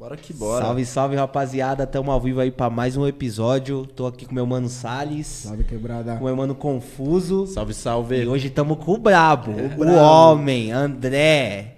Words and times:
Bora 0.00 0.16
que 0.16 0.32
bora. 0.32 0.64
Salve, 0.64 0.86
salve, 0.86 1.14
rapaziada. 1.16 1.86
Tamo 1.86 2.10
ao 2.10 2.18
vivo 2.18 2.40
aí 2.40 2.50
pra 2.50 2.70
mais 2.70 2.96
um 2.96 3.06
episódio. 3.06 3.84
Tô 3.84 4.06
aqui 4.06 4.24
com 4.24 4.34
meu 4.34 4.46
mano 4.46 4.66
Salles, 4.66 5.26
Salve 5.26 5.62
quebrada. 5.62 6.16
com 6.16 6.24
meu 6.24 6.34
mano 6.34 6.54
Confuso. 6.54 7.46
Salve, 7.46 7.72
E 7.72 7.74
salve. 7.74 8.26
hoje 8.26 8.48
tamo 8.48 8.76
com 8.76 8.92
o 8.92 8.96
brabo, 8.96 9.50
o 9.50 9.68
brabo. 9.76 9.98
homem, 9.98 10.72
André. 10.72 11.74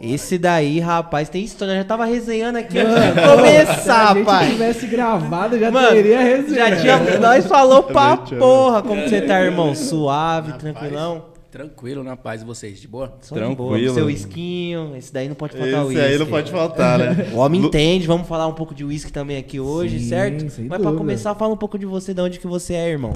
Esse 0.00 0.38
daí, 0.38 0.80
rapaz, 0.80 1.28
tem 1.28 1.44
história. 1.44 1.72
Eu 1.72 1.76
já 1.80 1.84
tava 1.84 2.06
resenhando 2.06 2.56
aqui 2.56 2.78
antes 2.78 2.94
de 2.94 3.20
começar, 3.36 4.14
Se 4.14 4.30
a 4.30 4.38
gente 4.44 4.52
tivesse 4.52 4.86
gravado, 4.86 5.58
já 5.58 5.70
Mano, 5.70 5.88
teria 5.90 6.18
resenha. 6.20 6.76
já 6.76 6.80
tinha, 6.80 7.18
nós 7.18 7.44
falou 7.46 7.82
pra 7.82 8.16
porra. 8.16 8.80
Como 8.82 9.02
você 9.02 9.20
tá, 9.20 9.38
irmão? 9.42 9.74
Suave, 9.74 10.52
Rapaz, 10.52 10.62
tranquilão? 10.62 11.24
Tranquilo, 11.50 12.04
na 12.04 12.16
paz 12.16 12.40
de 12.40 12.46
vocês, 12.46 12.80
de 12.80 12.86
boa? 12.86 13.18
Só 13.22 13.34
de 13.34 13.40
boa, 13.54 13.70
Tranquilo. 13.70 13.94
Seu 13.94 14.08
esquinho, 14.08 14.94
esse 14.96 15.12
daí 15.12 15.28
não 15.28 15.34
pode 15.34 15.56
faltar 15.56 15.84
o 15.84 15.90
Esse 15.90 16.00
aí 16.00 16.10
não 16.12 16.18
uísque. 16.18 16.30
pode 16.30 16.50
faltar, 16.52 16.98
né? 16.98 17.30
O 17.34 17.38
homem 17.38 17.60
Lu- 17.60 17.66
entende, 17.68 18.06
vamos 18.06 18.28
falar 18.28 18.46
um 18.46 18.54
pouco 18.54 18.72
de 18.74 18.84
uísque 18.84 19.10
também 19.12 19.36
aqui 19.36 19.58
hoje, 19.58 19.98
Sim, 19.98 20.08
certo? 20.08 20.44
Mas 20.44 20.54
pra 20.68 20.76
dúvida. 20.78 20.96
começar, 20.98 21.34
fala 21.34 21.52
um 21.52 21.56
pouco 21.56 21.76
de 21.78 21.86
você, 21.86 22.14
de 22.14 22.20
onde 22.20 22.38
que 22.38 22.46
você 22.46 22.74
é, 22.74 22.88
irmão. 22.88 23.12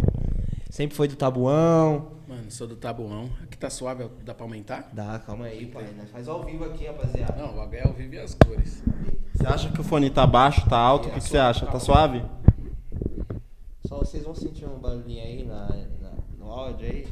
Sempre 0.69 0.97
foi 0.97 1.07
do 1.07 1.15
Tabuão. 1.15 2.09
Mano, 2.29 2.51
sou 2.51 2.67
do 2.67 2.75
Tabuão. 2.75 3.31
Aqui 3.45 3.57
tá 3.57 3.71
suave, 3.71 4.07
dá 4.25 4.35
pra 4.35 4.45
aumentar? 4.45 4.91
Dá, 4.93 5.21
calma 5.21 5.45
aí, 5.45 5.67
pai. 5.67 5.85
Nós 5.97 6.11
faz 6.11 6.27
ao 6.27 6.43
vivo 6.43 6.65
aqui, 6.65 6.87
rapaziada. 6.87 7.41
Não, 7.41 7.53
o 7.53 7.57
bagulho 7.57 7.79
é 7.79 7.87
ao 7.87 7.93
vivo 7.93 8.15
e 8.15 8.19
as 8.19 8.35
cores. 8.35 8.83
Você 9.33 9.47
acha 9.47 9.71
que 9.71 9.81
o 9.81 9.85
fone 9.85 10.11
tá 10.11 10.27
baixo, 10.27 10.69
tá 10.69 10.77
alto? 10.77 11.07
O 11.09 11.13
que, 11.13 11.21
que 11.21 11.29
você 11.29 11.39
acha? 11.39 11.67
Tá 11.67 11.79
suave? 11.79 12.21
Só 13.87 13.99
vocês 13.99 14.25
vão 14.25 14.35
sentir 14.35 14.65
um 14.65 14.79
barulhinho 14.79 15.23
aí 15.23 15.45
na, 15.45 15.69
na- 16.01 16.13
no 16.39 16.51
áudio 16.51 16.87
aí. 16.87 17.07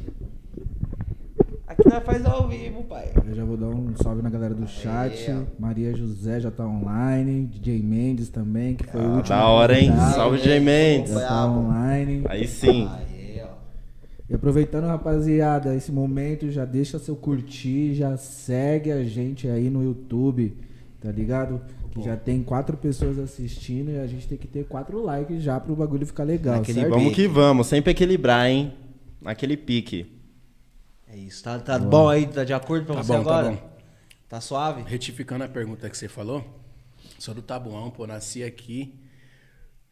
Aqui 1.77 1.89
nós 1.89 2.03
faz 2.03 2.25
ao 2.25 2.47
vivo, 2.47 2.83
pai. 2.83 3.09
Eu 3.27 3.33
já 3.33 3.43
vou 3.43 3.57
dar 3.57 3.67
um 3.67 3.95
salve 3.95 4.21
na 4.21 4.29
galera 4.29 4.53
do 4.53 4.67
chat. 4.67 5.33
Maria 5.57 5.95
José 5.95 6.39
já 6.39 6.51
tá 6.51 6.65
online. 6.67 7.45
DJ 7.47 7.81
Mendes 7.81 8.29
também, 8.29 8.75
que 8.75 8.83
foi 8.85 9.01
o 9.01 9.03
Ah, 9.03 9.15
último. 9.17 9.35
da 9.35 9.47
hora, 9.47 9.79
hein? 9.79 9.89
convidado. 9.89 10.13
Salve, 10.15 10.37
J. 10.39 10.59
Mendes. 10.59 11.13
Já 11.13 11.27
tá 11.27 11.47
online. 11.47 12.23
Aí 12.29 12.47
sim. 12.47 12.87
E 14.29 14.33
aproveitando, 14.35 14.85
rapaziada, 14.85 15.75
esse 15.75 15.91
momento, 15.91 16.49
já 16.49 16.63
deixa 16.63 16.97
seu 16.99 17.15
curtir, 17.15 17.93
já 17.93 18.15
segue 18.17 18.91
a 18.91 19.03
gente 19.03 19.47
aí 19.47 19.69
no 19.69 19.83
YouTube, 19.83 20.55
tá 21.01 21.11
ligado? 21.11 21.59
Que 21.91 22.01
já 22.03 22.15
tem 22.15 22.41
quatro 22.41 22.77
pessoas 22.77 23.19
assistindo 23.19 23.91
e 23.91 23.99
a 23.99 24.07
gente 24.07 24.27
tem 24.27 24.37
que 24.37 24.47
ter 24.47 24.65
quatro 24.65 25.03
likes 25.03 25.43
já 25.43 25.59
pro 25.59 25.75
bagulho 25.75 26.05
ficar 26.05 26.23
legal, 26.23 26.55
Naquele 26.57 26.79
certo? 26.81 26.93
Vamos 26.93 27.13
que 27.13 27.27
vamos. 27.27 27.67
Sempre 27.67 27.91
equilibrar, 27.91 28.47
hein? 28.49 28.73
Naquele 29.21 29.57
pique. 29.57 30.05
É 31.13 31.17
isso, 31.17 31.43
tá, 31.43 31.59
tá 31.59 31.77
bom 31.77 32.09
aí? 32.09 32.25
Tá 32.25 32.43
de 32.43 32.53
acordo 32.53 32.87
pra 32.87 32.95
Tá 32.95 33.03
você 33.03 33.13
bom, 33.17 33.23
tá 33.23 33.29
agora? 33.37 33.49
bom. 33.51 33.69
Tá 34.27 34.41
suave? 34.41 34.83
Retificando 34.87 35.43
a 35.43 35.47
pergunta 35.47 35.87
que 35.87 35.95
você 35.95 36.07
falou, 36.07 36.43
sou 37.19 37.35
do 37.35 37.41
Tabuão, 37.43 37.91
pô, 37.91 38.07
nasci 38.07 38.43
aqui. 38.43 38.99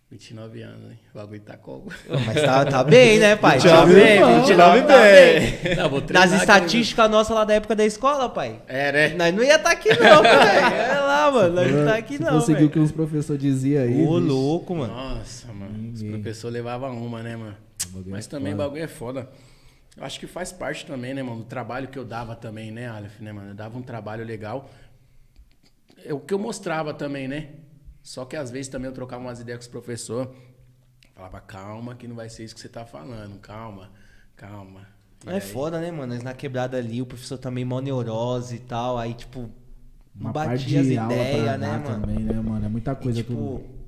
29 0.09 0.61
anos, 0.63 0.91
hein? 0.91 0.99
O 1.13 1.17
bagulho 1.19 1.39
tá 1.41 1.55
como? 1.55 1.85
Mas 2.25 2.41
tá, 2.41 2.65
tá 2.65 2.83
bem, 2.83 3.19
né, 3.19 3.35
pai? 3.35 3.59
Tá 3.61 3.85
29 3.85 3.93
bem, 3.93 4.19
bom, 4.19 4.39
29 4.41 4.81
tá 4.81 4.97
bem. 5.01 5.75
Não, 5.77 5.89
vou 5.89 6.01
treinar 6.01 6.23
Nas 6.27 6.33
aqui, 6.33 6.41
estatísticas 6.41 7.09
nossas 7.11 7.33
lá 7.35 7.45
da 7.45 7.53
época 7.53 7.75
da 7.75 7.85
escola, 7.85 8.27
pai. 8.27 8.61
É, 8.67 8.91
né? 8.91 9.09
Nós 9.15 9.33
não 9.33 9.43
ia 9.43 9.55
estar 9.55 9.71
aqui 9.71 9.89
não, 9.89 10.21
pai. 10.23 10.57
É 10.91 10.99
lá, 10.99 11.31
mano. 11.31 11.53
Nós 11.55 11.71
não 11.71 11.85
tá 11.85 11.95
aqui 11.95 12.19
não, 12.19 12.31
fosse 12.31 12.47
seguir 12.47 12.57
o 12.57 12.59
velho. 12.61 12.71
que 12.71 12.79
os 12.79 12.91
professores 12.91 13.41
diziam 13.41 13.83
aí. 13.83 14.05
Ô, 14.05 14.19
bicho. 14.19 14.33
louco, 14.33 14.75
mano. 14.75 14.93
Nossa, 14.93 15.47
mano. 15.53 15.93
Os 15.93 16.01
Ninguém. 16.01 16.19
professores 16.19 16.53
levavam 16.55 16.97
uma, 17.05 17.21
né, 17.23 17.37
mano? 17.37 17.55
bagulho 17.93 18.11
Mas 18.11 18.25
é 18.25 18.29
também 18.29 18.53
o 18.53 18.57
bagulho 18.57 18.83
é 18.83 18.87
foda. 18.87 19.29
Eu 19.97 20.03
acho 20.05 20.19
que 20.19 20.27
faz 20.27 20.51
parte 20.51 20.85
também, 20.85 21.13
né, 21.13 21.21
mano? 21.21 21.39
Do 21.39 21.45
trabalho 21.45 21.87
que 21.89 21.99
eu 21.99 22.05
dava 22.05 22.35
também, 22.35 22.71
né, 22.71 22.87
Aleph, 22.87 23.19
né, 23.19 23.31
mano? 23.31 23.49
Eu 23.49 23.55
dava 23.55 23.77
um 23.77 23.81
trabalho 23.81 24.23
legal. 24.25 24.69
É 26.05 26.13
o 26.13 26.19
que 26.19 26.33
eu 26.33 26.39
mostrava 26.39 26.93
também, 26.93 27.27
né? 27.27 27.49
Só 28.01 28.25
que 28.25 28.35
às 28.35 28.49
vezes 28.49 28.67
também 28.69 28.87
eu 28.87 28.93
trocava 28.93 29.21
umas 29.23 29.39
ideias 29.39 29.59
com 29.59 29.61
os 29.63 29.67
professores. 29.67 30.29
Falava, 31.13 31.39
calma, 31.41 31.93
que 31.95 32.07
não 32.07 32.15
vai 32.15 32.29
ser 32.29 32.43
isso 32.45 32.55
que 32.55 32.61
você 32.61 32.69
tá 32.69 32.85
falando. 32.85 33.37
Calma, 33.39 33.91
calma. 34.35 34.87
E 35.25 35.29
É 35.29 35.33
aí- 35.35 35.41
foda, 35.41 35.79
né, 35.79 35.91
mano? 35.91 36.13
Nós 36.13 36.23
na 36.23 36.33
quebrada 36.33 36.77
ali, 36.77 37.01
o 37.01 37.05
professor 37.05 37.37
também 37.37 37.63
mó 37.65 37.79
neurose 37.79 38.55
e 38.55 38.59
tal. 38.59 38.97
Aí, 38.97 39.13
tipo, 39.13 39.49
Uma 40.19 40.31
batia 40.31 40.79
as 40.81 40.87
ideias, 40.87 41.59
né, 41.59 41.67
mano? 41.77 41.83
também, 41.83 42.19
né, 42.19 42.33
mano? 42.41 42.65
É 42.65 42.69
muita 42.69 42.93
E, 42.93 42.95
coisa 42.95 43.21
tipo, 43.21 43.33
tudo. 43.33 43.80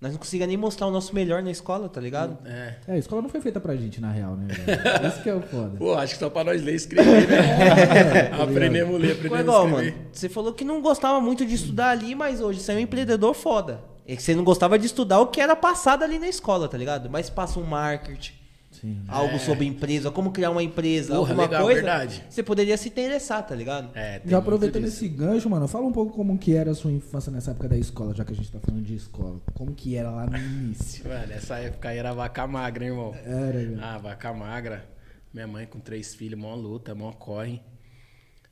Nós 0.00 0.12
não 0.12 0.18
conseguia 0.18 0.46
nem 0.46 0.56
mostrar 0.56 0.86
o 0.86 0.90
nosso 0.92 1.12
melhor 1.12 1.42
na 1.42 1.50
escola, 1.50 1.88
tá 1.88 2.00
ligado? 2.00 2.38
É. 2.46 2.74
É, 2.86 2.92
a 2.92 2.98
escola 2.98 3.20
não 3.20 3.28
foi 3.28 3.40
feita 3.40 3.58
pra 3.58 3.74
gente, 3.74 4.00
na 4.00 4.12
real, 4.12 4.36
né? 4.36 4.46
velho? 4.48 4.80
Isso 5.08 5.22
que 5.22 5.28
é 5.28 5.34
o 5.34 5.42
foda. 5.42 5.76
Pô, 5.76 5.94
acho 5.94 6.14
que 6.14 6.20
só 6.20 6.30
pra 6.30 6.44
nós 6.44 6.62
ler 6.62 6.72
e 6.72 6.76
escrever, 6.76 7.28
né? 7.28 8.30
aprendemos 8.40 8.94
a 8.94 8.98
ler, 8.98 9.12
aprendemos 9.12 9.40
igual, 9.40 9.62
a 9.62 9.68
escrever. 9.68 9.92
mano. 9.92 10.06
Você 10.12 10.28
falou 10.28 10.52
que 10.52 10.64
não 10.64 10.80
gostava 10.80 11.20
muito 11.20 11.44
de 11.44 11.54
estudar 11.54 11.90
ali, 11.90 12.14
mas 12.14 12.40
hoje 12.40 12.60
você 12.60 12.72
é 12.72 12.74
um 12.76 12.78
empreendedor 12.78 13.34
foda. 13.34 13.80
É 14.06 14.14
que 14.16 14.22
você 14.22 14.34
não 14.34 14.44
gostava 14.44 14.78
de 14.78 14.86
estudar 14.86 15.20
o 15.20 15.26
que 15.26 15.40
era 15.40 15.54
passado 15.56 16.02
ali 16.02 16.18
na 16.18 16.28
escola, 16.28 16.68
tá 16.68 16.78
ligado? 16.78 17.10
Mas 17.10 17.28
passa 17.28 17.58
um 17.58 17.64
marketing, 17.64 18.32
Sim. 18.80 19.02
algo 19.08 19.38
sobre 19.38 19.66
empresa, 19.66 20.10
como 20.10 20.30
criar 20.32 20.50
uma 20.50 20.62
empresa, 20.62 21.14
Porra, 21.14 21.30
alguma 21.30 21.42
legal, 21.44 21.62
coisa. 21.64 21.80
verdade. 21.80 22.24
Você 22.28 22.42
poderia 22.42 22.76
se 22.76 22.88
interessar, 22.88 23.46
tá 23.46 23.54
ligado? 23.54 23.90
É, 23.96 24.20
Já 24.24 24.38
aproveitando 24.38 24.84
esse 24.84 25.08
gancho, 25.08 25.48
mano, 25.50 25.66
fala 25.68 25.86
um 25.86 25.92
pouco 25.92 26.12
como 26.14 26.36
que 26.38 26.54
era 26.54 26.70
a 26.70 26.74
sua 26.74 26.90
infância 26.92 27.30
nessa 27.32 27.50
época 27.52 27.68
da 27.68 27.76
escola, 27.76 28.14
já 28.14 28.24
que 28.24 28.32
a 28.32 28.36
gente 28.36 28.50
tá 28.50 28.60
falando 28.60 28.82
de 28.84 28.94
escola. 28.94 29.40
Como 29.54 29.74
que 29.74 29.96
era 29.96 30.10
lá 30.10 30.26
no 30.26 30.36
início? 30.36 31.06
Mano, 31.08 31.26
nessa 31.26 31.58
época 31.58 31.88
aí 31.88 31.98
era 31.98 32.12
vaca 32.12 32.46
magra, 32.46 32.84
hein, 32.84 32.90
irmão? 32.90 33.14
Era, 33.24 33.52
velho. 33.52 33.78
Ah, 33.82 33.98
vaca 33.98 34.32
magra. 34.32 34.88
Minha 35.32 35.46
mãe 35.46 35.66
com 35.66 35.78
três 35.78 36.14
filhos, 36.14 36.38
mó 36.40 36.54
luta, 36.54 36.94
mó 36.94 37.12
corre. 37.12 37.60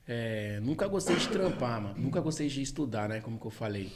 É, 0.06 0.60
nunca 0.62 0.86
gostei 0.86 1.16
de 1.16 1.28
trampar, 1.28 1.80
mano. 1.80 1.94
Nunca 1.98 2.20
gostei 2.20 2.48
de 2.48 2.62
estudar, 2.62 3.08
né? 3.08 3.20
Como 3.20 3.38
que 3.40 3.46
eu 3.46 3.50
falei. 3.50 3.92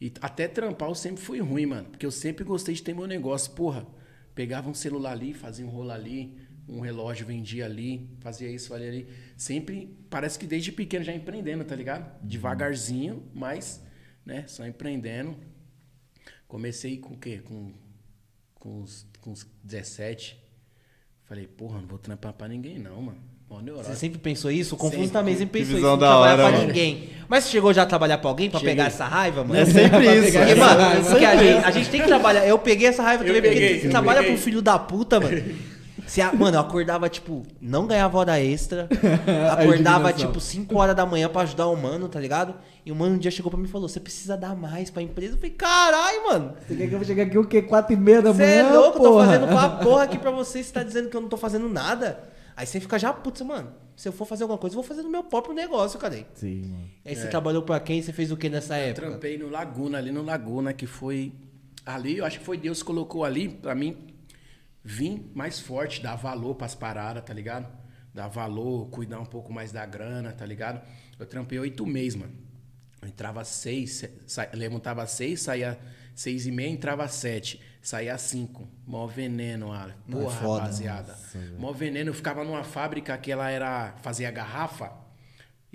E 0.00 0.12
até 0.20 0.48
trampar 0.48 0.88
eu 0.88 0.94
sempre 0.94 1.22
fui 1.22 1.40
ruim, 1.40 1.66
mano. 1.66 1.88
Porque 1.90 2.06
eu 2.06 2.10
sempre 2.10 2.42
gostei 2.44 2.74
de 2.74 2.82
ter 2.82 2.94
meu 2.94 3.06
negócio. 3.06 3.52
Porra, 3.52 3.86
pegava 4.34 4.68
um 4.68 4.74
celular 4.74 5.12
ali, 5.12 5.34
fazia 5.34 5.66
um 5.66 5.68
rolo 5.68 5.90
ali, 5.90 6.36
um 6.68 6.80
relógio 6.80 7.26
vendia 7.26 7.66
ali, 7.66 8.08
fazia 8.20 8.50
isso, 8.50 8.68
fazia 8.68 8.88
ali. 8.88 9.08
Sempre, 9.36 9.96
parece 10.08 10.38
que 10.38 10.46
desde 10.46 10.72
pequeno 10.72 11.04
já 11.04 11.12
empreendendo, 11.12 11.64
tá 11.64 11.74
ligado? 11.74 12.20
Devagarzinho, 12.22 13.28
mas, 13.34 13.82
né? 14.24 14.46
Só 14.46 14.66
empreendendo. 14.66 15.36
Comecei 16.46 16.98
com 16.98 17.14
o 17.14 17.18
quê? 17.18 17.38
Com, 17.38 17.72
com, 18.54 18.82
os, 18.82 19.06
com 19.20 19.32
os 19.32 19.46
17. 19.62 20.40
Falei, 21.24 21.46
porra, 21.46 21.80
não 21.80 21.88
vou 21.88 21.98
trampar 21.98 22.32
pra 22.32 22.48
ninguém 22.48 22.78
não, 22.78 23.00
mano. 23.02 23.31
Você 23.76 23.94
sempre 23.94 24.18
pensou 24.18 24.50
isso? 24.50 24.74
O 24.74 24.78
Confuso 24.78 25.02
Sempre. 25.02 25.12
também 25.12 25.36
sempre 25.36 25.60
pensou 25.60 25.76
isso, 25.78 25.86
não 25.86 25.98
da 25.98 26.06
trabalhar 26.08 26.32
hora, 26.34 26.42
pra 26.42 26.52
mano. 26.52 26.66
ninguém. 26.66 27.10
Mas 27.28 27.44
você 27.44 27.50
chegou 27.50 27.72
já 27.72 27.82
a 27.82 27.86
trabalhar 27.86 28.18
pra 28.18 28.28
alguém 28.30 28.50
pra 28.50 28.60
Cheguei. 28.60 28.74
pegar 28.74 28.86
essa 28.88 29.04
raiva, 29.04 29.42
mano? 29.44 29.58
É 29.60 29.64
sempre 29.64 30.06
isso. 30.28 30.38
Porque, 30.38 30.54
mano, 30.54 30.80
É 30.82 31.00
porque 31.00 31.24
a, 31.24 31.36
gente, 31.36 31.64
a 31.64 31.70
gente 31.70 31.90
tem 31.90 32.00
que 32.02 32.06
trabalhar. 32.06 32.46
Eu 32.46 32.58
peguei 32.58 32.88
essa 32.88 33.02
raiva 33.02 33.24
Eu 33.24 33.34
também, 33.34 33.50
porque 33.50 33.78
você 33.80 33.88
trabalha 33.88 34.18
peguei. 34.20 34.34
pro 34.34 34.42
filho 34.42 34.60
da 34.62 34.78
puta, 34.78 35.18
mano. 35.20 35.42
Você, 36.06 36.20
a- 36.20 36.32
mano, 36.32 36.56
eu 36.56 36.60
acordava, 36.60 37.08
tipo, 37.08 37.42
não 37.60 37.86
ganhava 37.86 38.18
hora 38.18 38.38
extra. 38.40 38.88
Acordava, 39.52 40.10
indignação. 40.10 40.12
tipo, 40.12 40.40
5 40.40 40.76
horas 40.78 40.96
da 40.96 41.06
manhã 41.06 41.28
pra 41.28 41.42
ajudar 41.42 41.68
o 41.68 41.76
mano, 41.76 42.08
tá 42.08 42.18
ligado? 42.20 42.54
E 42.84 42.90
o 42.90 42.94
mano 42.96 43.14
um 43.14 43.18
dia 43.18 43.30
chegou 43.30 43.50
pra 43.50 43.58
mim 43.58 43.66
e 43.66 43.70
falou: 43.70 43.88
Você 43.88 44.00
precisa 44.00 44.36
dar 44.36 44.54
mais 44.56 44.90
pra 44.90 45.00
empresa. 45.00 45.34
Eu 45.34 45.36
falei: 45.38 45.50
Caralho, 45.52 46.24
mano. 46.28 46.52
Você 46.66 46.74
quer 46.74 46.88
que 46.88 46.92
eu 46.94 46.98
vou 46.98 47.06
chegar 47.06 47.22
aqui 47.22 47.38
o 47.38 47.44
quê? 47.44 47.62
Quatro 47.62 47.94
e 47.94 47.96
meia 47.96 48.20
da 48.20 48.32
Você 48.32 48.42
manhã? 48.42 48.68
é 48.68 48.72
louco, 48.72 48.98
eu 48.98 49.02
tô 49.02 49.10
porra? 49.12 49.26
fazendo 49.26 49.46
pra 49.48 49.68
porra 49.82 50.02
aqui 50.02 50.18
pra 50.18 50.30
você. 50.32 50.62
Você 50.62 50.72
tá 50.72 50.82
dizendo 50.82 51.08
que 51.08 51.16
eu 51.16 51.20
não 51.20 51.28
tô 51.28 51.36
fazendo 51.36 51.68
nada. 51.68 52.18
Aí 52.56 52.66
você 52.66 52.80
fica 52.80 52.98
já, 52.98 53.12
putz, 53.12 53.40
mano. 53.42 53.74
Se 53.96 54.08
eu 54.08 54.12
for 54.12 54.26
fazer 54.26 54.44
alguma 54.44 54.58
coisa, 54.58 54.74
eu 54.74 54.80
vou 54.80 54.88
fazer 54.88 55.02
no 55.02 55.10
meu 55.10 55.24
próprio 55.24 55.54
negócio, 55.54 55.98
cadê? 55.98 56.24
Sim, 56.34 56.62
mano. 56.62 56.90
Aí 57.04 57.14
você 57.14 57.28
trabalhou 57.28 57.62
pra 57.62 57.78
quem? 57.80 58.00
Você 58.02 58.12
fez 58.12 58.30
o 58.30 58.36
que 58.36 58.48
nessa 58.48 58.76
época? 58.76 59.06
Trampei 59.08 59.38
no 59.38 59.48
Laguna, 59.48 59.98
ali 59.98 60.10
no 60.10 60.22
Laguna, 60.22 60.72
que 60.72 60.86
foi. 60.86 61.32
Ali, 61.84 62.18
eu 62.18 62.24
acho 62.24 62.38
que 62.38 62.44
foi 62.44 62.56
Deus 62.56 62.80
que 62.80 62.86
colocou 62.86 63.24
ali 63.24 63.48
pra 63.48 63.74
mim 63.74 63.96
vir 64.84 65.30
mais 65.34 65.60
forte, 65.60 66.02
dar 66.02 66.16
valor 66.16 66.54
pras 66.54 66.74
paradas, 66.74 67.24
tá 67.24 67.32
ligado? 67.32 67.66
Dar 68.14 68.28
valor, 68.28 68.88
cuidar 68.88 69.20
um 69.20 69.26
pouco 69.26 69.52
mais 69.52 69.72
da 69.72 69.86
grana, 69.86 70.32
tá 70.32 70.44
ligado? 70.44 70.80
Eu 71.18 71.26
trampei 71.26 71.58
oito 71.58 71.86
meses, 71.86 72.16
mano. 72.16 72.32
Eu 73.00 73.08
entrava 73.08 73.44
seis, 73.44 74.04
sa... 74.26 74.48
levantava 74.52 75.06
seis, 75.06 75.42
saía 75.42 75.78
seis 76.14 76.46
e 76.46 76.52
meia, 76.52 76.68
entrava 76.70 77.06
sete. 77.08 77.60
Saía 77.82 78.16
cinco. 78.16 78.66
Mó 78.86 79.06
veneno. 79.06 79.66
Não 80.06 80.20
é 80.20 80.22
Porra, 80.24 80.36
foda. 80.36 80.60
rapaziada. 80.60 81.18
Mó 81.58 81.72
veneno. 81.72 82.10
Eu 82.10 82.14
ficava 82.14 82.44
numa 82.44 82.62
fábrica 82.64 83.16
que 83.18 83.30
ela 83.32 83.50
era. 83.50 83.94
fazia 84.02 84.30
garrafa. 84.30 84.92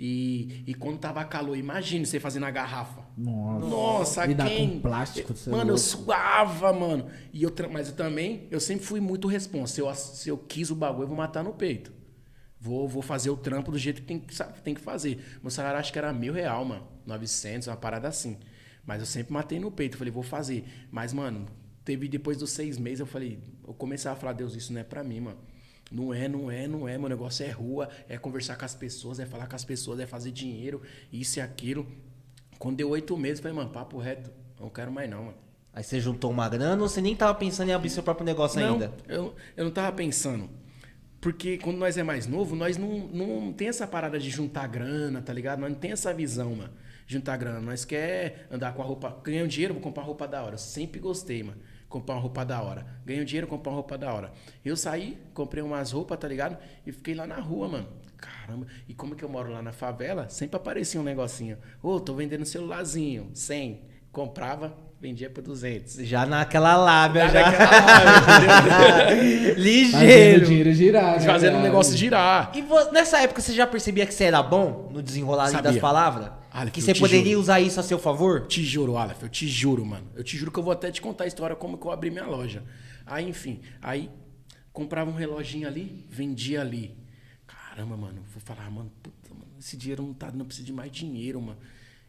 E, 0.00 0.62
e 0.64 0.74
quando 0.74 0.98
tava 0.98 1.24
calor, 1.24 1.56
imagine 1.56 2.06
você 2.06 2.20
fazendo 2.20 2.46
a 2.46 2.50
garrafa. 2.52 3.02
Nossa. 3.16 3.66
Nossa, 3.68 4.26
Lidar 4.26 4.48
quem? 4.48 4.70
com 4.70 4.80
plástico, 4.80 5.32
é 5.32 5.50
Mano, 5.50 5.62
eu 5.62 5.66
louco. 5.74 5.78
suava, 5.80 6.72
mano. 6.72 7.10
E 7.32 7.42
eu, 7.42 7.52
mas 7.72 7.88
eu 7.88 7.96
também, 7.96 8.46
eu 8.50 8.60
sempre 8.60 8.84
fui 8.86 9.00
muito 9.00 9.26
responsa. 9.26 9.74
Se 9.74 9.80
eu, 9.80 9.92
se 9.94 10.28
eu 10.28 10.38
quis 10.38 10.70
o 10.70 10.76
bagulho, 10.76 11.02
eu 11.04 11.08
vou 11.08 11.16
matar 11.16 11.42
no 11.42 11.52
peito. 11.52 11.92
Vou, 12.60 12.88
vou 12.88 13.02
fazer 13.02 13.30
o 13.30 13.36
trampo 13.36 13.72
do 13.72 13.78
jeito 13.78 14.00
que 14.02 14.06
tem, 14.06 14.20
que 14.20 14.34
sa- 14.34 14.44
tem 14.46 14.72
que 14.74 14.80
fazer. 14.80 15.38
Meu 15.42 15.50
salário 15.50 15.78
acho 15.80 15.92
que 15.92 15.98
era 15.98 16.12
mil 16.12 16.32
real, 16.32 16.64
mano. 16.64 16.86
900, 17.04 17.66
uma 17.66 17.76
parada 17.76 18.06
assim. 18.06 18.38
Mas 18.86 19.00
eu 19.00 19.06
sempre 19.06 19.32
matei 19.32 19.58
no 19.58 19.70
peito. 19.70 19.96
Falei, 19.98 20.12
vou 20.12 20.22
fazer. 20.22 20.64
Mas, 20.92 21.12
mano, 21.12 21.46
teve 21.88 22.06
depois 22.06 22.36
dos 22.36 22.50
seis 22.50 22.76
meses, 22.76 23.00
eu 23.00 23.06
falei, 23.06 23.38
eu 23.66 23.72
comecei 23.72 24.10
a 24.10 24.14
falar, 24.14 24.34
Deus, 24.34 24.54
isso 24.54 24.74
não 24.74 24.80
é 24.82 24.84
pra 24.84 25.02
mim, 25.02 25.20
mano. 25.20 25.38
Não 25.90 26.12
é, 26.12 26.28
não 26.28 26.50
é, 26.50 26.68
não 26.68 26.86
é. 26.86 26.98
Meu 26.98 27.08
negócio 27.08 27.46
é 27.46 27.50
rua, 27.50 27.88
é 28.06 28.18
conversar 28.18 28.58
com 28.58 28.64
as 28.66 28.74
pessoas, 28.74 29.18
é 29.18 29.24
falar 29.24 29.46
com 29.46 29.56
as 29.56 29.64
pessoas, 29.64 29.98
é 29.98 30.06
fazer 30.06 30.30
dinheiro, 30.30 30.82
isso 31.10 31.38
e 31.38 31.40
aquilo. 31.40 31.86
Quando 32.58 32.76
deu 32.76 32.90
oito 32.90 33.16
meses, 33.16 33.38
eu 33.38 33.44
falei, 33.44 33.56
mano, 33.56 33.70
papo 33.70 33.96
reto, 33.96 34.30
não 34.60 34.68
quero 34.68 34.92
mais 34.92 35.08
não, 35.08 35.24
mano. 35.24 35.38
Aí 35.72 35.82
você 35.82 35.98
juntou 35.98 36.30
uma 36.30 36.46
grana 36.46 36.82
ou 36.82 36.90
você 36.90 37.00
nem 37.00 37.16
tava 37.16 37.34
pensando 37.34 37.70
em 37.70 37.72
abrir 37.72 37.88
seu 37.88 38.02
próprio 38.02 38.26
negócio 38.26 38.60
não, 38.60 38.74
ainda? 38.74 38.92
Eu, 39.08 39.34
eu 39.56 39.64
não 39.64 39.70
tava 39.70 39.90
pensando. 39.96 40.50
Porque 41.22 41.56
quando 41.56 41.78
nós 41.78 41.96
é 41.96 42.02
mais 42.02 42.26
novo, 42.26 42.54
nós 42.54 42.76
não, 42.76 42.98
não 43.08 43.52
tem 43.54 43.68
essa 43.68 43.86
parada 43.86 44.18
de 44.18 44.28
juntar 44.28 44.66
grana, 44.66 45.22
tá 45.22 45.32
ligado? 45.32 45.60
Nós 45.60 45.72
não 45.72 45.78
tem 45.78 45.92
essa 45.92 46.12
visão, 46.12 46.54
mano. 46.54 46.72
Juntar 47.06 47.38
grana. 47.38 47.60
Nós 47.60 47.86
quer 47.86 48.46
andar 48.50 48.74
com 48.74 48.82
a 48.82 48.84
roupa. 48.84 49.18
Ganhar 49.24 49.42
um 49.42 49.48
dinheiro, 49.48 49.72
vou 49.72 49.82
comprar 49.82 50.02
roupa 50.02 50.28
da 50.28 50.42
hora. 50.42 50.58
Sempre 50.58 51.00
gostei, 51.00 51.42
mano. 51.42 51.58
Comprar 51.88 52.16
uma 52.16 52.20
roupa 52.20 52.44
da 52.44 52.60
hora. 52.60 52.86
Ganhei 53.04 53.22
um 53.22 53.24
dinheiro, 53.24 53.46
comprar 53.46 53.70
uma 53.70 53.76
roupa 53.76 53.96
da 53.96 54.12
hora. 54.12 54.32
Eu 54.64 54.76
saí, 54.76 55.18
comprei 55.32 55.62
umas 55.62 55.92
roupas, 55.92 56.18
tá 56.18 56.28
ligado? 56.28 56.58
E 56.86 56.92
fiquei 56.92 57.14
lá 57.14 57.26
na 57.26 57.40
rua, 57.40 57.68
mano. 57.68 57.88
Caramba. 58.16 58.66
E 58.86 58.94
como 58.94 59.14
que 59.14 59.24
eu 59.24 59.28
moro 59.28 59.50
lá 59.50 59.62
na 59.62 59.72
favela, 59.72 60.28
sempre 60.28 60.56
aparecia 60.56 61.00
um 61.00 61.04
negocinho. 61.04 61.56
Ô, 61.82 61.98
tô 62.00 62.14
vendendo 62.14 62.44
celularzinho, 62.44 63.30
100. 63.32 63.82
Comprava, 64.12 64.76
vendia 65.00 65.30
por 65.30 65.42
200. 65.42 65.96
Já 66.06 66.26
naquela 66.26 66.76
lábia, 66.76 67.28
já. 67.28 67.52
Fazendo 67.52 69.56
o 69.56 69.60
Ligeiro. 69.60 70.46
dinheiro 70.46 70.72
girar, 70.72 71.20
né, 71.20 71.26
Fazendo 71.26 71.50
o 71.50 71.56
cara? 71.56 71.62
negócio 71.64 71.96
girar. 71.96 72.52
E 72.54 72.62
vo- 72.62 72.90
nessa 72.92 73.20
época 73.20 73.40
você 73.40 73.52
já 73.52 73.66
percebia 73.66 74.06
que 74.06 74.14
você 74.14 74.24
era 74.24 74.42
bom 74.42 74.88
no 74.92 75.02
desenrolar 75.02 75.50
das 75.62 75.76
palavras? 75.78 76.30
Aleph, 76.50 76.72
que 76.72 76.80
você 76.82 76.94
poderia 76.94 77.32
juro. 77.32 77.40
usar 77.40 77.60
isso 77.60 77.78
a 77.78 77.82
seu 77.82 77.98
favor? 77.98 78.46
Te 78.46 78.64
juro, 78.64 78.96
Aleph, 78.96 79.22
eu 79.22 79.28
te 79.28 79.46
juro, 79.46 79.84
mano. 79.84 80.06
Eu 80.16 80.24
te 80.24 80.36
juro 80.36 80.50
que 80.50 80.58
eu 80.58 80.62
vou 80.62 80.72
até 80.72 80.90
te 80.90 81.00
contar 81.00 81.24
a 81.24 81.26
história 81.26 81.54
como 81.54 81.78
que 81.78 81.86
eu 81.86 81.92
abri 81.92 82.10
minha 82.10 82.26
loja. 82.26 82.62
Aí, 83.06 83.28
enfim, 83.28 83.60
aí 83.80 84.10
comprava 84.72 85.10
um 85.10 85.14
reloginho 85.14 85.68
ali, 85.68 86.04
vendia 86.10 86.60
ali. 86.60 86.96
Caramba, 87.46 87.96
mano, 87.96 88.22
vou 88.32 88.42
falar, 88.44 88.68
mano, 88.70 88.90
puta, 89.02 89.16
mano, 89.30 89.46
esse 89.60 89.76
dinheiro 89.76 90.02
não 90.02 90.12
tá, 90.12 90.30
não 90.32 90.44
precisa 90.44 90.66
de 90.66 90.72
mais 90.72 90.90
dinheiro, 90.90 91.40
mano. 91.40 91.58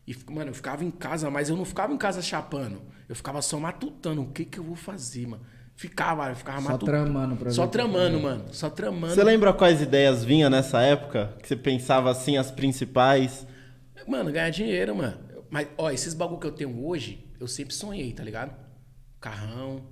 E, 0.10 0.32
mano, 0.32 0.50
eu 0.50 0.56
ficava 0.56 0.84
em 0.84 0.90
casa, 0.90 1.30
mas 1.30 1.50
eu 1.50 1.56
não 1.56 1.64
ficava 1.64 1.94
em 1.94 1.98
casa 1.98 2.20
chapando. 2.20 2.82
Eu 3.08 3.16
ficava 3.16 3.44
só 3.44 3.60
matutando. 3.60 4.24
O 4.24 4.32
que 4.32 4.44
que 4.44 4.58
eu 4.58 4.64
vou 4.64 4.76
fazer, 4.76 5.28
mano? 5.28 5.44
Ficava, 5.76 6.28
eu 6.30 6.36
ficava 6.36 6.60
Só 6.60 6.70
matutando. 6.72 6.92
tramando 6.92 7.36
pra 7.36 7.52
Só 7.52 7.68
tramando, 7.68 8.20
mano. 8.20 8.46
Só 8.52 8.72
tramando. 8.72 9.14
Você 9.14 9.24
lembra 9.24 9.54
quais 9.54 9.84
ideias 9.84 10.26
vinha 10.26 10.50
nessa 10.50 10.82
época? 10.82 11.38
Que 11.44 11.48
você 11.48 11.56
pensava 11.56 12.10
assim, 12.10 12.38
as 12.38 12.50
principais? 12.50 13.46
Mano, 14.08 14.32
ganhar 14.32 14.50
dinheiro, 14.50 14.96
mano. 14.96 15.20
Mas, 15.48 15.68
ó, 15.78 15.92
esses 15.92 16.16
bagulho 16.16 16.40
que 16.40 16.48
eu 16.48 16.54
tenho 16.54 16.84
hoje, 16.84 17.32
eu 17.40 17.48
sempre 17.48 17.76
sonhei, 17.76 18.12
tá 18.12 18.24
ligado? 18.24 18.52
Carrão. 19.22 19.84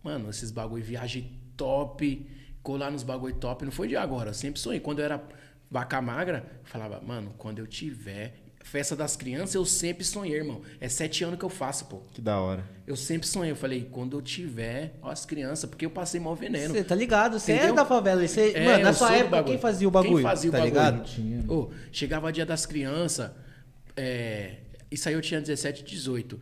Mano, 0.00 0.30
esses 0.30 0.52
bagulho, 0.52 0.84
viagem 0.84 1.40
top. 1.56 2.24
Colar 2.62 2.92
nos 2.92 3.02
bagulho 3.02 3.34
top. 3.34 3.64
Não 3.64 3.72
foi 3.72 3.88
de 3.88 3.96
agora. 3.96 4.30
Eu 4.30 4.34
sempre 4.34 4.60
sonhei. 4.60 4.78
Quando 4.78 5.00
eu 5.00 5.06
era 5.06 5.20
vaca 5.68 6.00
magra, 6.00 6.46
eu 6.60 6.66
falava, 6.66 7.00
mano, 7.00 7.34
quando 7.36 7.58
eu 7.58 7.66
tiver. 7.66 8.49
Festa 8.62 8.94
das 8.94 9.16
crianças, 9.16 9.54
eu 9.54 9.64
sempre 9.64 10.04
sonhei, 10.04 10.36
irmão. 10.36 10.60
É 10.80 10.88
sete 10.88 11.24
anos 11.24 11.38
que 11.38 11.44
eu 11.44 11.48
faço, 11.48 11.86
pô. 11.86 12.02
Que 12.12 12.20
da 12.20 12.38
hora. 12.38 12.64
Eu 12.86 12.94
sempre 12.94 13.26
sonhei. 13.26 13.50
Eu 13.50 13.56
falei, 13.56 13.88
quando 13.90 14.16
eu 14.16 14.22
tiver, 14.22 14.94
ó, 15.02 15.10
as 15.10 15.24
crianças, 15.24 15.68
porque 15.68 15.86
eu 15.86 15.90
passei 15.90 16.20
mal 16.20 16.36
veneno. 16.36 16.74
Você 16.74 16.84
tá 16.84 16.94
ligado? 16.94 17.38
Você 17.40 17.52
é 17.52 17.72
da 17.72 17.84
favela. 17.86 18.26
Você, 18.26 18.52
É, 18.52 18.64
mano, 18.64 18.84
na 18.84 18.90
eu 18.90 18.94
sua 18.94 19.16
época, 19.16 19.42
quem 19.44 19.58
fazia 19.58 19.88
o 19.88 19.90
bagulho? 19.90 20.14
Quem 20.16 20.22
fazia 20.22 20.50
o 20.50 20.52
tá 20.52 20.58
bagulho? 20.58 20.74
ligado? 20.74 21.04
Tinha. 21.04 21.44
Ô, 21.50 21.70
chegava 21.90 22.30
dia 22.32 22.44
das 22.46 22.66
crianças, 22.66 23.30
é, 23.96 24.58
isso 24.90 25.08
aí 25.08 25.14
eu 25.14 25.20
tinha 25.22 25.40
17, 25.40 25.82
18. 25.82 26.38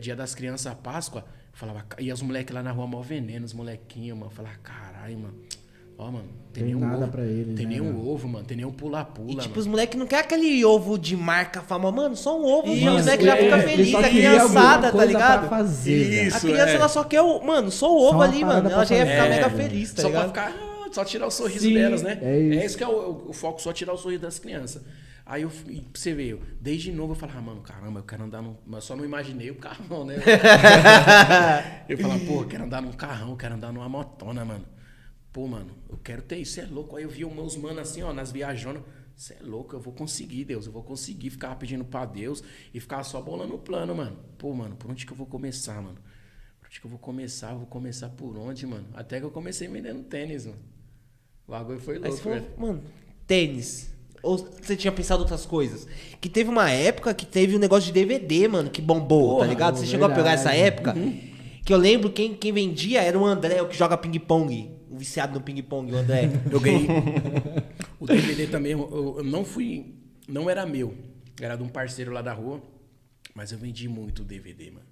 Dia 0.00 0.14
das 0.14 0.34
crianças, 0.34 0.72
Páscoa, 0.74 1.24
falava, 1.52 1.84
e 1.98 2.12
os 2.12 2.22
moleques 2.22 2.54
lá 2.54 2.62
na 2.62 2.70
rua 2.72 2.86
mal 2.86 3.02
veneno, 3.02 3.44
os 3.44 3.52
molequinhos, 3.52 4.16
mano. 4.16 4.30
Eu 4.30 4.34
falava, 4.34 4.56
caralho, 4.58 5.18
mano. 5.18 5.34
Ó, 5.98 6.10
mano, 6.10 6.28
tem, 6.58 6.66
Tem 6.66 6.74
nenhum 6.74 6.80
nada 6.80 7.04
ovo. 7.04 7.12
pra 7.12 7.22
eles, 7.24 7.56
Tem 7.56 7.66
né, 7.66 7.72
nenhum 7.72 7.86
mano? 7.92 8.08
ovo, 8.10 8.28
mano. 8.28 8.44
Tem 8.44 8.56
nenhum 8.56 8.72
pula-pula. 8.72 9.30
E 9.32 9.36
tipo, 9.36 9.48
mano. 9.48 9.60
os 9.60 9.66
moleques 9.66 9.98
não 9.98 10.06
querem 10.06 10.24
aquele 10.24 10.64
ovo 10.64 10.98
de 10.98 11.16
marca 11.16 11.62
fama. 11.62 11.90
Mano, 11.90 12.16
só 12.16 12.38
um 12.40 12.44
ovo, 12.44 12.72
Isso, 12.72 12.80
já, 12.82 12.94
os 12.94 13.00
moleques 13.04 13.26
já 13.26 13.36
é, 13.36 13.62
felizes. 13.62 13.92
só 13.92 13.98
A 14.00 14.08
criançada, 14.08 14.92
tá 14.92 15.04
ligado? 15.04 15.48
Pra 15.48 15.58
fazer. 15.58 16.26
Isso. 16.26 16.36
A 16.36 16.40
criança, 16.40 16.70
é. 16.70 16.74
ela 16.74 16.88
só 16.88 17.04
quer 17.04 17.20
o. 17.22 17.40
Mano, 17.42 17.70
só 17.70 17.92
o 17.92 18.02
ovo 18.02 18.16
uma 18.16 18.24
ali, 18.24 18.44
mano. 18.44 18.68
Ela 18.68 18.84
já 18.84 18.96
ia 18.96 19.06
ficar 19.06 19.16
fazer. 19.18 19.28
mega 19.30 19.46
É, 19.46 19.50
feliz, 19.50 19.92
tá 19.92 20.02
só 20.02 20.08
ligado? 20.08 20.32
pra 20.32 20.46
ficar, 20.50 20.88
só 20.92 21.04
tirar 21.04 21.26
o 21.26 21.30
sorriso 21.30 21.60
Sim, 21.66 21.74
delas, 21.74 22.02
né? 22.02 22.18
é 22.22 22.40
isso. 22.40 22.58
É 22.60 22.66
isso 22.66 22.78
que 22.78 22.84
é 22.84 22.88
o, 22.88 23.24
o 23.28 23.32
foco, 23.32 23.60
só 23.62 23.72
tirar 23.72 23.92
o 23.92 23.96
sorriso 23.98 24.22
das 24.22 24.38
crianças. 24.38 24.82
Aí 25.30 25.42
eu, 25.42 25.52
e 25.68 25.84
você 25.94 26.12
eu, 26.12 26.40
desde 26.58 26.90
novo 26.90 27.12
eu 27.12 27.14
falava, 27.14 27.38
ah, 27.38 27.42
mano, 27.42 27.60
caramba, 27.60 28.00
eu 28.00 28.04
quero 28.04 28.24
andar 28.24 28.40
num. 28.40 28.54
Mas 28.66 28.84
só 28.84 28.96
não 28.96 29.04
imaginei 29.04 29.50
o 29.50 29.56
carrão, 29.56 30.02
né? 30.06 30.14
eu 31.86 31.98
falava, 31.98 32.20
pô, 32.20 32.40
eu 32.42 32.46
quero 32.46 32.64
andar 32.64 32.80
num 32.80 32.92
carrão, 32.92 33.30
eu 33.30 33.36
quero 33.36 33.54
andar 33.54 33.70
numa 33.72 33.88
motona, 33.90 34.42
mano. 34.44 34.64
Pô, 35.38 35.46
mano, 35.46 35.70
eu 35.88 35.96
quero 35.98 36.20
ter 36.20 36.38
isso, 36.38 36.58
é 36.58 36.64
louco. 36.64 36.96
Aí 36.96 37.04
eu 37.04 37.08
vi 37.08 37.24
os 37.24 37.32
meus 37.32 37.56
manos 37.56 37.78
assim, 37.78 38.02
ó, 38.02 38.12
nas 38.12 38.32
viajonas. 38.32 38.82
Você 39.14 39.34
é 39.34 39.38
louco, 39.40 39.76
eu 39.76 39.78
vou 39.78 39.92
conseguir, 39.92 40.44
Deus. 40.44 40.66
Eu 40.66 40.72
vou 40.72 40.82
conseguir 40.82 41.30
ficar 41.30 41.54
pedindo 41.54 41.84
pra 41.84 42.04
Deus 42.04 42.42
e 42.74 42.80
ficar 42.80 43.04
só 43.04 43.22
bolando 43.22 43.54
o 43.54 43.58
plano, 43.58 43.94
mano. 43.94 44.16
Pô, 44.36 44.52
mano, 44.52 44.74
por 44.74 44.90
onde 44.90 45.06
que 45.06 45.12
eu 45.12 45.16
vou 45.16 45.28
começar, 45.28 45.80
mano? 45.80 45.94
Por 46.58 46.66
onde 46.66 46.80
que 46.80 46.84
eu 46.84 46.90
vou 46.90 46.98
começar? 46.98 47.52
Eu 47.52 47.58
vou 47.58 47.68
começar 47.68 48.08
por 48.08 48.36
onde, 48.36 48.66
mano? 48.66 48.88
Até 48.94 49.20
que 49.20 49.26
eu 49.26 49.30
comecei 49.30 49.68
vendendo 49.68 50.02
tênis, 50.02 50.44
mano. 50.44 50.58
O 51.46 51.52
bagulho 51.52 51.78
foi 51.78 51.94
Aí 51.94 52.00
louco, 52.00 52.16
você 52.16 52.22
falou, 52.24 52.40
velho. 52.40 52.52
mano, 52.58 52.82
tênis. 53.24 53.94
Ou 54.24 54.38
você 54.38 54.74
tinha 54.74 54.90
pensado 54.90 55.20
outras 55.22 55.46
coisas? 55.46 55.86
Que 56.20 56.28
teve 56.28 56.50
uma 56.50 56.68
época 56.68 57.14
que 57.14 57.24
teve 57.24 57.54
um 57.54 57.60
negócio 57.60 57.86
de 57.86 57.92
DVD, 57.92 58.48
mano, 58.48 58.70
que 58.70 58.82
bombou, 58.82 59.34
Porra, 59.34 59.44
tá 59.44 59.46
ligado? 59.46 59.76
Você 59.76 59.84
pô, 59.84 59.90
chegou 59.92 60.06
a 60.06 60.10
pegar 60.10 60.34
verdade. 60.34 60.48
essa 60.48 60.52
época? 60.56 60.94
Que 61.64 61.72
eu 61.72 61.78
lembro 61.78 62.10
quem, 62.10 62.34
quem 62.34 62.52
vendia 62.52 63.00
era 63.02 63.16
o 63.16 63.24
André, 63.24 63.62
o 63.62 63.68
que 63.68 63.76
joga 63.78 63.96
ping-pong. 63.96 64.76
O 64.90 64.96
viciado 64.96 65.34
no 65.34 65.40
ping-pong, 65.44 65.92
o 65.92 65.96
André. 65.96 66.30
Eu 66.50 66.60
ganhei. 66.60 66.88
o 68.00 68.06
DVD 68.06 68.46
também, 68.46 68.72
eu, 68.72 69.16
eu 69.18 69.24
não 69.24 69.44
fui. 69.44 69.94
Não 70.26 70.48
era 70.48 70.64
meu. 70.66 70.94
Era 71.40 71.56
de 71.56 71.62
um 71.62 71.68
parceiro 71.68 72.12
lá 72.12 72.22
da 72.22 72.32
rua. 72.32 72.62
Mas 73.34 73.52
eu 73.52 73.58
vendi 73.58 73.88
muito 73.88 74.22
o 74.22 74.24
DVD, 74.24 74.70
mano. 74.70 74.86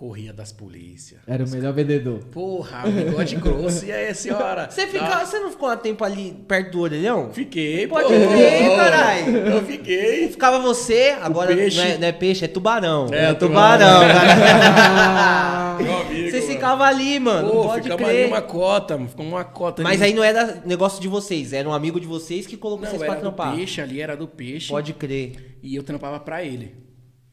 Corria 0.00 0.32
das 0.32 0.50
polícias. 0.50 1.20
Era 1.26 1.44
o 1.44 1.50
melhor 1.50 1.74
vendedor. 1.74 2.20
Porra, 2.32 2.88
bigode 2.88 3.36
grosso. 3.36 3.84
E 3.84 3.92
aí, 3.92 4.14
senhora? 4.14 4.66
Você, 4.70 4.86
fica, 4.86 5.06
Tá. 5.06 5.26
você 5.26 5.38
não 5.40 5.50
ficou 5.50 5.70
um 5.70 5.76
tempo 5.76 6.02
ali 6.02 6.42
perto 6.48 6.72
do 6.72 6.80
orelhão? 6.80 7.30
Fiquei, 7.34 7.86
Pode 7.86 8.04
pô. 8.08 8.14
crer, 8.30 8.76
caralho. 8.76 9.36
Eu 9.36 9.62
fiquei. 9.62 10.28
Ficava 10.30 10.58
você, 10.58 11.14
agora 11.20 11.54
peixe. 11.54 11.76
Não, 11.76 11.84
é, 11.84 11.98
não 11.98 12.06
é 12.08 12.12
peixe, 12.12 12.44
é 12.46 12.48
tubarão. 12.48 13.08
É, 13.12 13.26
É, 13.26 13.34
tubarão, 13.34 14.00
cara. 14.00 15.76
Meu 15.84 15.98
amigo, 15.98 16.30
Você 16.30 16.36
mano. 16.40 16.52
ficava 16.52 16.84
ali, 16.84 17.20
mano. 17.20 17.50
Pô, 17.50 17.62
pode 17.64 17.82
ficamos 17.82 18.08
ali 18.08 18.16
crer. 18.16 18.26
uma 18.28 18.40
cota, 18.42 18.96
mano. 18.96 19.08
Ficou 19.10 19.26
uma 19.26 19.44
cota 19.44 19.82
Mas 19.82 20.00
ali. 20.00 20.12
aí 20.12 20.16
não 20.16 20.24
era 20.24 20.62
negócio 20.64 20.98
de 20.98 21.08
vocês, 21.08 21.52
era 21.52 21.68
um 21.68 21.74
amigo 21.74 22.00
de 22.00 22.06
vocês 22.06 22.46
que 22.46 22.56
colocou 22.56 22.84
Não, 22.84 22.90
vocês 22.90 23.02
era 23.02 23.10
pra 23.12 23.20
do 23.20 23.26
trampar. 23.34 23.54
peixe 23.54 23.82
ali, 23.82 24.00
era 24.00 24.16
do 24.16 24.26
peixe. 24.26 24.68
Pode 24.68 24.94
crer. 24.94 25.58
E 25.62 25.76
eu 25.76 25.82
trampava 25.82 26.18
pra 26.18 26.42
ele. 26.42 26.74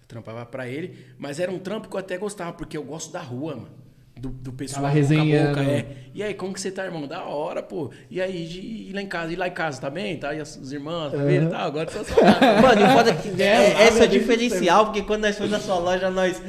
Trampava 0.07 0.45
pra 0.45 0.67
ele, 0.67 1.05
mas 1.17 1.39
era 1.39 1.51
um 1.51 1.59
trampo 1.59 1.89
que 1.89 1.95
eu 1.95 1.99
até 1.99 2.17
gostava, 2.17 2.53
porque 2.53 2.77
eu 2.77 2.83
gosto 2.83 3.11
da 3.11 3.21
rua, 3.21 3.55
mano. 3.55 3.87
Do, 4.15 4.29
do 4.29 4.51
pessoal 4.51 4.83
Tava 4.83 4.93
resenhando. 4.95 5.49
boca, 5.49 5.61
é. 5.61 5.85
E 6.13 6.23
aí, 6.23 6.33
como 6.33 6.51
que 6.51 6.59
você 6.59 6.71
tá, 6.71 6.85
irmão? 6.85 7.05
Da 7.05 7.23
hora, 7.25 7.61
pô. 7.61 7.91
E 8.09 8.19
aí, 8.19 8.47
de 8.47 8.59
ir 8.59 8.93
lá 8.93 9.01
em 9.01 9.07
casa, 9.07 9.31
e 9.31 9.35
lá 9.35 9.47
em 9.47 9.51
casa, 9.51 9.79
tá 9.79 9.91
bem? 9.91 10.17
Tá? 10.17 10.33
E 10.33 10.39
as, 10.39 10.55
os 10.55 10.73
irmãos, 10.73 11.11
tá 11.11 11.19
bem? 11.19 11.47
Tá, 11.47 11.59
agora 11.59 11.85
tô 11.85 12.01
só 12.03 12.15
Mano, 12.19 12.81
e 12.81 12.83
o 12.83 12.89
foda 12.89 13.11
é 13.11 13.13
que 13.13 13.41
é, 13.43 13.59
lá, 13.59 13.81
essa 13.83 14.03
é 14.03 14.07
o 14.07 14.09
diferencial, 14.09 14.85
porque 14.85 15.03
quando 15.03 15.21
nós 15.21 15.37
fomos 15.37 15.51
na 15.51 15.59
sua 15.59 15.77
loja, 15.77 16.09
nós 16.09 16.41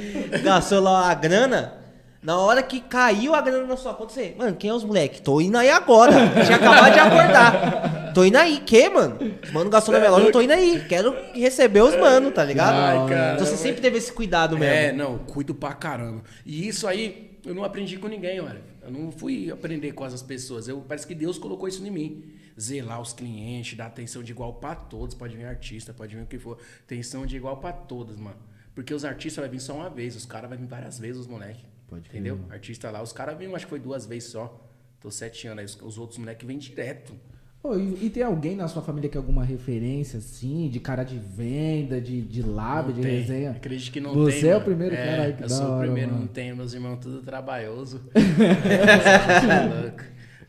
gastou 0.42 0.80
lá 0.80 1.11
a 1.11 1.14
grana. 1.14 1.77
Na 2.20 2.37
hora 2.37 2.62
que 2.62 2.80
caiu 2.80 3.34
a 3.34 3.40
grana 3.40 3.64
na 3.64 3.76
sua 3.76 3.94
conta, 3.94 4.12
você, 4.12 4.34
mano, 4.37 4.56
quem 4.56 4.70
é 4.70 4.75
os 4.75 4.82
moleques? 4.82 5.20
Tô 5.20 5.40
indo 5.40 5.56
aí 5.56 5.70
agora. 5.70 6.12
Tinha 6.44 6.56
acabado 6.56 6.92
de 6.92 6.98
acordar. 6.98 8.12
Tô 8.12 8.25
indo 8.25 8.37
aí, 8.37 8.58
que, 8.58 8.88
mano? 8.88 9.16
Os 9.44 9.52
mano 9.52 9.70
gastou 9.70 9.92
na 9.92 10.00
minha 10.00 10.10
loja, 10.10 10.26
eu 10.26 10.32
tô 10.32 10.40
indo 10.40 10.52
aí. 10.52 10.84
Quero 10.88 11.14
receber 11.32 11.82
os 11.82 11.94
mano, 11.94 12.32
tá 12.32 12.42
ligado? 12.42 12.75
Ai, 12.75 13.08
cara. 13.08 13.34
Então 13.34 13.46
você 13.46 13.56
sempre 13.56 13.80
teve 13.80 13.98
esse 13.98 14.12
cuidado 14.12 14.58
mesmo. 14.58 14.75
É, 14.75 14.92
não, 14.92 15.18
cuido 15.18 15.54
pra 15.54 15.72
caramba. 15.72 16.22
E 16.44 16.66
isso 16.66 16.88
aí, 16.88 17.38
eu 17.44 17.54
não 17.54 17.62
aprendi 17.62 17.96
com 17.96 18.08
ninguém, 18.08 18.40
olha. 18.40 18.60
Eu 18.82 18.90
não 18.90 19.12
fui 19.12 19.52
aprender 19.52 19.92
com 19.92 20.02
as 20.02 20.20
pessoas. 20.20 20.66
Eu, 20.66 20.78
parece 20.80 21.06
que 21.06 21.14
Deus 21.14 21.38
colocou 21.38 21.68
isso 21.68 21.87
em 21.87 21.90
mim. 21.90 22.25
Zelar 22.60 23.00
os 23.00 23.12
clientes, 23.12 23.76
dar 23.76 23.87
atenção 23.87 24.22
de 24.22 24.32
igual 24.32 24.54
pra 24.54 24.75
todos. 24.75 25.14
Pode 25.14 25.37
vir 25.37 25.44
artista, 25.44 25.94
pode 25.94 26.16
vir 26.16 26.22
o 26.22 26.26
que 26.26 26.38
for. 26.38 26.58
Atenção 26.84 27.25
de 27.25 27.37
igual 27.37 27.58
pra 27.58 27.70
todos, 27.72 28.16
mano. 28.16 28.38
Porque 28.75 28.92
os 28.92 29.04
artistas 29.04 29.42
vai 29.42 29.48
vir 29.48 29.60
só 29.60 29.75
uma 29.75 29.90
vez, 29.90 30.16
os 30.16 30.26
caras 30.26 30.48
vão 30.48 30.58
vir 30.58 30.66
várias 30.66 30.98
vezes, 30.98 31.20
os 31.20 31.26
moleques. 31.28 31.77
Pode 31.88 32.09
crer, 32.09 32.21
Entendeu? 32.21 32.40
Artista 32.50 32.90
lá, 32.90 33.02
os 33.02 33.12
caras 33.12 33.37
vêm, 33.38 33.52
acho 33.54 33.66
que 33.66 33.71
foi 33.71 33.80
duas 33.80 34.07
vezes 34.07 34.30
só. 34.30 34.64
Tô 35.00 35.11
sete 35.11 35.47
anos 35.47 35.59
aí, 35.61 35.64
os, 35.64 35.80
os 35.83 35.99
outros 35.99 36.18
moleques 36.18 36.47
vêm 36.47 36.59
direto. 36.59 37.14
Pô, 37.62 37.76
e, 37.76 38.07
e 38.07 38.11
tem 38.11 38.23
alguém 38.23 38.54
na 38.54 38.68
sua 38.68 38.83
família 38.83 39.11
que 39.11 39.16
é 39.16 39.21
alguma 39.21 39.42
referência, 39.45 40.18
assim, 40.18 40.68
de 40.68 40.78
cara 40.78 41.02
de 41.02 41.18
venda, 41.18 42.00
de, 42.00 42.21
de 42.23 42.40
lábio, 42.42 42.92
de 42.92 43.00
tem. 43.02 43.18
resenha? 43.18 43.50
Acredito 43.50 43.92
que 43.92 44.00
não 44.00 44.14
Você 44.14 44.40
tem. 44.42 44.50
é 44.50 44.52
o 44.52 44.54
mano. 44.54 44.64
primeiro 44.64 44.95
cara 44.97 45.23
aí 45.25 45.33
que 45.33 45.42
Eu 45.42 45.49
sou 45.49 45.66
o 45.66 45.71
hora, 45.73 45.87
primeiro, 45.87 46.11
mano. 46.12 46.21
não 46.23 46.28
tenho. 46.28 46.57
Meus 46.57 46.73
irmãos 46.73 46.99
tudo 47.00 47.21
trabalhoso. 47.23 48.00
é, 48.14 49.80
louco. 49.83 50.04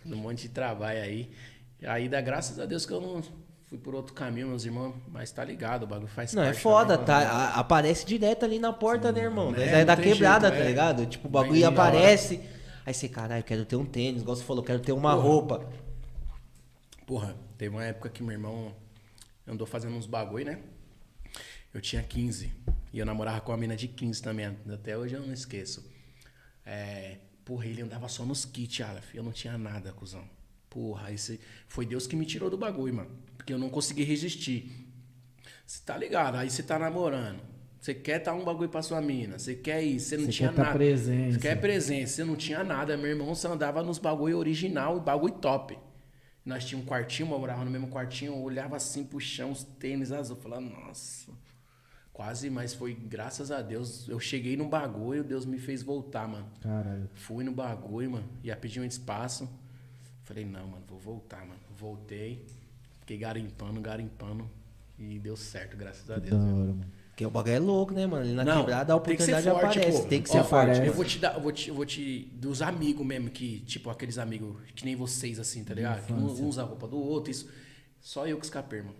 Um 0.05 0.15
monte 0.17 0.43
de 0.43 0.49
trabalho 0.49 1.01
aí. 1.01 1.29
Aí 1.83 2.07
dá 2.09 2.21
graças 2.21 2.59
a 2.59 2.65
Deus 2.65 2.85
que 2.85 2.93
eu 2.93 3.01
não 3.01 3.21
fui 3.69 3.77
por 3.77 3.93
outro 3.93 4.13
caminho, 4.13 4.47
meus 4.47 4.65
irmãos. 4.65 4.95
Mas 5.07 5.31
tá 5.31 5.43
ligado, 5.45 5.83
o 5.83 5.87
bagulho 5.87 6.07
faz 6.07 6.33
Não, 6.33 6.43
é 6.43 6.53
foda, 6.53 6.97
também, 6.97 7.27
tá? 7.27 7.53
aparece 7.53 8.05
direto 8.05 8.43
ali 8.43 8.57
na 8.59 8.73
porta, 8.73 9.11
né, 9.11 9.21
irmão? 9.21 9.53
É, 9.55 9.63
É, 9.63 9.79
não 9.79 9.85
da 9.85 9.95
tem 9.95 10.05
quebrada, 10.11 10.47
jeito, 10.47 10.59
tá 10.59 10.65
é. 10.65 10.67
ligado? 10.67 11.05
Tipo, 11.05 11.27
o 11.27 11.31
bagulho 11.31 11.67
aparece. 11.67 12.41
Aí 12.85 12.93
você, 12.93 13.07
caralho, 13.07 13.43
quero 13.43 13.63
ter 13.65 13.75
um 13.75 13.85
tênis, 13.85 14.23
igual 14.23 14.35
você 14.35 14.43
falou, 14.43 14.63
quero 14.63 14.79
ter 14.79 14.91
uma 14.91 15.13
roupa. 15.13 15.69
Porra, 17.05 17.35
teve 17.57 17.75
uma 17.75 17.83
época 17.83 18.09
que 18.09 18.23
meu 18.23 18.31
irmão 18.31 18.73
andou 19.47 19.67
fazendo 19.67 19.95
uns 19.95 20.07
bagulho, 20.07 20.45
né? 20.45 20.59
Eu 21.71 21.79
tinha 21.81 22.01
15. 22.01 22.51
E 22.91 22.97
eu 22.97 23.05
namorava 23.05 23.41
com 23.41 23.51
uma 23.51 23.57
mina 23.57 23.75
de 23.75 23.87
15 23.87 24.21
também. 24.21 24.57
Até 24.71 24.97
hoje 24.97 25.13
eu 25.15 25.21
não 25.21 25.31
esqueço. 25.31 25.87
É, 26.65 27.17
porra, 27.45 27.67
ele 27.67 27.83
andava 27.83 28.07
só 28.07 28.25
nos 28.25 28.45
kits, 28.45 28.81
Aleph. 28.81 29.13
Eu 29.13 29.21
não 29.23 29.31
tinha 29.31 29.55
nada, 29.57 29.91
cuzão. 29.91 30.23
Porra, 30.69 31.11
esse, 31.11 31.39
foi 31.67 31.85
Deus 31.85 32.07
que 32.07 32.15
me 32.15 32.25
tirou 32.25 32.49
do 32.49 32.57
bagulho, 32.57 32.95
mano. 32.95 33.28
Porque 33.49 33.53
eu 33.55 33.57
não 33.57 33.69
consegui 33.69 34.03
resistir. 34.03 34.87
Você 35.65 35.81
tá 35.83 35.97
ligado? 35.97 36.35
Aí 36.35 36.51
você 36.51 36.61
tá 36.61 36.77
namorando. 36.77 37.39
Você 37.81 37.95
quer 37.95 38.19
dar 38.19 38.35
um 38.35 38.43
bagulho 38.43 38.69
pra 38.69 38.83
sua 38.83 39.01
mina. 39.01 39.39
Você 39.39 39.55
quer 39.55 39.81
isso. 39.81 40.09
Você 40.09 40.17
não 40.17 40.25
Você 40.25 40.31
tinha 40.33 40.49
quer 40.49 40.55
tá 40.55 40.63
nada. 40.65 40.75
presente. 40.77 41.33
Você 41.33 41.39
quer 41.39 41.55
presença. 41.59 42.13
Você 42.13 42.23
não 42.23 42.35
tinha 42.35 42.63
nada. 42.63 42.95
Meu 42.95 43.07
irmão 43.07 43.33
só 43.33 43.51
andava 43.53 43.81
nos 43.81 43.97
bagulho 43.97 44.37
original 44.37 44.97
e 44.97 44.99
bagulho 44.99 45.33
top. 45.33 45.75
Nós 46.45 46.63
tínhamos 46.63 46.85
um 46.85 46.89
quartinho, 46.91 47.27
morava 47.27 47.65
no 47.65 47.71
mesmo 47.71 47.87
quartinho. 47.87 48.33
Eu 48.33 48.37
olhava 48.39 48.75
assim 48.75 49.03
pro 49.03 49.19
chão, 49.19 49.49
os 49.49 49.63
tênis 49.63 50.11
azul. 50.11 50.35
Falava, 50.35 50.61
nossa. 50.61 51.31
Quase, 52.13 52.51
mas 52.51 52.75
foi 52.75 52.93
graças 52.93 53.49
a 53.49 53.63
Deus. 53.63 54.07
Eu 54.07 54.19
cheguei 54.19 54.55
no 54.55 54.69
bagulho, 54.69 55.23
Deus 55.23 55.43
me 55.43 55.57
fez 55.57 55.81
voltar, 55.81 56.27
mano. 56.27 56.47
Caralho. 56.61 57.09
Fui 57.15 57.43
no 57.43 57.51
bagulho, 57.51 58.11
mano. 58.11 58.29
Ia 58.43 58.55
pedir 58.55 58.79
um 58.79 58.85
espaço. 58.85 59.49
Falei, 60.23 60.45
não, 60.45 60.67
mano, 60.67 60.83
vou 60.87 60.99
voltar, 60.99 61.39
mano. 61.47 61.59
Voltei. 61.75 62.45
Fiquei 63.09 63.17
garimpando, 63.17 63.81
garimpando. 63.81 64.47
E 64.99 65.17
deu 65.17 65.35
certo, 65.35 65.75
graças 65.75 66.07
a 66.11 66.13
Da 66.15 66.19
Deus. 66.19 66.43
viu? 66.43 66.53
hora, 66.55 66.65
mano. 66.73 66.85
Porque 67.07 67.25
o 67.25 67.31
bagulho 67.31 67.55
é 67.55 67.59
louco, 67.59 67.91
né, 67.91 68.05
mano? 68.05 68.21
Ali 68.23 68.33
na 68.33 68.43
Não, 68.45 68.59
quebrada 68.59 68.93
a 68.93 68.99
tem 68.99 69.15
que 69.15 69.23
oportunidade 69.23 69.49
forte, 69.49 69.79
aparece. 69.79 70.01
pô. 70.03 70.07
Tem 70.07 70.21
que 70.21 70.29
ser 70.29 70.37
Ó, 70.37 70.43
forte. 70.43 70.85
Eu 70.85 70.93
vou 70.93 71.03
te 71.03 71.17
dar, 71.17 71.33
eu 71.33 71.41
vou 71.41 71.51
te, 71.51 71.69
eu 71.69 71.75
vou 71.75 71.85
te. 71.87 72.31
Dos 72.35 72.61
amigos 72.61 73.03
mesmo, 73.03 73.31
que, 73.31 73.61
tipo, 73.61 73.89
aqueles 73.89 74.19
amigos 74.19 74.55
que 74.75 74.85
nem 74.85 74.95
vocês, 74.95 75.39
assim, 75.39 75.63
tá 75.63 75.73
ligado? 75.73 76.05
Que 76.05 76.13
um, 76.13 76.17
um 76.17 76.47
usa 76.47 76.61
a 76.61 76.65
roupa 76.65 76.87
do 76.87 76.99
outro, 76.99 77.31
isso. 77.31 77.49
Só 77.99 78.27
eu 78.27 78.37
que 78.37 78.45
escapei, 78.45 78.83
mano. 78.83 78.95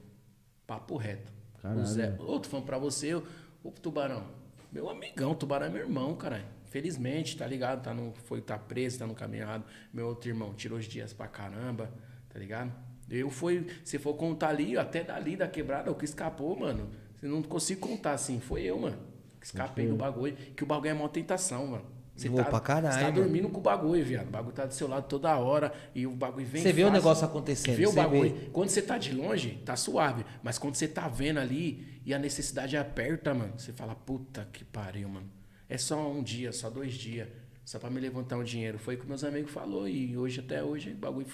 Papo 0.65 0.97
reto. 0.97 1.31
Caralho. 1.61 1.81
O 1.81 1.85
Zé, 1.85 2.15
outro 2.17 2.49
falando 2.49 2.65
pra 2.65 2.79
você, 2.79 3.13
o, 3.13 3.23
o 3.63 3.69
Tubarão. 3.71 4.23
Meu 4.71 4.89
amigão, 4.89 5.33
o 5.33 5.35
Tubarão 5.35 5.67
é 5.67 5.69
meu 5.69 5.81
irmão, 5.83 6.15
caralho. 6.15 6.45
Felizmente, 6.71 7.37
tá 7.37 7.45
ligado? 7.45 7.83
Tá 7.83 7.93
no, 7.93 8.11
foi, 8.25 8.41
tá 8.41 8.57
preso, 8.57 8.97
tá 8.97 9.05
no 9.05 9.13
caminhado. 9.13 9.63
Meu 9.93 10.07
outro 10.07 10.27
irmão 10.29 10.51
tirou 10.55 10.79
os 10.79 10.85
dias 10.85 11.13
pra 11.13 11.27
caramba, 11.27 11.91
tá 12.27 12.39
ligado? 12.39 12.88
Eu 13.09 13.29
fui, 13.29 13.65
se 13.83 13.97
for 13.97 14.13
contar 14.13 14.49
ali, 14.49 14.77
até 14.77 15.03
dali 15.03 15.35
da 15.35 15.47
quebrada, 15.47 15.91
o 15.91 15.95
que 15.95 16.05
escapou, 16.05 16.57
mano. 16.59 16.89
Eu 17.21 17.29
não 17.29 17.41
consigo 17.41 17.81
contar 17.87 18.13
assim, 18.13 18.39
foi 18.39 18.61
eu, 18.63 18.79
mano. 18.79 18.97
Que 19.39 19.45
escapei 19.47 19.87
do 19.87 19.95
bagulho. 19.95 20.35
Que 20.55 20.63
o 20.63 20.65
bagulho 20.67 20.89
é 20.91 20.93
mó 20.93 21.07
tentação, 21.07 21.67
mano. 21.67 21.85
Você 22.15 22.27
Boa 22.27 22.43
pra 22.43 22.59
caralho, 22.59 22.93
Você 22.93 22.99
tá 22.99 23.05
mano. 23.11 23.21
dormindo 23.23 23.49
com 23.49 23.59
o 23.59 23.63
bagulho, 23.63 24.03
viado. 24.03 24.27
O 24.27 24.29
bagulho 24.31 24.53
tá 24.53 24.65
do 24.65 24.73
seu 24.73 24.87
lado 24.89 25.07
toda 25.07 25.37
hora 25.37 25.71
e 25.95 26.05
o 26.05 26.11
bagulho 26.11 26.45
vem 26.45 26.61
Você 26.61 26.73
vê 26.73 26.81
o 26.83 26.87
fácil. 26.87 26.93
negócio 27.01 27.25
acontecendo, 27.25 27.77
Vê 27.77 27.85
o 27.87 27.89
você 27.91 27.95
bagulho. 27.95 28.33
vê. 28.35 28.49
Quando 28.51 28.69
você 28.69 28.81
tá 28.81 28.97
de 28.97 29.13
longe, 29.13 29.51
tá 29.65 29.75
suave. 29.77 30.25
Mas 30.43 30.57
quando 30.57 30.75
você 30.75 30.85
tá 30.87 31.07
vendo 31.07 31.39
ali 31.39 32.01
e 32.05 32.13
a 32.13 32.19
necessidade 32.19 32.75
aperta, 32.75 33.33
mano, 33.33 33.53
você 33.57 33.71
fala, 33.71 33.95
puta 33.95 34.47
que 34.51 34.65
pariu, 34.65 35.07
mano. 35.07 35.27
É 35.69 35.77
só 35.77 36.11
um 36.11 36.21
dia, 36.21 36.51
só 36.51 36.69
dois 36.69 36.93
dias. 36.93 37.27
Só 37.63 37.79
pra 37.79 37.89
me 37.89 38.01
levantar 38.01 38.35
um 38.37 38.43
dinheiro. 38.43 38.77
Foi 38.77 38.95
o 38.95 38.97
que 38.97 39.07
meus 39.07 39.23
amigos 39.23 39.51
falou 39.51 39.87
e 39.87 40.17
hoje, 40.17 40.41
até 40.41 40.61
hoje, 40.61 40.91
o 40.91 40.95
bagulho 40.95 41.25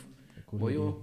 correria. 0.45 0.79
boiou. 0.79 1.01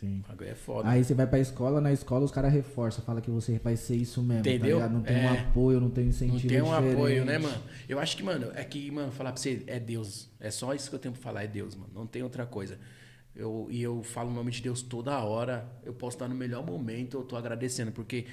Sim. 0.00 0.22
O 0.24 0.28
bagulho 0.28 0.48
é 0.50 0.54
foda. 0.54 0.88
Aí 0.88 1.04
você 1.04 1.12
vai 1.14 1.26
pra 1.26 1.38
escola, 1.38 1.80
na 1.80 1.92
escola 1.92 2.24
os 2.24 2.30
caras 2.30 2.52
reforçam, 2.52 3.04
fala 3.04 3.20
que 3.20 3.30
você 3.30 3.58
vai 3.58 3.76
ser 3.76 3.96
isso 3.96 4.22
mesmo, 4.22 4.40
Entendeu? 4.40 4.78
tá? 4.78 4.88
Não 4.88 5.02
tem 5.02 5.16
um 5.16 5.20
É. 5.34 5.38
apoio, 5.40 5.78
não 5.80 5.90
tem 5.90 6.04
um 6.04 6.06
Não 6.06 6.10
incentivo 6.14 6.48
tem 6.48 6.62
um 6.62 6.64
diferente. 6.64 6.92
apoio, 6.94 7.24
né, 7.24 7.38
mano? 7.38 7.62
Eu 7.88 7.98
acho 8.00 8.16
que, 8.16 8.22
mano, 8.22 8.50
é 8.54 8.64
que, 8.64 8.90
mano, 8.90 9.12
falar 9.12 9.32
pra 9.32 9.40
você, 9.40 9.62
é 9.66 9.78
Deus. 9.78 10.30
É 10.40 10.50
só 10.50 10.74
isso 10.74 10.88
que 10.88 10.94
eu 10.96 11.00
tenho 11.00 11.12
pra 11.12 11.22
falar, 11.22 11.44
é 11.44 11.46
Deus, 11.46 11.76
mano. 11.76 11.90
Não 11.94 12.06
tem 12.06 12.22
outra 12.22 12.46
coisa. 12.46 12.78
Eu, 13.36 13.68
e 13.70 13.82
eu 13.82 14.02
falo 14.02 14.30
o 14.30 14.34
nome 14.34 14.50
de 14.50 14.62
Deus 14.62 14.82
toda 14.82 15.18
hora. 15.22 15.64
Eu 15.84 15.92
posso 15.94 16.16
estar 16.16 16.26
no 16.28 16.34
melhor 16.34 16.64
momento, 16.66 17.16
eu 17.18 17.22
tô 17.22 17.36
agradecendo. 17.36 17.92
Porque 17.92 18.26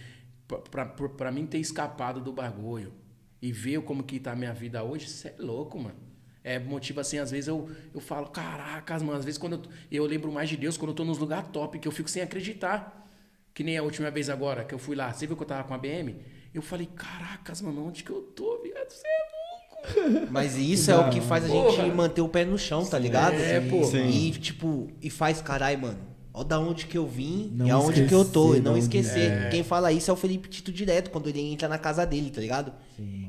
pra, 0.47 0.57
pra, 0.59 0.85
pra- 0.85 1.09
pra 1.09 1.31
mim 1.31 1.45
ter 1.45 1.59
escapado 1.59 2.19
do 2.21 2.31
bagulho 2.31 2.93
e 3.41 3.51
ver 3.51 3.81
como 3.81 4.03
que 4.03 4.19
tá 4.19 4.31
a 4.31 4.35
minha 4.35 4.53
vida 4.53 4.83
hoje, 4.83 5.07
você 5.07 5.27
é 5.27 5.35
louco, 5.37 5.77
mano. 5.77 6.06
É 6.47 6.59
motivo 6.59 7.01
assim, 7.01 7.17
às 7.17 7.29
vezes 7.29 7.49
eu, 7.49 7.69
eu 7.93 7.99
falo, 7.99 8.27
caracas, 8.27 9.01
mano, 9.01 9.19
às 9.19 9.25
vezes 9.25 9.37
quando 9.37 9.53
eu, 9.91 10.03
eu 10.03 10.05
lembro 10.05 10.31
mais 10.31 10.47
de 10.47 10.55
Deus 10.55 10.77
quando 10.77 10.91
eu 10.91 10.95
tô 10.95 11.03
nos 11.03 11.17
lugares 11.17 11.49
top, 11.51 11.77
que 11.77 11.87
eu 11.87 11.91
fico 11.91 12.09
sem 12.09 12.21
acreditar. 12.21 13.05
Que 13.53 13.63
nem 13.63 13.77
a 13.77 13.83
última 13.83 14.09
vez 14.09 14.29
agora 14.29 14.63
que 14.63 14.73
eu 14.73 14.79
fui 14.79 14.95
lá. 14.95 15.11
Você 15.11 15.27
viu 15.27 15.35
que 15.35 15.43
eu 15.43 15.47
tava 15.47 15.63
com 15.67 15.73
a 15.73 15.77
BM? 15.77 16.15
Eu 16.53 16.61
falei, 16.61 16.87
caracas, 16.95 17.61
mano, 17.61 17.87
onde 17.87 18.03
que 18.03 18.11
eu 18.11 18.21
tô, 18.21 18.61
viado? 18.61 18.89
Você 18.89 19.05
é 19.05 20.11
louco. 20.11 20.27
Mas 20.31 20.55
isso 20.55 20.89
é 20.89 20.95
o 20.95 21.09
que 21.09 21.19
faz 21.19 21.43
a 21.43 21.47
gente 21.47 21.75
Porra. 21.75 21.87
manter 21.87 22.21
o 22.21 22.29
pé 22.29 22.45
no 22.45 22.57
chão, 22.57 22.85
tá 22.85 22.97
ligado? 22.97 23.35
É, 23.35 23.59
pô. 23.59 23.81
E 23.97 24.31
tipo, 24.31 24.89
e 25.01 25.09
faz, 25.09 25.41
carai, 25.41 25.75
mano. 25.75 25.99
Ó 26.37 26.43
da 26.43 26.59
onde 26.59 26.85
que 26.85 26.95
eu 26.95 27.07
vim 27.07 27.51
Não 27.55 27.65
e 27.65 27.71
aonde 27.71 28.05
que 28.05 28.13
eu 28.13 28.23
tô. 28.23 28.53
E 28.53 28.59
não 28.59 28.77
esquecer. 28.77 29.49
Quem 29.49 29.63
fala 29.63 29.91
isso 29.91 30.11
é 30.11 30.13
o 30.13 30.15
Felipe 30.15 30.47
Tito 30.47 30.71
direto, 30.71 31.09
quando 31.09 31.27
ele 31.27 31.41
entra 31.41 31.67
na 31.67 31.79
casa 31.79 32.05
dele, 32.05 32.29
tá 32.29 32.39
ligado? 32.39 32.71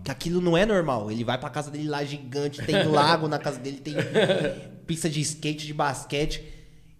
Que 0.04 0.10
aquilo 0.10 0.42
não 0.42 0.54
é 0.54 0.66
normal. 0.66 1.10
Ele 1.10 1.24
vai 1.24 1.38
pra 1.38 1.48
casa 1.48 1.70
dele 1.70 1.88
lá 1.88 2.04
gigante, 2.04 2.62
tem 2.62 2.84
lago 2.86 3.26
na 3.26 3.38
casa 3.38 3.58
dele, 3.58 3.78
tem 3.78 3.94
pista 4.86 5.08
de 5.08 5.22
skate, 5.22 5.66
de 5.66 5.72
basquete. 5.72 6.44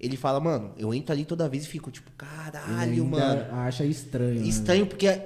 Ele 0.01 0.17
fala, 0.17 0.41
mano, 0.41 0.73
eu 0.79 0.95
entro 0.95 1.13
ali 1.13 1.27
toda 1.27 1.47
vez 1.47 1.65
e 1.65 1.69
fico 1.69 1.91
tipo, 1.91 2.11
caralho, 2.13 3.05
mano. 3.05 3.45
acha 3.53 3.85
estranho. 3.85 4.41
né? 4.41 4.47
Estranho 4.47 4.87
porque 4.87 5.21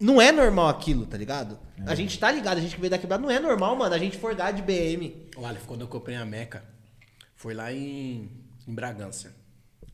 não 0.00 0.20
é 0.20 0.32
normal 0.32 0.66
aquilo, 0.66 1.06
tá 1.06 1.16
ligado? 1.16 1.56
A 1.86 1.94
gente 1.94 2.18
tá 2.18 2.32
ligado, 2.32 2.58
a 2.58 2.60
gente 2.60 2.74
que 2.74 2.80
veio 2.80 2.90
da 2.90 2.98
quebrada 2.98 3.22
não 3.22 3.30
é 3.30 3.38
normal, 3.38 3.76
mano. 3.76 3.94
A 3.94 3.98
gente 3.98 4.18
forgar 4.18 4.52
de 4.52 4.60
BM. 4.60 5.28
O 5.36 5.46
Aleph, 5.46 5.66
quando 5.66 5.82
eu 5.82 5.86
comprei 5.88 6.16
a 6.16 6.24
Meca, 6.24 6.64
foi 7.36 7.54
lá 7.54 7.72
em, 7.72 8.28
em 8.66 8.74
Bragança. 8.74 9.38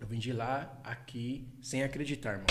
Eu 0.01 0.07
vim 0.07 0.19
de 0.19 0.33
lá, 0.33 0.79
aqui, 0.85 1.49
sem 1.63 1.83
acreditar, 1.83 2.33
irmão. 2.33 2.47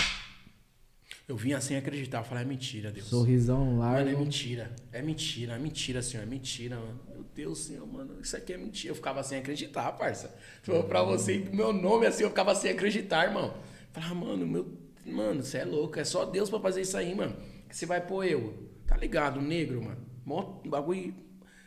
Eu 1.28 1.36
vinha 1.36 1.60
sem 1.60 1.76
acreditar. 1.76 2.18
Eu 2.18 2.24
falei, 2.24 2.44
é 2.44 2.46
mentira, 2.46 2.90
Deus. 2.90 3.06
Sorrisão 3.08 3.64
Mano, 3.64 3.82
é 3.98 4.04
largo. 4.04 4.18
mentira. 4.20 4.74
É 4.92 5.02
mentira, 5.02 5.54
é 5.54 5.58
mentira, 5.58 6.02
senhor. 6.02 6.22
É 6.22 6.26
mentira, 6.26 6.76
mano. 6.76 7.00
Meu 7.08 7.24
Deus, 7.34 7.58
senhor, 7.58 7.86
mano. 7.86 8.20
Isso 8.20 8.36
aqui 8.36 8.52
é 8.52 8.56
mentira. 8.56 8.92
Eu 8.92 8.96
ficava 8.96 9.22
sem 9.22 9.38
acreditar, 9.38 9.90
parça. 9.92 10.34
Falou 10.62 10.84
pra 10.84 11.02
você, 11.02 11.38
meu 11.52 11.72
nome 11.72 12.06
assim, 12.06 12.22
eu 12.24 12.28
ficava 12.28 12.54
sem 12.54 12.70
acreditar, 12.70 13.24
irmão. 13.24 13.56
Falava, 13.92 14.14
mano, 14.14 14.46
meu. 14.46 14.78
Mano, 15.04 15.42
você 15.42 15.58
é 15.58 15.64
louco. 15.64 15.98
É 15.98 16.04
só 16.04 16.24
Deus 16.24 16.50
pra 16.50 16.58
fazer 16.60 16.82
isso 16.82 16.96
aí, 16.96 17.14
mano. 17.14 17.36
Que 17.68 17.76
você 17.76 17.86
vai 17.86 18.00
pôr 18.04 18.24
eu. 18.24 18.68
Tá 18.86 18.96
ligado, 18.96 19.40
negro, 19.40 19.82
mano. 19.82 20.04
Mó 20.24 20.60
bagulho. 20.64 21.14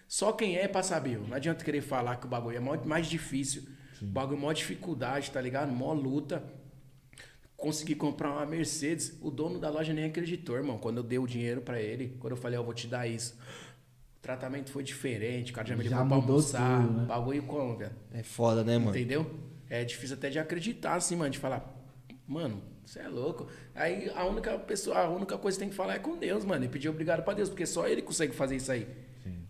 Só 0.07 0.31
quem 0.33 0.57
é 0.57 0.67
pra 0.67 0.83
saber. 0.83 1.19
Não 1.19 1.33
adianta 1.35 1.63
querer 1.63 1.81
falar 1.81 2.17
que 2.17 2.25
o 2.25 2.29
bagulho 2.29 2.57
é 2.57 2.59
mais 2.59 3.07
difícil. 3.07 3.63
O 4.01 4.05
bagulho 4.05 4.39
mó 4.39 4.51
dificuldade, 4.53 5.31
tá 5.31 5.41
ligado? 5.41 5.71
Mó 5.71 5.93
luta 5.93 6.43
consegui 7.59 7.93
comprar 7.93 8.31
uma 8.31 8.45
Mercedes. 8.45 9.17
O 9.21 9.29
dono 9.29 9.59
da 9.59 9.69
loja 9.69 9.93
nem 9.93 10.05
acreditou, 10.05 10.55
irmão. 10.55 10.77
Quando 10.77 10.97
eu 10.97 11.03
dei 11.03 11.19
o 11.19 11.27
dinheiro 11.27 11.61
pra 11.61 11.79
ele, 11.81 12.15
quando 12.19 12.31
eu 12.31 12.37
falei, 12.37 12.57
ó, 12.57 12.63
vou 12.63 12.73
te 12.73 12.87
dar 12.87 13.05
isso. 13.07 13.37
O 14.17 14.21
tratamento 14.21 14.71
foi 14.71 14.83
diferente, 14.83 15.51
o 15.51 15.55
cara 15.55 15.67
já 15.67 15.75
me 15.75 15.83
Já 15.83 16.01
levou 16.01 16.07
pra 16.07 16.17
almoçar. 16.17 16.81
tudo, 16.81 16.99
né? 16.99 17.05
Bagulho 17.05 17.43
como, 17.43 17.77
velho? 17.77 17.91
É 18.13 18.23
foda, 18.23 18.63
né, 18.63 18.77
mano? 18.77 18.91
Entendeu? 18.91 19.29
É 19.69 19.83
difícil 19.83 20.15
até 20.15 20.29
de 20.29 20.39
acreditar, 20.39 20.95
assim, 20.95 21.15
mano, 21.15 21.29
de 21.29 21.37
falar, 21.37 21.73
mano, 22.27 22.61
você 22.85 22.99
é 22.99 23.07
louco. 23.07 23.47
Aí 23.75 24.09
a 24.15 24.25
única 24.25 24.57
pessoa, 24.59 24.97
a 24.99 25.09
única 25.09 25.37
coisa 25.37 25.57
que 25.57 25.59
tem 25.61 25.69
que 25.69 25.75
falar 25.75 25.95
é 25.95 25.99
com 25.99 26.17
Deus, 26.17 26.43
mano. 26.43 26.65
E 26.65 26.67
pedir 26.67 26.89
obrigado 26.89 27.23
pra 27.23 27.33
Deus, 27.33 27.49
porque 27.49 27.65
só 27.65 27.87
ele 27.87 28.01
consegue 28.01 28.33
fazer 28.33 28.55
isso 28.55 28.71
aí. 28.71 28.87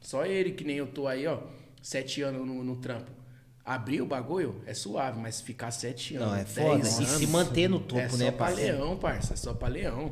Só 0.01 0.25
ele, 0.25 0.51
que 0.51 0.63
nem 0.63 0.77
eu 0.77 0.87
tô 0.87 1.07
aí, 1.07 1.25
ó, 1.25 1.39
sete 1.81 2.21
anos 2.21 2.45
no, 2.45 2.63
no 2.63 2.75
trampo. 2.77 3.09
Abrir 3.71 4.01
o 4.01 4.05
bagulho 4.07 4.55
é 4.65 4.73
suave, 4.73 5.19
mas 5.19 5.39
ficar 5.41 5.69
sete 5.69 6.15
anos. 6.15 6.27
Não, 6.27 6.35
é 6.35 6.43
foda. 6.43 6.69
E 6.69 6.71
anos, 6.81 6.87
se 6.87 7.27
manter 7.27 7.69
no 7.69 7.79
topo, 7.79 8.01
é 8.01 8.09
só 8.09 8.17
né, 8.17 8.31
pra 8.31 8.47
parceiro? 8.47 8.77
leão, 8.79 8.97
parça. 8.97 9.33
É 9.35 9.37
só 9.37 9.53
pra 9.53 9.67
leão. 9.67 10.11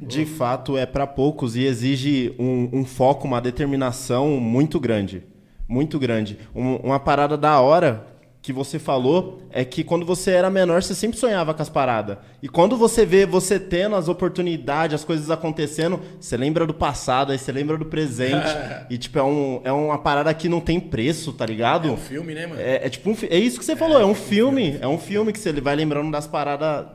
De 0.00 0.24
fato, 0.24 0.78
é 0.78 0.86
para 0.86 1.06
poucos 1.06 1.56
e 1.56 1.64
exige 1.64 2.34
um, 2.38 2.70
um 2.72 2.84
foco, 2.86 3.26
uma 3.26 3.38
determinação 3.38 4.40
muito 4.40 4.80
grande. 4.80 5.22
Muito 5.68 5.98
grande. 5.98 6.38
Um- 6.54 6.76
uma 6.76 6.98
parada 6.98 7.36
da 7.36 7.60
hora 7.60 8.06
que 8.42 8.52
você 8.52 8.78
falou 8.78 9.42
é 9.50 9.64
que 9.64 9.84
quando 9.84 10.06
você 10.06 10.30
era 10.30 10.48
menor, 10.48 10.82
você 10.82 10.94
sempre 10.94 11.18
sonhava 11.18 11.52
com 11.52 11.60
as 11.60 11.68
paradas. 11.68 12.16
E 12.42 12.48
quando 12.48 12.76
você 12.76 13.04
vê 13.04 13.26
você 13.26 13.60
tendo 13.60 13.96
as 13.96 14.08
oportunidades, 14.08 14.94
as 14.94 15.04
coisas 15.04 15.30
acontecendo, 15.30 16.00
você 16.18 16.36
lembra 16.36 16.66
do 16.66 16.72
passado, 16.72 17.32
aí 17.32 17.38
você 17.38 17.52
lembra 17.52 17.76
do 17.76 17.84
presente. 17.84 18.48
e, 18.88 18.96
tipo, 18.96 19.18
é, 19.18 19.22
um, 19.22 19.60
é 19.62 19.72
uma 19.72 19.98
parada 19.98 20.32
que 20.32 20.48
não 20.48 20.60
tem 20.60 20.80
preço, 20.80 21.32
tá 21.32 21.44
ligado? 21.44 21.88
É 21.88 21.92
um 21.92 21.96
filme, 21.98 22.34
né, 22.34 22.46
mano? 22.46 22.60
É, 22.60 22.86
é 22.86 22.88
tipo 22.88 23.10
um, 23.10 23.16
é 23.28 23.38
isso 23.38 23.58
que 23.58 23.64
você 23.64 23.76
falou, 23.76 24.00
é 24.00 24.06
um 24.06 24.14
filme. 24.14 24.78
É 24.80 24.88
um 24.88 24.98
filme 24.98 25.32
que 25.32 25.38
você 25.38 25.52
vai 25.60 25.76
lembrando 25.76 26.10
das 26.10 26.26
paradas 26.26 26.86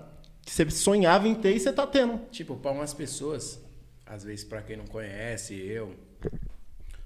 que 0.44 0.52
você 0.52 0.70
sonhava 0.72 1.28
em 1.28 1.36
ter 1.36 1.56
e 1.56 1.60
você 1.60 1.72
tá 1.72 1.86
tendo. 1.86 2.20
Tipo, 2.32 2.56
pra 2.56 2.72
umas 2.72 2.94
pessoas, 2.94 3.60
às 4.06 4.24
vezes 4.24 4.44
pra 4.44 4.64
quem 4.64 4.78
não 4.78 4.86
conhece, 4.86 5.56
eu, 5.56 5.94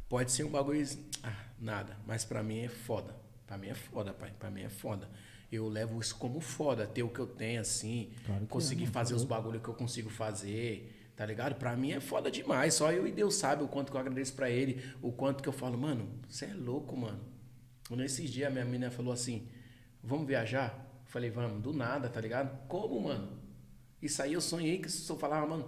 pode 0.08 0.32
ser 0.32 0.46
um 0.46 0.50
bagulho, 0.50 0.86
ah, 1.24 1.34
nada, 1.60 1.98
mas 2.08 2.24
pra 2.24 2.42
mim 2.42 2.64
é 2.64 2.70
foda. 2.70 3.19
Pra 3.50 3.58
mim 3.58 3.70
é 3.70 3.74
foda, 3.74 4.14
pai, 4.14 4.32
pra 4.38 4.52
mim 4.52 4.62
é 4.62 4.70
foda. 4.70 5.10
Eu 5.52 5.68
levo 5.68 6.00
isso 6.00 6.16
como 6.18 6.40
foda, 6.40 6.86
ter 6.86 7.02
o 7.02 7.10
que 7.10 7.18
eu 7.18 7.26
tenho 7.26 7.60
assim, 7.60 8.12
Claro 8.24 8.44
é, 8.44 8.46
conseguir 8.46 8.82
mano, 8.82 8.94
fazer 8.94 9.16
os 9.16 9.24
bagulhos 9.24 9.64
que 9.64 9.68
eu 9.68 9.74
consigo 9.74 10.08
fazer, 10.08 11.12
tá 11.16 11.26
ligado? 11.26 11.56
Pra 11.56 11.76
mim 11.76 11.92
é 11.92 12.00
foda 12.00 12.30
demais, 12.30 12.76
só 12.76 12.92
eu 12.92 13.08
e 13.08 13.12
Deus 13.12 13.34
sabe 13.34 13.64
o 13.64 13.68
quanto 13.68 13.90
que 13.90 13.98
eu 13.98 14.02
agradeço 14.02 14.34
pra 14.36 14.52
ele, 14.52 14.94
o 15.02 15.12
quanto 15.12 15.42
que 15.42 15.50
eu 15.50 15.54
falo, 15.54 15.80
mano, 15.80 16.08
você 16.30 16.46
é 16.46 16.54
louco, 16.54 16.96
mano. 16.96 17.20
Nesses 17.90 18.30
dias 18.30 18.50
a 18.50 18.52
minha 18.52 18.66
menina 18.66 18.92
falou 18.92 19.12
assim, 19.12 19.48
vamos 20.04 20.28
viajar? 20.28 20.86
Eu 21.04 21.12
falei, 21.12 21.32
vamos, 21.32 21.64
do 21.64 21.74
nada, 21.74 22.08
tá 22.08 22.22
ligado? 22.22 22.68
Como, 22.68 23.02
mano? 23.02 23.36
Isso 24.00 24.22
aí 24.22 24.34
eu 24.34 24.42
sonhei 24.42 24.78
que 24.78 24.92
se 24.92 25.10
eu 25.12 25.18
falava, 25.18 25.48
mano, 25.48 25.68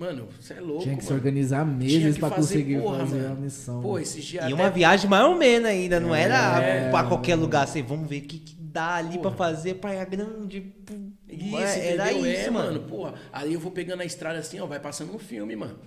Mano, 0.00 0.28
você 0.40 0.54
é 0.54 0.60
louco, 0.60 0.82
Tinha 0.84 0.96
que 0.96 1.02
se 1.04 1.10
mano. 1.10 1.20
organizar 1.22 1.62
Tinha 1.64 1.76
meses 1.76 2.16
fazer, 2.16 2.34
conseguir 2.36 2.80
porra, 2.80 2.98
fazer 3.00 3.18
mano. 3.20 3.32
a 3.32 3.36
missão. 3.36 3.82
Pô, 3.82 3.98
esses 3.98 4.24
dias 4.24 4.44
E 4.44 4.46
até- 4.46 4.54
uma 4.54 4.70
viagem 4.70 5.10
mais 5.10 5.24
ou 5.26 5.36
menos 5.36 5.68
ainda, 5.68 6.00
não 6.00 6.14
era 6.14 6.58
É. 6.62 6.90
pra 6.90 7.04
qualquer 7.04 7.34
lugar. 7.36 7.64
Assim, 7.64 7.82
vamos 7.82 8.08
ver 8.08 8.22
o 8.22 8.26
que, 8.26 8.38
que 8.38 8.54
dá 8.58 8.94
ali 8.94 9.18
Porra. 9.18 9.20
pra 9.20 9.30
fazer 9.32 9.74
Praia 9.74 10.02
Grande. 10.06 10.62
pô. 10.86 10.94
Isso, 11.28 11.56
É, 11.56 11.88
era 11.92 12.12
entendeu? 12.12 12.32
isso, 12.32 12.46
é, 12.46 12.50
mano. 12.50 12.80
Porra, 12.80 13.14
aí 13.30 13.52
eu 13.52 13.60
vou 13.60 13.70
pegando 13.70 14.00
a 14.00 14.04
estrada 14.06 14.38
assim, 14.38 14.58
ó, 14.58 14.64
vai 14.66 14.80
passando 14.80 15.14
um 15.14 15.18
filme, 15.18 15.54
mano. 15.54 15.78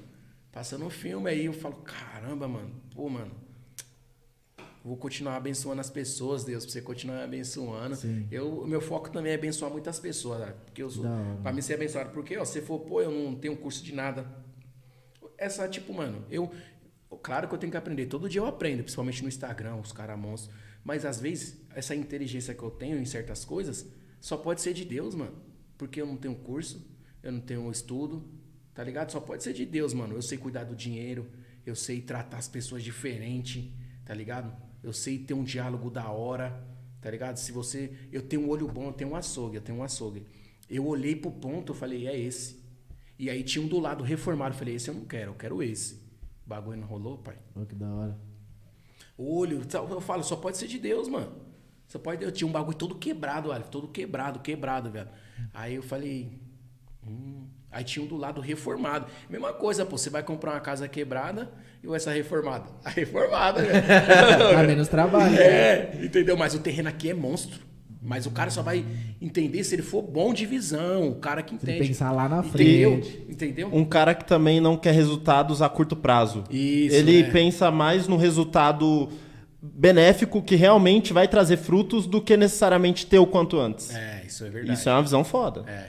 Passando 0.52 0.86
um 0.86 0.90
filme, 0.92 1.28
aí 1.32 1.46
eu 1.46 1.54
falo, 1.54 1.76
caramba, 1.84 2.48
mano, 2.48 2.70
pô, 2.96 3.10
mano. 3.10 3.32
Vou 4.84 4.98
continuar 4.98 5.38
abençoando 5.38 5.80
as 5.80 5.90
pessoas, 5.90 6.44
Deus, 6.44 6.66
pra 6.66 6.74
você 6.74 6.82
continuar 6.82 7.20
me 7.20 7.24
abençoando. 7.24 7.96
Sim. 7.96 8.28
Eu, 8.30 8.64
o 8.64 8.68
meu 8.68 8.82
foco 8.82 9.10
também 9.10 9.32
é 9.32 9.36
abençoar 9.36 9.72
muitas 9.72 9.98
pessoas, 9.98 10.42
né? 10.42 10.54
Porque 10.66 10.84
eu 10.84 10.90
sou. 10.90 11.06
Pra 11.42 11.54
me 11.54 11.62
ser 11.62 11.76
abençoado. 11.76 12.10
Porque, 12.10 12.38
ó, 12.38 12.44
se 12.44 12.62
for, 12.62 12.80
pô, 12.80 13.02
eu 13.02 13.10
não 13.10 13.34
tenho 13.34 13.56
curso 13.56 13.82
de 13.82 13.96
nada. 13.96 14.26
Essa, 15.38 15.68
tipo, 15.70 15.94
mano, 15.94 16.26
eu. 16.30 16.52
Claro 17.22 17.48
que 17.48 17.54
eu 17.54 17.60
tenho 17.60 17.72
que 17.72 17.78
aprender. 17.78 18.08
Todo 18.08 18.28
dia 18.28 18.42
eu 18.42 18.46
aprendo, 18.46 18.84
principalmente 18.84 19.22
no 19.22 19.30
Instagram, 19.30 19.76
os 19.76 19.94
caras 19.94 20.20
monstros. 20.20 20.54
Mas 20.84 21.06
às 21.06 21.20
vezes, 21.20 21.62
essa 21.74 21.96
inteligência 21.96 22.54
que 22.54 22.64
eu 22.64 22.72
tenho 22.72 22.98
em 22.98 23.06
certas 23.06 23.46
coisas 23.46 23.88
só 24.20 24.36
pode 24.36 24.62
ser 24.62 24.74
de 24.74 24.84
Deus, 24.84 25.16
mano. 25.16 25.34
Porque 25.78 26.02
eu 26.02 26.06
não 26.06 26.18
tenho 26.18 26.36
curso, 26.36 26.86
eu 27.22 27.32
não 27.32 27.40
tenho 27.40 27.72
estudo, 27.72 28.28
tá 28.74 28.84
ligado? 28.84 29.12
Só 29.12 29.22
pode 29.22 29.44
ser 29.44 29.54
de 29.54 29.66
Deus, 29.66 29.94
mano. 29.94 30.16
Eu 30.16 30.22
sei 30.22 30.38
cuidar 30.38 30.66
do 30.66 30.76
dinheiro, 30.76 31.30
eu 31.66 31.76
sei 31.76 32.02
tratar 32.02 32.38
as 32.38 32.50
pessoas 32.50 32.84
diferente, 32.84 33.74
tá 34.06 34.14
ligado? 34.14 34.54
Eu 34.84 34.92
sei 34.92 35.18
ter 35.18 35.34
um 35.34 35.44
diálogo 35.44 35.90
da 35.90 36.10
hora, 36.10 36.62
tá 37.02 37.10
ligado? 37.10 37.38
Se 37.38 37.52
você. 37.52 37.92
Eu 38.12 38.22
tenho 38.22 38.44
um 38.44 38.50
olho 38.50 38.68
bom, 38.68 38.88
eu 38.88 38.94
tenho 38.94 39.12
um 39.12 39.16
açougue, 39.16 39.56
eu 39.56 39.62
tenho 39.62 39.80
um 39.80 39.84
açougue. 39.84 40.26
Eu 40.70 40.86
olhei 40.86 41.16
pro 41.16 41.32
ponto, 41.32 41.72
eu 41.72 41.76
falei, 41.76 42.08
é 42.08 42.20
esse. 42.20 42.62
E 43.18 43.30
aí 43.30 43.44
tinha 43.44 43.64
um 43.64 43.68
do 43.68 43.80
lado 43.80 44.04
reformado, 44.04 44.54
eu 44.54 44.60
falei, 44.60 44.76
esse 44.76 44.90
eu 44.90 44.94
não 44.94 45.06
quero, 45.06 45.32
eu 45.32 45.36
quero 45.36 45.64
esse. 45.64 45.96
O 46.46 46.50
bagulho 46.50 46.78
não 46.78 46.88
rolou, 46.88 47.18
pai. 47.18 47.38
Pô, 47.54 47.66
que 47.66 47.76
da 47.76 47.88
hora. 47.88 48.20
Olho, 49.18 49.62
eu 49.72 50.02
falo, 50.02 50.24
só 50.24 50.36
pode 50.36 50.58
ser 50.58 50.68
de 50.68 50.80
Deus, 50.80 51.08
mano. 51.08 51.32
Só 51.88 52.00
pode, 52.00 52.24
eu 52.24 52.32
tinha 52.32 52.48
um 52.48 52.52
bagulho 52.52 52.78
todo 52.78 52.96
quebrado, 52.96 53.50
olha, 53.50 53.64
todo 53.64 53.88
quebrado, 53.88 54.40
quebrado, 54.40 54.90
velho. 54.90 55.10
Aí 55.54 55.76
eu 55.76 55.84
falei, 55.84 56.40
hum. 57.06 57.48
Aí 57.72 57.84
tinha 57.84 58.04
um 58.04 58.08
do 58.08 58.18
lado 58.18 58.40
reformado. 58.42 59.08
Mesma 59.30 59.54
coisa, 59.54 59.86
pô, 59.86 59.98
você 59.98 60.10
vai 60.10 60.24
comprar 60.24 60.52
uma 60.52 60.60
casa 60.60 60.88
quebrada 60.88 61.52
e 61.84 61.96
essa 61.96 62.12
reformada. 62.12 62.66
A 62.86 62.90
reformada, 62.90 63.62
velho. 63.62 63.84
Dá 64.56 64.64
menos 64.64 64.88
trabalho. 64.88 65.36
É, 65.38 66.00
entendeu? 66.02 66.38
Mas 66.38 66.54
o 66.54 66.60
terreno 66.60 66.90
aqui 66.90 67.10
é 67.10 67.14
monstro. 67.14 67.60
Mas 68.06 68.26
o 68.26 68.32
cara 68.32 68.50
só 68.52 68.62
vai 68.62 68.84
entender 69.22 69.64
se 69.64 69.76
ele 69.76 69.82
for 69.82 70.02
bom 70.02 70.34
de 70.34 70.46
visão, 70.46 71.08
o 71.08 71.16
cara 71.16 71.42
que 71.42 71.52
Se 71.52 71.56
entende. 71.56 71.88
pensar 71.88 72.12
lá 72.12 72.28
na 72.28 72.40
Entendeu? 72.40 72.92
frente. 73.02 73.26
Entendeu? 73.30 73.70
Um 73.72 73.86
cara 73.86 74.14
que 74.14 74.26
também 74.26 74.60
não 74.60 74.76
quer 74.76 74.94
resultados 74.94 75.62
a 75.62 75.70
curto 75.70 75.96
prazo. 75.96 76.44
Isso, 76.50 76.96
Ele 76.96 77.22
é. 77.22 77.24
pensa 77.32 77.72
mais 77.72 78.06
no 78.08 78.18
resultado 78.18 79.08
benéfico 79.62 80.42
que 80.42 80.56
realmente 80.56 81.14
vai 81.14 81.28
trazer 81.30 81.56
frutos 81.56 82.06
do 82.06 82.22
que 82.22 82.36
necessariamente 82.36 83.06
ter 83.06 83.20
o 83.20 83.26
quanto 83.26 83.58
antes. 83.58 83.96
É, 83.96 84.24
isso 84.28 84.44
é 84.46 84.50
verdade. 84.50 84.78
Isso 84.78 84.90
é 84.90 84.92
uma 84.92 85.02
visão 85.02 85.24
foda. 85.24 85.64
É. 85.68 85.86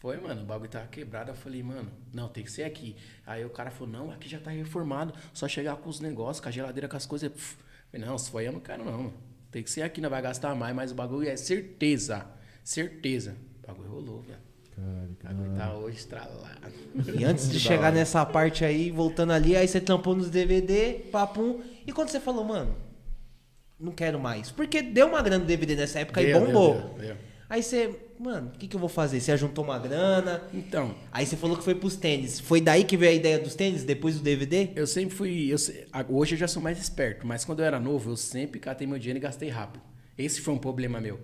Foi, 0.00 0.16
mano, 0.18 0.40
o 0.42 0.44
bagulho 0.46 0.70
tava 0.70 0.86
quebrado. 0.86 1.30
Eu 1.30 1.34
falei, 1.34 1.62
mano, 1.62 1.90
não, 2.12 2.26
tem 2.28 2.42
que 2.42 2.50
ser 2.50 2.64
aqui. 2.64 2.96
Aí 3.26 3.44
o 3.44 3.50
cara 3.50 3.70
falou, 3.70 3.92
não, 3.92 4.10
aqui 4.10 4.28
já 4.28 4.40
tá 4.40 4.50
reformado. 4.50 5.12
Só 5.32 5.46
chegar 5.46 5.76
com 5.76 5.88
os 5.90 6.00
negócios, 6.00 6.40
com 6.42 6.48
a 6.48 6.52
geladeira, 6.52 6.88
com 6.88 6.96
as 6.96 7.04
coisas. 7.04 7.30
Falei, 7.92 8.06
não, 8.06 8.16
se 8.16 8.34
aí 8.36 8.46
eu 8.46 8.52
não 8.52 8.60
quero, 8.60 8.82
não. 8.84 8.92
mano. 8.92 9.14
Tem 9.50 9.62
que 9.62 9.70
ser 9.70 9.82
aqui, 9.82 10.00
não 10.00 10.08
vai 10.08 10.22
gastar 10.22 10.54
mais, 10.54 10.74
mas 10.74 10.90
o 10.90 10.94
bagulho 10.94 11.28
é 11.28 11.36
certeza. 11.36 12.26
Certeza. 12.64 13.36
O 13.62 13.66
bagulho 13.66 13.90
rolou, 13.90 14.22
velho. 14.22 14.38
O 14.78 15.24
bagulho 15.26 15.54
tá 15.54 15.74
hoje 15.74 15.98
estralado. 15.98 16.72
E 17.18 17.22
antes 17.22 17.50
de 17.50 17.60
chegar 17.60 17.92
nessa 17.92 18.24
parte 18.24 18.64
aí, 18.64 18.90
voltando 18.90 19.32
ali, 19.34 19.54
aí 19.54 19.68
você 19.68 19.80
tampou 19.82 20.16
nos 20.16 20.30
DVD, 20.30 20.94
papum. 21.12 21.60
E 21.86 21.92
quando 21.92 22.08
você 22.08 22.20
falou, 22.20 22.42
mano, 22.44 22.74
não 23.78 23.92
quero 23.92 24.18
mais. 24.18 24.50
Porque 24.50 24.80
deu 24.80 25.08
uma 25.08 25.20
grana 25.20 25.40
no 25.40 25.46
DVD 25.46 25.76
nessa 25.76 26.00
época 26.00 26.22
e 26.22 26.26
Deu, 26.26 26.40
bombou. 26.40 26.74
deu, 26.74 26.82
deu, 26.88 26.98
deu. 27.08 27.16
Aí 27.50 27.62
você, 27.62 27.98
mano, 28.20 28.52
o 28.54 28.58
que, 28.58 28.68
que 28.68 28.76
eu 28.76 28.80
vou 28.80 28.88
fazer? 28.88 29.20
Você 29.20 29.36
juntou 29.36 29.64
uma 29.64 29.78
grana. 29.78 30.42
Então, 30.52 30.94
Aí 31.10 31.24
você 31.24 31.36
falou 31.36 31.56
que 31.56 31.64
foi 31.64 31.74
pros 31.74 31.96
tênis. 31.96 32.38
Foi 32.38 32.60
daí 32.60 32.84
que 32.84 32.96
veio 32.96 33.12
a 33.12 33.14
ideia 33.14 33.38
dos 33.38 33.54
tênis, 33.54 33.82
depois 33.82 34.16
do 34.16 34.22
DVD? 34.22 34.70
eu 34.76 34.86
sempre 34.86 35.14
fui. 35.14 35.50
Eu, 35.50 35.56
hoje 36.08 36.34
eu 36.34 36.38
já 36.38 36.46
sou 36.46 36.62
mais 36.62 36.78
esperto, 36.78 37.26
mas 37.26 37.44
quando 37.44 37.60
eu 37.60 37.64
era 37.64 37.80
novo, 37.80 38.10
eu 38.10 38.16
sempre 38.16 38.60
catei 38.60 38.86
meu 38.86 38.98
dinheiro 38.98 39.18
e 39.18 39.20
gastei 39.20 39.48
rápido. 39.48 39.82
Esse 40.18 40.40
foi 40.40 40.52
um 40.52 40.58
problema 40.58 41.00
meu. 41.00 41.18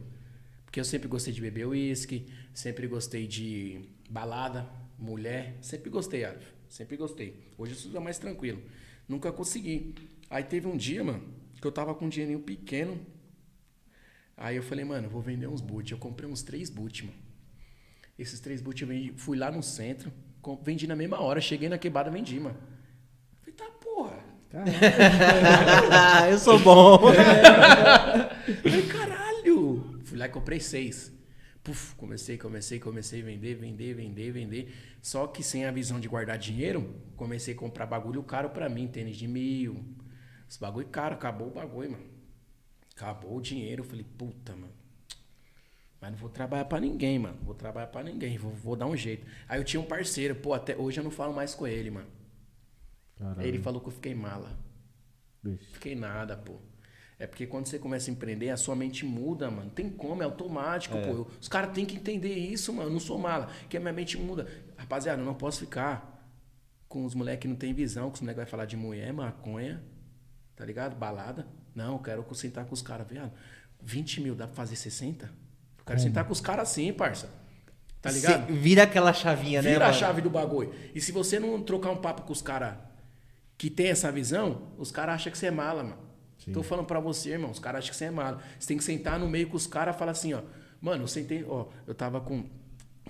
Porque 0.65 0.81
eu 0.81 0.85
sempre 0.85 1.07
gostei 1.09 1.33
de 1.33 1.41
beber 1.41 1.67
uísque, 1.67 2.27
sempre 2.53 2.87
gostei 2.87 3.27
de 3.27 3.81
balada, 4.09 4.67
mulher. 4.99 5.57
Sempre 5.61 5.91
gostei, 5.91 6.25
Alf. 6.25 6.43
Sempre 6.69 6.97
gostei. 6.97 7.35
Hoje 7.59 7.73
eu 7.73 7.79
sou 7.79 8.01
mais 8.01 8.19
tranquilo. 8.19 8.61
Nunca 9.09 9.31
consegui. 9.31 9.95
Aí 10.29 10.43
teve 10.43 10.67
um 10.67 10.77
dia, 10.77 11.05
mano, 11.05 11.23
que 11.61 11.67
eu 11.67 11.73
tava 11.73 11.95
com 11.95 12.07
um 12.07 12.09
dinheirinho 12.09 12.41
pequeno. 12.41 12.99
Aí 14.37 14.57
eu 14.57 14.63
falei, 14.63 14.85
mano, 14.85 15.09
vou 15.09 15.23
vender 15.23 15.47
uns 15.47 15.61
boot. 15.61 15.91
Eu 15.93 15.99
comprei 15.99 16.29
uns 16.29 16.43
três 16.43 16.69
boot, 16.69 17.05
mano. 17.05 17.17
Esses 18.19 18.41
três 18.41 18.61
boot 18.61 18.81
eu 18.83 18.89
vendi, 18.89 19.13
fui 19.17 19.37
lá 19.37 19.51
no 19.51 19.63
centro, 19.63 20.13
com- 20.41 20.57
vendi 20.63 20.87
na 20.87 20.97
mesma 20.97 21.21
hora, 21.21 21.41
cheguei 21.41 21.69
na 21.69 21.79
quebrada, 21.79 22.11
vendi, 22.11 22.39
mano. 22.41 22.57
Falei, 23.41 23.55
tá 23.55 23.67
porra. 23.83 24.25
eu 26.31 26.39
sou 26.39 26.59
bom. 26.59 26.99
Falei, 28.63 28.83
caralho! 28.87 30.01
Fui 30.05 30.17
lá 30.19 30.27
e 30.27 30.29
comprei 30.31 30.61
seis. 30.61 31.13
Puf, 31.63 31.95
comecei, 31.97 32.39
comecei, 32.39 32.79
comecei 32.79 33.21
a 33.23 33.25
vender, 33.25 33.55
vender, 33.57 33.95
vender, 33.95 34.31
vender. 34.31 34.75
Só 35.03 35.27
que 35.27 35.43
sem 35.43 35.65
a 35.67 35.71
visão 35.71 35.99
de 35.99 36.09
guardar 36.09 36.39
dinheiro, 36.39 36.95
comecei 37.17 37.55
a 37.55 37.57
comprar 37.57 37.87
bagulho 37.87 38.23
caro 38.23 38.51
pra 38.51 38.69
mim, 38.69 38.87
tênis 38.87 39.17
de 39.17 39.27
mil. 39.27 39.85
Esse 40.49 40.61
bagulho 40.61 40.87
caro, 40.87 41.15
acabou 41.15 41.49
o 41.49 41.51
bagulho, 41.51 41.91
mano. 41.93 42.16
Acabou 42.97 43.37
o 43.37 43.41
dinheiro. 43.41 43.83
Eu 43.83 43.87
falei, 43.89 44.05
puta, 44.17 44.53
mano. 44.57 44.73
Mas 46.01 46.11
não 46.13 46.19
vou 46.19 46.29
trabalhar 46.29 46.65
pra 46.65 46.81
ninguém, 46.81 47.19
mano. 47.19 47.39
Vou 47.43 47.55
trabalhar 47.55 47.87
pra 47.89 48.03
ninguém. 48.03 48.37
Vou, 48.39 48.53
vou 48.53 48.77
dar 48.77 48.87
um 48.87 48.97
jeito. 48.97 49.27
Aí 49.49 49.61
eu 49.61 49.65
tinha 49.65 49.81
um 49.81 49.85
parceiro, 49.85 50.35
pô, 50.37 50.53
até 50.55 50.77
hoje 50.77 50.99
eu 51.01 51.05
não 51.05 51.11
falo 51.11 51.33
mais 51.35 51.55
com 51.55 51.67
ele, 51.67 51.91
mano. 51.91 52.09
Caralho. 53.17 53.41
Aí 53.41 53.49
ele 53.49 53.59
falou 53.59 53.81
que 53.81 53.89
eu 53.89 53.93
fiquei 53.93 54.15
mala. 54.15 54.59
Bicho. 55.43 55.65
Fiquei 55.73 55.95
nada, 55.95 56.37
pô. 56.37 56.57
É 57.19 57.27
porque 57.27 57.47
quando 57.47 57.67
você 57.67 57.79
começa 57.79 58.11
a 58.11 58.13
empreender, 58.13 58.51
a 58.51 58.59
sua 58.59 58.77
mente 58.77 59.07
muda, 59.07 59.51
mano. 59.51 59.71
Tem 59.71 59.89
como, 59.89 60.21
é 60.23 60.27
automático, 60.27 60.95
pô. 61.01 61.11
Eu- 61.11 61.31
os 61.41 61.49
caras 61.49 61.73
têm 61.75 61.87
que 61.87 61.97
entender 61.97 62.35
isso, 62.35 62.73
mano. 62.75 62.91
Eu 62.91 62.93
não 62.93 63.01
sou 63.01 63.19
mala. 63.19 63.47
Que 63.71 63.77
a 63.79 63.81
minha 63.81 63.93
mente 63.93 64.19
muda. 64.19 64.47
Rapaziada, 64.77 65.23
eu 65.23 65.25
não 65.27 65.35
posso 65.35 65.61
ficar 65.61 66.15
com 66.89 67.05
os 67.07 67.15
moleques 67.15 67.41
que 67.43 67.49
não 67.49 67.57
tem 67.57 67.73
visão, 67.73 68.11
que 68.11 68.17
os 68.17 68.21
moleques 68.21 68.37
vai 68.43 68.47
falar 68.47 68.67
de 68.67 68.77
mulher, 68.77 69.13
maconha, 69.15 69.83
tá 70.55 70.65
ligado? 70.65 70.95
Balada. 70.95 71.47
Não, 71.77 71.93
eu 71.93 71.99
quero 71.99 72.35
sentar 72.35 72.65
com 72.65 72.73
os 72.73 72.81
caras, 72.81 73.07
viado. 73.07 73.31
20 73.83 74.23
mil, 74.23 74.35
dá 74.35 74.47
pra 74.47 74.57
fazer 74.57 74.75
60? 74.75 75.27
Eu 75.27 75.85
quero 75.85 76.01
sentar 76.01 76.25
com 76.25 76.33
os 76.33 76.41
caras 76.41 76.71
assim, 76.71 76.91
parça. 76.93 77.29
Tá 78.01 78.11
ligado? 78.11 78.47
Cê 78.47 78.53
vira 78.53 78.85
aquela 78.85 79.13
chavinha, 79.13 79.61
né? 79.61 79.73
Vira 79.73 79.87
a 79.87 79.93
chave 79.93 80.23
do 80.23 80.31
bagulho. 80.31 80.75
E 80.95 81.01
se 81.01 81.13
você 81.13 81.39
não 81.39 81.63
trocar 81.63 81.91
um 81.91 81.99
papo 81.99 82.23
com 82.23 82.33
os 82.33 82.41
caras 82.41 82.77
que 83.59 83.69
tem 83.69 83.89
essa 83.89 84.11
visão, 84.11 84.73
os 84.79 84.91
caras 84.91 85.17
acham 85.17 85.31
que 85.31 85.39
você 85.39 85.47
é 85.47 85.51
mala, 85.51 85.83
mano. 85.83 86.07
Tô 86.53 86.63
falando 86.63 86.87
pra 86.87 87.01
você, 87.01 87.31
irmão. 87.31 87.51
Os 87.51 87.59
caras 87.59 87.81
acham 87.81 87.91
que 87.91 87.97
você 87.97 88.05
é 88.07 88.11
mala. 88.11 88.41
Você 88.59 88.69
tem 88.69 88.79
que 88.79 88.85
sentar 88.85 89.19
no 89.19 89.29
meio 89.29 89.49
com 89.49 89.57
os 89.57 89.67
caras 89.67 89.95
e 89.95 89.99
falar 89.99 90.13
assim, 90.13 90.33
ó. 90.33 90.43
Mano, 90.81 91.05
eu 91.05 91.09
sentei, 91.09 91.45
ó. 91.47 91.67
Eu 91.87 91.95
tava 91.95 92.21
com, 92.21 92.49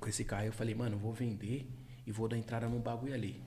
com 0.01 0.09
esse 0.09 0.25
carro. 0.25 0.47
Eu 0.47 0.53
falei, 0.53 0.75
mano, 0.75 0.97
eu 0.97 0.99
vou 0.99 1.13
vender 1.13 1.71
e 2.07 2.11
vou 2.11 2.27
dar 2.27 2.37
entrada 2.37 2.67
no 2.69 2.79
bagulho 2.79 3.15
ali. 3.15 3.43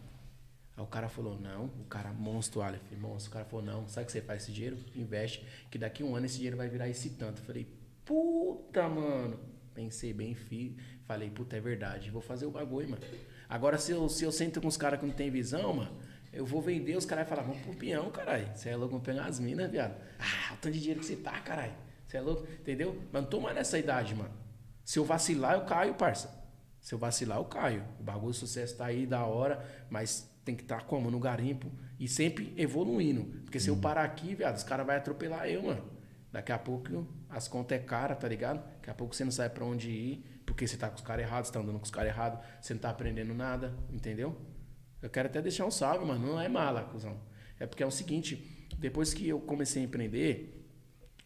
Aí 0.80 0.84
o 0.84 0.88
cara 0.88 1.10
falou, 1.10 1.38
não, 1.38 1.65
o 1.65 1.84
cara 1.89 2.13
monstro, 2.13 2.62
Aleph, 2.62 2.82
monstro. 2.98 3.32
O 3.32 3.34
cara 3.34 3.44
falou, 3.44 3.65
não, 3.65 3.86
sabe 3.89 4.04
o 4.04 4.06
que 4.06 4.13
você 4.13 4.22
faz 4.22 4.44
esse 4.44 4.54
dinheiro? 4.54 4.78
Investe, 4.96 5.46
que 5.70 5.78
daqui 5.78 6.02
um 6.02 6.15
ano 6.15 6.26
esse 6.26 6.38
dinheiro 6.38 6.56
vai 6.56 6.70
virar 6.70 6.88
esse 6.88 7.10
tanto. 7.12 7.42
Eu 7.42 7.46
falei, 7.46 7.68
puta, 8.06 8.88
mano. 8.88 9.38
Pensei 9.74 10.13
bem, 10.13 10.34
fi, 10.34 10.78
falei, 11.06 11.30
puta, 11.30 11.58
é 11.58 11.60
verdade, 11.60 12.10
vou 12.10 12.22
fazer 12.22 12.46
o 12.46 12.52
bagulho, 12.52 12.92
mano. 12.92 13.04
Agora, 13.50 13.78
se 13.78 13.92
eu, 13.92 14.08
se 14.08 14.24
eu 14.24 14.32
sento 14.32 14.62
com 14.62 14.70
os 14.70 14.78
caras 14.78 15.02
que 15.02 15.06
não 15.06 15.13
tem 15.13 15.30
visão, 15.30 15.74
mano, 15.74 15.92
eu 16.32 16.46
vou 16.46 16.62
vender, 16.62 16.96
os 16.96 17.06
caras 17.06 17.28
falar, 17.28 17.44
vamos 17.44 17.62
pro 17.62 17.76
peão, 17.76 18.10
caralho. 18.10 18.50
Você 18.56 18.70
é 18.70 18.76
louco, 18.78 18.94
vamos 18.94 19.06
pegar 19.06 19.26
as 19.26 19.38
minas, 19.38 19.70
viado. 19.70 20.02
Ah, 20.18 20.54
o 20.54 20.58
tanto 20.58 20.72
de 20.72 20.80
dinheiro 20.80 21.02
que 21.02 21.06
você 21.06 21.18
tá, 21.18 21.42
caralho. 21.42 21.74
Você 22.08 22.15
é 22.15 22.22
louco, 22.22 22.48
entendeu? 22.54 22.98
Mas 23.12 23.22
não 23.22 23.30
tô 23.30 23.42
mais 23.42 23.56
nessa 23.56 23.78
idade, 23.78 24.15
mano. 24.15 24.34
Se 24.86 24.98
eu 24.98 25.04
vacilar, 25.04 25.56
eu 25.56 25.65
caio, 25.65 25.94
parça. 25.96 26.39
Se 26.80 26.94
eu 26.94 27.00
vacilar, 27.00 27.38
eu 27.38 27.46
caio. 27.46 27.84
O 28.00 28.04
bagulho, 28.04 28.32
o 28.32 28.34
sucesso 28.34 28.78
tá 28.78 28.86
aí, 28.86 29.06
da 29.06 29.26
hora, 29.26 29.65
mas 29.89 30.29
tem 30.43 30.56
que 30.56 30.63
estar 30.63 30.86
como? 30.86 31.12
No 31.12 31.19
garimpo. 31.19 31.71
E 31.99 32.08
sempre 32.08 32.54
evoluindo. 32.58 33.25
Porque 33.43 33.60
se 33.60 33.69
eu 33.69 33.78
parar 33.78 34.04
aqui, 34.04 34.36
viado, 34.36 34.56
os 34.56 34.63
caras 34.63 34.86
vão 34.86 34.95
atropelar 34.95 35.47
eu, 35.47 35.63
mano. 35.63 35.84
Daqui 36.32 36.52
a 36.52 36.60
pouco 36.60 37.08
as 37.30 37.47
contas 37.47 37.80
é 37.80 37.82
cara, 37.82 38.15
tá 38.15 38.28
ligado? 38.28 38.63
Daqui 38.75 38.89
a 38.89 38.93
pouco 38.93 39.15
você 39.15 39.23
não 39.23 39.32
sabe 39.32 39.54
pra 39.54 39.65
onde 39.65 39.89
ir, 39.89 40.41
porque 40.45 40.67
você 40.67 40.78
tá 40.78 40.88
com 40.89 40.95
os 40.95 41.02
caras 41.02 41.25
errados, 41.25 41.47
você 41.47 41.54
tá 41.54 41.60
andando 41.60 41.78
com 41.78 41.86
os 41.86 41.91
caras 41.91 42.12
errados, 42.12 42.39
você 42.62 42.73
não 42.73 42.82
tá 42.82 42.89
aprendendo 42.89 43.34
nada, 43.34 43.75
entendeu? 43.91 44.39
Eu 45.02 45.10
quero 45.10 45.28
até 45.28 45.41
deixar 45.41 45.65
um 45.65 45.71
salve, 45.71 46.06
mano. 46.06 46.28
Não 46.28 46.39
é 46.39 46.47
mala, 46.47 46.84
cuzão. 46.84 47.19
É 47.60 47.65
porque 47.65 47.84
é 47.84 47.86
o 47.86 47.91
seguinte, 47.91 48.67
depois 48.78 49.13
que 49.13 49.28
eu 49.28 49.39
comecei 49.39 49.82
a 49.82 49.86
empreender, 49.86 50.56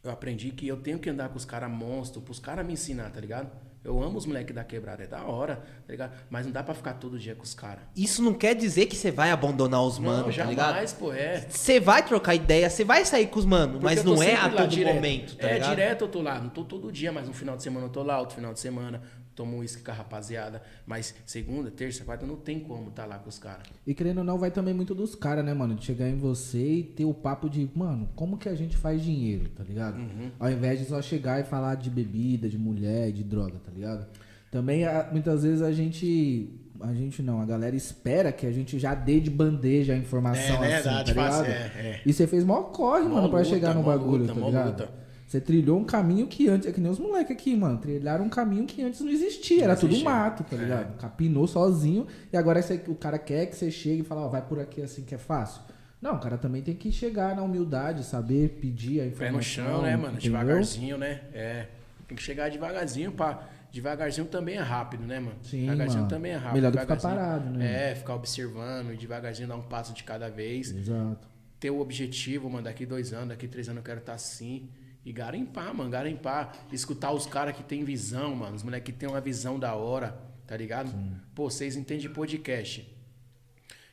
eu 0.03 0.11
aprendi 0.11 0.51
que 0.51 0.67
eu 0.67 0.77
tenho 0.81 0.99
que 0.99 1.09
andar 1.09 1.29
com 1.29 1.37
os 1.37 1.45
caras 1.45 1.69
monstros, 1.69 2.23
pros 2.23 2.39
caras 2.39 2.65
me 2.65 2.73
ensinar, 2.73 3.09
tá 3.11 3.19
ligado? 3.19 3.51
Eu 3.83 4.01
amo 4.01 4.17
os 4.17 4.25
moleques 4.25 4.55
da 4.55 4.63
quebrada, 4.63 5.03
é 5.03 5.07
da 5.07 5.23
hora, 5.23 5.57
tá 5.57 5.91
ligado? 5.91 6.13
Mas 6.29 6.45
não 6.45 6.53
dá 6.53 6.63
pra 6.63 6.73
ficar 6.73 6.93
todo 6.93 7.19
dia 7.19 7.35
com 7.35 7.43
os 7.43 7.53
caras. 7.53 7.83
Isso 7.95 8.23
não 8.23 8.33
quer 8.33 8.55
dizer 8.55 8.85
que 8.85 8.95
você 8.95 9.11
vai 9.11 9.29
abandonar 9.31 9.83
os 9.83 9.99
manos, 9.99 10.35
tá 10.35 10.45
ligado? 10.45 10.67
jamais, 10.67 10.93
pô, 10.93 11.11
é. 11.11 11.45
Você 11.49 11.79
vai 11.81 12.01
trocar 12.05 12.33
ideia, 12.33 12.69
você 12.69 12.83
vai 12.85 13.03
sair 13.03 13.27
com 13.27 13.39
os 13.39 13.45
manos, 13.45 13.81
mas 13.81 14.03
não 14.03 14.23
é 14.23 14.35
a 14.35 14.49
todo 14.49 14.67
direto. 14.69 14.95
momento, 14.95 15.35
tá 15.35 15.49
É, 15.49 15.53
ligado? 15.55 15.69
direto 15.71 16.01
eu 16.05 16.07
tô 16.07 16.21
lá. 16.21 16.39
Não 16.39 16.49
tô 16.49 16.63
todo 16.63 16.91
dia, 16.91 17.11
mas 17.11 17.27
um 17.27 17.33
final 17.33 17.57
de 17.57 17.63
semana 17.63 17.85
eu 17.87 17.89
tô 17.89 18.03
lá, 18.03 18.19
outro 18.19 18.35
final 18.35 18.53
de 18.53 18.59
semana 18.61 19.01
tomo 19.35 19.57
um 19.57 19.59
uísque 19.59 19.83
com 19.83 19.91
a 19.91 19.93
rapaziada. 19.93 20.61
Mas 20.85 21.13
segunda, 21.25 21.69
terça, 21.71 22.03
quarta, 22.03 22.25
não 22.25 22.35
tem 22.35 22.59
como 22.59 22.91
tá 22.91 23.05
lá 23.05 23.17
com 23.17 23.29
os 23.29 23.37
caras. 23.39 23.63
E 23.85 23.93
querendo 23.93 24.19
ou 24.19 24.23
não, 24.23 24.37
vai 24.37 24.51
também 24.51 24.73
muito 24.73 24.93
dos 24.93 25.15
caras, 25.15 25.43
né, 25.43 25.53
mano? 25.53 25.75
De 25.75 25.85
chegar 25.85 26.07
em 26.09 26.17
você 26.17 26.77
e 26.79 26.83
ter 26.83 27.05
o 27.05 27.13
papo 27.13 27.49
de, 27.49 27.69
mano, 27.75 28.09
como 28.15 28.37
que 28.37 28.47
a 28.49 28.55
gente 28.55 28.77
faz 28.77 29.01
dinheiro, 29.01 29.49
tá 29.49 29.63
ligado? 29.63 29.97
Uhum. 29.97 30.31
Ao 30.39 30.51
invés 30.51 30.79
de 30.79 30.85
só 30.85 31.01
chegar 31.01 31.39
e 31.39 31.43
falar 31.43 31.75
de 31.75 31.89
bebida, 31.89 32.47
de 32.49 32.57
mulher, 32.57 33.11
de 33.11 33.23
droga, 33.23 33.59
tá 33.63 33.71
ligado? 33.71 34.05
Também, 34.51 34.83
muitas 35.11 35.43
vezes, 35.43 35.61
a 35.61 35.71
gente. 35.71 36.59
A 36.79 36.93
gente 36.93 37.21
não, 37.23 37.39
a 37.39 37.45
galera 37.45 37.75
espera 37.75 38.31
que 38.31 38.45
a 38.45 38.51
gente 38.51 38.77
já 38.77 38.93
dê 38.93 39.19
de 39.19 39.29
bandeja 39.29 39.93
a 39.93 39.97
informação 39.97 40.63
É, 40.63 40.67
né? 40.67 40.75
assim, 40.77 40.89
tá 40.89 41.03
ligado? 41.03 41.45
é, 41.45 41.49
é. 41.49 42.01
E 42.05 42.11
você 42.11 42.27
fez 42.27 42.43
mó 42.43 42.61
corre, 42.63 43.03
mano, 43.07 43.29
pra 43.29 43.39
luta, 43.39 43.49
chegar 43.49 43.73
no 43.73 43.83
bagulho, 43.83 44.25
luta, 44.25 44.33
tá 44.33 44.45
ligado? 44.45 44.67
luta. 44.67 44.89
Você 45.33 45.41
trilhou 45.41 45.79
um 45.79 45.83
caminho 45.83 46.27
que 46.27 46.47
antes. 46.47 46.67
É 46.67 46.71
que 46.71 46.79
nem 46.79 46.91
os 46.91 46.99
moleques 46.99 47.31
aqui, 47.35 47.55
mano. 47.55 47.79
Trilharam 47.79 48.23
um 48.25 48.29
caminho 48.29 48.67
que 48.67 48.83
antes 48.83 49.01
não 49.01 49.09
existia. 49.09 49.63
Era 49.63 49.73
Não 49.73 49.79
tudo 49.79 49.89
existia. 49.93 50.07
mato, 50.11 50.43
tá 50.43 50.55
É. 50.55 50.59
ligado? 50.59 50.95
Capinou 50.99 51.47
sozinho. 51.47 52.05
E 52.31 52.37
agora 52.37 52.61
você- 52.61 52.79
o 52.87 52.93
cara 52.93 53.17
quer 53.17 53.47
que 53.47 53.55
você 53.55 53.71
chegue 53.71 54.01
e 54.01 54.03
fala, 54.03 54.21
ó, 54.21 54.27
vai 54.29 54.43
por 54.43 54.59
aqui 54.59 54.79
assim 54.83 55.01
que 55.01 55.15
é 55.15 55.17
fácil. 55.17 55.63
Não, 55.99 56.17
o 56.17 56.19
cara 56.19 56.37
também 56.37 56.61
tem 56.61 56.75
que 56.75 56.91
chegar 56.91 57.35
na 57.35 57.41
humildade, 57.41 58.03
saber 58.03 58.59
pedir 58.61 58.99
a 58.99 59.03
Pé 59.05 59.09
informação. 59.09 59.37
no 59.37 59.41
chão, 59.71 59.81
né, 59.81 59.95
mano? 59.97 60.17
entendeu? 60.17 60.31
Devagarzinho, 60.39 60.97
né? 60.99 61.21
É. 61.33 61.65
Tem 62.07 62.15
que 62.15 62.21
chegar 62.21 62.51
devagarzinho, 62.51 63.11
pá. 63.13 63.43
Devagarzinho 63.71 64.27
também 64.27 64.57
é 64.57 64.61
rápido, 64.61 65.03
né, 65.03 65.19
mano? 65.19 65.37
Sim, 65.41 65.61
devagarzinho 65.61 66.01
mano. 66.03 66.09
também 66.13 66.31
é 66.33 66.35
rápido. 66.35 66.53
Melhor 66.53 66.71
do 66.71 66.77
que 66.77 66.81
ficar 66.83 66.97
parado, 66.97 67.49
né? 67.49 67.91
É, 67.91 67.95
ficar 67.95 68.13
observando 68.13 68.95
devagarzinho 68.95 69.47
dar 69.47 69.55
um 69.55 69.63
passo 69.63 69.93
de 69.95 70.03
cada 70.03 70.29
vez. 70.29 70.69
Exato. 70.71 71.27
ter 71.59 71.71
o 71.71 71.79
objetivo, 71.79 72.49
mano, 72.49 72.65
daqui 72.65 72.85
dois 72.85 73.13
anos, 73.13 73.29
daqui 73.29 73.47
três 73.47 73.67
anos 73.69 73.77
eu 73.77 73.83
quero 73.85 73.99
estar 74.01 74.13
assim. 74.13 74.69
E 75.05 75.11
garimpar, 75.11 75.73
mano, 75.73 75.89
garimpar. 75.89 76.55
Escutar 76.71 77.11
os 77.11 77.25
caras 77.25 77.55
que 77.55 77.63
tem 77.63 77.83
visão, 77.83 78.35
mano. 78.35 78.55
Os 78.55 78.63
moleques 78.63 78.93
que 78.93 78.99
tem 78.99 79.09
uma 79.09 79.19
visão 79.19 79.59
da 79.59 79.75
hora, 79.75 80.17
tá 80.47 80.55
ligado? 80.55 80.93
Pô, 81.35 81.49
vocês 81.49 81.75
entendem 81.75 82.09
podcast. 82.09 82.89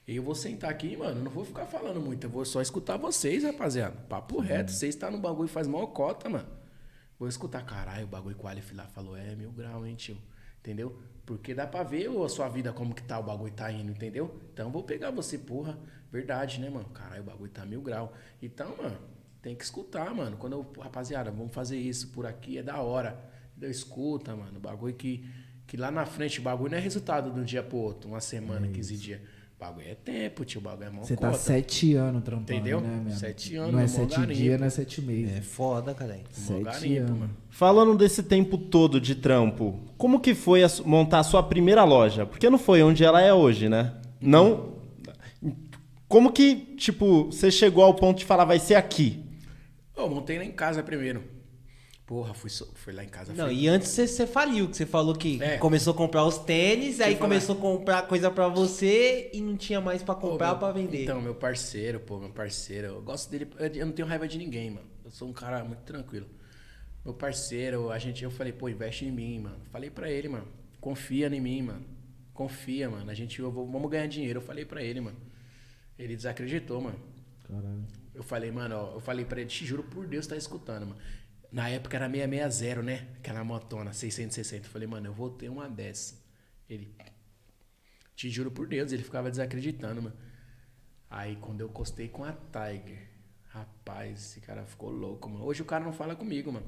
E 0.06 0.16
eu 0.16 0.22
vou 0.22 0.34
sentar 0.34 0.70
aqui, 0.70 0.96
mano, 0.96 1.22
não 1.22 1.30
vou 1.30 1.44
ficar 1.44 1.66
falando 1.66 2.00
muito. 2.00 2.24
Eu 2.24 2.30
vou 2.30 2.44
só 2.44 2.60
escutar 2.60 2.96
vocês, 2.96 3.44
rapaziada. 3.44 3.96
Papo 4.08 4.40
reto. 4.40 4.72
Vocês 4.72 4.94
tá 4.96 5.10
no 5.10 5.18
bagulho 5.18 5.48
faz 5.48 5.66
mó 5.68 5.86
cota, 5.86 6.28
mano. 6.28 6.48
Vou 7.18 7.28
escutar, 7.28 7.64
caralho, 7.64 8.04
o 8.04 8.08
bagulho 8.08 8.34
que 8.34 8.44
o 8.44 8.48
Aleph 8.48 8.72
lá 8.72 8.86
falou 8.86 9.16
é 9.16 9.36
mil 9.36 9.52
grau, 9.52 9.86
hein, 9.86 9.94
tio? 9.94 10.16
Entendeu? 10.58 10.98
Porque 11.26 11.54
dá 11.54 11.66
pra 11.66 11.82
ver 11.82 12.08
a 12.08 12.28
sua 12.28 12.48
vida 12.48 12.72
como 12.72 12.94
que 12.94 13.02
tá, 13.02 13.18
o 13.18 13.22
bagulho 13.22 13.52
tá 13.52 13.70
indo, 13.70 13.92
entendeu? 13.92 14.40
Então 14.52 14.66
eu 14.66 14.72
vou 14.72 14.82
pegar 14.82 15.10
você, 15.10 15.38
porra. 15.38 15.78
Verdade, 16.10 16.60
né, 16.60 16.68
mano? 16.68 16.88
Caralho, 16.88 17.22
o 17.22 17.26
bagulho 17.26 17.50
tá 17.50 17.64
mil 17.64 17.80
grau. 17.80 18.12
Então, 18.42 18.76
mano, 18.76 18.98
tem 19.42 19.54
que 19.54 19.64
escutar, 19.64 20.14
mano. 20.14 20.36
Quando 20.36 20.52
eu, 20.54 20.66
rapaziada, 20.80 21.30
vamos 21.30 21.52
fazer 21.52 21.78
isso 21.78 22.08
por 22.08 22.26
aqui, 22.26 22.58
é 22.58 22.62
da 22.62 22.78
hora. 22.80 23.18
Entendeu? 23.52 23.70
Escuta, 23.70 24.34
mano. 24.36 24.56
O 24.56 24.60
bagulho 24.60 24.94
que, 24.94 25.24
que 25.66 25.76
lá 25.76 25.90
na 25.90 26.04
frente, 26.06 26.40
o 26.40 26.42
bagulho 26.42 26.70
não 26.72 26.78
é 26.78 26.80
resultado 26.80 27.30
de 27.30 27.40
um 27.40 27.44
dia 27.44 27.62
pro 27.62 27.78
outro, 27.78 28.08
uma 28.10 28.20
semana, 28.20 28.66
15 28.68 28.96
dias. 28.96 29.20
O 29.56 29.60
bagulho 29.60 29.88
é 29.88 29.94
tempo, 29.94 30.42
tio. 30.44 30.58
O 30.60 30.64
bagulho 30.64 30.86
é 30.86 30.90
mó 30.90 31.02
Você 31.02 31.16
tá 31.16 31.32
sete 31.34 31.94
anos 31.94 32.22
trampando, 32.24 32.50
Entendeu? 32.52 32.80
né? 32.80 33.10
Sete 33.14 33.56
anos, 33.56 33.72
Não 33.72 33.80
é 33.80 33.86
sete 33.86 34.16
garimpo. 34.16 34.34
dias, 34.34 34.58
não 34.60 34.66
é 34.66 34.70
sete 34.70 35.02
meses. 35.02 35.36
É 35.36 35.40
foda, 35.42 35.92
cara. 35.94 36.18
Sete 36.30 36.62
garimpo, 36.62 37.00
anos. 37.02 37.18
mano. 37.18 37.36
Falando 37.50 37.96
desse 37.98 38.22
tempo 38.22 38.56
todo 38.56 38.98
de 39.00 39.14
trampo, 39.14 39.78
como 39.98 40.18
que 40.20 40.34
foi 40.34 40.64
a 40.64 40.68
montar 40.86 41.18
a 41.18 41.22
sua 41.24 41.42
primeira 41.42 41.84
loja? 41.84 42.24
Porque 42.24 42.48
não 42.48 42.58
foi 42.58 42.82
onde 42.82 43.04
ela 43.04 43.20
é 43.20 43.34
hoje, 43.34 43.68
né? 43.68 43.94
Não. 44.18 44.78
Como 46.08 46.32
que, 46.32 46.56
tipo, 46.76 47.26
você 47.26 47.50
chegou 47.50 47.84
ao 47.84 47.94
ponto 47.94 48.18
de 48.18 48.24
falar, 48.24 48.44
vai 48.44 48.58
ser 48.58 48.74
aqui? 48.74 49.22
Eu 50.02 50.08
montei 50.10 50.38
lá 50.38 50.44
em 50.44 50.52
casa 50.52 50.82
primeiro. 50.82 51.22
Porra, 52.06 52.34
fui, 52.34 52.50
fui 52.74 52.92
lá 52.92 53.04
em 53.04 53.08
casa. 53.08 53.32
Não, 53.32 53.46
fui- 53.46 53.54
e 53.54 53.68
antes 53.68 53.88
você, 53.88 54.04
você 54.06 54.26
faliu, 54.26 54.68
que 54.68 54.76
você 54.76 54.84
falou 54.84 55.14
que 55.14 55.40
É. 55.40 55.58
começou 55.58 55.92
a 55.94 55.96
comprar 55.96 56.24
os 56.24 56.38
tênis, 56.38 57.00
aí 57.00 57.12
eu 57.12 57.18
falar. 57.18 57.28
começou 57.28 57.54
a 57.56 57.58
comprar 57.60 58.02
coisa 58.08 58.28
pra 58.32 58.48
você 58.48 59.30
e 59.32 59.40
não 59.40 59.56
tinha 59.56 59.80
mais 59.80 60.02
pra 60.02 60.16
Pô, 60.16 60.30
comprar 60.30 60.56
pra 60.56 60.72
vender. 60.72 61.04
Então, 61.04 61.22
meu 61.22 61.36
parceiro, 61.36 62.00
pô, 62.00 62.18
meu 62.18 62.30
parceiro. 62.30 62.88
Eu 62.88 63.02
gosto 63.02 63.30
dele. 63.30 63.48
eu- 63.58 63.86
não 63.86 63.92
tenho 63.92 64.08
raiva 64.08 64.26
de 64.26 64.38
ninguém, 64.38 64.70
mano. 64.70 64.86
Eu 65.04 65.10
sou 65.12 65.28
um 65.28 65.32
cara 65.32 65.62
muito 65.62 65.82
tranquilo. 65.82 66.26
Meu 67.04 67.14
parceiro, 67.14 67.90
a 67.92 67.98
gente, 67.98 68.24
eu 68.24 68.30
falei, 68.30 68.52
pô, 68.52 68.68
investe 68.68 69.04
em 69.04 69.12
mim, 69.12 69.38
mano. 69.38 69.60
Falei 69.70 69.88
pra 69.88 70.10
ele, 70.10 70.28
mano. 70.28 70.48
Confia 70.80 71.28
em 71.28 71.40
mim, 71.40 71.62
mano. 71.62 71.84
Confia, 72.34 72.90
mano. 72.90 73.08
A 73.08 73.14
gente, 73.14 73.38
eu 73.38 73.52
vou- 73.52 73.70
vamos 73.70 73.88
ganhar 73.88 74.06
dinheiro. 74.08 74.38
Eu 74.38 74.42
falei 74.44 74.64
pra 74.64 74.82
ele, 74.82 75.00
mano. 75.00 75.16
Ele 75.96 76.16
desacreditou, 76.16 76.80
mano. 76.80 76.98
Caralho. 77.46 77.84
Eu 78.20 78.24
falei, 78.24 78.50
mano, 78.50 78.76
ó, 78.76 78.94
eu 78.96 79.00
falei 79.00 79.24
pra 79.24 79.40
ele, 79.40 79.48
te 79.48 79.64
juro 79.64 79.82
por 79.82 80.06
Deus, 80.06 80.26
tá 80.26 80.36
escutando, 80.36 80.88
mano. 80.88 81.00
Na 81.50 81.70
época 81.70 81.96
era 81.96 82.06
660, 82.06 82.82
né? 82.82 83.08
Aquela 83.16 83.42
motona, 83.42 83.94
660. 83.94 84.66
Eu 84.66 84.70
falei, 84.70 84.86
mano, 84.86 85.06
eu 85.06 85.14
vou 85.14 85.30
ter 85.30 85.48
uma 85.48 85.66
dessa. 85.66 86.22
Ele, 86.68 86.94
te 88.14 88.28
juro 88.28 88.50
por 88.50 88.68
Deus, 88.68 88.92
ele 88.92 89.02
ficava 89.02 89.30
desacreditando, 89.30 90.02
mano. 90.02 90.16
Aí 91.08 91.36
quando 91.36 91.62
eu 91.62 91.70
costei 91.70 92.10
com 92.10 92.22
a 92.22 92.32
Tiger, 92.32 93.08
rapaz, 93.46 94.18
esse 94.18 94.40
cara 94.42 94.66
ficou 94.66 94.90
louco, 94.90 95.26
mano. 95.26 95.46
Hoje 95.46 95.62
o 95.62 95.64
cara 95.64 95.82
não 95.82 95.94
fala 95.94 96.14
comigo, 96.14 96.52
mano. 96.52 96.66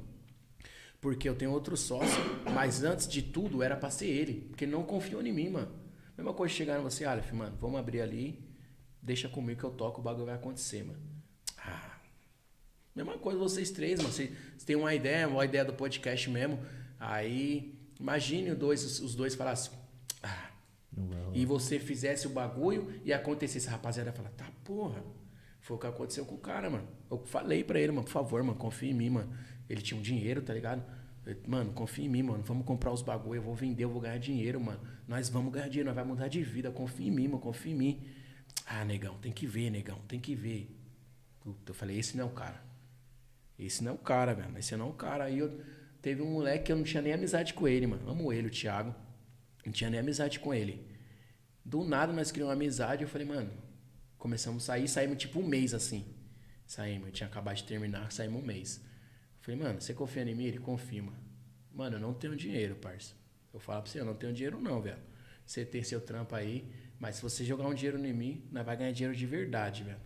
Porque 1.02 1.28
eu 1.28 1.34
tenho 1.34 1.50
outro 1.50 1.76
sócio, 1.76 2.18
mas 2.54 2.82
antes 2.82 3.06
de 3.06 3.20
tudo 3.20 3.62
era 3.62 3.76
pra 3.76 3.90
ser 3.90 4.06
ele. 4.06 4.46
Porque 4.48 4.64
ele 4.64 4.72
não 4.72 4.84
confiou 4.84 5.20
em 5.20 5.34
mim, 5.34 5.50
mano. 5.50 5.70
Mesma 6.16 6.32
coisa 6.32 6.54
chegaram 6.54 6.82
você, 6.82 7.04
Aleph, 7.04 7.30
mano, 7.32 7.58
vamos 7.60 7.78
abrir 7.78 8.00
ali, 8.00 8.42
deixa 9.02 9.28
comigo 9.28 9.60
que 9.60 9.66
eu 9.66 9.70
toco, 9.70 10.00
o 10.00 10.02
bagulho 10.02 10.24
vai 10.24 10.36
acontecer, 10.36 10.82
mano. 10.82 11.11
Mesma 12.94 13.16
coisa 13.18 13.38
vocês 13.38 13.70
três, 13.70 13.98
mano. 14.00 14.12
Vocês, 14.12 14.30
vocês 14.30 14.64
têm 14.64 14.76
uma 14.76 14.94
ideia, 14.94 15.26
uma 15.28 15.44
ideia 15.44 15.64
do 15.64 15.72
podcast 15.72 16.28
mesmo. 16.30 16.58
Aí, 17.00 17.74
imagine 17.98 18.50
os 18.50 18.58
dois, 18.58 19.00
os- 19.00 19.14
dois 19.14 19.34
falassem, 19.34 19.72
ah, 20.22 20.50
e 21.32 21.44
você 21.46 21.78
fizesse 21.80 22.26
o 22.26 22.30
bagulho 22.30 22.92
e 23.04 23.12
acontecesse, 23.12 23.66
a 23.68 23.72
rapaziada 23.72 24.10
ia 24.10 24.14
falar, 24.14 24.30
tá 24.30 24.50
porra. 24.64 25.02
Foi 25.60 25.76
o 25.76 25.80
que 25.80 25.86
aconteceu 25.86 26.24
com 26.26 26.34
o 26.34 26.38
cara, 26.38 26.68
mano. 26.68 26.86
Eu 27.10 27.18
falei 27.24 27.62
pra 27.64 27.80
ele, 27.80 27.92
mano, 27.92 28.04
por 28.04 28.10
favor, 28.10 28.42
mano, 28.42 28.58
confia 28.58 28.90
em 28.90 28.94
mim, 28.94 29.10
mano. 29.10 29.32
Ele 29.68 29.80
tinha 29.80 29.98
um 29.98 30.02
dinheiro, 30.02 30.42
tá 30.42 30.52
ligado? 30.52 30.82
Eu, 31.24 31.36
Mano, 31.46 31.72
confia 31.72 32.04
em 32.04 32.08
mim, 32.08 32.22
mano. 32.22 32.42
Vamos 32.42 32.66
comprar 32.66 32.92
os 32.92 33.00
bagulho, 33.00 33.38
eu 33.38 33.42
vou 33.42 33.54
vender, 33.54 33.84
eu 33.84 33.88
vou 33.90 34.00
ganhar 34.00 34.18
dinheiro, 34.18 34.60
mano. 34.60 34.80
Nós 35.06 35.28
vamos 35.28 35.52
ganhar 35.52 35.68
dinheiro, 35.68 35.88
nós 35.88 35.94
vamos 35.94 36.14
mudar 36.16 36.26
de 36.28 36.42
vida. 36.42 36.70
Confia 36.72 37.06
em 37.06 37.10
mim, 37.12 37.28
mano, 37.28 37.38
confia 37.38 37.72
em 37.72 37.76
mim. 37.76 38.02
Ah, 38.66 38.84
negão, 38.84 39.16
tem 39.18 39.30
que 39.30 39.46
ver, 39.46 39.70
negão, 39.70 39.98
tem 40.08 40.18
que 40.18 40.34
ver. 40.34 40.68
Puta, 41.40 41.70
eu 41.70 41.74
falei, 41.74 41.96
esse 41.98 42.16
não 42.16 42.24
é 42.24 42.26
o 42.26 42.30
cara. 42.30 42.60
Esse 43.66 43.82
não 43.84 43.92
é 43.92 43.94
o 43.94 43.98
cara, 43.98 44.34
velho. 44.34 44.58
Esse 44.58 44.76
não 44.76 44.86
é 44.86 44.90
o 44.90 44.92
cara. 44.92 45.24
Aí 45.24 45.38
eu 45.38 45.60
teve 46.00 46.22
um 46.22 46.32
moleque 46.32 46.66
que 46.66 46.72
eu 46.72 46.76
não 46.76 46.84
tinha 46.84 47.02
nem 47.02 47.12
amizade 47.12 47.54
com 47.54 47.66
ele, 47.66 47.86
mano. 47.86 48.08
Amo 48.08 48.32
ele, 48.32 48.48
o 48.48 48.50
Thiago. 48.50 48.94
Não 49.64 49.72
tinha 49.72 49.90
nem 49.90 50.00
amizade 50.00 50.40
com 50.40 50.52
ele. 50.52 50.86
Do 51.64 51.84
nada 51.84 52.12
nós 52.12 52.32
criamos 52.32 52.50
uma 52.50 52.60
amizade. 52.60 53.02
Eu 53.02 53.08
falei, 53.08 53.26
mano, 53.26 53.50
começamos 54.18 54.64
a 54.64 54.66
sair, 54.66 54.88
saímos 54.88 55.18
tipo 55.18 55.40
um 55.40 55.46
mês 55.46 55.74
assim. 55.74 56.04
Saímos, 56.66 57.08
eu 57.08 57.12
tinha 57.12 57.28
acabado 57.28 57.56
de 57.56 57.64
terminar, 57.64 58.10
saímos 58.10 58.42
um 58.42 58.46
mês. 58.46 58.78
Eu 58.78 59.44
falei, 59.44 59.60
mano, 59.60 59.80
você 59.80 59.94
confia 59.94 60.22
em 60.22 60.34
mim? 60.34 60.44
Ele 60.44 60.58
confirma. 60.58 61.12
Mano, 61.72 61.96
eu 61.96 62.00
não 62.00 62.14
tenho 62.14 62.36
dinheiro, 62.36 62.74
parça. 62.76 63.14
Eu 63.52 63.60
falo 63.60 63.82
pra 63.82 63.90
você, 63.90 64.00
eu 64.00 64.04
não 64.04 64.14
tenho 64.14 64.32
dinheiro 64.32 64.60
não, 64.60 64.80
velho. 64.80 64.98
Você 65.44 65.64
tem 65.64 65.82
seu 65.82 66.00
trampo 66.00 66.34
aí, 66.34 66.72
mas 66.98 67.16
se 67.16 67.22
você 67.22 67.44
jogar 67.44 67.66
um 67.66 67.74
dinheiro 67.74 67.98
em 68.04 68.12
mim, 68.12 68.48
nós 68.50 68.64
vai 68.64 68.76
ganhar 68.76 68.92
dinheiro 68.92 69.16
de 69.16 69.26
verdade, 69.26 69.82
velho. 69.82 70.00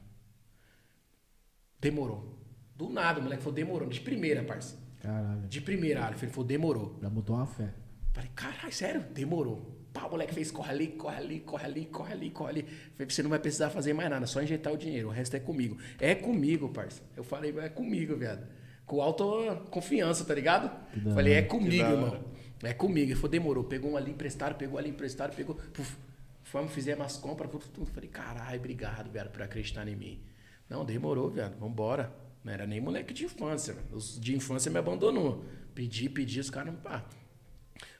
Demorou. 1.79 2.46
Do 2.77 2.89
nada, 2.91 3.21
o 3.21 3.23
moleque 3.23 3.43
falou, 3.43 3.55
demorou. 3.55 3.89
De 3.89 4.01
primeira, 4.01 4.43
parça. 4.43 4.77
Caralho. 5.01 5.43
De 5.49 5.61
primeira, 5.61 6.05
Aleph. 6.05 6.23
Ele 6.23 6.33
falou, 6.33 6.47
demorou. 6.47 6.99
Já 7.01 7.09
botou 7.09 7.37
uma 7.37 7.47
fé. 7.47 7.73
Falei, 8.13 8.31
caralho, 8.35 8.73
sério? 8.73 9.05
Demorou. 9.13 9.77
Pá, 9.93 10.05
o 10.07 10.11
moleque 10.11 10.35
fez, 10.35 10.51
corre 10.51 10.71
ali, 10.71 10.87
corre 10.89 11.17
ali, 11.17 11.41
corre 11.41 11.65
ali, 11.65 11.87
corre 11.87 12.13
ali, 12.13 12.31
corre 12.31 12.51
ali. 12.51 12.63
Falei, 12.95 13.11
você 13.11 13.23
não 13.23 13.31
vai 13.31 13.39
precisar 13.39 13.71
fazer 13.71 13.95
mais 13.95 14.11
nada, 14.11 14.27
só 14.27 14.43
injetar 14.43 14.73
o 14.73 14.77
dinheiro, 14.77 15.09
o 15.09 15.11
resto 15.11 15.37
é 15.37 15.41
comigo. 15.41 15.79
É 15.99 16.15
comigo, 16.15 16.69
parça. 16.69 17.03
Eu 17.17 17.25
falei, 17.25 17.55
é 17.59 17.69
comigo, 17.71 18.15
viado. 18.15 18.47
Com 18.85 19.01
autoconfiança, 19.01 20.25
tá 20.25 20.35
ligado? 20.35 20.71
da 20.97 21.15
Falei, 21.15 21.35
é 21.35 21.43
comigo, 21.43 21.83
irmão. 21.83 22.25
É 22.63 22.75
comigo. 22.75 23.09
Ele 23.09 23.15
falou, 23.15 23.31
demorou. 23.31 23.65
Pegou 23.65 23.93
um 23.93 23.97
ali 23.97 24.11
emprestado, 24.11 24.55
pegou 24.55 24.79
ali 24.79 24.91
emprestado, 24.91 25.35
pegou. 25.35 25.55
Puf, 25.55 25.97
fomos, 26.43 26.73
fizemos 26.73 27.07
as 27.07 27.17
compras, 27.17 27.51
tudo. 27.73 27.87
Falei, 27.87 28.09
caralho, 28.11 28.59
obrigado, 28.59 29.11
viado, 29.11 29.31
por 29.31 29.43
acreditar 29.43 29.89
em 29.89 29.97
mim. 29.97 30.21
Não, 30.69 30.85
demorou, 30.85 31.31
viado. 31.31 31.59
Vambora. 31.59 32.26
Não 32.47 32.53
era 32.53 32.65
nem 32.65 32.81
moleque 32.81 33.13
de 33.13 33.25
infância. 33.25 33.75
Os 33.91 34.21
de 34.21 34.33
infância 34.37 34.71
me 34.71 34.79
abandonou. 34.79 35.45
Pedi, 35.75 36.09
pedi, 36.09 36.39
os 36.39 36.49
caras. 36.49 36.73
Pá. 36.81 37.05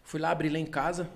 Fui 0.05 0.21
lá 0.21 0.31
abrir 0.31 0.51
lá 0.51 0.59
em 0.61 0.65
casa. 0.67 1.11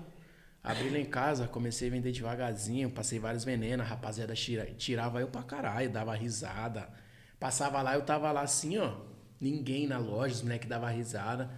Abri 0.61 0.89
lá 0.89 0.99
em 0.99 1.05
casa, 1.05 1.47
comecei 1.47 1.87
a 1.87 1.91
vender 1.91 2.11
devagarzinho, 2.11 2.89
passei 2.91 3.17
vários 3.19 3.45
venenos, 3.45 3.83
a 3.85 3.89
rapaziada 3.89 4.33
tira- 4.35 4.65
tirava 4.77 5.21
eu 5.21 5.27
pra 5.29 5.41
caralho, 5.43 5.89
dava 5.89 6.13
risada. 6.13 6.89
Passava 7.39 7.81
lá, 7.81 7.95
eu 7.95 8.01
tava 8.01 8.29
lá 8.33 8.41
assim, 8.41 8.77
ó. 8.77 8.97
Ninguém 9.39 9.87
na 9.87 9.97
loja, 9.97 10.35
os 10.35 10.41
moleques 10.43 10.67
davam 10.67 10.89
risada. 10.93 11.49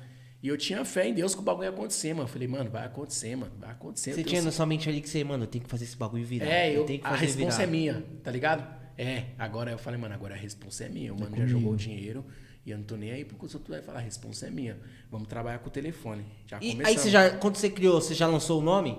E 0.43 0.47
eu 0.47 0.57
tinha 0.57 0.85
fé 0.85 1.07
em 1.07 1.13
Deus 1.13 1.33
que 1.33 1.41
o 1.41 1.43
bagulho 1.43 1.65
ia 1.65 1.69
acontecer, 1.71 2.13
mano. 2.13 2.25
Eu 2.27 2.31
falei, 2.31 2.47
mano, 2.47 2.69
vai 2.69 2.85
acontecer, 2.85 3.35
mano. 3.35 3.51
Vai 3.59 3.71
acontecer. 3.71 4.13
Você 4.13 4.19
Eu 4.21 4.23
tinha 4.25 4.35
tenho 4.35 4.45
na 4.45 4.51
sua 4.51 4.65
mente 4.67 4.87
ali 4.87 5.01
que 5.01 5.09
você, 5.09 5.23
mano, 5.23 5.43
eu 5.43 5.47
tenho 5.47 5.63
que 5.63 5.69
fazer 5.71 5.85
esse 5.85 5.97
bagulho 5.97 6.23
virar. 6.23 6.45
é, 6.45 6.77
eu, 6.77 6.85
tenho 6.85 6.99
que 6.99 7.07
a 7.07 7.09
fazer 7.09 7.25
responsa 7.25 7.57
virar. 7.57 7.63
é 7.63 7.67
minha, 7.71 8.03
tá 8.23 8.29
ligado? 8.31 8.82
É, 8.97 9.25
agora 9.39 9.71
eu 9.71 9.77
falei, 9.77 9.99
mano, 9.99 10.13
agora 10.13 10.35
a 10.35 10.37
responsa 10.37 10.85
é 10.85 10.89
minha. 10.89 11.13
O 11.13 11.19
mano 11.19 11.35
já 11.35 11.45
jogou 11.45 11.73
o 11.73 11.75
dinheiro 11.75 12.23
e 12.65 12.71
eu 12.71 12.77
não 12.77 12.85
tô 12.85 12.95
nem 12.95 13.11
aí 13.11 13.25
porque 13.25 13.45
os 13.45 13.53
outros 13.53 13.71
vai 13.75 13.81
falar, 13.83 13.99
a 13.99 14.01
responsa 14.01 14.47
é 14.47 14.49
minha. 14.49 14.77
Vamos 15.11 15.27
trabalhar 15.27 15.59
com 15.59 15.67
o 15.67 15.71
telefone. 15.71 16.25
Já 16.47 16.57
E 16.57 16.71
começamos. 16.71 16.85
aí 16.85 16.97
você 16.97 17.09
já, 17.09 17.29
quando 17.31 17.55
você 17.55 17.69
criou, 17.69 17.99
você 18.01 18.13
já 18.13 18.27
lançou 18.27 18.59
o 18.61 18.63
nome? 18.63 18.97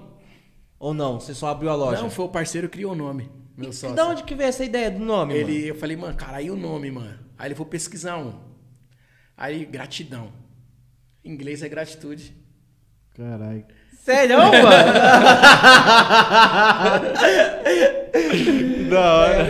Ou 0.78 0.92
não? 0.92 1.18
Você 1.20 1.34
só 1.34 1.48
abriu 1.48 1.70
a 1.70 1.74
loja? 1.74 2.02
Não, 2.02 2.10
foi 2.10 2.24
o 2.24 2.28
parceiro 2.28 2.68
que 2.68 2.74
criou 2.78 2.92
o 2.92 2.96
nome, 2.96 3.30
meu 3.56 3.70
E 3.70 3.72
sócio. 3.72 3.94
da 3.96 4.06
onde 4.08 4.24
que 4.24 4.34
veio 4.34 4.48
essa 4.48 4.64
ideia 4.64 4.90
do 4.90 4.98
nome, 4.98 5.34
Ele, 5.34 5.52
mano? 5.54 5.66
eu 5.66 5.74
falei, 5.76 5.96
mano, 5.96 6.14
cara, 6.16 6.38
aí 6.38 6.50
o 6.50 6.56
nome, 6.56 6.90
mano. 6.90 7.18
Aí 7.38 7.48
ele 7.48 7.54
foi 7.54 7.66
pesquisar 7.66 8.18
um. 8.18 8.34
Aí, 9.36 9.64
gratidão. 9.64 10.32
Em 11.24 11.32
inglês 11.32 11.62
é 11.62 11.68
gratitude. 11.68 12.34
Caralho. 13.16 13.64
Sério, 14.04 14.36
mano? 14.36 14.52
Da 18.90 19.14
hora. 19.14 19.46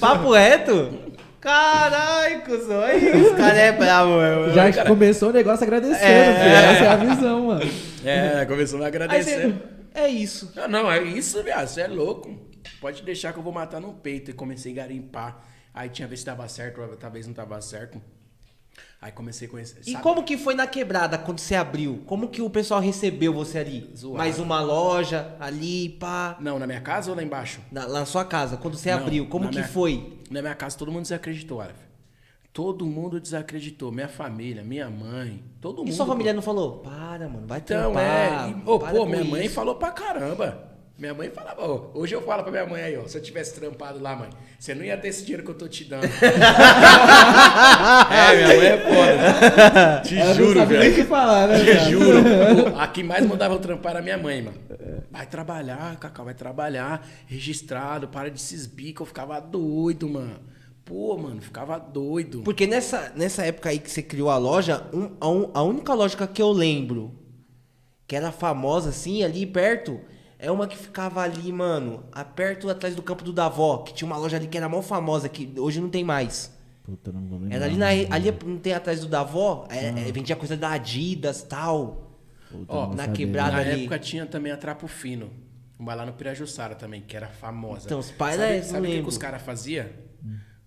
Papo 0.00 0.32
reto? 0.32 0.98
Caralho, 1.40 2.42
cuzão. 2.42 2.80
Aí, 2.82 3.20
os 3.20 3.32
caras 3.36 3.58
é 3.58 3.72
bravo, 3.72 4.10
mano. 4.12 4.52
Já 4.54 4.84
começou 4.84 5.30
o 5.30 5.32
negócio 5.32 5.64
agradecendo, 5.64 6.04
É. 6.04 6.34
filho. 6.34 6.54
Essa 6.54 6.84
é 6.84 6.88
a 6.88 6.96
visão, 6.96 7.46
mano. 7.46 7.70
É, 8.04 8.44
começou 8.46 8.82
a 8.82 8.86
agradecer. 8.86 9.48
você, 9.48 9.54
é 9.94 10.08
isso. 10.08 10.52
Não, 10.54 10.68
não, 10.68 10.90
é 10.92 11.02
isso, 11.02 11.42
viado. 11.42 11.66
Você 11.66 11.80
é 11.80 11.88
louco. 11.88 12.36
Pode 12.80 13.02
deixar 13.02 13.32
que 13.32 13.38
eu 13.38 13.42
vou 13.42 13.52
matar 13.52 13.80
no 13.80 13.92
peito. 13.92 14.30
E 14.30 14.34
comecei 14.34 14.72
a 14.72 14.76
garimpar. 14.76 15.42
Aí 15.74 15.88
tinha 15.88 16.06
ver 16.06 16.16
se 16.16 16.24
dava 16.24 16.46
certo, 16.48 16.80
talvez 17.00 17.26
não 17.26 17.34
tava 17.34 17.60
certo. 17.60 18.00
Aí 19.02 19.10
comecei 19.10 19.48
a 19.48 19.50
conhecer. 19.50 19.80
E 19.84 19.90
sabe? 19.92 20.02
como 20.04 20.22
que 20.22 20.38
foi 20.38 20.54
na 20.54 20.64
quebrada 20.64 21.18
quando 21.18 21.40
você 21.40 21.56
abriu? 21.56 22.04
Como 22.06 22.28
que 22.28 22.40
o 22.40 22.48
pessoal 22.48 22.80
recebeu 22.80 23.34
você 23.34 23.58
ali? 23.58 23.90
Zoado. 23.96 24.16
Mais 24.16 24.38
uma 24.38 24.60
loja 24.60 25.34
ali, 25.40 25.88
pá. 25.88 26.36
Não, 26.40 26.56
na 26.56 26.68
minha 26.68 26.80
casa 26.80 27.10
ou 27.10 27.16
lá 27.16 27.22
embaixo? 27.24 27.60
Na, 27.72 27.84
lá 27.84 27.98
na 28.00 28.06
sua 28.06 28.24
casa, 28.24 28.56
quando 28.56 28.76
você 28.78 28.92
Não, 28.92 28.98
abriu, 29.00 29.26
como 29.26 29.48
que 29.48 29.56
minha- 29.56 29.66
foi? 29.66 30.20
Na 30.30 30.40
minha 30.40 30.54
casa 30.54 30.78
todo 30.78 30.92
mundo 30.92 31.02
desacreditou, 31.02 31.60
Aleph. 31.60 31.74
Todo 32.52 32.86
mundo 32.86 33.18
desacreditou. 33.18 33.90
Minha 33.90 34.08
família, 34.08 34.62
minha 34.62 34.88
mãe, 34.88 35.42
todo 35.60 35.78
mundo. 35.78 35.88
E 35.88 35.92
sua 35.92 36.06
família 36.06 36.32
não 36.32 36.42
falou? 36.42 36.78
Para, 36.78 37.28
mano, 37.28 37.46
vai 37.46 37.58
Então, 37.58 37.92
trampar. 37.92 38.46
é. 38.46 38.50
E, 38.50 38.78
para 38.78 38.92
pô, 38.92 39.04
minha 39.06 39.24
mãe 39.24 39.46
isso." 39.46 39.54
falou 39.54 39.74
pra 39.74 39.90
caramba. 39.90 40.71
Minha 41.02 41.14
mãe 41.14 41.30
falava, 41.30 41.60
ó, 41.60 41.90
hoje 41.94 42.14
eu 42.14 42.22
falo 42.22 42.44
pra 42.44 42.52
minha 42.52 42.64
mãe 42.64 42.80
aí, 42.80 42.96
ó, 42.96 43.08
se 43.08 43.18
eu 43.18 43.22
tivesse 43.22 43.54
trampado 43.58 43.98
lá, 44.00 44.14
mãe, 44.14 44.28
você 44.56 44.72
não 44.72 44.84
ia 44.84 44.96
ter 44.96 45.08
esse 45.08 45.22
dinheiro 45.22 45.42
que 45.42 45.50
eu 45.50 45.54
tô 45.56 45.66
te 45.66 45.82
dando. 45.82 46.04
é, 48.12 48.36
minha 48.36 48.56
mãe 48.56 48.66
é 48.66 48.78
foda. 48.78 50.00
Te 50.04 50.16
Ela 50.16 50.28
não 50.28 50.34
juro, 50.34 50.60
sabe 50.60 50.74
nem 50.78 50.90
velho. 50.90 50.94
que 50.94 51.04
falar, 51.04 51.48
né, 51.48 51.58
Te 51.58 51.64
viado? 51.64 51.90
juro. 51.90 52.22
Pô, 52.70 52.78
a 52.78 52.86
que 52.86 53.02
mais 53.02 53.26
mandava 53.26 53.54
eu 53.54 53.58
trampar 53.58 53.94
era 53.94 54.02
minha 54.02 54.16
mãe, 54.16 54.42
mano. 54.42 54.56
Vai 55.10 55.26
trabalhar, 55.26 55.96
Cacau, 55.98 56.24
vai 56.24 56.34
trabalhar, 56.34 57.04
registrado, 57.26 58.06
para 58.06 58.30
de 58.30 58.40
se 58.40 58.54
esbica. 58.54 59.02
Eu 59.02 59.06
ficava 59.06 59.40
doido, 59.40 60.08
mano. 60.08 60.38
Pô, 60.84 61.18
mano, 61.18 61.42
ficava 61.42 61.80
doido. 61.80 62.42
Porque 62.42 62.64
nessa, 62.66 63.10
nessa 63.16 63.44
época 63.44 63.70
aí 63.70 63.80
que 63.80 63.90
você 63.90 64.02
criou 64.02 64.30
a 64.30 64.38
loja, 64.38 64.84
um- 64.92 65.10
a, 65.20 65.28
un- 65.28 65.50
a 65.52 65.62
única 65.62 65.94
loja 65.94 66.16
que 66.28 66.40
eu 66.42 66.52
lembro 66.52 67.12
que 68.06 68.14
era 68.16 68.30
famosa 68.30 68.90
assim, 68.90 69.24
ali 69.24 69.44
perto, 69.46 69.98
é 70.42 70.50
uma 70.50 70.66
que 70.66 70.76
ficava 70.76 71.22
ali, 71.22 71.52
mano, 71.52 72.02
perto 72.34 72.68
atrás 72.68 72.94
do 72.96 73.02
campo 73.02 73.22
do 73.22 73.32
Davó, 73.32 73.78
que 73.78 73.94
tinha 73.94 74.06
uma 74.06 74.16
loja 74.16 74.36
ali 74.36 74.46
que 74.48 74.56
era 74.58 74.68
mó 74.68 74.82
famosa, 74.82 75.28
que 75.28 75.54
hoje 75.56 75.80
não 75.80 75.88
tem 75.88 76.02
mais. 76.04 76.52
Puta, 76.82 77.12
não 77.12 77.20
vou 77.26 77.38
lembrar. 77.38 77.56
Era 77.56 77.64
ali, 77.66 77.76
na, 77.76 77.86
ali 78.14 78.34
não 78.44 78.58
tem 78.58 78.72
atrás 78.74 79.00
do 79.00 79.06
Davó, 79.06 79.66
é, 79.70 79.86
é, 79.86 80.12
vendia 80.12 80.34
coisa 80.34 80.56
da 80.56 80.72
Adidas 80.72 81.42
tal. 81.42 82.10
Puta, 82.50 82.72
Ó, 82.72 82.88
na 82.88 83.04
sabia. 83.04 83.12
quebrada- 83.14 83.52
Na 83.52 83.58
ali. 83.58 83.80
época 83.82 83.98
tinha 84.00 84.26
também 84.26 84.50
a 84.52 84.56
Trapo 84.56 84.88
Fino. 84.88 85.30
Uma 85.78 85.94
lá 85.94 86.04
no 86.04 86.12
Pirajussara 86.12 86.74
também, 86.74 87.00
que 87.00 87.16
era 87.16 87.28
famosa. 87.28 87.86
Então, 87.86 87.98
os 87.98 88.10
pais, 88.10 88.36
sabe, 88.36 88.52
é, 88.52 88.62
sabe 88.62 88.86
o 88.88 88.90
que, 88.90 89.02
que 89.02 89.08
os 89.08 89.18
caras 89.18 89.42
faziam? 89.42 89.86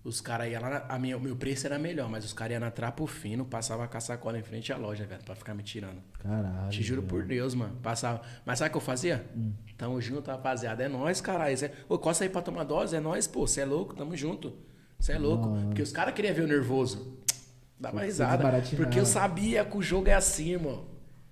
Os 0.06 0.20
caras 0.20 0.48
iam 0.50 0.62
lá, 0.62 0.70
na, 0.70 0.76
a 0.88 0.98
minha, 0.98 1.16
o 1.16 1.20
meu 1.20 1.34
preço 1.34 1.66
era 1.66 1.78
melhor, 1.78 2.08
mas 2.08 2.24
os 2.24 2.32
caras 2.32 2.52
iam 2.52 2.60
na 2.60 2.70
Trapo 2.70 3.06
Fino, 3.06 3.44
passava 3.44 3.88
com 3.88 3.96
a 3.96 4.00
sacola 4.00 4.38
em 4.38 4.42
frente 4.42 4.72
à 4.72 4.76
loja, 4.76 5.04
velho, 5.04 5.22
pra 5.24 5.34
ficar 5.34 5.52
me 5.52 5.62
tirando. 5.64 6.00
Caralho. 6.20 6.70
Te 6.70 6.82
juro 6.82 7.00
velho. 7.02 7.10
por 7.12 7.24
Deus, 7.24 7.54
mano. 7.54 7.76
Passava. 7.82 8.22
Mas 8.44 8.58
sabe 8.60 8.68
o 8.68 8.72
que 8.72 8.76
eu 8.76 8.80
fazia? 8.82 9.26
Hum. 9.36 9.52
Tamo 9.76 10.00
junto, 10.00 10.30
rapaziada. 10.30 10.84
É 10.84 10.88
nóis, 10.88 11.20
caralho. 11.20 11.58
Cê- 11.58 11.72
Ô, 11.88 11.98
costa 11.98 12.22
aí 12.24 12.30
pra 12.30 12.40
tomar 12.40 12.62
dose, 12.64 12.94
é 12.94 13.00
nóis, 13.00 13.26
pô. 13.26 13.46
Você 13.46 13.62
é 13.62 13.64
louco, 13.64 13.94
tamo 13.94 14.16
junto. 14.16 14.52
Você 14.98 15.12
é 15.12 15.18
louco. 15.18 15.48
Porque 15.66 15.82
os 15.82 15.90
caras 15.92 16.14
queriam 16.14 16.34
ver 16.34 16.42
o 16.42 16.46
nervoso. 16.46 17.18
Dava 17.78 18.00
risada. 18.02 18.44
Porque 18.76 18.98
eu 19.00 19.04
sabia 19.06 19.64
que 19.64 19.76
o 19.76 19.82
jogo 19.82 20.08
é 20.08 20.14
assim, 20.14 20.52
irmão. 20.52 20.86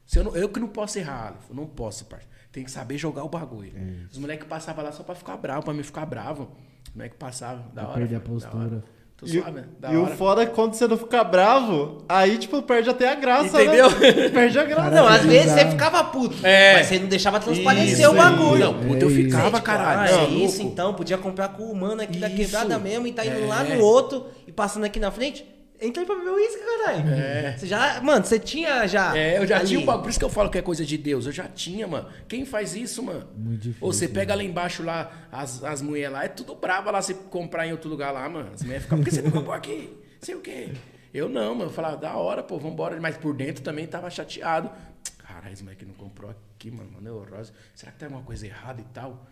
Se 0.04 0.18
eu, 0.18 0.24
não- 0.24 0.36
eu 0.36 0.48
que 0.48 0.58
não 0.60 0.68
posso 0.68 0.98
errar, 0.98 1.28
Aleph. 1.28 1.48
Eu 1.48 1.54
não 1.56 1.66
posso, 1.66 2.04
parça. 2.06 2.26
Tem 2.52 2.62
que 2.64 2.70
saber 2.70 2.98
jogar 2.98 3.24
o 3.24 3.28
bagulho. 3.28 3.72
É 3.76 4.06
Os 4.12 4.18
moleques 4.18 4.46
passavam 4.46 4.84
lá 4.84 4.92
só 4.92 5.02
pra 5.02 5.14
ficar 5.14 5.36
bravo, 5.36 5.62
pra 5.64 5.72
me 5.72 5.82
ficar 5.82 6.04
bravo. 6.06 6.50
Os 6.88 6.94
moleques 6.94 7.16
passavam, 7.18 7.64
da 7.72 7.82
Pra 7.82 7.90
hora. 7.90 7.98
perder 8.00 8.16
a 8.16 8.18
da 8.18 8.24
postura. 8.24 8.64
hora. 8.64 8.82
Tô 9.16 9.26
E, 9.26 9.40
suave, 9.40 9.60
da 9.78 9.92
e 9.92 9.96
o 9.96 10.02
hora. 10.04 10.16
foda 10.16 10.42
é 10.42 10.46
que 10.46 10.52
quando 10.54 10.74
você 10.74 10.88
não 10.88 10.96
fica 10.98 11.22
bravo, 11.22 12.02
aí, 12.08 12.36
tipo, 12.36 12.60
perde 12.62 12.90
até 12.90 13.08
a 13.08 13.14
graça, 13.14 13.62
Entendeu? 13.62 13.88
né? 13.88 14.28
Perde 14.34 14.58
a 14.58 14.64
graça. 14.64 14.90
Não, 14.90 15.06
às 15.06 15.20
que 15.20 15.28
vezes 15.28 15.52
você 15.52 15.70
ficava 15.70 16.02
puto, 16.04 16.34
É. 16.44 16.74
mas 16.74 16.86
você 16.88 16.98
não 16.98 17.06
deixava 17.06 17.38
transparecer 17.38 18.00
Isso 18.00 18.10
o 18.10 18.14
bagulho. 18.14 18.58
Não, 18.58 18.74
puta, 18.74 19.04
eu 19.04 19.08
É 19.08 19.12
isso. 19.12 19.22
ficava, 19.22 19.50
Tipo, 19.52 19.62
caralho. 19.62 20.00
Ah, 20.00 20.08
é 20.08 20.20
louco. 20.22 20.34
isso 20.34 20.62
então, 20.62 20.94
podia 20.94 21.16
comprar 21.16 21.48
com 21.50 21.62
o 21.62 21.74
mano 21.76 22.02
aqui 22.02 22.18
da 22.18 22.26
Isso. 22.26 22.36
quebrada 22.36 22.76
mesmo 22.78 23.06
e 23.06 23.12
tá 23.12 23.24
indo 23.24 23.46
lá 23.46 23.64
É. 23.64 23.76
no 23.76 23.84
outro 23.84 24.26
e 24.48 24.52
passando 24.52 24.84
aqui 24.84 24.98
na 24.98 25.12
frente. 25.12 25.46
Entrei 25.84 26.06
pra 26.06 26.14
beber 26.14 26.30
uísque, 26.30 26.62
caralho. 26.64 27.08
É. 27.10 27.56
Você 27.56 27.66
já, 27.66 28.00
mano, 28.00 28.24
você 28.24 28.38
tinha 28.38 28.86
já. 28.86 29.16
É, 29.16 29.38
eu 29.38 29.46
já 29.46 29.58
ali. 29.58 29.66
tinha 29.66 29.80
o 29.80 29.84
bagulho. 29.84 30.02
Por 30.04 30.10
isso 30.10 30.18
que 30.18 30.24
eu 30.24 30.30
falo 30.30 30.50
que 30.50 30.58
é 30.58 30.62
coisa 30.62 30.84
de 30.84 30.96
Deus. 30.96 31.26
Eu 31.26 31.32
já 31.32 31.46
tinha, 31.46 31.86
mano. 31.86 32.08
Quem 32.26 32.44
faz 32.44 32.74
isso, 32.74 33.02
mano? 33.02 33.28
Muito 33.36 33.60
difícil, 33.60 33.86
Ou 33.86 33.92
você 33.92 34.08
pega 34.08 34.34
lá 34.34 34.42
embaixo 34.42 34.82
lá, 34.82 35.28
as, 35.30 35.62
as 35.62 35.82
mulheres 35.82 36.12
lá, 36.12 36.24
é 36.24 36.28
tudo 36.28 36.54
brava 36.54 36.90
lá, 36.90 37.02
você 37.02 37.14
comprar 37.14 37.66
em 37.66 37.72
outro 37.72 37.90
lugar 37.90 38.12
lá, 38.12 38.28
mano. 38.28 38.50
As 38.54 38.62
mulheres 38.62 38.84
ficam, 38.84 38.98
por 38.98 39.04
que 39.04 39.10
você 39.10 39.22
não 39.22 39.30
comprou 39.30 39.54
aqui? 39.54 39.94
Sei 40.20 40.34
o 40.34 40.40
quê. 40.40 40.72
Eu 41.12 41.28
não, 41.28 41.54
mano. 41.54 41.70
Eu 41.70 41.74
falava, 41.74 41.96
da 41.96 42.16
hora, 42.16 42.42
pô, 42.42 42.58
vambora. 42.58 42.98
Mas 43.00 43.16
por 43.16 43.34
dentro 43.34 43.62
também 43.62 43.86
tava 43.86 44.08
chateado. 44.10 44.70
Caralho, 45.18 45.52
esse 45.52 45.62
moleque 45.62 45.84
não 45.84 45.94
comprou 45.94 46.30
aqui, 46.30 46.70
mano. 46.70 46.90
Mano, 46.92 47.02
neurose. 47.04 47.52
Será 47.74 47.92
que 47.92 47.98
tem 47.98 48.06
alguma 48.06 48.24
coisa 48.24 48.46
errada 48.46 48.80
e 48.80 48.84
tal? 48.84 49.26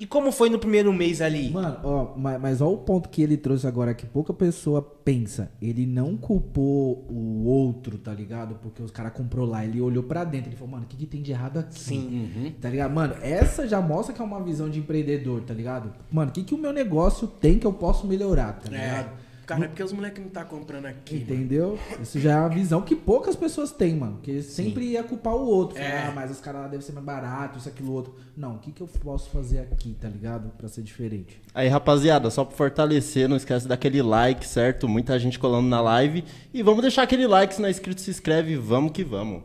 E 0.00 0.06
como 0.06 0.32
foi 0.32 0.48
no 0.48 0.58
primeiro 0.58 0.90
mês 0.94 1.20
ali? 1.20 1.50
Mano, 1.50 1.76
ó, 1.84 2.14
mas, 2.16 2.40
mas 2.40 2.60
ó 2.62 2.72
o 2.72 2.78
ponto 2.78 3.10
que 3.10 3.20
ele 3.20 3.36
trouxe 3.36 3.66
agora, 3.66 3.92
que 3.92 4.06
pouca 4.06 4.32
pessoa 4.32 4.80
pensa. 4.80 5.52
Ele 5.60 5.84
não 5.84 6.16
culpou 6.16 7.04
o 7.10 7.44
outro, 7.44 7.98
tá 7.98 8.10
ligado? 8.10 8.54
Porque 8.62 8.82
os 8.82 8.90
caras 8.90 9.12
comprou 9.12 9.46
lá. 9.46 9.62
Ele 9.62 9.78
olhou 9.78 10.02
pra 10.02 10.24
dentro, 10.24 10.48
ele 10.48 10.56
falou, 10.56 10.72
mano, 10.72 10.84
o 10.84 10.86
que, 10.86 10.96
que 10.96 11.04
tem 11.04 11.20
de 11.20 11.32
errado 11.32 11.58
aqui? 11.58 11.78
Sim. 11.78 12.54
Tá 12.62 12.70
ligado? 12.70 12.94
Mano, 12.94 13.14
essa 13.20 13.68
já 13.68 13.78
mostra 13.82 14.14
que 14.14 14.22
é 14.22 14.24
uma 14.24 14.42
visão 14.42 14.70
de 14.70 14.78
empreendedor, 14.78 15.42
tá 15.42 15.52
ligado? 15.52 15.92
Mano, 16.10 16.30
o 16.30 16.32
que, 16.32 16.44
que 16.44 16.54
o 16.54 16.58
meu 16.58 16.72
negócio 16.72 17.28
tem 17.28 17.58
que 17.58 17.66
eu 17.66 17.72
posso 17.74 18.06
melhorar, 18.06 18.54
tá 18.54 18.70
ligado? 18.70 19.10
Cara, 19.50 19.64
é 19.64 19.68
porque 19.68 19.82
os 19.82 19.92
moleques 19.92 20.22
não 20.22 20.30
tá 20.30 20.44
comprando 20.44 20.86
aqui, 20.86 21.14
mano. 21.14 21.24
Entendeu? 21.24 21.78
Isso 22.00 22.20
já 22.20 22.34
é 22.34 22.36
uma 22.38 22.48
visão 22.48 22.82
que 22.82 22.94
poucas 22.94 23.34
pessoas 23.34 23.72
têm, 23.72 23.96
mano. 23.96 24.12
Porque 24.18 24.42
sempre 24.42 24.84
ia 24.84 25.02
culpar 25.02 25.34
o 25.34 25.44
outro. 25.44 25.74
Falar, 25.76 25.88
É. 25.88 26.06
ah, 26.06 26.12
mas 26.14 26.30
os 26.30 26.40
caras 26.40 26.60
lá 26.62 26.68
devem 26.68 26.86
ser 26.86 26.92
mais 26.92 27.04
baratos, 27.04 27.62
isso, 27.62 27.68
aquilo, 27.68 27.92
outro. 27.92 28.14
Não, 28.36 28.54
o 28.54 28.58
que, 28.60 28.70
que 28.70 28.80
eu 28.80 28.86
posso 28.86 29.28
fazer 29.30 29.58
aqui, 29.58 29.96
tá 30.00 30.08
ligado? 30.08 30.50
Pra 30.56 30.68
ser 30.68 30.82
diferente. 30.82 31.42
Aí, 31.52 31.66
rapaziada, 31.66 32.30
só 32.30 32.44
pra 32.44 32.56
fortalecer, 32.56 33.28
não 33.28 33.36
esquece 33.36 33.66
daquele 33.66 34.00
like, 34.00 34.46
certo? 34.46 34.88
Muita 34.88 35.18
gente 35.18 35.36
colando 35.36 35.68
na 35.68 35.80
live. 35.80 36.24
E 36.54 36.62
vamos 36.62 36.82
deixar 36.82 37.02
aquele 37.02 37.26
like, 37.26 37.52
se 37.52 37.60
não 37.60 37.66
é 37.66 37.72
inscrito, 37.72 38.00
se 38.00 38.10
inscreve. 38.10 38.54
Vamos 38.54 38.92
que 38.92 39.02
vamos. 39.02 39.42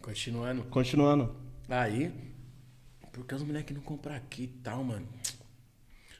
Continuando. 0.00 0.62
Continuando. 0.64 1.34
Aí, 1.68 2.12
porque 3.12 3.34
os 3.34 3.42
moleques 3.42 3.74
não 3.74 3.82
compram 3.82 4.14
aqui 4.14 4.44
e 4.44 4.46
tal, 4.62 4.84
mano. 4.84 5.06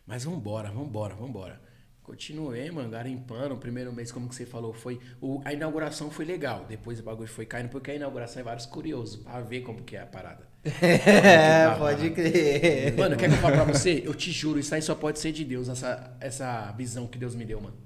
Mas 0.04 0.24
vambora, 0.24 0.70
vambora, 0.70 1.14
vambora. 1.14 1.67
Continuei, 2.08 2.70
mano, 2.70 2.88
garimpando. 2.88 3.54
O 3.54 3.58
primeiro 3.58 3.92
mês, 3.92 4.10
como 4.10 4.30
que 4.30 4.34
você 4.34 4.46
falou, 4.46 4.72
foi. 4.72 4.98
o- 5.20 5.42
a 5.44 5.52
inauguração 5.52 6.10
foi 6.10 6.24
legal. 6.24 6.64
Depois 6.66 6.98
o 6.98 7.02
bagulho 7.02 7.28
foi 7.28 7.44
caindo, 7.44 7.68
porque 7.68 7.90
a 7.90 7.94
inauguração 7.94 8.40
é 8.40 8.42
vários 8.42 8.64
curiosos, 8.64 9.16
pra 9.22 9.42
ver 9.42 9.60
como 9.60 9.82
que 9.82 9.94
é 9.94 10.00
a 10.00 10.06
parada. 10.06 10.48
É, 10.82 11.74
pode 11.76 12.10
crer. 12.10 12.96
Mano, 12.96 13.14
quer 13.14 13.28
que 13.28 13.34
eu 13.34 13.38
fale 13.42 13.56
pra 13.56 13.64
você? 13.66 14.02
Eu 14.06 14.14
te 14.14 14.32
juro, 14.32 14.58
isso 14.58 14.74
aí 14.74 14.80
só 14.80 14.94
pode 14.94 15.18
ser 15.18 15.32
de 15.32 15.44
Deus, 15.44 15.68
essa, 15.68 16.16
essa 16.18 16.72
visão 16.72 17.06
que 17.06 17.18
Deus 17.18 17.34
me 17.34 17.44
deu, 17.44 17.60
mano. 17.60 17.76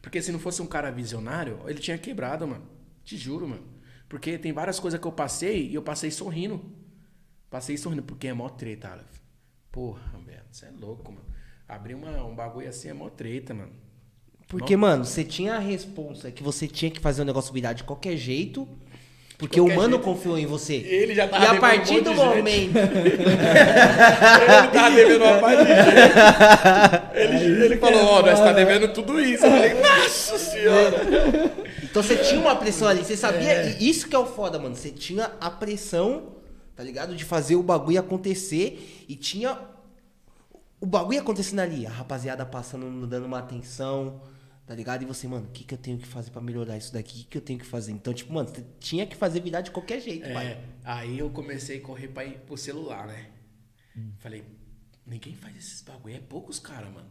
Porque 0.00 0.22
se 0.22 0.32
não 0.32 0.38
fosse 0.38 0.62
um 0.62 0.66
cara 0.66 0.90
visionário, 0.90 1.60
ele 1.66 1.80
tinha 1.80 1.98
quebrado, 1.98 2.48
mano. 2.48 2.66
Te 3.04 3.14
juro, 3.18 3.46
mano. 3.46 3.62
Porque 4.08 4.38
tem 4.38 4.52
várias 4.54 4.80
coisas 4.80 4.98
que 4.98 5.06
eu 5.06 5.12
passei 5.12 5.68
e 5.68 5.74
eu 5.74 5.82
passei 5.82 6.10
sorrindo. 6.10 6.64
Passei 7.50 7.76
sorrindo, 7.76 8.02
porque 8.04 8.26
é 8.28 8.32
mó 8.32 8.48
treta, 8.48 8.88
Aleph. 8.88 9.20
Porra, 9.70 10.18
velho, 10.24 10.42
você 10.50 10.64
é 10.66 10.70
louco, 10.70 11.12
mano. 11.12 11.26
Abrir 11.70 11.94
uma, 11.94 12.24
um 12.24 12.34
bagulho 12.34 12.68
assim 12.68 12.88
é 12.88 12.92
mó 12.92 13.08
treta, 13.08 13.54
mano. 13.54 13.70
Porque, 14.48 14.76
mano, 14.76 15.04
você 15.04 15.22
tinha 15.22 15.54
a 15.54 15.58
responsa 15.60 16.28
que 16.32 16.42
você 16.42 16.66
tinha 16.66 16.90
que 16.90 16.98
fazer 16.98 17.22
o 17.22 17.24
negócio 17.24 17.54
virar 17.54 17.74
de 17.74 17.84
qualquer 17.84 18.16
jeito. 18.16 18.66
Porque 19.38 19.60
o 19.60 19.64
qualquer 19.66 19.76
mano 19.76 19.90
jeito. 19.90 20.04
confiou 20.04 20.36
em 20.36 20.46
você. 20.46 20.74
Ele 20.74 21.14
já 21.14 21.28
tava 21.28 21.44
E 21.44 21.46
a 21.46 21.52
um 21.52 21.60
partir 21.60 21.92
monte 21.92 22.02
do 22.02 22.14
momento. 22.14 22.76
Ele 22.76 24.68
tava 24.72 24.96
devendo 24.96 25.24
uma 25.24 25.38
parte 25.38 25.62
de 25.62 25.68
gente. 25.68 27.44
Ele, 27.44 27.64
ele 27.66 27.76
falou, 27.76 28.04
ó, 28.04 28.22
nós 28.22 28.40
tá 28.40 28.52
devendo 28.52 28.92
tudo 28.92 29.20
isso. 29.20 29.46
Eu 29.46 29.50
falei, 29.52 29.74
nossa 29.74 30.38
senhora. 30.38 31.52
Então 31.84 32.02
você 32.02 32.16
tinha 32.16 32.40
uma 32.40 32.56
pressão 32.56 32.88
ali, 32.88 33.04
você 33.04 33.16
sabia. 33.16 33.48
É. 33.48 33.76
Isso 33.78 34.08
que 34.08 34.16
é 34.16 34.18
o 34.18 34.26
foda, 34.26 34.58
mano. 34.58 34.74
Você 34.74 34.90
tinha 34.90 35.30
a 35.40 35.48
pressão, 35.48 36.34
tá 36.74 36.82
ligado? 36.82 37.14
De 37.14 37.24
fazer 37.24 37.54
o 37.54 37.62
bagulho 37.62 38.00
acontecer. 38.00 39.04
E 39.08 39.14
tinha 39.14 39.56
o 40.80 40.86
bagulho 40.86 41.20
acontecendo 41.20 41.60
ali. 41.60 41.86
A 41.86 41.90
rapaziada 41.90 42.44
passando, 42.46 43.06
dando 43.06 43.26
uma 43.26 43.38
atenção, 43.38 44.20
tá 44.66 44.74
ligado? 44.74 45.02
E 45.02 45.06
você, 45.06 45.28
mano, 45.28 45.46
o 45.46 45.50
que, 45.50 45.64
que 45.64 45.74
eu 45.74 45.78
tenho 45.78 45.98
que 45.98 46.06
fazer 46.06 46.30
pra 46.30 46.40
melhorar 46.40 46.76
isso 46.76 46.92
daqui? 46.92 47.12
O 47.12 47.22
que, 47.22 47.24
que 47.24 47.38
eu 47.38 47.42
tenho 47.42 47.58
que 47.58 47.66
fazer? 47.66 47.92
Então, 47.92 48.14
tipo, 48.14 48.32
mano, 48.32 48.48
você 48.48 48.64
tinha 48.78 49.06
que 49.06 49.16
fazer 49.16 49.40
virar 49.40 49.60
de 49.60 49.70
qualquer 49.70 50.00
jeito, 50.00 50.32
pai. 50.32 50.46
É, 50.46 50.64
aí 50.84 51.18
eu 51.18 51.30
comecei 51.30 51.78
a 51.78 51.80
correr 51.82 52.08
pra 52.08 52.24
ir 52.24 52.38
pro 52.40 52.56
celular, 52.56 53.06
né? 53.06 53.30
Falei, 54.18 54.44
ninguém 55.06 55.34
faz 55.34 55.56
esses 55.56 55.82
bagulho, 55.82 56.14
é 56.14 56.20
poucos 56.20 56.58
caras, 56.58 56.92
mano, 56.92 57.10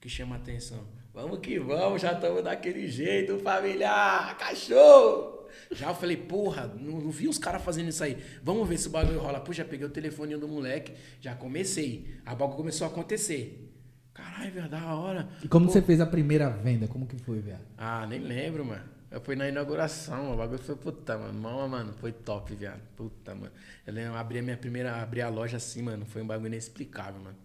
que 0.00 0.08
chama 0.08 0.36
atenção. 0.36 0.86
Vamos 1.12 1.40
que 1.40 1.58
vamos, 1.58 2.00
já 2.02 2.12
estamos 2.12 2.42
daquele 2.44 2.88
jeito, 2.88 3.38
familiar, 3.40 4.36
cachorro. 4.38 5.40
Já 5.72 5.88
eu 5.88 5.94
falei, 5.94 6.16
porra, 6.16 6.66
não, 6.78 7.00
não 7.00 7.10
vi 7.10 7.26
os 7.28 7.38
caras 7.38 7.62
fazendo 7.62 7.88
isso 7.88 8.02
aí. 8.04 8.16
Vamos 8.42 8.68
ver 8.68 8.78
se 8.78 8.86
o 8.86 8.90
bagulho 8.90 9.18
rola. 9.18 9.40
Pô, 9.40 9.52
já 9.52 9.64
peguei 9.64 9.84
o 9.86 9.90
telefone 9.90 10.36
do 10.36 10.46
moleque, 10.46 10.92
já 11.20 11.34
comecei. 11.34 12.16
A 12.24 12.34
bagulho 12.34 12.56
começou 12.56 12.86
a 12.86 12.90
acontecer. 12.90 13.68
Caralho, 14.14 14.52
velho, 14.52 14.68
da 14.68 14.94
hora. 14.94 15.28
E 15.42 15.48
como 15.48 15.66
Pô, 15.66 15.72
você 15.72 15.82
fez 15.82 16.00
a 16.00 16.06
primeira 16.06 16.48
venda? 16.48 16.86
Como 16.86 17.06
que 17.06 17.16
foi, 17.18 17.40
velho? 17.40 17.58
ah, 17.76 18.06
nem 18.06 18.20
lembro, 18.20 18.64
mano. 18.64 18.84
Eu 19.10 19.20
fui 19.20 19.34
na 19.34 19.48
inauguração, 19.48 20.32
o 20.32 20.36
bagulho 20.36 20.60
foi 20.60 20.76
puta, 20.76 21.18
mano. 21.18 21.32
Mama, 21.40 21.66
mano, 21.66 21.92
foi 21.94 22.12
top, 22.12 22.54
viado. 22.54 22.80
Puta, 22.96 23.34
mano. 23.34 23.50
Eu 23.84 23.92
lembro, 23.92 24.12
eu 24.12 24.16
abri 24.16 24.38
a 24.38 24.42
minha 24.42 24.56
primeira, 24.56 25.02
abri 25.02 25.20
a 25.20 25.28
loja 25.28 25.56
assim, 25.56 25.82
mano. 25.82 26.06
Foi 26.06 26.22
um 26.22 26.26
bagulho 26.26 26.46
inexplicável, 26.46 27.20
mano. 27.20 27.36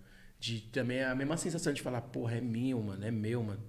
De 0.45 0.61
também 0.61 1.01
a 1.03 1.15
mesma 1.15 1.37
sensação 1.37 1.73
de 1.73 1.81
falar, 1.81 2.01
porra, 2.01 2.35
é 2.35 2.41
meu, 2.41 2.79
mano, 2.79 3.03
é 3.03 3.09
meu, 3.09 3.41
mano. 3.41 3.61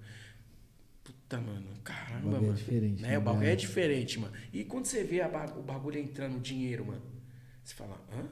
Puta, 1.03 1.39
mano, 1.41 1.65
caramba, 1.83 2.27
O 2.27 2.31
bagulho 2.31 2.51
é 2.51 2.53
diferente, 2.53 3.01
né? 3.01 3.07
né, 3.09 3.17
O 3.17 3.21
bagulho 3.21 3.47
é 3.47 3.55
diferente, 3.55 4.19
mano. 4.19 4.33
E 4.53 4.63
quando 4.63 4.85
você 4.85 5.03
vê 5.03 5.27
ba- 5.27 5.53
o 5.57 5.63
bagulho 5.63 5.97
entrando, 5.99 6.37
o 6.37 6.39
dinheiro, 6.39 6.85
mano, 6.85 7.01
você 7.63 7.73
fala, 7.73 7.99
hã? 8.13 8.25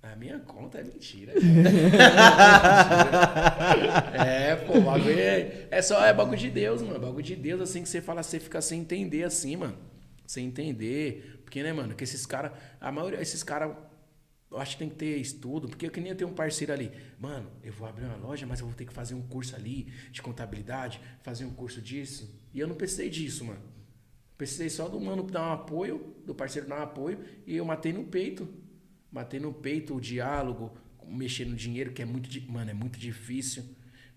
A 0.00 0.14
minha 0.16 0.38
conta 0.40 0.78
é 0.78 0.84
mentira. 0.84 1.32
é, 4.14 4.56
pô, 4.56 4.78
o 4.78 4.82
bagulho 4.82 5.18
é, 5.18 5.66
é 5.70 5.82
só 5.82 6.04
é 6.04 6.12
bagulho 6.12 6.38
de 6.38 6.50
Deus, 6.50 6.82
mano. 6.82 7.00
Bagulho 7.00 7.22
de 7.22 7.34
Deus, 7.36 7.60
assim 7.60 7.82
que 7.82 7.88
você 7.88 8.00
fala, 8.00 8.22
você 8.22 8.38
fica 8.38 8.60
sem 8.60 8.80
entender 8.80 9.24
assim, 9.24 9.56
mano. 9.56 9.76
Sem 10.26 10.46
entender. 10.46 11.40
Porque, 11.44 11.62
né, 11.62 11.72
mano, 11.72 11.94
que 11.94 12.04
esses 12.04 12.26
caras, 12.26 12.52
a 12.80 12.90
maioria, 12.92 13.20
esses 13.20 13.42
caras, 13.42 13.76
eu 14.52 14.60
acho 14.60 14.72
que 14.72 14.80
tem 14.80 14.90
que 14.90 14.96
ter 14.96 15.16
estudo, 15.16 15.66
porque 15.66 15.86
eu 15.86 15.90
que 15.90 15.98
nem 15.98 16.14
tenho 16.14 16.28
um 16.28 16.34
parceiro 16.34 16.74
ali. 16.74 16.92
Mano, 17.18 17.50
eu 17.64 17.72
vou 17.72 17.88
abrir 17.88 18.04
uma 18.04 18.16
loja, 18.16 18.46
mas 18.46 18.60
eu 18.60 18.66
vou 18.66 18.74
ter 18.74 18.84
que 18.84 18.92
fazer 18.92 19.14
um 19.14 19.22
curso 19.22 19.56
ali 19.56 19.90
de 20.10 20.20
contabilidade, 20.20 21.00
fazer 21.22 21.46
um 21.46 21.54
curso 21.54 21.80
disso. 21.80 22.38
E 22.52 22.60
eu 22.60 22.68
não 22.68 22.74
precisei 22.74 23.08
disso, 23.08 23.46
mano. 23.46 23.62
Precisei 24.36 24.68
só 24.68 24.88
do 24.88 25.00
mano 25.00 25.22
dar 25.22 25.48
um 25.48 25.52
apoio, 25.52 26.14
do 26.26 26.34
parceiro 26.34 26.68
dar 26.68 26.80
um 26.80 26.82
apoio, 26.82 27.18
e 27.46 27.56
eu 27.56 27.64
matei 27.64 27.94
no 27.94 28.04
peito. 28.04 28.46
Matei 29.10 29.40
no 29.40 29.54
peito 29.54 29.96
o 29.96 30.00
diálogo, 30.00 30.76
mexer 31.06 31.46
no 31.46 31.56
dinheiro, 31.56 31.92
que 31.92 32.02
é 32.02 32.04
muito, 32.04 32.28
mano, 32.50 32.70
é 32.70 32.74
muito 32.74 32.98
difícil. 32.98 33.64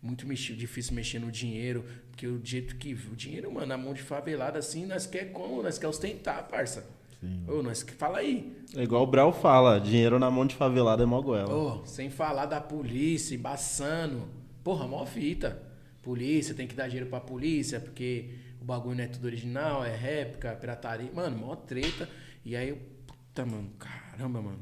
Muito 0.01 0.25
difícil 0.25 0.93
mexer 0.93 1.19
no 1.19 1.31
dinheiro, 1.31 1.85
porque 2.11 2.27
o 2.27 2.39
jeito 2.43 2.75
que 2.75 2.93
o 2.93 3.15
dinheiro, 3.15 3.51
mano, 3.51 3.67
na 3.67 3.77
mão 3.77 3.93
de 3.93 4.01
favelada 4.01 4.59
assim, 4.59 4.85
nós 4.85 5.07
quer 5.07 5.31
como? 5.31 5.63
Nós 5.63 5.79
quer 5.79 5.87
ostentar, 5.87 6.47
parça. 6.47 6.85
Ô, 7.47 7.61
nós 7.61 7.83
que 7.83 7.93
fala 7.93 8.19
aí. 8.19 8.55
É 8.75 8.83
igual 8.83 9.03
o 9.03 9.07
Brau 9.07 9.31
fala, 9.33 9.79
dinheiro 9.79 10.19
na 10.19 10.29
mão 10.29 10.45
de 10.45 10.55
favelado 10.55 11.01
é 11.01 11.05
mó 11.05 11.21
goela. 11.21 11.53
Ô, 11.53 11.85
sem 11.85 12.09
falar 12.09 12.45
da 12.45 12.61
polícia, 12.61 13.35
embaçando. 13.35 14.27
Porra, 14.63 14.87
mó 14.87 15.05
fita. 15.05 15.61
Polícia, 16.01 16.53
tem 16.53 16.67
que 16.67 16.75
dar 16.75 16.87
dinheiro 16.87 17.09
pra 17.09 17.19
polícia, 17.19 17.79
porque 17.79 18.35
o 18.61 18.65
bagulho 18.65 18.97
não 18.97 19.03
é 19.03 19.07
tudo 19.07 19.25
original, 19.25 19.83
é 19.83 19.95
réplica, 19.95 20.55
pirataria. 20.55 21.11
Mano, 21.11 21.37
mó 21.37 21.55
treta. 21.55 22.07
E 22.43 22.55
aí 22.55 22.69
eu, 22.69 22.77
puta, 23.07 23.45
mano, 23.45 23.71
caramba, 23.79 24.41
mano. 24.41 24.59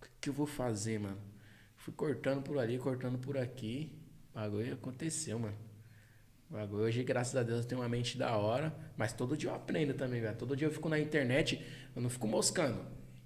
O 0.00 0.04
que, 0.04 0.10
que 0.20 0.28
eu 0.28 0.32
vou 0.32 0.46
fazer, 0.46 1.00
mano? 1.00 1.18
Fui 1.76 1.92
cortando 1.92 2.42
por 2.42 2.58
ali, 2.58 2.78
cortando 2.78 3.18
por 3.18 3.36
aqui. 3.36 3.92
O 4.32 4.38
bagulho 4.38 4.74
aconteceu, 4.74 5.38
mano. 5.38 5.56
Hoje, 6.70 7.02
graças 7.02 7.34
a 7.34 7.42
Deus, 7.42 7.60
eu 7.60 7.64
tenho 7.64 7.80
uma 7.80 7.88
mente 7.88 8.18
da 8.18 8.36
hora. 8.36 8.74
Mas 8.96 9.12
todo 9.12 9.36
dia 9.36 9.50
eu 9.50 9.54
aprendo 9.54 9.94
também, 9.94 10.20
velho. 10.20 10.36
Todo 10.36 10.56
dia 10.56 10.66
eu 10.66 10.72
fico 10.72 10.88
na 10.88 10.98
internet, 10.98 11.60
eu 11.96 12.02
não 12.02 12.10
fico 12.10 12.26
moscando. 12.26 12.78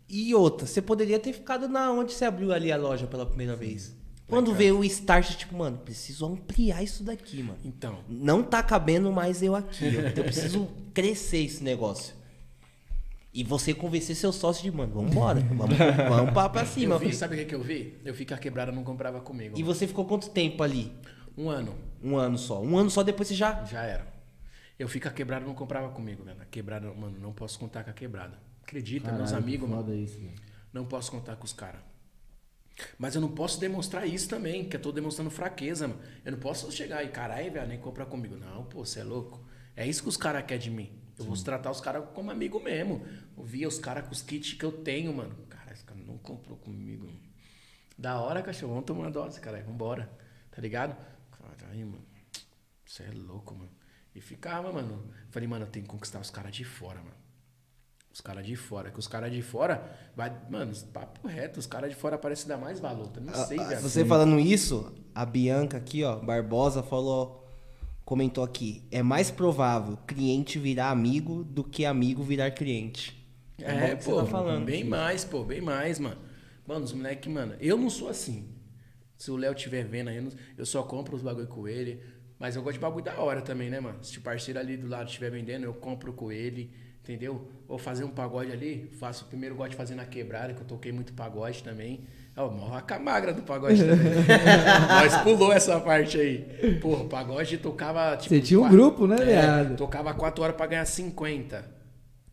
E 0.08 0.34
outra, 0.34 0.66
você 0.66 0.80
poderia 0.80 1.18
ter 1.18 1.32
ficado 1.32 1.68
na 1.68 1.90
onde 1.90 2.12
você 2.12 2.24
abriu 2.24 2.52
ali 2.52 2.70
a 2.70 2.76
loja 2.76 3.06
pela 3.06 3.26
primeira 3.26 3.56
vez. 3.56 3.96
Quando 4.28 4.52
veio 4.54 4.78
o 4.78 4.84
start, 4.84 5.36
tipo, 5.36 5.56
mano, 5.56 5.78
preciso 5.78 6.26
ampliar 6.26 6.82
isso 6.82 7.04
daqui, 7.04 7.42
mano. 7.42 7.58
Então, 7.64 8.00
Não 8.08 8.42
tá 8.42 8.62
cabendo 8.62 9.12
mais 9.12 9.42
eu 9.42 9.54
aqui. 9.54 9.86
Então 9.86 10.12
eu 10.16 10.24
preciso 10.24 10.68
crescer 10.92 11.44
esse 11.44 11.62
negócio. 11.62 12.14
E 13.32 13.44
você 13.44 13.74
convencer 13.74 14.16
seu 14.16 14.32
sócio 14.32 14.62
de, 14.62 14.76
mano, 14.76 14.94
vambora, 14.94 15.40
vamos, 15.40 15.76
vamos 15.76 16.32
pra, 16.32 16.48
pra 16.48 16.64
cima. 16.66 16.94
eu 16.94 16.98
vi, 16.98 17.12
sabe 17.14 17.34
o 17.34 17.38
que, 17.38 17.44
que 17.44 17.54
eu 17.54 17.62
vi? 17.62 17.98
Eu 18.04 18.14
a 18.30 18.38
quebrada 18.38 18.72
não 18.72 18.82
comprava 18.82 19.20
comigo. 19.20 19.58
E 19.58 19.62
você 19.62 19.86
ficou 19.86 20.06
quanto 20.06 20.30
tempo 20.30 20.62
ali? 20.62 20.90
Um 21.36 21.50
ano, 21.50 21.74
Um 22.06 22.16
ano 22.16 22.38
só. 22.38 22.62
Um 22.62 22.78
ano 22.78 22.88
só 22.88 23.02
depois 23.02 23.26
você 23.26 23.34
já. 23.34 23.64
já 23.64 23.82
era. 23.82 24.06
Eu 24.78 24.88
que 24.88 25.08
a 25.08 25.10
quebrada 25.10 25.44
não 25.44 25.54
comprava 25.54 25.88
comigo, 25.88 26.22
velho. 26.22 26.40
A 26.40 26.44
quebrada, 26.44 26.92
mano, 26.94 27.18
não 27.18 27.32
posso 27.32 27.58
contar 27.58 27.82
com 27.82 27.90
a 27.90 27.92
quebrada. 27.92 28.38
Acredita, 28.62 29.10
meus 29.10 29.30
Caralho, 29.30 29.44
amigos, 29.44 29.68
que 29.68 29.74
mano. 29.74 29.94
isso, 29.94 30.18
velho. 30.20 30.34
Não 30.72 30.84
posso 30.84 31.10
contar 31.10 31.34
com 31.34 31.44
os 31.44 31.52
caras. 31.52 31.80
Mas 32.96 33.16
eu 33.16 33.20
não 33.20 33.30
posso 33.30 33.58
demonstrar 33.58 34.06
isso 34.06 34.28
também, 34.28 34.68
que 34.68 34.76
eu 34.76 34.80
tô 34.80 34.92
demonstrando 34.92 35.30
fraqueza, 35.30 35.88
mano. 35.88 36.00
Eu 36.24 36.32
não 36.32 36.38
posso 36.38 36.70
chegar 36.70 37.02
e, 37.02 37.08
caralho, 37.08 37.50
velho, 37.50 37.66
nem 37.66 37.78
comprar 37.78 38.06
comigo. 38.06 38.36
Não, 38.36 38.64
pô, 38.66 38.84
você 38.84 39.00
é 39.00 39.04
louco. 39.04 39.44
É 39.74 39.84
isso 39.84 40.02
que 40.02 40.08
os 40.08 40.16
caras 40.16 40.44
querem 40.44 40.62
de 40.62 40.70
mim. 40.70 40.92
Eu 41.18 41.24
vou 41.24 41.36
tratar 41.42 41.72
os 41.72 41.80
caras 41.80 42.04
como 42.14 42.30
amigo 42.30 42.60
mesmo. 42.60 43.04
Eu 43.36 43.42
via 43.42 43.66
os 43.66 43.78
caras 43.80 44.04
com 44.06 44.12
os 44.12 44.22
kits 44.22 44.52
que 44.52 44.64
eu 44.64 44.70
tenho, 44.70 45.12
mano. 45.12 45.34
Cara, 45.48 45.72
esse 45.72 45.82
cara 45.84 45.98
não 45.98 46.18
comprou 46.18 46.56
comigo. 46.58 47.06
mano. 47.06 47.18
Da 47.98 48.20
hora, 48.20 48.42
cachorro. 48.42 48.74
Vamos 48.74 48.86
tomar 48.86 49.10
dose, 49.10 49.40
cara. 49.40 49.60
Vambora. 49.62 50.08
Tá 50.50 50.60
ligado? 50.60 50.94
Caralho, 51.66 51.86
mano. 51.86 52.04
Você 52.84 53.02
é 53.02 53.10
louco, 53.12 53.54
mano. 53.54 53.70
E 54.14 54.20
ficava, 54.20 54.72
mano. 54.72 55.02
Falei, 55.30 55.48
mano, 55.48 55.64
eu 55.64 55.70
tenho 55.70 55.84
que 55.84 55.90
conquistar 55.90 56.20
os 56.20 56.30
caras 56.30 56.54
de 56.54 56.64
fora, 56.64 56.98
mano. 57.00 57.16
Os 58.12 58.20
caras 58.20 58.46
de 58.46 58.56
fora. 58.56 58.90
Que 58.90 58.98
os 58.98 59.06
caras 59.08 59.32
de 59.32 59.42
fora. 59.42 59.94
Vai, 60.16 60.34
mano, 60.48 60.72
papo 60.92 61.26
reto. 61.26 61.58
Os 61.58 61.66
caras 61.66 61.90
de 61.90 61.96
fora 61.96 62.16
parecem 62.16 62.46
dar 62.48 62.56
mais 62.56 62.80
valor. 62.80 63.10
Não 63.20 63.34
sei, 63.46 63.58
Ah, 63.58 63.64
velho. 63.64 63.80
Você 63.82 64.04
falando 64.04 64.38
isso, 64.38 64.92
a 65.14 65.26
Bianca 65.26 65.76
aqui, 65.76 66.02
ó, 66.04 66.16
Barbosa, 66.16 66.82
falou. 66.82 67.42
Comentou 68.04 68.44
aqui. 68.44 68.86
É 68.90 69.02
mais 69.02 69.32
provável 69.32 69.96
cliente 70.06 70.60
virar 70.60 70.90
amigo 70.90 71.42
do 71.42 71.64
que 71.64 71.84
amigo 71.84 72.22
virar 72.22 72.52
cliente. 72.52 73.26
É, 73.58 73.96
você 73.96 74.08
pô, 74.10 74.18
tá 74.22 74.26
falando. 74.26 74.64
bem 74.64 74.84
mais, 74.84 75.24
pô, 75.24 75.42
bem 75.42 75.60
mais, 75.60 75.98
mano. 75.98 76.20
Mano, 76.66 76.84
os 76.84 76.92
moleques, 76.92 77.32
mano, 77.32 77.54
eu 77.58 77.76
não 77.76 77.90
sou 77.90 78.08
assim. 78.08 78.48
Se 79.16 79.30
o 79.30 79.36
Léo 79.36 79.52
estiver 79.52 79.84
vendo 79.84 80.08
aí, 80.08 80.26
eu 80.58 80.66
só 80.66 80.82
compro 80.82 81.16
os 81.16 81.22
bagulho 81.22 81.46
com 81.46 81.66
ele. 81.66 82.00
Mas 82.38 82.54
eu 82.54 82.62
gosto 82.62 82.74
de 82.74 82.80
bagulho 82.80 83.04
da 83.04 83.18
hora 83.18 83.40
também, 83.40 83.70
né, 83.70 83.80
mano? 83.80 83.98
Se 84.02 84.18
o 84.18 84.20
parceiro 84.20 84.60
ali 84.60 84.76
do 84.76 84.86
lado 84.88 85.06
estiver 85.08 85.30
vendendo, 85.30 85.64
eu 85.64 85.72
compro 85.72 86.12
com 86.12 86.30
ele, 86.30 86.70
entendeu? 87.02 87.48
Ou 87.66 87.78
fazer 87.78 88.04
um 88.04 88.10
pagode 88.10 88.52
ali, 88.52 88.90
faço 88.98 89.24
primeiro 89.24 89.54
gosto 89.54 89.70
de 89.70 89.76
fazer 89.76 89.94
na 89.94 90.04
quebrada, 90.04 90.52
que 90.52 90.60
eu 90.60 90.66
toquei 90.66 90.92
muito 90.92 91.14
pagode 91.14 91.62
também. 91.62 92.00
Ó, 92.36 92.50
morra 92.50 92.84
a 92.86 92.98
magra 92.98 93.32
do 93.32 93.40
pagode 93.40 93.78
também. 93.82 93.96
Nós 94.88 95.16
pulou 95.22 95.50
essa 95.50 95.80
parte 95.80 96.20
aí. 96.20 96.78
Porra, 96.82 97.04
o 97.04 97.08
pagode 97.08 97.56
tocava, 97.56 98.14
tipo... 98.18 98.28
Você 98.34 98.42
tinha 98.42 98.60
um 98.60 98.64
quatro- 98.64 98.76
grupo, 98.76 99.06
né, 99.06 99.16
é, 99.22 99.24
viado? 99.24 99.76
Tocava 99.76 100.12
4 100.12 100.44
horas 100.44 100.56
pra 100.56 100.66
ganhar 100.66 100.84
50. 100.84 101.75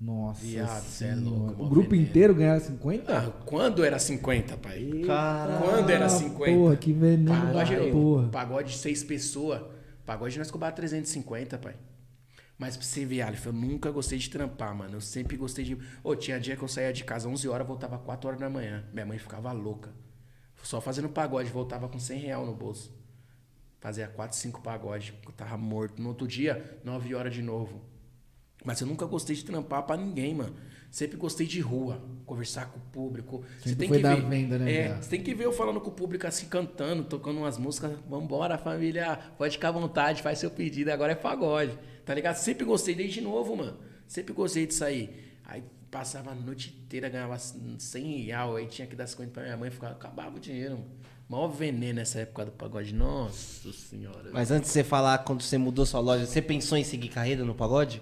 Nossa. 0.04 0.46
Viado, 0.46 0.84
é 1.02 1.16
louco, 1.16 1.64
O 1.64 1.70
grupo 1.70 1.90
veneno. 1.92 2.10
inteiro 2.10 2.36
ganhava 2.36 2.60
50? 2.60 3.18
Ah, 3.18 3.32
quando 3.46 3.84
era 3.86 3.98
50, 3.98 4.58
pai? 4.58 5.02
Caralho. 5.08 5.64
Quando 5.64 5.90
era 5.90 6.06
Ah, 6.06 6.10
50? 6.10 6.52
Porra, 6.58 6.76
que 6.76 6.92
veneno. 6.92 7.32
Pagode, 7.54 7.92
porra. 7.92 8.30
pagode 8.30 8.72
de 8.72 8.78
seis 8.78 9.04
pessoas. 9.04 9.62
Pagode 10.06 10.38
nós 10.38 10.52
cobrava 10.52 10.76
350, 10.76 11.58
pai. 11.58 11.76
Mas 12.58 12.76
pra 12.76 12.86
você 12.86 13.06
ver, 13.06 13.22
Aleph, 13.22 13.46
eu 13.46 13.54
nunca 13.54 13.90
gostei 13.92 14.18
de 14.20 14.30
trampar, 14.30 14.76
mano. 14.76 14.96
Eu 14.98 15.02
sempre 15.02 15.38
gostei 15.38 15.64
de. 15.64 15.78
Ô, 16.04 16.16
tinha 16.16 16.40
dia 16.40 16.56
que 16.58 16.64
eu 16.64 16.68
saía 16.68 16.92
de 16.92 17.04
casa 17.04 17.28
11 17.30 17.48
horas, 17.48 17.66
voltava 17.66 17.98
4 17.98 18.28
horas 18.28 18.40
da 18.40 18.50
manhã. 18.50 18.84
Minha 18.94 19.06
mãe 19.06 19.18
ficava 19.18 19.52
louca. 19.52 19.90
Só 20.62 20.80
fazendo 20.82 21.10
pagode, 21.10 21.50
voltava 21.50 21.88
com 21.90 21.98
100 22.00 22.20
real 22.20 22.46
no 22.46 22.54
bolso. 22.54 22.94
Fazia 23.80 24.08
4, 24.08 24.38
5 24.38 24.62
pagodes. 24.62 25.14
Eu 25.26 25.32
tava 25.34 25.58
morto. 25.58 26.02
No 26.02 26.10
outro 26.10 26.28
dia, 26.28 26.80
9 26.84 27.16
horas 27.16 27.34
de 27.34 27.42
novo. 27.42 27.82
Mas 28.64 28.80
eu 28.82 28.88
nunca 28.88 29.06
gostei 29.06 29.36
de 29.36 29.44
trampar 29.44 29.84
pra 29.84 29.98
ninguém, 29.98 30.34
mano. 30.34 30.56
Sempre 30.90 31.18
gostei 31.18 31.48
de 31.48 31.60
rua, 31.60 32.00
conversar 32.26 32.68
com 32.68 32.78
o 32.78 32.82
público. 32.82 33.44
Sempre 33.64 33.88
foi 33.88 34.00
da 34.00 34.16
venda, 34.16 34.60
né, 34.60 34.72
É, 34.72 34.96
você 35.02 35.10
tem 35.10 35.24
que 35.24 35.34
ver 35.34 35.46
eu 35.46 35.52
falando 35.52 35.82
com 35.82 35.90
o 35.90 35.94
público 35.94 36.28
assim, 36.28 36.46
cantando, 36.46 37.04
tocando 37.04 37.40
umas 37.40 37.58
músicas. 37.58 37.94
Vambora, 38.08 38.58
família. 38.60 39.20
Pode 39.38 39.54
ficar 39.54 39.70
à 39.70 39.72
vontade, 39.72 40.22
faz 40.22 40.38
seu 40.38 40.52
pedido. 40.52 40.92
Agora 40.92 41.14
é 41.14 41.16
pagode. 41.16 41.78
Tá 42.06 42.14
ligado? 42.14 42.36
Sempre 42.36 42.64
gostei 42.64 42.94
desde 42.94 43.22
novo, 43.22 43.56
mano. 43.56 43.78
Sempre 44.08 44.34
gostei 44.34 44.68
disso 44.68 44.86
aí. 44.86 45.34
Aí 45.44 45.64
passava 45.90 46.32
a 46.32 46.36
noite 46.36 46.76
inteira, 46.84 47.10
ganhava 47.10 47.38
100 47.38 48.26
real, 48.26 48.56
aí 48.56 48.68
tinha 48.68 48.88
que 48.88 48.96
dar 48.96 49.08
50 49.08 49.32
pra 49.32 49.44
minha 49.44 49.58
mãe, 49.58 49.70
ficava, 49.70 49.94
acabava 49.94 50.38
o 50.38 50.40
dinheiro, 50.40 50.78
mano. 50.78 50.92
Maior 51.30 51.48
veneno 51.48 51.96
nessa 51.96 52.20
época 52.20 52.46
do 52.46 52.52
pagode. 52.52 52.94
Nossa 52.94 53.72
senhora. 53.72 54.30
Mas 54.32 54.52
antes 54.52 54.70
de 54.70 54.74
você 54.74 54.84
falar, 54.84 55.18
quando 55.20 55.42
você 55.42 55.58
mudou 55.58 55.86
sua 55.86 56.00
loja, 56.00 56.26
você 56.28 56.42
pensou 56.42 56.78
em 56.78 56.84
seguir 56.84 57.10
carreira 57.10 57.44
no 57.44 57.56
pagode? 57.56 58.02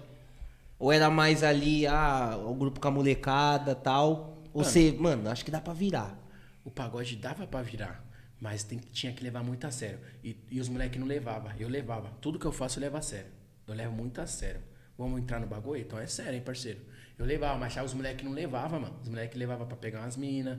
Ou 0.82 0.90
era 0.90 1.08
mais 1.08 1.44
ali, 1.44 1.86
ah, 1.86 2.36
o 2.44 2.52
grupo 2.56 2.80
com 2.80 2.88
a 2.88 2.90
molecada 2.90 3.72
tal? 3.72 4.42
Ou 4.52 4.64
você, 4.64 4.90
mano, 4.98 5.30
acho 5.30 5.44
que 5.44 5.50
dá 5.50 5.60
pra 5.60 5.72
virar. 5.72 6.18
O 6.64 6.70
pagode 6.72 7.14
dava 7.14 7.46
pra 7.46 7.62
virar, 7.62 8.04
mas 8.40 8.64
tem- 8.64 8.80
tinha 8.80 9.12
que 9.12 9.22
levar 9.22 9.44
muito 9.44 9.64
a 9.64 9.70
sério. 9.70 10.00
E, 10.24 10.36
e 10.50 10.60
os 10.60 10.68
moleques 10.68 10.98
não 10.98 11.06
levavam, 11.06 11.52
eu 11.56 11.68
levava. 11.68 12.10
Tudo 12.20 12.36
que 12.36 12.44
eu 12.44 12.50
faço 12.50 12.80
eu 12.80 12.82
levo 12.82 12.96
a 12.96 13.00
sério. 13.02 13.30
Eu 13.64 13.74
levo 13.74 13.92
muito 13.94 14.20
a 14.20 14.26
sério. 14.26 14.60
Vamos 14.98 15.20
entrar 15.20 15.38
no 15.38 15.46
bagulho? 15.46 15.80
Então 15.80 16.00
é 16.00 16.06
sério, 16.08 16.34
hein, 16.34 16.42
parceiro? 16.44 16.80
Eu 17.16 17.24
levava, 17.26 17.56
mas 17.58 17.72
já 17.74 17.84
os 17.84 17.94
moleques 17.94 18.24
não 18.24 18.32
levavam, 18.32 18.80
mano. 18.80 18.96
Os 19.02 19.08
moleques 19.08 19.38
levavam 19.38 19.68
pra 19.68 19.76
pegar 19.76 20.00
umas 20.00 20.16
minas. 20.16 20.58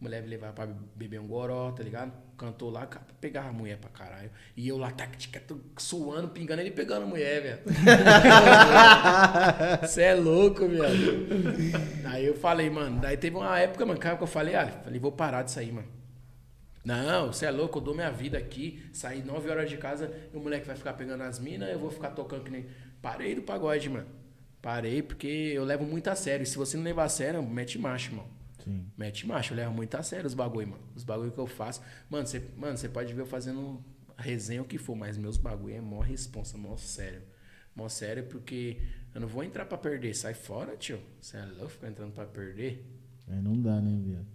Mulher 0.00 0.24
levava 0.26 0.52
pra 0.52 0.66
beber 0.94 1.20
um 1.20 1.26
goró, 1.26 1.72
tá 1.72 1.82
ligado? 1.82 2.12
Cantou 2.36 2.68
lá, 2.68 2.86
pegava 3.20 3.48
a 3.48 3.52
mulher 3.52 3.78
pra 3.78 3.88
caralho. 3.88 4.30
E 4.56 4.68
eu 4.68 4.76
lá, 4.76 4.90
tac, 4.90 5.16
suando, 5.78 6.28
pingando, 6.28 6.60
ele 6.60 6.70
pegando 6.70 7.04
a 7.04 7.06
mulher, 7.06 7.42
velho. 7.42 7.60
Você 9.80 10.02
é 10.02 10.14
louco, 10.14 10.68
viado. 10.68 10.94
Aí 12.04 12.26
eu 12.26 12.34
falei, 12.34 12.68
mano, 12.68 13.00
daí 13.00 13.16
teve 13.16 13.36
uma 13.36 13.58
época, 13.58 13.86
mano, 13.86 13.98
que 13.98 14.06
eu 14.06 14.26
falei, 14.26 14.54
ah, 14.54 14.66
falei, 14.66 15.00
vou 15.00 15.12
parar 15.12 15.42
disso 15.42 15.58
aí, 15.58 15.72
mano. 15.72 15.88
Não, 16.84 17.32
você 17.32 17.46
é 17.46 17.50
louco, 17.50 17.78
eu 17.78 17.82
dou 17.82 17.94
minha 17.94 18.10
vida 18.10 18.36
aqui, 18.36 18.84
saí 18.92 19.22
9 19.22 19.48
horas 19.48 19.70
de 19.70 19.78
casa, 19.78 20.12
e 20.32 20.36
o 20.36 20.40
moleque 20.40 20.66
vai 20.66 20.76
ficar 20.76 20.92
pegando 20.92 21.22
as 21.22 21.38
minas, 21.38 21.70
eu 21.70 21.78
vou 21.78 21.90
ficar 21.90 22.10
tocando 22.10 22.44
que 22.44 22.50
nem. 22.50 22.66
Parei 23.00 23.34
do 23.34 23.42
pagode, 23.42 23.88
mano. 23.88 24.06
Parei 24.60 25.02
porque 25.02 25.26
eu 25.26 25.64
levo 25.64 25.84
muito 25.84 26.08
a 26.08 26.14
sério. 26.14 26.42
E 26.42 26.46
se 26.46 26.56
você 26.56 26.76
não 26.76 26.84
levar 26.84 27.04
a 27.04 27.08
sério, 27.08 27.42
mete 27.42 27.78
macho, 27.78 28.14
mano. 28.14 28.28
Sim. 28.64 28.86
Mete 28.96 29.26
macho, 29.26 29.52
eu 29.52 29.56
levo 29.58 29.72
muito 29.74 29.94
a 29.94 30.02
sério 30.02 30.26
os 30.26 30.34
bagulho, 30.34 30.68
mano. 30.68 30.82
Os 30.94 31.04
bagulho 31.04 31.30
que 31.32 31.38
eu 31.38 31.46
faço. 31.46 31.80
Mano, 32.08 32.26
você 32.26 32.42
mano, 32.56 32.76
você 32.76 32.88
pode 32.88 33.12
ver 33.12 33.22
eu 33.22 33.26
fazendo 33.26 33.82
resenha 34.16 34.62
o 34.62 34.64
que 34.64 34.78
for, 34.78 34.94
mas 34.94 35.16
meus 35.18 35.36
bagulho 35.36 35.74
é 35.74 35.80
mó 35.80 36.00
responsa, 36.00 36.56
mó 36.56 36.76
sério. 36.76 37.22
Mó 37.76 37.88
sério 37.88 38.24
porque 38.24 38.78
eu 39.14 39.20
não 39.20 39.28
vou 39.28 39.42
entrar 39.44 39.64
pra 39.66 39.76
perder. 39.76 40.14
Sai 40.14 40.32
fora, 40.34 40.76
tio. 40.76 41.00
Você 41.20 41.36
é 41.36 41.44
louco 41.44 41.70
ficar 41.70 41.88
entrando 41.88 42.12
pra 42.12 42.24
perder? 42.24 42.84
Aí 43.28 43.40
não 43.42 43.60
dá, 43.60 43.80
né, 43.80 44.00
viado? 44.04 44.26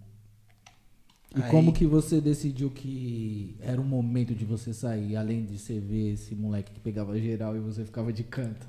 E 1.36 1.42
Aí- 1.42 1.50
como 1.50 1.72
que 1.72 1.86
você 1.86 2.20
decidiu 2.20 2.70
que 2.70 3.56
era 3.60 3.80
o 3.80 3.84
momento 3.84 4.34
de 4.34 4.44
você 4.44 4.74
sair, 4.74 5.16
além 5.16 5.44
de 5.46 5.58
você 5.58 5.78
ver 5.78 6.12
esse 6.14 6.34
moleque 6.34 6.72
que 6.72 6.80
pegava 6.80 7.18
geral 7.18 7.56
e 7.56 7.60
você 7.60 7.84
ficava 7.84 8.12
de 8.12 8.24
canto? 8.24 8.68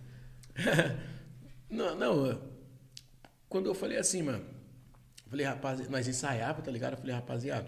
Não, 1.70 1.96
não. 1.98 2.42
Quando 3.48 3.68
eu 3.68 3.74
falei 3.74 3.98
assim, 3.98 4.22
mano. 4.22 4.44
Falei, 5.32 5.46
rapaz, 5.46 5.90
nós 5.90 6.08
ensaiava, 6.08 6.62
tá 6.62 6.70
ligado? 6.70 6.94
Eu 6.94 6.98
falei, 7.00 7.16
rapaziada, 7.16 7.66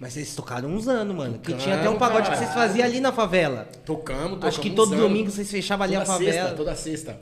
Mas 0.00 0.12
vocês 0.14 0.34
tocaram 0.34 0.68
uns 0.70 0.86
anos, 0.88 1.14
mano. 1.14 1.32
Porque 1.34 1.46
Tocamos, 1.52 1.64
tinha 1.64 1.76
até 1.76 1.90
um 1.90 1.98
pagode 1.98 2.22
que 2.22 2.28
cara. 2.30 2.36
vocês 2.38 2.54
faziam 2.54 2.86
ali 2.86 3.00
na 3.00 3.12
favela. 3.12 3.64
tocamos, 3.84 4.22
tocamos. 4.30 4.44
Acho 4.46 4.60
que 4.60 4.70
uns 4.70 4.74
todo 4.76 4.92
anos. 4.94 5.04
domingo 5.04 5.30
vocês 5.30 5.50
fechavam 5.50 5.84
ali 5.84 5.94
toda 5.94 6.02
a 6.04 6.06
favela. 6.06 6.32
Sexta, 6.32 6.56
toda 6.56 6.74
sexta. 6.76 7.20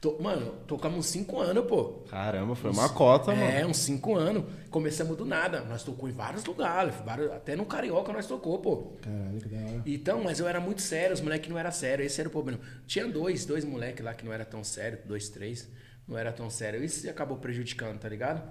To- 0.00 0.16
Mano, 0.18 0.54
tocamos 0.66 0.98
uns 0.98 1.06
5 1.06 1.38
anos, 1.40 1.66
pô. 1.66 2.02
Caramba, 2.10 2.54
foi 2.56 2.70
uma 2.70 2.88
cota, 2.88 3.32
mano. 3.34 3.44
É, 3.50 3.66
uns 3.66 3.76
5 3.78 4.16
anos. 4.16 4.44
Começamos 4.70 5.14
do 5.16 5.26
nada. 5.26 5.60
Nós 5.60 5.82
tocou 5.82 6.08
em 6.08 6.12
vários 6.12 6.42
lugares. 6.44 6.94
vários- 7.04 7.30
até 7.30 7.54
no 7.54 7.66
Carioca 7.66 8.10
nós 8.10 8.26
tocou, 8.26 8.58
pô. 8.60 8.92
Caralho, 9.02 9.38
que 9.40 9.48
da 9.48 9.58
hora. 9.58 9.82
Então, 9.84 10.22
mas 10.24 10.40
eu 10.40 10.48
era 10.48 10.58
muito 10.58 10.80
sério, 10.80 11.12
os 11.12 11.20
moleques 11.20 11.50
não 11.50 11.58
eram 11.58 11.70
sérios, 11.70 12.06
esse 12.12 12.18
era 12.20 12.28
o 12.30 12.32
problema. 12.32 12.58
Tinha 12.86 13.06
dois, 13.06 13.44
dois 13.44 13.62
moleques 13.62 14.02
lá 14.02 14.14
que 14.14 14.24
não 14.24 14.32
era 14.32 14.44
tão 14.46 14.64
sério, 14.64 14.98
dois, 15.04 15.28
três, 15.28 15.68
não 16.10 16.18
era 16.18 16.32
tão 16.32 16.50
sério. 16.50 16.82
Isso 16.84 17.08
acabou 17.08 17.38
prejudicando, 17.38 17.98
tá 17.98 18.08
ligado? 18.08 18.42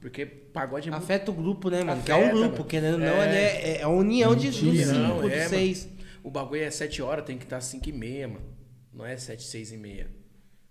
Porque 0.00 0.24
pagode 0.24 0.88
é 0.88 0.90
muito 0.92 1.02
Afeta 1.02 1.30
o 1.30 1.34
grupo, 1.34 1.68
né, 1.68 1.82
mano? 1.82 2.02
que 2.02 2.10
é 2.12 2.14
um 2.14 2.18
Afeta, 2.20 2.34
grupo, 2.36 2.52
mano. 2.52 2.64
querendo 2.64 2.92
ou 2.94 3.00
não, 3.00 3.06
É. 3.22 3.28
ele 3.28 3.36
é, 3.36 3.78
é 3.78 3.82
a 3.82 3.88
união 3.88 4.34
de, 4.36 4.46
Mentira, 4.46 4.86
cinco, 4.94 5.28
é, 5.28 5.48
seis. 5.48 5.84
mano. 5.86 5.98
O 6.22 6.30
bagulho 6.30 6.62
é 6.62 6.70
7 6.70 7.00
horas, 7.02 7.24
tem 7.24 7.38
que 7.38 7.44
estar 7.44 7.60
5 7.60 7.88
e 7.88 7.92
meia, 7.92 8.28
mano. 8.28 8.44
Não 8.92 9.04
é 9.06 9.16
7, 9.16 9.42
6 9.42 9.72
e 9.72 9.76
meia. 9.76 10.10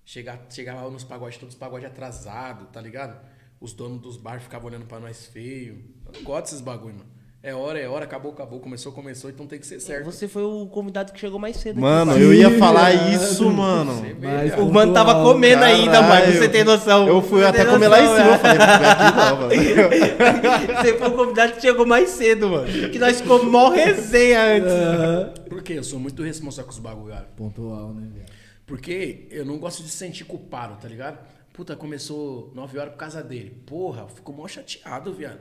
Chegar, 0.05 0.45
chegava 0.49 0.89
nos 0.89 1.03
pagodes, 1.03 1.37
todos 1.37 1.55
os 1.55 1.59
pagodes 1.59 1.85
atrasados, 1.87 2.67
tá 2.71 2.79
ligado? 2.79 3.19
Os 3.59 3.73
donos 3.73 3.99
dos 4.01 4.17
bares 4.17 4.43
ficavam 4.43 4.67
olhando 4.69 4.85
pra 4.85 4.99
nós 4.99 5.25
feio. 5.25 5.83
Eu 6.05 6.11
não 6.13 6.23
gosto 6.23 6.43
desses 6.45 6.61
bagulho, 6.61 6.95
mano. 6.95 7.09
É 7.47 7.55
hora, 7.55 7.79
é 7.79 7.87
hora, 7.87 8.03
acabou, 8.03 8.33
acabou, 8.33 8.59
começou, 8.59 8.91
começou, 8.91 9.29
então 9.29 9.47
tem 9.47 9.57
que 9.57 9.65
ser 9.65 9.79
certo. 9.79 10.03
Você 10.03 10.27
foi 10.27 10.43
o 10.43 10.65
convidado 10.65 11.13
que 11.13 11.19
chegou 11.21 11.39
mais 11.39 11.55
cedo. 11.55 11.79
Mano, 11.79 12.11
aqui, 12.11 12.21
eu 12.21 12.33
ia 12.33 12.59
falar 12.59 12.93
isso, 13.13 13.49
mano. 13.49 14.05
Mas. 14.21 14.53
O 14.59 14.69
mano 14.69 14.91
tava 14.91 15.23
comendo 15.23 15.63
ainda, 15.63 15.93
Caralho. 15.93 16.09
mano, 16.09 16.23
pra 16.23 16.31
você 16.33 16.49
ter 16.49 16.65
noção. 16.65 17.07
Eu 17.07 17.21
fui 17.21 17.45
até 17.45 17.63
tem 17.63 17.71
comer 17.71 17.87
lá 17.87 18.01
em 18.01 18.03
noção, 18.03 18.17
cima, 18.17 18.27
eu 18.27 18.33
é. 18.33 18.37
falei, 18.37 18.57
aqui 18.89 19.15
não, 19.15 19.37
mano. 19.37 20.75
Você 20.83 20.97
foi 20.97 21.07
o 21.07 21.11
convidado 21.11 21.53
que 21.53 21.61
chegou 21.61 21.85
mais 21.85 22.09
cedo, 22.09 22.49
mano. 22.49 22.89
Que 22.89 22.99
nós 22.99 23.21
ficamos 23.21 23.45
mó 23.45 23.69
resenha 23.69 24.41
antes. 24.57 25.39
Por 25.47 25.63
quê? 25.63 25.73
Eu 25.77 25.85
sou 25.85 26.01
muito 26.01 26.21
responsável 26.23 26.65
com 26.65 26.71
os 26.71 26.79
bagulho, 26.79 27.13
cara. 27.13 27.29
Pontual, 27.33 27.93
né, 27.93 28.09
viado? 28.13 28.29
Porque 28.65 29.25
eu 29.31 29.45
não 29.45 29.57
gosto 29.57 29.83
de 29.83 29.89
se 29.89 29.95
sentir 29.95 30.25
culpado, 30.25 30.81
tá 30.81 30.89
ligado? 30.89 31.17
Puta, 31.53 31.77
começou 31.77 32.51
9 32.53 32.77
horas 32.77 32.91
por 32.91 32.99
causa 32.99 33.23
dele. 33.23 33.63
Porra, 33.65 34.01
eu 34.01 34.09
fico 34.09 34.33
mó 34.33 34.45
chateado, 34.49 35.13
viado. 35.13 35.39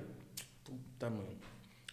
Puta, 0.63 1.11
mano. 1.11 1.35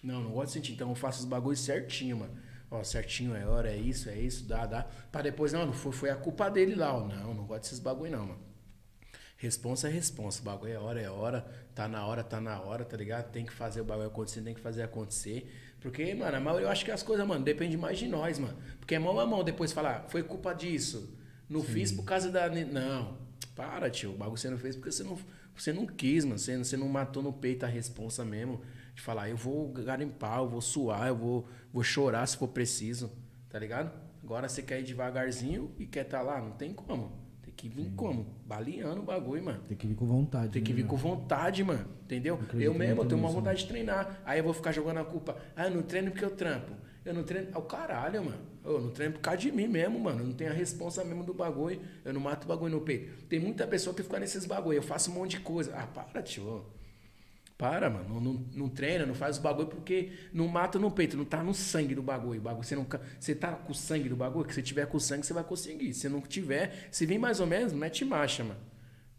Não, 0.03 0.21
não 0.21 0.31
gosto 0.31 0.47
de 0.47 0.53
sentir. 0.53 0.73
Então 0.73 0.89
eu 0.89 0.95
faço 0.95 1.19
os 1.19 1.25
bagulhos 1.25 1.61
certinho, 1.61 2.17
mano. 2.17 2.35
Ó, 2.69 2.83
certinho 2.83 3.35
é 3.35 3.45
hora, 3.45 3.71
é 3.71 3.77
isso, 3.77 4.09
é 4.09 4.19
isso, 4.19 4.45
dá, 4.45 4.65
dá. 4.65 4.83
Pra 5.11 5.21
depois, 5.21 5.53
não, 5.53 5.65
não 5.65 5.73
foi, 5.73 5.91
foi 5.91 6.09
a 6.09 6.15
culpa 6.15 6.49
dele 6.49 6.75
lá, 6.75 6.93
ó. 6.95 7.07
Não, 7.07 7.33
não 7.33 7.45
gosto 7.45 7.61
desses 7.61 7.79
bagulho, 7.79 8.11
não, 8.11 8.25
mano. 8.25 8.39
Responsa 9.37 9.87
é 9.89 9.91
responsa. 9.91 10.41
O 10.41 10.43
bagulho 10.45 10.73
é 10.73 10.79
hora, 10.79 11.01
é 11.01 11.09
hora. 11.09 11.41
Tá 11.75 11.87
na 11.87 12.05
hora, 12.05 12.23
tá 12.23 12.41
na 12.41 12.59
hora, 12.61 12.83
tá 12.83 12.97
ligado? 12.97 13.31
Tem 13.31 13.45
que 13.45 13.53
fazer 13.53 13.81
o 13.81 13.83
bagulho 13.83 14.07
acontecer, 14.07 14.41
tem 14.41 14.53
que 14.53 14.61
fazer 14.61 14.83
acontecer. 14.83 15.51
Porque, 15.81 16.13
mano, 16.15 16.37
a 16.37 16.39
maioria, 16.39 16.67
eu 16.67 16.71
acho 16.71 16.85
que 16.85 16.91
as 16.91 17.03
coisas, 17.03 17.27
mano, 17.27 17.43
depende 17.43 17.75
mais 17.75 17.99
de 17.99 18.07
nós, 18.07 18.39
mano. 18.39 18.57
Porque 18.79 18.95
é 18.95 18.99
mão 18.99 19.19
a 19.19 19.25
mão 19.25 19.43
depois 19.43 19.71
falar, 19.73 20.05
foi 20.07 20.23
culpa 20.23 20.53
disso. 20.53 21.13
Não 21.49 21.61
fiz 21.61 21.91
por 21.91 22.05
causa 22.05 22.31
da. 22.31 22.49
Não. 22.49 23.17
Para, 23.55 23.89
tio. 23.89 24.11
O 24.11 24.17
bagulho 24.17 24.37
você 24.37 24.49
não 24.49 24.57
fez 24.57 24.75
porque 24.75 24.91
você 24.91 25.03
não, 25.03 25.19
você 25.55 25.73
não 25.73 25.85
quis, 25.85 26.23
mano. 26.23 26.39
Você, 26.39 26.57
você 26.57 26.77
não 26.77 26.87
matou 26.87 27.21
no 27.21 27.33
peito 27.33 27.65
a 27.65 27.67
responsa 27.67 28.23
mesmo. 28.23 28.61
De 28.93 29.01
falar, 29.01 29.29
eu 29.29 29.37
vou 29.37 29.71
garimpar, 29.71 30.39
eu 30.39 30.47
vou 30.47 30.61
suar, 30.61 31.07
eu 31.07 31.15
vou, 31.15 31.47
vou 31.71 31.83
chorar 31.83 32.25
se 32.27 32.37
for 32.37 32.47
preciso. 32.47 33.11
Tá 33.49 33.59
ligado? 33.59 33.91
Agora 34.23 34.47
você 34.47 34.61
quer 34.61 34.79
ir 34.79 34.83
devagarzinho 34.83 35.71
e 35.77 35.85
quer 35.85 36.05
tá 36.05 36.21
lá, 36.21 36.39
não 36.39 36.51
tem 36.51 36.73
como. 36.73 37.23
Tem 37.41 37.53
que 37.53 37.67
vir 37.67 37.91
como? 37.95 38.25
Baleando 38.45 39.01
o 39.01 39.03
bagulho, 39.03 39.43
mano. 39.43 39.61
Tem 39.67 39.77
que 39.77 39.85
vir 39.85 39.95
com 39.95 40.05
vontade. 40.05 40.49
Tem 40.49 40.63
que 40.63 40.71
né, 40.71 40.81
vir 40.81 40.87
com 40.87 40.95
mano? 40.95 41.09
vontade, 41.09 41.63
mano. 41.63 41.85
Entendeu? 42.03 42.35
acredito 42.35 42.61
Eu 42.61 42.73
mesmo, 42.73 43.01
eu 43.01 43.05
tenho 43.05 43.19
uma 43.19 43.27
nisso, 43.27 43.39
vontade 43.39 43.59
de 43.59 43.67
treinar. 43.67 44.21
Aí 44.25 44.39
eu 44.39 44.43
vou 44.43 44.53
ficar 44.53 44.71
jogando 44.71 44.99
a 44.99 45.05
culpa. 45.05 45.37
Ah, 45.55 45.65
eu 45.65 45.71
não 45.71 45.83
treino 45.83 46.09
porque 46.11 46.23
eu 46.23 46.31
trampo. 46.31 46.71
Eu 47.03 47.13
não 47.13 47.23
treino. 47.23 47.49
É 47.53 47.57
o 47.57 47.61
caralho, 47.61 48.23
mano. 48.23 48.41
Eu 48.63 48.81
não 48.81 48.91
treino 48.91 49.13
por 49.13 49.19
causa 49.19 49.39
de 49.39 49.51
mim 49.51 49.67
mesmo, 49.67 49.99
mano. 49.99 50.21
Eu 50.21 50.27
não 50.27 50.33
tenho 50.33 50.51
a 50.51 50.53
responsa 50.53 51.03
mesmo 51.03 51.23
do 51.23 51.33
bagulho. 51.33 51.81
Eu 52.05 52.13
não 52.13 52.21
mato 52.21 52.45
o 52.45 52.47
bagulho 52.47 52.75
no 52.75 52.81
peito. 52.81 53.25
Tem 53.25 53.39
muita 53.39 53.67
pessoa 53.67 53.93
que 53.93 54.01
fica 54.01 54.19
nesses 54.19 54.45
bagulho. 54.45 54.77
Eu 54.77 54.83
faço 54.83 55.11
um 55.11 55.15
monte 55.15 55.31
de 55.31 55.41
coisa. 55.41 55.75
Ah, 55.75 55.85
para, 55.85 56.21
tio. 56.21 56.65
Para, 57.57 57.89
mano. 57.89 58.05
Não, 58.15 58.19
não, 58.21 58.45
não 58.55 58.69
treina, 58.69 59.05
não 59.05 59.13
faz 59.13 59.37
o 59.37 59.41
bagulho 59.41 59.67
porque 59.67 60.09
não 60.33 60.47
mata 60.47 60.77
no 60.79 60.89
peito, 60.91 61.15
não 61.15 61.23
tá 61.25 61.43
no 61.43 61.53
sangue 61.53 61.95
do 61.95 62.01
bagulho. 62.01 62.41
Bagulho 62.41 62.65
você, 62.65 62.75
não, 62.75 62.85
você 63.19 63.33
tá 63.35 63.51
com 63.53 63.71
o 63.71 63.75
sangue 63.75 64.09
do 64.09 64.15
bagulho, 64.15 64.45
que 64.47 64.53
se 64.53 64.61
tiver 64.61 64.85
com 64.87 64.97
o 64.97 64.99
sangue, 64.99 65.25
você 65.25 65.33
vai 65.33 65.43
conseguir. 65.43 65.93
Se 65.93 66.09
não 66.09 66.19
tiver, 66.19 66.87
se 66.91 67.05
vir 67.05 67.17
mais 67.19 67.39
ou 67.39 67.47
menos, 67.47 67.71
mete 67.71 68.03
marcha, 68.03 68.43
mano. 68.43 68.59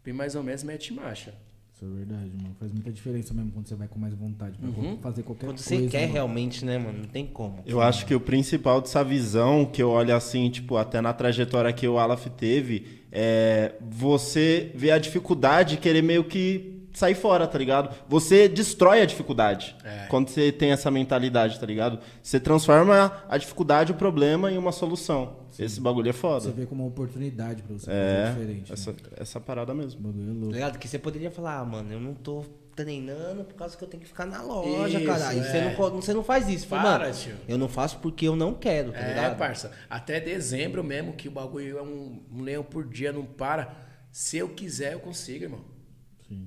Vem 0.03 0.13
mais 0.13 0.35
ou 0.35 0.43
menos, 0.43 0.63
mete 0.63 0.93
marcha. 0.93 1.33
Isso 1.73 1.83
é 1.83 1.87
verdade, 1.89 2.31
mano. 2.41 2.55
Faz 2.59 2.71
muita 2.71 2.91
diferença 2.91 3.33
mesmo 3.33 3.51
quando 3.51 3.67
você 3.67 3.75
vai 3.75 3.87
com 3.87 3.99
mais 3.99 4.13
vontade 4.13 4.57
pra 4.57 4.69
Uhum. 4.69 4.97
fazer 4.99 5.23
qualquer 5.23 5.47
Quando 5.47 5.57
coisa. 5.63 5.81
você 5.83 5.87
quer 5.89 6.01
mano. 6.01 6.13
realmente, 6.13 6.63
né, 6.63 6.77
mano? 6.77 6.99
Não 6.99 7.05
tem 7.07 7.25
como. 7.25 7.63
Eu 7.65 7.81
acho 7.81 8.05
que 8.05 8.13
o 8.15 8.19
principal 8.19 8.79
dessa 8.79 9.03
visão, 9.03 9.65
que 9.65 9.81
eu 9.81 9.89
olho 9.89 10.15
assim, 10.15 10.49
tipo, 10.49 10.77
até 10.77 11.01
na 11.01 11.11
trajetória 11.13 11.73
que 11.73 11.85
o 11.87 11.97
Alaf 11.97 12.27
teve, 12.29 13.01
é 13.11 13.75
você 13.81 14.71
ver 14.75 14.91
a 14.91 14.97
dificuldade 14.99 15.77
querer 15.77 16.01
meio 16.01 16.23
que 16.23 16.74
sair 16.97 17.15
fora, 17.15 17.45
tá 17.47 17.57
ligado? 17.57 17.93
Você 18.07 18.47
destrói 18.47 19.01
a 19.01 19.05
dificuldade 19.05 19.75
É. 19.83 20.05
quando 20.07 20.29
você 20.29 20.51
tem 20.51 20.71
essa 20.71 20.89
mentalidade, 20.89 21.59
tá 21.59 21.65
ligado? 21.65 21.99
Você 22.23 22.39
transforma 22.39 23.23
a 23.29 23.37
dificuldade, 23.37 23.91
o 23.91 23.95
problema 23.95 24.51
em 24.51 24.57
uma 24.57 24.71
solução. 24.71 25.37
Esse 25.57 25.79
bagulho 25.79 26.09
é 26.09 26.13
Você 26.13 26.19
foda. 26.19 26.51
vê 26.51 26.65
como 26.65 26.83
uma 26.83 26.89
oportunidade 26.89 27.63
pra 27.63 27.77
você 27.77 27.85
fazer 27.85 27.97
É, 27.97 28.29
diferente. 28.31 28.73
essa, 28.73 28.91
né? 28.91 28.97
essa 29.17 29.39
parada 29.39 29.73
mesmo. 29.73 29.99
O 30.01 30.03
bagulho 30.03 30.23
é 30.23 30.27
Tá 30.33 30.39
louco. 30.39 30.53
ligado? 30.53 30.79
Que 30.79 30.87
você 30.87 30.99
poderia 30.99 31.31
falar, 31.31 31.59
ah, 31.59 31.65
mano, 31.65 31.91
eu 31.93 31.99
não 31.99 32.13
tô 32.13 32.43
treinando 32.75 33.45
por 33.45 33.53
causa 33.55 33.77
que 33.77 33.81
eu 33.83 33.87
tenho 33.87 34.01
que 34.03 34.09
ficar 34.09 34.25
na 34.25 34.41
loja, 34.41 34.97
Isso, 34.97 35.07
caralho. 35.07 35.41
Você, 35.43 35.57
é. 35.57 35.63
não, 35.69 35.75
co- 35.75 35.89
você 35.91 36.13
não 36.13 36.23
faz 36.23 36.49
isso. 36.49 36.67
Fala, 36.67 36.81
Para, 36.83 37.03
mano, 37.05 37.15
tio. 37.15 37.35
eu 37.47 37.57
não 37.57 37.69
faço 37.69 37.99
porque 37.99 38.27
eu 38.27 38.35
não 38.35 38.53
quero, 38.53 38.91
tá 38.91 38.99
É, 38.99 39.07
ligado? 39.09 39.37
parça. 39.37 39.71
Até 39.89 40.19
dezembro 40.19 40.83
mesmo, 40.83 41.13
que 41.13 41.29
o 41.29 41.31
bagulho 41.31 41.77
é 41.77 41.81
um, 41.81 42.21
um 42.33 42.41
leão 42.41 42.63
por 42.63 42.85
dia, 42.85 43.13
não 43.13 43.23
para. 43.23 43.73
Se 44.11 44.37
eu 44.37 44.49
quiser, 44.49 44.91
eu 44.91 44.99
consigo, 44.99 45.45
irmão. 45.45 45.61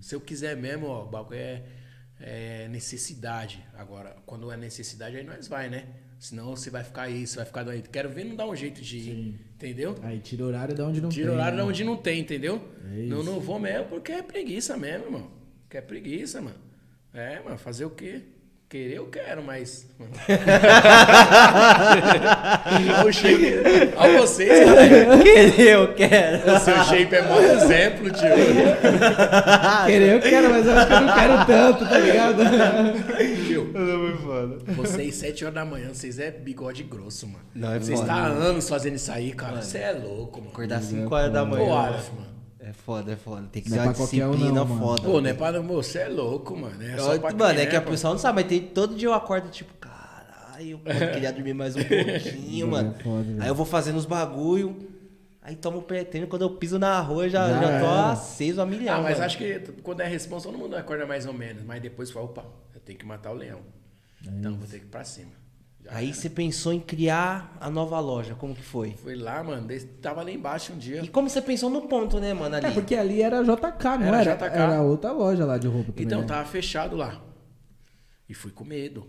Se 0.01 0.15
eu 0.15 0.21
quiser 0.21 0.57
mesmo, 0.57 0.87
ó, 0.87 1.05
o 1.05 1.09
bagulho 1.09 1.39
é, 1.39 1.63
é 2.21 2.69
necessidade. 2.69 3.65
Agora, 3.75 4.17
quando 4.27 4.51
é 4.51 4.57
necessidade, 4.57 5.17
aí 5.17 5.25
nós 5.25 5.47
vai, 5.49 5.69
né? 5.69 5.87
Senão 6.19 6.57
você 6.57 6.69
vai 6.69 6.83
ficar 6.83 7.09
isso, 7.09 7.37
vai 7.37 7.45
ficar 7.47 7.63
doente. 7.63 7.89
Quero 7.89 8.09
ver 8.09 8.25
não 8.25 8.35
dar 8.35 8.47
um 8.49 8.57
jeito 8.57 8.81
de 8.81 8.99
ir. 8.99 9.41
Entendeu? 9.55 9.97
Aí 10.03 10.19
tira 10.21 10.45
horário 10.45 10.75
de 10.75 10.83
onde 10.83 11.01
não 11.01 11.09
Tira 11.09 11.27
tem. 11.29 11.35
horário 11.35 11.57
de 11.57 11.63
né? 11.63 11.69
onde 11.69 11.85
não 11.85 11.97
tem, 11.97 12.21
entendeu? 12.21 12.61
É 12.85 13.03
não, 13.07 13.23
não 13.23 13.41
vou 13.41 13.59
mesmo 13.59 13.87
porque 13.87 14.13
é 14.13 14.23
preguiça 14.23 14.77
mesmo, 14.77 15.07
irmão. 15.07 15.31
Que 15.69 15.79
é 15.79 15.81
preguiça, 15.81 16.41
mano. 16.41 16.57
É, 17.13 17.41
mano, 17.41 17.57
fazer 17.59 17.85
o 17.85 17.91
quê? 17.91 18.23
Querer 18.69 18.97
eu 18.97 19.07
quero, 19.07 19.43
mas. 19.43 19.87
Olha 19.99 20.09
o 23.09 23.13
shape. 23.13 23.61
Olha 23.97 24.21
vocês, 24.21 24.51
cara. 24.65 25.19
Querer, 25.23 25.61
eu 25.71 25.95
quero. 25.95 26.55
O 26.55 26.59
seu 26.61 26.77
shape 26.85 27.15
é 27.15 27.23
mau 27.23 27.41
exemplo, 27.43 28.11
tio. 28.11 28.29
Querer 29.87 30.13
eu 30.13 30.21
quero, 30.21 30.51
mas 30.51 30.67
eu 30.67 30.77
acho 30.77 30.87
que 30.87 30.93
eu 30.93 31.01
não 31.01 31.15
quero 31.15 31.47
tanto, 31.47 31.89
tá 31.89 31.99
ligado? 31.99 32.43
Tio, 33.47 33.73
Foi 33.73 34.17
foda. 34.19 34.59
vocês, 34.75 35.15
7 35.15 35.45
horas 35.47 35.55
da 35.55 35.65
manhã, 35.65 35.89
vocês 35.95 36.19
é 36.19 36.31
bigode 36.31 36.83
grosso, 36.83 37.27
mano. 37.27 37.45
Não, 37.55 37.73
é 37.73 37.79
Vocês 37.79 37.99
foda. 38.01 38.13
tá 38.13 38.19
há 38.19 38.27
anos 38.27 38.69
fazendo 38.69 38.97
isso 38.97 39.11
aí, 39.11 39.33
cara. 39.33 39.63
Você 39.63 39.79
é 39.79 39.93
louco, 39.93 40.41
mano. 40.41 40.53
Acordar 40.53 40.83
5 40.83 41.15
horas 41.15 41.33
da 41.33 41.43
manhã. 41.45 41.65
Ô, 41.65 41.73
Aleph, 41.75 42.11
mano. 42.15 42.38
É 42.61 42.73
foda, 42.73 43.13
é 43.13 43.17
foda. 43.17 43.47
Tem 43.53 43.63
que 43.63 43.71
Não 43.71 43.77
ser 43.77 43.83
é 43.83 43.87
uma 43.87 43.91
um 43.91 43.95
disciplina 43.95 44.53
não, 44.65 44.79
foda. 44.79 45.03
Pô, 45.03 45.21
não 45.21 45.31
é 45.31 45.35
pra. 45.35 45.61
Você 45.61 45.99
é 45.99 46.09
louco, 46.09 46.57
mano. 46.57 46.83
É 46.83 46.97
só 46.99 47.15
Eu- 47.15 47.21
pra 47.21 47.33
mano, 47.33 47.55
quem 47.55 47.63
é 47.63 47.67
que 47.67 47.77
a 47.77 47.83
pessoa 47.83 48.13
não 48.15 48.19
sabe, 48.19 48.41
mas 48.43 48.49
tem, 48.49 48.61
todo 48.61 48.97
dia 48.97 49.09
eu 49.09 49.15
acordo 49.15 49.49
tipo, 49.49 49.73
caralho, 49.75 50.81
eu 50.85 51.13
queria 51.13 51.33
dormir 51.33 51.55
mais 51.55 51.77
um 51.77 51.79
pouquinho, 51.85 52.67
Não, 52.67 52.73
mano. 52.73 52.95
é 52.99 53.03
foda, 53.03 53.37
aí 53.45 53.49
eu 53.49 53.55
vou 53.55 53.65
fazendo 53.65 53.97
os 53.97 54.07
bagulho, 54.07 54.77
aí 55.41 55.55
tomo 55.55 55.83
pré-treino, 55.83 56.27
quando 56.27 56.43
eu 56.43 56.51
piso 56.51 56.79
na 56.81 57.01
rua 57.01 57.29
já, 57.29 57.49
Já 57.49 57.55
já 57.55 57.61
tô 57.81 57.87
era. 57.87 58.11
aceso 58.11 58.61
a 58.61 58.67
milhão, 58.67 58.97
Ah, 58.99 59.03
mas 59.03 59.13
mano. 59.15 59.25
acho 59.27 59.39
que 59.39 59.61
quando 59.83 60.01
é 60.01 60.07
responsa, 60.09 60.49
todo 60.49 60.59
mundo 60.59 60.75
acorda 60.77 61.07
mais 61.07 61.27
ou 61.27 61.33
menos. 61.33 61.63
Mas 61.63 61.81
depois 61.81 62.11
fala, 62.11 62.25
opa, 62.27 62.45
eu 62.75 62.81
tenho 62.81 62.99
que 62.99 63.07
matar 63.07 63.31
o 63.31 63.35
leão. 63.35 63.61
então 64.27 64.57
vou 64.57 64.67
ter 64.67 64.81
que 64.81 64.85
ir 64.87 64.89
pra 64.89 65.05
cima. 65.05 65.31
Aí 65.91 66.13
você 66.13 66.29
pensou 66.29 66.73
em 66.73 66.81
criar 66.81 67.57
a 67.61 67.71
nova 67.71 67.99
loja, 67.99 68.35
como 68.35 68.55
que 68.55 68.63
foi? 68.63 68.93
Fui 68.93 69.15
lá, 69.15 69.43
mano, 69.43 69.67
tava 70.03 70.23
lá 70.23 70.31
embaixo 70.31 70.73
um 70.75 70.79
dia. 70.79 71.03
E 71.03 71.09
como 71.09 71.31
você 71.31 71.41
pensou 71.41 71.71
no 71.71 71.89
ponto, 71.89 72.21
né, 72.21 72.35
mano, 72.35 72.57
ali? 72.57 72.67
É, 72.67 72.71
porque 72.71 72.95
ali 72.95 73.23
era 73.23 73.43
JK, 73.43 73.85
não 73.99 74.07
Era 74.07 74.21
era? 74.21 74.37
JK. 74.37 74.45
Era 74.57 74.83
outra 74.83 75.13
loja 75.13 75.47
lá 75.47 75.57
de 75.57 75.67
roupa 75.67 75.91
também. 75.93 76.05
Então, 76.05 76.21
né? 76.21 76.27
tava 76.27 76.47
fechado 76.47 76.95
lá. 76.95 77.23
E 78.29 78.35
fui 78.35 78.51
com 78.51 78.65
medo. 78.65 79.09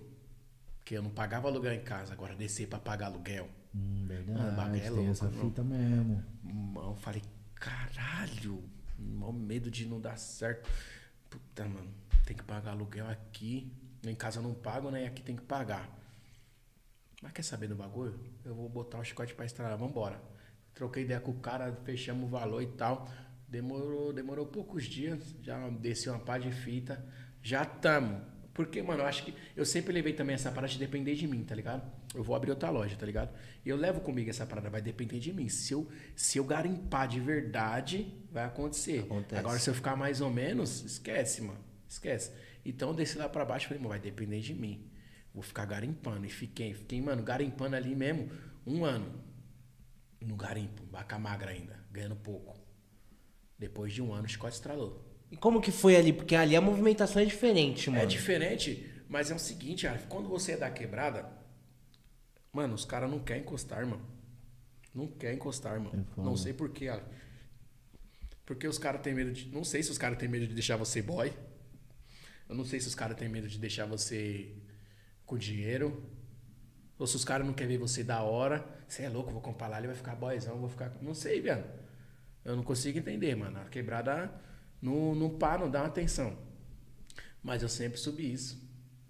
Porque 0.78 0.96
eu 0.98 1.04
não 1.04 1.10
pagava 1.10 1.50
aluguel 1.50 1.74
em 1.74 1.82
casa. 1.82 2.14
Agora 2.14 2.34
descer 2.34 2.68
pra 2.68 2.80
pagar 2.80 3.08
aluguel. 3.08 3.50
Hum, 3.76 4.06
verdade, 4.08 4.40
Ah, 4.40 4.78
é 4.82 4.90
louco, 4.90 5.12
essa 5.12 5.26
não. 5.26 5.34
fita 5.34 5.62
mesmo. 5.64 6.24
Eu 6.76 6.96
falei, 7.02 7.22
caralho, 7.56 8.64
mal 8.98 9.34
medo 9.34 9.70
de 9.70 9.86
não 9.86 10.00
dar 10.00 10.18
certo. 10.18 10.70
Puta, 11.30 11.66
mano, 11.66 11.90
tem 12.26 12.36
que 12.36 12.44
pagar 12.44 12.72
aluguel 12.72 13.08
aqui. 13.10 13.72
Em 14.04 14.16
casa 14.16 14.40
eu 14.40 14.44
não 14.44 14.54
pago, 14.54 14.90
né? 14.90 15.04
E 15.04 15.08
aqui 15.08 15.22
tem 15.22 15.36
que 15.36 15.42
pagar. 15.44 15.99
Mas 17.22 17.32
quer 17.32 17.44
saber 17.44 17.68
do 17.68 17.76
bagulho? 17.76 18.20
Eu 18.46 18.56
vou 18.56 18.70
botar 18.70 19.00
o 19.00 19.04
chicote 19.04 19.34
pra 19.34 19.46
estrada, 19.46 19.76
vambora. 19.76 20.22
Troquei 20.74 21.04
ideia 21.04 21.20
com 21.20 21.32
o 21.32 21.40
cara, 21.40 21.78
fechamos 21.84 22.26
o 22.26 22.28
valor 22.28 22.62
e 22.64 22.68
tal. 22.68 23.10
Demorou, 23.48 24.14
demorou 24.14 24.46
poucos 24.46 24.86
dias, 24.86 25.36
já 25.42 25.70
desci 25.70 26.10
uma 26.10 26.20
pá 26.20 26.38
de 26.38 26.52
fita. 26.52 27.04
Já 27.42 27.66
tamo. 27.66 28.22
Porque, 28.54 28.82
mano, 28.82 29.04
eu 29.04 29.06
acho 29.06 29.24
que 29.24 29.34
eu 29.56 29.66
sempre 29.66 29.94
levei 29.94 30.14
também 30.14 30.34
essa 30.34 30.52
parada 30.52 30.72
de 30.72 30.80
depender 30.80 31.16
de 31.16 31.28
mim, 31.28 31.44
tá 31.44 31.56
ligado? 31.56 31.90
Eu 32.14 32.24
vou 32.24 32.36
abrir 32.36 32.50
outra 32.50 32.70
loja, 32.70 32.96
tá 32.96 33.06
ligado? 33.06 33.34
E 33.66 33.70
eu 33.70 33.78
levo 33.78 34.02
comigo 34.02 34.30
essa 34.30 34.46
parada, 34.46 34.70
vai 34.70 34.82
depender 34.82 35.20
de 35.20 35.32
mim. 35.32 35.48
Se 35.48 35.74
eu, 35.74 35.88
se 36.16 36.38
eu 36.38 36.44
garimpar 36.44 37.08
de 37.08 37.20
verdade, 37.20 38.14
vai 38.32 38.44
acontecer. 38.44 39.00
Acontece. 39.00 39.40
Agora, 39.40 39.60
se 39.60 39.70
eu 39.70 39.74
ficar 39.74 39.96
mais 39.96 40.20
ou 40.20 40.30
menos, 40.30 40.84
esquece, 40.84 41.42
mano. 41.42 41.60
Esquece. 41.88 42.34
Então, 42.66 42.90
eu 42.90 42.96
desci 42.96 43.18
lá 43.18 43.30
pra 43.30 43.46
baixo 43.46 43.66
e 43.66 43.68
falei, 43.70 43.82
mano, 43.82 43.90
vai 43.92 44.00
depender 44.00 44.42
de 44.42 44.54
mim. 44.54 44.90
Vou 45.34 45.44
ficar 45.44 45.66
garimpando. 45.66 46.26
E 46.26 46.30
fiquei, 46.30 46.74
fiquei, 46.74 47.02
mano, 47.02 47.24
garimpando 47.24 47.76
ali 47.76 47.96
mesmo 47.96 48.30
um 48.66 48.86
ano. 48.86 49.24
No 50.22 50.36
garimpo, 50.36 50.84
vaca 50.92 51.18
magra 51.18 51.52
ainda, 51.52 51.80
ganhando 51.92 52.16
pouco. 52.16 52.60
Depois 53.58 53.94
de 53.94 54.02
um 54.02 54.14
ano, 54.14 54.26
o 54.26 54.30
chicote 54.30 54.56
estralou. 54.56 55.06
E 55.32 55.38
como 55.38 55.62
que 55.62 55.72
foi 55.72 55.96
ali? 55.96 56.12
Porque 56.12 56.36
ali 56.36 56.56
a 56.56 56.62
movimentação 56.62 57.22
é 57.22 57.26
diferente, 57.26 57.90
mano. 57.90 58.02
É 58.02 58.06
diferente, 58.06 59.04
mas 59.08 59.32
é 59.32 59.36
o 59.36 59.40
seguinte, 59.40 59.88
quando 60.08 60.28
você 60.28 60.54
é 60.54 60.58
da 60.58 60.70
quebrada, 60.70 61.30
mano, 62.52 62.74
os 62.74 62.84
caras 62.84 63.10
não 63.10 63.20
querem 63.20 63.44
encostar, 63.44 63.86
mano. 63.86 64.06
Não 64.94 65.08
quer 65.08 65.34
encostar, 65.34 65.80
mano. 65.80 66.08
É 66.18 66.22
não 66.22 66.36
sei 66.36 66.52
porquê, 66.52 66.88
Arif. 66.88 67.06
Porque 68.46 68.68
os 68.68 68.80
caras 68.80 69.02
têm 69.02 69.14
medo 69.14 69.32
de. 69.32 69.48
Não 69.50 69.64
sei 69.64 69.84
se 69.84 69.92
os 69.92 69.98
caras 69.98 70.18
têm 70.18 70.28
medo 70.28 70.48
de 70.48 70.54
deixar 70.56 70.76
você 70.76 71.02
boy. 71.02 71.32
Eu 72.48 72.56
não 72.56 72.66
sei 72.66 72.80
se 72.80 72.88
os 72.88 72.96
caras 72.96 73.16
têm 73.16 73.30
medo 73.30 73.48
de 73.48 73.60
deixar 73.60 73.86
você 73.86 74.56
com 75.30 75.38
dinheiro. 75.38 76.04
Ou 76.98 77.08
se 77.08 77.16
os 77.16 77.24
caras 77.24 77.46
não 77.46 77.54
querem 77.54 77.78
ver 77.78 77.78
você 77.78 78.04
da 78.04 78.22
hora. 78.24 78.66
Você 78.88 79.04
é 79.04 79.10
louco, 79.10 79.32
vou 79.32 79.42
comprar 79.42 79.68
lá, 79.68 79.78
ele 79.78 79.88
vai 79.88 79.96
ficar 79.96 80.16
boyzão, 80.16 80.58
vou 80.60 80.68
ficar. 80.68 80.92
Não 81.02 81.14
sei, 81.14 81.40
velho. 81.40 81.64
Eu 82.44 82.56
não 82.56 82.64
consigo 82.64 82.98
entender, 82.98 83.36
mano. 83.36 83.60
A 83.62 83.66
quebrada 83.66 84.34
não, 84.82 85.14
não 85.14 85.30
para, 85.38 85.62
não 85.62 85.72
dá 85.72 85.82
uma 85.82 85.88
atenção. 85.88 86.36
Mas 87.42 87.62
eu 87.62 87.70
sempre 87.70 88.00
subi 88.00 88.34
isso. 88.34 88.60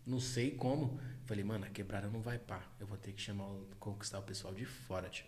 Não 0.06 0.20
sei 0.20 0.52
como. 0.52 1.00
Falei, 1.26 1.44
mano, 1.44 1.66
a 1.66 1.70
quebrada 1.70 2.10
não 2.10 2.22
vai 2.22 2.38
pá. 2.38 2.62
Eu 2.80 2.86
vou 2.86 2.98
ter 2.98 3.14
que 3.14 3.22
chamar, 3.22 3.48
conquistar 3.80 4.20
o 4.20 4.24
pessoal 4.24 4.54
de 4.54 4.66
fora, 4.66 5.10
tio. 5.10 5.26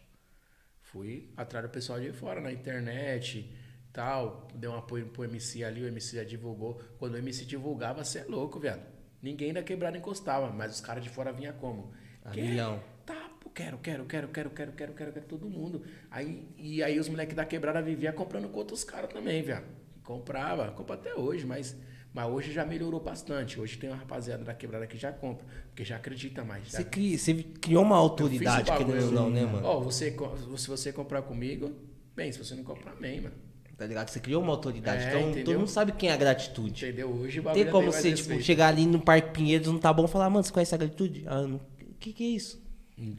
Fui 0.82 1.32
atrás 1.38 1.66
do 1.66 1.72
pessoal 1.72 2.00
de 2.00 2.12
fora, 2.12 2.42
na 2.42 2.52
internet, 2.52 3.56
tal. 3.94 4.48
Deu 4.54 4.72
um 4.72 4.78
apoio 4.78 5.08
pro 5.08 5.24
MC 5.24 5.64
ali, 5.64 5.84
o 5.84 5.88
MC 5.88 6.18
já 6.18 6.24
divulgou. 6.24 6.82
Quando 7.00 7.14
o 7.14 7.18
MC 7.18 7.46
divulgava, 7.46 8.04
você 8.04 8.20
é 8.20 8.26
louco, 8.26 8.60
viado. 8.60 9.01
Ninguém 9.22 9.53
da 9.53 9.61
quebrada 9.61 9.97
encostava, 9.97 10.49
mas 10.51 10.74
os 10.76 10.82
caras 10.82 11.03
de 11.03 11.09
fora 11.09 11.32
vinha 11.32 11.53
como? 11.53 11.91
A 12.26 12.32
Quer? 12.32 12.41
milhão. 12.41 12.82
Tá, 13.05 13.30
quero, 13.53 13.78
quero, 13.80 14.05
quero, 14.05 14.28
quero, 14.30 14.49
quero, 14.49 14.72
quero, 14.72 14.93
quero, 14.93 15.11
quero 15.13 15.26
todo 15.26 15.49
mundo. 15.49 15.84
Aí, 16.09 16.47
e 16.57 16.82
aí 16.84 16.99
os 16.99 17.07
moleques 17.09 17.36
da 17.36 17.45
quebrada 17.45 17.82
viviam 17.82 18.13
comprando 18.13 18.49
com 18.49 18.57
outros 18.59 18.84
caras 18.84 19.11
também, 19.11 19.41
viado. 19.43 19.65
Comprava, 20.03 20.72
compra 20.72 20.95
até 20.95 21.13
hoje, 21.15 21.45
mas, 21.45 21.76
mas 22.13 22.28
hoje 22.30 22.51
já 22.51 22.65
melhorou 22.65 22.99
bastante. 22.99 23.59
Hoje 23.59 23.78
tem 23.78 23.89
uma 23.89 23.97
rapaziada 23.97 24.43
da 24.43 24.53
quebrada 24.53 24.88
que 24.88 24.97
já 24.97 25.11
compra, 25.11 25.45
porque 25.67 25.84
já 25.86 25.97
acredita 25.97 26.43
mais. 26.43 26.69
já- 26.69 26.80
Você, 26.80 26.84
cri- 26.84 27.17
você 27.17 27.34
criou 27.36 27.84
uma 27.84 27.97
autoridade, 27.97 28.72
querendo 28.72 29.05
ou 29.05 29.11
não, 29.11 29.30
né, 29.30 29.45
mano? 29.45 29.65
Ó, 29.67 29.80
você, 29.80 30.11
co- 30.11 30.36
se 30.57 30.67
você 30.67 30.91
comprar 30.91 31.22
comigo, 31.22 31.72
bem, 32.15 32.32
se 32.32 32.39
você 32.39 32.55
não 32.55 32.63
comprar, 32.63 32.95
bem, 32.95 33.22
mano. 33.22 33.36
Tá 33.82 33.88
ligado? 33.88 34.10
Você 34.10 34.20
criou 34.20 34.44
uma 34.44 34.52
autoridade. 34.52 35.06
É, 35.06 35.08
então 35.08 35.22
entendeu? 35.22 35.44
todo 35.46 35.58
mundo 35.58 35.68
sabe 35.68 35.92
quem 35.94 36.10
é 36.10 36.14
a 36.14 36.16
gratitude. 36.16 36.86
Entendeu? 36.86 37.10
Hoje 37.10 37.40
o 37.40 37.44
Tem 37.46 37.66
bagulho 37.66 37.72
como 37.72 37.92
você, 37.92 38.10
tipo, 38.10 38.18
respeito. 38.18 38.44
chegar 38.44 38.68
ali 38.68 38.86
no 38.86 39.00
Parque 39.00 39.32
Pinheiros, 39.32 39.70
não 39.70 39.80
tá 39.80 39.92
bom, 39.92 40.08
falar, 40.08 40.30
mano, 40.30 40.44
você 40.44 40.54
conhece 40.54 40.76
a 40.76 40.78
gratitude? 40.78 41.24
Ah, 41.26 41.42
não. 41.42 41.56
O 41.56 41.96
que 42.00 42.14
que 42.14 42.24
é 42.24 42.28
isso? 42.28 42.62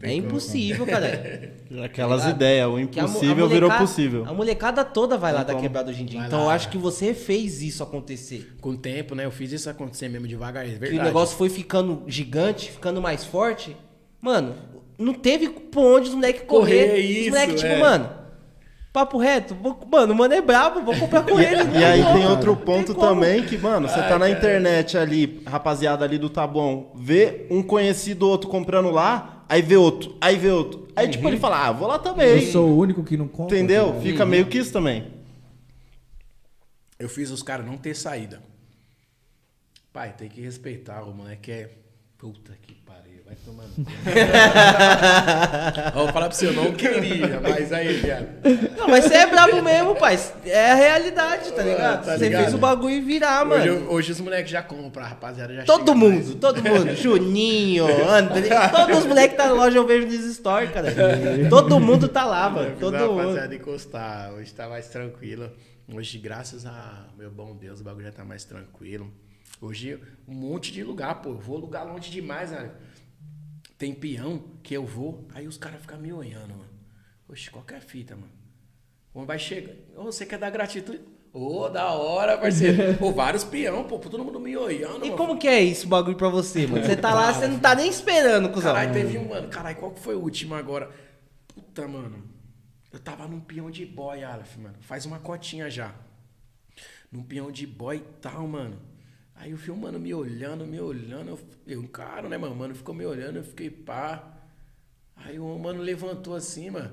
É 0.00 0.14
impossível, 0.14 0.86
cara. 0.86 1.52
Aquelas 1.84 2.20
Ligado? 2.20 2.36
ideias, 2.36 2.68
o 2.68 2.76
a 2.76 2.78
a 2.78 2.80
impossível 2.82 3.48
virou 3.48 3.72
possível. 3.72 4.24
A 4.24 4.32
molecada 4.32 4.84
toda 4.84 5.18
vai 5.18 5.32
lá 5.32 5.42
da 5.42 5.56
quebrada 5.56 5.90
hoje 5.90 6.02
em 6.04 6.06
dia. 6.06 6.20
Vai 6.20 6.28
Então 6.28 6.38
lá. 6.38 6.44
eu 6.44 6.50
acho 6.50 6.68
que 6.68 6.78
você 6.78 7.12
fez 7.12 7.60
isso 7.60 7.82
acontecer. 7.82 8.54
Com 8.60 8.70
o 8.70 8.76
tempo, 8.76 9.16
né? 9.16 9.24
Eu 9.24 9.32
fiz 9.32 9.50
isso 9.50 9.68
acontecer 9.68 10.08
mesmo 10.08 10.28
devagar, 10.28 10.64
é 10.64 10.68
verdade. 10.68 10.92
Que 10.92 10.98
o 11.00 11.02
negócio 11.02 11.36
foi 11.36 11.48
ficando 11.50 12.04
gigante, 12.06 12.70
ficando 12.70 13.02
mais 13.02 13.24
forte. 13.24 13.76
Mano, 14.20 14.54
não 14.96 15.12
teve 15.12 15.48
por 15.48 15.82
onde 15.82 16.10
os 16.10 16.14
moleques 16.14 16.44
correr. 16.46 16.86
Correr, 16.86 17.00
os 17.00 17.16
isso, 17.16 17.30
moleques, 17.30 17.60
tipo, 17.60 17.72
é. 17.72 17.80
mano, 17.80 18.21
papo 18.92 19.16
reto. 19.18 19.54
vou- 19.54 19.78
mano, 19.90 20.12
o 20.12 20.16
mano 20.16 20.34
é 20.34 20.40
brabo, 20.40 20.82
vou 20.82 20.94
comprar 20.96 21.22
com 21.22 21.40
ele. 21.40 21.78
E 21.78 21.84
aí 21.84 22.00
Não, 22.02 22.12
tem 22.14 22.26
outro 22.26 22.54
ponto 22.56 22.94
como. 22.94 23.06
também 23.06 23.44
que, 23.44 23.56
mano, 23.56 23.88
você 23.88 24.00
tá 24.02 24.18
na 24.18 24.28
internet 24.28 24.96
ali, 24.98 25.42
rapaziada 25.46 26.04
ali 26.04 26.18
do 26.18 26.28
Tá 26.28 26.46
Bom, 26.46 26.92
vê 26.94 27.46
um 27.50 27.62
conhecido 27.62 28.28
outro 28.28 28.48
comprando 28.50 28.90
lá, 28.90 29.44
aí 29.48 29.62
vê 29.62 29.76
outro, 29.76 30.16
aí 30.20 30.36
vê 30.36 30.50
outro. 30.50 30.82
Aí, 30.94 31.08
tipo, 31.08 31.26
ele 31.26 31.38
fala, 31.38 31.66
ah, 31.68 31.72
vou 31.72 31.88
lá 31.88 31.94
Eu 31.94 31.98
também. 32.00 32.50
sou 32.52 32.68
o 32.68 32.76
único 32.78 33.02
que 33.02 33.16
não 33.16 33.26
compra. 33.26 33.56
Entendeu? 33.56 33.86
ligado? 33.86 34.02
Fica 34.02 34.26
meio 34.26 34.44
que 34.46 34.58
isso 34.58 34.72
também. 34.72 35.10
Eu 36.98 37.08
fiz 37.08 37.30
os 37.30 37.42
caras 37.42 37.64
não 37.66 37.76
ter 37.78 37.94
saída. 37.94 38.42
Pai, 39.92 40.12
tem 40.16 40.28
que 40.28 40.40
respeitar. 40.40 41.02
O 41.02 41.12
moleque 41.14 41.50
é. 41.50 41.70
Puta 42.18 42.52
que 42.62 42.74
vai 43.32 43.36
tomando. 43.44 43.72
Vou 45.94 46.08
falar 46.08 46.28
pra 46.28 46.36
você, 46.36 46.46
eu 46.48 46.52
não 46.52 46.72
queria, 46.72 47.40
mas 47.40 47.72
aí, 47.72 47.94
viado. 47.94 48.28
Não, 48.76 48.88
mas 48.88 49.04
você 49.04 49.14
é 49.14 49.26
brabo 49.26 49.62
mesmo, 49.62 49.94
pai. 49.96 50.18
É 50.44 50.72
a 50.72 50.74
realidade, 50.74 51.52
tá 51.52 51.62
ligado? 51.62 52.04
tá 52.04 52.18
você 52.18 52.24
ligado? 52.24 52.42
fez 52.42 52.54
o 52.54 52.58
bagulho 52.58 53.02
virar, 53.04 53.46
Hoje, 53.46 53.70
mano. 53.70 53.90
hoje 53.90 54.12
os 54.12 54.20
moleques 54.20 54.50
já 54.50 54.62
compram, 54.62 55.04
a 55.04 55.08
rapaziada 55.08 55.54
já 55.54 55.64
Todo 55.64 55.94
mundo, 55.94 56.14
mais. 56.14 56.34
todo 56.34 56.62
mundo. 56.62 56.92
Juninho, 56.96 57.86
André, 58.08 58.48
todos 58.68 58.98
os 58.98 59.06
moleques 59.06 59.32
que 59.32 59.36
tá 59.42 59.46
na 59.48 59.54
loja 59.54 59.78
eu 59.78 59.86
vejo 59.86 60.06
nos 60.06 60.34
stories, 60.36 60.70
cara. 60.70 60.92
Todo 61.48 61.80
mundo 61.80 62.08
tá 62.08 62.24
lá, 62.24 62.48
mano. 62.50 62.76
Todo 62.78 62.96
mundo. 62.98 63.16
rapaziada 63.18 63.54
encostar. 63.54 64.32
Hoje 64.34 64.52
tá 64.52 64.68
mais 64.68 64.88
tranquilo. 64.88 65.50
Hoje, 65.92 66.16
graças 66.18 66.64
a 66.64 67.06
meu 67.18 67.30
bom 67.30 67.56
Deus, 67.56 67.80
o 67.80 67.84
bagulho 67.84 68.06
já 68.06 68.12
tá 68.12 68.24
mais 68.24 68.44
tranquilo. 68.44 69.10
Hoje, 69.60 69.98
um 70.26 70.34
monte 70.34 70.72
de 70.72 70.82
lugar, 70.82 71.16
pô. 71.22 71.30
Eu 71.30 71.38
vou 71.38 71.56
lugar 71.58 71.84
longe 71.84 72.10
demais, 72.10 72.50
né? 72.50 72.70
Tem 73.82 73.92
peão 73.92 74.40
que 74.62 74.74
eu 74.74 74.86
vou, 74.86 75.26
aí 75.34 75.48
os 75.48 75.58
caras 75.58 75.80
ficam 75.80 75.98
me 75.98 76.12
olhando, 76.12 76.50
mano. 76.50 76.70
Oxe, 77.28 77.50
qualquer 77.50 77.80
fita, 77.80 78.14
mano. 78.14 78.30
Ou 79.12 79.26
vai 79.26 79.40
chegar. 79.40 79.74
Ou 79.96 80.04
você 80.04 80.24
quer 80.24 80.38
dar 80.38 80.50
gratitude? 80.50 81.00
Ô, 81.32 81.68
da 81.68 81.90
hora, 81.90 82.38
parceiro. 82.38 82.94
Pô, 82.96 83.10
vários 83.10 83.42
peão, 83.42 83.82
pô, 83.82 83.98
todo 83.98 84.24
mundo 84.24 84.38
me 84.38 84.56
olhando. 84.56 85.04
E 85.04 85.08
mano. 85.08 85.16
como 85.16 85.36
que 85.36 85.48
é 85.48 85.60
isso, 85.60 85.86
o 85.86 85.88
bagulho 85.88 86.16
pra 86.16 86.28
você, 86.28 86.64
mano? 86.64 86.84
Você 86.84 86.94
tá 86.94 87.12
lá, 87.12 87.34
você 87.34 87.48
não 87.48 87.58
tá 87.58 87.74
nem 87.74 87.90
esperando, 87.90 88.50
cuzão. 88.50 88.72
Caralho, 88.72 88.92
teve 88.92 89.18
um, 89.18 89.28
mano. 89.28 89.48
Caralho, 89.48 89.76
qual 89.76 89.90
que 89.90 89.98
foi 89.98 90.14
o 90.14 90.20
último 90.20 90.54
agora? 90.54 90.88
Puta, 91.48 91.88
mano. 91.88 92.22
Eu 92.92 93.00
tava 93.00 93.26
num 93.26 93.40
peão 93.40 93.68
de 93.68 93.84
boy, 93.84 94.22
Aleph, 94.22 94.58
mano. 94.58 94.76
Faz 94.78 95.06
uma 95.06 95.18
cotinha 95.18 95.68
já. 95.68 95.92
Num 97.10 97.24
peão 97.24 97.50
de 97.50 97.66
boy 97.66 97.96
e 97.96 98.20
tal, 98.20 98.46
mano. 98.46 98.78
Aí 99.42 99.50
eu 99.50 99.58
fui, 99.58 99.74
mano, 99.74 99.98
me 99.98 100.14
olhando, 100.14 100.64
me 100.64 100.80
olhando. 100.80 101.30
Eu, 101.30 101.40
eu 101.66 101.82
encaro, 101.82 102.28
né, 102.28 102.38
mano? 102.38 102.54
Mano, 102.54 102.76
ficou 102.76 102.94
me 102.94 103.04
olhando, 103.04 103.38
eu 103.38 103.42
fiquei 103.42 103.68
pá. 103.68 104.22
Aí 105.16 105.36
o 105.36 105.58
mano 105.58 105.82
levantou 105.82 106.36
assim, 106.36 106.70
mano. 106.70 106.92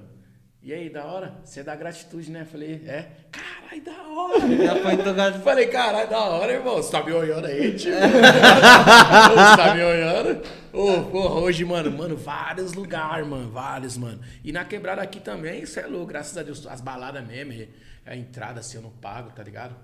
E 0.60 0.74
aí, 0.74 0.89
da 0.89 1.06
hora? 1.06 1.36
Você 1.45 1.60
é 1.60 1.64
da 1.64 1.76
gratitude, 1.76 2.32
né? 2.32 2.45
Falei, 2.45 2.82
é. 2.88 3.08
Caralho, 3.32 3.84
da 3.84 4.02
hora. 4.02 4.39
Já 4.66 4.76
foi 4.78 4.97
tocado. 4.97 5.39
Falei, 5.43 5.68
caralho, 5.68 6.10
da 6.10 6.20
hora, 6.22 6.52
irmão. 6.52 6.78
Você 6.78 6.91
tá 6.91 7.04
me 7.04 7.12
olhando 7.12 7.45
aí, 7.45 7.76
tio? 7.76 7.93
Você 7.93 9.56
tá 9.56 9.76
me 9.76 9.84
olhando? 9.84 10.41
Ô, 10.74 11.04
porra, 11.04 11.41
hoje, 11.41 11.64
mano, 11.64 11.91
mano, 11.91 12.18
vários 12.18 12.74
lugares, 12.74 13.28
mano, 13.28 13.52
vários, 13.52 13.95
mano. 13.95 14.22
E 14.43 14.52
na 14.52 14.66
quebrada 14.66 15.04
aqui 15.04 15.20
também, 15.20 15.62
isso 15.62 15.80
é 15.80 15.86
louco, 15.86 16.08
graças 16.08 16.36
a 16.36 16.41
Deus, 16.41 16.66
as 16.66 16.82
baladas 16.82 17.24
mesmo, 17.28 17.72
a 18.08 18.16
entrada 18.16 18.60
assim 18.60 18.78
eu 18.78 18.82
não 18.82 18.89
pago, 18.89 19.30
tá 19.30 19.43
ligado? 19.43 19.76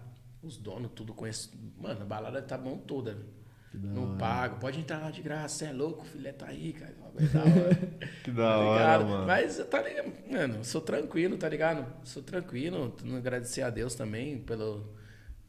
Os 0.45 0.57
donos, 0.57 0.91
tudo 0.93 1.13
conheço. 1.13 1.51
Mano, 1.79 2.01
a 2.03 2.05
balada 2.05 2.41
tá 2.41 2.57
bom 2.57 2.77
toda, 2.77 3.13
velho. 3.13 3.25
Não 3.73 4.17
pago, 4.17 4.57
pode 4.59 4.79
entrar 4.79 4.99
lá 4.99 5.11
de 5.11 5.21
graça, 5.21 5.49
você 5.57 5.65
é 5.65 5.73
louco, 5.73 6.03
o 6.03 6.05
filé 6.05 6.31
tá 6.31 6.45
aí, 6.47 6.71
cara. 6.71 6.95
Da 7.33 7.41
hora. 7.41 7.75
Que 8.23 8.31
da 8.31 8.43
Tá 8.49 8.57
hora, 8.59 8.79
ligado? 8.97 9.05
mano. 9.09 9.25
Mas, 9.27 9.57
tá 9.69 9.81
ligado? 9.81 10.13
Mano, 10.31 10.63
sou 10.63 10.79
tranquilo, 10.81 11.37
tá 11.37 11.49
ligado? 11.49 11.85
Sou 12.05 12.23
tranquilo. 12.23 12.95
Agradecer 13.17 13.63
a 13.63 13.69
Deus 13.69 13.93
também 13.95 14.37
pelo, 14.37 14.93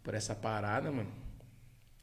por 0.03 0.15
essa 0.15 0.35
parada, 0.35 0.91
mano. 0.91 1.11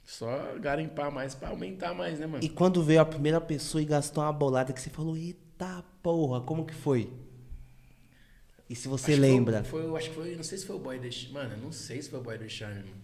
Só 0.06 0.58
garimpar 0.60 1.12
mais 1.12 1.34
pra 1.34 1.50
aumentar 1.50 1.94
mais, 1.94 2.20
né, 2.20 2.26
mano? 2.28 2.44
E 2.44 2.50
quando 2.50 2.84
veio 2.84 3.02
a 3.02 3.06
primeira 3.06 3.40
pessoa 3.42 3.82
e 3.82 3.86
gastou 3.86 4.24
uma 4.24 4.32
bolada 4.34 4.72
que 4.72 4.80
você 4.82 4.90
falou, 4.90 5.18
eita 5.18 5.84
porra, 6.02 6.42
como 6.42 6.66
que 6.66 6.74
foi? 6.74 7.12
E 8.74 8.76
se 8.76 8.88
você 8.88 9.12
Acho 9.12 9.22
lembra? 9.22 9.64
Foi, 9.64 9.84
foi- 9.84 9.98
acho 10.00 10.10
que 10.10 10.16
foi, 10.16 10.36
não 10.36 10.42
sei 10.42 10.58
se 10.58 10.66
foi 10.66 10.76
o 10.76 10.80
boy 10.80 11.12
Charme. 11.12 11.32
Mano, 11.32 11.58
não 11.62 11.72
sei 11.72 12.02
se 12.02 12.10
foi 12.10 12.20
o 12.20 12.24
boy 12.24 12.40
do 12.40 12.50
Charme, 12.50 12.80
mano. 12.90 13.04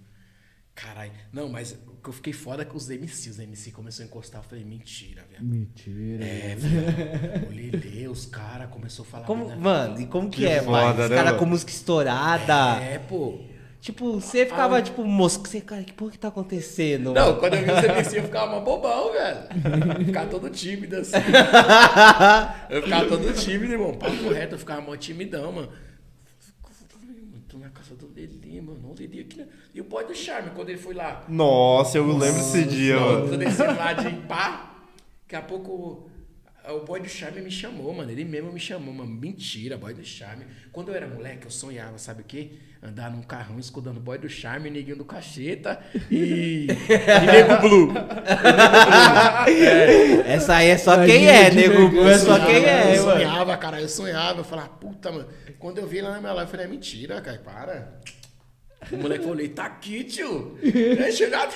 Caralho. 0.73 1.11
Não, 1.31 1.47
mas 1.47 1.73
o 1.73 2.01
que 2.01 2.09
eu 2.09 2.13
fiquei 2.13 2.33
foda 2.33 2.63
é 2.63 2.65
que 2.65 2.75
os 2.75 2.89
MC, 2.89 3.29
os 3.29 3.37
MC 3.37 3.69
começou 3.71 4.01
a 4.01 4.07
encostar. 4.07 4.41
Eu 4.41 4.45
falei, 4.49 4.65
mentira, 4.65 5.23
velho. 5.31 5.43
Mentira. 5.45 6.25
É, 6.25 6.55
velho. 6.57 7.47
O 7.49 7.53
Lele, 7.53 8.07
os 8.07 8.25
caras 8.25 8.67
começou 8.71 9.03
a 9.03 9.07
falar. 9.07 9.25
Como, 9.27 9.47
mano, 9.59 10.01
e 10.01 10.07
como 10.07 10.27
que, 10.31 10.37
Que 10.37 10.47
é, 10.47 10.63
foda, 10.63 11.03
Os 11.03 11.09
né, 11.11 11.15
caras 11.15 11.31
mano? 11.33 11.37
com 11.37 11.45
música 11.45 11.71
estourada. 11.71 12.83
É, 12.83 12.97
pô. 12.97 13.39
Tipo, 13.81 14.19
você 14.19 14.45
ficava, 14.45 14.77
Ah. 14.77 14.81
tipo, 14.81 15.05
moço, 15.05 15.39
você, 15.39 15.61
cara, 15.61 15.83
que 15.83 15.93
porra 15.93 16.11
que 16.11 16.19
tá 16.19 16.27
acontecendo? 16.27 17.13
Não, 17.13 17.37
quando 17.39 17.53
eu 17.53 17.63
vi 17.63 17.71
os 17.71 17.83
MC, 17.83 18.19
eu 18.19 18.23
ficava 18.23 18.51
mó 18.51 18.59
bobão, 18.59 19.13
velho. 19.13 20.05
Ficava 20.05 20.29
todo 20.29 20.49
tímido, 20.49 20.97
assim. 20.97 21.15
Eu 22.69 22.83
ficava 22.83 23.05
todo 23.07 23.33
tímido, 23.33 23.71
irmão. 23.73 23.93
Papo 23.93 24.29
reto, 24.29 24.55
eu 24.55 24.59
ficava 24.59 24.81
mó 24.81 24.95
timidão, 24.97 25.51
mano. 25.53 25.69
Tô 27.47 27.57
na 27.57 27.69
casa 27.69 27.95
do 27.95 28.07
Lelê, 28.15 28.61
mano. 28.61 28.89
O 28.91 28.95
Lelê 28.99 29.21
aqui, 29.21 29.37
né? 29.37 29.47
E 29.73 29.81
o 29.81 29.83
boy 29.85 30.05
do 30.05 30.13
Charme, 30.13 30.51
quando 30.53 30.69
ele 30.69 30.77
foi 30.77 30.93
lá. 30.93 31.23
Nossa, 31.27 31.97
eu 31.97 32.05
lembro 32.05 32.35
desse 32.35 32.63
dia, 32.65 32.95
Não, 32.95 33.11
mano. 33.13 33.29
tô 33.29 33.37
descendo 33.37 33.75
lá 33.75 33.93
de 33.93 34.09
pá. 34.27 34.75
Daqui 35.23 35.35
a 35.35 35.41
pouco 35.41 36.09
o 36.69 36.79
boy 36.85 36.99
do 36.99 37.09
Charme 37.09 37.41
me 37.41 37.49
chamou, 37.49 37.91
mano. 37.93 38.11
Ele 38.11 38.23
mesmo 38.23 38.51
me 38.51 38.59
chamou, 38.59 38.93
mano. 38.93 39.09
Mentira, 39.09 39.77
boy 39.77 39.93
do 39.95 40.03
Charme. 40.05 40.45
Quando 40.71 40.89
eu 40.89 40.95
era 40.95 41.07
moleque, 41.07 41.45
eu 41.45 41.51
sonhava, 41.51 41.97
sabe 41.97 42.21
o 42.21 42.25
quê? 42.25 42.51
Andar 42.81 43.11
num 43.11 43.21
carrão 43.21 43.59
escudando 43.59 43.97
o 43.97 43.99
boy 43.99 44.17
do 44.17 44.29
Charme, 44.29 44.69
neguinho 44.69 44.95
do 44.95 45.03
cacheta 45.03 45.79
e. 46.09 46.65
e 46.65 47.25
nego 47.25 47.57
blue. 47.59 47.93
Essa 50.25 50.55
aí 50.55 50.69
é 50.69 50.77
só 50.77 50.93
Imagina 50.93 51.13
quem 51.19 51.27
é, 51.27 51.51
nego. 51.51 51.89
vergonha. 51.89 52.11
É 52.11 52.17
só 52.17 52.45
quem 52.45 52.65
é, 52.65 52.97
eu 52.97 53.05
mano. 53.05 53.19
sonhava, 53.19 53.57
cara, 53.57 53.81
eu 53.81 53.89
sonhava. 53.89 54.39
Eu 54.39 54.43
falava, 54.45 54.69
puta, 54.69 55.11
mano. 55.11 55.27
Quando 55.59 55.79
eu 55.79 55.87
vi 55.87 55.99
lá 56.01 56.11
na 56.11 56.19
minha 56.21 56.31
live, 56.31 56.47
eu 56.47 56.51
falei, 56.51 56.65
é 56.65 56.69
mentira, 56.69 57.19
cara, 57.19 57.37
para. 57.39 57.99
O 58.91 58.97
moleque 58.97 59.25
falou, 59.25 59.49
tá 59.49 59.65
aqui, 59.65 60.05
tio. 60.05 60.57
É 60.99 61.11
chegado. 61.11 61.53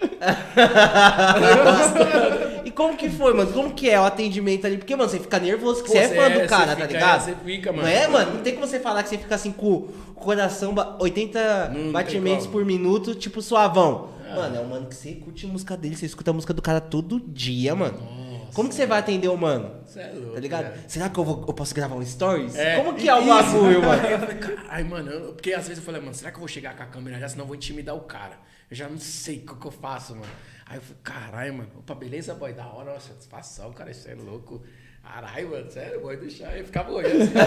E 2.64 2.70
como 2.70 2.96
que 2.96 3.08
foi, 3.08 3.34
mano? 3.34 3.52
Como 3.52 3.72
que 3.74 3.88
é 3.90 3.98
o 4.00 4.04
atendimento 4.04 4.66
ali? 4.66 4.76
Porque, 4.78 4.94
mano, 4.94 5.08
você 5.10 5.18
fica 5.18 5.38
nervoso, 5.38 5.82
que 5.82 5.88
Pô, 5.88 5.92
você 5.94 5.98
é 5.98 6.08
fã 6.08 6.22
é, 6.24 6.40
do 6.40 6.48
cara, 6.48 6.66
tá 6.66 6.76
fica, 6.76 6.86
ligado? 6.86 7.20
é, 7.20 7.24
cê 7.24 7.34
fica, 7.44 7.72
mano. 7.72 7.82
Não 7.82 7.88
é, 7.94 8.08
mano? 8.08 8.34
Não 8.34 8.42
tem 8.42 8.54
como 8.54 8.66
você 8.66 8.78
falar 8.78 9.02
que 9.02 9.08
você 9.08 9.18
fica 9.18 9.34
assim 9.34 9.50
com 9.50 9.66
o 9.68 9.88
coração, 10.14 10.74
ba- 10.74 10.96
80 11.00 11.68
Não 11.68 11.74
tem 11.84 11.92
batimentos 11.92 12.46
por 12.46 12.64
minuto, 12.64 13.14
tipo 13.14 13.42
suavão. 13.42 14.10
Mano, 14.34 14.56
é 14.56 14.60
um 14.60 14.68
mano 14.68 14.86
que 14.86 14.94
você 14.94 15.12
curte 15.14 15.46
a 15.46 15.48
música 15.48 15.76
dele, 15.76 15.96
você 15.96 16.06
escuta 16.06 16.30
a 16.30 16.34
música 16.34 16.54
do 16.54 16.62
cara 16.62 16.80
todo 16.80 17.18
dia, 17.20 17.74
mano. 17.74 18.20
Como 18.54 18.68
que 18.68 18.74
você 18.74 18.84
vai 18.86 18.98
atender 18.98 19.28
o 19.28 19.36
mano? 19.36 19.70
Cê 19.86 20.00
é 20.00 20.12
louco, 20.12 20.34
Tá 20.34 20.40
ligado? 20.40 20.62
velho. 20.64 20.74
Será 20.88 21.08
que 21.08 21.18
eu, 21.18 21.24
vou, 21.24 21.44
eu 21.48 21.54
posso 21.54 21.74
gravar 21.74 21.94
um 21.96 22.04
stories? 22.04 22.54
É, 22.56 22.76
Como 22.76 22.94
que 22.94 23.08
é 23.08 23.14
o 23.14 23.24
bagulho, 23.24 23.80
mano? 23.82 24.02
Caralho, 24.38 24.86
mano, 24.86 25.10
eu- 25.10 25.32
porque 25.32 25.52
às 25.52 25.62
vezes 25.66 25.78
eu 25.78 25.84
falei, 25.84 26.00
mano, 26.00 26.14
será 26.14 26.30
que 26.30 26.36
eu 26.36 26.40
vou 26.40 26.48
chegar 26.48 26.76
com 26.76 26.82
a 26.82 26.86
câmera 26.86 27.18
já, 27.18 27.28
senão 27.28 27.44
eu 27.44 27.48
vou 27.48 27.56
intimidar 27.56 27.94
o 27.96 28.00
cara? 28.00 28.38
Eu 28.70 28.76
já 28.76 28.88
não 28.88 28.98
sei 28.98 29.38
o 29.38 29.56
que, 29.56 29.66
eu 29.66 29.70
faço, 29.70 30.14
mano. 30.14 30.30
Aí 30.66 30.76
eu 30.76 30.82
falei, 30.82 30.96
caralho, 31.02 31.54
mano, 31.54 31.70
opa, 31.78 31.94
beleza, 31.94 32.34
boy, 32.34 32.52
da 32.52 32.66
hora, 32.66 32.92
uma 32.92 33.00
satisfação, 33.00 33.72
cara, 33.72 33.90
isso 33.90 34.08
é 34.08 34.14
louco. 34.14 34.62
Caralho, 35.02 35.50
mano, 35.50 35.70
sério, 35.70 36.00
boy 36.00 36.30
chá. 36.30 36.56
Eu 36.56 36.64
ficava 36.64 36.92
olhando 36.92 37.22
assim. 37.22 37.32
da 37.34 37.44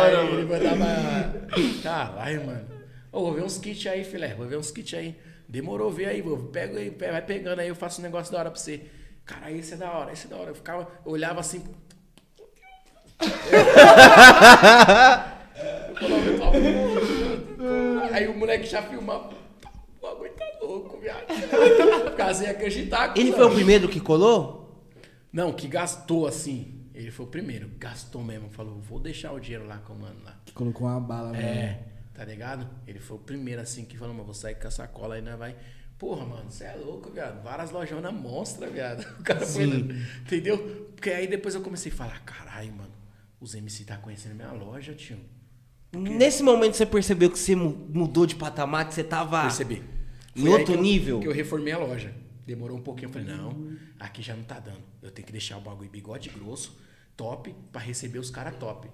hora, 0.00 0.24
mano. 0.24 0.38
Ele 0.38 0.44
mandava. 0.44 1.46
Caralho, 1.82 2.46
mano. 2.46 2.66
Ô, 3.12 3.20
vou 3.20 3.34
ver 3.34 3.42
uns 3.42 3.58
kits 3.58 3.86
aí, 3.86 4.04
filé. 4.04 4.34
Vou 4.34 4.46
ver 4.46 4.56
uns 4.56 4.70
kits 4.70 4.94
aí. 4.94 5.18
Demorou 5.46 5.90
ver 5.90 6.06
aí, 6.06 6.22
vou. 6.22 6.38
Pega 6.38 6.78
aí, 6.78 6.88
vai 6.90 7.20
pegando 7.22 7.58
aí, 7.60 7.68
eu 7.68 7.74
faço 7.74 8.00
um 8.00 8.04
negócio 8.04 8.32
da 8.32 8.38
hora 8.38 8.50
pra 8.50 8.58
você. 8.58 8.86
Cara, 9.26 9.50
esse 9.52 9.74
é 9.74 9.76
da 9.76 9.90
hora, 9.92 10.12
esse 10.12 10.26
é 10.26 10.30
da 10.30 10.36
hora. 10.36 10.50
Eu 10.50 10.54
ficava, 10.54 10.88
eu 11.04 11.12
olhava 11.12 11.40
assim. 11.40 11.62
Eu 15.94 15.96
falava, 15.96 16.26
eu 16.26 16.38
tava- 16.40 17.23
Aí 18.12 18.28
o 18.28 18.36
moleque 18.36 18.66
já 18.66 18.82
filmava. 18.82 19.32
O 19.98 20.02
bagulho 20.02 20.32
tá 20.32 20.44
louco, 20.60 20.98
viado. 20.98 21.26
Ficava 22.10 22.34
sem 22.34 22.48
acreditar. 22.48 23.16
Ele 23.16 23.32
foi 23.32 23.44
o 23.44 23.50
primeiro 23.50 23.88
que 23.88 24.00
colou? 24.00 24.64
Não, 25.32 25.52
que 25.52 25.66
gastou 25.66 26.26
assim. 26.26 26.88
Ele 26.94 27.10
foi 27.10 27.26
o 27.26 27.28
primeiro. 27.28 27.70
Gastou 27.78 28.22
mesmo. 28.22 28.48
Falou, 28.50 28.78
vou 28.80 29.00
deixar 29.00 29.32
o 29.32 29.40
dinheiro 29.40 29.66
lá 29.66 29.78
com 29.78 29.94
o 29.94 29.98
mano 29.98 30.22
lá. 30.24 30.36
Colocou 30.54 30.86
uma 30.86 31.00
bala 31.00 31.32
mesmo. 31.32 31.48
É, 31.48 31.80
tá 32.12 32.24
ligado? 32.24 32.68
Ele 32.86 33.00
foi 33.00 33.16
o 33.16 33.20
primeiro 33.20 33.60
assim 33.60 33.84
que 33.84 33.96
falou, 33.96 34.14
mano, 34.14 34.26
vou 34.26 34.34
sair 34.34 34.54
com 34.54 34.68
essa 34.68 34.86
cola 34.86 35.16
aí, 35.16 35.22
né? 35.22 35.34
Vai. 35.36 35.56
Porra, 35.98 36.24
mano, 36.26 36.50
você 36.50 36.64
é 36.64 36.74
louco, 36.74 37.10
viado. 37.10 37.42
Várias 37.42 37.70
lojonas 37.70 38.12
monstra, 38.12 38.68
viado. 38.68 39.04
O 39.18 39.22
cara 39.24 39.40
foi, 39.46 39.64
entendeu? 39.64 40.92
Porque 40.94 41.10
aí 41.10 41.26
depois 41.26 41.54
eu 41.54 41.62
comecei 41.62 41.90
a 41.90 41.94
falar, 41.94 42.20
caralho, 42.24 42.72
mano, 42.72 42.92
os 43.40 43.54
MC 43.54 43.84
tá 43.84 43.96
conhecendo 43.96 44.34
minha 44.34 44.52
loja, 44.52 44.94
tio. 44.94 45.18
Nesse 45.98 46.42
momento 46.42 46.76
você 46.76 46.86
percebeu 46.86 47.30
que 47.30 47.38
você 47.38 47.54
mu- 47.56 47.88
mudou 47.92 48.26
de 48.26 48.34
patamar, 48.34 48.86
que 48.88 48.94
você 48.94 49.04
tava 49.04 49.42
Percebi. 49.42 49.82
em 50.36 50.48
outro 50.48 50.74
eu- 50.74 50.80
nível? 50.82 51.20
Que 51.20 51.28
eu 51.28 51.32
reformei 51.32 51.72
a 51.72 51.78
loja. 51.78 52.14
Demorou 52.46 52.76
um 52.76 52.82
pouquinho. 52.82 53.08
Eu 53.08 53.12
falei, 53.12 53.28
não, 53.28 53.72
aqui 53.98 54.22
já 54.22 54.34
não 54.34 54.42
tá 54.44 54.58
dando. 54.60 54.82
Eu 55.02 55.10
tenho 55.10 55.24
que 55.26 55.32
deixar 55.32 55.56
o 55.56 55.60
bagulho 55.60 55.88
bigode 55.88 56.28
grosso, 56.28 56.76
top, 57.16 57.54
pra 57.72 57.80
receber 57.80 58.18
os 58.18 58.30
caras 58.30 58.54
top. 58.56 58.88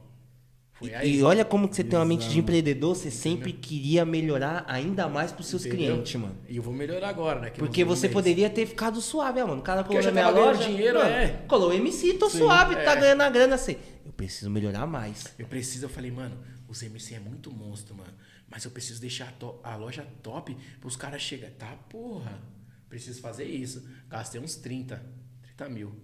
Aí. 0.83 1.17
E 1.19 1.23
olha 1.23 1.45
como 1.45 1.69
que 1.69 1.77
você 1.77 1.85
tem 1.85 1.99
uma 1.99 2.05
mente 2.05 2.29
de 2.29 2.39
empreendedor, 2.39 2.97
você 2.97 3.11
sempre 3.11 3.53
queria 3.53 4.05
melhorar 4.05 4.65
ainda 4.67 5.09
mais 5.09 5.31
pros 5.31 5.47
seus 5.47 5.67
entendeu? 5.67 5.93
clientes, 5.93 6.15
mano. 6.15 6.37
E 6.49 6.57
eu 6.57 6.63
vou 6.63 6.73
melhorar 6.73 7.09
agora, 7.09 7.41
né? 7.41 7.51
que 7.51 7.59
Porque 7.59 7.85
você 7.85 8.09
poderia 8.09 8.49
ter 8.49 8.67
ficado 8.67 9.01
suave, 9.01 9.41
ah, 9.41 9.47
mano. 9.47 9.61
O 9.61 9.65
cara 9.65 9.85
colou 9.85 10.03
na 10.03 10.11
minha 10.11 10.31
loja. 10.31 10.65
dinheiro, 10.65 10.99
mano, 10.99 11.11
é. 11.11 11.29
Colou 11.47 11.73
MC, 11.73 12.15
tô 12.15 12.31
Sim, 12.31 12.39
suave, 12.39 12.77
tá 12.77 12.93
é. 12.93 12.97
ganhando 12.97 13.21
a 13.23 13.31
grana 13.31 13.55
assim. 13.57 13.77
Eu 14.05 14.13
preciso 14.13 14.49
melhorar 14.51 14.87
mais. 14.87 15.25
Eu 15.39 15.47
preciso, 15.47 15.85
eu 15.85 15.91
falei, 15.91 16.11
mano, 16.11 16.37
os 16.67 16.83
MC 16.83 17.15
é 17.15 17.21
muito 17.21 17.51
monstro, 17.53 17.95
mano. 17.95 18.13
Mas 18.49 18.65
eu 18.65 18.71
preciso 18.71 19.01
deixar 19.01 19.35
a, 19.63 19.73
a 19.73 19.77
loja 19.77 20.07
top 20.23 20.57
pros 20.81 20.97
caras 20.97 21.21
chegarem. 21.21 21.55
Tá, 21.57 21.77
porra. 21.89 22.41
Preciso 22.89 23.21
fazer 23.21 23.45
isso. 23.45 23.87
Gastei 24.09 24.41
uns 24.41 24.57
30, 24.57 25.01
30 25.43 25.69
mil. 25.69 25.95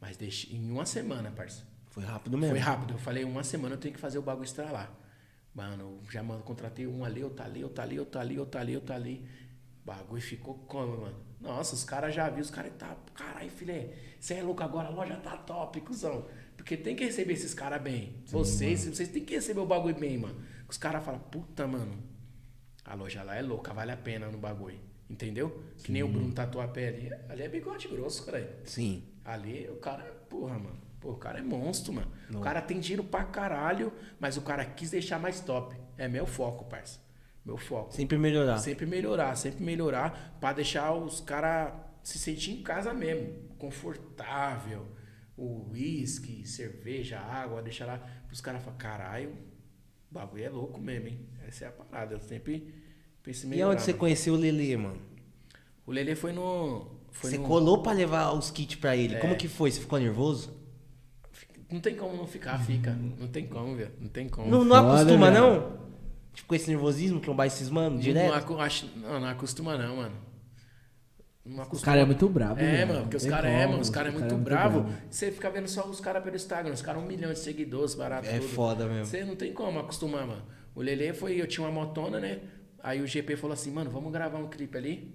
Mas 0.00 0.16
deixei 0.16 0.54
em 0.54 0.70
uma 0.70 0.84
semana, 0.84 1.30
parça. 1.30 1.62
Foi 1.94 2.02
rápido 2.02 2.36
mesmo. 2.36 2.56
Foi 2.56 2.58
rápido. 2.58 2.94
Eu 2.94 2.98
falei, 2.98 3.22
uma 3.22 3.44
semana 3.44 3.76
eu 3.76 3.78
tenho 3.78 3.94
que 3.94 4.00
fazer 4.00 4.18
o 4.18 4.22
bagulho 4.22 4.44
estralar. 4.44 4.92
Mano, 5.54 6.00
já 6.10 6.24
mano, 6.24 6.42
contratei 6.42 6.88
um 6.88 7.04
ali, 7.04 7.22
outro 7.22 7.44
ali, 7.44 7.62
outro 7.62 7.82
ali, 7.84 8.00
outro 8.00 8.20
ali, 8.20 8.38
outro 8.40 8.60
ali, 8.60 8.74
outro 8.74 8.94
ali. 8.94 9.24
O 9.80 9.86
bagulho 9.86 10.20
ficou 10.20 10.54
como, 10.66 11.02
mano? 11.02 11.14
Nossa, 11.40 11.76
os 11.76 11.84
caras 11.84 12.12
já 12.12 12.28
viram, 12.28 12.42
os 12.42 12.50
caras 12.50 12.72
tá. 12.76 12.96
Caralho, 13.14 13.48
filé, 13.48 13.94
você 14.18 14.34
é 14.34 14.42
louco 14.42 14.60
agora, 14.64 14.88
a 14.88 14.90
loja 14.90 15.14
tá 15.18 15.36
top, 15.36 15.80
cuzão. 15.82 16.26
Porque 16.56 16.76
tem 16.76 16.96
que 16.96 17.04
receber 17.04 17.34
esses 17.34 17.54
caras 17.54 17.80
bem. 17.80 18.16
vocês, 18.26 18.86
vocês 18.86 19.08
têm 19.08 19.24
que 19.24 19.36
receber 19.36 19.60
o 19.60 19.66
bagulho 19.66 19.94
bem, 19.94 20.18
mano. 20.18 20.42
Os 20.68 20.76
caras 20.76 21.04
falam, 21.04 21.20
puta, 21.20 21.64
mano, 21.64 21.96
a 22.84 22.94
loja 22.94 23.22
lá 23.22 23.36
é 23.36 23.42
louca, 23.42 23.72
vale 23.72 23.92
a 23.92 23.96
pena 23.96 24.28
no 24.28 24.38
bagulho. 24.38 24.80
Entendeu? 25.08 25.62
Que 25.84 25.92
nem 25.92 26.02
o 26.02 26.08
Bruno 26.08 26.32
Tatuapé 26.32 26.88
ali. 26.88 27.12
Ali 27.28 27.42
é 27.42 27.48
bigode 27.48 27.86
grosso, 27.86 28.26
cara. 28.26 28.62
Sim. 28.64 29.04
Ali 29.24 29.68
o 29.70 29.76
cara, 29.76 30.02
porra, 30.28 30.58
mano. 30.58 30.83
Pô, 31.04 31.10
o 31.10 31.16
cara 31.16 31.38
é 31.38 31.42
monstro, 31.42 31.92
mano. 31.92 32.10
O 32.34 32.40
cara 32.40 32.62
tem 32.62 32.80
dinheiro 32.80 33.04
pra 33.04 33.24
caralho, 33.24 33.92
mas 34.18 34.38
o 34.38 34.40
cara 34.40 34.64
quis 34.64 34.90
deixar 34.90 35.18
mais 35.18 35.38
top. 35.38 35.76
É 35.98 36.08
meu 36.08 36.24
foco, 36.26 36.64
parça. 36.64 36.98
Meu 37.44 37.58
foco. 37.58 37.92
Sempre 37.92 38.16
melhorar. 38.16 38.56
Sempre 38.56 38.86
melhorar, 38.86 39.36
sempre 39.36 39.62
melhorar 39.62 40.34
pra 40.40 40.54
deixar 40.54 40.94
os 40.94 41.20
caras 41.20 41.74
se 42.02 42.18
sentir 42.18 42.52
em 42.52 42.62
casa 42.62 42.94
mesmo, 42.94 43.34
confortável. 43.58 44.86
O 45.36 45.68
uísque, 45.72 46.46
cerveja, 46.48 47.18
água, 47.18 47.60
deixar 47.60 47.84
lá 47.84 47.98
pros 48.26 48.40
caras 48.40 48.62
falarem, 48.62 48.78
caralho, 48.78 49.30
o 50.10 50.14
bagulho 50.14 50.44
é 50.44 50.48
louco 50.48 50.80
mesmo, 50.80 51.08
hein? 51.08 51.28
Essa 51.46 51.66
é 51.66 51.68
a 51.68 51.72
parada. 51.72 52.14
Eu 52.14 52.20
sempre 52.20 52.72
pensei 53.22 53.44
em 53.44 53.52
E 53.52 53.56
melhorar. 53.56 53.72
onde 53.72 53.82
você 53.82 53.90
mano. 53.90 54.00
conheceu 54.00 54.32
o 54.32 54.36
Lelê, 54.38 54.74
mano? 54.74 55.02
O 55.84 55.92
Lelê 55.92 56.14
foi 56.14 56.32
no. 56.32 56.86
Foi 57.10 57.30
você 57.30 57.36
no... 57.36 57.46
colou 57.46 57.82
pra 57.82 57.92
levar 57.92 58.32
os 58.32 58.50
kits 58.50 58.76
pra 58.76 58.96
ele. 58.96 59.16
É. 59.16 59.18
Como 59.18 59.36
que 59.36 59.48
foi? 59.48 59.70
Você 59.70 59.80
ficou 59.80 59.98
nervoso? 59.98 60.53
Não 61.70 61.80
tem 61.80 61.94
como 61.96 62.16
não 62.16 62.26
ficar, 62.26 62.58
fica. 62.58 62.92
Não 62.92 63.26
tem 63.28 63.46
como, 63.46 63.74
velho. 63.76 63.92
Não 64.00 64.08
tem 64.08 64.28
como. 64.28 64.50
Não, 64.50 64.64
não 64.64 64.76
Foda, 64.76 64.92
acostuma, 65.02 65.30
velho. 65.30 65.42
não? 65.42 65.84
Tipo, 66.34 66.48
com 66.48 66.54
esse 66.54 66.68
nervosismo, 66.68 67.20
trombar 67.20 67.46
esses 67.46 67.68
mano, 67.70 67.96
Não, 67.96 68.02
direto? 68.02 68.34
acu- 68.34 68.58
acho- 68.58 68.90
não, 68.96 69.20
não 69.20 69.28
acostuma 69.28 69.76
não, 69.78 69.96
mano. 69.96 70.14
Não 71.44 71.54
Os 71.56 71.60
acostuma. 71.60 71.84
caras 71.92 72.02
é 72.02 72.06
muito 72.06 72.28
brabo, 72.28 72.60
É, 72.60 72.64
velho. 72.64 72.86
mano, 72.86 72.92
Não 72.94 73.02
porque 73.02 73.16
os 73.16 73.22
tem 73.22 73.30
caras 73.30 73.50
é, 73.50 73.56
como, 73.58 73.68
mano, 73.70 73.82
os 73.82 73.90
caras 73.90 74.08
é 74.08 74.18
muito 74.18 74.28
cara 74.30 74.40
bravo. 74.42 74.80
brabo. 74.82 74.98
Você 75.10 75.30
fica 75.30 75.50
vendo 75.50 75.68
só 75.68 75.86
os 75.88 76.00
caras 76.00 76.22
pelo 76.24 76.36
Instagram, 76.36 76.72
os 76.72 76.82
caras 76.82 77.02
um 77.02 77.06
milhão 77.06 77.32
de 77.32 77.38
seguidores, 77.38 77.94
barato 77.94 78.26
É 78.28 78.38
tudo. 78.38 78.48
foda 78.48 78.86
mesmo. 78.86 79.04
Você 79.06 79.24
não 79.24 79.36
tem 79.36 79.52
como 79.52 79.78
acostumar, 79.78 80.26
mano. 80.26 80.42
O 80.74 80.80
Lele 80.82 81.12
foi, 81.12 81.40
eu 81.40 81.46
tinha 81.46 81.66
uma 81.66 81.72
motona, 81.72 82.18
né? 82.18 82.40
Aí 82.82 83.00
o 83.00 83.06
GP 83.06 83.36
falou 83.36 83.54
assim, 83.54 83.70
mano, 83.70 83.90
vamos 83.90 84.10
gravar 84.12 84.38
um 84.38 84.48
clipe 84.48 84.76
ali? 84.76 85.14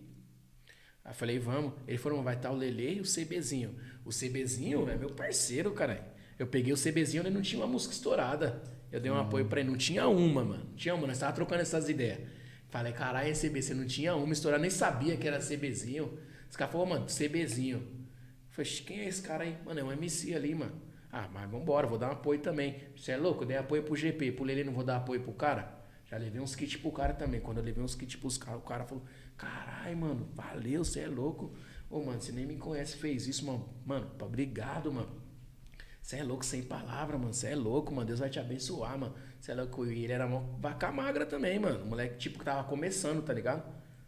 Aí 1.03 1.11
eu 1.11 1.15
falei, 1.15 1.37
vamos. 1.39 1.73
Ele 1.87 1.97
falou, 1.97 2.21
vai 2.23 2.35
estar 2.35 2.51
o 2.51 2.55
Lele 2.55 2.97
e 2.97 3.01
o 3.01 3.03
CBzinho. 3.03 3.75
O 4.05 4.09
CBzinho 4.11 4.87
é 4.89 4.95
meu 4.95 5.09
parceiro, 5.09 5.71
cara. 5.71 6.13
Eu 6.39 6.47
peguei 6.47 6.71
o 6.71 6.77
CBzinho, 6.77 7.21
ele 7.21 7.29
não 7.29 7.41
tinha 7.41 7.61
uma 7.61 7.67
música 7.67 7.93
estourada. 7.93 8.63
Eu 8.89 9.01
dei 9.01 9.11
um 9.11 9.19
apoio 9.19 9.45
pra 9.45 9.59
ele, 9.59 9.69
não 9.69 9.77
tinha 9.77 10.07
uma, 10.07 10.43
mano. 10.43 10.63
Não 10.69 10.75
tinha 10.75 10.95
uma, 10.95 11.05
nós 11.05 11.19
tava 11.19 11.33
trocando 11.33 11.61
essas 11.61 11.89
ideias. 11.89 12.19
Falei, 12.69 12.93
caralho, 12.93 13.33
CB, 13.35 13.61
você 13.61 13.73
não 13.73 13.85
tinha 13.85 14.15
uma 14.15 14.31
estourada, 14.31 14.61
nem 14.61 14.71
sabia 14.71 15.17
que 15.17 15.27
era 15.27 15.39
CBzinho. 15.39 16.17
Os 16.49 16.55
caras 16.55 16.71
falaram, 16.71 16.91
mano, 16.91 17.05
CBzinho. 17.07 17.79
Eu 17.79 18.51
falei, 18.51 18.71
quem 18.71 18.99
é 19.01 19.07
esse 19.09 19.21
cara 19.21 19.43
aí? 19.43 19.57
Mano, 19.65 19.81
é 19.81 19.83
um 19.83 19.91
MC 19.91 20.33
ali, 20.33 20.55
mano. 20.55 20.81
Ah, 21.11 21.27
mas 21.33 21.49
vambora, 21.49 21.87
vou 21.87 21.97
dar 21.97 22.09
um 22.09 22.13
apoio 22.13 22.39
também. 22.39 22.83
Você 22.95 23.11
é 23.11 23.17
louco? 23.17 23.43
Eu 23.43 23.47
dei 23.47 23.57
apoio 23.57 23.83
pro 23.83 23.95
GP, 23.95 24.31
pro 24.31 24.45
Lele 24.45 24.63
não 24.63 24.73
vou 24.73 24.83
dar 24.83 24.97
apoio 24.97 25.21
pro 25.21 25.33
cara? 25.33 25.77
Já 26.05 26.17
levei 26.17 26.39
uns 26.39 26.55
kits 26.55 26.77
pro 26.77 26.91
cara 26.91 27.13
também. 27.13 27.41
Quando 27.41 27.57
eu 27.57 27.63
levei 27.63 27.83
uns 27.83 27.95
kits 27.95 28.15
pros 28.15 28.37
caras, 28.37 28.61
o 28.61 28.63
cara 28.63 28.85
falou, 28.85 29.03
caralho, 29.35 29.97
mano, 29.97 30.29
valeu, 30.33 30.83
você 30.83 31.01
é 31.01 31.07
louco. 31.07 31.53
Ô, 31.89 32.01
mano, 32.01 32.21
você 32.21 32.31
nem 32.31 32.45
me 32.45 32.55
conhece, 32.55 32.95
fez 32.97 33.27
isso, 33.27 33.45
mano. 33.45 33.67
Mano, 33.85 34.09
obrigado, 34.21 34.91
mano. 34.91 35.09
Você 36.09 36.15
é 36.15 36.23
louco 36.23 36.43
sem 36.43 36.63
palavra, 36.63 37.19
mano. 37.19 37.31
Você 37.31 37.49
é 37.49 37.55
louco, 37.55 37.93
mano. 37.93 38.07
Deus 38.07 38.17
vai 38.17 38.31
te 38.31 38.39
abençoar, 38.39 38.97
mano. 38.97 39.13
Você 39.39 39.51
é 39.51 39.53
louco. 39.53 39.85
E 39.85 40.05
ele 40.05 40.11
era 40.11 40.25
uma 40.25 40.39
vaca 40.57 40.91
magra 40.91 41.23
também, 41.23 41.59
mano. 41.59 41.83
O 41.83 41.85
moleque, 41.85 42.17
tipo, 42.17 42.39
que 42.39 42.45
tava 42.45 42.67
começando, 42.67 43.23
tá 43.23 43.31
ligado? 43.31 43.63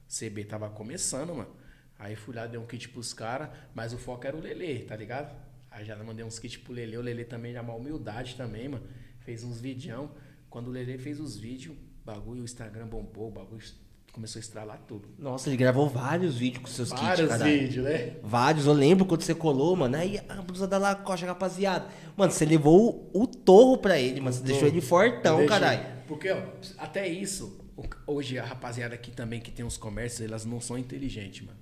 CB 0.08 0.46
tava 0.46 0.68
começando, 0.68 1.36
mano. 1.36 1.56
Aí 2.00 2.16
fui 2.16 2.34
lá, 2.34 2.48
dei 2.48 2.60
um 2.60 2.66
kit 2.66 2.90
pros 2.90 3.14
caras, 3.14 3.50
mas 3.76 3.94
o 3.94 4.00
foco 4.00 4.26
era 4.26 4.36
o 4.36 4.40
Lelê, 4.40 4.80
tá 4.80 4.96
ligado? 4.96 5.32
Aí 5.70 5.86
já 5.86 5.96
mandei 6.04 6.26
uns 6.26 6.40
kits 6.40 6.58
pro 6.58 6.74
Lelê. 6.74 6.98
O 6.98 7.04
Lelê 7.04 7.24
também 7.24 7.54
já 7.54 7.62
uma 7.62 7.76
humildade 7.76 8.36
também, 8.36 8.68
mano. 8.68 8.88
Fez 9.20 9.44
uns 9.44 9.62
videão. 9.62 10.10
Quando 10.50 10.70
o 10.70 10.72
Lelê 10.72 10.98
fez 10.98 11.20
os 11.20 11.38
vídeos, 11.38 11.78
bagulho, 12.04 12.42
o 12.42 12.46
Instagram 12.46 12.88
bombou, 12.88 13.28
o 13.28 13.32
bagulho 13.32 13.64
começou 14.12 14.40
a 14.40 14.42
estralar 14.42 14.82
tudo. 14.88 15.08
Nossa, 15.18 15.50
ele 15.50 15.58
gravou 15.58 15.90
vários 15.90 16.38
vídeos 16.38 16.64
com 16.64 16.70
seus 16.70 16.90
kits, 16.92 17.02
Vários 17.02 17.42
vídeos, 17.42 17.86
né? 17.86 18.18
Vários, 18.22 18.66
eu 18.66 18.74
lembro 18.74 19.06
quando 19.06 19.22
você 19.22 19.34
colou, 19.34 19.76
mano. 19.76 19.96
Aí 19.96 20.20
a 20.28 20.42
blusa 20.42 20.68
da 20.68 20.78
Lacoste, 20.78 21.26
rapaziada. 21.26 21.88
Mano, 22.16 22.32
você 22.32 22.46
levou 22.46 23.10
o, 23.14 23.24
o 23.24 23.28
torro 23.28 23.78
pra 23.78 24.00
ele, 24.00 24.20
mano. 24.20 24.34
Você 24.34 24.44
deixou 24.44 24.68
ele 24.68 24.82
fortão, 24.82 25.46
caralho. 25.46 25.86
Porque, 26.08 26.30
ó, 26.30 26.42
até 26.78 27.08
isso, 27.08 27.60
hoje 28.06 28.38
a 28.38 28.46
rapaziada 28.46 28.96
aqui 28.96 29.12
também 29.12 29.40
que 29.40 29.52
tem 29.52 29.66
uns 29.66 29.78
comércios, 29.78 30.22
elas 30.22 30.46
não 30.46 30.60
são 30.60 30.78
inteligentes, 30.78 31.46
mano. 31.46 31.60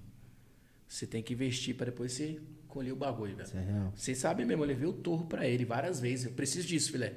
Você 0.87 1.05
tem 1.05 1.21
que 1.21 1.33
investir 1.33 1.75
pra 1.75 1.85
depois 1.85 2.13
você 2.13 2.39
colher 2.67 2.91
o 2.91 2.95
bagulho, 2.95 3.35
velho. 3.35 3.49
É 3.53 3.61
real. 3.61 3.93
Vocês 3.95 4.17
sabem 4.17 4.45
mesmo, 4.45 4.63
eu 4.63 4.67
levei 4.67 4.87
o 4.87 4.93
torro 4.93 5.25
pra 5.25 5.47
ele 5.47 5.65
várias 5.65 5.99
vezes. 5.99 6.25
Eu 6.25 6.31
preciso 6.31 6.67
disso, 6.67 6.91
filé. 6.91 7.13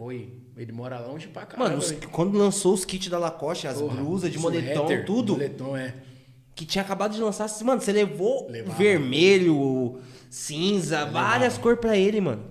Foi. 0.00 0.32
Ele 0.56 0.72
mora 0.72 0.98
longe 0.98 1.28
pra 1.28 1.44
caramba. 1.44 1.68
Mano, 1.68 1.78
os- 1.78 1.92
quando 2.10 2.38
lançou 2.38 2.72
os 2.72 2.86
kits 2.86 3.10
da 3.10 3.18
Lacoste, 3.18 3.66
as 3.66 3.78
Porra, 3.78 3.96
blusas 4.02 4.32
de 4.32 4.38
moletom, 4.38 4.86
suéter, 4.86 5.04
tudo, 5.04 5.34
Moletom, 5.34 5.76
é. 5.76 5.94
que 6.54 6.64
tinha 6.64 6.80
acabado 6.80 7.12
de 7.14 7.20
lançar, 7.20 7.46
mano, 7.64 7.82
você 7.82 7.92
levou 7.92 8.48
Levava. 8.50 8.78
vermelho, 8.78 10.00
cinza, 10.30 11.04
várias 11.04 11.58
cores 11.58 11.78
pra 11.78 11.98
ele, 11.98 12.18
mano. 12.18 12.42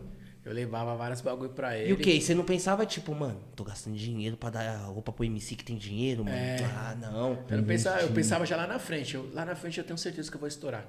Eu 0.46 0.54
levava 0.54 0.96
vários 0.96 1.22
bagulho 1.22 1.50
pra 1.50 1.76
ele. 1.76 1.90
E 1.90 1.94
o 1.94 1.98
que? 1.98 2.22
Você 2.22 2.36
não 2.36 2.44
pensava, 2.46 2.86
tipo, 2.86 3.16
mano, 3.16 3.40
tô 3.56 3.64
gastando 3.64 3.96
dinheiro 3.98 4.38
pra 4.38 4.52
dar 4.52 4.78
roupa 4.86 5.12
pro 5.12 5.26
MC 5.26 5.56
que 5.56 5.64
tem 5.64 5.76
dinheiro, 5.76 6.24
mano? 6.24 6.38
É. 6.38 6.58
Ah, 6.64 6.96
não. 7.02 7.40
Eu, 7.50 7.58
não 7.58 7.64
pensava, 7.64 8.02
eu 8.02 8.10
pensava 8.10 8.46
já 8.46 8.58
lá 8.58 8.68
na 8.68 8.78
frente. 8.78 9.16
Eu- 9.16 9.28
lá 9.34 9.44
na 9.44 9.56
frente 9.56 9.80
eu 9.80 9.84
tenho 9.84 9.98
certeza 9.98 10.30
que 10.30 10.36
eu 10.38 10.40
vou 10.40 10.48
estourar. 10.48 10.86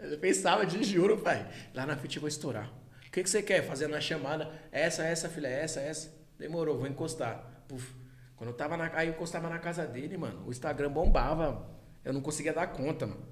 Eu 0.00 0.18
pensava, 0.18 0.66
de 0.66 0.82
juro, 0.82 1.18
pai. 1.18 1.46
Lá 1.72 1.86
na 1.86 1.96
frente 1.96 2.16
eu 2.16 2.20
vou 2.20 2.28
estourar. 2.28 2.68
O 3.12 3.14
que, 3.14 3.22
que 3.22 3.28
você 3.28 3.42
quer? 3.42 3.62
Fazer 3.62 3.88
na 3.88 4.00
chamada. 4.00 4.50
Essa, 4.72 5.04
essa, 5.04 5.28
filha, 5.28 5.46
essa, 5.46 5.80
essa. 5.80 6.10
Demorou, 6.38 6.78
vou 6.78 6.86
encostar. 6.86 7.62
Puf. 7.68 7.92
Quando 8.36 8.48
eu 8.48 8.56
tava 8.56 8.74
na. 8.74 8.90
Aí 8.96 9.08
eu 9.08 9.12
encostava 9.12 9.50
na 9.50 9.58
casa 9.58 9.86
dele, 9.86 10.16
mano. 10.16 10.46
O 10.46 10.50
Instagram 10.50 10.90
bombava. 10.90 11.70
Eu 12.02 12.14
não 12.14 12.22
conseguia 12.22 12.54
dar 12.54 12.68
conta, 12.68 13.06
mano. 13.06 13.22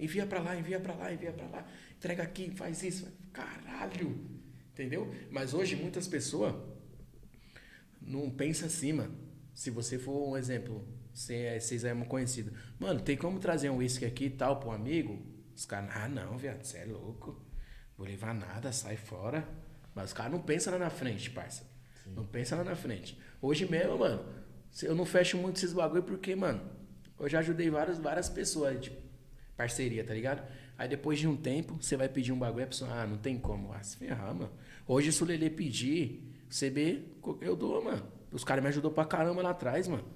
Envia 0.00 0.26
pra 0.26 0.40
lá, 0.40 0.56
envia 0.56 0.80
pra 0.80 0.94
lá, 0.94 1.12
envia 1.12 1.30
pra 1.30 1.46
lá. 1.46 1.64
Entrega 1.96 2.24
aqui, 2.24 2.50
faz 2.56 2.82
isso. 2.82 3.06
Caralho. 3.32 4.18
Entendeu? 4.72 5.14
Mas 5.30 5.54
hoje 5.54 5.76
muitas 5.76 6.08
pessoas 6.08 6.52
não 8.02 8.28
pensa 8.30 8.66
assim, 8.66 8.94
mano. 8.94 9.16
Se 9.54 9.70
você 9.70 9.96
for 9.96 10.30
um 10.30 10.36
exemplo, 10.36 10.84
é- 11.28 11.60
vocês 11.60 11.84
é 11.84 11.94
um 11.94 12.04
conhecido. 12.04 12.52
Mano, 12.80 13.00
tem 13.00 13.16
como 13.16 13.38
trazer 13.38 13.70
um 13.70 13.76
uísque 13.76 14.04
aqui 14.04 14.24
e 14.24 14.30
tal 14.30 14.58
pro 14.58 14.72
amigo? 14.72 15.24
Os 15.54 15.66
caras, 15.66 15.88
ah 15.94 16.08
não, 16.08 16.36
viado, 16.36 16.64
você 16.64 16.78
é 16.78 16.84
louco. 16.84 17.48
Vou 18.00 18.08
levar 18.08 18.32
nada, 18.32 18.72
sai 18.72 18.96
fora. 18.96 19.46
Mas 19.94 20.06
os 20.06 20.12
caras 20.14 20.32
não 20.32 20.40
pensam 20.40 20.72
lá 20.72 20.78
na 20.78 20.88
frente, 20.88 21.28
parça. 21.28 21.70
Não 22.06 22.24
pensa 22.24 22.56
lá 22.56 22.64
na 22.64 22.74
frente. 22.74 23.20
Hoje 23.42 23.70
mesmo, 23.70 23.98
mano, 23.98 24.24
eu 24.82 24.94
não 24.94 25.04
fecho 25.04 25.36
muito 25.36 25.58
esses 25.58 25.74
bagulho 25.74 26.02
porque, 26.02 26.34
mano, 26.34 26.62
eu 27.18 27.28
já 27.28 27.40
ajudei 27.40 27.68
várias, 27.68 27.98
várias 27.98 28.26
pessoas 28.30 28.80
de 28.80 28.90
parceria, 29.54 30.02
tá 30.02 30.14
ligado? 30.14 30.42
Aí 30.78 30.88
depois 30.88 31.18
de 31.18 31.28
um 31.28 31.36
tempo, 31.36 31.76
você 31.78 31.94
vai 31.94 32.08
pedir 32.08 32.32
um 32.32 32.38
bagulho 32.38 32.62
e 32.62 32.64
a 32.64 32.68
pessoa, 32.68 32.90
ah, 32.90 33.06
não 33.06 33.18
tem 33.18 33.38
como. 33.38 33.70
Ah, 33.74 33.82
se 33.82 33.98
ferrar, 33.98 34.34
mano. 34.34 34.50
Hoje, 34.86 35.12
se 35.12 35.22
o 35.22 35.26
Lelê 35.26 35.50
pedir, 35.50 36.42
CB, 36.48 37.04
eu 37.42 37.54
dou, 37.54 37.84
mano. 37.84 38.10
Os 38.32 38.44
caras 38.44 38.64
me 38.64 38.70
ajudou 38.70 38.90
pra 38.90 39.04
caramba 39.04 39.42
lá 39.42 39.50
atrás, 39.50 39.86
mano. 39.86 40.06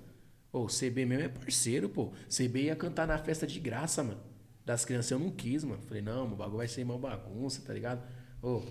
Ô, 0.50 0.60
o 0.60 0.68
CB 0.68 1.04
mesmo 1.04 1.24
é 1.24 1.28
parceiro, 1.28 1.90
pô. 1.90 2.14
CB 2.30 2.62
ia 2.62 2.76
cantar 2.76 3.06
na 3.06 3.18
festa 3.18 3.46
de 3.46 3.60
graça, 3.60 4.02
mano. 4.02 4.33
Das 4.64 4.84
crianças 4.84 5.10
eu 5.10 5.18
não 5.18 5.30
quis, 5.30 5.62
mano. 5.64 5.82
Falei, 5.82 6.02
não, 6.02 6.26
o 6.26 6.36
bagulho 6.36 6.58
vai 6.58 6.68
ser 6.68 6.82
uma 6.84 6.98
bagunça, 6.98 7.62
tá 7.62 7.72
ligado? 7.72 8.02
Ô, 8.42 8.62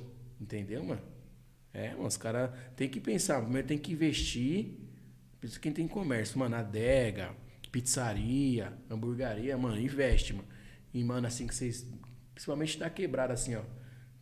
entendeu, 0.41 0.84
mano? 0.84 1.02
É, 1.74 1.91
mano, 1.91 2.08
os 2.08 2.18
caras 2.18 2.52
tem 2.76 2.89
que 2.89 3.00
pensar. 3.00 3.41
Primeiro 3.41 3.68
tem 3.68 3.78
que 3.78 3.94
investir. 3.94 4.78
Isso 5.41 5.60
quem 5.60 5.72
tem 5.72 5.88
comércio, 5.88 6.39
mano, 6.39 6.56
adega, 6.56 7.36
pizzaria, 7.72 8.74
hamburgueria, 8.89 9.58
mano, 9.58 9.80
investe, 9.80 10.34
mano. 10.34 10.48
E, 10.94 11.04
mano, 11.04 11.28
assim 11.28 11.48
que 11.48 11.56
vocês. 11.56 11.86
Principalmente 12.34 12.80
da 12.80 12.89
quebrada, 12.89 13.34
assim, 13.34 13.56
ó. 13.56 13.62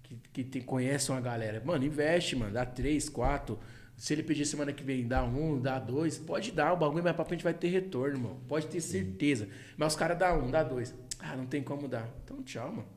Que, 0.02 0.16
que 0.34 0.44
tem, 0.44 0.62
conhecem 0.62 1.14
uma 1.14 1.22
galera. 1.22 1.62
Mano, 1.64 1.86
investe, 1.86 2.36
mano. 2.36 2.54
Dá 2.54 2.66
três, 2.66 3.08
quatro. 3.08 3.60
Se 3.96 4.14
ele 4.14 4.24
pedir 4.24 4.46
semana 4.46 4.74
que 4.74 4.84
vem, 4.84 5.08
dá 5.08 5.24
um, 5.24 5.62
dá 5.62 5.78
dois, 5.78 6.18
pode 6.18 6.52
dar. 6.52 6.74
O 6.74 6.78
bagulho 6.78 7.04
mais 7.04 7.16
pra 7.16 7.24
frente 7.24 7.44
vai 7.44 7.54
ter 7.54 7.68
retorno, 7.68 8.16
irmão. 8.16 8.42
Pode 8.48 8.68
ter 8.68 8.82
certeza. 8.82 9.48
Mas 9.78 9.94
os 9.94 10.00
caras 10.00 10.18
dá 10.18 10.34
um, 10.34 10.50
dá 10.50 10.64
dois. 10.64 10.94
Ah, 11.22 11.36
não 11.36 11.46
tem 11.46 11.62
como 11.62 11.88
dar. 11.88 12.10
Então, 12.24 12.42
tchau, 12.44 12.70
mano. 12.72 12.88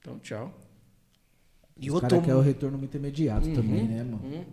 Então, 0.00 0.18
tchau. 0.18 0.52
E 1.78 1.88
Os 1.88 1.94
outro, 1.94 2.10
caras 2.10 2.24
querem 2.24 2.38
o 2.40 2.42
retorno 2.42 2.76
muito 2.78 2.96
imediato 2.96 3.52
também, 3.54 3.84
né, 3.88 4.02
mano? 4.04 4.20
Hum. 4.24 4.44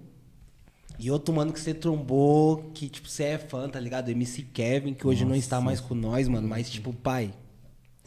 e 0.97 1.11
outro 1.11 1.33
mano 1.33 1.51
que 1.53 1.59
você 1.59 1.73
trombou, 1.73 2.71
que, 2.73 2.87
tipo, 2.89 3.07
você 3.07 3.23
é 3.23 3.37
fã, 3.37 3.69
tá 3.69 3.79
ligado? 3.79 4.09
MC 4.09 4.43
Kevin, 4.43 4.93
que 4.93 5.05
hoje 5.07 5.25
não 5.25 5.35
está 5.35 5.59
mais 5.61 5.79
com 5.79 5.93
nós, 5.93 6.27
mano. 6.27 6.47
Mas, 6.47 6.69
tipo, 6.69 6.93
pai, 6.93 7.33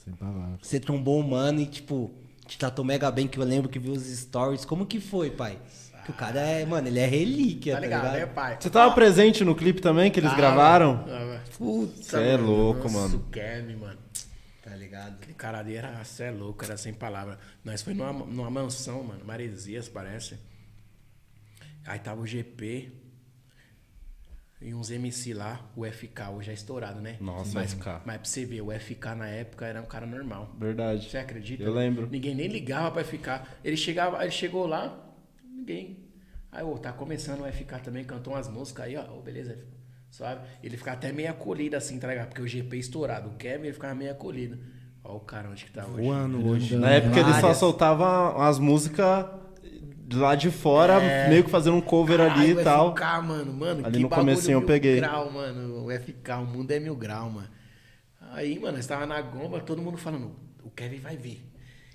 Sem 0.03 0.13
palavras. 0.15 0.59
você 0.63 0.81
trombou 0.81 1.21
um 1.21 1.29
mano 1.29 1.61
e, 1.61 1.67
tipo, 1.67 2.11
te 2.47 2.59
tratou 2.59 2.85
mega 2.85 3.11
bem, 3.11 3.29
que 3.29 3.39
eu 3.39 3.45
lembro 3.45 3.69
que 3.69 3.79
viu 3.79 3.93
os 3.93 4.03
stories. 4.05 4.65
Como 4.65 4.87
que 4.87 4.99
foi, 5.01 5.31
pai? 5.31 5.59
Que 6.05 6.11
o 6.11 6.15
cara 6.15 6.41
é, 6.41 6.67
mano, 6.67 6.89
ele 6.89 6.99
é 6.99 7.07
relíquia, 7.07 7.75
Tá 7.75 7.81
tá, 7.81 7.87
ligado, 7.87 8.03
ligado? 8.13 8.19
né, 8.19 8.27
pai? 8.27 8.57
Você 8.61 8.69
tava 8.71 8.93
presente 8.95 9.45
no 9.45 9.55
clipe 9.55 9.81
também 9.81 10.11
que 10.11 10.19
eles 10.19 10.35
gravaram? 10.35 11.05
Putz, 11.57 12.07
Cê 12.07 12.17
é 12.17 12.37
louco, 12.37 12.85
nossa, 12.85 12.99
mano. 12.99 13.17
O 13.19 13.31
Kevin, 13.31 13.77
mano. 13.77 13.99
Tá 14.73 14.79
ligado? 14.79 15.17
Aquele 15.17 15.35
cara 15.35 15.59
ali 15.59 15.77
era, 15.77 16.03
cê 16.03 16.25
é 16.25 16.31
louco, 16.31 16.65
era 16.65 16.79
sem 16.79 16.95
palavra. 16.95 17.39
Nós 17.63 17.83
foi 17.83 17.93
numa, 17.93 18.11
numa 18.11 18.51
mansão, 18.51 19.03
mano, 19.05 19.23
Maresias, 19.23 19.87
parece. 19.87 20.39
Aí 21.85 21.99
tava 21.99 22.23
o 22.23 22.27
GP. 22.27 22.91
E 24.63 24.73
uns 24.73 24.91
MC 24.91 25.35
lá, 25.35 25.71
o 25.77 25.85
FK 25.85 26.31
hoje 26.35 26.51
é 26.53 26.55
estourado, 26.55 27.03
né? 27.03 27.19
Nossa, 27.21 27.53
mas, 27.53 27.75
FK. 27.75 28.01
Mas 28.07 28.17
pra 28.17 28.25
você 28.25 28.47
ver, 28.47 28.63
o 28.63 28.71
FK 28.71 29.15
na 29.15 29.29
época 29.29 29.67
era 29.67 29.83
um 29.83 29.85
cara 29.85 30.07
normal. 30.07 30.57
Verdade. 30.59 31.11
Você 31.11 31.19
acredita? 31.19 31.63
Eu 31.63 31.75
lembro. 31.75 32.09
Ninguém 32.09 32.35
nem 32.35 32.49
ligava 32.49 32.91
pra 32.93 33.05
FK. 33.05 33.47
Ele 33.63 33.77
chegava, 33.77 34.23
ele 34.23 34.31
chegou 34.31 34.67
lá, 34.67 35.07
ninguém. 35.45 36.09
Aí, 36.51 36.65
ô, 36.65 36.79
tá 36.79 36.95
começando 36.95 37.43
o 37.43 37.53
FK 37.53 37.81
também, 37.85 38.05
cantou 38.05 38.33
umas 38.33 38.49
músicas 38.49 38.87
aí, 38.87 38.97
ó, 38.97 39.19
ô, 39.19 39.21
beleza, 39.21 39.67
sabe? 40.13 40.43
Ele 40.63 40.77
ficava 40.77 40.97
até 40.97 41.11
meio 41.11 41.31
acolhido 41.31 41.77
assim, 41.77 41.99
tá 41.99 42.07
ligado? 42.07 42.29
Porque 42.29 42.43
o 42.43 42.47
GP 42.47 42.77
estourado, 42.77 43.31
o 43.31 43.33
Kevin 43.33 43.65
ele 43.65 43.73
ficava 43.73 43.95
meio 43.95 44.13
acolhido. 44.13 44.59
Ó 45.03 45.17
o 45.17 45.21
cara 45.21 45.49
onde 45.49 45.65
que 45.65 45.73
tá 45.73 45.85
hoje. 45.85 46.07
Voando 46.07 46.47
hoje. 46.47 46.77
Na 46.77 46.91
época 46.91 47.19
ele 47.19 47.35
só 47.41 47.53
soltava 47.53 48.47
as 48.47 48.59
músicas 48.59 49.27
lá 50.13 50.35
de 50.35 50.51
fora, 50.51 51.01
meio 51.29 51.43
que 51.43 51.51
fazendo 51.51 51.77
um 51.77 51.81
cover 51.81 52.21
ali 52.21 52.55
Caralho, 52.55 52.61
e 52.61 52.65
tal. 52.65 52.89
O 52.89 52.93
FK, 52.93 53.05
mano, 53.27 53.53
mano, 53.53 53.87
Ali 53.87 53.97
que 53.97 54.03
no 54.03 54.09
comecinho 54.09 54.57
eu 54.59 54.63
peguei. 54.63 54.97
grau, 54.97 55.33
mano. 55.33 55.87
O 55.87 55.91
FK, 55.91 56.31
o 56.43 56.47
mundo 56.47 56.71
é 56.71 56.79
mil 56.79 56.95
grau, 56.95 57.31
mano. 57.31 57.49
Aí, 58.33 58.59
mano, 58.59 58.77
nós 58.77 58.87
tava 58.87 59.07
na 59.07 59.21
gomba, 59.21 59.61
todo 59.61 59.83
mundo 59.83 59.97
falando, 59.97 60.37
o 60.63 60.71
Kevin 60.71 61.01
vai 61.01 61.17
vir. 61.17 61.51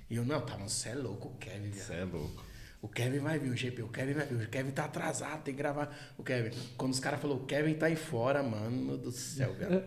E 0.10 0.16
eu, 0.16 0.26
não, 0.26 0.42
tava, 0.42 0.68
você 0.68 0.90
é 0.90 0.96
louco, 0.96 1.30
o 1.30 1.38
Kevin. 1.38 1.72
Você 1.72 1.94
é 1.94 2.04
louco. 2.04 2.47
O 2.82 2.88
Kevin 2.88 3.20
vai 3.20 3.40
vir, 3.40 3.50
o 3.50 3.58
GP, 3.58 3.82
o 3.82 3.88
Kevin 3.88 4.14
vai 4.14 4.26
vir, 4.26 4.46
o 4.46 4.50
Kevin 4.50 4.72
tá 4.72 4.86
atrasado, 4.86 5.42
tem 5.44 5.54
que 5.54 5.58
gravar. 5.58 5.96
O 6.18 6.24
Kevin, 6.24 6.52
quando 6.78 6.94
os 6.94 7.00
caras 7.00 7.20
falaram, 7.20 7.42
o 7.42 7.46
Kevin 7.46 7.74
tá 7.74 7.88
aí 7.88 7.96
fora, 7.96 8.44
mano 8.44 8.98
do 8.98 9.12
céu, 9.12 9.54
velho. 9.54 9.84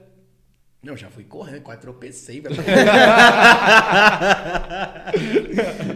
Não, 0.82 0.96
já 0.96 1.10
fui 1.10 1.24
correndo, 1.24 1.62
quase 1.62 1.82
tropecei, 1.82 2.40
velho. 2.40 2.56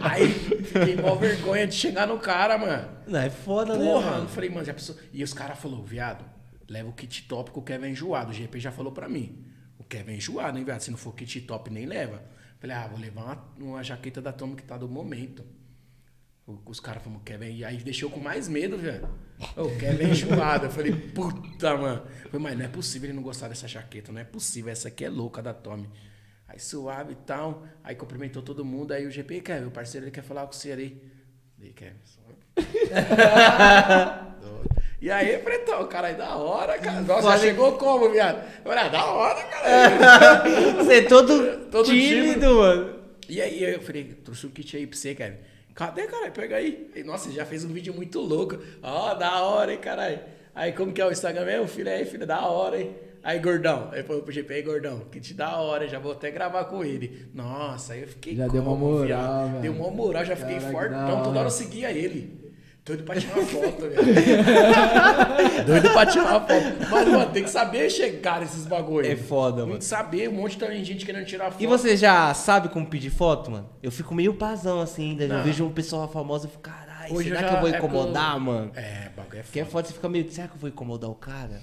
aí 0.01 0.29
fiquei 0.29 0.95
mó 0.95 1.15
vergonha 1.15 1.65
de 1.65 1.73
chegar 1.73 2.07
no 2.07 2.19
cara, 2.19 2.55
mano. 2.57 2.87
Não, 3.07 3.19
é 3.19 3.29
foda, 3.29 3.75
né, 3.75 3.83
Porra, 3.83 4.17
eu 4.19 4.27
falei, 4.27 4.49
mano, 4.49 4.63
já 4.63 4.73
pensou? 4.73 4.95
E 5.11 5.23
os 5.23 5.33
caras 5.33 5.57
falaram, 5.57 5.83
viado, 5.83 6.23
leva 6.69 6.87
o 6.87 6.93
kit 6.93 7.23
top 7.23 7.51
que 7.51 7.59
o 7.59 7.63
Kevin 7.63 7.87
é 7.87 7.89
enjoado. 7.89 8.29
O 8.29 8.33
GP 8.33 8.59
já 8.59 8.71
falou 8.71 8.91
pra 8.91 9.09
mim. 9.09 9.43
O 9.79 9.83
Kevin 9.83 10.13
é 10.13 10.15
enjoado, 10.17 10.57
hein, 10.57 10.63
viado? 10.63 10.81
Se 10.81 10.91
não 10.91 10.97
for 10.97 11.13
kit 11.13 11.41
top, 11.41 11.71
nem 11.71 11.87
leva. 11.87 12.21
Falei, 12.59 12.75
ah, 12.75 12.87
vou 12.87 12.99
levar 12.99 13.23
uma, 13.23 13.43
uma 13.59 13.83
jaqueta 13.83 14.21
da 14.21 14.31
Tommy 14.31 14.55
que 14.55 14.63
tá 14.63 14.77
do 14.77 14.87
momento. 14.87 15.43
O- 16.47 16.59
Os 16.65 16.79
caras 16.79 17.01
falaram, 17.03 17.21
Kevin, 17.23 17.55
e 17.55 17.65
aí 17.65 17.77
deixou 17.77 18.09
com 18.09 18.19
mais 18.19 18.47
medo, 18.47 18.77
velho. 18.77 19.07
O 19.57 19.77
Kevin 19.77 20.11
enjoado. 20.11 20.67
Eu 20.67 20.71
falei, 20.71 20.93
puta, 20.93 21.75
mano. 21.75 22.03
Eu 22.23 22.29
falei, 22.31 22.43
mas 22.43 22.57
não 22.57 22.65
é 22.65 22.67
possível 22.67 23.07
ele 23.09 23.15
não 23.15 23.23
gostar 23.23 23.47
dessa 23.47 23.67
jaqueta, 23.67 24.11
não 24.11 24.21
é 24.21 24.23
possível. 24.23 24.71
Essa 24.71 24.87
aqui 24.89 25.03
é 25.05 25.09
louca 25.09 25.41
da 25.41 25.53
Tommy. 25.53 25.89
Aí 26.47 26.59
suave 26.59 27.13
e 27.13 27.15
tal. 27.15 27.65
Aí 27.83 27.95
cumprimentou 27.95 28.41
todo 28.43 28.63
mundo. 28.63 28.93
Aí 28.93 29.05
o 29.07 29.11
GP, 29.11 29.41
Kevin, 29.41 29.65
o 29.67 29.71
parceiro, 29.71 30.05
ele 30.05 30.11
quer 30.11 30.23
falar 30.23 30.45
com 30.45 30.51
você 30.53 30.71
ali. 30.71 31.01
Falei, 31.57 31.73
Kevin, 31.73 31.95
só 32.03 32.21
e 35.01 35.11
aí, 35.11 35.37
pretão, 35.39 35.85
cara, 35.87 36.07
aí 36.07 36.15
da 36.15 36.35
hora, 36.35 36.79
cara. 36.79 37.01
Nossa, 37.01 37.21
Foda. 37.23 37.37
chegou 37.39 37.73
como, 37.73 38.09
viado? 38.11 38.37
Eu 38.63 38.63
falei, 38.71 38.79
ah, 38.85 38.87
da 38.87 39.05
hora, 39.05 39.43
cara. 39.43 40.43
Você 40.83 40.93
é 40.95 41.01
todo, 41.03 41.67
Todo 41.69 41.85
tímido, 41.85 42.21
tímido. 42.31 42.55
mano. 42.55 42.95
E 43.29 43.41
aí, 43.41 43.63
eu 43.63 43.81
falei, 43.81 44.03
trouxe 44.23 44.47
um 44.47 44.49
kit 44.51 44.75
aí 44.77 44.87
pra 44.87 44.97
você, 44.97 45.13
cara. 45.13 45.39
Cadê, 45.75 46.07
cara? 46.07 46.31
Pega 46.31 46.55
aí. 46.55 46.89
E, 46.95 47.03
nossa, 47.03 47.29
já 47.29 47.45
fez 47.45 47.65
um 47.65 47.73
vídeo 47.73 47.93
muito 47.93 48.21
louco. 48.21 48.57
Ó, 48.81 49.13
da 49.13 49.43
hora, 49.43 49.73
hein, 49.73 49.79
caralho. 49.79 50.19
Aí, 50.55 50.71
como 50.71 50.93
que 50.93 51.01
é 51.01 51.05
o 51.05 51.11
Instagram 51.11 51.45
mesmo? 51.45 51.67
Filho 51.67 51.91
aí, 51.91 52.05
filho, 52.05 52.25
da 52.25 52.47
hora, 52.47 52.79
hein? 52.79 52.95
Aí, 53.21 53.39
gordão. 53.39 53.89
Aí 53.91 54.01
falou 54.01 54.21
pro 54.23 54.31
GP, 54.31 54.53
aí, 54.53 54.61
gordão, 54.61 55.01
kit 55.11 55.33
da 55.33 55.57
hora, 55.57 55.85
já 55.85 55.99
vou 55.99 56.13
até 56.13 56.31
gravar 56.31 56.63
com 56.65 56.81
ele. 56.85 57.27
Nossa, 57.33 57.91
aí 57.93 58.03
eu 58.03 58.07
fiquei 58.07 58.37
Já 58.37 58.47
deu 58.47 58.61
uma 58.61 58.71
como, 58.71 58.85
moral. 58.85 59.49
Deu 59.61 59.73
uma 59.73 59.91
moral, 59.91 60.23
já 60.23 60.35
fiquei 60.37 60.59
Caraca, 60.59 60.71
que 60.71 60.73
da 60.73 60.79
fortão. 60.79 61.23
Toda 61.23 61.39
hora 61.39 61.47
eu 61.47 61.51
seguia 61.51 61.91
ele. 61.91 62.44
Doido 62.85 63.03
pra 63.03 63.15
tirar 63.19 63.35
foto, 63.41 63.81
velho. 63.89 63.95
Doido 65.65 65.89
pra 65.91 66.05
tirar 66.05 66.39
foto. 66.41 66.87
Mas, 66.91 67.07
mano, 67.07 67.31
tem 67.31 67.43
que 67.43 67.49
saber 67.49 67.89
chegar 67.89 68.39
nesses 68.41 68.65
bagulho. 68.67 69.07
É 69.11 69.15
foda, 69.15 69.57
Tem 69.57 69.65
mano. 69.65 69.79
que 69.79 69.85
saber, 69.85 70.29
um 70.29 70.33
monte 70.33 70.57
também 70.57 70.79
de 70.81 70.85
gente 70.93 71.05
querendo 71.05 71.25
tirar 71.25 71.49
foto. 71.51 71.63
E 71.63 71.67
você 71.67 71.97
já 71.97 72.31
sabe 72.33 72.69
como 72.69 72.85
pedir 72.85 73.09
foto, 73.09 73.49
mano? 73.49 73.67
Eu 73.81 73.91
fico 73.91 74.13
meio 74.13 74.35
pazão 74.35 74.81
assim 74.81 75.11
ainda. 75.11 75.23
Eu 75.23 75.43
vejo 75.43 75.65
um 75.65 75.71
pessoal 75.71 76.07
famoso 76.07 76.45
e 76.47 76.49
fico, 76.51 76.61
caralho, 76.61 77.17
será 77.17 77.41
eu 77.41 77.43
que 77.43 77.49
já- 77.51 77.53
eu 77.55 77.59
vou 77.59 77.69
é 77.69 77.71
eu- 77.71 77.77
incomodar, 77.77 78.39
mano? 78.39 78.71
É, 78.75 79.09
bagulho 79.15 79.39
é 79.39 79.41
Porque 79.43 79.59
é 79.59 79.63
foda. 79.63 79.71
foda, 79.71 79.87
você 79.87 79.93
fica 79.93 80.09
meio, 80.09 80.31
será 80.31 80.47
que 80.47 80.53
eu 80.53 80.59
vou 80.59 80.69
incomodar 80.69 81.09
o 81.09 81.15
cara? 81.15 81.61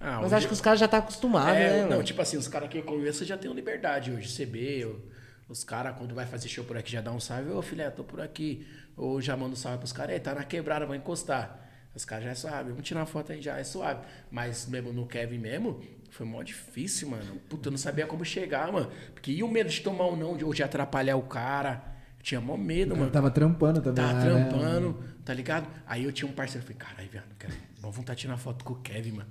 Ah, 0.00 0.18
Mas 0.22 0.32
acho 0.32 0.46
que 0.48 0.52
os 0.52 0.60
caras 0.60 0.78
já 0.80 0.86
tá 0.88 0.98
acostumados, 0.98 1.56
É, 1.56 1.70
né, 1.70 1.82
não, 1.82 1.90
mano? 1.90 2.02
tipo 2.04 2.20
assim, 2.22 2.36
os 2.36 2.48
caras 2.48 2.68
que 2.68 2.78
eu 2.78 2.82
conheço 2.82 3.24
já 3.24 3.36
tem 3.36 3.52
liberdade 3.52 4.10
hoje. 4.10 4.28
CB, 4.28 4.84
o- 4.86 5.00
os 5.48 5.62
caras, 5.64 5.94
quando 5.98 6.14
vai 6.14 6.24
fazer 6.26 6.48
show 6.48 6.64
por 6.64 6.76
aqui, 6.76 6.90
já 6.92 7.00
dá 7.00 7.12
um 7.12 7.20
salve. 7.20 7.50
Ô, 7.50 7.60
filé, 7.62 7.88
tô 7.90 8.02
por 8.02 8.20
aqui. 8.20 8.66
Ou 8.96 9.20
já 9.20 9.36
manda 9.36 9.52
um 9.52 9.56
salve 9.56 9.78
pros 9.78 9.92
caras. 9.92 10.20
Tá 10.22 10.34
na 10.34 10.44
quebrada, 10.44 10.86
vou 10.86 10.94
encostar. 10.94 11.58
Os 11.94 12.04
caras 12.04 12.24
já 12.24 12.30
é 12.30 12.34
suave. 12.34 12.70
Vamos 12.70 12.84
tirar 12.86 13.00
uma 13.00 13.06
foto 13.06 13.32
aí, 13.32 13.42
já 13.42 13.58
é 13.58 13.64
suave. 13.64 14.00
Mas 14.30 14.66
mesmo 14.66 14.92
no 14.92 15.06
Kevin 15.06 15.38
mesmo, 15.38 15.80
foi 16.10 16.24
mó 16.26 16.42
difícil, 16.42 17.08
mano. 17.10 17.36
Puta, 17.48 17.68
eu 17.68 17.70
não 17.70 17.78
sabia 17.78 18.06
como 18.06 18.24
chegar, 18.24 18.70
mano. 18.72 18.90
Porque 19.14 19.30
e 19.30 19.42
o 19.42 19.48
medo 19.48 19.68
de 19.70 19.80
tomar 19.82 20.06
um 20.06 20.16
não, 20.16 20.36
de- 20.36 20.44
ou 20.44 20.54
de 20.54 20.62
atrapalhar 20.62 21.16
o 21.16 21.22
cara. 21.22 21.82
Eu 22.18 22.22
tinha 22.22 22.40
mó 22.40 22.56
medo, 22.56 22.96
mano. 22.96 23.10
tava 23.10 23.30
trampando 23.30 23.80
também. 23.82 24.04
Tava 24.04 24.14
né, 24.14 24.24
trampando, 24.48 25.04
tá 25.24 25.34
ligado? 25.34 25.66
Aí 25.86 26.04
eu 26.04 26.12
tinha 26.12 26.30
um 26.30 26.32
parceiro, 26.32 26.62
eu 26.66 26.72
falei, 26.74 26.78
caralho, 26.78 27.10
viado, 27.10 27.34
cara, 27.38 27.52
vamos 27.80 27.96
vontade 27.96 28.18
de 28.18 28.22
tirar 28.22 28.36
foto 28.38 28.64
com 28.64 28.74
o 28.74 28.76
Kevin, 28.80 29.12
mano. 29.12 29.28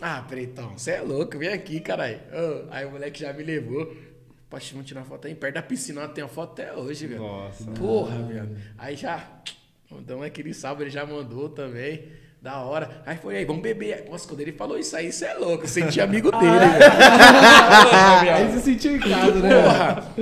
Ah, 0.00 0.22
Pretão, 0.26 0.78
você 0.78 0.92
é 0.92 1.00
louco, 1.02 1.36
vem 1.38 1.48
aqui, 1.52 1.80
caralho. 1.80 2.18
Ô, 2.32 2.68
aí 2.70 2.86
o 2.86 2.92
moleque 2.92 3.20
já 3.20 3.32
me 3.32 3.42
levou. 3.42 3.94
Poxa, 4.50 4.72
vamos 4.72 4.86
tirar 4.88 5.04
foto 5.04 5.28
aí 5.28 5.34
perto 5.34 5.54
da 5.54 5.62
piscina, 5.62 6.08
tem 6.08 6.24
a 6.24 6.28
foto 6.28 6.60
até 6.60 6.74
hoje, 6.74 7.06
velho. 7.06 7.20
Nossa. 7.22 7.70
Porra, 7.70 8.20
viado. 8.24 8.56
Aí 8.76 8.96
já, 8.96 9.24
mandamos 9.88 10.26
aquele 10.26 10.52
salve, 10.52 10.82
ele 10.82 10.90
já 10.90 11.06
mandou 11.06 11.48
também. 11.48 12.08
Da 12.42 12.58
hora. 12.62 13.02
Aí 13.04 13.18
foi 13.18 13.36
aí, 13.36 13.44
vamos 13.44 13.60
beber. 13.62 14.06
Nossa, 14.10 14.26
quando 14.26 14.40
ele 14.40 14.52
falou 14.52 14.78
isso 14.78 14.96
aí, 14.96 15.12
você 15.12 15.26
é 15.26 15.34
louco. 15.34 15.64
Eu 15.64 15.68
senti 15.68 16.00
amigo 16.00 16.30
dele, 16.40 16.48
velho. 16.58 16.90
Porra, 17.90 18.20
viado. 18.22 18.36
Aí 18.38 18.52
se 18.52 18.60
sentiu 18.60 18.96
em 18.96 18.98
casa, 18.98 19.34
né? 19.34 19.62
Porra! 19.62 20.14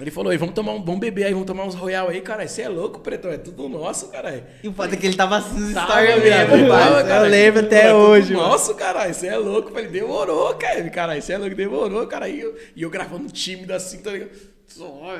Ele 0.00 0.10
falou, 0.12 0.30
aí, 0.30 0.38
vamos 0.38 0.54
tomar 0.54 0.72
um 0.72 0.84
vamos 0.84 1.00
beber 1.00 1.24
aí, 1.24 1.32
vamos 1.32 1.46
tomar 1.46 1.64
uns 1.64 1.74
Royal 1.74 2.08
aí, 2.08 2.20
caralho. 2.20 2.48
Você 2.48 2.62
é 2.62 2.68
louco, 2.68 3.00
pretão, 3.00 3.32
é 3.32 3.36
tudo 3.36 3.68
nosso, 3.68 4.08
caralho. 4.08 4.44
E 4.62 4.68
o 4.68 4.72
foda 4.72 4.94
é 4.94 4.96
que 4.96 5.04
ele 5.06 5.16
tava 5.16 5.36
assim 5.38 5.72
stories 5.72 6.22
mesmo, 6.22 6.68
tava, 6.68 7.04
parça. 7.04 7.24
Eu 7.24 7.30
lembro 7.30 7.60
até 7.66 7.86
É 7.86 7.90
tudo 7.90 7.96
hoje. 7.96 8.32
Nossa, 8.32 8.74
caralho, 8.74 9.12
você 9.12 9.26
é 9.26 9.36
louco. 9.36 9.70
Eu 9.70 9.74
falei, 9.74 9.88
demorou, 9.88 10.54
Kevin, 10.54 10.88
caralho, 10.90 11.20
você 11.20 11.32
é 11.32 11.38
louco, 11.38 11.56
demorou, 11.56 12.06
cara. 12.06 12.28
E 12.28 12.38
eu, 12.40 12.56
e 12.76 12.82
eu 12.82 12.90
gravando 12.90 13.28
tímido 13.32 13.74
assim, 13.74 13.98
tá 13.98 14.12
ligado? 14.12 14.30
Só- 14.68 14.86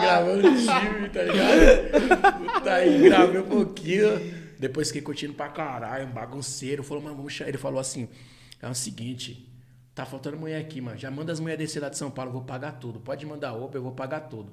gravando 0.00 0.42
tímido, 0.42 1.08
tá 1.12 1.22
ligado? 1.22 2.62
Tá 2.64 2.74
aí, 2.74 2.98
gravei 3.02 3.40
um 3.40 3.46
pouquinho. 3.46 4.34
Depois 4.58 4.88
fiquei 4.88 5.02
curtindo 5.02 5.34
pra 5.34 5.48
caralho, 5.48 6.06
um 6.06 6.10
bagunceiro. 6.10 6.82
Falou, 6.82 7.02
mano, 7.02 7.16
vamos. 7.16 7.40
Ele 7.40 7.58
falou 7.58 7.80
assim: 7.80 8.08
é 8.62 8.68
o 8.68 8.74
seguinte, 8.74 9.45
tá 9.96 10.04
faltando 10.04 10.36
mulher 10.36 10.60
aqui, 10.60 10.78
mano. 10.78 10.98
Já 10.98 11.10
manda 11.10 11.32
as 11.32 11.40
mulheres 11.40 11.66
descer 11.66 11.80
lá 11.80 11.88
de 11.88 11.96
São 11.96 12.10
Paulo, 12.10 12.28
eu 12.28 12.34
vou 12.34 12.44
pagar 12.44 12.72
tudo. 12.72 13.00
Pode 13.00 13.24
mandar 13.24 13.54
Uber, 13.54 13.76
eu 13.76 13.82
vou 13.82 13.92
pagar 13.92 14.20
tudo. 14.28 14.52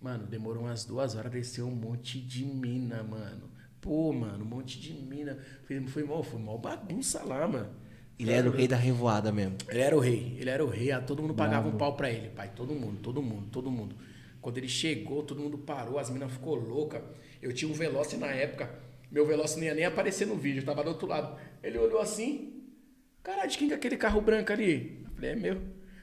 Mano, 0.00 0.24
demorou 0.24 0.62
umas 0.62 0.84
duas 0.84 1.16
horas, 1.16 1.32
desceu 1.32 1.66
um 1.66 1.74
monte 1.74 2.20
de 2.20 2.44
mina, 2.44 3.02
mano. 3.02 3.50
Pô, 3.80 4.12
mano, 4.12 4.44
um 4.44 4.48
monte 4.48 4.78
de 4.80 4.92
mina. 4.92 5.36
Foi, 5.64 5.84
foi, 5.88 6.04
mó, 6.04 6.22
foi 6.22 6.40
mó 6.40 6.56
bagunça 6.56 7.24
lá, 7.24 7.48
mano. 7.48 7.68
Ele 8.16 8.30
era 8.30 8.48
o 8.48 8.52
rei 8.52 8.68
da 8.68 8.76
revoada 8.76 9.32
mesmo. 9.32 9.56
Ele 9.68 9.80
era 9.80 9.96
o 9.96 10.00
rei, 10.00 10.36
ele 10.38 10.48
era 10.48 10.64
o 10.64 10.68
rei, 10.68 10.92
ah, 10.92 11.00
todo 11.00 11.22
mundo 11.22 11.34
pagava 11.34 11.68
um 11.68 11.76
pau 11.76 11.96
pra 11.96 12.10
ele, 12.10 12.28
pai, 12.28 12.52
todo 12.54 12.72
mundo, 12.72 13.00
todo 13.00 13.20
mundo, 13.20 13.48
todo 13.50 13.70
mundo. 13.72 13.96
Quando 14.40 14.58
ele 14.58 14.68
chegou, 14.68 15.24
todo 15.24 15.40
mundo 15.40 15.58
parou, 15.58 15.98
as 15.98 16.08
minas 16.08 16.32
ficou 16.32 16.54
louca. 16.54 17.02
Eu 17.42 17.52
tinha 17.52 17.68
um 17.68 17.74
Veloce 17.74 18.16
na 18.16 18.28
época, 18.28 18.70
meu 19.10 19.26
Veloce 19.26 19.56
não 19.56 19.64
ia 19.64 19.74
nem 19.74 19.84
aparecer 19.84 20.26
no 20.26 20.36
vídeo, 20.36 20.64
tava 20.64 20.84
do 20.84 20.90
outro 20.90 21.08
lado. 21.08 21.36
Ele 21.62 21.78
olhou 21.78 22.00
assim, 22.00 22.57
caralho, 23.28 23.50
de 23.50 23.58
quem 23.58 23.68
que 23.68 23.74
é 23.74 23.76
aquele 23.76 23.96
carro 23.98 24.20
branco 24.22 24.52
ali? 24.52 25.04
Eu 25.04 25.10
falei, 25.14 25.30
é 25.30 25.36
meu. 25.36 25.60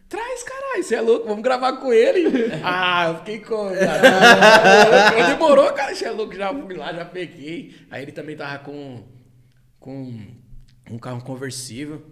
Traz, 0.07 0.43
caralho, 0.43 0.83
você 0.83 0.95
é 0.95 1.01
louco, 1.01 1.27
vamos 1.27 1.41
gravar 1.41 1.73
com 1.77 1.91
ele. 1.91 2.25
ah, 2.63 3.07
eu 3.07 3.15
fiquei 3.17 3.39
com. 3.39 3.73
cara. 3.73 5.27
Demorou, 5.33 5.73
cara, 5.73 5.95
você 5.95 6.05
é 6.05 6.11
louco, 6.11 6.35
já 6.35 6.53
fui 6.53 6.75
lá, 6.75 6.93
já 6.93 7.05
peguei. 7.05 7.75
Aí 7.89 8.03
ele 8.03 8.11
também 8.11 8.35
tava 8.35 8.59
com 8.59 9.03
com 9.79 10.15
um 10.91 10.99
carro 10.99 11.23
conversível. 11.23 12.05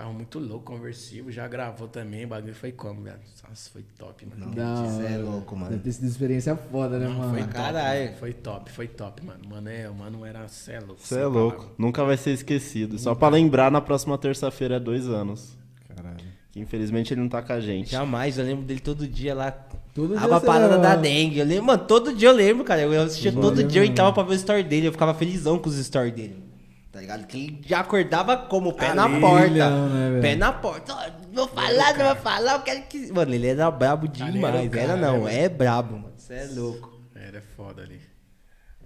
Carro 0.00 0.14
muito 0.14 0.38
louco, 0.38 0.64
conversível. 0.72 1.30
Já 1.30 1.46
gravou 1.46 1.86
também. 1.86 2.24
O 2.24 2.28
bagulho 2.28 2.54
foi 2.54 2.72
como, 2.72 3.02
velho? 3.02 3.18
Nossa, 3.46 3.68
foi 3.70 3.84
top, 3.98 4.24
mano. 4.24 4.54
Da 4.54 4.86
Cê 4.96 5.12
é 5.12 5.18
louco, 5.18 5.54
mano. 5.54 5.72
Deve 5.72 5.82
ter 5.82 5.92
sido 5.92 6.06
experiência 6.06 6.56
foda, 6.56 6.98
né, 6.98 7.06
mano? 7.06 7.32
Foi 7.34 7.42
top, 7.42 7.52
caralho. 7.52 8.04
mano. 8.06 8.16
Foi 8.16 8.32
top, 8.32 8.70
foi 8.72 8.88
top, 8.88 9.26
mano. 9.26 9.40
Mano, 9.46 9.68
é, 9.68 9.90
o 9.90 9.94
mano 9.94 10.24
era. 10.24 10.48
Cê 10.48 10.72
é 10.72 10.80
louco. 10.80 11.02
Você 11.02 11.16
sem 11.16 11.22
é 11.22 11.26
louco. 11.26 11.56
palavra. 11.58 11.74
Nunca 11.76 12.02
vai 12.02 12.16
ser 12.16 12.30
esquecido. 12.30 12.98
Só 12.98 13.14
pra 13.14 13.28
lembrar, 13.28 13.70
na 13.70 13.82
próxima 13.82 14.16
terça-feira 14.16 14.76
é 14.76 14.80
dois 14.80 15.06
anos. 15.06 15.54
Caralho. 15.94 16.24
Que 16.50 16.60
infelizmente 16.60 17.12
ele 17.12 17.20
não 17.20 17.28
tá 17.28 17.42
com 17.42 17.52
a 17.52 17.60
gente. 17.60 17.90
Jamais, 17.90 18.38
eu 18.38 18.44
lembro 18.46 18.64
dele 18.64 18.80
todo 18.80 19.06
dia 19.06 19.34
lá. 19.34 19.50
Todo 19.94 20.16
dia 20.16 20.26
você 20.26 20.46
parada 20.46 20.76
lembra. 20.76 20.78
da 20.88 20.96
dengue. 20.96 21.40
Eu 21.40 21.44
lembro, 21.44 21.64
mano, 21.66 21.84
todo 21.84 22.14
dia 22.14 22.30
eu 22.30 22.34
lembro, 22.34 22.64
cara. 22.64 22.80
Eu 22.80 23.02
assistia 23.02 23.30
Todo 23.32 23.42
todo 23.42 23.56
dia, 23.56 23.66
dia, 23.66 23.80
eu 23.80 23.84
mano. 23.84 23.92
entrava 23.92 24.12
pra 24.14 24.22
ver 24.22 24.30
o 24.32 24.34
story 24.36 24.62
dele. 24.62 24.86
Eu 24.88 24.92
ficava 24.92 25.12
felizão 25.12 25.58
com 25.58 25.68
os 25.68 25.76
stories 25.76 26.14
dele. 26.14 26.48
Tá 26.92 27.00
ligado? 27.00 27.26
Que 27.26 27.38
ele 27.38 27.60
já 27.66 27.80
acordava 27.80 28.36
como? 28.36 28.72
Pé 28.72 28.92
na 28.94 29.04
Ali, 29.04 29.20
porta. 29.20 29.48
né? 29.88 30.20
Pé 30.20 30.34
na 30.34 30.52
porta. 30.52 31.14
Vou 31.32 31.46
falar, 31.46 31.96
não 31.96 32.06
vou 32.06 32.16
falar, 32.16 32.52
eu 32.54 32.62
quero 32.62 32.82
que. 32.82 33.12
Mano, 33.12 33.32
ele 33.32 33.46
era 33.46 33.70
brabo 33.70 34.08
Ali 34.08 34.22
era 34.22 34.32
demais. 34.32 34.70
cara, 34.70 34.82
Era 34.84 34.96
não, 34.96 35.28
é 35.28 35.48
brabo, 35.48 35.94
mano. 35.94 36.12
Você 36.16 36.34
é 36.34 36.46
louco. 36.52 36.90
Era 37.14 37.40
foda 37.56 37.82
ali. 37.82 38.00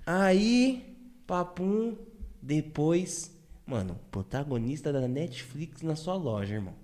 Aí, 0.06 0.96
papum, 1.26 1.96
depois 2.42 3.32
Mano, 3.66 3.98
protagonista 4.10 4.92
da 4.92 5.08
Netflix 5.08 5.80
na 5.80 5.96
sua 5.96 6.14
loja, 6.16 6.54
irmão. 6.56 6.74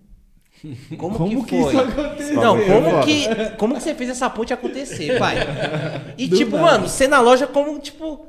Como, 0.97 1.17
Como 1.19 1.45
que 1.45 1.51
que 1.57 1.63
foi? 1.63 1.75
isso 1.75 1.83
aconteceu? 1.83 2.35
Não, 2.41 2.57
como 2.57 3.05
que, 3.05 3.51
como 3.57 3.75
que 3.75 3.81
você 3.83 3.95
fez 3.95 4.11
essa 4.11 4.29
ponte 4.31 4.53
acontecer, 4.55 5.19
pai? 5.19 5.37
E 6.17 6.27
Do 6.27 6.37
tipo, 6.39 6.53
nada. 6.57 6.63
mano, 6.73 6.89
você 6.89 7.07
na 7.07 7.21
loja 7.21 7.47
como, 7.47 7.79
tipo, 7.79 8.27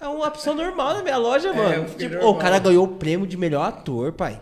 é 0.00 0.06
uma 0.08 0.30
pessoa 0.30 0.54
normal 0.54 0.94
na 0.94 1.02
minha 1.02 1.16
loja, 1.16 1.52
mano. 1.52 1.74
eu 1.74 1.88
fiquei 1.88 2.08
Tipo, 2.08 2.26
o 2.26 2.38
cara 2.38 2.58
ganhou 2.58 2.84
o 2.84 2.96
prêmio 2.96 3.26
de 3.26 3.36
melhor 3.36 3.62
ator, 3.62 4.12
pai. 4.12 4.40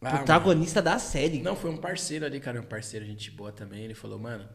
Ah, 0.00 0.18
protagonista 0.18 0.80
da 0.80 0.98
série. 0.98 1.42
Não, 1.42 1.56
foi 1.56 1.70
um 1.70 1.76
parceiro 1.76 2.24
ali, 2.24 2.38
cara, 2.38 2.60
um 2.60 2.64
parceiro, 2.64 3.04
gente 3.04 3.30
boa 3.30 3.50
também. 3.50 3.84
Ele 3.84 3.94
falou, 3.94 4.18
mano, 4.18 4.48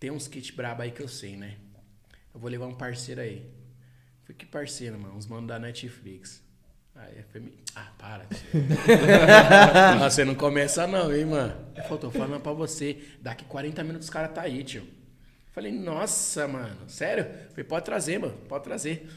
tem 0.00 0.10
uns 0.10 0.26
kits 0.26 0.50
brabo 0.50 0.82
aí 0.82 0.90
que 0.90 1.02
eu 1.02 1.08
sei, 1.08 1.36
né? 1.36 1.56
Eu 2.34 2.40
vou 2.40 2.50
levar 2.50 2.66
um 2.66 2.74
parceiro 2.74 3.20
aí. 3.20 3.48
Falei, 4.22 4.36
que 4.36 4.46
parceiro, 4.46 4.98
mano? 4.98 5.16
Uns 5.16 5.26
manos 5.26 5.46
da 5.46 5.58
Netflix. 5.58 6.42
Aí 6.94 7.18
eu 7.18 7.24
falei, 7.32 7.58
ah, 7.76 7.92
para. 7.96 8.26
você 10.10 10.24
não 10.24 10.34
começa 10.34 10.86
não, 10.88 11.14
hein, 11.14 11.24
mano? 11.24 11.54
Ele 11.74 11.82
falou, 11.84 11.98
tô 11.98 12.10
falando 12.10 12.40
pra 12.40 12.52
você, 12.52 13.00
daqui 13.20 13.44
40 13.44 13.84
minutos 13.84 14.08
os 14.08 14.12
caras 14.12 14.34
tá 14.34 14.42
aí, 14.42 14.64
tio. 14.64 14.84
Falei, 15.58 15.72
nossa, 15.72 16.46
mano, 16.46 16.76
sério? 16.86 17.26
Falei, 17.50 17.64
pode 17.64 17.84
trazer, 17.84 18.16
mano, 18.20 18.32
pode 18.48 18.62
trazer. 18.62 19.08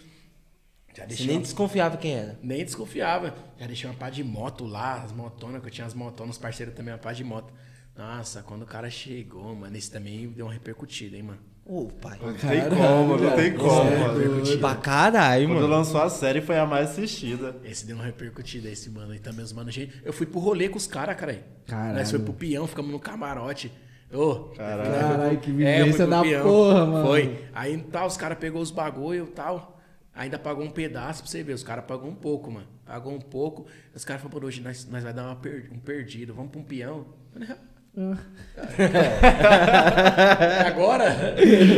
Já 0.97 1.05
Você 1.07 1.23
nem 1.25 1.35
uma- 1.35 1.41
desconfiava 1.43 1.97
quem 1.97 2.15
era. 2.15 2.39
nem 2.41 2.65
desconfiava. 2.65 3.35
Já 3.59 3.67
deixei 3.67 3.87
uma 3.87 3.95
pá 3.95 4.09
de 4.09 4.23
moto 4.23 4.65
lá, 4.65 5.03
as 5.03 5.11
motonas, 5.11 5.61
que 5.61 5.67
eu 5.67 5.71
tinha 5.71 5.85
as 5.85 5.93
motonas, 5.93 6.37
os 6.37 6.41
parceiros 6.41 6.73
também, 6.73 6.91
uma 6.95 6.99
pá 6.99 7.13
de 7.13 7.23
moto. 7.23 7.53
Nossa, 7.95 8.41
quando 8.41 8.63
o 8.63 8.65
cara 8.65 8.89
chegou, 8.89 9.53
mano, 9.55 9.77
esse 9.77 9.91
também 9.91 10.29
deu 10.29 10.47
uma 10.47 10.51
repercutida, 10.53 11.15
hein, 11.15 11.21
mano. 11.21 11.39
Ô, 11.63 11.85
pai. 11.89 12.17
Não 12.19 12.33
tem 12.33 12.61
como, 12.69 13.17
não 13.17 13.35
tem 13.35 13.53
como, 13.53 13.91
mano. 13.99 14.57
Pra 14.59 14.75
caralho, 14.77 15.45
Quando 15.47 15.55
mano. 15.61 15.67
lançou 15.67 16.01
a 16.01 16.09
série 16.09 16.41
foi 16.41 16.57
a 16.57 16.65
mais 16.65 16.89
assistida. 16.89 17.55
Esse 17.63 17.85
deu 17.85 17.95
uma 17.97 18.05
repercutida, 18.05 18.67
esse 18.67 18.89
mano. 18.89 19.13
E 19.13 19.19
também 19.19 19.45
os 19.45 19.53
manos, 19.53 19.75
gente. 19.75 19.93
Eu 20.03 20.11
fui 20.11 20.25
pro 20.25 20.39
rolê 20.39 20.69
com 20.69 20.77
os 20.79 20.87
caras, 20.87 21.15
cara. 21.15 21.33
aí. 21.33 21.43
Caralho. 21.67 21.99
Nós 21.99 22.09
foi 22.09 22.17
pro 22.19 22.33
peão, 22.33 22.65
ficamos 22.65 22.89
no 22.91 22.99
camarote. 22.99 23.71
Ô, 24.13 24.35
Caralho. 24.55 24.91
Caralho, 24.91 25.39
que 25.39 25.49
É, 25.63 25.77
vivência 25.83 26.05
pro 26.05 26.11
da 26.15 26.21
peão. 26.21 26.43
porra, 26.43 26.85
mano. 26.85 27.07
Foi. 27.07 27.45
Aí 27.53 27.77
tal, 27.91 28.07
os 28.07 28.17
caras 28.17 28.37
pegou 28.37 28.61
os 28.61 28.71
bagulho 28.71 29.25
e 29.25 29.31
tal. 29.31 29.79
Ainda 30.13 30.37
pagou 30.37 30.65
um 30.65 30.69
pedaço 30.69 31.23
pra 31.23 31.31
você 31.31 31.41
ver. 31.43 31.53
Os 31.53 31.63
caras 31.63 31.85
pagou 31.85 32.09
um 32.09 32.15
pouco, 32.15 32.51
mano. 32.51 32.67
Pagou 32.85 33.13
um 33.13 33.21
pouco. 33.21 33.65
Os 33.95 34.03
caras 34.03 34.21
falaram, 34.21 34.41
"Pô, 34.41 34.47
hoje 34.47 34.61
nós, 34.61 34.85
nós 34.89 35.03
vai 35.03 35.13
dar 35.13 35.25
uma 35.27 35.35
per- 35.37 35.69
um 35.71 35.79
perdido. 35.79 36.33
Vamos 36.33 36.51
pra 36.51 36.59
um 36.59 36.63
peão. 36.63 37.05
Eu 37.35 37.41
falei, 37.47 37.47
Agora? 40.65 41.35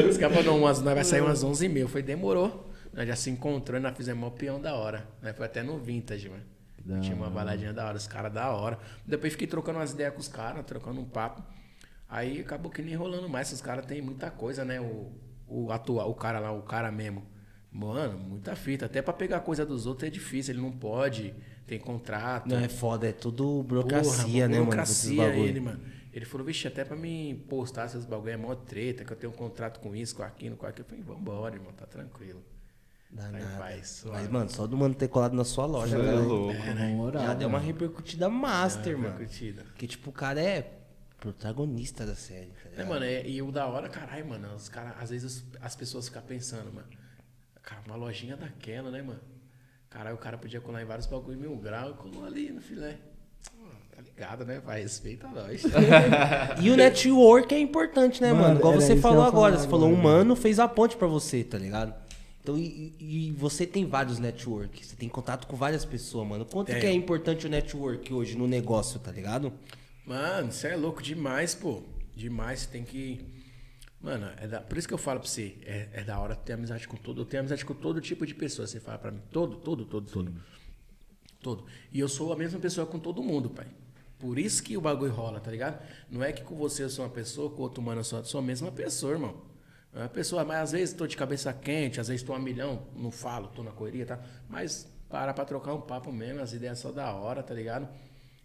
Os 0.09 0.17
caras 0.17 0.35
falaram, 0.35 0.53
não, 0.53 0.59
umas, 0.63 0.81
nós 0.81 0.93
vai 0.95 1.03
sair 1.03 1.21
umas 1.21 1.43
11 1.43 1.67
mil. 1.69 1.87
Foi, 1.87 2.01
demorou. 2.01 2.69
Nós 2.93 3.07
já 3.07 3.15
se 3.15 3.29
encontrou 3.29 3.79
e 3.79 3.81
nós 3.81 3.95
fizemos 3.95 4.27
o 4.27 4.31
peão 4.31 4.59
da 4.61 4.73
hora. 4.75 5.07
Nós 5.21 5.35
foi 5.35 5.45
até 5.45 5.63
no 5.63 5.77
Vintage, 5.77 6.29
mano. 6.29 6.43
Da 6.85 6.99
Tinha 6.99 7.15
uma 7.15 7.29
baladinha 7.29 7.71
da 7.73 7.85
hora, 7.85 7.97
os 7.97 8.07
caras 8.07 8.31
da 8.33 8.51
hora. 8.51 8.77
Depois 9.05 9.33
fiquei 9.33 9.47
trocando 9.47 9.79
umas 9.79 9.91
ideias 9.93 10.13
com 10.13 10.19
os 10.19 10.27
caras, 10.27 10.65
trocando 10.65 10.99
um 10.99 11.05
papo. 11.05 11.41
Aí 12.15 12.41
acabou 12.41 12.71
que 12.71 12.81
nem 12.83 12.93
rolando 12.95 13.27
mais. 13.27 13.51
Os 13.51 13.59
caras 13.61 13.85
têm 13.87 14.01
muita 14.01 14.29
coisa, 14.29 14.63
né? 14.63 14.79
O, 14.79 15.11
o 15.47 15.71
atual, 15.71 16.09
o 16.11 16.13
cara 16.13 16.39
lá, 16.39 16.51
o 16.51 16.61
cara 16.61 16.91
mesmo. 16.91 17.23
Mano, 17.71 18.17
muita 18.19 18.55
fita. 18.55 18.85
Até 18.85 19.01
pra 19.01 19.13
pegar 19.13 19.39
coisa 19.39 19.65
dos 19.65 19.87
outros 19.87 20.07
é 20.07 20.11
difícil. 20.11 20.53
Ele 20.53 20.61
não 20.61 20.71
pode, 20.71 21.33
tem 21.65 21.79
contrato. 21.79 22.47
Não, 22.47 22.59
é 22.59 22.69
foda, 22.69 23.07
é 23.07 23.11
tudo 23.11 23.43
Porra, 23.43 23.63
burocracia, 23.63 24.47
né, 24.47 24.53
mano? 24.57 24.65
burocracia 24.65 25.09
desses 25.09 25.17
bagulho. 25.17 25.47
ele, 25.49 25.59
mano. 25.59 25.79
Ele 26.13 26.25
falou, 26.25 26.45
vixe, 26.45 26.67
até 26.67 26.85
pra 26.85 26.95
mim 26.95 27.43
postar 27.49 27.87
esses 27.87 28.05
bagulho 28.05 28.29
é 28.33 28.37
mó 28.37 28.53
treta, 28.53 29.03
que 29.03 29.11
eu 29.11 29.17
tenho 29.17 29.33
um 29.33 29.35
contrato 29.35 29.79
com 29.79 29.95
isso, 29.95 30.15
com 30.15 30.21
aquilo, 30.21 30.55
com 30.55 30.67
aquilo. 30.67 30.85
Eu 30.85 30.89
falei, 30.89 31.03
vambora, 31.03 31.55
irmão, 31.55 31.73
tá 31.73 31.87
tranquilo. 31.87 32.43
Dá 33.09 33.23
Tá 33.23 33.31
nada. 33.31 33.57
paz. 33.57 34.05
Mas, 34.07 34.29
mano, 34.29 34.49
só 34.51 34.67
do 34.67 34.77
mano 34.77 34.93
ter 34.93 35.07
colado 35.07 35.33
na 35.35 35.43
sua 35.43 35.65
loja, 35.65 35.97
é 35.97 36.03
cara. 36.05 36.19
louco. 36.19 36.53
Na 36.75 36.85
moral, 36.89 37.23
Já 37.23 37.33
deu 37.33 37.47
uma 37.47 37.57
mano. 37.57 37.65
repercutida 37.71 38.29
master, 38.29 38.93
É, 38.93 38.95
mano. 38.95 39.09
repercutida. 39.13 39.63
Porque, 39.63 39.87
tipo, 39.87 40.11
o 40.11 40.13
cara 40.13 40.39
é 40.39 40.71
protagonista 41.27 42.05
da 42.05 42.15
série, 42.15 42.47
tá 42.75 42.81
É, 42.81 42.83
mano, 42.85 43.05
é- 43.05 43.25
e 43.25 43.41
o 43.41 43.49
da 43.49 43.65
hora, 43.65 43.87
caralho, 43.87 44.27
mano, 44.27 44.53
os 44.55 44.67
cara, 44.67 44.93
às 44.99 45.09
vezes 45.09 45.37
os- 45.37 45.45
as 45.61 45.73
pessoas 45.73 46.07
ficam 46.09 46.21
pensando, 46.21 46.71
mano, 46.73 46.87
cara, 47.61 47.81
uma 47.87 47.95
lojinha 47.95 48.35
daquela, 48.35 48.91
né, 48.91 49.01
mano? 49.01 49.21
Caralho, 49.89 50.15
o 50.15 50.19
cara 50.19 50.37
podia 50.37 50.59
colar 50.59 50.81
em 50.81 50.85
vários 50.85 51.07
bagulho 51.07 51.37
mil 51.39 51.55
grau 51.55 51.91
e 51.91 51.93
colou 51.93 52.25
ali 52.25 52.51
no 52.51 52.59
filé. 52.61 52.97
Tá 53.95 54.01
ligado, 54.01 54.43
né? 54.43 54.59
Vai, 54.59 54.81
respeita 54.81 55.27
nós. 55.29 55.61
E 56.61 56.69
o 56.69 56.75
network 56.75 57.53
é 57.53 57.59
importante, 57.59 58.21
né, 58.21 58.33
mano? 58.33 58.43
Mano, 58.47 58.59
Igual 58.59 58.73
você 58.73 58.97
falou 58.97 59.21
agora. 59.23 59.53
falar 59.53 59.63
Você 59.63 59.69
falou, 59.69 59.89
um 59.89 59.95
mano 59.95 60.35
fez 60.35 60.59
a 60.59 60.67
ponte 60.67 60.97
pra 60.97 61.07
você, 61.07 61.43
tá 61.43 61.57
ligado? 61.57 61.93
Então, 62.41 62.57
e, 62.57 62.93
e- 62.99 63.31
você 63.37 63.65
tem 63.65 63.85
vários 63.85 64.19
networks. 64.19 64.87
Você 64.87 64.95
tem 64.97 65.07
contato 65.07 65.47
com 65.47 65.55
várias 65.55 65.85
pessoas, 65.85 66.27
mano. 66.27 66.43
Quanto 66.43 66.67
Tenho. 66.67 66.79
que 66.81 66.85
é 66.87 66.91
importante 66.91 67.45
o 67.45 67.49
network 67.49 68.11
hoje 68.13 68.35
no 68.35 68.47
negócio, 68.47 68.99
tá 68.99 69.11
ligado? 69.11 69.53
Mano, 70.05 70.51
você 70.51 70.69
é 70.69 70.75
louco 70.75 71.01
demais, 71.01 71.55
pô. 71.55 71.81
Demais, 72.15 72.61
você 72.61 72.67
tem 72.67 72.83
que. 72.83 73.25
Mano, 74.01 74.29
é 74.37 74.47
da- 74.47 74.59
por 74.61 74.77
isso 74.77 74.87
que 74.87 74.93
eu 74.93 74.97
falo 74.97 75.19
pra 75.21 75.29
você, 75.29 75.57
é, 75.65 75.89
é 75.93 76.03
da 76.03 76.19
hora 76.19 76.35
ter 76.35 76.53
amizade 76.53 76.87
com 76.87 76.97
todo. 76.97 77.21
Eu 77.21 77.25
tenho 77.25 77.41
amizade 77.41 77.63
com 77.63 77.73
todo 77.73 78.01
tipo 78.01 78.25
de 78.25 78.35
pessoa. 78.35 78.67
Você 78.67 78.79
fala 78.79 78.97
pra 78.97 79.11
mim, 79.11 79.21
todo, 79.31 79.55
todo, 79.57 79.85
todo, 79.85 80.09
todo. 80.11 80.33
Todo. 81.41 81.65
E 81.91 81.99
eu 81.99 82.07
sou 82.07 82.31
a 82.31 82.35
mesma 82.35 82.59
pessoa 82.59 82.85
com 82.87 82.99
todo 82.99 83.21
mundo, 83.23 83.49
pai. 83.49 83.67
Por 84.19 84.39
isso 84.39 84.63
que 84.63 84.77
o 84.77 84.81
bagulho 84.81 85.11
rola, 85.11 85.39
tá 85.39 85.51
ligado? 85.51 85.81
Não 86.09 86.23
é 86.23 86.31
que 86.31 86.43
com 86.43 86.55
você 86.55 86.83
eu 86.83 86.89
sou 86.89 87.03
uma 87.05 87.11
pessoa, 87.11 87.49
com 87.49 87.61
outro 87.61 87.81
mano 87.81 87.99
eu 87.99 88.03
sou, 88.05 88.23
sou 88.23 88.39
a 88.39 88.43
mesma 88.43 88.71
pessoa, 88.71 89.13
irmão. 89.13 89.41
É 89.93 89.99
uma 89.99 90.09
pessoa, 90.09 90.43
mas 90.45 90.57
às 90.63 90.71
vezes 90.71 90.95
tô 90.95 91.05
de 91.05 91.17
cabeça 91.17 91.51
quente, 91.53 91.99
às 91.99 92.07
vezes 92.07 92.23
tô 92.23 92.33
a 92.33 92.39
milhão, 92.39 92.87
não 92.95 93.11
falo, 93.11 93.47
tô 93.49 93.61
na 93.63 93.71
correria, 93.71 94.05
tá? 94.05 94.19
Mas 94.49 94.87
para 95.09 95.33
pra 95.33 95.43
trocar 95.45 95.73
um 95.73 95.81
papo 95.81 96.11
mesmo, 96.11 96.41
as 96.41 96.53
ideias 96.53 96.79
só 96.79 96.91
da 96.91 97.13
hora, 97.13 97.43
tá 97.43 97.53
ligado? 97.53 97.87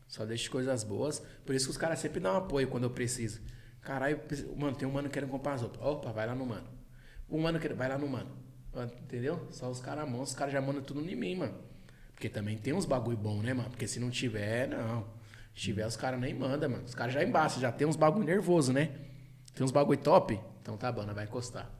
Só 0.08 0.24
deixa 0.24 0.50
coisas 0.50 0.82
boas. 0.82 1.22
Por 1.44 1.54
isso 1.54 1.66
que 1.66 1.70
os 1.70 1.76
caras 1.76 1.98
sempre 2.00 2.18
dão 2.18 2.36
apoio 2.36 2.66
quando 2.66 2.84
eu 2.84 2.90
preciso. 2.90 3.40
Caralho, 3.82 4.20
mano, 4.56 4.76
tem 4.76 4.88
um 4.88 4.90
mano 4.90 5.08
querendo 5.08 5.30
comprar 5.30 5.54
as 5.54 5.62
roupas. 5.62 5.80
Opa, 5.80 6.10
vai 6.10 6.26
lá 6.26 6.34
no 6.34 6.46
mano. 6.46 6.66
Um 7.28 7.40
mano 7.40 7.60
quer, 7.60 7.74
vai 7.74 7.88
lá 7.88 7.98
no 7.98 8.08
mano. 8.08 8.30
Entendeu? 9.02 9.46
Só 9.50 9.70
os 9.70 9.80
caras 9.80 10.04
mandam, 10.06 10.22
os 10.22 10.34
caras 10.34 10.52
já 10.52 10.60
mandam 10.60 10.82
tudo 10.82 11.00
em 11.00 11.14
mim, 11.14 11.36
mano. 11.36 11.54
Porque 12.14 12.28
também 12.28 12.56
tem 12.56 12.72
uns 12.72 12.84
bagulho 12.84 13.16
bom, 13.16 13.42
né, 13.42 13.52
mano? 13.52 13.70
Porque 13.70 13.86
se 13.86 14.00
não 14.00 14.10
tiver, 14.10 14.68
não. 14.68 15.06
Se 15.54 15.62
tiver, 15.62 15.86
os 15.86 15.96
caras 15.96 16.18
nem 16.18 16.34
mandam, 16.34 16.70
mano. 16.70 16.84
Os 16.84 16.94
caras 16.94 17.12
já 17.12 17.22
embaixo, 17.22 17.60
já 17.60 17.70
tem 17.70 17.86
uns 17.86 17.96
bagulho 17.96 18.24
nervoso, 18.24 18.72
né? 18.72 18.92
Tem 19.54 19.64
uns 19.64 19.70
bagulho 19.70 19.98
top. 19.98 20.40
Então 20.62 20.76
tá 20.76 20.90
bom, 20.90 21.04
nós 21.04 21.14
vai 21.14 21.24
encostar. 21.24 21.70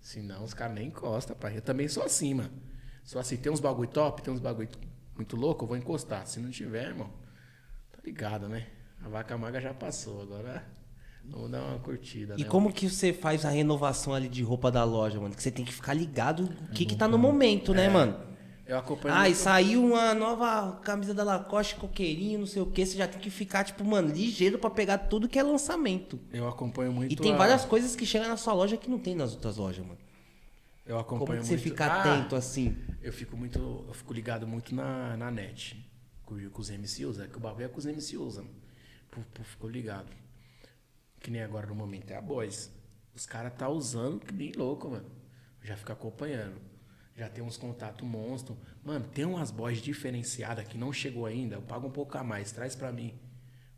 Senão 0.00 0.44
os 0.44 0.54
caras 0.54 0.74
nem 0.74 0.88
encostam, 0.88 1.36
pai. 1.36 1.56
Eu 1.56 1.62
também 1.62 1.88
sou 1.88 2.02
assim, 2.02 2.34
mano. 2.34 2.52
Sou 3.02 3.20
assim, 3.20 3.36
tem 3.36 3.50
uns 3.50 3.60
bagulho 3.60 3.88
top, 3.88 4.22
tem 4.22 4.32
uns 4.32 4.40
bagulho 4.40 4.68
muito 5.14 5.36
louco, 5.36 5.64
eu 5.64 5.68
vou 5.68 5.76
encostar. 5.76 6.26
Se 6.26 6.38
não 6.40 6.50
tiver, 6.50 6.88
irmão, 6.88 7.10
tá 7.98 8.02
ligado, 8.04 8.48
né? 8.48 8.66
A 9.04 9.08
vaca 9.08 9.36
magra 9.36 9.60
já 9.60 9.74
passou, 9.74 10.22
agora 10.22 10.64
vamos 11.24 11.50
dar 11.50 11.62
uma 11.62 11.78
curtida, 11.78 12.34
E 12.38 12.42
né? 12.42 12.48
como 12.48 12.72
que 12.72 12.88
você 12.88 13.12
faz 13.12 13.44
a 13.44 13.50
renovação 13.50 14.14
ali 14.14 14.28
de 14.28 14.42
roupa 14.42 14.70
da 14.70 14.82
loja, 14.84 15.20
mano? 15.20 15.34
Que 15.34 15.42
você 15.42 15.50
tem 15.50 15.64
que 15.64 15.72
ficar 15.72 15.94
ligado 15.94 16.44
o 16.68 16.72
que 16.72 16.84
que 16.86 16.96
tá 16.96 17.06
no 17.06 17.18
momento, 17.18 17.72
né, 17.74 17.88
mano? 17.88 18.26
Eu 18.66 18.76
acompanho 18.78 19.14
Ah, 19.14 19.26
e 19.28 19.34
saiu 19.34 19.82
uma 19.82 20.12
nova 20.14 20.72
camisa 20.84 21.14
da 21.14 21.24
Lacoste, 21.24 21.74
coqueirinho, 21.76 22.40
não 22.40 22.46
sei 22.46 22.60
o 22.60 22.66
que. 22.66 22.84
Você 22.84 22.98
já 22.98 23.08
tem 23.08 23.18
que 23.18 23.30
ficar, 23.30 23.64
tipo, 23.64 23.82
mano, 23.82 24.08
ligeiro 24.12 24.58
pra 24.58 24.68
pegar 24.68 24.98
tudo 24.98 25.26
que 25.26 25.38
é 25.38 25.42
lançamento. 25.42 26.20
Eu 26.30 26.46
acompanho 26.46 26.92
muito 26.92 27.10
E 27.10 27.16
tem 27.16 27.32
a- 27.32 27.36
várias 27.36 27.64
coisas 27.64 27.96
que 27.96 28.04
chegam 28.04 28.28
na 28.28 28.36
sua 28.36 28.52
loja 28.52 28.76
que 28.76 28.90
não 28.90 28.98
tem 28.98 29.14
nas 29.14 29.32
outras 29.32 29.56
lojas, 29.56 29.82
mano. 29.86 29.98
Eu 30.84 30.98
acompanho 30.98 31.26
Como 31.28 31.40
que 31.40 31.46
você 31.46 31.52
muito- 31.54 31.62
fica 31.64 31.86
Ah, 31.86 32.00
atento 32.00 32.36
assim? 32.36 32.76
Eu 33.02 33.10
fico 33.12 33.38
muito. 33.38 33.58
Eu 33.88 33.94
fico 33.94 34.12
ligado 34.12 34.46
muito 34.46 34.74
na, 34.74 35.16
na 35.16 35.30
net. 35.30 35.82
Com, 36.28 36.50
com 36.50 36.60
os 36.60 36.68
MC 36.68 37.06
usa. 37.06 37.26
Que 37.26 37.38
o 37.38 37.40
bagulho 37.40 37.64
é 37.64 37.68
que 37.70 37.78
os 37.78 37.86
MC 37.86 38.18
usam. 38.18 38.46
Ficou 39.42 39.70
ligado. 39.70 40.14
Que 41.20 41.30
nem 41.30 41.42
agora 41.42 41.66
no 41.66 41.74
momento 41.74 42.10
é 42.10 42.16
a 42.16 42.20
Boys. 42.20 42.70
Os 43.14 43.24
caras 43.24 43.54
tá 43.54 43.66
usando 43.66 44.20
que 44.20 44.34
nem 44.34 44.52
louco, 44.52 44.90
mano. 44.90 45.10
Já 45.62 45.74
fica 45.74 45.94
acompanhando. 45.94 46.60
Já 47.16 47.30
tem 47.30 47.42
uns 47.42 47.56
contatos 47.56 48.06
monstro. 48.06 48.58
Mano, 48.84 49.06
tem 49.08 49.24
umas 49.24 49.50
boys 49.50 49.80
diferenciadas 49.80 50.68
que 50.68 50.76
não 50.76 50.92
chegou 50.92 51.24
ainda. 51.24 51.56
Eu 51.56 51.62
pago 51.62 51.88
um 51.88 51.90
pouco 51.90 52.16
a 52.18 52.22
mais. 52.22 52.52
Traz 52.52 52.76
pra 52.76 52.92
mim. 52.92 53.18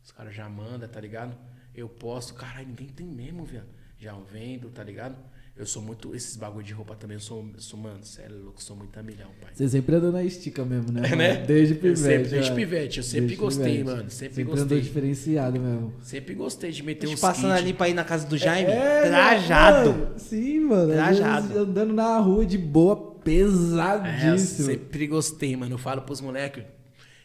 Os 0.03 0.11
caras 0.11 0.35
já 0.35 0.47
mandam, 0.49 0.89
tá 0.89 0.99
ligado? 0.99 1.35
Eu 1.73 1.87
posto. 1.87 2.33
Caralho, 2.33 2.67
ninguém 2.67 2.89
tem 2.89 3.07
mesmo, 3.07 3.45
velho. 3.45 3.65
Já 3.97 4.13
vendo, 4.13 4.69
tá 4.69 4.83
ligado? 4.83 5.17
Eu 5.55 5.65
sou 5.65 5.81
muito. 5.81 6.15
Esses 6.15 6.35
bagulho 6.37 6.63
de 6.65 6.73
roupa 6.73 6.95
também. 6.95 7.15
Eu 7.17 7.21
sou, 7.21 7.45
eu 7.53 7.59
sou 7.61 7.77
mano, 7.79 8.03
sério, 8.03 8.35
louco. 8.41 8.63
Sou 8.63 8.75
muito 8.75 8.97
a 8.99 9.03
milhão, 9.03 9.29
pai. 9.41 9.51
Você 9.53 9.67
sempre 9.69 9.95
andou 9.95 10.11
na 10.11 10.23
estica 10.23 10.63
mesmo, 10.65 10.91
né? 10.91 11.01
É, 11.11 11.15
né? 11.15 11.35
Desde 11.45 11.75
pivete. 11.75 11.99
sempre- 11.99 12.29
desde 12.29 12.49
mano. 12.51 12.55
pivete, 12.55 12.97
eu 12.97 13.03
sempre 13.03 13.21
Desde 13.27 13.35
gostei, 13.37 13.65
pivete. 13.65 13.83
mano, 13.83 14.09
sempre 14.09 14.35
Sempre 14.35 14.43
gostei. 14.45 14.63
andou 14.63 14.79
diferenciado 14.79 15.59
mesmo. 15.59 15.93
Sempre 16.01 16.33
gostei 16.35 16.71
de 16.71 16.81
meter 16.83 17.07
Te 17.07 17.13
uns 17.13 17.19
passando 17.19 17.51
ali 17.51 17.73
pra 17.73 17.89
ir 17.89 17.93
na 17.93 18.03
casa 18.03 18.25
do 18.27 18.37
Jaime, 18.37 18.71
É, 18.71 19.01
trajado. 19.07 19.89
mano, 19.93 20.19
sim, 20.19 20.59
mano. 20.61 20.93
Trajado. 20.93 21.59
Andando 21.59 21.93
na 21.93 22.17
rua 22.17 22.45
de 22.45 22.57
boa, 22.57 22.95
É, 22.95 22.99
eu 23.17 23.19
pesadíssimo. 23.23 24.67
sempre 24.67 25.05
gostei, 25.07 25.55
mano. 25.55 25.75
Eu 25.75 25.77
falo 25.77 26.01
pros 26.01 26.21
moleques, 26.21 26.63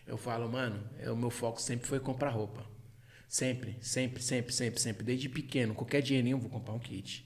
eu 0.07 0.19
falo, 0.19 0.47
mano, 0.51 0.81
é, 0.99 1.11
o 1.11 1.17
meu 1.17 1.31
foco 1.31 1.63
sempre 1.63 1.87
foi 1.87 2.01
comprar 2.01 2.31
roupa. 2.31 2.67
Sempre, 3.29 3.77
sempre, 3.81 4.23
sempre, 4.23 4.53
sempre, 4.53 4.81
sempre. 4.81 5.05
Desde 5.05 5.29
pequeno, 5.29 5.75
qualquer 5.75 6.03
dinheirinho 6.03 6.35
eu 6.37 6.41
vou 6.41 6.51
comprar 6.51 6.75
um 6.75 6.79
kit. 6.79 7.25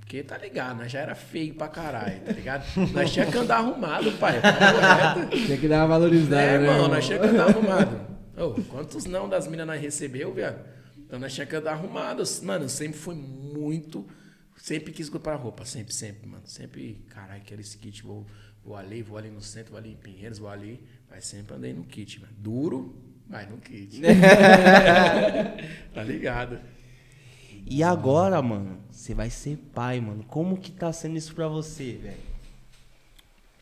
Porque 0.00 0.22
tá 0.22 0.38
ligado, 0.38 0.78
nós 0.78 0.90
já 0.90 1.00
era 1.00 1.14
feio 1.14 1.54
pra 1.54 1.68
caralho, 1.68 2.20
tá 2.20 2.32
ligado? 2.32 2.64
Nós 2.92 3.12
tinha 3.12 3.26
que 3.26 3.36
andar 3.36 3.58
arrumado, 3.58 4.10
pai. 4.12 4.40
Tem 5.46 5.58
que 5.60 5.68
dar 5.68 5.80
uma 5.80 5.88
valorizada, 5.88 6.40
É, 6.40 6.58
né? 6.58 6.64
irmão, 6.66 6.88
nós 6.88 7.04
tinha 7.04 7.18
que 7.18 7.26
andar 7.26 7.48
arrumado. 7.50 8.00
Ô, 8.36 8.54
quantos 8.62 9.04
não 9.04 9.28
das 9.28 9.46
minas 9.46 9.66
nós 9.66 9.80
recebeu, 9.80 10.32
viado? 10.32 10.64
Então 10.96 11.18
nós 11.18 11.34
tinha 11.34 11.46
que 11.46 11.54
andar 11.56 11.72
arrumado. 11.72 12.22
Mano, 12.42 12.64
eu 12.64 12.68
sempre 12.68 12.96
fui 12.98 13.14
muito. 13.14 14.06
Sempre 14.56 14.92
quis 14.92 15.08
comprar 15.08 15.36
roupa, 15.36 15.64
sempre, 15.64 15.92
sempre, 15.94 16.26
mano. 16.26 16.42
Sempre, 16.46 17.04
caralho, 17.10 17.42
quero 17.44 17.60
esse 17.60 17.76
kit, 17.76 18.02
vou, 18.02 18.26
vou 18.64 18.76
ali, 18.76 19.02
vou 19.02 19.18
ali 19.18 19.28
no 19.30 19.40
centro, 19.42 19.72
vou 19.72 19.78
ali 19.78 19.92
em 19.92 19.96
Pinheiros, 19.96 20.38
vou 20.38 20.48
ali. 20.48 20.80
Mas 21.10 21.26
sempre 21.26 21.54
andei 21.54 21.72
no 21.72 21.84
kit, 21.84 22.20
mano. 22.20 22.32
Duro, 22.38 22.96
mas 23.28 23.48
no 23.48 23.58
kit. 23.58 24.00
tá 25.94 26.02
ligado? 26.02 26.58
E 27.70 27.82
agora, 27.82 28.40
mano, 28.40 28.78
você 28.90 29.14
vai 29.14 29.30
ser 29.30 29.56
pai, 29.74 30.00
mano. 30.00 30.24
Como 30.24 30.56
que 30.56 30.70
tá 30.72 30.92
sendo 30.92 31.16
isso 31.16 31.34
pra 31.34 31.48
você, 31.48 31.92
velho? 32.02 32.28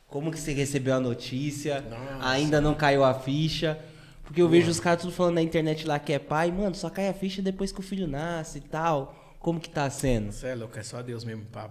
Como 0.07 0.31
que 0.31 0.39
você 0.39 0.53
recebeu 0.53 0.95
a 0.95 1.01
notícia? 1.01 1.81
Nossa. 1.81 2.29
Ainda 2.29 2.61
não 2.61 2.75
caiu 2.75 3.05
a 3.05 3.13
ficha? 3.15 3.79
Porque 4.25 4.41
eu 4.41 4.49
vejo 4.49 4.71
os 4.71 4.81
caras 4.81 5.03
tudo 5.03 5.13
falando 5.13 5.35
na 5.35 5.43
internet 5.43 5.87
lá 5.87 5.99
que 5.99 6.13
é 6.13 6.19
pai, 6.19 6.51
mano, 6.51 6.75
só 6.75 6.89
cai 6.91 7.09
a 7.09 7.15
ficha 7.15 7.43
depois 7.43 7.71
que 7.73 7.81
o 7.81 7.83
filho 7.83 8.07
nasce 8.07 8.59
e 8.59 8.61
tal. 8.61 9.37
Como 9.41 9.61
que 9.61 9.69
tá 9.69 9.89
sendo? 9.91 10.33
Você 10.33 10.49
é 10.49 10.55
louco, 10.55 10.79
é 10.79 10.83
só 10.83 11.03
Deus 11.03 11.23
mesmo 11.25 11.45
pra, 11.47 11.71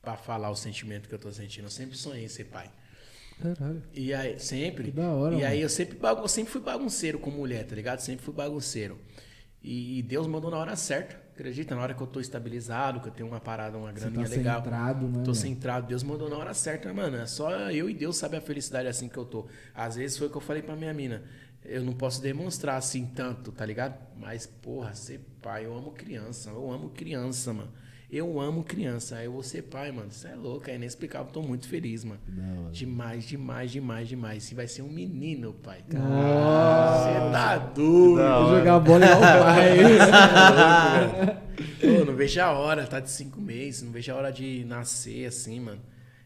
pra 0.00 0.16
falar 0.16 0.50
o 0.50 0.56
sentimento 0.56 1.08
que 1.08 1.14
eu 1.14 1.18
tô 1.18 1.30
sentindo. 1.32 1.64
Eu 1.66 1.70
sempre 1.70 1.96
sonhei 1.96 2.24
em 2.24 2.28
ser 2.28 2.44
pai. 2.44 2.70
Caralho. 3.42 3.82
E 3.94 4.12
aí, 4.14 4.38
sempre. 4.40 4.84
Que 4.84 4.90
da 4.90 5.08
hora, 5.12 5.34
E 5.34 5.44
aí 5.44 5.50
mano. 5.50 5.62
eu 5.62 5.68
sempre, 5.68 5.96
bagun- 5.98 6.22
eu 6.22 6.28
sempre 6.28 6.52
fui 6.52 6.60
bagunceiro 6.60 7.18
com 7.18 7.30
mulher, 7.30 7.64
tá 7.66 7.74
ligado? 7.74 8.00
Sempre 8.00 8.24
fui 8.24 8.34
bagunceiro. 8.34 8.98
E, 9.62 10.02
Deus 10.02 10.26
mandou 10.26 10.50
na 10.50 10.56
hora 10.56 10.76
certa, 10.76 11.16
acredita? 11.34 11.74
Na 11.74 11.82
hora 11.82 11.94
que 11.94 12.00
eu 12.00 12.06
tô 12.06 12.20
estabilizado, 12.20 13.00
que 13.00 13.08
eu 13.08 13.12
tenho 13.12 13.28
uma 13.28 13.40
parada, 13.40 13.76
uma 13.76 13.92
graninha 13.92 14.24
tá 14.24 14.30
legal. 14.30 14.62
centrado, 14.62 15.08
né? 15.08 15.22
Tô 15.24 15.34
centrado, 15.34 15.86
Deus 15.86 16.02
mandou 16.02 16.30
na 16.30 16.36
hora 16.36 16.54
certa, 16.54 16.92
mano. 16.92 17.16
É 17.16 17.26
só 17.26 17.50
eu 17.70 17.90
e 17.90 17.94
Deus 17.94 18.16
sabe 18.16 18.36
a 18.36 18.40
felicidade 18.40 18.88
assim 18.88 19.08
que 19.08 19.16
eu 19.16 19.24
tô. 19.24 19.46
Às 19.74 19.96
vezes 19.96 20.16
foi 20.16 20.28
o 20.28 20.30
que 20.30 20.36
eu 20.36 20.40
falei 20.40 20.62
pra 20.62 20.76
minha 20.76 20.94
mina. 20.94 21.22
Eu 21.64 21.82
não 21.82 21.92
posso 21.92 22.22
demonstrar 22.22 22.76
assim 22.76 23.04
tanto, 23.06 23.50
tá 23.52 23.66
ligado? 23.66 23.98
Mas, 24.16 24.46
porra, 24.46 24.94
ser 24.94 25.20
pai, 25.42 25.66
eu 25.66 25.76
amo 25.76 25.90
criança. 25.90 26.50
Eu 26.50 26.70
amo 26.70 26.90
criança, 26.90 27.52
mano. 27.52 27.72
Eu 28.10 28.40
amo 28.40 28.64
criança. 28.64 29.16
Aí 29.16 29.26
eu 29.26 29.32
vou 29.32 29.42
ser 29.42 29.62
pai, 29.62 29.92
mano. 29.92 30.08
Isso 30.10 30.26
é 30.26 30.34
louco, 30.34 30.70
é 30.70 30.76
inexplicável. 30.76 31.30
Tô 31.30 31.42
muito 31.42 31.68
feliz, 31.68 32.04
mano. 32.04 32.20
Demais, 32.72 33.24
demais, 33.26 33.70
demais, 33.70 34.08
demais. 34.08 34.50
E 34.50 34.54
vai 34.54 34.66
ser 34.66 34.80
um 34.82 34.88
menino, 34.88 35.52
pai. 35.52 35.84
Você 35.88 35.98
tá 37.32 37.58
doido. 37.58 38.16
Vou 38.46 38.56
jogar 38.58 38.78
bola 38.80 39.04
igual 39.04 39.18
o 39.18 39.44
pai. 39.44 39.78
Pô, 41.80 42.04
não 42.06 42.14
vejo 42.14 42.40
a 42.40 42.52
hora, 42.52 42.86
tá 42.86 43.00
de 43.00 43.10
cinco 43.10 43.40
meses, 43.40 43.82
não 43.82 43.90
vejo 43.92 44.12
a 44.12 44.16
hora 44.16 44.32
de 44.32 44.64
nascer 44.64 45.26
assim, 45.26 45.60
mano. 45.60 45.80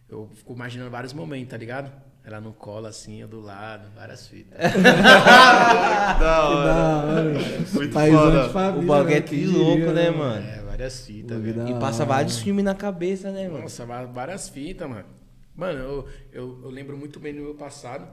Eu 0.09 0.29
fico 0.35 0.53
imaginando 0.53 0.91
vários 0.91 1.13
momentos, 1.13 1.51
tá 1.51 1.57
ligado? 1.57 1.91
Ela 2.25 2.41
no 2.41 2.53
colo 2.53 2.87
assim, 2.87 3.21
eu 3.21 3.27
do 3.27 3.41
lado, 3.41 3.89
várias 3.97 4.27
fitas. 4.29 4.57
Da 4.63 6.19
Que 6.19 6.25
hora. 6.25 6.65
da 6.69 7.05
hora. 7.05 7.33
Muito 7.73 7.93
foda. 7.93 8.47
de 8.47 8.53
família, 8.53 8.83
O 8.83 8.87
bagulho 8.87 9.11
é 9.11 9.15
né? 9.15 9.21
Que 9.23 9.47
louco, 9.47 9.77
diria, 9.79 9.93
né, 9.93 10.11
mano? 10.11 10.47
É, 10.47 10.62
várias 10.83 11.07
fitas, 11.07 11.43
velho. 11.43 11.69
E 11.69 11.81
passa 11.81 12.05
vários 12.05 12.39
filmes 12.41 12.65
na 12.65 12.75
cabeça, 12.75 13.31
né, 13.31 13.49
mano? 13.49 13.63
Nossa, 13.63 13.85
várias 13.87 14.49
fitas, 14.49 14.89
mano. 14.89 15.07
Mano, 15.55 15.79
eu, 15.79 16.09
eu, 16.33 16.61
eu 16.65 16.71
lembro 16.71 16.97
muito 16.97 17.21
bem 17.21 17.35
do 17.35 17.43
meu 17.43 17.55
passado. 17.55 18.09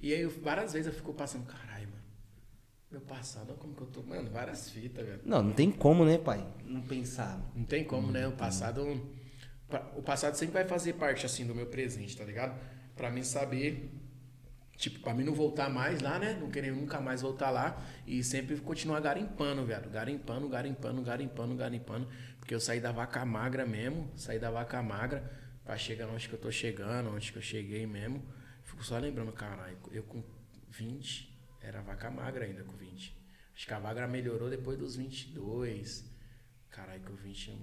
E 0.00 0.12
aí, 0.12 0.20
eu- 0.22 0.30
várias 0.42 0.72
vezes 0.72 0.86
eu 0.88 0.92
fico 0.92 1.12
passando, 1.12 1.46
caralho, 1.46 1.88
mano. 1.88 2.02
Meu 2.90 3.00
passado, 3.00 3.50
olha 3.50 3.58
como 3.58 3.74
que 3.74 3.82
eu 3.82 3.86
tô. 3.86 4.02
Mano, 4.02 4.30
várias 4.30 4.70
fitas, 4.70 5.04
velho. 5.04 5.20
Não, 5.24 5.42
não 5.42 5.52
tem 5.52 5.70
como, 5.70 6.04
né, 6.04 6.18
pai? 6.18 6.44
Não 6.64 6.80
pensar. 6.82 7.40
Não 7.54 7.64
tem 7.64 7.84
como, 7.84 8.10
né? 8.10 8.26
O 8.26 8.32
passado. 8.32 8.84
O 9.96 10.02
passado 10.02 10.34
sempre 10.36 10.54
vai 10.54 10.64
fazer 10.64 10.94
parte, 10.94 11.26
assim, 11.26 11.46
do 11.46 11.54
meu 11.54 11.66
presente, 11.66 12.16
tá 12.16 12.24
ligado? 12.24 12.58
Pra 12.96 13.10
mim 13.10 13.22
saber. 13.22 13.90
Tipo, 14.76 15.00
pra 15.00 15.14
mim 15.14 15.24
não 15.24 15.34
voltar 15.34 15.70
mais 15.70 16.00
lá, 16.00 16.18
né? 16.18 16.36
Não 16.40 16.50
querer 16.50 16.72
nunca 16.72 17.00
mais 17.00 17.22
voltar 17.22 17.50
lá. 17.50 17.82
E 18.06 18.22
sempre 18.24 18.56
continuar 18.58 19.00
garimpando, 19.00 19.64
velho. 19.64 19.88
Garimpando, 19.90 20.48
garimpando, 20.48 21.02
garimpando, 21.02 21.54
garimpando. 21.54 22.08
Porque 22.38 22.54
eu 22.54 22.60
saí 22.60 22.80
da 22.80 22.92
vaca 22.92 23.24
magra 23.24 23.64
mesmo. 23.64 24.10
Saí 24.16 24.38
da 24.38 24.50
vaca 24.50 24.82
magra 24.82 25.30
pra 25.64 25.78
chegar 25.78 26.08
onde 26.08 26.28
que 26.28 26.34
eu 26.34 26.40
tô 26.40 26.50
chegando, 26.50 27.10
onde 27.10 27.32
que 27.32 27.38
eu 27.38 27.42
cheguei 27.42 27.86
mesmo. 27.86 28.22
Fico 28.62 28.84
só 28.84 28.98
lembrando, 28.98 29.32
caralho, 29.32 29.78
eu 29.90 30.02
com 30.02 30.22
20, 30.70 31.32
era 31.60 31.80
vaca 31.80 32.10
magra 32.10 32.44
ainda 32.44 32.62
com 32.64 32.72
20. 32.72 33.16
Acho 33.54 33.66
que 33.66 33.74
a 33.74 33.78
vaga 33.78 34.06
melhorou 34.06 34.50
depois 34.50 34.76
dos 34.76 34.96
22. 34.96 36.04
Caralho, 36.70 37.00
que 37.00 37.12
o 37.12 37.16
20 37.16 37.50
eu 37.50 37.56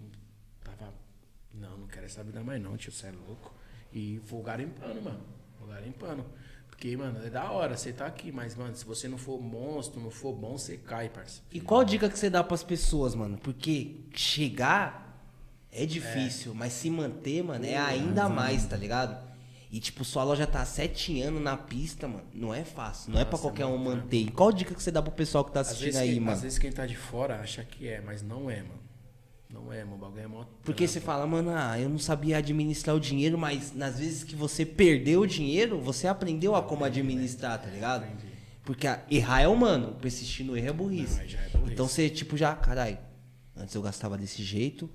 tava. 0.64 0.94
Não, 1.54 1.80
não 1.80 1.88
quero 1.88 2.06
essa 2.06 2.24
vida 2.24 2.42
mais 2.42 2.62
não, 2.62 2.78
tio, 2.78 2.92
você 2.92 3.08
é 3.08 3.12
louco. 3.12 3.54
E 3.92 4.20
vou 4.20 4.42
garimpando, 4.42 5.02
mano. 5.02 5.26
Vou 5.60 5.68
garimpando. 5.68 6.26
Porque, 6.82 6.98
mano, 6.98 7.24
é 7.24 7.30
da 7.30 7.52
hora, 7.52 7.78
você 7.78 7.94
tá 7.94 8.08
aqui, 8.08 8.32
mas, 8.32 8.56
mano, 8.56 8.76
se 8.76 8.84
você 8.84 9.08
não 9.08 9.20
for 9.20 9.40
monstro, 9.40 10.02
não 10.02 10.10
for 10.10 10.34
bom, 10.34 10.58
você 10.58 10.78
cai, 10.78 11.10
parça. 11.10 11.40
E 11.52 11.62
qual 11.62 11.84
dica 11.84 12.10
que 12.10 12.18
você 12.18 12.28
dá 12.28 12.44
pras 12.44 12.64
pessoas, 12.64 13.14
mano? 13.14 13.38
Porque 13.38 13.98
chegar 14.16 15.24
é 15.72 15.86
difícil, 15.86 16.56
mas 16.56 16.74
se 16.74 16.90
manter, 16.90 17.44
mano, 17.44 17.64
é 17.64 17.78
ainda 17.78 18.28
mais, 18.28 18.66
tá 18.66 18.76
ligado? 18.76 19.16
E 19.72 19.80
tipo, 19.80 20.04
sua 20.04 20.24
loja 20.24 20.48
tá 20.48 20.64
há 20.64 20.66
sete 20.66 21.22
anos 21.22 21.40
na 21.40 21.56
pista, 21.56 22.08
mano. 22.08 22.26
Não 22.34 22.52
é 22.52 22.64
fácil, 22.64 23.14
não 23.14 23.20
é 23.20 23.26
pra 23.26 23.34
Nossa, 23.34 23.44
qualquer 23.44 23.68
um 23.68 23.78
mano, 23.78 24.02
manter. 24.02 24.18
E 24.18 24.32
qual 24.32 24.52
dica 24.52 24.74
que 24.74 24.82
você 24.82 24.90
dá 24.90 25.04
pro 25.04 25.12
pessoal 25.12 25.46
que 25.46 25.52
tá 25.52 25.60
assistindo 25.60 25.98
aí, 25.98 26.14
quem, 26.14 26.20
mano? 26.20 26.32
às 26.32 26.42
vezes 26.42 26.58
quem 26.58 26.72
tá 26.72 26.88
de 26.88 26.98
fora 26.98 27.42
acha 27.42 27.64
que 27.64 27.88
é, 27.88 28.02
mas 28.02 28.24
não 28.24 28.50
é, 28.50 28.64
mano. 28.64 28.81
Não 29.54 29.72
é, 29.72 29.84
mano. 29.84 29.96
O 29.96 30.00
bagulho 30.00 30.22
é 30.22 30.28
mó. 30.28 30.46
Porque 30.64 30.88
você 30.88 31.00
fala, 31.00 31.28
mano, 31.28 31.52
ah, 31.54 31.80
eu 31.80 31.90
não 31.90 32.00
sabia 32.00 32.38
administrar 32.38 32.96
o 32.96 33.00
dinheiro, 33.00 33.38
mas 33.38 33.74
nas 33.74 34.00
vezes 34.00 34.24
que 34.24 34.36
você 34.36 34.66
perdeu 34.66 35.22
o 35.22 35.28
dinheiro, 35.28 35.80
você 35.80 36.08
aprendeu 36.08 36.56
a 36.56 36.64
como 36.64 36.86
administrar, 36.86 37.62
tá 37.62 37.70
ligado? 37.70 38.06
Porque 38.64 38.88
errar 39.10 39.42
é 39.42 39.48
humano, 39.48 39.96
persistir 40.02 40.46
no 40.46 40.56
erro 40.56 40.70
é 40.70 40.74
burrice. 40.74 41.16
Não, 41.18 41.24
é 41.24 41.50
burrice. 41.50 41.74
Então 41.74 41.88
você, 41.88 42.10
tipo, 42.10 42.38
já, 42.38 42.56
caralho, 42.56 42.98
antes 43.56 43.74
eu 43.76 43.82
gastava 43.82 44.18
desse 44.18 44.44
jeito, 44.44 44.90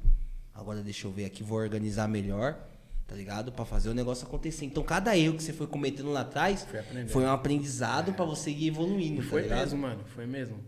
agora 0.54 0.82
deixa 0.82 1.06
eu 1.06 1.10
ver 1.10 1.24
aqui, 1.24 1.42
vou 1.42 1.58
organizar 1.58 2.08
melhor, 2.08 2.58
tá 3.06 3.14
ligado? 3.14 3.52
Pra 3.52 3.64
fazer 3.64 3.88
o 3.88 3.94
negócio 3.94 4.26
acontecer. 4.26 4.64
Então 4.64 4.82
cada 4.82 5.16
erro 5.16 5.34
que 5.36 5.42
você 5.42 5.52
foi 5.52 5.66
cometendo 5.66 6.10
lá 6.10 6.20
atrás 6.20 6.66
Foi 7.08 7.24
um 7.24 7.30
aprendizado 7.30 8.12
pra 8.14 8.24
você 8.24 8.50
ir 8.50 8.68
evoluindo, 8.68 9.22
tá 9.22 9.28
foi 9.28 9.42
ligado? 9.42 9.58
mesmo, 9.58 9.78
mano. 9.78 10.04
Foi 10.06 10.26
mesmo. 10.26 10.58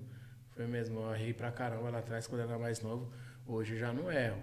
Foi 0.50 0.66
mesmo. 0.66 1.00
Eu 1.00 1.14
errei 1.14 1.32
pra 1.32 1.50
caramba 1.52 1.88
lá 1.88 1.98
atrás 2.00 2.26
quando 2.26 2.40
eu 2.42 2.48
era 2.48 2.58
mais 2.58 2.80
novo. 2.80 3.08
Hoje 3.50 3.72
eu 3.72 3.78
já 3.78 3.94
não 3.94 4.12
erro. 4.12 4.42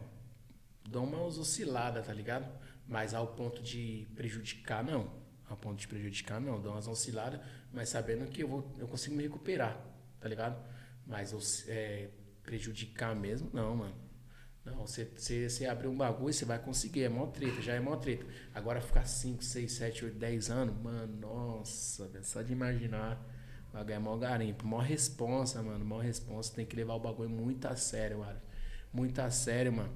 Dou 0.90 1.04
umas 1.04 1.38
osciladas, 1.38 2.08
tá 2.08 2.12
ligado? 2.12 2.52
Mas 2.88 3.14
ao 3.14 3.28
ponto 3.28 3.62
de 3.62 4.08
prejudicar, 4.16 4.84
não. 4.84 5.12
Ao 5.48 5.56
ponto 5.56 5.78
de 5.78 5.88
prejudicar, 5.88 6.42
não. 6.42 6.60
Dou 6.60 6.72
umas 6.72 6.88
osciladas, 6.88 7.40
mas 7.72 7.90
sabendo 7.90 8.26
que 8.26 8.42
eu, 8.42 8.48
vou, 8.48 8.76
eu 8.80 8.88
consigo 8.88 9.16
me 9.16 9.22
recuperar, 9.22 9.80
tá 10.20 10.28
ligado? 10.28 10.60
Mas 11.06 11.66
é, 11.68 12.10
prejudicar 12.42 13.16
mesmo, 13.16 13.48
não, 13.54 13.76
mano. 13.76 13.96
Não, 14.66 14.88
você, 14.88 15.06
você, 15.16 15.68
abrir 15.68 15.88
um 15.88 15.96
bagulho, 15.96 16.34
você 16.34 16.44
vai 16.44 16.58
conseguir. 16.58 17.04
É 17.04 17.10
mó 17.10 17.28
treta, 17.28 17.62
já 17.62 17.76
é 17.76 17.80
mó 17.80 17.96
treta. 17.98 18.26
Agora 18.56 18.82
ficar 18.82 19.06
5, 19.06 19.44
6, 19.44 19.72
7, 19.72 20.06
8, 20.06 20.18
10 20.18 20.50
anos, 20.50 20.76
mano, 20.82 21.16
nossa, 21.16 22.08
velho, 22.08 22.26
só 22.26 22.42
de 22.42 22.54
imaginar. 22.54 23.24
O 23.70 23.74
bagulho 23.74 23.94
é 23.94 24.00
mó 24.00 24.18
garimpo. 24.18 24.66
Mó 24.66 24.80
responsa, 24.80 25.62
mano. 25.62 25.86
Mó 25.86 26.00
responsa. 26.00 26.56
Tem 26.56 26.66
que 26.66 26.76
levar 26.76 26.96
o 26.96 27.00
bagulho 27.00 27.30
muito 27.30 27.68
a 27.68 27.76
sério, 27.76 28.18
mano. 28.18 28.45
Muito 28.96 29.20
a 29.20 29.30
sério, 29.30 29.74
mano. 29.74 29.92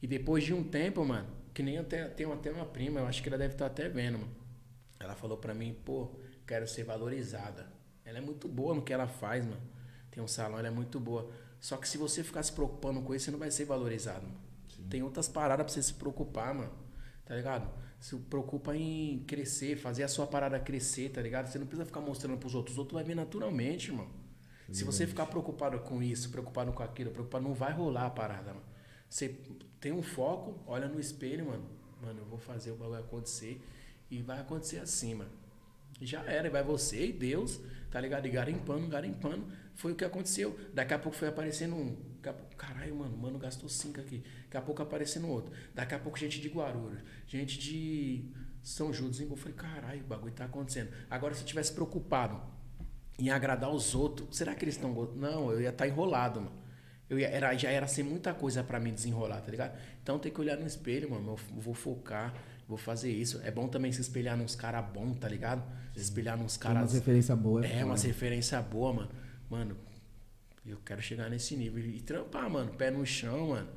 E 0.00 0.06
depois 0.06 0.42
de 0.42 0.54
um 0.54 0.64
tempo, 0.64 1.04
mano, 1.04 1.28
que 1.52 1.62
nem 1.62 1.74
eu 1.74 1.84
tenho, 1.84 2.32
até 2.32 2.50
uma 2.50 2.64
prima, 2.64 3.00
eu 3.00 3.06
acho 3.06 3.22
que 3.22 3.28
ela 3.28 3.36
deve 3.36 3.52
estar 3.52 3.66
até 3.66 3.90
vendo, 3.90 4.20
mano. 4.20 4.32
Ela 4.98 5.14
falou 5.14 5.36
pra 5.36 5.52
mim, 5.52 5.76
pô, 5.84 6.10
quero 6.46 6.66
ser 6.66 6.82
valorizada. 6.82 7.70
Ela 8.06 8.16
é 8.16 8.20
muito 8.22 8.48
boa 8.48 8.74
no 8.74 8.80
que 8.80 8.90
ela 8.90 9.06
faz, 9.06 9.44
mano. 9.44 9.60
Tem 10.10 10.22
um 10.22 10.26
salão, 10.26 10.58
ela 10.58 10.68
é 10.68 10.70
muito 10.70 10.98
boa. 10.98 11.30
Só 11.60 11.76
que 11.76 11.86
se 11.86 11.98
você 11.98 12.24
ficar 12.24 12.42
se 12.42 12.52
preocupando 12.52 13.02
com 13.02 13.14
isso, 13.14 13.26
você 13.26 13.30
não 13.30 13.38
vai 13.38 13.50
ser 13.50 13.66
valorizado, 13.66 14.26
mano. 14.26 14.40
Tem 14.88 15.02
outras 15.02 15.28
paradas 15.28 15.66
pra 15.66 15.74
você 15.74 15.82
se 15.82 15.92
preocupar, 15.92 16.54
mano. 16.54 16.72
Tá 17.26 17.36
ligado? 17.36 17.70
Se 18.00 18.16
preocupa 18.16 18.74
em 18.74 19.24
crescer, 19.26 19.76
fazer 19.76 20.04
a 20.04 20.08
sua 20.08 20.26
parada 20.26 20.58
crescer, 20.58 21.10
tá 21.10 21.20
ligado? 21.20 21.48
Você 21.48 21.58
não 21.58 21.66
precisa 21.66 21.84
ficar 21.84 22.00
mostrando 22.00 22.38
pros 22.38 22.54
outros. 22.54 22.76
Os 22.76 22.78
outros 22.78 22.94
vai 22.94 23.04
vir 23.04 23.14
naturalmente, 23.14 23.92
Se 24.72 24.84
você 24.84 25.06
ficar 25.06 25.26
preocupado 25.26 25.78
com 25.80 26.02
isso, 26.02 26.30
preocupado 26.30 26.72
com 26.72 26.82
aquilo, 26.82 27.10
preocupado, 27.10 27.44
não 27.44 27.52
vai 27.52 27.72
rolar 27.72 28.06
a 28.06 28.10
parada, 28.10 28.54
mano. 28.54 28.64
Você 29.08 29.36
tem 29.78 29.92
um 29.92 30.02
foco, 30.02 30.58
olha 30.66 30.88
no 30.88 30.98
espelho, 30.98 31.46
mano. 31.46 31.64
Mano, 32.00 32.20
eu 32.20 32.24
vou 32.24 32.38
fazer 32.38 32.70
o 32.70 32.76
bagulho 32.76 33.00
acontecer. 33.00 33.60
E 34.10 34.22
vai 34.22 34.40
acontecer 34.40 34.78
assim, 34.78 35.14
mano. 35.14 35.30
Já 36.00 36.24
era, 36.24 36.48
e 36.48 36.50
vai 36.50 36.62
você 36.62 37.06
e 37.06 37.12
Deus, 37.12 37.60
tá 37.90 38.00
ligado? 38.00 38.26
E 38.26 38.30
garimpando, 38.30 38.88
garimpando. 38.88 39.46
Foi 39.74 39.92
o 39.92 39.94
que 39.94 40.04
aconteceu. 40.04 40.58
Daqui 40.72 40.94
a 40.94 40.98
pouco 40.98 41.16
foi 41.16 41.28
aparecendo 41.28 41.76
um. 41.76 41.94
Pouco, 42.22 42.56
caralho, 42.56 42.96
mano, 42.96 43.16
mano 43.16 43.38
gastou 43.38 43.68
cinco 43.68 44.00
aqui. 44.00 44.22
Daqui 44.44 44.56
a 44.56 44.62
pouco 44.62 44.82
aparecendo 44.82 45.28
outro. 45.28 45.52
Daqui 45.74 45.94
a 45.94 45.98
pouco 45.98 46.18
gente 46.18 46.40
de 46.40 46.48
Guarulhos, 46.48 47.02
gente 47.26 47.58
de 47.58 48.24
São 48.62 48.92
Judas. 48.92 49.20
Eu 49.20 49.36
falei, 49.36 49.54
caralho, 49.54 50.00
o 50.00 50.06
bagulho 50.06 50.32
tá 50.32 50.46
acontecendo. 50.46 50.90
Agora, 51.10 51.34
se 51.34 51.42
eu 51.42 51.46
tivesse 51.46 51.72
preocupado 51.72 52.40
em 53.18 53.30
agradar 53.30 53.70
os 53.70 53.94
outros, 53.94 54.36
será 54.36 54.54
que 54.54 54.64
eles 54.64 54.74
estão. 54.74 54.92
Não, 55.16 55.50
eu 55.52 55.60
ia 55.60 55.70
estar 55.70 55.86
enrolado, 55.86 56.40
mano. 56.40 56.62
Eu 57.10 57.18
ia- 57.18 57.28
era, 57.28 57.54
já 57.56 57.70
era 57.70 57.86
ser 57.86 58.02
muita 58.02 58.32
coisa 58.32 58.64
pra 58.64 58.80
mim 58.80 58.92
desenrolar, 58.94 59.40
tá 59.42 59.50
ligado? 59.50 59.78
Então 60.02 60.18
tem 60.18 60.32
que 60.32 60.40
olhar 60.40 60.56
no 60.56 60.66
espelho, 60.66 61.10
mano. 61.10 61.32
Eu 61.54 61.60
vou 61.60 61.74
focar, 61.74 62.32
vou 62.66 62.78
fazer 62.78 63.12
isso. 63.12 63.40
É 63.44 63.50
bom 63.50 63.68
também 63.68 63.92
se 63.92 64.00
espelhar 64.00 64.36
nos 64.36 64.54
caras 64.56 64.84
bons, 64.92 65.18
tá 65.18 65.28
ligado? 65.28 65.62
Se 65.94 66.00
espelhar 66.00 66.38
nos 66.38 66.56
Tem 66.56 66.70
umas 66.70 66.76
caras. 66.78 66.92
referências 66.94 67.38
boas. 67.38 67.66
É, 67.70 67.84
uma 67.84 67.96
referência 67.96 68.60
boa, 68.62 68.92
mano. 68.94 69.10
Mano, 69.50 69.76
eu 70.64 70.78
quero 70.84 71.02
chegar 71.02 71.28
nesse 71.28 71.54
nível 71.54 71.84
e 71.84 72.00
trampar, 72.00 72.48
mano. 72.48 72.72
Pé 72.72 72.90
no 72.90 73.04
chão, 73.04 73.48
mano. 73.48 73.68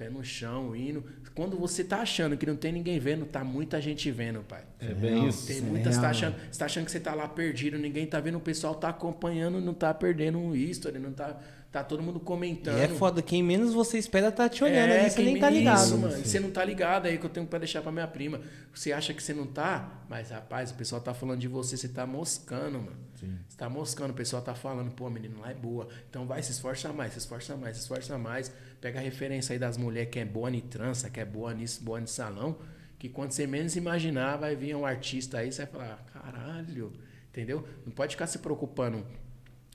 Pé 0.00 0.08
no 0.08 0.24
chão, 0.24 0.74
indo. 0.74 1.04
Quando 1.34 1.58
você 1.58 1.84
tá 1.84 1.98
achando 1.98 2.34
que 2.34 2.46
não 2.46 2.56
tem 2.56 2.72
ninguém 2.72 2.98
vendo, 2.98 3.26
tá 3.26 3.44
muita 3.44 3.78
gente 3.82 4.10
vendo, 4.10 4.40
pai. 4.40 4.62
É 4.80 4.94
bem 4.94 5.28
isso. 5.28 5.46
Tem 5.46 5.58
Isso 5.58 5.98
é 5.98 6.00
tá, 6.00 6.08
achando, 6.08 6.36
você 6.50 6.58
tá 6.58 6.64
achando 6.64 6.84
que 6.86 6.90
você 6.90 7.00
tá 7.00 7.14
lá 7.14 7.28
perdido, 7.28 7.76
ninguém 7.76 8.06
tá 8.06 8.18
vendo, 8.18 8.38
o 8.38 8.40
pessoal 8.40 8.74
tá 8.74 8.88
acompanhando, 8.88 9.60
não 9.60 9.74
tá 9.74 9.92
perdendo 9.92 10.38
um 10.38 10.56
history, 10.56 10.98
não 10.98 11.12
tá, 11.12 11.38
tá 11.70 11.84
todo 11.84 12.02
mundo 12.02 12.18
comentando. 12.18 12.78
E 12.78 12.80
é 12.80 12.88
foda, 12.88 13.22
quem 13.22 13.42
menos 13.42 13.72
você 13.72 13.96
espera 13.96 14.32
tá 14.32 14.48
te 14.48 14.64
olhando 14.64 14.90
É, 14.90 15.00
ali, 15.00 15.10
você 15.10 15.16
quem 15.16 15.24
nem 15.26 15.38
tá 15.38 15.48
ligado. 15.48 15.84
Isso, 15.84 15.98
mano. 15.98 16.18
E 16.18 16.26
você 16.26 16.40
não 16.40 16.50
tá 16.50 16.64
ligado 16.64 17.06
aí 17.06 17.16
que 17.16 17.24
eu 17.24 17.30
tenho 17.30 17.46
pra 17.46 17.58
deixar 17.58 17.80
pra 17.82 17.92
minha 17.92 18.08
prima. 18.08 18.40
Você 18.74 18.92
acha 18.92 19.14
que 19.14 19.22
você 19.22 19.32
não 19.32 19.46
tá, 19.46 20.02
mas 20.08 20.30
rapaz, 20.30 20.70
o 20.70 20.74
pessoal 20.74 21.00
tá 21.00 21.14
falando 21.14 21.38
de 21.40 21.48
você, 21.48 21.76
você 21.76 21.88
tá 21.88 22.06
moscando, 22.06 22.78
mano. 22.78 22.96
Você 23.48 23.56
tá 23.56 23.68
moscando, 23.68 24.12
o 24.12 24.16
pessoal 24.16 24.40
tá 24.42 24.54
falando, 24.54 24.90
pô, 24.92 25.10
menino, 25.10 25.40
lá 25.40 25.50
é 25.50 25.54
boa. 25.54 25.88
Então 26.08 26.26
vai, 26.26 26.42
se 26.42 26.52
esforça 26.52 26.92
mais, 26.92 27.12
se 27.12 27.18
esforça 27.18 27.56
mais, 27.56 27.76
se 27.76 27.82
esforça 27.82 28.16
mais. 28.18 28.50
Pega 28.80 28.98
a 28.98 29.02
referência 29.02 29.52
aí 29.52 29.58
das 29.58 29.76
mulheres 29.76 30.10
que 30.10 30.18
é 30.18 30.24
boa 30.24 30.50
em 30.50 30.60
trança, 30.60 31.10
que 31.10 31.20
é 31.20 31.24
boa 31.24 31.52
nisso, 31.52 31.82
boa 31.84 32.00
no 32.00 32.08
salão. 32.08 32.56
Que 32.98 33.08
quando 33.08 33.32
você 33.32 33.46
menos 33.46 33.76
imaginar, 33.76 34.36
vai 34.36 34.56
vir 34.56 34.74
um 34.74 34.84
artista 34.84 35.38
aí, 35.38 35.52
você 35.52 35.64
vai 35.66 35.72
falar, 35.72 36.04
caralho, 36.12 36.92
entendeu? 37.30 37.66
Não 37.84 37.92
pode 37.92 38.14
ficar 38.14 38.26
se 38.26 38.38
preocupando. 38.38 39.06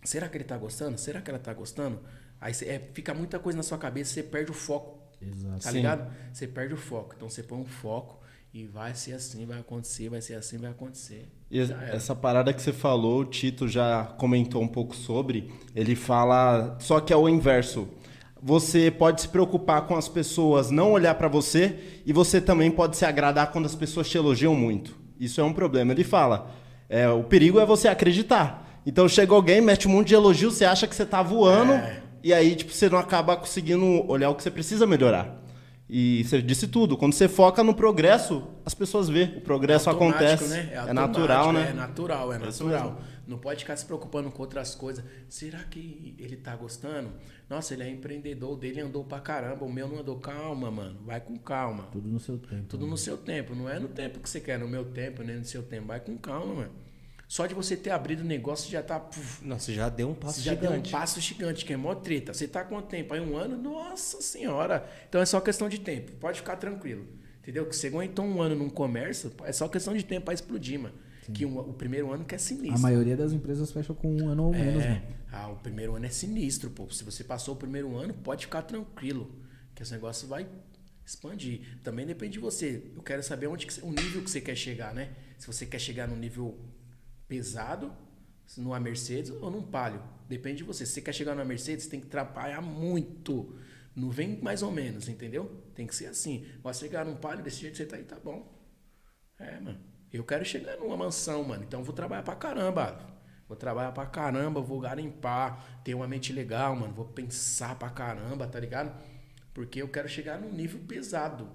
Será 0.05 0.29
que 0.29 0.37
ele 0.37 0.43
tá 0.43 0.57
gostando? 0.57 0.97
Será 0.97 1.21
que 1.21 1.29
ela 1.29 1.39
tá 1.39 1.53
gostando? 1.53 1.99
Aí 2.39 2.53
você- 2.53 2.65
é, 2.65 2.89
fica 2.93 3.13
muita 3.13 3.39
coisa 3.39 3.57
na 3.57 3.63
sua 3.63 3.77
cabeça, 3.77 4.13
você 4.13 4.23
perde 4.23 4.51
o 4.51 4.53
foco. 4.53 4.99
Exato. 5.21 5.63
Tá 5.63 5.71
ligado? 5.71 6.11
Você 6.31 6.47
perde 6.47 6.73
o 6.73 6.77
foco. 6.77 7.13
Então 7.15 7.29
você 7.29 7.41
põe 7.41 7.59
um 7.59 7.65
foco 7.65 8.19
e 8.53 8.65
vai 8.65 8.93
ser 8.93 9.13
assim, 9.13 9.45
vai 9.45 9.59
acontecer, 9.59 10.09
vai 10.09 10.21
ser 10.21 10.35
assim, 10.35 10.57
vai 10.57 10.71
acontecer. 10.71 11.27
E 11.49 11.59
essa 11.59 12.15
parada 12.15 12.53
que 12.53 12.61
você 12.61 12.73
falou, 12.73 13.21
o 13.21 13.25
Tito 13.25 13.67
já 13.67 14.05
comentou 14.17 14.61
um 14.61 14.67
pouco 14.67 14.95
sobre. 14.95 15.51
Ele 15.75 15.95
fala, 15.95 16.77
só 16.79 16.99
que 16.99 17.11
é 17.13 17.15
o 17.15 17.27
inverso. 17.29 17.87
Você 18.41 18.91
pode 18.91 19.21
se 19.21 19.27
preocupar 19.29 19.87
com 19.87 19.95
as 19.95 20.07
pessoas 20.07 20.69
não 20.69 20.91
olhar 20.91 21.15
pra 21.15 21.27
você 21.27 21.79
e 22.05 22.13
você 22.13 22.39
também 22.39 22.69
pode 22.69 22.95
se 22.97 23.03
agradar 23.05 23.51
quando 23.51 23.65
as 23.65 23.73
pessoas 23.75 24.07
te 24.07 24.17
elogiam 24.17 24.53
muito. 24.53 24.95
Isso 25.19 25.41
é 25.41 25.43
um 25.43 25.53
problema. 25.53 25.93
Ele 25.93 26.03
fala, 26.03 26.51
é, 26.87 27.09
o 27.09 27.23
perigo 27.23 27.59
é 27.59 27.65
você 27.65 27.87
acreditar. 27.87 28.64
Então 28.85 29.07
chega 29.09 29.33
alguém, 29.33 29.61
mete 29.61 29.87
um 29.87 29.91
monte 29.91 30.09
de 30.09 30.15
elogio, 30.15 30.51
você 30.51 30.65
acha 30.65 30.85
que 30.87 30.95
você 30.95 31.05
tá 31.05 31.21
voando 31.23 31.73
É. 31.73 32.01
e 32.23 32.33
aí 32.33 32.55
tipo 32.55 32.71
você 32.71 32.87
não 32.89 32.99
acaba 32.99 33.35
conseguindo 33.35 33.83
olhar 34.09 34.29
o 34.29 34.35
que 34.35 34.43
você 34.43 34.51
precisa 34.51 34.85
melhorar. 34.85 35.41
E 35.87 36.23
você 36.23 36.41
disse 36.41 36.67
tudo. 36.67 36.97
Quando 36.97 37.13
você 37.13 37.27
foca 37.27 37.63
no 37.63 37.71
progresso, 37.73 38.47
as 38.65 38.73
pessoas 38.73 39.07
vê. 39.07 39.33
O 39.37 39.41
progresso 39.41 39.87
automático, 39.87 40.23
acontece. 40.23 40.49
né? 40.49 40.69
É, 40.73 40.77
automático, 40.77 41.19
natural, 41.19 41.53
né? 41.53 41.67
É 41.69 41.73
natural, 41.73 42.33
é 42.33 42.37
Isso 42.37 42.63
natural. 42.63 42.91
mesmo. 42.93 42.97
Não 43.27 43.37
pode 43.37 43.59
ficar 43.59 43.75
se 43.75 43.85
preocupando 43.85 44.31
com 44.31 44.41
outras 44.41 44.73
coisas. 44.73 45.03
Será 45.29 45.59
que 45.59 46.15
ele 46.17 46.37
tá 46.37 46.55
gostando? 46.55 47.09
Nossa, 47.47 47.75
ele 47.75 47.83
é 47.83 47.89
empreendedor, 47.89 48.53
o 48.53 48.55
dele 48.55 48.81
andou 48.81 49.03
pra 49.03 49.19
caramba, 49.19 49.63
o 49.63 49.71
meu 49.71 49.87
não 49.87 49.99
andou. 49.99 50.15
Calma, 50.17 50.71
mano. 50.71 50.97
Vai 51.05 51.19
com 51.19 51.37
calma. 51.37 51.83
Tudo 51.91 52.07
no 52.09 52.19
seu 52.19 52.39
tempo. 52.39 52.63
Tudo 52.67 52.87
no 52.87 52.97
seu 52.97 53.15
tempo. 53.17 53.53
Não 53.53 53.69
é 53.69 53.79
no 53.79 53.87
tempo 53.87 54.19
que 54.19 54.27
você 54.29 54.39
quer, 54.39 54.57
no 54.57 54.67
meu 54.67 54.85
tempo, 54.85 55.21
nem 55.21 55.37
no 55.37 55.45
seu 55.45 55.61
tempo. 55.61 55.85
Vai 55.85 55.99
com 55.99 56.17
calma, 56.17 56.53
mano. 56.55 56.71
Só 57.35 57.45
de 57.47 57.53
você 57.53 57.75
ter 57.75 57.89
abrido 57.89 58.21
o 58.23 58.25
negócio 58.25 58.71
já 58.71 58.81
tá. 58.81 58.97
puf, 58.97 59.43
Nossa, 59.45 59.73
já 59.73 59.89
deu 59.89 60.09
um 60.09 60.13
passo 60.13 60.35
Você 60.39 60.41
já 60.45 60.53
deu 60.53 60.69
um 60.69 60.73
gigante. 60.75 60.91
passo 60.91 61.19
gigante, 61.19 61.65
que 61.65 61.73
é 61.73 61.75
mó 61.75 61.93
treta. 61.93 62.33
Você 62.33 62.47
tá 62.47 62.63
quanto 62.63 62.87
tempo? 62.87 63.13
Aí 63.13 63.19
um 63.19 63.35
ano? 63.35 63.57
Nossa 63.57 64.21
senhora. 64.21 64.89
Então 65.09 65.19
é 65.19 65.25
só 65.25 65.41
questão 65.41 65.67
de 65.67 65.77
tempo. 65.81 66.13
Pode 66.13 66.37
ficar 66.39 66.55
tranquilo. 66.55 67.05
Entendeu? 67.41 67.65
Que 67.65 67.75
você 67.75 67.87
aguentou 67.87 68.23
um 68.23 68.41
ano 68.41 68.55
num 68.55 68.69
comércio, 68.69 69.33
é 69.43 69.51
só 69.51 69.67
questão 69.67 69.93
de 69.93 70.05
tempo 70.05 70.23
pra 70.23 70.33
explodir, 70.33 70.79
mano. 70.79 70.95
Que 71.33 71.45
um- 71.45 71.59
o 71.59 71.73
primeiro 71.73 72.09
ano 72.13 72.23
que 72.23 72.33
é 72.35 72.37
A 72.37 72.39
sinistro. 72.39 72.79
maioria 72.79 73.17
das 73.17 73.33
empresas 73.33 73.69
fecha 73.69 73.93
com 73.93 74.15
um 74.15 74.29
ano 74.29 74.45
ou 74.45 74.51
menos, 74.53 74.81
é, 74.81 74.89
mano. 74.91 75.01
ah, 75.33 75.49
o 75.49 75.57
primeiro 75.57 75.93
ano 75.93 76.05
é 76.05 76.09
sinistro, 76.09 76.69
pô. 76.69 76.89
Se 76.89 77.03
você 77.03 77.21
passou 77.21 77.55
o 77.55 77.57
primeiro 77.57 77.97
ano, 77.97 78.13
pode 78.13 78.45
ficar 78.45 78.61
tranquilo. 78.61 79.29
Que 79.75 79.83
esse 79.83 79.91
negócio 79.91 80.25
vai 80.25 80.47
expandir. 81.05 81.79
Também 81.83 82.05
depende 82.05 82.33
de 82.33 82.39
você. 82.39 82.81
Eu 82.95 83.03
quero 83.03 83.21
saber 83.21 83.47
onde 83.47 83.67
que 83.67 83.81
o 83.83 83.89
nível 83.91 84.23
que 84.23 84.29
você 84.31 84.39
quer 84.39 84.55
chegar, 84.55 84.93
né? 84.93 85.09
Se 85.37 85.45
você 85.47 85.65
quer 85.65 85.79
chegar 85.79 86.07
num 86.07 86.15
nível 86.15 86.57
pesado, 87.27 87.91
numa 88.57 88.79
Mercedes 88.79 89.31
ou 89.31 89.49
num 89.49 89.63
Palio. 89.63 90.01
Depende 90.27 90.57
de 90.57 90.63
você. 90.63 90.85
Se 90.85 90.93
você 90.93 91.01
quer 91.01 91.13
chegar 91.13 91.35
numa 91.35 91.45
Mercedes, 91.45 91.87
tem 91.87 91.99
que 91.99 92.07
trabalhar 92.07 92.61
muito. 92.61 93.57
Não 93.95 94.09
vem 94.09 94.41
mais 94.41 94.61
ou 94.61 94.71
menos, 94.71 95.07
entendeu? 95.07 95.63
Tem 95.73 95.87
que 95.87 95.95
ser 95.95 96.07
assim. 96.07 96.45
Vai 96.61 96.73
chegar 96.73 97.05
num 97.05 97.15
Palio 97.15 97.43
desse 97.43 97.61
jeito 97.61 97.77
você 97.77 97.85
tá 97.85 97.95
aí, 97.95 98.03
tá 98.03 98.17
bom. 98.19 98.53
É, 99.39 99.59
mano. 99.59 99.79
Eu 100.11 100.23
quero 100.23 100.45
chegar 100.45 100.77
numa 100.77 100.95
mansão, 100.95 101.43
mano. 101.43 101.63
Então 101.63 101.79
eu 101.79 101.83
vou 101.85 101.93
trabalhar 101.93 102.23
pra 102.23 102.35
caramba. 102.35 103.15
Vou 103.47 103.55
trabalhar 103.55 103.91
pra 103.91 104.05
caramba, 104.07 104.59
vou 104.59 104.79
garimpar, 104.79 105.81
ter 105.83 105.93
uma 105.93 106.07
mente 106.07 106.33
legal, 106.33 106.75
mano. 106.75 106.93
Vou 106.93 107.05
pensar 107.05 107.77
pra 107.77 107.89
caramba, 107.89 108.47
tá 108.47 108.59
ligado? 108.59 108.91
Porque 109.53 109.81
eu 109.81 109.87
quero 109.87 110.09
chegar 110.09 110.39
num 110.39 110.51
nível 110.51 110.79
pesado. 110.87 111.47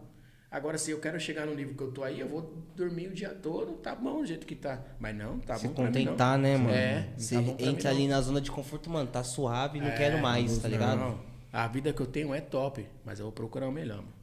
Agora, 0.50 0.76
se 0.78 0.90
eu 0.90 0.98
quero 0.98 1.18
chegar 1.20 1.46
no 1.46 1.54
nível 1.54 1.74
que 1.76 1.82
eu 1.82 1.92
tô 1.92 2.02
aí, 2.02 2.18
eu 2.18 2.28
vou 2.28 2.52
dormir 2.74 3.06
o 3.06 3.14
dia 3.14 3.28
todo, 3.30 3.74
tá 3.74 3.94
bom 3.94 4.18
do 4.20 4.26
jeito 4.26 4.44
que 4.44 4.56
tá. 4.56 4.82
Mas 4.98 5.14
não, 5.16 5.38
tá 5.38 5.56
Se 5.56 5.68
bom 5.68 5.74
pra 5.74 5.84
mim, 5.84 5.88
contentar, 6.04 6.36
não. 6.36 6.42
né, 6.42 6.56
mano? 6.56 6.70
É, 6.74 7.08
Você 7.16 7.36
tá 7.36 7.40
mim, 7.42 7.56
entra 7.60 7.90
não. 7.90 7.96
ali 7.98 8.08
na 8.08 8.20
zona 8.20 8.40
de 8.40 8.50
conforto, 8.50 8.90
mano, 8.90 9.08
tá 9.08 9.22
suave, 9.22 9.78
não 9.80 9.86
É, 9.86 9.96
quero 9.96 10.18
mais, 10.20 10.58
tá 10.58 10.66
ligado? 10.66 10.98
Não, 10.98 11.20
a 11.52 11.68
vida 11.68 11.92
que 11.92 12.00
eu 12.02 12.06
tenho 12.06 12.34
é 12.34 12.40
top, 12.40 12.84
mas 13.04 13.20
eu 13.20 13.26
vou 13.26 13.32
procurar 13.32 13.68
o 13.68 13.72
melhor, 13.72 13.98
mano. 13.98 14.20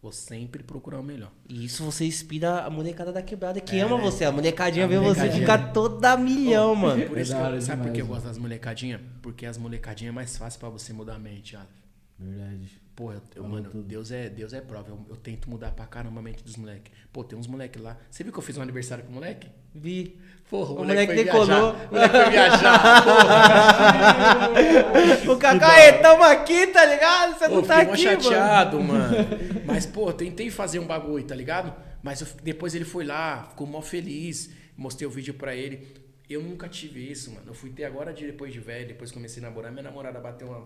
Vou 0.00 0.12
sempre 0.12 0.62
procurar 0.62 1.00
o 1.00 1.02
melhor. 1.02 1.32
E 1.48 1.64
isso 1.64 1.82
você 1.84 2.04
inspira 2.06 2.60
a 2.60 2.70
molecada 2.70 3.12
da 3.12 3.20
quebrada 3.20 3.60
que 3.60 3.74
É, 3.76 3.80
ama 3.80 3.96
você. 3.96 4.24
A 4.24 4.30
molecadinha 4.30 4.84
A 4.84 4.88
vê 4.88 4.94
você 4.96 5.02
molecadinha. 5.22 5.40
ficar 5.40 5.72
toda 5.72 6.16
milhão, 6.16 6.72
mano. 6.76 7.04
Por 7.04 7.18
isso 7.18 7.34
É 7.34 7.36
eu, 7.36 7.42
hora 7.42 7.60
sabe 7.60 7.82
por 7.82 7.92
que 7.92 8.00
eu 8.00 8.06
gosto 8.06 8.26
das 8.26 8.38
molecadinhas? 8.38 9.00
Porque 9.20 9.44
as 9.44 9.58
molecadinhas 9.58 10.12
é 10.12 10.14
mais 10.14 10.36
fácil 10.36 10.60
pra 10.60 10.68
você 10.68 10.92
mudar 10.92 11.16
a 11.16 11.18
mente, 11.18 11.56
Aleph. 11.56 11.68
Verdade. 12.16 12.80
Pô, 12.98 13.12
eu, 13.12 13.18
eu- 13.36 13.42
Falou 13.44 13.48
mano, 13.48 13.70
tudo. 13.70 13.84
Deus 13.84 14.10
é, 14.10 14.28
Deus 14.28 14.52
é 14.52 14.60
prova. 14.60 14.88
Eu, 14.88 14.98
eu 15.08 15.14
tento 15.16 15.48
mudar 15.48 15.70
pra 15.70 15.86
caramba 15.86 16.18
a 16.18 16.22
mente 16.22 16.42
dos 16.42 16.56
moleques. 16.56 16.92
Pô, 17.12 17.22
tem 17.22 17.38
uns 17.38 17.46
moleques 17.46 17.80
lá. 17.80 17.96
Você 18.10 18.24
viu 18.24 18.32
que 18.32 18.38
eu 18.40 18.42
fiz 18.42 18.58
um 18.58 18.62
aniversário 18.62 19.04
com 19.04 19.10
o 19.10 19.14
moleque? 19.14 19.46
Vi. 19.72 20.18
Porra, 20.50 20.72
O 20.72 20.78
moleque 20.78 21.14
foi 21.14 21.24
decolou. 21.24 21.46
viajar. 21.46 21.88
O 21.90 21.94
moleque 21.94 22.16
foi 22.16 22.30
viajar. 22.30 24.50
o 25.30 25.36
Cacaê, 25.36 25.92
tamo 26.02 26.24
aqui, 26.24 26.66
tá 26.68 26.84
ligado? 26.84 27.38
Você 27.38 27.48
Pô, 27.48 27.54
não 27.56 27.62
tá 27.62 27.80
aqui, 27.82 28.04
mano. 28.04 28.20
chateado, 28.22 28.80
mano. 28.82 29.16
Mas, 29.64 29.86
pô, 29.86 30.12
tentei 30.12 30.50
fazer 30.50 30.78
um 30.80 30.86
bagulho, 30.86 31.24
tá 31.24 31.34
ligado? 31.36 31.72
Mas 32.02 32.20
eu- 32.20 32.26
depois 32.42 32.74
ele 32.74 32.84
foi 32.84 33.04
lá, 33.04 33.44
ficou 33.50 33.66
mó 33.66 33.80
feliz. 33.80 34.50
Mostrei 34.76 35.06
o 35.06 35.10
vídeo 35.10 35.34
pra 35.34 35.54
ele. 35.54 35.86
Eu 36.28 36.42
nunca 36.42 36.68
tive 36.68 37.10
isso, 37.10 37.30
mano. 37.32 37.46
Eu 37.48 37.54
fui 37.54 37.70
ter 37.70 37.84
agora 37.84 38.12
de 38.12 38.24
depois 38.26 38.52
de 38.52 38.58
velho, 38.60 38.86
depois 38.88 39.10
comecei 39.12 39.42
a 39.42 39.46
namorar. 39.48 39.70
Minha 39.72 39.82
namorada 39.84 40.18
bateu 40.20 40.48
uma. 40.48 40.64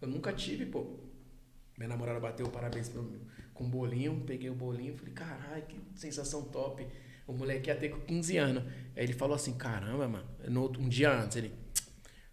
Eu 0.00 0.08
nunca 0.08 0.32
tive, 0.32 0.66
pô. 0.66 0.86
Minha 1.80 1.88
namorada 1.88 2.20
bateu 2.20 2.46
parabéns 2.50 2.90
pra 2.90 3.00
mim. 3.00 3.22
Com 3.54 3.64
um 3.64 3.70
bolinho, 3.70 4.22
peguei 4.26 4.50
o 4.50 4.54
bolinho, 4.54 4.94
falei, 4.98 5.14
caralho, 5.14 5.62
que 5.64 5.80
sensação 5.98 6.42
top. 6.42 6.86
O 7.26 7.32
moleque 7.32 7.70
ia 7.70 7.74
ter 7.74 7.88
com 7.88 8.00
15 8.00 8.36
anos. 8.36 8.62
Aí 8.94 9.02
ele 9.02 9.14
falou 9.14 9.34
assim, 9.34 9.54
caramba, 9.54 10.06
mano. 10.06 10.26
No 10.46 10.60
outro- 10.60 10.82
um 10.82 10.90
dia 10.90 11.10
antes, 11.10 11.38
ele. 11.38 11.54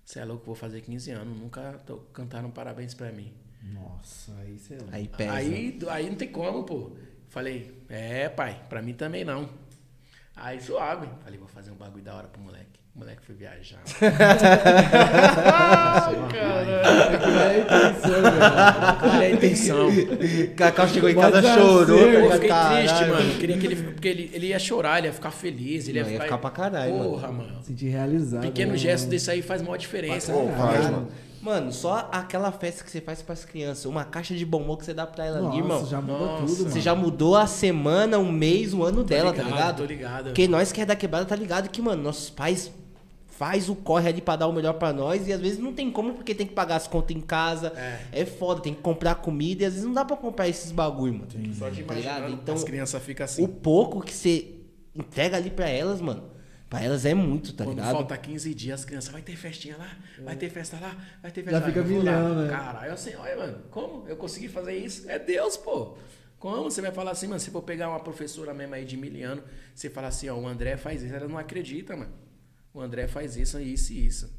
Você 0.04 0.20
é 0.20 0.26
louco, 0.26 0.46
vou 0.46 0.54
fazer 0.54 0.82
15 0.82 1.12
anos. 1.12 1.40
Nunca 1.40 1.80
tô- 1.86 2.00
cantaram 2.12 2.52
parabéns 2.52 2.94
pra 2.94 3.10
mim. 3.10 3.34
Nossa, 3.64 4.34
aí 4.40 4.60
sei 4.60 4.80
lá. 4.80 4.88
Aí 4.92 5.08
pesa. 5.08 5.32
Aí, 5.34 5.80
aí 5.92 6.10
não 6.10 6.18
tem 6.18 6.30
como, 6.30 6.66
pô. 6.66 6.98
Falei, 7.30 7.86
é, 7.88 8.28
pai, 8.28 8.66
pra 8.68 8.82
mim 8.82 8.94
também 8.96 9.24
não. 9.24 9.50
Aí 10.36 10.60
suave. 10.62 11.08
Falei, 11.24 11.40
vou 11.40 11.48
fazer 11.48 11.72
um 11.72 11.76
bagulho 11.76 12.04
da 12.04 12.14
hora 12.16 12.28
pro 12.28 12.42
moleque. 12.42 12.77
O 12.98 13.00
moleque 13.00 13.22
foi 13.28 13.36
viajar. 13.36 13.78
Qual 19.00 19.22
é 19.22 19.26
a 19.28 19.32
intenção? 19.32 19.90
Cacau 20.56 20.88
chegou 20.88 21.10
em 21.10 21.16
Mas 21.16 21.32
casa, 21.32 21.52
assim, 21.52 21.62
chorou. 21.62 21.98
eu 22.00 22.20
Eu 22.24 22.28
tá 22.30 22.34
fiquei 22.36 22.50
caralho. 22.50 22.88
triste, 22.88 23.06
mano. 23.06 23.32
Eu 23.32 23.38
queria 23.40 23.58
que 23.58 23.66
ele. 23.68 23.76
Porque 23.76 24.08
ele, 24.08 24.32
ele 24.34 24.48
ia 24.48 24.60
chorar, 24.60 24.98
ele 24.98 25.08
ia 25.08 25.14
ficar 25.14 25.32
feliz. 25.32 25.88
Ele 25.88 26.00
ia, 26.00 26.04
Não, 26.04 26.10
ia 26.10 26.14
ficar, 26.16 26.24
ficar 26.26 26.38
pra 26.40 26.50
caralho, 26.50 26.98
mano. 26.98 27.10
Porra, 27.12 27.32
mano. 27.32 27.64
Sentir 27.64 27.90
realizado. 27.90 28.42
Pequeno 28.42 28.72
né, 28.72 28.78
gesto 28.78 29.04
mano? 29.04 29.12
desse 29.12 29.30
aí 29.32 29.42
faz 29.44 29.62
maior 29.62 29.78
diferença. 29.78 30.34
Pô, 30.34 30.44
né? 30.44 30.56
faz, 30.58 30.86
mano. 30.90 31.08
Mano, 31.40 31.72
só 31.72 32.10
aquela 32.12 32.52
festa 32.52 32.84
que 32.84 32.90
você 32.90 33.00
faz 33.00 33.22
pras 33.22 33.46
crianças, 33.46 33.86
uma 33.86 34.04
caixa 34.04 34.34
de 34.36 34.44
bombom 34.44 34.76
que 34.76 34.84
você 34.84 34.94
dá 34.94 35.06
pra 35.06 35.24
ela 35.24 35.38
ali, 35.38 35.46
Nossa, 35.46 35.58
irmão. 35.60 35.86
já 35.86 36.02
muda 36.02 36.20
Nossa, 36.26 36.42
tudo, 36.42 36.56
Você 36.56 36.64
mano. 36.64 36.82
já 36.82 36.96
mudou 36.96 37.36
a 37.38 37.46
semana, 37.48 38.18
um 38.18 38.32
mês, 38.32 38.74
um 38.74 38.84
ano 38.84 39.04
dela, 39.04 39.32
tá 39.32 39.44
ligado? 39.44 39.78
Tô 39.78 39.86
ligado. 39.86 40.24
Porque 40.26 40.48
nós 40.48 40.72
que 40.72 40.82
é 40.82 40.86
da 40.86 40.96
quebrada 40.96 41.26
tá 41.26 41.36
ligado 41.36 41.70
que, 41.70 41.80
mano, 41.82 42.02
nossos 42.04 42.30
pais 42.32 42.72
faz 43.38 43.70
o 43.70 43.76
corre 43.76 44.10
ali 44.10 44.20
pra 44.20 44.36
dar 44.36 44.48
o 44.48 44.52
melhor 44.52 44.74
pra 44.74 44.92
nós 44.92 45.28
e 45.28 45.32
às 45.34 45.40
vezes 45.40 45.60
não 45.60 45.72
tem 45.72 45.92
como 45.92 46.16
porque 46.16 46.34
tem 46.34 46.48
que 46.48 46.54
pagar 46.54 46.76
as 46.78 46.88
contas 46.88 47.16
em 47.16 47.22
casa. 47.22 47.72
É, 48.12 48.26
foda, 48.26 48.62
tem 48.62 48.74
que 48.74 48.82
comprar 48.82 49.14
comida 49.16 49.62
e 49.62 49.66
às 49.68 49.74
vezes 49.74 49.86
não 49.86 49.94
dá 49.94 50.04
pra 50.04 50.18
comprar 50.18 50.48
esses 50.48 50.72
bagulho, 50.72 51.14
mano. 51.14 51.28
Só 51.54 51.70
de 51.70 51.84
Tá 51.84 51.94
imaginar, 51.94 52.30
Então, 52.32 52.56
as 52.56 52.64
crianças 52.64 53.02
ficam 53.04 53.26
assim. 53.26 53.44
O 53.44 53.48
pouco 53.48 54.02
que 54.02 54.12
você 54.12 54.56
entrega 54.96 55.38
ali 55.38 55.52
pra 55.52 55.70
elas, 55.70 56.02
mano, 56.02 56.32
Pra 56.70 56.84
elas 56.84 57.06
é 57.06 57.14
muito, 57.14 57.54
tá 57.54 57.64
Quando 57.64 57.78
ligado? 57.78 57.94
falta 57.94 58.18
15 58.18 58.54
dias, 58.54 58.82
as 58.82 58.86
crianças, 58.86 59.10
vai 59.10 59.22
ter 59.22 59.38
festinha 59.38 59.78
lá, 59.78 59.90
vai 60.22 60.36
ter 60.36 60.50
festa 60.50 60.78
lá, 60.82 60.98
vai 61.22 61.32
ter 61.32 61.42
Já 61.46 61.52
festa 61.52 61.60
lá. 61.66 61.66
fica 61.68 61.82
milhão, 61.84 62.36
né? 62.44 62.50
Caralho, 62.50 62.92
assim, 62.92 63.16
olha, 63.16 63.38
mano, 63.38 63.58
como 63.72 64.06
eu 64.06 64.18
consegui 64.18 64.50
fazer 64.50 64.76
isso? 64.76 65.10
É 65.10 65.18
Deus, 65.18 65.56
pô. 65.56 65.96
Como 66.38 66.64
você 66.64 66.82
vai 66.82 66.92
falar 66.92 67.12
assim, 67.12 67.28
mano, 67.28 67.40
se 67.40 67.52
for 67.52 67.62
pegar 67.62 67.88
uma 67.88 68.02
professora 68.02 68.54
mesmo 68.54 68.76
aí 68.76 68.84
de 68.84 68.98
miliano, 68.98 69.42
você 69.74 69.90
fala 69.90 70.08
assim, 70.08 70.28
ó, 70.28 70.36
o 70.36 70.46
André 70.46 70.76
faz 70.76 71.02
isso, 71.04 71.14
ela 71.16 71.28
não 71.30 71.38
acredita, 71.38 71.96
mano. 71.96 72.12
O 72.78 72.82
André 72.82 73.08
faz 73.08 73.36
isso, 73.36 73.60
isso 73.60 73.92
e 73.92 74.06
isso. 74.06 74.32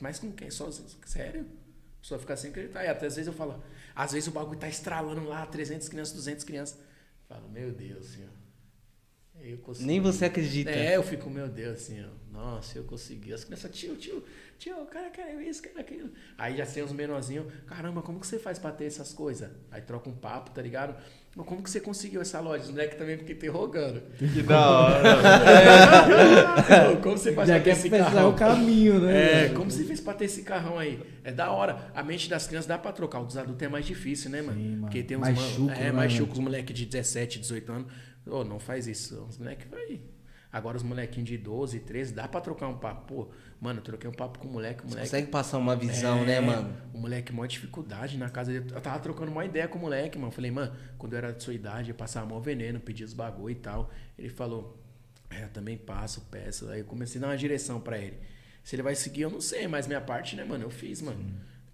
Mas 0.00 0.18
com 0.18 0.32
quem? 0.32 0.50
Sozinho? 0.50 0.88
Sério? 1.04 1.42
A 1.42 2.00
pessoa 2.00 2.18
fica 2.18 2.34
sem 2.38 2.48
acreditar. 2.48 2.82
E 2.84 2.88
até 2.88 3.04
às 3.04 3.16
vezes 3.16 3.26
eu 3.26 3.34
falo, 3.34 3.62
às 3.94 4.12
vezes 4.12 4.28
o 4.28 4.32
bagulho 4.32 4.58
tá 4.58 4.66
estralando 4.66 5.28
lá, 5.28 5.44
300 5.44 5.90
crianças, 5.90 6.14
200 6.14 6.42
crianças. 6.42 6.78
Eu 6.78 7.36
falo, 7.36 7.50
meu 7.50 7.70
Deus, 7.70 8.06
senhor. 8.06 8.30
Nem 9.84 10.00
você 10.00 10.24
acredita. 10.24 10.70
É, 10.70 10.96
eu 10.96 11.02
fico, 11.02 11.28
meu 11.28 11.50
Deus, 11.50 11.82
assim, 11.82 12.02
ó. 12.02 12.08
Nossa, 12.32 12.78
eu 12.78 12.84
consegui. 12.84 13.32
As 13.32 13.44
crianças, 13.44 13.70
tio, 13.76 13.94
tio, 13.96 14.24
tio, 14.58 14.76
o 14.80 14.86
cara 14.86 15.10
quer 15.10 15.34
isso, 15.42 15.62
quer 15.62 15.78
aquilo. 15.78 16.08
Aí 16.38 16.56
já 16.56 16.64
tem 16.64 16.82
uns 16.82 16.92
menorzinhos, 16.92 17.46
caramba, 17.66 18.00
como 18.00 18.18
que 18.18 18.26
você 18.26 18.38
faz 18.38 18.58
pra 18.58 18.70
ter 18.72 18.86
essas 18.86 19.12
coisas? 19.12 19.50
Aí 19.70 19.82
troca 19.82 20.08
um 20.08 20.14
papo, 20.14 20.50
tá 20.50 20.62
ligado? 20.62 20.96
Mas 21.36 21.46
como 21.46 21.62
que 21.62 21.70
você 21.70 21.78
conseguiu 21.80 22.20
essa 22.22 22.40
loja? 22.40 22.64
Os 22.64 22.70
moleques 22.70 22.96
também 22.98 23.18
ficam 23.18 23.34
interrogando. 23.34 24.02
Que 24.18 24.42
da 24.42 24.70
hora. 24.70 25.02
É. 26.92 26.96
como 26.96 27.16
você 27.18 27.32
faz 27.32 27.48
Já 27.48 27.54
pra 27.54 27.64
ter 27.64 27.70
esse 27.70 27.90
carrão? 27.90 28.30
o 28.30 28.34
caminho, 28.34 29.00
né? 29.00 29.46
É, 29.46 29.48
como 29.50 29.70
você 29.70 29.84
fez 29.84 30.00
pra 30.00 30.14
ter 30.14 30.26
esse 30.26 30.42
carrão 30.42 30.78
aí? 30.78 31.00
É 31.24 31.32
da 31.32 31.50
hora. 31.50 31.90
A 31.94 32.02
mente 32.02 32.28
das 32.28 32.46
crianças 32.46 32.66
dá 32.66 32.78
pra 32.78 32.92
trocar. 32.92 33.20
O 33.20 33.24
dos 33.26 33.36
adultos 33.36 33.62
é 33.62 33.68
mais 33.68 33.84
difícil, 33.86 34.30
né, 34.30 34.42
mano? 34.42 34.58
Sim, 34.60 34.68
mano. 34.70 34.80
Porque 34.82 35.02
tem 35.02 35.16
uns 35.16 35.20
Mais 35.20 35.38
chucro, 35.38 35.74
É, 35.74 35.84
né, 35.84 35.92
mais 35.92 36.18
os 36.18 36.38
moleques 36.38 36.74
de 36.76 36.86
17, 36.86 37.38
18 37.40 37.72
anos. 37.72 37.92
Ô, 38.26 38.44
não 38.44 38.58
faz 38.58 38.86
isso. 38.86 39.26
Os 39.28 39.38
moleques 39.38 39.66
vai. 39.70 40.00
Agora 40.52 40.76
os 40.76 40.82
molequinhos 40.82 41.30
de 41.30 41.38
12, 41.38 41.80
13, 41.80 42.12
dá 42.12 42.28
pra 42.28 42.38
trocar 42.40 42.68
um 42.68 42.76
papo. 42.76 43.06
Pô, 43.06 43.28
mano, 43.58 43.78
eu 43.78 43.82
troquei 43.82 44.10
um 44.10 44.12
papo 44.12 44.38
com 44.38 44.46
o 44.48 44.52
moleque, 44.52 44.82
o 44.82 44.86
moleque. 44.86 45.06
Consegue 45.06 45.28
passar 45.28 45.56
uma 45.56 45.74
visão, 45.74 46.18
É, 46.18 46.26
né, 46.26 46.40
mano? 46.40 46.76
O 46.92 46.98
moleque, 46.98 47.32
maior 47.32 47.46
dificuldade 47.46 48.18
na 48.18 48.28
casa 48.28 48.52
dele. 48.52 48.66
Eu 48.70 48.80
tava 48.82 48.98
trocando 48.98 49.32
uma 49.32 49.46
ideia 49.46 49.66
com 49.66 49.78
o 49.78 49.80
moleque, 49.80 50.18
mano. 50.18 50.30
Falei, 50.30 50.50
mano, 50.50 50.76
quando 50.98 51.14
eu 51.14 51.18
era 51.18 51.32
de 51.32 51.42
sua 51.42 51.54
idade, 51.54 51.88
eu 51.88 51.94
passava 51.94 52.26
mó 52.26 52.38
veneno, 52.38 52.78
pedia 52.78 53.06
os 53.06 53.14
bagulho 53.14 53.52
e 53.52 53.54
tal. 53.54 53.90
Ele 54.18 54.28
falou, 54.28 54.78
é, 55.30 55.44
eu 55.44 55.48
também 55.48 55.78
passo, 55.78 56.20
peço. 56.30 56.68
Aí 56.68 56.80
eu 56.80 56.84
comecei 56.84 57.18
a 57.18 57.22
dar 57.22 57.28
uma 57.28 57.36
direção 57.36 57.80
pra 57.80 57.96
ele. 57.96 58.18
Se 58.62 58.76
ele 58.76 58.82
vai 58.82 58.94
seguir, 58.94 59.22
eu 59.22 59.30
não 59.30 59.40
sei, 59.40 59.66
mas 59.66 59.86
minha 59.86 60.02
parte, 60.02 60.36
né, 60.36 60.44
mano, 60.44 60.64
eu 60.64 60.70
fiz, 60.70 61.00
mano. 61.00 61.18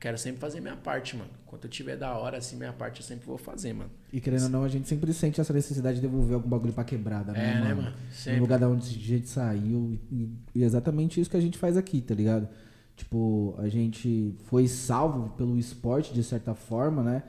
Quero 0.00 0.16
sempre 0.16 0.38
fazer 0.40 0.60
minha 0.60 0.76
parte, 0.76 1.16
mano. 1.16 1.30
Enquanto 1.44 1.64
eu 1.64 1.70
tiver 1.70 1.96
da 1.96 2.16
hora, 2.16 2.38
assim, 2.38 2.56
minha 2.56 2.72
parte 2.72 3.00
eu 3.00 3.06
sempre 3.06 3.26
vou 3.26 3.36
fazer, 3.36 3.72
mano. 3.72 3.90
E 4.12 4.20
querendo 4.20 4.44
ou 4.44 4.48
não, 4.48 4.62
a 4.62 4.68
gente 4.68 4.86
sempre 4.86 5.12
sente 5.12 5.40
essa 5.40 5.52
necessidade 5.52 5.96
de 5.96 6.02
devolver 6.02 6.34
algum 6.34 6.48
bagulho 6.48 6.72
pra 6.72 6.84
quebrada, 6.84 7.32
né, 7.32 7.50
É, 7.50 7.54
né, 7.54 7.60
mano? 7.74 7.82
mano? 7.82 7.96
No 8.06 8.12
Sempre. 8.14 8.40
lugar 8.40 8.58
da 8.60 8.68
onde 8.68 8.86
a 8.86 8.92
gente 8.92 9.28
saiu. 9.28 9.98
E, 10.12 10.28
e 10.54 10.62
exatamente 10.62 11.20
isso 11.20 11.28
que 11.28 11.36
a 11.36 11.40
gente 11.40 11.58
faz 11.58 11.76
aqui, 11.76 12.00
tá 12.00 12.14
ligado? 12.14 12.48
Tipo, 12.94 13.54
a 13.58 13.68
gente 13.68 14.34
foi 14.44 14.68
salvo 14.68 15.30
pelo 15.30 15.58
esporte, 15.58 16.14
de 16.14 16.22
certa 16.22 16.54
forma, 16.54 17.02
né? 17.02 17.22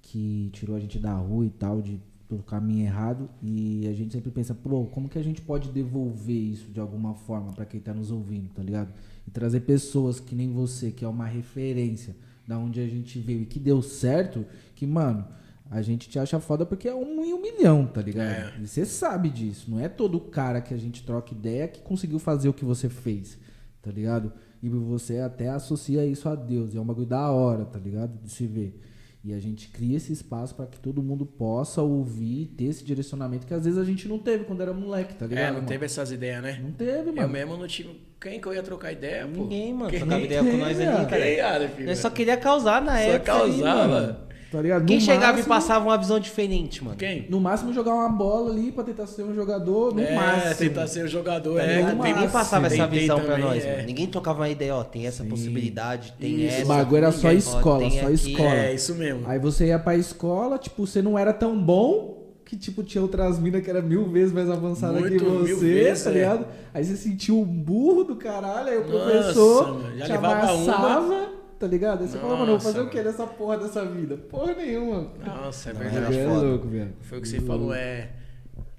Que 0.00 0.48
tirou 0.52 0.76
a 0.76 0.80
gente 0.80 0.98
da 1.00 1.14
rua 1.14 1.44
e 1.46 1.50
tal, 1.50 1.80
de, 1.82 2.00
pelo 2.28 2.42
caminho 2.44 2.84
errado. 2.86 3.28
E 3.42 3.86
a 3.88 3.92
gente 3.92 4.12
sempre 4.12 4.30
pensa, 4.30 4.54
pô, 4.54 4.84
como 4.86 5.08
que 5.08 5.18
a 5.18 5.24
gente 5.24 5.40
pode 5.40 5.70
devolver 5.70 6.36
isso 6.36 6.70
de 6.70 6.78
alguma 6.78 7.14
forma 7.14 7.52
pra 7.52 7.64
quem 7.64 7.80
tá 7.80 7.92
nos 7.92 8.12
ouvindo, 8.12 8.48
tá 8.54 8.62
ligado? 8.62 8.92
E 9.26 9.30
trazer 9.30 9.60
pessoas 9.60 10.20
que 10.20 10.34
nem 10.34 10.50
você, 10.50 10.90
que 10.90 11.04
é 11.04 11.08
uma 11.08 11.26
referência 11.26 12.14
da 12.46 12.58
onde 12.58 12.80
a 12.80 12.86
gente 12.86 13.18
veio 13.18 13.42
e 13.42 13.46
que 13.46 13.60
deu 13.60 13.80
certo, 13.82 14.44
que, 14.74 14.86
mano, 14.86 15.26
a 15.70 15.80
gente 15.80 16.08
te 16.08 16.18
acha 16.18 16.38
foda 16.38 16.66
porque 16.66 16.86
é 16.86 16.94
um 16.94 17.24
em 17.24 17.32
um 17.32 17.40
milhão, 17.40 17.86
tá 17.86 18.02
ligado? 18.02 18.28
É. 18.28 18.54
E 18.60 18.66
você 18.66 18.84
sabe 18.84 19.30
disso. 19.30 19.70
Não 19.70 19.80
é 19.80 19.88
todo 19.88 20.20
cara 20.20 20.60
que 20.60 20.74
a 20.74 20.76
gente 20.76 21.02
troca 21.02 21.32
ideia 21.32 21.66
que 21.66 21.80
conseguiu 21.80 22.18
fazer 22.18 22.48
o 22.48 22.52
que 22.52 22.64
você 22.64 22.88
fez, 22.88 23.38
tá 23.80 23.90
ligado? 23.90 24.32
E 24.62 24.68
você 24.68 25.18
até 25.18 25.48
associa 25.48 26.04
isso 26.04 26.28
a 26.28 26.34
Deus. 26.34 26.74
E 26.74 26.76
é 26.76 26.80
um 26.80 26.84
bagulho 26.84 27.06
da 27.06 27.30
hora, 27.30 27.64
tá 27.64 27.78
ligado? 27.78 28.12
De 28.22 28.30
se 28.30 28.46
ver. 28.46 28.78
E 29.24 29.32
a 29.32 29.38
gente 29.38 29.68
cria 29.68 29.96
esse 29.96 30.12
espaço 30.12 30.52
pra 30.54 30.66
que 30.66 30.80
todo 30.80 31.00
mundo 31.00 31.24
possa 31.24 31.80
ouvir, 31.80 32.46
ter 32.56 32.64
esse 32.64 32.82
direcionamento 32.84 33.46
que 33.46 33.54
às 33.54 33.64
vezes 33.64 33.78
a 33.78 33.84
gente 33.84 34.08
não 34.08 34.18
teve 34.18 34.42
quando 34.44 34.60
era 34.62 34.72
moleque, 34.74 35.14
tá 35.14 35.26
ligado? 35.26 35.42
É, 35.44 35.46
não 35.48 35.54
mano? 35.56 35.66
teve 35.68 35.84
essas 35.86 36.10
ideias, 36.10 36.42
né? 36.42 36.58
Não 36.60 36.72
teve, 36.72 37.10
Eu 37.10 37.14
mano. 37.14 37.28
mesmo 37.28 37.56
não 37.56 37.68
tive. 37.68 38.00
Quem 38.20 38.40
que 38.40 38.46
eu 38.48 38.54
ia 38.54 38.62
trocar 38.64 38.90
ideia, 38.92 39.24
pô? 39.26 39.42
Ninguém, 39.42 39.72
mano. 39.74 39.90
Quem? 39.90 40.00
Trocava 40.00 40.22
ideia 40.22 40.42
com 40.44 40.56
nós 40.58 40.80
ali, 40.80 41.06
cara. 41.06 41.22
Quem, 41.24 41.36
cara, 41.36 41.68
filho? 41.68 41.86
Nós 41.88 41.98
só 41.98 42.10
queria 42.10 42.36
causar 42.36 42.82
na 42.82 42.92
Só 42.96 42.98
época. 42.98 43.32
aí, 43.32 43.40
causava. 43.50 43.88
mano. 43.88 44.16
Tá 44.52 44.60
ligado? 44.60 44.84
Quem 44.84 44.96
No 44.98 45.02
chegava 45.02 45.24
e 45.24 45.36
máximo- 45.36 45.48
passava 45.48 45.84
uma 45.86 45.96
visão 45.96 46.20
diferente, 46.20 46.84
mano? 46.84 46.96
Quem? 46.98 47.26
No 47.30 47.40
máximo 47.40 47.72
jogar 47.72 47.94
uma 47.94 48.08
bola 48.10 48.50
ali 48.50 48.70
pra 48.70 48.84
tentar 48.84 49.06
ser 49.06 49.22
um 49.22 49.34
jogador, 49.34 49.94
no 49.94 50.02
é, 50.02 50.14
máximo. 50.14 50.54
tentar 50.56 50.86
ser 50.86 51.04
o 51.06 51.08
jogador. 51.08 51.56
Tá 51.56 51.62
é, 51.64 51.82
Ninguém 51.94 52.28
passava 52.28 52.66
essa 52.66 52.76
Tentei 52.84 53.00
visão 53.00 53.18
pra 53.20 53.38
nós, 53.38 53.64
é. 53.64 53.72
mano. 53.76 53.86
Ninguém 53.86 54.06
trocava 54.06 54.40
uma 54.40 54.48
ideia, 54.50 54.76
ó, 54.76 54.84
tem 54.84 55.06
essa 55.06 55.22
Sim. 55.24 55.30
possibilidade, 55.30 56.12
tem 56.20 56.44
Isso. 56.44 56.54
essa. 56.56 56.64
O 56.64 56.68
bagulho 56.68 56.96
era 56.98 57.12
só 57.12 57.32
escola, 57.32 57.86
Ó, 57.86 57.90
só 57.90 58.00
aqui. 58.06 58.12
escola. 58.14 58.54
É, 58.54 58.74
isso 58.74 58.94
mesmo. 58.94 59.22
Aí 59.26 59.38
você 59.38 59.68
ia 59.68 59.78
pra 59.78 59.96
escola, 59.96 60.58
tipo, 60.58 60.86
você 60.86 61.00
não 61.00 61.18
era 61.18 61.32
tão 61.32 61.58
bom 61.58 62.20
que, 62.44 62.54
tipo, 62.54 62.82
tinha 62.82 63.00
outras 63.00 63.38
minas 63.38 63.62
que 63.64 63.70
era 63.70 63.80
mil 63.80 64.06
vezes 64.10 64.34
mais 64.34 64.50
avançada 64.50 65.00
que 65.00 65.08
Muito, 65.08 65.24
mil 65.24 65.56
você, 65.56 65.64
vezes, 65.64 66.04
tá 66.04 66.10
é. 66.10 66.12
ligado? 66.12 66.46
Aí 66.74 66.84
você 66.84 66.96
sentiu 66.96 67.40
um 67.40 67.44
burro 67.46 68.04
do 68.04 68.16
caralho, 68.16 68.68
aí 68.68 68.76
o 68.76 68.86
Nossa, 68.86 69.04
professor 69.10 69.82
já 69.96 70.04
te 70.04 70.12
levava 70.12 70.52
uma. 70.52 71.41
Tá 71.62 71.68
ligado? 71.68 72.02
Aí 72.02 72.08
você 72.08 72.18
falou, 72.18 72.38
mano, 72.38 72.52
eu 72.52 72.58
vou 72.58 72.60
fazer 72.60 72.78
Nossa, 72.78 72.88
o 72.88 72.90
que 72.90 73.02
nessa 73.04 73.24
porra 73.24 73.56
dessa 73.56 73.84
vida? 73.84 74.16
Porra 74.16 74.52
nenhuma. 74.52 75.12
Nossa, 75.24 75.70
é 75.70 75.72
verdade. 75.72 76.18
é 76.18 76.26
foda. 76.28 76.40
louco, 76.46 76.66
velho. 76.66 76.92
Foi 77.02 77.18
o 77.18 77.22
que 77.22 77.28
você 77.28 77.40
falou, 77.40 77.72
é. 77.72 78.10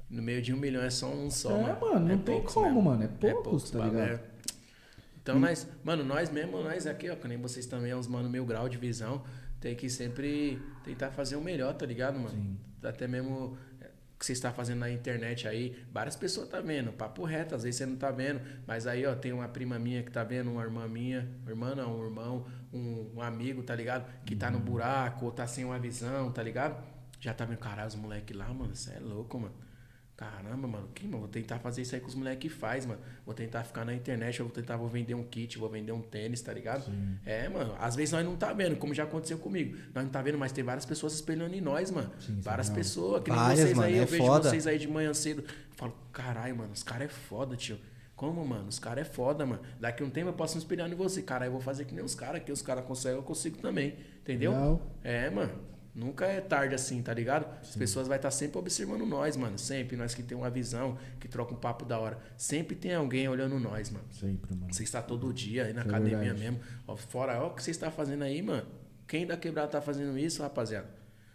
No 0.09 0.21
meio 0.21 0.41
de 0.41 0.53
um 0.53 0.57
milhão 0.57 0.83
é 0.83 0.89
só 0.89 1.07
um 1.07 1.31
só, 1.31 1.51
É, 1.51 1.61
mano. 1.61 1.79
mano, 1.79 1.99
não 2.01 2.17
tem 2.17 2.35
poucos 2.35 2.53
como, 2.53 2.65
mesmo. 2.65 2.81
mano, 2.81 3.03
é 3.03 3.07
poucos, 3.07 3.71
tá 3.71 3.79
bagulho, 3.79 4.01
ligado? 4.01 4.15
é. 4.15 4.21
Então, 5.21 5.39
nós, 5.39 5.65
mano, 5.83 6.03
nós 6.03 6.29
mesmo, 6.29 6.61
nós 6.61 6.85
aqui, 6.85 7.09
ó, 7.09 7.15
que 7.15 7.25
nem 7.27 7.37
vocês 7.37 7.65
também, 7.65 7.91
é 7.91 7.95
uns 7.95 8.07
mano 8.07 8.29
mil 8.29 8.45
grau 8.45 8.67
de 8.67 8.77
visão, 8.77 9.23
tem 9.61 9.73
que 9.75 9.89
sempre 9.89 10.61
tentar 10.83 11.11
fazer 11.11 11.37
o 11.37 11.41
melhor, 11.41 11.73
tá 11.73 11.85
ligado, 11.85 12.19
mano? 12.19 12.57
Até 12.83 13.07
mesmo 13.07 13.57
é, 13.72 13.72
que 14.23 14.27
você 14.27 14.31
está 14.31 14.53
fazendo 14.53 14.79
na 14.79 14.89
internet 14.89 15.45
aí, 15.49 15.75
várias 15.91 16.15
pessoas 16.15 16.47
tá 16.47 16.61
vendo, 16.61 16.93
papo 16.93 17.25
reto, 17.25 17.55
às 17.55 17.63
vezes 17.63 17.75
você 17.79 17.85
não 17.85 17.97
tá 17.97 18.09
vendo, 18.09 18.39
mas 18.65 18.87
aí, 18.87 19.05
ó, 19.05 19.13
tem 19.13 19.33
uma 19.33 19.49
prima 19.49 19.77
minha 19.77 20.01
que 20.01 20.09
tá 20.09 20.23
vendo, 20.23 20.49
uma 20.49 20.63
irmã 20.63 20.87
minha, 20.87 21.27
uma 21.41 21.51
irmã 21.51 21.75
não, 21.75 21.99
um 21.99 22.05
irmão, 22.05 22.45
um, 22.71 23.11
um 23.15 23.21
amigo, 23.21 23.61
tá 23.63 23.75
ligado? 23.75 24.05
Que 24.23 24.33
tá 24.33 24.49
no 24.49 24.59
Uhum. 24.59 24.63
buraco, 24.63 25.25
ou 25.25 25.31
tá 25.33 25.45
sem 25.45 25.65
uma 25.65 25.77
visão, 25.77 26.31
tá 26.31 26.41
ligado? 26.41 26.81
Já 27.19 27.33
tá 27.33 27.43
vendo, 27.43 27.57
caralho, 27.57 27.89
os 27.89 27.95
moleque 27.95 28.31
lá, 28.33 28.47
mano, 28.53 28.73
você 28.73 28.93
é 28.93 28.99
louco, 29.01 29.37
mano. 29.37 29.53
Caramba, 30.23 30.67
mano, 30.67 30.87
que, 30.95 31.05
mano, 31.05 31.19
vou 31.19 31.27
tentar 31.27 31.59
fazer 31.59 31.81
isso 31.81 31.93
aí 31.95 31.99
que 31.99 32.07
os 32.07 32.15
moleques 32.15 32.51
faz, 32.53 32.85
mano. 32.85 33.01
Vou 33.25 33.35
tentar 33.35 33.63
ficar 33.65 33.83
na 33.83 33.93
internet, 33.93 34.39
eu 34.39 34.45
vou 34.45 34.53
tentar, 34.55 34.77
vou 34.77 34.87
vender 34.87 35.13
um 35.15 35.23
kit, 35.23 35.57
vou 35.57 35.69
vender 35.69 35.91
um 35.91 36.01
tênis, 36.01 36.41
tá 36.41 36.53
ligado? 36.53 36.85
É, 37.25 37.49
mano, 37.49 37.75
às 37.77 37.93
vezes 37.95 38.13
nós 38.13 38.23
não 38.23 38.37
tá 38.37 38.53
vendo, 38.53 38.77
como 38.77 38.93
já 38.93 39.03
aconteceu 39.03 39.37
comigo. 39.37 39.77
Nós 39.93 40.05
não 40.05 40.11
tá 40.11 40.21
vendo, 40.21 40.37
mas 40.37 40.53
tem 40.53 40.63
várias 40.63 40.85
pessoas 40.85 41.13
espelhando 41.13 41.53
em 41.53 41.59
nós, 41.59 41.91
mano. 41.91 42.09
Sim, 42.21 42.39
várias 42.39 42.67
real. 42.67 42.77
pessoas, 42.77 43.23
que 43.23 43.31
nem 43.31 43.39
Várias, 43.39 43.59
vocês 43.59 43.69
aí, 43.71 43.75
mano, 43.75 43.95
é 43.95 43.99
eu 43.99 44.07
vejo 44.07 44.23
foda. 44.25 44.49
vocês 44.49 44.67
aí 44.67 44.79
de 44.79 44.87
manhã 44.87 45.13
cedo. 45.13 45.41
Eu 45.41 45.75
falo, 45.75 45.93
caralho, 46.13 46.55
mano, 46.55 46.71
os 46.71 46.83
caras 46.83 47.07
é 47.07 47.11
foda, 47.11 47.57
tio. 47.57 47.77
Como, 48.15 48.45
mano? 48.45 48.69
Os 48.69 48.79
caras 48.79 49.05
é 49.05 49.11
foda, 49.11 49.45
mano. 49.45 49.61
Daqui 49.77 50.03
um 50.03 50.09
tempo 50.09 50.29
eu 50.29 50.33
posso 50.33 50.55
me 50.55 50.59
inspirar 50.63 50.87
em 50.89 50.95
você. 50.95 51.21
Cara, 51.21 51.45
eu 51.47 51.51
vou 51.51 51.59
fazer 51.59 51.83
que 51.83 51.93
nem 51.93 52.05
os 52.05 52.15
caras, 52.15 52.41
que 52.43 52.51
os 52.51 52.61
caras 52.61 52.85
conseguem, 52.85 53.17
eu 53.17 53.23
consigo 53.23 53.57
também. 53.57 53.95
Entendeu? 54.21 54.51
Legal. 54.51 54.81
É, 55.03 55.29
mano. 55.29 55.72
Nunca 55.95 56.25
é 56.25 56.41
tarde 56.41 56.73
assim, 56.73 57.03
tá 57.03 57.13
ligado? 57.13 57.45
As 57.61 57.75
pessoas 57.75 58.07
vão 58.07 58.15
estar 58.15 58.31
sempre 58.31 58.57
observando 58.57 59.05
nós, 59.05 59.37
mano. 59.37 59.59
Sempre. 59.59 59.95
Nós 59.95 60.15
que 60.15 60.23
tem 60.23 60.35
uma 60.35 60.49
visão, 60.49 60.97
que 61.19 61.27
troca 61.27 61.53
um 61.53 61.57
papo 61.57 61.85
da 61.85 61.99
hora. 61.99 62.17
Sempre 62.35 62.75
tem 62.75 62.95
alguém 62.95 63.27
olhando 63.29 63.59
nós, 63.59 63.91
mano. 63.91 64.05
Sempre, 64.09 64.55
mano. 64.55 64.73
Você 64.73 64.81
está 64.81 65.03
todo 65.03 65.31
dia 65.31 65.65
aí 65.65 65.73
na 65.73 65.81
é 65.81 65.83
academia 65.83 66.17
verdade. 66.17 66.39
mesmo. 66.39 66.59
Ó, 66.87 66.95
fora, 66.95 67.39
ó, 67.43 67.47
o 67.47 67.53
que 67.53 67.61
você 67.61 67.69
está 67.69 67.91
fazendo 67.91 68.23
aí, 68.23 68.41
mano. 68.41 68.65
Quem 69.07 69.27
da 69.27 69.37
quebrada 69.37 69.67
tá 69.67 69.81
fazendo 69.81 70.17
isso, 70.17 70.41
rapaziada? 70.41 70.89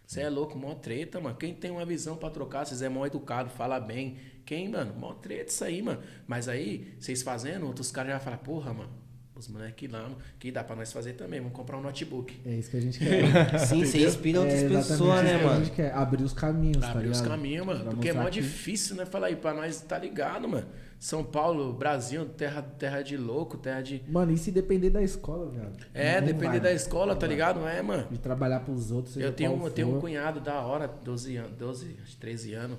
Você 0.05 0.23
é 0.23 0.29
louco, 0.29 0.59
mó 0.59 0.75
treta, 0.75 1.21
mano. 1.21 1.37
Quem 1.37 1.55
tem 1.55 1.71
uma 1.71 1.85
visão 1.85 2.17
pra 2.17 2.31
trocar, 2.31 2.67
vocês 2.67 2.83
é 2.83 2.89
mó 2.89 3.07
educado, 3.07 3.51
fala 3.51 3.79
bem. 3.79 4.17
Quem, 4.45 4.69
mano? 4.69 4.93
Mó 4.95 5.13
treta 5.13 5.53
isso 5.53 5.63
aí, 5.63 5.83
mano. 5.83 6.03
Mas 6.27 6.49
aí, 6.49 6.97
vocês 6.99 7.23
fazendo, 7.23 7.65
outros 7.67 7.93
caras 7.93 8.13
já 8.13 8.19
falam, 8.19 8.39
porra, 8.41 8.73
mano. 8.73 8.91
Os 9.39 9.47
moleques 9.47 9.89
lá, 9.91 10.03
mano, 10.03 10.17
que 10.39 10.51
dá 10.51 10.65
pra 10.65 10.75
nós 10.75 10.93
fazer 10.93 11.13
também. 11.13 11.39
Vamos 11.39 11.55
comprar 11.55 11.77
um 11.79 11.81
notebook. 11.81 12.41
É 12.45 12.51
isso 12.57 12.71
que 12.71 12.77
a 12.77 12.81
gente 12.81 12.99
quer. 12.99 13.59
Sim, 13.61 13.85
você 13.85 14.05
inspira 14.07 14.41
outras 14.41 14.63
É 14.65 14.69
pessoas, 14.69 14.91
isso 14.99 15.05
né, 15.23 15.39
que 15.39 15.45
A 15.45 15.47
mano? 15.49 15.65
gente 15.65 15.75
quer 15.77 15.95
abrir 15.95 16.23
os 16.25 16.33
caminhos, 16.33 16.79
tá 16.79 16.91
Abrir 16.91 17.05
ligado? 17.07 17.15
os 17.23 17.29
caminhos, 17.29 17.67
mano. 17.67 17.81
Pra 17.85 17.91
Porque 17.93 18.09
é 18.09 18.13
mó 18.13 18.25
que- 18.25 18.31
difícil, 18.33 18.97
né? 18.97 19.07
Falar 19.07 19.29
aí 19.29 19.37
pra 19.37 19.55
nós, 19.55 19.81
tá 19.81 19.97
ligado, 19.97 20.49
mano? 20.49 20.67
São 20.99 21.23
Paulo, 21.23 21.73
Brasil, 21.73 22.27
terra, 22.27 22.61
terra 22.61 23.01
de 23.03 23.17
louco, 23.17 23.57
terra 23.57 23.81
de. 23.81 24.03
Mano, 24.09 24.33
e 24.33 24.37
se 24.37 24.51
depender 24.51 24.91
da 24.91 25.01
escola, 25.01 25.49
velho? 25.49 25.71
É, 25.95 26.21
Não 26.21 26.27
depender 26.27 26.49
vai, 26.49 26.61
da 26.61 26.73
escola, 26.73 27.13
não 27.13 27.21
tá 27.21 27.27
vai. 27.27 27.37
ligado? 27.37 27.65
É, 27.69 27.81
mano. 27.81 28.09
De 28.11 28.19
trabalhar 28.19 28.59
pros 28.61 28.91
outros, 28.91 29.15
seja 29.15 29.27
Eu 29.27 29.33
tenho, 29.33 29.53
qual 29.53 29.69
eu 29.69 29.73
tenho 29.73 29.89
um 29.89 29.93
for. 29.93 30.01
cunhado 30.01 30.41
da 30.41 30.59
hora, 30.63 30.89
12 30.89 31.37
anos, 31.37 31.53
12, 31.57 31.97
acho 32.03 32.11
que 32.13 32.17
13 32.17 32.55
anos. 32.55 32.79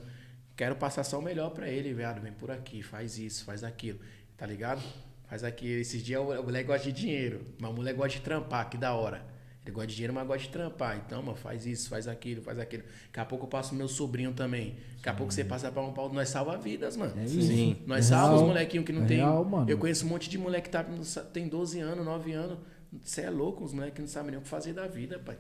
Quero 0.58 0.76
passar 0.76 1.06
só 1.06 1.18
o 1.20 1.22
melhor 1.22 1.52
pra 1.52 1.70
ele, 1.70 1.94
viado. 1.94 2.20
Vem 2.20 2.34
por 2.34 2.52
aqui, 2.52 2.84
faz 2.84 3.18
isso, 3.18 3.46
faz 3.46 3.64
aquilo. 3.64 4.00
Tá 4.36 4.46
ligado? 4.46 4.82
Faz 5.30 5.44
aquilo. 5.44 5.80
Esses 5.80 6.02
dias 6.02 6.20
o 6.22 6.26
moleque 6.44 6.68
gosta 6.68 6.92
de 6.92 7.02
dinheiro, 7.02 7.42
mas 7.60 7.70
o 7.72 7.74
moleque 7.74 7.98
gosta 7.98 8.18
de 8.18 8.22
trampar, 8.24 8.70
que 8.70 8.78
da 8.78 8.94
hora. 8.94 9.24
Ele 9.66 9.74
gosta 9.76 9.88
de 9.88 9.94
dinheiro, 9.96 10.14
mas 10.14 10.26
gosta 10.26 10.44
de 10.44 10.50
trampar. 10.50 10.98
Então, 11.06 11.22
mano, 11.22 11.38
faz 11.38 11.66
isso, 11.68 11.90
faz 11.90 12.08
aquilo, 12.08 12.42
faz 12.42 12.58
aquilo. 12.58 12.82
Daqui 13.08 13.20
a 13.20 13.26
pouco 13.26 13.46
eu 13.46 13.50
passo 13.50 13.76
meu 13.76 13.88
sobrinho 13.88 14.34
também. 14.34 14.78
Daqui 14.96 15.10
a 15.10 15.14
pouco 15.14 15.32
você 15.32 15.44
passa 15.44 15.72
pra 15.72 15.82
um 15.84 15.94
pau. 15.94 16.12
Nós 16.12 16.30
salva 16.30 16.58
vidas, 16.58 16.98
mano. 16.98 17.14
É 17.20 17.26
isso. 17.26 17.42
Sim. 17.44 17.78
Nós 17.86 18.06
É 18.06 18.10
salva 18.10 18.36
os 18.38 18.42
molequinhos 18.42 18.86
que 18.86 18.92
não 18.92 19.04
É 19.04 19.08
tem. 19.08 19.18
real, 19.18 19.46
mano. 19.46 19.70
Eu 19.70 19.78
conheço 19.78 20.06
um 20.06 20.10
monte 20.10 20.28
de 20.30 20.38
moleque 20.40 20.70
que 20.70 20.72
tá, 20.72 20.84
tem 21.32 21.48
12 21.48 21.80
anos, 21.80 22.04
9 22.04 22.32
anos. 22.32 22.58
Você 23.04 23.22
é 23.22 23.30
louco, 23.30 23.64
os 23.64 23.72
moleques 23.74 24.00
não 24.02 24.08
sabem 24.08 24.32
nem 24.32 24.40
o 24.40 24.42
que 24.44 24.48
fazer 24.50 24.74
da 24.74 24.88
vida, 24.88 25.20
pai. 25.20 25.38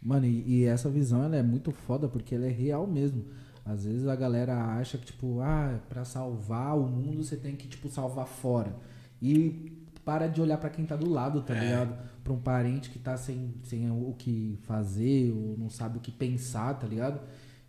Mano, 0.00 0.26
e, 0.26 0.60
e 0.60 0.64
essa 0.66 0.88
visão 0.88 1.24
ela 1.24 1.34
é 1.34 1.42
muito 1.42 1.72
foda 1.72 2.06
porque 2.06 2.36
ela 2.36 2.46
é 2.46 2.50
real 2.50 2.86
mesmo. 2.86 3.24
Às 3.64 3.84
vezes 3.86 4.06
a 4.06 4.14
galera 4.14 4.54
acha 4.76 4.98
que, 4.98 5.06
tipo, 5.06 5.40
ah, 5.40 5.80
pra 5.88 6.04
salvar 6.04 6.78
o 6.78 6.86
mundo 6.86 7.24
você 7.24 7.36
tem 7.36 7.56
que, 7.56 7.66
tipo, 7.66 7.88
salvar 7.88 8.26
fora. 8.26 8.76
E 9.20 9.72
para 10.04 10.26
de 10.26 10.40
olhar 10.40 10.58
pra 10.58 10.68
quem 10.68 10.84
tá 10.84 10.96
do 10.96 11.08
lado, 11.08 11.42
tá 11.42 11.54
ligado? 11.54 11.96
Pra 12.22 12.32
um 12.32 12.38
parente 12.38 12.90
que 12.90 12.98
tá 12.98 13.16
sem, 13.16 13.54
sem 13.62 13.90
o 13.90 14.14
que 14.18 14.58
fazer, 14.62 15.32
ou 15.32 15.56
não 15.58 15.70
sabe 15.70 15.98
o 15.98 16.00
que 16.00 16.12
pensar, 16.12 16.74
tá 16.74 16.86
ligado? 16.86 17.20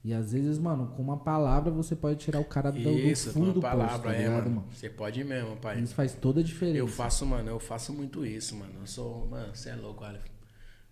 E 0.05 0.13
às 0.13 0.33
vezes, 0.33 0.59
mano, 0.59 0.93
com 0.95 1.01
uma 1.01 1.17
palavra 1.17 1.71
você 1.71 1.95
pode 1.95 2.19
tirar 2.19 2.39
o 2.39 2.45
cara 2.45 2.71
do, 2.71 2.79
do 2.79 2.89
Isso, 2.91 3.29
com 3.29 3.39
fundo 3.39 3.45
uma 3.45 3.53
do 3.53 3.61
poço, 3.61 3.75
palavra, 3.75 4.11
tá 4.11 4.15
é, 4.15 4.19
ligado, 4.19 4.43
mano. 4.43 4.55
mano? 4.57 4.67
Você 4.71 4.87
pode 4.87 5.23
mesmo, 5.23 5.57
pai. 5.57 5.79
Isso 5.79 5.95
faz 5.95 6.13
toda 6.13 6.41
a 6.41 6.43
diferença. 6.43 6.77
Eu 6.77 6.87
faço, 6.87 7.25
mano, 7.25 7.49
eu 7.49 7.59
faço 7.59 7.91
muito 7.91 8.23
isso, 8.23 8.55
mano. 8.55 8.73
Eu 8.81 8.85
sou, 8.85 9.25
mano, 9.27 9.55
você 9.55 9.71
é 9.71 9.75
louco, 9.75 10.03
olha. 10.03 10.21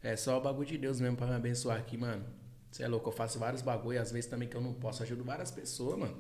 É 0.02 0.16
só 0.16 0.40
o 0.40 0.42
bagulho 0.42 0.68
de 0.68 0.80
Deus 0.80 1.00
mesmo 1.00 1.16
pra 1.16 1.28
me 1.28 1.36
abençoar 1.36 1.78
aqui, 1.78 1.96
mano. 1.96 2.24
Você 2.72 2.82
é 2.82 2.88
louco, 2.88 3.08
eu 3.08 3.14
faço 3.14 3.38
vários 3.38 3.62
bagulho, 3.62 4.02
às 4.02 4.12
vezes 4.12 4.28
também 4.28 4.48
que 4.48 4.58
eu 4.58 4.62
não 4.62 4.74
posso, 4.74 5.04
ajudo 5.04 5.24
várias 5.24 5.52
pessoas, 5.52 6.00
mano. 6.00 6.18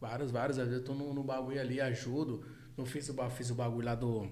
Vários, 0.00 0.30
vários, 0.30 0.58
às 0.58 0.66
vezes 0.66 0.80
eu 0.80 0.86
tô 0.86 0.94
no, 0.94 1.12
no 1.12 1.22
bagulho 1.22 1.60
ali, 1.60 1.78
ajudo. 1.78 2.42
Não 2.76 2.86
fiz 2.86 3.08
o, 3.08 3.30
fiz 3.30 3.50
o 3.50 3.54
bagulho 3.54 3.86
lá 3.86 3.94
do 3.94 4.28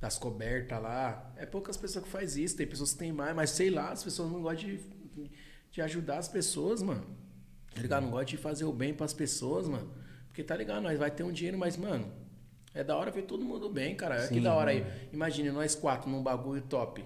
das 0.00 0.18
cobertas 0.18 0.80
lá. 0.80 1.32
É 1.36 1.44
poucas 1.44 1.76
pessoas 1.76 2.04
que 2.04 2.10
faz 2.10 2.36
isso, 2.36 2.56
tem 2.56 2.66
pessoas 2.66 2.92
que 2.92 2.98
tem 2.98 3.12
mais, 3.12 3.34
mas 3.34 3.50
sei 3.50 3.70
lá, 3.70 3.90
as 3.90 4.04
pessoas 4.04 4.30
não 4.30 4.42
gostam 4.42 4.68
de, 4.68 4.80
de 5.70 5.82
ajudar 5.82 6.18
as 6.18 6.28
pessoas, 6.28 6.82
mano. 6.82 7.04
Tá 7.74 7.82
ligado? 7.82 8.04
Não 8.04 8.10
gosta 8.10 8.26
de 8.26 8.36
fazer 8.36 8.64
o 8.64 8.72
bem 8.72 8.94
pras 8.94 9.12
pessoas, 9.12 9.68
mano. 9.68 9.90
Porque 10.28 10.42
tá 10.42 10.56
ligado, 10.56 10.82
nós 10.82 10.98
vai 10.98 11.10
ter 11.10 11.24
um 11.24 11.32
dinheiro, 11.32 11.58
mas, 11.58 11.76
mano, 11.76 12.12
é 12.74 12.84
da 12.84 12.96
hora 12.96 13.10
ver 13.10 13.22
todo 13.22 13.44
mundo 13.44 13.68
bem, 13.68 13.96
cara. 13.96 14.24
É 14.24 14.28
que 14.28 14.40
da 14.40 14.54
hora 14.54 14.70
aí. 14.70 14.84
Imagine 15.12 15.50
nós 15.50 15.74
quatro 15.74 16.10
num 16.10 16.22
bagulho 16.22 16.62
top. 16.62 17.04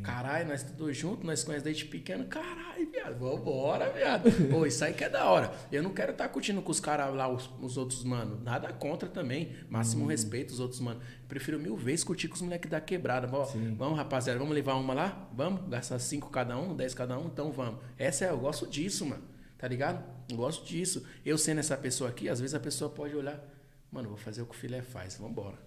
Caralho, 0.00 0.48
nós 0.48 0.62
todos 0.62 0.96
juntos, 0.96 1.24
nós 1.24 1.44
conhecemos 1.44 1.62
desde 1.62 1.84
pequeno. 1.84 2.24
Caralho, 2.24 2.90
viado, 2.90 3.18
vambora, 3.18 3.90
viado. 3.90 4.30
Pô, 4.50 4.64
isso 4.64 4.84
aí 4.84 4.94
que 4.94 5.04
é 5.04 5.08
da 5.08 5.26
hora. 5.26 5.52
Eu 5.70 5.82
não 5.82 5.92
quero 5.92 6.12
estar 6.12 6.28
curtindo 6.28 6.62
com 6.62 6.70
os 6.70 6.80
caras 6.80 7.14
lá, 7.14 7.28
os, 7.28 7.50
os 7.60 7.76
outros, 7.76 8.02
mano. 8.02 8.40
Nada 8.42 8.72
contra 8.72 9.08
também. 9.08 9.54
Máximo 9.68 10.06
respeito 10.06 10.50
os 10.50 10.60
outros, 10.60 10.80
mano. 10.80 11.00
Prefiro 11.28 11.58
mil 11.58 11.76
vezes 11.76 12.04
curtir 12.04 12.28
com 12.28 12.34
os 12.34 12.42
moleques 12.42 12.70
da 12.70 12.80
quebrada. 12.80 13.26
Vamos, 13.26 13.52
vamos, 13.76 13.98
rapaziada, 13.98 14.38
vamos 14.38 14.54
levar 14.54 14.74
uma 14.74 14.94
lá? 14.94 15.28
Vamos? 15.34 15.68
Gastar 15.68 15.98
cinco 15.98 16.30
cada 16.30 16.58
um, 16.58 16.74
dez 16.74 16.94
cada 16.94 17.18
um? 17.18 17.26
Então 17.26 17.52
vamos. 17.52 17.80
Essa 17.98 18.24
é, 18.24 18.30
eu 18.30 18.38
gosto 18.38 18.66
disso, 18.66 19.04
mano. 19.04 19.22
Tá 19.58 19.68
ligado? 19.68 20.02
Eu 20.28 20.36
gosto 20.38 20.66
disso. 20.66 21.06
Eu 21.24 21.36
sendo 21.38 21.60
essa 21.60 21.76
pessoa 21.76 22.10
aqui, 22.10 22.28
às 22.28 22.40
vezes 22.40 22.54
a 22.54 22.60
pessoa 22.60 22.90
pode 22.90 23.14
olhar, 23.14 23.38
mano, 23.90 24.08
vou 24.08 24.18
fazer 24.18 24.42
o 24.42 24.46
que 24.46 24.54
o 24.54 24.58
filé 24.58 24.82
faz, 24.82 25.16
vambora. 25.16 25.58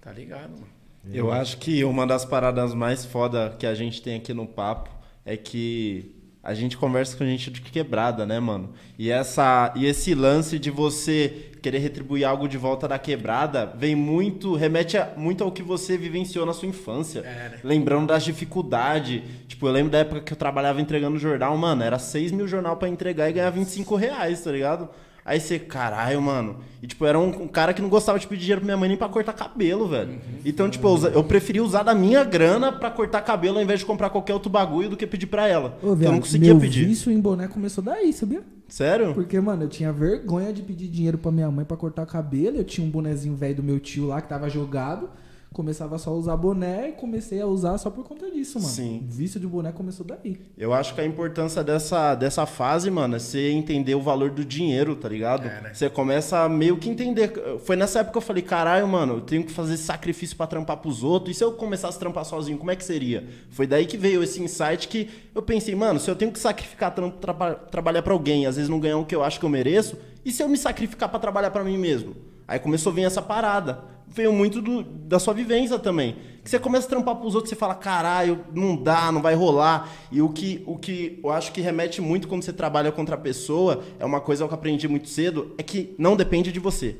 Tá 0.00 0.10
ligado, 0.12 0.52
mano? 0.52 0.79
Eu 1.12 1.32
acho 1.32 1.56
que 1.58 1.82
uma 1.84 2.06
das 2.06 2.24
paradas 2.24 2.74
mais 2.74 3.04
foda 3.04 3.54
que 3.58 3.66
a 3.66 3.74
gente 3.74 4.02
tem 4.02 4.16
aqui 4.16 4.34
no 4.34 4.46
papo 4.46 4.90
é 5.24 5.36
que 5.36 6.14
a 6.42 6.54
gente 6.54 6.76
conversa 6.76 7.16
com 7.16 7.24
gente 7.24 7.50
de 7.50 7.60
quebrada, 7.60 8.24
né, 8.24 8.40
mano? 8.40 8.70
E, 8.98 9.10
essa, 9.10 9.72
e 9.76 9.84
esse 9.86 10.14
lance 10.14 10.58
de 10.58 10.70
você 10.70 11.50
querer 11.60 11.78
retribuir 11.78 12.24
algo 12.24 12.48
de 12.48 12.56
volta 12.56 12.88
da 12.88 12.98
quebrada 12.98 13.66
vem 13.76 13.94
muito, 13.94 14.54
remete 14.54 14.96
a- 14.96 15.12
muito 15.18 15.44
ao 15.44 15.52
que 15.52 15.62
você 15.62 15.98
vivenciou 15.98 16.46
na 16.46 16.54
sua 16.54 16.66
infância. 16.68 17.20
É, 17.20 17.22
né? 17.50 17.58
Lembrando 17.62 18.06
das 18.06 18.24
dificuldades. 18.24 19.20
Tipo, 19.48 19.66
eu 19.68 19.72
lembro 19.72 19.92
da 19.92 19.98
época 19.98 20.20
que 20.22 20.32
eu 20.32 20.36
trabalhava 20.36 20.80
entregando 20.80 21.18
jornal, 21.18 21.56
mano, 21.58 21.82
era 21.82 21.98
6 21.98 22.32
mil 22.32 22.48
jornal 22.48 22.76
pra 22.78 22.88
entregar 22.88 23.28
e 23.28 23.32
ganhar 23.34 23.50
25 23.50 23.94
reais, 23.96 24.40
tá 24.42 24.50
ligado? 24.50 24.88
Aí 25.30 25.38
você, 25.38 25.60
caralho, 25.60 26.20
mano. 26.20 26.56
E, 26.82 26.88
tipo, 26.88 27.06
era 27.06 27.16
um, 27.16 27.42
um 27.42 27.46
cara 27.46 27.72
que 27.72 27.80
não 27.80 27.88
gostava 27.88 28.18
de 28.18 28.26
pedir 28.26 28.40
dinheiro 28.40 28.62
pra 28.62 28.66
minha 28.66 28.76
mãe 28.76 28.88
nem 28.88 28.98
pra 28.98 29.08
cortar 29.08 29.32
cabelo, 29.32 29.86
velho. 29.86 30.18
Então, 30.44 30.68
tipo, 30.68 30.88
eu, 30.88 31.10
eu 31.10 31.22
preferia 31.22 31.62
usar 31.62 31.84
da 31.84 31.94
minha 31.94 32.24
grana 32.24 32.72
pra 32.72 32.90
cortar 32.90 33.20
cabelo 33.20 33.58
ao 33.58 33.62
invés 33.62 33.78
de 33.78 33.86
comprar 33.86 34.10
qualquer 34.10 34.34
outro 34.34 34.50
bagulho 34.50 34.88
do 34.88 34.96
que 34.96 35.06
pedir 35.06 35.28
pra 35.28 35.46
ela. 35.46 35.78
Ô, 35.80 35.90
eu 35.90 35.96
não 36.10 36.18
conseguia 36.18 36.52
meu 36.52 36.60
pedir. 36.60 36.84
vício 36.84 37.12
em 37.12 37.20
boné 37.20 37.46
começou 37.46 37.84
daí, 37.84 38.12
sabia? 38.12 38.42
Sério? 38.66 39.14
Porque, 39.14 39.38
mano, 39.38 39.62
eu 39.62 39.68
tinha 39.68 39.92
vergonha 39.92 40.52
de 40.52 40.62
pedir 40.62 40.88
dinheiro 40.88 41.16
pra 41.16 41.30
minha 41.30 41.48
mãe 41.48 41.64
pra 41.64 41.76
cortar 41.76 42.04
cabelo. 42.06 42.56
Eu 42.56 42.64
tinha 42.64 42.84
um 42.84 42.90
bonezinho 42.90 43.36
velho 43.36 43.54
do 43.54 43.62
meu 43.62 43.78
tio 43.78 44.08
lá 44.08 44.20
que 44.20 44.28
tava 44.28 44.50
jogado. 44.50 45.08
Começava 45.52 45.98
só 45.98 46.10
a 46.10 46.12
usar 46.14 46.36
boné 46.36 46.90
e 46.90 46.92
comecei 46.92 47.40
a 47.40 47.46
usar 47.46 47.76
só 47.76 47.90
por 47.90 48.04
conta 48.04 48.30
disso, 48.30 48.58
mano. 48.60 48.70
Sim. 48.72 49.04
O 49.10 49.12
vício 49.12 49.40
de 49.40 49.48
boné 49.48 49.72
começou 49.72 50.06
daí. 50.06 50.38
Eu 50.56 50.72
acho 50.72 50.94
que 50.94 51.00
a 51.00 51.04
importância 51.04 51.64
dessa, 51.64 52.14
dessa 52.14 52.46
fase, 52.46 52.88
mano, 52.88 53.16
é 53.16 53.18
você 53.18 53.50
entender 53.50 53.96
o 53.96 54.00
valor 54.00 54.30
do 54.30 54.44
dinheiro, 54.44 54.94
tá 54.94 55.08
ligado? 55.08 55.48
É, 55.48 55.60
né? 55.60 55.74
Você 55.74 55.90
começa 55.90 56.38
a 56.38 56.48
meio 56.48 56.76
que 56.76 56.88
entender. 56.88 57.32
Foi 57.64 57.74
nessa 57.74 57.98
época 57.98 58.12
que 58.12 58.18
eu 58.18 58.22
falei, 58.22 58.44
caralho, 58.44 58.86
mano, 58.86 59.14
eu 59.14 59.20
tenho 59.22 59.42
que 59.42 59.50
fazer 59.50 59.76
sacrifício 59.76 60.36
pra 60.36 60.46
trampar 60.46 60.76
pros 60.76 61.02
outros. 61.02 61.34
E 61.34 61.38
se 61.38 61.42
eu 61.44 61.50
começasse 61.52 61.96
a 61.96 62.00
trampar 62.00 62.24
sozinho, 62.24 62.56
como 62.56 62.70
é 62.70 62.76
que 62.76 62.84
seria? 62.84 63.26
Foi 63.50 63.66
daí 63.66 63.86
que 63.86 63.96
veio 63.96 64.22
esse 64.22 64.40
insight 64.40 64.86
que 64.86 65.10
eu 65.34 65.42
pensei, 65.42 65.74
mano, 65.74 65.98
se 65.98 66.08
eu 66.08 66.14
tenho 66.14 66.30
que 66.30 66.38
sacrificar 66.38 66.94
trampo, 66.94 67.18
traba- 67.18 67.54
trabalhar 67.56 68.02
pra 68.02 68.12
alguém, 68.12 68.46
às 68.46 68.54
vezes 68.54 68.70
não 68.70 68.78
ganhar 68.78 68.98
o 68.98 69.04
que 69.04 69.16
eu 69.16 69.24
acho 69.24 69.40
que 69.40 69.44
eu 69.44 69.50
mereço, 69.50 69.96
e 70.24 70.30
se 70.30 70.44
eu 70.44 70.48
me 70.48 70.56
sacrificar 70.56 71.08
pra 71.08 71.18
trabalhar 71.18 71.50
pra 71.50 71.64
mim 71.64 71.76
mesmo? 71.76 72.14
Aí 72.46 72.58
começou 72.60 72.92
a 72.92 72.94
vir 72.94 73.02
essa 73.02 73.20
parada. 73.22 73.98
Veio 74.12 74.32
muito 74.32 74.60
do- 74.60 74.82
da 74.82 75.18
sua 75.18 75.32
vivência 75.32 75.78
também. 75.78 76.16
Que 76.42 76.50
você 76.50 76.58
começa 76.58 76.86
a 76.86 76.90
trampar 76.90 77.16
pros 77.16 77.34
outros, 77.34 77.50
você 77.50 77.56
fala, 77.56 77.74
caralho, 77.74 78.44
não 78.52 78.74
dá, 78.76 79.12
não 79.12 79.22
vai 79.22 79.34
rolar. 79.34 79.88
E 80.10 80.20
o 80.20 80.28
que, 80.30 80.62
o 80.66 80.76
que 80.76 81.20
eu 81.22 81.30
acho 81.30 81.52
que 81.52 81.60
remete 81.60 82.00
muito 82.00 82.26
quando 82.26 82.42
você 82.42 82.52
trabalha 82.52 82.90
contra 82.90 83.14
a 83.14 83.18
pessoa, 83.18 83.82
é 83.98 84.04
uma 84.04 84.20
coisa 84.20 84.44
que 84.46 84.50
eu 84.52 84.54
aprendi 84.54 84.88
muito 84.88 85.08
cedo, 85.08 85.54
é 85.58 85.62
que 85.62 85.94
não 85.98 86.16
depende 86.16 86.50
de 86.50 86.58
você. 86.58 86.96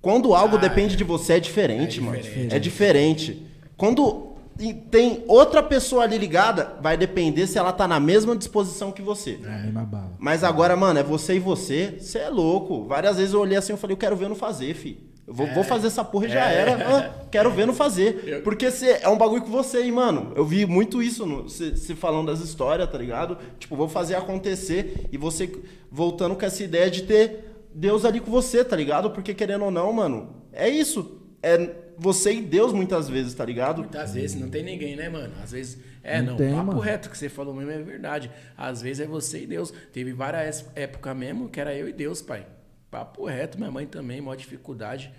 Quando 0.00 0.32
algo 0.34 0.56
Ah, 0.56 0.60
depende 0.60 0.94
é. 0.94 0.96
de 0.96 1.02
você, 1.04 1.34
é 1.34 1.40
diferente, 1.40 1.98
É 1.98 2.02
mano. 2.02 2.20
diferente. 2.22 2.54
É 2.54 2.58
diferente. 2.58 3.46
Quando 3.76 4.28
tem 4.90 5.24
outra 5.26 5.62
pessoa 5.62 6.02
ali 6.04 6.18
ligada, 6.18 6.76
vai 6.80 6.96
depender 6.96 7.46
se 7.46 7.58
ela 7.58 7.72
tá 7.72 7.88
na 7.88 7.98
mesma 7.98 8.36
disposição 8.36 8.92
que 8.92 9.02
você. 9.02 9.38
É. 9.44 9.62
Mesma 9.64 9.82
bala. 9.84 10.12
Mas 10.18 10.44
agora, 10.44 10.76
mano, 10.76 10.98
é 11.00 11.02
você 11.02 11.34
e 11.36 11.38
você. 11.40 11.96
Você 11.98 12.18
é 12.18 12.28
louco. 12.28 12.84
Várias 12.84 13.16
vezes 13.16 13.32
eu 13.34 13.40
olhei 13.40 13.56
assim 13.56 13.72
e 13.72 13.76
falei, 13.76 13.94
eu 13.94 13.98
quero 13.98 14.14
ver 14.16 14.28
não 14.28 14.36
fazer, 14.36 14.74
fi. 14.74 14.98
Eu 15.28 15.34
vou, 15.34 15.46
vou 15.48 15.62
fazer 15.62 15.88
essa 15.88 16.02
porra 16.02 16.24
e 16.24 16.30
já 16.30 16.46
era. 16.46 16.72
Ah, 16.98 17.26
quero 17.30 17.50
ver 17.50 17.66
não 17.66 17.74
fazer. 17.74 18.40
Porque 18.42 18.70
cê, 18.70 18.98
é 19.02 19.08
um 19.10 19.18
bagulho 19.18 19.42
que 19.42 19.50
você, 19.50 19.84
e, 19.84 19.92
mano, 19.92 20.32
eu 20.34 20.42
vi 20.42 20.64
muito 20.64 21.02
isso 21.02 21.42
você 21.42 21.94
falando 21.94 22.28
das 22.28 22.40
histórias, 22.40 22.90
tá 22.90 22.96
ligado? 22.96 23.36
Tipo, 23.58 23.76
vou 23.76 23.90
fazer 23.90 24.14
acontecer 24.14 25.06
e 25.12 25.18
você 25.18 25.52
voltando 25.92 26.34
com 26.34 26.46
essa 26.46 26.64
ideia 26.64 26.90
de 26.90 27.02
ter 27.02 27.44
Deus 27.74 28.06
ali 28.06 28.20
com 28.20 28.30
você, 28.30 28.64
tá 28.64 28.74
ligado? 28.74 29.10
Porque 29.10 29.34
querendo 29.34 29.66
ou 29.66 29.70
não, 29.70 29.92
mano, 29.92 30.34
é 30.50 30.66
isso. 30.66 31.20
É 31.42 31.74
você 31.98 32.32
e 32.32 32.40
Deus 32.40 32.72
muitas 32.72 33.08
vezes, 33.08 33.34
tá 33.34 33.44
ligado? 33.44 33.80
Muitas 33.82 34.14
vezes 34.14 34.40
não 34.40 34.48
tem 34.48 34.62
ninguém, 34.62 34.96
né, 34.96 35.10
mano? 35.10 35.34
Às 35.42 35.52
vezes. 35.52 35.78
É, 36.02 36.22
Não 36.22 36.30
não, 36.30 36.36
tem, 36.36 36.50
papo 36.54 36.66
mano. 36.68 36.80
reto 36.80 37.10
que 37.10 37.18
você 37.18 37.28
falou 37.28 37.52
mesmo 37.52 37.70
é 37.70 37.82
verdade. 37.82 38.30
Às 38.56 38.80
vezes 38.80 39.00
é 39.00 39.06
você 39.06 39.42
e 39.42 39.46
Deus. 39.46 39.74
Teve 39.92 40.12
várias 40.12 40.64
épocas 40.74 41.14
mesmo 41.14 41.50
que 41.50 41.60
era 41.60 41.74
eu 41.74 41.86
e 41.86 41.92
Deus, 41.92 42.22
pai. 42.22 42.46
Papo 42.90 43.26
reto, 43.26 43.58
minha 43.58 43.70
mãe 43.70 43.86
também, 43.86 44.20
maior 44.20 44.36
dificuldade. 44.36 45.12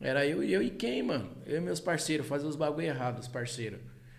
Era 0.00 0.26
eu 0.26 0.42
e 0.42 0.52
eu 0.52 0.62
e 0.62 0.70
quem, 0.70 1.02
mano? 1.02 1.30
Eu 1.46 1.58
e 1.58 1.60
meus 1.60 1.80
parceiros, 1.80 2.26
fazer 2.26 2.46
os 2.46 2.56
bagulho 2.56 2.86
errados, 2.86 3.28
parceiro. 3.28 3.78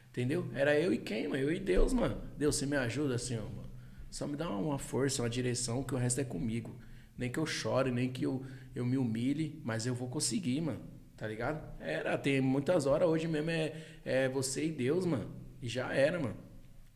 Entendeu? 0.09 0.49
Era 0.53 0.79
eu 0.79 0.93
e 0.93 0.97
quem, 0.97 1.27
mano? 1.27 1.43
Eu 1.43 1.51
e 1.51 1.59
Deus, 1.59 1.91
mano. 1.93 2.21
Deus, 2.37 2.55
você 2.55 2.65
me 2.65 2.77
ajuda 2.77 3.15
assim, 3.15 3.35
mano. 3.35 3.69
Só 4.09 4.25
me 4.25 4.37
dá 4.37 4.49
uma 4.49 4.79
força, 4.79 5.21
uma 5.21 5.29
direção, 5.29 5.83
que 5.83 5.93
o 5.93 5.97
resto 5.97 6.21
é 6.21 6.23
comigo. 6.23 6.79
Nem 7.17 7.29
que 7.29 7.37
eu 7.39 7.45
chore, 7.45 7.91
nem 7.91 8.09
que 8.11 8.23
eu, 8.25 8.45
eu 8.73 8.85
me 8.85 8.97
humilhe, 8.97 9.61
mas 9.63 9.85
eu 9.85 9.93
vou 9.93 10.07
conseguir, 10.09 10.61
mano. 10.61 10.79
Tá 11.17 11.27
ligado? 11.27 11.61
Era, 11.81 12.17
tem 12.17 12.39
muitas 12.41 12.85
horas, 12.85 13.07
hoje 13.07 13.27
mesmo 13.27 13.49
é, 13.49 13.73
é 14.05 14.29
você 14.29 14.65
e 14.65 14.71
Deus, 14.71 15.05
mano. 15.05 15.29
E 15.61 15.67
já 15.67 15.93
era, 15.93 16.19
mano. 16.19 16.37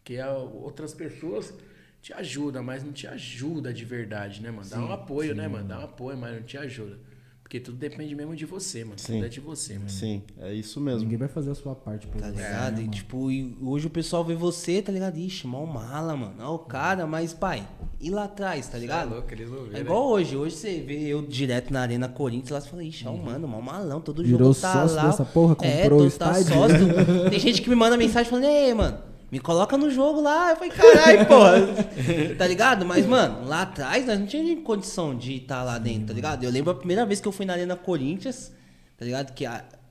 Que 0.04 0.18
a- 0.20 0.38
outras 0.38 0.94
pessoas 0.94 1.54
te 2.02 2.14
ajudam, 2.14 2.64
mas 2.64 2.84
não 2.84 2.92
te 2.92 3.08
ajuda 3.08 3.74
de 3.74 3.86
verdade, 3.86 4.42
né, 4.42 4.52
mano? 4.52 4.70
Dá 4.70 4.80
um 4.80 4.92
apoio, 4.92 5.36
né, 5.36 5.48
mano? 5.48 5.68
Dá 5.68 5.80
um 5.80 5.84
apoio, 5.84 6.18
mas 6.18 6.34
não 6.36 6.44
te 6.44 6.58
ajuda. 6.58 6.98
Porque 7.44 7.60
tudo 7.60 7.78
depende 7.80 8.14
mesmo 8.14 8.36
de 8.36 8.46
você, 8.46 8.84
mano. 8.86 9.00
Sim. 9.00 9.14
Tudo 9.16 9.26
é 9.26 9.28
de 9.28 9.40
você, 9.40 9.74
mano. 9.74 9.90
Sim, 9.90 10.22
é 10.38 10.54
isso 10.54 10.80
mesmo. 10.80 11.02
Ninguém 11.02 11.18
vai 11.18 11.28
fazer 11.28 11.50
a 11.50 11.56
sua 11.56 11.74
parte 11.74 12.06
por 12.06 12.22
Tá 12.22 12.28
você, 12.28 12.36
ligado? 12.36 12.78
né, 12.78 12.84
E 12.84 12.88
tipo, 12.90 13.32
e 13.32 13.58
hoje 13.60 13.88
o 13.88 13.90
pessoal 13.90 14.24
vê 14.24 14.36
você, 14.36 14.84
tá 14.84 14.92
ligado? 14.92 15.18
Ixi, 15.18 15.48
mal 15.48 15.66
mala, 15.66 16.16
mano. 16.16 16.36
Ó, 16.42 16.54
o 16.56 16.60
cara, 16.60 17.08
mas 17.08 17.34
pai, 17.34 17.68
e 18.00 18.12
lá 18.12 18.26
atrás, 18.26 18.68
tá 18.68 18.78
ligado? 18.78 19.10
louco, 19.10 19.34
eles 19.34 19.50
não 19.50 19.66
É 19.74 19.80
igual 19.80 20.10
hoje. 20.10 20.38
Hoje 20.38 20.56
você 20.58 20.80
vê 20.80 21.08
eu 21.08 21.24
direto 21.24 21.74
na 21.74 21.82
Arena 21.82 22.08
Corinthians 22.08 22.52
lá, 22.52 22.62
você 22.62 22.70
fala, 22.70 22.84
ixi, 22.84 23.08
é 23.08 23.10
um 23.10 23.18
mano, 23.18 23.48
mal 23.48 23.64
malão, 23.64 24.00
todo 24.00 24.24
Virou 24.24 24.54
jogo 24.54 24.62
tá 24.62 24.72
sócio 24.84 24.96
lá. 24.98 25.08
dessa 25.08 25.26
porra, 25.26 25.58
é, 25.64 25.82
comprou 25.82 26.06
o 26.06 26.12
tô, 26.12 26.18
tá 26.20 26.36
sócio. 26.36 26.78
Tem 27.32 27.40
gente 27.40 27.64
que 27.64 27.70
me 27.70 27.76
manda 27.76 27.98
mensagem 27.98 28.30
falando, 28.30 28.46
ei, 28.46 28.76
mano, 28.76 29.09
me 29.32 29.40
coloca 29.40 29.78
no 29.78 29.90
jogo 29.90 30.22
lá. 30.22 30.52
Eu 30.52 30.56
falei, 30.56 30.72
caralho, 30.72 31.26
porra. 31.26 31.60
tá 32.38 32.48
ligado? 32.48 32.86
Mas, 32.86 33.06
mano, 33.06 33.46
lá 33.46 33.64
atrás 33.64 34.06
nós 34.06 34.20
não 34.20 34.26
tínhamos 34.26 34.64
condição 34.64 35.16
de 35.16 35.36
estar 35.36 35.64
lá 35.64 35.78
dentro, 35.78 36.08
tá 36.08 36.14
ligado? 36.14 36.44
Eu 36.44 36.52
lembro 36.52 36.72
a 36.72 36.76
primeira 36.76 37.06
vez 37.06 37.22
que 37.22 37.28
eu 37.28 37.32
fui 37.32 37.46
na 37.46 37.54
Arena 37.54 37.76
Corinthians, 37.76 38.52
tá 38.98 39.06
ligado? 39.06 39.34
Que 39.34 39.46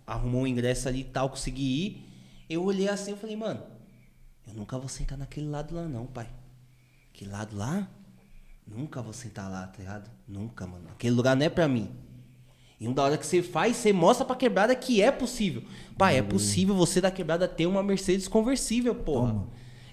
arrumou 0.07 0.43
um 0.43 0.47
ingresso 0.47 0.89
ali 0.89 1.01
e 1.01 1.05
tal, 1.05 1.31
consegui 1.31 1.87
ir. 1.87 2.09
Eu 2.49 2.65
olhei 2.65 2.89
assim 2.89 3.13
e 3.13 3.17
falei, 3.17 3.37
mano, 3.37 3.63
Eu 4.47 4.55
nunca 4.55 4.79
vou 4.79 4.89
sentar 4.89 5.19
naquele 5.19 5.49
lado 5.49 5.75
lá, 5.75 5.83
não, 5.83 6.07
pai. 6.07 6.29
Aquele 7.15 7.31
lado 7.31 7.57
lá, 7.57 7.89
nunca 8.67 9.03
vou 9.03 9.13
sentar 9.13 9.51
lá, 9.51 9.67
tá 9.67 9.79
ligado? 9.79 10.11
Nunca, 10.27 10.67
mano. 10.67 10.89
Aquele 10.91 11.15
lugar 11.15 11.37
não 11.37 11.45
é 11.45 11.51
pra 11.51 11.69
mim. 11.69 11.91
E 12.81 12.87
da 12.89 13.03
hora 13.03 13.17
que 13.19 13.27
você 13.27 13.43
faz, 13.43 13.77
você 13.77 13.93
mostra 13.93 14.25
pra 14.25 14.37
quebrada 14.37 14.75
que 14.75 15.03
é 15.03 15.11
possível. 15.11 15.63
Pai, 15.97 16.17
é 16.19 16.23
possível 16.23 16.75
você 16.77 17.01
da 17.01 17.11
quebrada 17.11 17.49
ter 17.49 17.67
uma 17.67 17.83
Mercedes 17.83 18.29
conversível, 18.29 18.95
porra. 18.95 19.45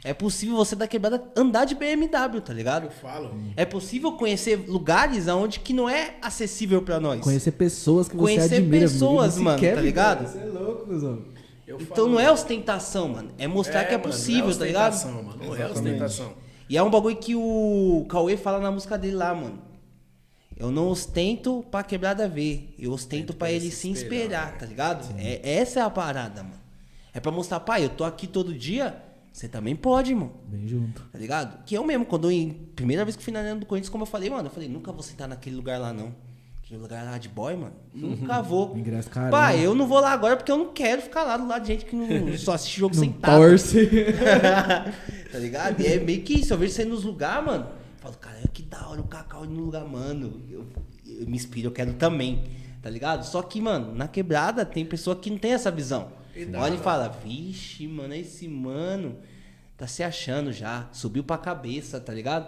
É 0.04 0.14
possível 0.14 0.56
você 0.56 0.76
da 0.76 0.88
quebrada 0.88 1.24
andar 1.36 1.66
de 1.66 1.74
BMW, 1.74 2.40
tá 2.40 2.54
ligado? 2.54 2.84
Eu 2.84 2.92
falo. 2.92 3.32
É 3.58 3.66
possível 3.66 4.12
conhecer 4.12 4.64
lugares 4.68 5.28
aonde 5.28 5.60
que 5.62 5.74
não 5.74 5.90
é 5.90 6.18
acessível 6.22 6.80
pra 6.84 7.00
nós. 7.00 7.22
Conhecer 7.22 7.54
pessoas 7.54 8.08
que 8.08 8.16
você 8.16 8.22
Conhecer 8.36 8.56
admira. 8.58 8.82
pessoas, 8.88 9.34
Você 9.34 9.42
mano, 9.42 9.60
tá 9.60 9.82
ligado? 9.82 10.28
Você 10.28 10.38
é 10.38 10.46
louco, 10.46 10.86
cuzão. 10.86 11.24
Eu 11.66 11.78
Então 11.82 11.96
falo, 11.96 12.10
não 12.10 12.20
é 12.20 12.32
ostentação, 12.32 13.08
mano. 13.10 13.30
É 13.40 13.48
mostrar 13.48 13.84
que 13.86 13.96
é 13.96 13.98
mano, 13.98 14.04
possível, 14.12 14.46
não 14.46 14.52
é 14.52 14.58
tá 14.60 14.66
ligado? 14.66 14.94
ostentação, 14.94 15.24
Mano, 15.24 15.44
não 15.44 15.56
é 15.56 15.66
ostentação. 15.72 16.34
E 16.70 16.78
é 16.78 16.84
um 16.84 16.92
bagulho 16.92 17.16
que 17.16 17.36
o 17.36 18.06
Cauê 18.08 18.38
fala 18.38 18.60
na 18.60 18.70
música 18.72 19.00
dele 19.00 19.16
lá, 19.16 19.34
mano. 19.34 19.60
Eu 20.58 20.72
não 20.72 20.88
ostento 20.88 21.66
pra 21.70 21.84
quebrada 21.84 22.28
ver. 22.30 22.74
Eu 22.80 22.92
ostento 22.92 23.34
pra 23.34 23.52
ele 23.52 23.70
se 23.72 23.92
espelhar, 23.92 24.58
tá 24.58 24.66
ligado? 24.66 25.06
É, 25.18 25.58
essa 25.58 25.80
é 25.82 25.84
a 25.84 25.90
parada, 25.90 26.44
mano. 26.44 26.56
É 27.14 27.20
pra 27.20 27.32
mostrar, 27.32 27.60
pai, 27.60 27.84
eu 27.86 27.90
tô 27.90 28.04
aqui 28.04 28.26
todo 28.28 28.54
dia, 28.54 28.96
você 29.32 29.48
também 29.50 29.76
pode, 29.76 30.12
irmão. 30.12 30.32
Bem 30.48 30.68
junto. 30.68 31.02
Tá 31.12 31.18
ligado? 31.20 31.64
Que 31.66 31.76
eu 31.76 31.84
mesmo, 31.86 32.06
quando 32.06 32.32
eu, 32.32 32.56
primeira 32.76 33.04
vez 33.04 33.16
que 33.18 33.24
fui 33.24 33.34
na 33.34 33.40
Arena 33.40 33.60
do 33.60 33.66
Corinthians, 33.66 33.90
como 33.90 34.04
eu 34.04 34.08
falei, 34.08 34.30
mano, 34.30 34.48
eu 34.48 34.52
falei, 34.52 34.70
nunca 34.70 34.92
vou 34.92 35.04
sentar 35.04 35.28
naquele 35.28 35.56
lugar 35.58 35.80
lá, 35.80 35.92
não. 35.92 36.14
Aquele 36.64 36.82
lugar 36.82 37.04
lá 37.06 37.18
de 37.18 37.30
boy, 37.30 37.56
mano. 37.56 37.74
Nunca 37.94 38.42
vou. 38.44 38.76
Ingresso 38.78 39.10
caro, 39.10 39.30
Pai, 39.32 39.58
né? 39.58 39.66
eu 39.66 39.76
não 39.76 39.88
vou 39.88 40.00
lá 40.00 40.12
agora 40.12 40.36
porque 40.36 40.52
eu 40.52 40.58
não 40.58 40.74
quero 40.74 41.02
ficar 41.02 41.24
lá 41.24 41.38
do 41.38 41.48
lado 41.48 41.62
de 41.62 41.68
gente 41.68 41.86
que 41.86 41.96
não, 41.96 42.08
só 42.40 42.54
assiste 42.54 42.80
jogo 42.80 42.96
Não 42.96 43.04
sentado. 43.04 43.36
torce. 43.38 43.88
tá 45.32 45.38
ligado? 45.38 45.80
E 45.82 45.86
é 45.88 46.00
meio 46.00 46.22
que 46.24 46.40
isso. 46.40 46.54
Eu 46.54 46.58
vejo 46.58 46.74
você 46.74 46.84
nos 46.86 47.04
lugares, 47.04 47.46
mano. 47.46 47.68
Falo, 48.06 48.18
cara, 48.18 48.38
que 48.54 48.62
da 48.62 48.88
hora 48.88 49.02
o 49.02 49.08
Cacau 49.08 49.46
no 49.46 49.60
lugar, 49.66 49.84
mano. 49.84 50.40
Eu, 50.50 50.66
eu 51.08 51.26
me 51.28 51.36
inspiro, 51.36 51.68
eu 51.70 51.72
quero 51.72 51.94
também. 51.94 52.44
Tá 52.82 52.90
ligado? 52.90 53.24
Só 53.26 53.42
que, 53.42 53.60
mano, 53.60 53.96
na 53.96 54.08
quebrada 54.08 54.64
tem 54.64 54.86
pessoa 54.86 55.16
que 55.16 55.32
não 55.32 55.40
tem 55.40 55.54
essa 55.54 55.72
visão. 55.72 56.10
Olha 56.56 56.76
e 56.76 56.78
fala, 56.78 57.08
vixe, 57.10 57.88
mano, 57.88 58.14
esse 58.14 58.48
mano 58.48 59.16
tá 59.76 59.88
se 59.88 60.04
achando 60.04 60.52
já. 60.54 60.88
Subiu 60.92 61.24
pra 61.24 61.36
cabeça, 61.38 62.00
tá 62.00 62.14
ligado? 62.14 62.48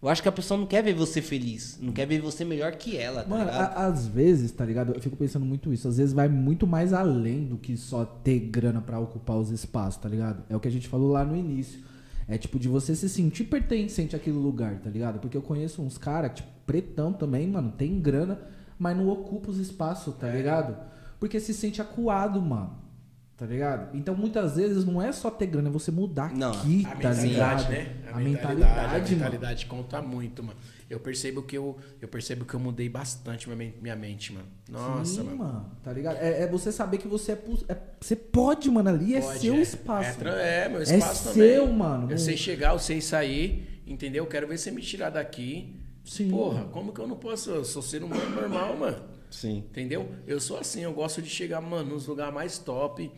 Eu 0.00 0.08
acho 0.08 0.22
que 0.22 0.28
a 0.28 0.32
pessoa 0.32 0.58
não 0.58 0.66
quer 0.66 0.82
ver 0.84 0.94
você 0.94 1.20
feliz. 1.20 1.78
Não 1.80 1.92
quer 1.92 2.06
ver 2.06 2.20
você 2.20 2.44
melhor 2.44 2.72
que 2.72 2.96
ela, 2.96 3.22
tá 3.24 3.28
Mano, 3.28 3.44
ligado? 3.44 3.76
a- 3.76 3.86
às 3.86 4.06
vezes, 4.06 4.52
tá 4.52 4.64
ligado? 4.64 4.92
Eu 4.92 5.00
fico 5.00 5.16
pensando 5.16 5.44
muito 5.46 5.72
isso. 5.72 5.88
Às 5.88 5.96
vezes 5.96 6.12
vai 6.12 6.28
muito 6.28 6.64
mais 6.66 6.92
além 6.92 7.44
do 7.44 7.56
que 7.56 7.76
só 7.76 8.04
ter 8.04 8.38
grana 8.38 8.80
pra 8.80 8.98
ocupar 9.00 9.36
os 9.36 9.50
espaços, 9.50 10.00
tá 10.00 10.08
ligado? 10.08 10.44
É 10.48 10.54
o 10.56 10.60
que 10.60 10.68
a 10.68 10.72
gente 10.72 10.88
falou 10.88 11.10
lá 11.10 11.24
no 11.24 11.36
início. 11.36 11.80
É 12.28 12.38
tipo 12.38 12.58
de 12.58 12.68
você 12.68 12.94
se 12.94 13.08
sentir 13.08 13.44
pertencente 13.44 14.14
àquele 14.16 14.36
lugar, 14.36 14.78
tá 14.78 14.88
ligado? 14.90 15.18
Porque 15.18 15.36
eu 15.36 15.42
conheço 15.42 15.82
uns 15.82 15.98
caras, 15.98 16.32
tipo, 16.34 16.48
pretão 16.66 17.12
também, 17.12 17.46
mano, 17.48 17.72
tem 17.72 18.00
grana, 18.00 18.38
mas 18.78 18.96
não 18.96 19.08
ocupa 19.08 19.50
os 19.50 19.58
espaços, 19.58 20.14
tá 20.14 20.28
ligado? 20.28 20.76
Porque 21.18 21.38
se 21.40 21.52
sente 21.52 21.80
acuado, 21.82 22.40
mano. 22.40 22.80
Tá 23.36 23.46
ligado? 23.46 23.96
Então 23.96 24.14
muitas 24.14 24.54
vezes 24.54 24.84
não 24.84 25.02
é 25.02 25.10
só 25.10 25.28
ter 25.30 25.46
grana, 25.46 25.68
é 25.68 25.72
você 25.72 25.90
mudar 25.90 26.32
Não, 26.32 26.52
aqui, 26.52 26.84
A 26.86 26.90
tá 26.90 26.94
mentalidade, 27.08 27.28
ligado? 27.28 27.70
né? 27.70 27.96
A, 28.12 28.18
mentalidade, 28.20 28.84
a 28.84 28.88
mano. 28.98 29.08
mentalidade 29.10 29.66
conta 29.66 30.00
muito, 30.00 30.44
mano. 30.44 30.58
Eu 30.92 31.00
percebo 31.00 31.42
que 31.42 31.56
eu, 31.56 31.78
eu 32.02 32.06
percebo 32.06 32.44
que 32.44 32.52
eu 32.52 32.60
mudei 32.60 32.86
bastante 32.86 33.48
minha, 33.48 33.72
minha 33.80 33.96
mente, 33.96 34.30
mano. 34.32 34.46
Nossa, 34.68 35.04
Sim, 35.14 35.22
mano. 35.22 35.36
mano. 35.38 35.72
Tá 35.82 35.90
ligado? 35.90 36.16
É, 36.18 36.42
é 36.42 36.46
você 36.46 36.70
saber 36.70 36.98
que 36.98 37.08
você 37.08 37.32
é, 37.32 37.38
é- 37.68 37.78
Você 37.98 38.14
pode, 38.14 38.70
mano, 38.70 38.90
ali 38.90 39.14
é 39.14 39.20
Pode, 39.22 39.38
seu 39.38 39.54
é. 39.54 39.60
espaço. 39.62 40.28
É, 40.28 40.64
é, 40.64 40.68
meu 40.68 40.80
É 40.80 40.82
espaço 40.82 41.32
também. 41.32 41.48
seu, 41.48 41.66
mano. 41.72 42.10
Eu 42.10 42.18
sei 42.18 42.36
chegar, 42.36 42.74
eu 42.74 42.78
sei 42.78 43.00
sair, 43.00 43.80
entendeu? 43.86 44.26
Quero 44.26 44.46
ver 44.46 44.58
você 44.58 44.70
me 44.70 44.82
tirar 44.82 45.08
daqui. 45.08 45.74
Sim. 46.04 46.30
Porra, 46.30 46.64
como 46.64 46.92
que 46.92 47.00
eu 47.00 47.06
não 47.06 47.16
posso? 47.16 47.50
Eu 47.50 47.64
sou 47.64 47.80
ser 47.80 48.02
humano 48.04 48.28
normal, 48.30 48.76
mano. 48.76 49.02
Sim. 49.30 49.64
Entendeu? 49.70 50.06
Eu 50.26 50.38
sou 50.40 50.58
assim, 50.58 50.82
eu 50.82 50.92
gosto 50.92 51.22
de 51.22 51.30
chegar, 51.30 51.60
mano, 51.62 51.94
nos 51.94 52.06
lugares 52.06 52.34
mais 52.34 52.58
top. 52.58 53.10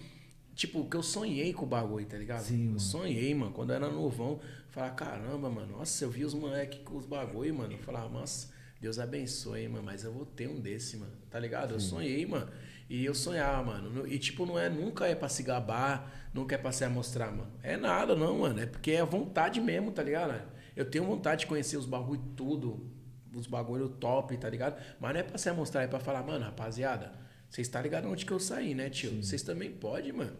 Tipo, 0.55 0.85
que 0.89 0.97
eu 0.97 1.02
sonhei 1.02 1.52
com 1.52 1.64
o 1.64 1.68
bagulho, 1.68 2.06
tá 2.06 2.16
ligado? 2.16 2.43
Sim, 2.43 2.60
eu 2.62 2.66
mano. 2.68 2.81
sonhei, 2.81 3.35
mano. 3.35 3.52
Quando 3.52 3.70
eu 3.70 3.76
era 3.76 3.90
novão, 3.90 4.39
falar, 4.70 4.90
caramba, 4.90 5.51
mano, 5.51 5.78
nossa, 5.78 6.05
eu 6.05 6.10
vi 6.10 6.24
os 6.24 6.32
moleques 6.35 6.81
com 6.85 6.97
os 6.97 7.06
bagulho, 7.06 7.55
mano. 7.55 7.72
Eu 7.72 7.78
falava, 7.78 8.09
nossa, 8.09 8.52
Deus 8.81 8.98
abençoe, 8.98 9.66
mano, 9.68 9.82
mas 9.85 10.05
eu 10.05 10.12
vou 10.12 10.24
ter 10.24 10.48
um 10.48 10.60
desse, 10.60 10.97
mano. 10.97 11.12
Tá 11.31 11.39
ligado? 11.40 11.72
Eu 11.74 11.81
sonhei, 11.81 12.24
mano. 12.24 12.48
E 12.89 13.05
eu 13.05 13.14
sonhava, 13.14 13.62
mano. 13.64 13.90
No- 13.90 14.06
E 14.06 14.18
tipo, 14.18 14.47
não 14.47 14.59
é, 14.59 14.68
nunca 14.68 15.06
é 15.06 15.14
pra 15.14 15.28
se 15.28 15.43
gabar, 15.43 16.31
nunca 16.32 16.55
é 16.55 16.59
pra 16.59 16.70
se 16.70 16.85
amostrar, 16.85 17.32
mano. 17.32 17.51
É 17.62 17.76
nada, 17.76 18.14
não, 18.14 18.39
mano. 18.40 18.60
É 18.60 18.66
porque 18.66 18.93
é 18.93 19.05
vontade 19.05 19.60
mesmo, 19.60 19.90
tá 19.90 20.02
ligado? 20.02 20.40
Eu 20.76 20.85
tenho 20.89 21.05
vontade 21.05 21.40
de 21.40 21.47
conhecer 21.47 21.76
os 21.76 21.86
bagulho 21.86 22.20
tudo, 22.36 22.90
os 23.35 23.47
bagulho 23.48 23.89
top, 23.89 24.36
tá 24.36 24.48
ligado? 24.48 24.81
Mas 25.01 25.12
não 25.14 25.20
é 25.20 25.22
pra 25.24 25.39
se 25.39 25.48
amostrar, 25.48 25.82
é 25.82 25.86
pra 25.89 25.98
falar, 25.98 26.22
mano, 26.22 26.44
rapaziada, 26.44 27.12
vocês 27.55 27.68
tá 27.68 27.81
ligado 27.81 28.09
onde 28.09 28.26
que 28.26 28.32
eu 28.32 28.40
saí, 28.40 28.74
né, 28.74 28.90
tio? 28.90 29.22
Vocês 29.22 29.40
também 29.40 29.70
podem, 29.70 30.10
mano. 30.10 30.36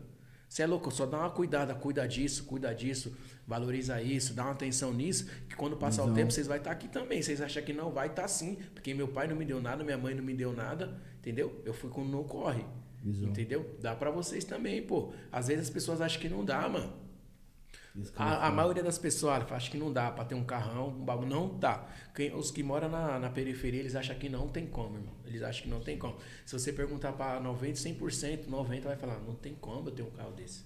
Você 0.49 0.63
é 0.63 0.67
louco, 0.67 0.91
só 0.91 1.07
dá 1.07 1.21
uma 1.21 1.31
cuidada, 1.31 1.73
cuida 1.73 2.09
disso, 2.09 2.43
cuida 2.43 2.75
disso, 2.75 3.17
valoriza 3.47 4.03
isso, 4.03 4.35
dá 4.35 4.43
uma 4.43 4.51
atenção 4.51 4.93
nisso, 4.93 5.31
que 5.49 5.55
quando 5.55 5.77
passar 5.77 6.03
o 6.05 6.13
tempo 6.13 6.33
vocês 6.33 6.49
vai 6.49 6.59
estar 6.59 6.73
aqui 6.73 6.89
também. 6.89 7.23
Vocês 7.23 7.41
acham 7.41 7.63
que 7.63 7.73
não, 7.73 7.93
vai 7.93 8.09
estar 8.09 8.27
sim, 8.27 8.59
porque 8.75 8.93
meu 8.93 9.07
pai 9.07 9.29
não 9.29 9.37
me 9.37 9.45
deu 9.45 9.63
nada, 9.63 9.85
minha 9.85 9.97
mãe 9.97 10.13
não 10.13 10.25
me 10.25 10.35
deu 10.35 10.53
nada, 10.53 11.01
entendeu? 11.21 11.63
Eu 11.65 11.73
fui 11.73 11.89
com 11.89 12.05
no 12.05 12.25
corre. 12.25 12.65
Visão. 13.01 13.29
Entendeu? 13.29 13.79
Dá 13.81 13.95
pra 13.95 14.11
vocês 14.11 14.45
também, 14.45 14.83
pô. 14.83 15.13
Às 15.31 15.47
vezes 15.47 15.69
as 15.69 15.71
pessoas 15.71 16.01
acham 16.01 16.21
que 16.21 16.29
não 16.29 16.45
dá, 16.45 16.69
mano. 16.69 16.93
Isso 16.93 17.71
que 17.71 17.71
eu 17.71 17.71
ia 17.71 17.83
A, 18.17 18.49
a 18.49 18.51
maioria 18.51 18.83
das 18.83 18.99
pessoas 18.99 19.51
acha 19.53 19.71
que 19.71 19.79
não 19.79 19.93
dá 19.93 20.11
pra 20.11 20.25
ter 20.25 20.35
um 20.35 20.45
carrão, 20.45 20.89
um 20.89 21.05
bagulho. 21.05 21.29
Não 21.29 21.57
dá. 21.59 21.87
Quem, 22.13 22.35
os 22.35 22.51
que 22.51 22.63
moram 22.63 22.89
na, 22.89 23.21
na 23.21 23.31
periferia, 23.31 23.79
eles 23.79 23.95
acham 23.95 24.17
que 24.17 24.29
não 24.29 24.49
tem 24.49 24.67
como, 24.67 24.97
irmão. 24.97 25.15
Eles 25.25 25.43
acham 25.43 25.63
que 25.63 25.69
não 25.69 25.81
tem 25.81 25.97
como. 25.97 26.17
Se 26.45 26.59
você 26.59 26.73
perguntar 26.73 27.13
pra 27.13 27.39
90, 27.39 27.79
100%, 27.79 28.49
90% 28.49 28.83
vai 28.83 28.97
falar, 28.97 29.21
não 29.21 29.37
tem 29.37 29.55
como 29.55 29.89
eu 29.89 29.93
ter 29.95 30.03
um 30.03 30.11
carro 30.11 30.33
desse. 30.33 30.65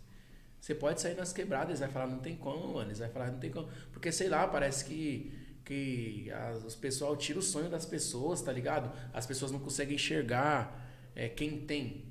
Você 0.58 0.74
pode 0.74 1.00
sair 1.02 1.14
nas 1.16 1.32
quebradas, 1.32 1.68
eles 1.68 1.80
vai 1.80 1.90
falar, 1.90 2.06
não 2.06 2.18
tem 2.18 2.34
como, 2.34 2.74
mano. 2.74 2.88
Eles 2.88 2.98
vai 2.98 3.10
falar, 3.10 3.30
não 3.30 3.38
tem 3.38 3.50
como. 3.50 3.68
Porque, 3.92 4.10
sei 4.10 4.28
lá, 4.30 4.48
parece 4.48 4.86
que, 4.86 5.30
que 5.66 6.30
as, 6.32 6.64
os 6.64 6.74
pessoal 6.74 7.14
tira 7.14 7.38
o 7.38 7.42
sonho 7.42 7.68
das 7.68 7.84
pessoas, 7.84 8.40
tá 8.40 8.52
ligado? 8.52 8.90
As 9.12 9.26
pessoas 9.26 9.52
não 9.52 9.60
conseguem 9.60 9.96
enxergar 9.96 10.90
é, 11.14 11.28
quem 11.28 11.60
tem. 11.60 12.06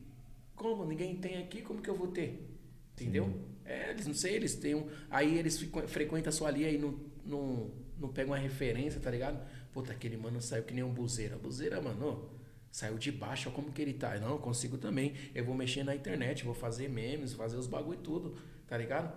Como? 0.55 0.85
Ninguém 0.85 1.15
tem 1.15 1.37
aqui, 1.41 1.63
como 1.63 1.81
que 1.81 1.89
eu 1.89 1.95
vou 1.95 2.07
ter? 2.07 2.55
Entendeu? 2.93 3.56
É, 3.67 3.91
eles 3.91 4.07
não 4.07 4.13
sei, 4.13 4.35
eles 4.35 4.55
têm 4.55 4.75
um. 4.75 4.87
Aí 5.09 5.37
eles 5.37 5.59
ficam- 5.59 5.87
frequentam 5.87 6.31
só 6.31 6.47
ali, 6.47 6.65
aí 6.65 6.77
não, 6.77 6.99
não, 7.25 7.71
não 7.99 8.09
pegam 8.09 8.31
uma 8.33 8.37
referência, 8.39 8.99
tá 8.99 9.11
ligado? 9.11 9.39
Puta, 9.73 9.91
aquele 9.91 10.15
mano 10.17 10.41
saiu 10.41 10.63
que 10.63 10.73
nem 10.73 10.83
um 10.83 10.93
buzeira. 10.93 11.37
Buzeira, 11.37 11.81
mano, 11.81 12.07
ó, 12.07 12.37
saiu 12.71 12.97
de 12.97 13.11
baixo, 13.11 13.49
ó 13.49 13.51
como 13.51 13.71
que 13.71 13.81
ele 13.81 13.93
tá. 13.93 14.17
Não, 14.19 14.31
eu 14.31 14.39
consigo 14.39 14.77
também. 14.77 15.13
Eu 15.35 15.43
vou 15.45 15.53
mexer 15.53 15.83
na 15.83 15.93
internet, 15.95 16.45
vou 16.45 16.53
fazer 16.53 16.87
memes, 16.89 17.33
fazer 17.33 17.57
os 17.57 17.67
bagulho 17.67 17.99
e 17.99 18.03
tudo, 18.03 18.35
tá 18.67 18.77
ligado? 18.77 19.13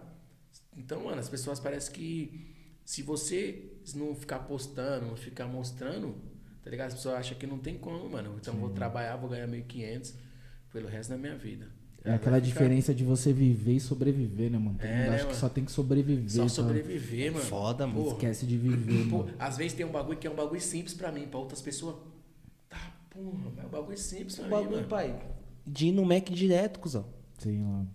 Então, 0.76 1.04
mano, 1.04 1.20
as 1.20 1.28
pessoas 1.28 1.60
parecem 1.60 1.92
que 1.92 2.54
se 2.84 3.02
você 3.02 3.72
não 3.94 4.14
ficar 4.16 4.40
postando, 4.40 5.06
não 5.06 5.16
ficar 5.16 5.46
mostrando, 5.46 6.14
tá 6.62 6.70
ligado? 6.70 6.88
As 6.88 6.94
pessoas 6.94 7.14
acham 7.16 7.38
que 7.38 7.46
não 7.46 7.58
tem 7.58 7.78
como, 7.78 8.08
mano. 8.10 8.36
Então 8.40 8.54
vou 8.54 8.70
trabalhar, 8.70 9.16
vou 9.16 9.30
ganhar 9.30 9.46
1.500 9.46 10.14
pelo 10.72 10.88
resto 10.88 11.10
da 11.10 11.16
minha 11.16 11.36
vida. 11.36 11.68
É 12.02 12.14
aquela 12.14 12.38
Vai 12.38 12.40
ficar- 12.40 12.60
diferença 12.60 12.94
de 12.94 13.04
você 13.04 13.30
viver 13.32 13.74
e 13.74 13.80
sobreviver, 13.80 14.50
né, 14.50 14.56
mano? 14.58 14.76
Todo 14.78 14.86
É, 14.86 14.96
mundo 14.96 15.02
né, 15.02 15.08
acha 15.10 15.18
que 15.18 15.24
mano? 15.26 15.38
só 15.38 15.48
tem 15.50 15.64
que 15.66 15.70
sobreviver. 15.72 16.30
Só 16.30 16.42
tá? 16.44 16.48
sobreviver, 16.48 17.32
mano. 17.32 17.44
Foda, 17.44 17.86
mano. 17.86 18.00
Porra. 18.02 18.14
Esquece 18.14 18.46
de 18.46 18.56
viver, 18.56 19.10
Pô, 19.10 19.18
mano. 19.18 19.34
às 19.38 19.56
vezes 19.58 19.74
tem 19.74 19.84
um 19.84 19.92
bagulho 19.92 20.16
que 20.18 20.26
é 20.26 20.30
um 20.30 20.34
bagulho 20.34 20.60
simples 20.60 20.94
pra 20.94 21.12
mim, 21.12 21.26
pra 21.26 21.38
outras 21.38 21.60
pessoas. 21.60 21.96
Tá, 22.70 22.78
porra, 23.10 23.50
mas 23.54 23.64
é 23.64 23.66
um 23.66 23.70
bagulho 23.70 23.98
simples 23.98 24.36
pra 24.36 24.44
O 24.44 24.48
mim, 24.48 24.54
bagulho, 24.54 24.76
mano. 24.76 24.88
pai, 24.88 25.14
de 25.66 25.88
ir 25.88 25.92
no 25.92 26.04
Mac 26.06 26.24
direto, 26.30 26.80
cuzão. 26.80 27.04
Sim, 27.38 27.58
mano. 27.58 27.90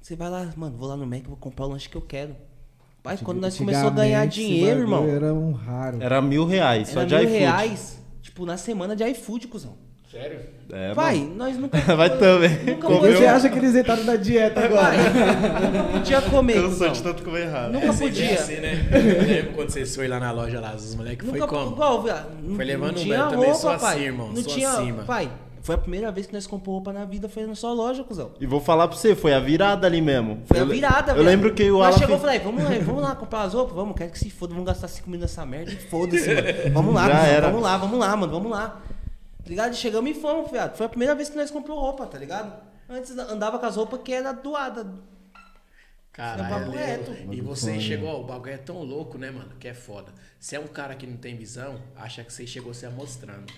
Você 0.00 0.16
vai 0.16 0.28
lá, 0.28 0.52
mano, 0.56 0.76
vou 0.76 0.88
lá 0.88 0.96
no 0.96 1.06
Mac, 1.06 1.24
vou 1.26 1.36
comprar 1.36 1.66
o 1.66 1.68
lanche 1.70 1.88
que 1.88 1.96
eu 1.96 2.02
quero. 2.02 2.34
Pai, 3.04 3.18
quando 3.18 3.38
nós 3.40 3.56
começamos 3.56 3.92
a 3.92 3.94
ganhar 3.94 4.26
dinheiro, 4.26 4.80
irmão, 4.80 5.06
Era 5.06 5.32
um 5.32 5.52
raro. 5.52 6.02
Era 6.02 6.20
mil 6.20 6.44
reais, 6.44 6.88
só 6.88 7.00
era 7.00 7.08
de 7.08 7.14
mil 7.16 7.24
iFood. 7.24 7.38
reais, 7.38 8.00
tipo, 8.20 8.44
na 8.46 8.56
semana 8.56 8.96
de 8.96 9.04
iFood, 9.04 9.46
cuzão. 9.46 9.76
Sério? 10.14 10.40
É, 10.72 10.94
Pai, 10.94 11.16
mano. 11.18 11.34
nós 11.34 11.56
nunca... 11.58 11.78
Vai 11.94 12.18
também. 12.18 12.50
Nunca 12.64 12.86
Comeu. 12.86 13.16
Você 13.16 13.26
acha 13.26 13.48
que 13.50 13.58
eles 13.58 13.74
entraram 13.74 14.04
na 14.04 14.16
dieta 14.16 14.64
agora? 14.64 14.92
nunca 14.96 15.84
podia 15.92 16.22
comer, 16.22 16.54
Cansou 16.62 16.88
de 16.88 17.02
tanto 17.02 17.22
comer 17.22 17.42
errado. 17.42 17.72
Nunca 17.72 17.92
Sempre 17.92 18.06
podia. 18.20 18.34
assim, 18.34 18.56
né? 18.56 18.88
Eu 18.92 19.26
lembro 19.26 19.52
quando 19.54 19.70
vocês 19.70 19.94
foram 19.94 20.08
lá 20.10 20.20
na 20.20 20.30
loja 20.30 20.60
lá, 20.60 20.74
os 20.74 20.94
moleques 20.94 21.28
foi 21.28 21.38
como? 21.40 21.72
igual, 21.72 22.04
não- 22.42 22.56
Foi 22.56 22.64
levando 22.64 22.96
não 22.96 23.02
um 23.04 23.12
eu 23.12 23.28
também 23.28 23.54
sou 23.54 23.70
assim, 23.70 24.00
irmão, 24.00 24.28
Não 24.28 24.36
sou 24.36 24.44
tinha, 24.54 24.70
assim, 24.70 24.92
mano. 24.92 25.04
pai, 25.04 25.30
foi 25.60 25.74
a 25.74 25.78
primeira 25.78 26.10
vez 26.12 26.26
que 26.26 26.32
nós 26.32 26.46
compramos 26.46 26.76
roupa 26.84 26.92
na 26.98 27.04
vida, 27.04 27.28
foi 27.28 27.46
na 27.46 27.54
sua 27.54 27.72
loja, 27.72 28.02
cuzão. 28.04 28.30
E 28.40 28.46
vou 28.46 28.60
falar 28.60 28.86
pra 28.88 28.96
você, 28.96 29.14
foi 29.14 29.32
a 29.34 29.40
virada 29.40 29.86
ali 29.86 30.00
mesmo. 30.00 30.40
Foi 30.46 30.58
a 30.58 30.60
Eu 30.60 30.66
virada, 30.66 31.12
Eu 31.12 31.16
viado. 31.16 31.26
lembro 31.26 31.52
que 31.54 31.70
o 31.70 31.82
Alan 31.82 31.92
chegou 31.98 32.16
e 32.16 32.20
fez- 32.20 32.20
falei, 32.20 32.38
vamos 32.38 32.62
lá, 32.64 32.70
vamos 32.84 33.02
lá 33.02 33.14
comprar 33.14 33.42
as 33.42 33.52
roupas? 33.54 33.74
Vamos, 33.74 33.94
quero 33.96 34.10
que 34.12 34.18
se 34.18 34.30
foda, 34.30 34.52
vamos 34.54 34.66
gastar 34.66 34.88
5 34.88 35.10
mil 35.10 35.18
nessa 35.20 35.44
merda 35.44 35.72
e 35.72 35.76
foda-se, 35.76 36.28
mano. 36.34 36.46
Vamos 36.72 36.94
lá, 36.94 37.06
Já 37.08 37.14
cuzão, 37.18 37.26
era. 37.32 37.46
vamos 37.48 37.62
lá, 37.62 37.76
vamos 37.76 37.98
lá, 37.98 38.16
mano, 38.16 38.32
vamos 38.32 38.50
lá. 38.50 38.80
Tá 39.44 39.50
ligado? 39.50 39.74
E 39.74 39.76
chegamos 39.76 40.10
e 40.10 40.14
fomos, 40.14 40.50
viado. 40.50 40.76
Foi 40.76 40.86
a 40.86 40.88
primeira 40.88 41.14
vez 41.14 41.28
que 41.28 41.36
nós 41.36 41.50
compramos 41.50 41.82
roupa, 41.82 42.06
tá 42.06 42.18
ligado? 42.18 42.60
Antes 42.88 43.16
andava 43.16 43.58
com 43.58 43.66
as 43.66 43.76
roupas 43.76 44.00
que 44.02 44.12
era 44.12 44.32
doada. 44.32 44.86
Caralho, 46.12 46.70
reto. 46.70 47.10
lembro. 47.10 47.34
E 47.34 47.40
você 47.40 47.78
chegou, 47.80 48.08
ó, 48.08 48.20
o 48.20 48.24
bagulho 48.24 48.52
é 48.52 48.56
tão 48.56 48.82
louco, 48.82 49.18
né, 49.18 49.30
mano? 49.30 49.54
Que 49.58 49.68
é 49.68 49.74
foda. 49.74 50.12
Você 50.38 50.56
é 50.56 50.60
um 50.60 50.66
cara 50.68 50.94
que 50.94 51.06
não 51.06 51.16
tem 51.16 51.36
visão, 51.36 51.82
acha 51.96 52.22
que 52.22 52.32
você 52.32 52.46
chegou 52.46 52.72
se 52.72 52.86
amostrando. 52.86 53.52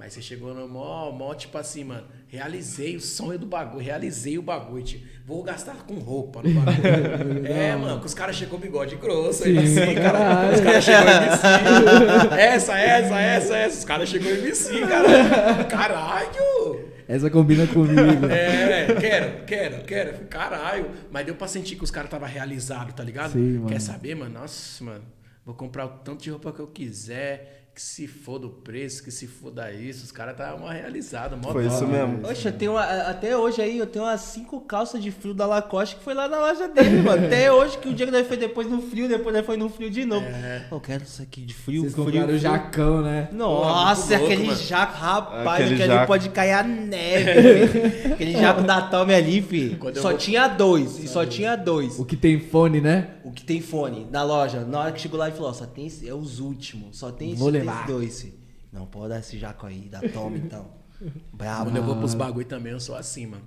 Mas 0.00 0.14
você 0.14 0.22
chegou 0.22 0.54
no 0.54 0.66
mó, 0.66 1.12
mó, 1.12 1.34
tipo 1.34 1.58
assim, 1.58 1.84
mano, 1.84 2.06
realizei 2.26 2.96
o 2.96 3.00
sonho 3.02 3.38
do 3.38 3.44
bagulho, 3.44 3.84
realizei 3.84 4.38
o 4.38 4.42
bagulho, 4.42 4.82
tio. 4.82 4.98
Vou 5.26 5.42
gastar 5.42 5.84
com 5.86 5.96
roupa 5.96 6.42
no 6.42 6.54
bagulho. 6.54 7.44
é, 7.46 7.76
mano, 7.76 8.00
que 8.00 8.06
os 8.06 8.14
caras 8.14 8.34
chegou 8.34 8.58
bigode 8.58 8.96
grosso, 8.96 9.42
Sim, 9.42 9.52
pra 9.52 10.02
cara. 10.02 10.54
Os 10.54 10.60
caras 10.62 10.84
chegou 10.84 11.06
MC. 11.06 12.32
essa, 12.40 12.78
essa, 12.78 13.20
essa, 13.20 13.56
essa. 13.58 13.78
Os 13.78 13.84
caras 13.84 14.08
chegou 14.08 14.32
MC, 14.32 14.80
cara. 14.86 15.64
Caralho! 15.64 16.88
Essa 17.06 17.28
combina 17.28 17.66
comigo. 17.66 18.24
É, 18.24 18.94
quero, 18.98 19.44
quero, 19.44 19.84
quero. 19.84 20.24
Caralho. 20.28 20.92
Mas 21.10 21.26
deu 21.26 21.34
pra 21.34 21.46
sentir 21.46 21.76
que 21.76 21.84
os 21.84 21.90
caras 21.90 22.06
estavam 22.06 22.26
realizados, 22.26 22.94
tá 22.94 23.04
ligado? 23.04 23.32
Sim, 23.32 23.58
mano. 23.58 23.66
Quer 23.68 23.82
saber, 23.82 24.14
mano? 24.14 24.40
Nossa, 24.40 24.82
mano. 24.82 25.04
Vou 25.44 25.54
comprar 25.54 25.84
o 25.84 25.88
tanto 25.88 26.22
de 26.22 26.30
roupa 26.30 26.52
que 26.54 26.60
eu 26.60 26.68
quiser. 26.68 27.59
Que 27.72 27.80
se 27.80 28.06
for 28.08 28.38
do 28.38 28.50
preço, 28.50 29.02
que 29.02 29.10
se 29.10 29.26
foda 29.26 29.70
isso. 29.72 30.04
Os 30.04 30.12
caras 30.12 30.32
estavam 30.34 30.68
realizados. 30.68 31.38
mó 31.40 31.50
Foi 31.52 31.66
isso 31.66 31.86
mano. 31.86 32.08
mesmo. 32.18 32.28
Oxe, 32.28 32.46
eu 32.46 32.52
tenho 32.52 32.72
uma- 32.72 32.82
até 32.84 33.34
hoje 33.36 33.62
aí, 33.62 33.78
eu 33.78 33.86
tenho 33.86 34.04
umas 34.04 34.20
cinco 34.20 34.60
calças 34.60 35.00
de 35.02 35.10
frio 35.10 35.32
da 35.32 35.46
Lacoste 35.46 35.96
que 35.96 36.02
foi 36.02 36.12
lá 36.12 36.28
na 36.28 36.38
loja 36.40 36.68
dele, 36.68 37.00
mano. 37.00 37.24
Até 37.30 37.50
hoje, 37.50 37.78
que 37.78 37.88
o 37.88 37.94
dia 37.94 38.04
que 38.06 38.12
nós 38.12 38.26
foi 38.26 38.36
depois 38.36 38.68
no 38.68 38.82
frio, 38.82 39.08
depois 39.08 39.34
nós 39.34 39.46
foi 39.46 39.56
no 39.56 39.68
frio 39.70 39.88
de 39.88 40.04
novo. 40.04 40.26
Eu 40.70 40.80
quero 40.80 41.04
isso 41.04 41.22
aqui 41.22 41.40
de 41.42 41.54
frio, 41.54 41.82
Vocês 41.82 41.92
frio, 41.94 42.04
compraram 42.06 42.34
o 42.34 42.38
jacão, 42.38 43.02
né? 43.02 43.28
Nossa, 43.32 44.10
louco, 44.18 44.26
aquele 44.32 44.46
mano. 44.48 44.58
jaco, 44.58 44.98
rapaz, 44.98 45.60
Aquele 45.64 45.74
aquele 45.76 45.94
jaco. 45.94 46.06
pode 46.06 46.28
cair 46.30 46.52
a 46.52 46.62
neve. 46.62 48.12
aquele 48.12 48.32
jaco 48.32 48.62
da 48.62 48.82
Tommy 48.82 49.14
ali, 49.14 49.40
filho. 49.40 49.78
Quando 49.78 49.96
eu 49.96 50.02
Só 50.02 50.08
vou- 50.10 50.18
tinha 50.18 50.48
dois, 50.48 50.98
e 50.98 51.08
só 51.08 51.24
tinha 51.24 51.56
dois. 51.56 51.98
O 51.98 52.04
que 52.04 52.16
tem 52.16 52.38
fone, 52.40 52.80
né? 52.80 53.10
O 53.24 53.30
que 53.32 53.44
tem 53.44 53.60
fone 53.60 54.06
na 54.10 54.22
loja, 54.22 54.60
na 54.64 54.80
hora 54.80 54.92
que 54.92 55.00
chegou 55.00 55.18
lá 55.18 55.28
e 55.28 55.32
falou, 55.32 55.50
ó, 55.50 55.52
só 55.52 55.64
tem 55.66 55.86
esse, 55.86 56.08
é 56.08 56.12
os 56.14 56.40
últimos, 56.40 56.98
só 56.98 57.10
tem 57.12 57.34
Vou 57.34 57.48
esses 57.50 57.59
levar. 57.64 57.86
dois. 57.86 58.26
Não, 58.72 58.86
pode 58.86 59.08
dar 59.10 59.18
esse 59.20 59.38
jaco 59.38 59.66
aí, 59.66 59.88
da 59.88 60.00
Tommy 60.08 60.38
então. 60.38 60.72
Brabo. 61.32 61.64
Quando 61.66 61.76
eu 61.76 61.82
vou 61.84 61.96
pros 61.96 62.14
bagulho 62.14 62.46
também, 62.46 62.72
eu 62.72 62.80
sou 62.80 62.94
assim, 62.94 63.26
mano. 63.26 63.44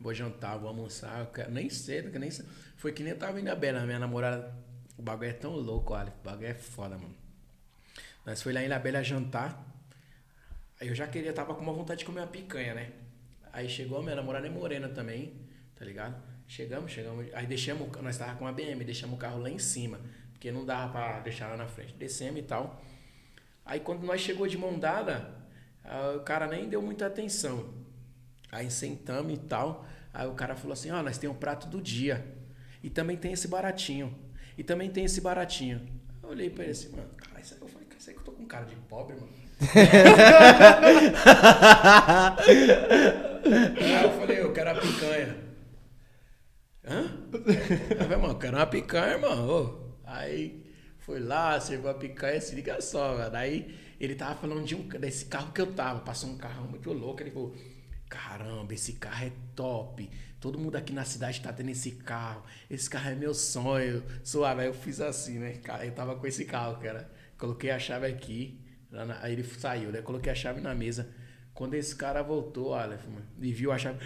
Vou 0.00 0.12
jantar, 0.12 0.58
vou 0.58 0.68
almoçar, 0.68 1.20
eu 1.20 1.26
quero 1.26 1.50
nem 1.52 1.70
cedo, 1.70 2.10
que 2.10 2.18
nem 2.18 2.30
ce- 2.30 2.44
Foi 2.76 2.92
que 2.92 3.02
nem 3.02 3.12
eu 3.12 3.18
tava 3.18 3.40
indo 3.40 3.48
a 3.50 3.54
Bela, 3.54 3.84
minha 3.86 3.98
namorada. 3.98 4.54
O 4.98 5.02
bagulho 5.02 5.30
é 5.30 5.32
tão 5.32 5.52
louco, 5.56 5.94
olha. 5.94 6.12
O 6.20 6.24
bagulho 6.24 6.46
é 6.48 6.54
foda, 6.54 6.96
mano. 6.98 7.14
Nós 8.26 8.42
foi 8.42 8.52
lá 8.52 8.62
em 8.62 8.66
Ilhabela 8.66 9.02
jantar. 9.02 9.64
Aí 10.80 10.88
eu 10.88 10.94
já 10.94 11.06
queria, 11.06 11.32
tava 11.32 11.54
com 11.54 11.62
uma 11.62 11.72
vontade 11.72 12.00
de 12.00 12.04
comer 12.04 12.20
uma 12.20 12.26
picanha, 12.26 12.74
né? 12.74 12.90
Aí 13.52 13.68
chegou, 13.68 14.02
minha 14.02 14.16
namorada 14.16 14.46
é 14.46 14.50
morena 14.50 14.88
também, 14.88 15.32
tá 15.76 15.84
ligado? 15.84 16.20
Chegamos, 16.48 16.90
chegamos. 16.90 17.32
Aí 17.32 17.46
deixamos, 17.46 17.88
nós 18.02 18.18
tava 18.18 18.34
com 18.36 18.44
uma 18.44 18.52
BM, 18.52 18.82
deixamos 18.84 19.14
o 19.16 19.18
carro 19.18 19.40
lá 19.40 19.48
em 19.48 19.58
cima. 19.58 20.00
Porque 20.34 20.52
não 20.52 20.64
dava 20.64 20.92
pra 20.92 21.20
deixar 21.20 21.48
lá 21.48 21.56
na 21.56 21.66
frente. 21.66 21.94
Descemos 21.94 22.38
e 22.40 22.42
tal. 22.42 22.82
Aí 23.64 23.80
quando 23.80 24.04
nós 24.04 24.20
chegou 24.20 24.46
de 24.46 24.58
mão 24.58 24.78
dada, 24.78 25.34
o 26.16 26.20
cara 26.20 26.46
nem 26.46 26.68
deu 26.68 26.82
muita 26.82 27.06
atenção. 27.06 27.72
Aí 28.52 28.70
sentamos 28.70 29.32
e 29.32 29.38
tal. 29.38 29.86
Aí 30.12 30.28
o 30.28 30.34
cara 30.34 30.54
falou 30.54 30.74
assim: 30.74 30.90
Ó, 30.90 31.02
nós 31.02 31.16
temos 31.18 31.36
o 31.36 31.40
prato 31.40 31.66
do 31.66 31.80
dia. 31.80 32.24
E 32.82 32.90
também 32.90 33.16
tem 33.16 33.32
esse 33.32 33.48
baratinho. 33.48 34.14
E 34.58 34.62
também 34.62 34.90
tem 34.90 35.04
esse 35.04 35.20
baratinho. 35.20 35.80
Eu 36.22 36.28
olhei 36.28 36.50
pra 36.50 36.62
ele 36.64 36.72
assim, 36.72 36.90
mano, 36.90 37.08
cara, 37.16 37.40
isso 37.40 37.54
aí, 37.54 37.60
eu 37.60 37.68
falei, 37.68 37.88
cara, 37.88 38.00
que 38.00 38.10
eu 38.10 38.22
tô 38.22 38.32
com 38.32 38.46
cara 38.46 38.64
de 38.64 38.76
pobre, 38.76 39.16
mano. 39.16 39.32
Aí 43.76 44.04
eu 44.04 44.10
falei, 44.18 44.40
eu 44.40 44.52
quero 44.52 44.70
a 44.70 44.74
picanha. 44.74 45.36
Hã? 46.86 47.10
Eu 47.90 47.96
falei, 47.98 48.18
mano, 48.18 48.32
eu 48.34 48.38
quero 48.38 48.56
uma 48.56 48.66
picanha, 48.66 49.12
irmão. 49.12 49.83
Aí 50.14 50.64
foi 50.98 51.20
lá, 51.20 51.60
serviu 51.60 51.90
a 51.90 51.94
picanha, 51.94 52.40
se 52.40 52.54
liga 52.54 52.80
só, 52.80 53.16
mano. 53.16 53.36
Aí 53.36 53.78
ele 54.00 54.14
tava 54.14 54.34
falando 54.40 54.64
de 54.64 54.74
um, 54.74 54.88
desse 54.88 55.26
carro 55.26 55.52
que 55.52 55.60
eu 55.60 55.72
tava. 55.74 56.00
Passou 56.00 56.30
um 56.30 56.38
carro 56.38 56.68
muito 56.68 56.92
louco. 56.92 57.22
Ele 57.22 57.30
falou, 57.30 57.54
caramba, 58.08 58.72
esse 58.74 58.94
carro 58.94 59.26
é 59.26 59.32
top. 59.54 60.10
Todo 60.40 60.58
mundo 60.58 60.76
aqui 60.76 60.92
na 60.92 61.04
cidade 61.04 61.40
tá 61.40 61.52
tendo 61.52 61.70
esse 61.70 61.92
carro. 61.92 62.42
Esse 62.70 62.88
carro 62.88 63.10
é 63.10 63.14
meu 63.14 63.34
sonho. 63.34 64.02
Suave. 64.22 64.62
Aí 64.62 64.66
eu 64.66 64.74
fiz 64.74 65.00
assim, 65.00 65.38
né? 65.38 65.60
Eu 65.82 65.92
tava 65.92 66.16
com 66.16 66.26
esse 66.26 66.44
carro, 66.44 66.80
cara. 66.80 67.10
Coloquei 67.38 67.70
a 67.70 67.78
chave 67.78 68.06
aqui. 68.06 68.60
Aí 69.20 69.32
ele 69.32 69.42
saiu, 69.44 69.90
né? 69.90 70.02
Coloquei 70.02 70.30
a 70.30 70.34
chave 70.34 70.60
na 70.60 70.74
mesa. 70.74 71.10
Quando 71.52 71.74
esse 71.74 71.94
cara 71.94 72.22
voltou, 72.22 72.70
mano, 72.70 72.98
e 73.40 73.52
viu 73.52 73.72
a 73.72 73.78
chave. 73.78 73.98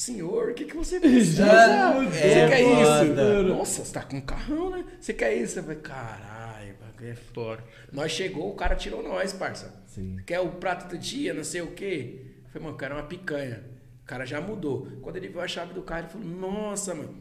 Senhor, 0.00 0.48
o 0.48 0.54
que, 0.54 0.64
que 0.64 0.74
você 0.74 0.98
precisa? 0.98 1.44
Já 1.44 1.92
você 1.92 2.18
é 2.20 2.48
quer 2.48 2.64
foda. 2.64 3.22
isso? 3.22 3.42
Nossa, 3.48 3.84
você 3.84 3.92
tá 3.92 4.02
com 4.02 4.16
um 4.16 4.20
carrão, 4.22 4.70
né? 4.70 4.82
Você 4.98 5.12
quer 5.12 5.34
isso? 5.34 5.58
Eu 5.58 5.62
falei, 5.62 5.78
caralho, 5.78 6.74
bagulho 6.80 7.10
é 7.10 7.14
foda. 7.14 7.62
Nós 7.92 8.10
chegou, 8.10 8.50
o 8.50 8.54
cara 8.54 8.74
tirou 8.74 9.02
nós, 9.02 9.34
parça. 9.34 9.78
Sim. 9.86 10.16
Quer 10.26 10.40
o 10.40 10.52
prato 10.52 10.88
do 10.88 10.96
dia, 10.96 11.34
não 11.34 11.44
sei 11.44 11.60
o 11.60 11.72
quê? 11.72 12.22
Eu 12.44 12.50
falei, 12.50 12.66
mano, 12.66 12.78
quero 12.78 12.94
uma 12.94 13.02
picanha. 13.02 13.62
O 14.02 14.06
cara 14.06 14.24
já 14.24 14.40
mudou. 14.40 14.88
Quando 15.02 15.16
ele 15.16 15.28
viu 15.28 15.38
a 15.42 15.46
chave 15.46 15.74
do 15.74 15.82
carro, 15.82 16.04
ele 16.04 16.08
falou, 16.08 16.26
nossa, 16.26 16.94
mano. 16.94 17.20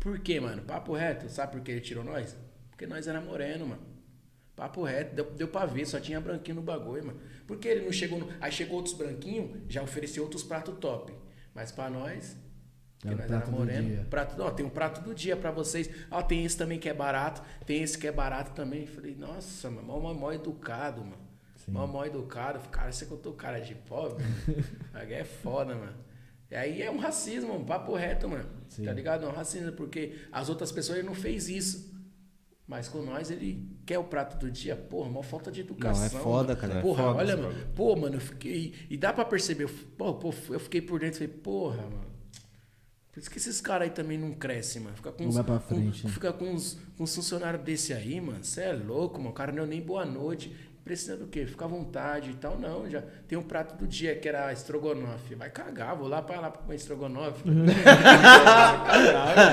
Por 0.00 0.18
quê, 0.18 0.40
mano? 0.40 0.62
Papo 0.62 0.94
reto. 0.94 1.28
Sabe 1.28 1.52
por 1.52 1.60
que 1.60 1.72
ele 1.72 1.80
tirou 1.82 2.02
nós? 2.02 2.34
Porque 2.70 2.86
nós 2.86 3.06
era 3.06 3.20
moreno, 3.20 3.66
mano. 3.66 3.82
Papo 4.56 4.82
reto. 4.82 5.14
Deu, 5.14 5.30
deu 5.32 5.48
pra 5.48 5.66
ver, 5.66 5.84
só 5.86 6.00
tinha 6.00 6.18
branquinho 6.22 6.54
no 6.54 6.62
bagulho, 6.62 7.04
mano. 7.04 7.20
Por 7.46 7.58
que 7.58 7.68
ele 7.68 7.84
não 7.84 7.92
chegou 7.92 8.18
no... 8.18 8.30
Aí 8.40 8.50
chegou 8.50 8.76
outros 8.76 8.94
branquinhos, 8.94 9.58
já 9.68 9.82
ofereceu 9.82 10.22
outros 10.22 10.42
pratos 10.42 10.74
top. 10.80 11.12
Mas 11.54 11.72
pra 11.72 11.88
nós... 11.90 12.36
É 13.04 13.08
Porque 13.10 13.14
o 13.14 13.18
nós 13.18 13.26
prato 13.26 13.42
era 13.42 13.50
do 13.50 13.58
moreno. 13.58 13.88
dia. 13.88 14.06
Prato, 14.08 14.42
ó, 14.42 14.50
tem 14.52 14.64
um 14.64 14.70
prato 14.70 15.00
do 15.00 15.12
dia 15.12 15.36
pra 15.36 15.50
vocês. 15.50 15.90
Ó, 16.08 16.22
tem 16.22 16.44
esse 16.44 16.56
também 16.56 16.78
que 16.78 16.88
é 16.88 16.94
barato. 16.94 17.42
Tem 17.66 17.82
esse 17.82 17.98
que 17.98 18.06
é 18.06 18.12
barato 18.12 18.52
também. 18.52 18.86
Falei, 18.86 19.16
nossa, 19.16 19.68
mano, 19.68 19.88
mó, 19.88 20.14
mó, 20.14 20.32
educado, 20.32 21.00
mano. 21.00 21.18
Mó, 21.66 21.84
mó 21.86 22.04
educado. 22.04 22.60
Cara, 22.68 22.92
você 22.92 23.04
contou 23.06 23.32
cara 23.32 23.58
de 23.60 23.74
pobre. 23.74 24.24
Aí 24.94 25.12
é 25.14 25.24
foda, 25.24 25.74
mano. 25.74 25.96
E 26.50 26.54
aí 26.54 26.82
é 26.82 26.90
um 26.90 26.98
racismo, 26.98 27.54
um 27.56 27.64
papo 27.64 27.94
reto, 27.94 28.28
mano. 28.28 28.48
Sim. 28.68 28.84
Tá 28.84 28.92
ligado? 28.92 29.24
É 29.24 29.28
um 29.28 29.32
racismo, 29.32 29.72
porque 29.72 30.18
as 30.30 30.50
outras 30.50 30.70
pessoas 30.70 31.02
não 31.02 31.14
fez 31.14 31.48
isso. 31.48 31.91
Mas 32.66 32.88
com 32.88 33.02
nós 33.02 33.30
ele 33.30 33.68
quer 33.84 33.98
o 33.98 34.04
prato 34.04 34.38
do 34.38 34.50
dia. 34.50 34.74
Porra, 34.76 35.10
mó 35.10 35.22
falta 35.22 35.50
de 35.50 35.60
educação. 35.60 36.00
Não, 36.00 36.20
é 36.20 36.22
foda, 36.22 36.56
cara, 36.56 36.74
é 36.78 36.80
Porra, 36.82 37.02
foda 37.04 37.18
olha, 37.18 37.36
mano. 37.36 37.66
Pô, 37.74 37.96
mano, 37.96 38.16
eu 38.16 38.20
fiquei. 38.20 38.72
E 38.88 38.96
dá 38.96 39.12
pra 39.12 39.24
perceber. 39.24 39.68
Pô, 39.98 40.14
pô, 40.14 40.32
eu 40.50 40.60
fiquei 40.60 40.80
por 40.80 41.00
dentro 41.00 41.22
e 41.22 41.26
falei, 41.26 41.40
porra, 41.42 41.82
mano. 41.82 42.12
Por 43.12 43.20
isso 43.20 43.30
que 43.30 43.36
esses 43.36 43.60
caras 43.60 43.88
aí 43.88 43.94
também 43.94 44.16
não 44.16 44.32
crescem, 44.32 44.80
mano. 44.80 44.96
Fica 44.96 45.12
com 45.12 45.22
Não 45.24 45.28
uns, 45.28 45.34
vai 45.34 45.44
pra 45.44 45.58
com- 45.58 45.74
frente, 45.74 46.06
né? 46.06 46.10
fica 46.12 46.32
com 46.32 46.46
uns, 46.50 46.78
com 46.96 47.04
uns 47.04 47.14
funcionários 47.14 47.62
desse 47.62 47.92
aí, 47.92 48.18
mano. 48.20 48.42
Você 48.42 48.62
é 48.62 48.72
louco, 48.72 49.18
mano. 49.18 49.30
O 49.30 49.34
cara 49.34 49.50
não 49.52 49.58
deu 49.58 49.66
nem 49.66 49.82
boa 49.82 50.06
noite. 50.06 50.56
Precisa 50.84 51.16
do 51.16 51.28
quê? 51.28 51.46
Fica 51.46 51.64
à 51.64 51.68
vontade 51.68 52.30
e 52.30 52.34
tal. 52.34 52.58
Não, 52.58 52.90
já 52.90 53.02
tem 53.28 53.38
um 53.38 53.42
prato 53.42 53.76
do 53.76 53.86
dia 53.86 54.16
que 54.16 54.28
era 54.28 54.52
estrogonofe. 54.52 55.36
Vai 55.36 55.48
cagar, 55.48 55.94
vou 55.96 56.08
lá 56.08 56.20
pra 56.20 56.40
lá 56.40 56.50
pra 56.50 56.60
comer 56.62 56.74
estrogonofe. 56.74 57.44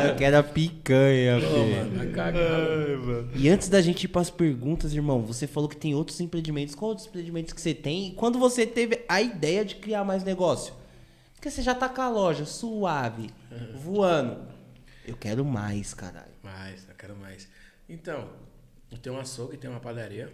Eu 0.07 0.15
quero 0.15 0.37
a 0.39 0.43
picanha, 0.43 1.39
Pô, 1.39 1.57
mano, 1.65 1.97
vai 1.97 2.07
cagar. 2.07 2.41
mano. 2.41 3.29
E 3.35 3.47
antes 3.47 3.69
da 3.69 3.79
gente 3.79 4.05
ir 4.05 4.07
pras 4.07 4.29
perguntas, 4.31 4.93
irmão, 4.93 5.21
você 5.21 5.45
falou 5.45 5.69
que 5.69 5.77
tem 5.77 5.93
outros 5.93 6.19
empreendimentos. 6.19 6.73
Qual 6.73 6.89
outros 6.89 7.07
empreendimentos 7.07 7.53
que 7.53 7.61
você 7.61 7.73
tem? 7.75 8.07
E 8.07 8.11
quando 8.13 8.39
você 8.39 8.65
teve 8.65 9.05
a 9.07 9.21
ideia 9.21 9.63
de 9.63 9.75
criar 9.75 10.03
mais 10.03 10.23
negócio? 10.23 10.73
Porque 11.35 11.51
você 11.51 11.61
já 11.61 11.75
tá 11.75 11.87
com 11.87 12.01
a 12.01 12.09
loja 12.09 12.43
suave, 12.45 13.29
voando. 13.75 14.41
Eu 15.07 15.15
quero 15.15 15.45
mais, 15.45 15.93
caralho. 15.93 16.27
Mais, 16.43 16.87
eu 16.89 16.95
quero 16.95 17.15
mais. 17.15 17.47
Então, 17.87 18.27
eu 18.91 18.97
tenho 18.97 19.15
um 19.15 19.19
açougue, 19.19 19.57
tenho 19.57 19.73
uma 19.73 19.79
padaria. 19.79 20.31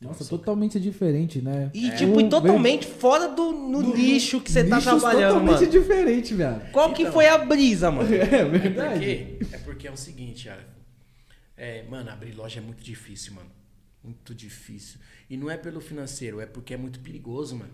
Nossa, 0.00 0.24
totalmente 0.24 0.80
diferente, 0.80 1.42
né? 1.42 1.70
E, 1.74 1.90
É. 1.90 1.94
tipo, 1.96 2.18
Um 2.18 2.28
totalmente 2.28 2.86
fora 2.86 3.28
do 3.28 3.52
no 3.52 3.82
nicho 3.94 4.40
que 4.40 4.50
você 4.50 4.64
tá 4.64 4.80
trabalhando, 4.80 5.34
totalmente 5.34 5.60
mano. 5.60 5.70
diferente, 5.70 6.34
velho. 6.34 6.62
Qual 6.72 6.92
que 6.94 7.02
Então. 7.02 7.12
foi 7.12 7.28
a 7.28 7.36
brisa, 7.36 7.90
mano? 7.90 8.08
É 8.14 8.22
É 8.40 8.44
verdade. 8.46 9.36
porque, 9.38 9.54
é 9.54 9.58
porque 9.58 9.88
é 9.88 9.90
o 9.92 9.96
seguinte, 9.98 10.46
cara. 10.46 10.66
É, 11.54 11.82
mano, 11.82 12.10
abrir 12.10 12.32
loja 12.32 12.60
é 12.60 12.62
muito 12.62 12.82
difícil, 12.82 13.34
mano. 13.34 13.50
Muito 14.02 14.34
difícil. 14.34 14.98
E 15.28 15.36
não 15.36 15.50
é 15.50 15.58
pelo 15.58 15.80
financeiro, 15.82 16.40
é 16.40 16.46
porque 16.46 16.72
é 16.72 16.76
muito 16.78 16.98
perigoso, 17.00 17.54
mano. 17.56 17.72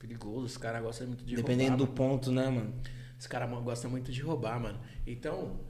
Perigoso, 0.00 0.46
os 0.46 0.56
caras 0.56 0.82
gostam 0.82 1.06
muito 1.06 1.24
de 1.24 1.36
Dependendo 1.36 1.76
do 1.76 1.84
roubar. 1.84 1.94
ponto, 1.96 2.32
né, 2.32 2.46
mano? 2.46 2.56
mano. 2.56 2.74
Os 3.16 3.26
caras 3.28 3.48
gostam 3.62 3.88
muito 3.88 4.10
de 4.10 4.20
roubar, 4.20 4.58
mano. 4.58 4.80
Então, 5.06 5.60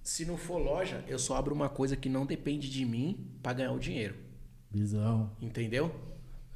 se 0.00 0.24
não 0.24 0.36
for 0.36 0.58
loja, 0.58 1.02
eu 1.08 1.18
só 1.18 1.34
abro 1.36 1.52
uma 1.52 1.68
coisa 1.68 1.96
que 1.96 2.08
não 2.08 2.24
depende 2.24 2.70
de 2.70 2.84
mim 2.84 3.26
pra 3.42 3.52
ganhar 3.52 3.72
o 3.72 3.80
dinheiro. 3.80 4.14
Visão. 4.74 5.30
Entendeu? 5.40 5.94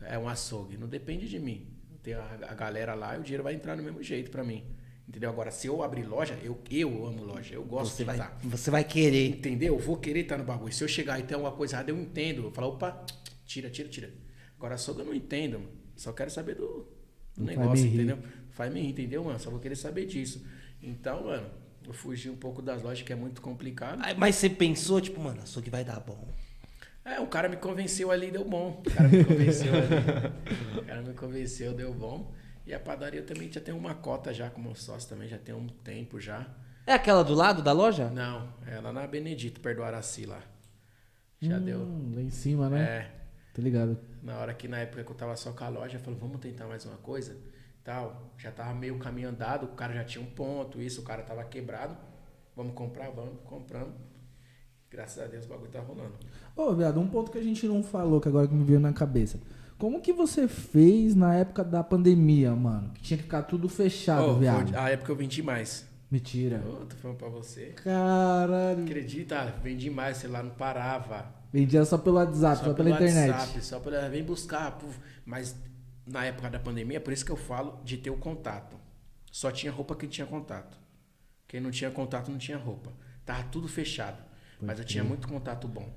É 0.02 0.18
um 0.18 0.28
açougue, 0.28 0.76
não 0.76 0.88
depende 0.88 1.28
de 1.28 1.38
mim. 1.38 1.66
Tem 2.02 2.14
a, 2.14 2.22
a 2.48 2.54
galera 2.54 2.94
lá 2.94 3.16
e 3.16 3.20
o 3.20 3.22
dinheiro 3.22 3.42
vai 3.42 3.54
entrar 3.54 3.76
do 3.76 3.82
mesmo 3.82 4.02
jeito 4.02 4.30
pra 4.30 4.44
mim. 4.44 4.64
Entendeu? 5.08 5.30
Agora, 5.30 5.50
se 5.50 5.66
eu 5.66 5.82
abrir 5.82 6.04
loja, 6.04 6.38
eu, 6.42 6.58
eu 6.70 7.06
amo 7.06 7.24
loja, 7.24 7.54
eu 7.54 7.64
gosto 7.64 7.92
Você 7.92 8.02
de 8.02 8.06
vai, 8.06 8.16
estar. 8.16 8.38
você 8.44 8.70
vai 8.70 8.84
querer. 8.84 9.28
Entendeu? 9.30 9.74
Eu 9.74 9.80
vou 9.80 9.96
querer 9.96 10.20
estar 10.20 10.36
no 10.36 10.44
bagulho. 10.44 10.72
Se 10.72 10.84
eu 10.84 10.88
chegar 10.88 11.18
e 11.18 11.22
ter 11.22 11.34
alguma 11.34 11.52
coisa 11.52 11.76
errada, 11.76 11.90
eu 11.90 11.98
entendo. 11.98 12.44
Eu 12.44 12.50
falo, 12.50 12.68
opa, 12.68 13.04
tira, 13.46 13.70
tira, 13.70 13.88
tira. 13.88 14.12
Agora, 14.56 14.74
açougue 14.74 15.00
eu 15.00 15.06
não 15.06 15.14
entendo, 15.14 15.58
mano. 15.60 15.70
Só 15.96 16.12
quero 16.12 16.30
saber 16.30 16.54
do, 16.56 16.86
do 17.36 17.44
negócio, 17.44 17.86
entendeu? 17.86 18.18
Faz 18.50 18.72
me 18.72 18.80
rir, 18.80 18.90
entendeu, 18.90 19.24
mano? 19.24 19.38
Só 19.40 19.50
vou 19.50 19.58
querer 19.60 19.76
saber 19.76 20.04
disso. 20.06 20.44
Então, 20.82 21.24
mano, 21.24 21.48
Eu 21.86 21.92
fugi 21.94 22.28
um 22.28 22.36
pouco 22.36 22.60
das 22.60 22.82
lojas, 22.82 23.02
que 23.02 23.12
é 23.12 23.16
muito 23.16 23.40
complicado. 23.40 24.00
Mas 24.18 24.36
você 24.36 24.50
pensou, 24.50 25.00
tipo, 25.00 25.20
mano, 25.20 25.40
açougue 25.42 25.70
vai 25.70 25.84
dar 25.84 26.00
bom. 26.00 26.28
É, 27.14 27.20
o 27.20 27.26
cara 27.26 27.48
me 27.48 27.56
convenceu 27.56 28.10
ali, 28.10 28.30
deu 28.30 28.44
bom. 28.44 28.82
O 28.86 28.90
cara 28.90 29.08
me 29.08 29.24
convenceu 29.24 29.72
ali. 29.74 30.78
O 30.78 30.82
cara 30.84 31.02
me 31.02 31.14
convenceu, 31.14 31.74
deu 31.74 31.92
bom. 31.94 32.32
E 32.66 32.74
a 32.74 32.80
padaria 32.80 33.22
também 33.22 33.50
já 33.50 33.60
tem 33.60 33.74
uma 33.74 33.94
cota 33.94 34.32
já 34.32 34.50
como 34.50 34.74
sócio 34.76 35.08
também, 35.08 35.28
já 35.28 35.38
tem 35.38 35.54
um 35.54 35.66
tempo 35.66 36.20
já. 36.20 36.46
É 36.86 36.92
aquela 36.92 37.22
do 37.22 37.34
lado 37.34 37.62
da 37.62 37.72
loja? 37.72 38.08
Não, 38.10 38.52
é 38.66 38.78
lá 38.80 38.92
na 38.92 39.06
Benedito, 39.06 39.60
perto 39.60 39.78
do 39.78 39.84
Araci 39.84 40.26
lá. 40.26 40.40
Já 41.40 41.58
deu. 41.58 41.80
Hum, 41.80 42.12
lá 42.14 42.22
em 42.22 42.30
cima, 42.30 42.68
né? 42.68 42.82
É, 42.82 43.10
Tá 43.54 43.62
ligado? 43.62 43.98
na 44.22 44.38
hora 44.38 44.52
que 44.52 44.68
na 44.68 44.78
época 44.78 45.02
que 45.02 45.10
eu 45.10 45.16
tava 45.16 45.34
só 45.36 45.52
com 45.52 45.64
a 45.64 45.68
loja, 45.68 45.98
falou, 45.98 46.18
vamos 46.18 46.38
tentar 46.40 46.66
mais 46.66 46.84
uma 46.84 46.96
coisa. 46.98 47.36
Tal, 47.82 48.32
já 48.36 48.52
tava 48.52 48.74
meio 48.74 48.98
caminho 48.98 49.30
andado, 49.30 49.64
o 49.64 49.68
cara 49.68 49.94
já 49.94 50.04
tinha 50.04 50.22
um 50.22 50.28
ponto, 50.30 50.80
isso, 50.80 51.00
o 51.00 51.04
cara 51.04 51.22
tava 51.22 51.42
quebrado. 51.44 51.96
Vamos 52.54 52.74
comprar, 52.74 53.10
vamos, 53.10 53.40
comprando. 53.44 53.94
Graças 54.90 55.22
a 55.22 55.26
Deus 55.26 55.44
o 55.44 55.48
bagulho 55.48 55.70
tá 55.70 55.80
rolando. 55.80 56.14
Ô, 56.56 56.74
viado, 56.74 56.98
um 56.98 57.06
ponto 57.06 57.30
que 57.30 57.38
a 57.38 57.42
gente 57.42 57.66
não 57.66 57.82
falou, 57.82 58.20
que 58.20 58.28
agora 58.28 58.48
que 58.48 58.54
me 58.54 58.64
veio 58.64 58.80
na 58.80 58.92
cabeça. 58.92 59.38
Como 59.78 60.00
que 60.00 60.12
você 60.12 60.48
fez 60.48 61.14
na 61.14 61.34
época 61.34 61.62
da 61.62 61.84
pandemia, 61.84 62.54
mano? 62.56 62.90
Que 62.94 63.02
tinha 63.02 63.16
que 63.16 63.22
ficar 63.24 63.42
tudo 63.42 63.68
fechado, 63.68 64.24
Ô, 64.24 64.38
viado. 64.38 64.74
a 64.74 64.88
época 64.90 65.12
eu 65.12 65.16
vendi 65.16 65.42
mais. 65.42 65.86
Mentira. 66.10 66.62
Ô, 66.66 66.86
tô 66.86 66.96
falando 66.96 67.16
pra 67.18 67.28
você. 67.28 67.66
Caralho. 67.76 68.82
Acredita, 68.82 69.54
vendi 69.62 69.90
mais, 69.90 70.16
sei 70.16 70.30
lá, 70.30 70.42
não 70.42 70.50
parava. 70.50 71.32
Vendia 71.52 71.84
só 71.84 71.96
pelo 71.96 72.16
WhatsApp, 72.16 72.56
só, 72.56 72.62
pela 72.62 72.74
pelo 72.74 72.88
internet. 72.90 73.30
WhatsApp, 73.30 73.64
só 73.64 73.78
pela. 73.80 74.08
Vem 74.08 74.24
buscar. 74.24 74.72
puf. 74.78 74.98
Mas 75.24 75.54
na 76.06 76.24
época 76.24 76.50
da 76.50 76.58
pandemia, 76.58 77.00
por 77.00 77.12
isso 77.12 77.24
que 77.24 77.32
eu 77.32 77.36
falo 77.36 77.78
de 77.84 77.98
ter 77.98 78.10
o 78.10 78.16
contato. 78.16 78.76
Só 79.30 79.50
tinha 79.52 79.70
roupa 79.70 79.94
que 79.94 80.06
tinha 80.06 80.26
contato. 80.26 80.78
Quem 81.46 81.60
não 81.60 81.70
tinha 81.70 81.90
contato 81.90 82.30
não 82.30 82.38
tinha 82.38 82.58
roupa. 82.58 82.90
Tava 83.24 83.44
tudo 83.44 83.68
fechado. 83.68 84.27
Mas 84.60 84.78
eu 84.78 84.84
tinha 84.84 85.04
muito 85.04 85.28
contato 85.28 85.66
bom. 85.68 85.92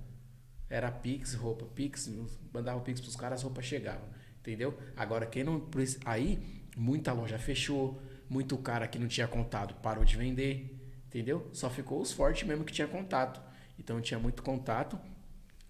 Era 0.69 0.91
Pix, 0.91 1.33
roupa. 1.33 1.65
Pix, 1.65 2.09
mandava 2.53 2.79
o 2.79 2.81
Pix 2.81 3.01
pros 3.01 3.15
caras, 3.15 3.39
as 3.39 3.43
roupas 3.43 3.65
chegavam. 3.65 4.07
Entendeu? 4.39 4.77
Agora, 4.95 5.25
quem 5.25 5.43
não. 5.43 5.69
Aí, 6.05 6.63
muita 6.75 7.13
loja 7.13 7.37
fechou. 7.37 8.01
Muito 8.29 8.57
cara 8.57 8.87
que 8.87 8.97
não 8.97 9.09
tinha 9.09 9.27
contato 9.27 9.75
parou 9.81 10.05
de 10.05 10.15
vender. 10.15 10.79
Entendeu? 11.07 11.49
Só 11.51 11.69
ficou 11.69 12.01
os 12.01 12.13
fortes 12.13 12.47
mesmo 12.47 12.63
que 12.63 12.71
tinha 12.71 12.87
contato. 12.87 13.41
Então 13.77 13.97
eu 13.97 14.01
tinha 14.01 14.19
muito 14.19 14.41
contato. 14.41 14.97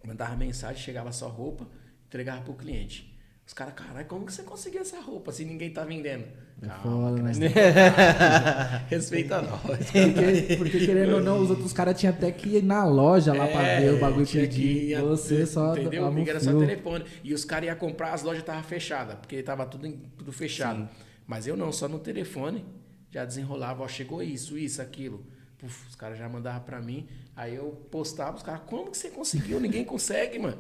Mandava 0.05 0.35
mensagem, 0.35 0.81
chegava 0.81 1.11
só 1.11 1.27
roupa, 1.27 1.67
entregava 2.05 2.41
pro 2.41 2.53
cliente. 2.53 3.19
Os 3.45 3.53
caras, 3.53 3.73
caralho, 3.73 4.07
como 4.07 4.25
que 4.25 4.33
você 4.33 4.43
conseguiu 4.43 4.81
essa 4.81 4.99
roupa 4.99 5.31
se 5.31 5.43
ninguém 5.43 5.73
tá 5.73 5.83
vendendo? 5.83 6.27
Calma, 6.61 7.09
foda, 7.09 7.23
né? 7.23 7.31
Respeita 8.87 9.41
nós. 9.41 9.61
Porque, 9.91 10.55
porque 10.57 10.79
querendo 10.85 11.15
ou 11.15 11.21
não, 11.21 11.41
os 11.41 11.49
outros 11.49 11.73
caras 11.73 11.99
tinham 11.99 12.13
até 12.13 12.31
que 12.31 12.57
ir 12.57 12.63
na 12.63 12.85
loja 12.85 13.33
lá 13.33 13.47
pra 13.47 13.79
ver 13.79 13.93
o 13.95 13.99
bagulho 13.99 14.27
É, 14.27 14.41
pedir. 14.41 14.91
ir, 14.91 15.01
Você 15.01 15.45
só 15.45 15.75
Entendeu? 15.75 16.05
Comigo 16.05 16.29
era 16.29 16.39
só 16.39 16.53
telefone. 16.57 17.05
E 17.23 17.33
os 17.33 17.43
caras 17.43 17.67
iam 17.67 17.75
comprar, 17.75 18.13
as 18.13 18.21
lojas 18.21 18.41
estavam 18.41 18.63
fechadas, 18.63 19.15
porque 19.15 19.41
tava 19.41 19.65
tudo, 19.65 19.91
tudo 20.17 20.31
fechado. 20.31 20.87
Mas 21.25 21.47
eu 21.47 21.57
não, 21.57 21.71
só 21.71 21.87
no 21.87 21.97
telefone. 21.99 22.63
Já 23.09 23.25
desenrolava, 23.25 23.83
ó, 23.83 23.87
chegou 23.87 24.21
isso, 24.21 24.57
isso, 24.57 24.81
aquilo. 24.81 25.25
Puf, 25.57 25.87
os 25.89 25.95
caras 25.95 26.17
já 26.17 26.29
mandavam 26.29 26.61
pra 26.61 26.79
mim. 26.79 27.07
Aí 27.35 27.55
eu 27.55 27.71
postava, 27.89 28.37
os 28.37 28.43
caras, 28.43 28.61
como 28.67 28.91
que 28.91 28.97
você 28.97 29.09
conseguiu? 29.09 29.59
Ninguém 29.59 29.83
consegue, 29.83 30.37
mano. 30.39 30.57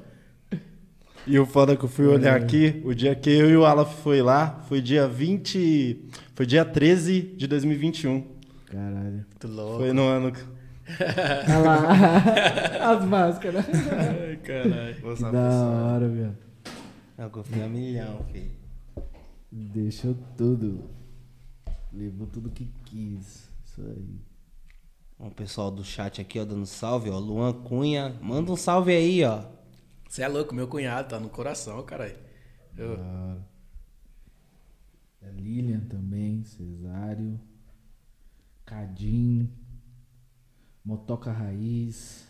E 1.27 1.37
o 1.37 1.45
foda 1.45 1.75
que 1.75 1.85
eu 1.85 1.89
fui 1.89 2.07
olhar 2.07 2.35
aqui, 2.35 2.81
o 2.83 2.95
dia 2.95 3.13
que 3.13 3.29
eu 3.29 3.49
e 3.49 3.55
o 3.55 3.63
Alaf 3.65 4.01
foi 4.01 4.21
lá, 4.21 4.61
foi 4.67 4.81
dia 4.81 5.07
20. 5.07 6.09
Foi 6.33 6.45
dia 6.45 6.65
13 6.65 7.21
de 7.21 7.47
2021. 7.47 8.25
Caralho. 8.65 9.25
Muito 9.29 9.47
louco. 9.47 9.77
Foi 9.77 9.93
no 9.93 10.03
ano. 10.03 10.33
Olha 11.47 11.57
lá. 11.59 12.91
As 12.91 13.05
máscaras. 13.05 13.65
Ai, 13.67 14.37
caralho. 14.37 14.95
Que 14.95 15.01
da 15.01 15.09
você. 15.09 15.25
hora, 15.25 16.07
velho. 16.09 16.37
Eu 17.17 17.29
confio 17.29 17.65
a 17.65 17.67
milhão, 17.67 18.25
filho. 18.31 18.51
Deixou 19.51 20.17
tudo. 20.35 20.85
Levou 21.93 22.25
tudo 22.25 22.49
que 22.49 22.67
quis. 22.85 23.47
Isso 23.63 23.81
aí. 23.81 24.19
O 25.19 25.29
pessoal 25.29 25.69
do 25.69 25.83
chat 25.83 26.19
aqui, 26.19 26.39
ó, 26.39 26.45
dando 26.45 26.65
salve, 26.65 27.11
ó. 27.11 27.19
Luan 27.19 27.53
Cunha. 27.53 28.15
Manda 28.21 28.51
um 28.51 28.55
salve 28.55 28.91
aí, 28.91 29.23
ó. 29.23 29.43
Você 30.11 30.23
é 30.23 30.27
louco, 30.27 30.53
meu 30.53 30.67
cunhado, 30.67 31.07
tá 31.07 31.17
no 31.17 31.29
coração, 31.29 31.81
caralho. 31.83 32.17
Eu-. 32.77 32.97
É 35.21 35.31
Lilian 35.31 35.79
também, 35.79 36.43
Cesário. 36.43 37.39
Cadim. 38.65 39.49
Motoca 40.83 41.31
Raiz. 41.31 42.27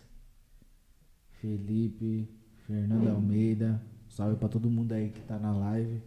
Felipe. 1.41 2.29
Fernando 2.67 3.09
Almeida. 3.09 3.81
Salve 4.09 4.35
pra 4.35 4.47
todo 4.47 4.69
mundo 4.69 4.91
aí 4.91 5.09
que 5.09 5.21
tá 5.21 5.39
na 5.39 5.51
live. 5.51 6.03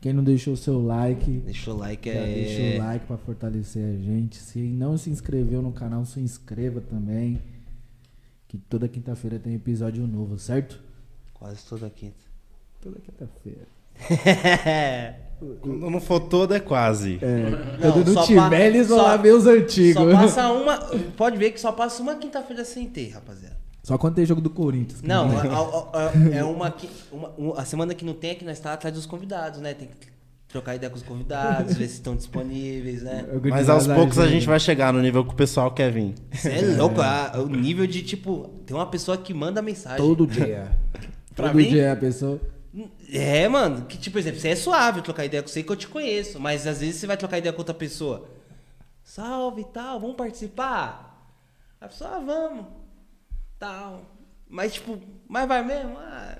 Quem 0.00 0.12
não 0.12 0.24
deixou 0.24 0.54
o 0.54 0.56
seu 0.56 0.84
like, 0.84 1.30
Deixa 1.30 1.70
o 1.72 1.76
like, 1.76 2.12
já 2.12 2.18
é... 2.18 2.34
deixa 2.34 2.76
o 2.76 2.84
like 2.84 3.06
pra 3.06 3.16
fortalecer 3.18 3.84
a 3.84 3.96
gente. 3.96 4.34
Se 4.34 4.58
não 4.58 4.98
se 4.98 5.10
inscreveu 5.10 5.62
no 5.62 5.70
canal, 5.70 6.04
se 6.04 6.18
inscreva 6.18 6.80
também. 6.80 7.40
Que 8.48 8.58
toda 8.58 8.88
quinta-feira 8.88 9.38
tem 9.38 9.54
episódio 9.54 10.04
novo, 10.04 10.36
certo? 10.36 10.87
Quase 11.38 11.64
toda 11.68 11.88
quinta. 11.90 12.16
Toda 12.80 12.98
quinta-feira. 13.00 13.66
Quando 15.60 15.90
não 15.90 16.00
for 16.00 16.20
todo, 16.20 16.52
é 16.54 16.58
quase. 16.60 17.20
Não, 17.80 17.92
Quando 17.92 18.06
não 18.08 18.14
só 18.14 18.22
tiver, 18.26 18.66
eles 18.66 18.88
vão 18.88 18.98
lá 18.98 19.16
ver 19.16 19.32
os 19.34 19.46
antigos. 19.46 19.94
Só 20.02 20.10
passa 20.12 20.52
uma. 20.52 20.78
Pode 21.16 21.36
ver 21.36 21.52
que 21.52 21.60
só 21.60 21.70
passa 21.70 22.02
uma 22.02 22.16
quinta-feira 22.16 22.64
sem 22.64 22.86
ter, 22.88 23.10
rapaziada. 23.10 23.56
Só 23.84 23.96
quando 23.96 24.16
tem 24.16 24.26
jogo 24.26 24.40
do 24.40 24.50
Corinthians. 24.50 25.00
Não, 25.00 25.28
a- 25.38 25.42
a- 25.42 26.08
a- 26.08 26.34
é 26.36 26.42
uma, 26.44 26.74
uma, 27.12 27.30
um- 27.38 27.54
A 27.56 27.64
semana 27.64 27.94
que 27.94 28.04
não 28.04 28.14
tem 28.14 28.30
é 28.30 28.34
que 28.34 28.44
nós 28.44 28.58
tá 28.58 28.72
atrás 28.72 28.94
dos 28.94 29.06
convidados, 29.06 29.60
né? 29.60 29.74
Tem 29.74 29.86
que 29.88 29.94
trocar 30.48 30.74
ideia 30.74 30.90
com 30.90 30.96
os 30.96 31.02
convidados, 31.04 31.76
ver 31.76 31.86
se 31.86 31.94
estão 31.94 32.16
disponíveis, 32.16 33.02
né? 33.02 33.24
Mas 33.48 33.68
aos 33.68 33.86
poucos 33.86 34.18
a 34.18 34.26
gente 34.26 34.46
vai 34.46 34.58
chegar 34.58 34.92
no 34.92 35.00
nível 35.00 35.24
que 35.24 35.32
o 35.32 35.36
pessoal 35.36 35.70
quer 35.70 35.92
vir. 35.92 36.14
Cê 36.34 36.50
é 36.50 36.76
louco, 36.76 37.00
a- 37.00 37.32
o 37.36 37.46
nível 37.48 37.86
de 37.86 38.02
tipo. 38.02 38.48
Tem 38.66 38.76
uma 38.76 38.86
pessoa 38.86 39.16
que 39.16 39.32
manda 39.32 39.62
mensagem. 39.62 39.98
Todo 39.98 40.26
dia. 40.26 40.72
Pra 41.38 41.50
Todo 41.50 41.56
mim? 41.56 41.68
dia 41.68 41.92
a 41.92 41.96
pessoa. 41.96 42.40
É, 43.12 43.48
mano, 43.48 43.86
que 43.86 43.96
tipo, 43.96 44.14
por 44.14 44.18
exemplo, 44.18 44.40
você 44.40 44.48
é 44.48 44.56
suave 44.56 45.02
trocar 45.02 45.24
ideia 45.24 45.40
com 45.40 45.48
você 45.48 45.62
que 45.62 45.70
eu 45.70 45.76
te 45.76 45.86
conheço, 45.86 46.40
mas 46.40 46.66
às 46.66 46.80
vezes 46.80 46.96
você 46.96 47.06
vai 47.06 47.16
trocar 47.16 47.38
ideia 47.38 47.52
com 47.52 47.60
outra 47.60 47.72
pessoa. 47.74 48.28
Salve 49.04 49.60
e 49.60 49.64
tal, 49.66 50.00
vamos 50.00 50.16
participar? 50.16 51.32
A 51.80 51.86
pessoa, 51.86 52.16
ah, 52.16 52.18
vamos. 52.18 52.66
Tal. 53.56 54.02
Mas 54.48 54.74
tipo, 54.74 54.98
mas 55.28 55.46
vai 55.46 55.64
mesmo? 55.64 55.96
Ah, 55.96 56.38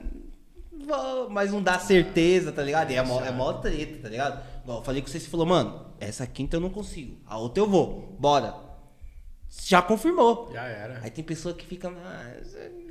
vou, 0.85 1.31
mas 1.31 1.53
não 1.53 1.63
dá 1.63 1.79
certeza, 1.79 2.51
tá 2.51 2.63
ligado? 2.65 2.91
E 2.91 2.97
é 2.97 3.03
mó, 3.03 3.21
é 3.23 3.31
mó 3.31 3.53
treta, 3.53 4.03
tá 4.03 4.09
ligado? 4.09 4.43
Igual 4.65 4.79
eu 4.79 4.85
falei 4.85 5.01
com 5.01 5.07
você, 5.07 5.21
você 5.21 5.29
falou, 5.29 5.47
mano, 5.47 5.87
essa 6.01 6.27
quinta 6.27 6.57
eu 6.57 6.61
não 6.61 6.71
consigo. 6.71 7.17
A 7.25 7.39
outra 7.39 7.63
eu 7.63 7.69
vou, 7.69 8.17
bora. 8.19 8.68
Já 9.67 9.81
confirmou. 9.83 10.51
Já 10.53 10.63
era. 10.65 11.01
Aí 11.03 11.11
tem 11.11 11.25
pessoa 11.25 11.55
que 11.55 11.65
fica. 11.67 11.89
Ah, 11.89 12.33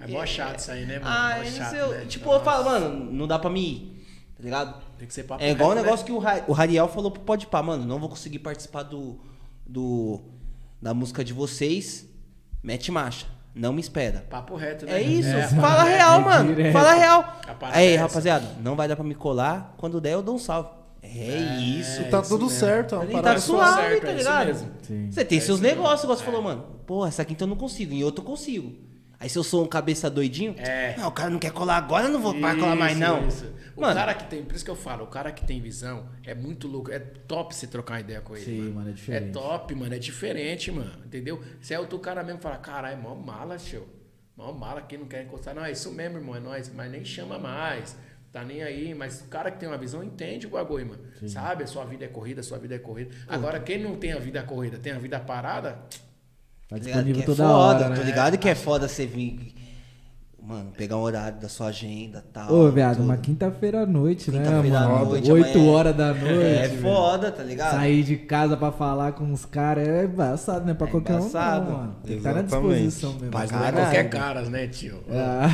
É 0.02 0.08
mó 0.08 0.26
chato 0.26 0.60
isso 0.60 0.72
aí, 0.72 0.86
né, 0.86 1.00
mano? 1.00 1.08
Ah, 1.12 1.44
chato, 1.46 1.70
sei, 1.72 1.82
eu- 1.82 1.90
né? 1.92 2.06
Tipo, 2.06 2.30
eu 2.30 2.34
Nossa. 2.34 2.46
falo, 2.46 2.66
mano, 2.66 3.12
não 3.12 3.28
dá 3.28 3.38
pra 3.40 3.50
me 3.50 3.62
ir. 3.62 3.98
Tá 4.36 4.44
ligado? 4.44 4.82
Tem 5.00 5.08
que 5.08 5.14
ser 5.14 5.24
papo 5.24 5.44
É 5.44 5.50
igual 5.52 5.70
o 5.70 5.74
reto, 5.74 5.82
né? 5.82 5.86
negócio 5.86 6.06
que 6.06 6.12
o, 6.12 6.20
Ra- 6.20 6.44
o 6.48 6.54
Rariel 6.54 6.88
falou 6.88 7.10
pro 7.10 7.22
Pode 7.22 7.48
Pá, 7.48 7.64
mano, 7.64 7.86
não 7.86 8.00
vou 8.00 8.08
conseguir 8.10 8.40
participar 8.40 8.84
do, 8.84 9.20
do 9.66 10.22
da 10.82 10.94
música 10.94 11.24
de 11.24 11.34
vocês. 11.34 12.06
Mete 12.62 12.92
marcha. 12.92 13.26
Não 13.56 13.74
me 13.74 13.82
espera. 13.82 14.24
Papo 14.30 14.56
reto, 14.56 14.86
né? 14.86 14.94
É 14.98 15.02
isso, 15.02 15.30
É, 15.30 15.48
fala 15.48 15.90
é, 15.90 15.96
real, 15.98 16.22
é 16.22 16.24
mano. 16.24 16.72
Fala 16.72 16.94
real. 16.94 17.20
A 17.48 17.54
parada 17.56 17.78
Aí, 17.80 17.94
é 17.94 17.96
rapaziada, 17.98 18.46
não 18.62 18.76
vai 18.76 18.88
dar 18.88 18.96
pra 18.96 19.04
me 19.06 19.16
colar. 19.16 19.74
Quando 19.78 20.00
der, 20.00 20.14
eu 20.14 20.22
dou 20.22 20.36
um 20.36 20.40
salve. 20.40 20.70
É, 21.02 21.60
isso. 21.60 22.04
tá 22.10 22.20
isso 22.20 22.30
tudo 22.30 22.46
mesmo. 22.46 22.60
certo, 22.60 22.96
é 22.96 22.98
uma 23.00 23.22
tá 23.22 23.38
suave, 23.40 23.82
certo, 23.82 24.02
tá 24.02 24.08
é 24.08 24.12
isso 24.12 24.18
ligado? 24.18 24.72
Sim. 24.84 25.12
Você 25.12 25.26
tem 25.26 25.38
É 25.38 25.42
seus 25.42 25.60
isso 25.60 25.68
negócios, 25.68 26.04
igual 26.04 26.18
você 26.18 26.24
É. 26.24 26.26
falou, 26.26 26.42
mano. 26.42 26.64
Pô, 26.86 27.06
essa 27.06 27.24
quinta 27.26 27.44
eu 27.44 27.48
não 27.48 27.56
consigo, 27.56 27.94
em 27.94 28.04
outra 28.04 28.22
eu 28.22 28.26
consigo. 28.26 28.74
Aí 29.20 29.28
se 29.30 29.38
eu 29.38 29.44
sou 29.44 29.64
um 29.64 29.68
cabeça 29.68 30.10
doidinho, 30.10 30.54
É. 30.60 30.96
não, 30.98 31.08
o 31.08 31.12
cara 31.12 31.30
não 31.30 31.40
quer 31.40 31.52
colar 31.52 31.78
agora, 31.78 32.06
eu 32.06 32.12
não 32.12 32.20
vou 32.22 32.40
vai 32.40 32.56
colar 32.56 32.76
mais, 32.76 32.92
Isso, 32.92 33.00
não. 33.02 33.28
isso. 33.28 33.46
O 33.76 33.82
Mano, 33.82 33.94
cara 33.96 34.14
que 34.16 34.24
tem, 34.26 34.44
por 34.44 34.56
isso 34.56 34.66
que 34.66 34.72
eu 34.72 34.76
falo, 34.76 35.04
o 35.04 35.08
cara 35.08 35.32
que 35.32 35.46
tem 35.46 35.60
visão 35.62 36.08
é 36.26 36.34
muito 36.36 36.68
louco, 36.68 36.92
é 36.92 36.98
top 37.00 37.54
você 37.56 37.68
trocar 37.68 37.96
uma 37.96 38.00
ideia 38.00 38.22
com 38.22 38.36
ele. 38.36 38.46
Sim, 38.46 38.72
mano, 38.72 38.90
é 38.90 38.94
diferente. 38.94 39.30
É 39.30 39.32
top, 39.32 39.76
mano, 39.76 39.94
é 39.96 40.00
diferente, 40.00 40.72
mano, 40.72 40.92
entendeu? 41.06 41.42
Se 41.62 41.74
é 41.76 41.80
outro 41.80 41.98
cara 42.00 42.24
mesmo 42.24 42.42
fala, 42.42 42.58
caralho, 42.58 42.98
é 42.98 43.00
mó 43.02 43.14
mala, 43.16 43.58
show. 43.60 43.88
Mó 44.36 44.52
mala, 44.52 44.82
quem 44.84 44.98
não 45.00 45.08
quer 45.08 45.24
encostar. 45.24 45.54
Não, 45.56 45.64
é 45.66 45.72
isso 45.72 45.92
mesmo, 45.92 46.18
irmão, 46.18 46.36
é 46.36 46.40
nóis, 46.40 46.72
mas 46.74 46.92
nem 46.92 47.04
chama 47.06 47.38
mais. 47.40 47.96
Tá 48.32 48.44
nem 48.44 48.62
aí, 48.62 48.94
mas 48.94 49.22
o 49.22 49.26
cara 49.26 49.50
que 49.50 49.58
tem 49.60 49.68
uma 49.68 49.78
visão 49.78 50.04
entende 50.04 50.46
o 50.46 50.50
bagulho, 50.52 50.86
mano. 50.88 51.02
Sabe? 51.28 51.64
A 51.64 51.68
sua 51.68 51.86
vida 51.86 52.06
é 52.06 52.08
corrida, 52.08 52.42
a 52.42 52.44
sua 52.44 52.58
vida 52.60 52.76
é 52.76 52.80
corrida. 52.80 53.16
Agora, 53.28 53.60
quem 53.60 53.82
não 53.82 53.96
tem 53.96 54.14
a 54.14 54.20
vida 54.20 54.44
corrida, 54.44 54.78
tem 54.78 54.94
a 54.94 55.00
vida 55.00 55.20
parada, 55.20 55.80
Tá 56.70 56.76
Tá 56.76 56.80
disponível 56.80 57.22
é 57.22 57.26
toda 57.26 57.44
foda, 57.44 57.54
hora, 57.86 57.96
tô 57.96 58.02
né? 58.02 58.04
ligado 58.04 58.38
que 58.38 58.50
é 58.50 58.54
foda 58.54 58.88
você 58.90 59.06
vir. 59.06 59.56
mano, 60.42 60.72
pegar 60.78 60.98
um 60.98 61.02
horário 61.02 61.40
da 61.40 61.48
sua 61.50 61.68
agenda 61.68 62.24
e 62.26 62.32
tal. 62.34 62.54
Ô, 62.54 62.70
viado, 62.72 62.96
tudo. 62.98 63.06
uma 63.06 63.18
quinta-feira 63.18 63.82
à 63.84 63.86
noite, 63.86 64.30
né, 64.32 64.40
Quinta-feira 64.44 64.80
à 64.80 64.88
mano? 64.90 65.06
noite, 65.06 65.32
8 65.32 65.58
amanhã- 65.58 65.72
horas 65.72 65.96
da 65.96 66.14
noite. 66.14 66.44
É 66.46 66.70
foda, 66.82 67.32
tá 67.32 67.44
ligado? 67.44 67.72
Sair 67.76 68.04
de 68.04 68.18
casa 68.18 68.56
pra 68.58 68.72
falar 68.72 69.14
com 69.14 69.32
os 69.32 69.46
caras 69.46 69.88
é 69.88 70.04
embaçado, 70.06 70.66
né? 70.66 70.74
Pra 70.74 70.88
É 70.88 70.92
qualquer 70.92 71.14
embaçado. 71.20 71.66
um, 71.66 71.72
não, 71.72 71.78
mano. 71.80 71.96
Tem 72.04 72.12
que 72.12 72.18
estar 72.18 72.34
na 72.34 72.40
Exatamente. 72.42 72.74
disposição 72.74 73.14
mesmo. 73.14 73.30
Pra 73.32 73.40
Mas 73.40 73.52
não 73.52 73.66
é 73.66 73.72
qualquer 73.72 74.10
caras, 74.10 74.50
né, 74.50 74.68
tio? 74.68 75.04
Ah, 75.10 75.48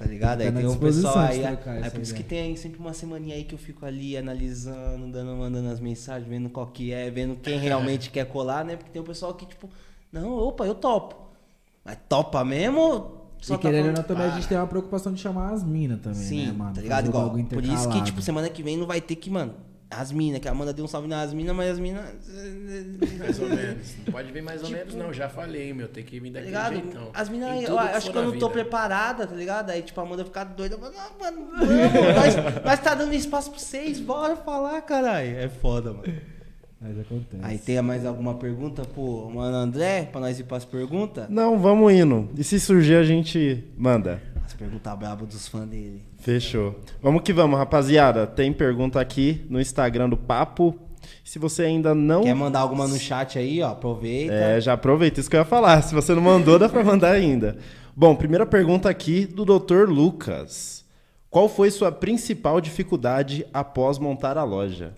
Tá 0.00 0.06
ligado? 0.06 0.40
Aí 0.40 0.46
Tá 0.46 0.52
na 0.52 0.60
tem 0.60 0.68
um 0.70 0.78
pessoal 0.78 1.12
de 1.26 1.32
aí. 1.32 1.42
trocar 1.42 1.76
É 1.76 1.80
essa 1.80 1.90
por 1.90 2.00
isso 2.00 2.14
que 2.14 2.22
tem 2.22 2.56
sempre 2.56 2.80
uma 2.80 2.94
semaninha 2.94 3.34
aí 3.34 3.44
que 3.44 3.54
eu 3.54 3.58
fico 3.58 3.84
ali 3.84 4.16
analisando, 4.16 5.06
dando, 5.12 5.36
mandando 5.36 5.68
as 5.68 5.78
mensagens, 5.78 6.26
vendo 6.26 6.48
qual 6.48 6.66
que 6.68 6.90
é, 6.90 7.10
vendo 7.10 7.36
quem 7.36 7.58
realmente 7.60 8.08
quer 8.08 8.24
colar, 8.24 8.64
né? 8.64 8.76
Porque 8.76 8.90
tem 8.90 9.02
um 9.02 9.04
pessoal 9.04 9.34
que, 9.34 9.44
tipo, 9.44 9.68
não, 10.10 10.32
opa, 10.38 10.64
eu 10.64 10.74
topo. 10.74 11.16
Mas 11.84 11.98
topa 12.08 12.42
mesmo? 12.42 13.20
e 13.46 13.58
querendo 13.58 13.88
ou 13.88 13.92
não, 13.92 14.02
também 14.02 14.24
a 14.24 14.28
para. 14.28 14.36
gente 14.38 14.48
tem 14.48 14.56
uma 14.56 14.66
preocupação 14.66 15.12
de 15.12 15.20
chamar 15.20 15.52
as 15.52 15.62
minas 15.62 16.00
também, 16.00 16.18
Sim, 16.18 16.46
né, 16.46 16.52
mano? 16.52 16.74
tá 16.74 16.80
ligado? 16.80 17.06
Igual, 17.08 17.30
por 17.30 17.64
isso 17.64 17.88
que, 17.90 18.02
tipo, 18.04 18.22
semana 18.22 18.48
que 18.48 18.62
vem 18.62 18.78
não 18.78 18.86
vai 18.86 19.02
ter 19.02 19.16
que, 19.16 19.28
mano, 19.30 19.54
as 19.90 20.12
minas, 20.12 20.38
que 20.40 20.46
a 20.46 20.52
Amanda 20.52 20.72
deu 20.72 20.84
um 20.84 20.88
salve 20.88 21.08
nas 21.08 21.34
minas, 21.34 21.54
mas 21.56 21.70
as 21.72 21.78
minas. 21.80 22.04
Mais 23.18 23.38
ou 23.40 23.48
menos. 23.48 23.94
Não 24.06 24.12
pode 24.12 24.30
vir 24.32 24.42
mais 24.42 24.62
ou 24.62 24.70
menos, 24.70 24.94
não. 24.94 25.12
Já 25.12 25.28
falei, 25.28 25.72
meu. 25.72 25.88
Tem 25.88 26.04
que 26.04 26.20
vir 26.20 26.30
Tá 26.30 26.38
daquele 26.40 26.46
ligado? 26.56 26.72
jeitão. 26.74 27.10
As 27.12 27.28
minas, 27.28 27.62
eu 27.64 27.78
acho 27.78 28.10
que 28.12 28.16
eu 28.18 28.22
não 28.22 28.30
tô 28.38 28.48
vida. 28.48 28.62
preparada, 28.62 29.26
tá 29.26 29.34
ligado? 29.34 29.70
Aí, 29.70 29.82
tipo, 29.82 30.00
a 30.00 30.04
Amanda 30.04 30.24
fica 30.24 30.44
doida. 30.44 30.76
Mano, 30.78 30.94
não, 30.96 31.18
mano, 31.18 31.48
vamos, 31.52 31.68
nós, 32.16 32.64
nós 32.64 32.80
tá 32.80 32.94
dando 32.94 33.12
espaço 33.14 33.50
pra 33.50 33.58
vocês, 33.58 33.98
bora 34.00 34.36
falar, 34.36 34.80
caralho. 34.82 35.36
É 35.36 35.48
foda, 35.48 35.92
mano. 35.92 36.12
Mas 36.80 36.98
acontece. 36.98 37.42
Aí 37.42 37.58
tem 37.58 37.82
mais 37.82 38.06
alguma 38.06 38.34
pergunta 38.36 38.82
pro 38.84 39.28
mano 39.30 39.54
André, 39.54 40.08
pra 40.10 40.18
nós 40.20 40.38
ir 40.40 40.44
pras 40.44 40.64
perguntas? 40.64 41.28
Não, 41.28 41.58
vamos 41.58 41.92
indo. 41.92 42.30
E 42.38 42.42
se 42.42 42.58
surgir, 42.58 42.94
a 42.94 43.02
gente 43.02 43.64
manda. 43.76 44.22
As 44.50 44.54
perguntas 44.54 44.98
brabas 44.98 45.28
dos 45.28 45.46
fãs 45.46 45.68
dele. 45.68 46.02
Fechou. 46.18 46.80
Vamos 47.00 47.22
que 47.22 47.32
vamos, 47.32 47.56
rapaziada. 47.56 48.26
Tem 48.26 48.52
pergunta 48.52 49.00
aqui 49.00 49.46
no 49.48 49.60
Instagram 49.60 50.08
do 50.08 50.16
Papo. 50.16 50.76
Se 51.24 51.38
você 51.38 51.62
ainda 51.62 51.94
não. 51.94 52.24
Quer 52.24 52.34
mandar 52.34 52.58
alguma 52.58 52.88
no 52.88 52.98
chat 52.98 53.38
aí, 53.38 53.62
ó? 53.62 53.70
Aproveita. 53.70 54.34
É, 54.34 54.60
já 54.60 54.72
aproveita 54.72 55.20
isso 55.20 55.30
que 55.30 55.36
eu 55.36 55.40
ia 55.40 55.44
falar. 55.44 55.80
Se 55.82 55.94
você 55.94 56.12
não 56.16 56.20
mandou, 56.20 56.58
dá 56.58 56.68
pra 56.68 56.82
mandar 56.82 57.12
ainda. 57.12 57.58
Bom, 57.94 58.16
primeira 58.16 58.44
pergunta 58.44 58.90
aqui 58.90 59.24
do 59.24 59.44
Dr. 59.44 59.88
Lucas. 59.88 60.84
Qual 61.30 61.48
foi 61.48 61.70
sua 61.70 61.92
principal 61.92 62.60
dificuldade 62.60 63.46
após 63.54 63.98
montar 63.98 64.36
a 64.36 64.42
loja? 64.42 64.96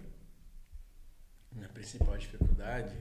Minha 1.55 1.69
principal 1.69 2.17
dificuldade 2.17 2.95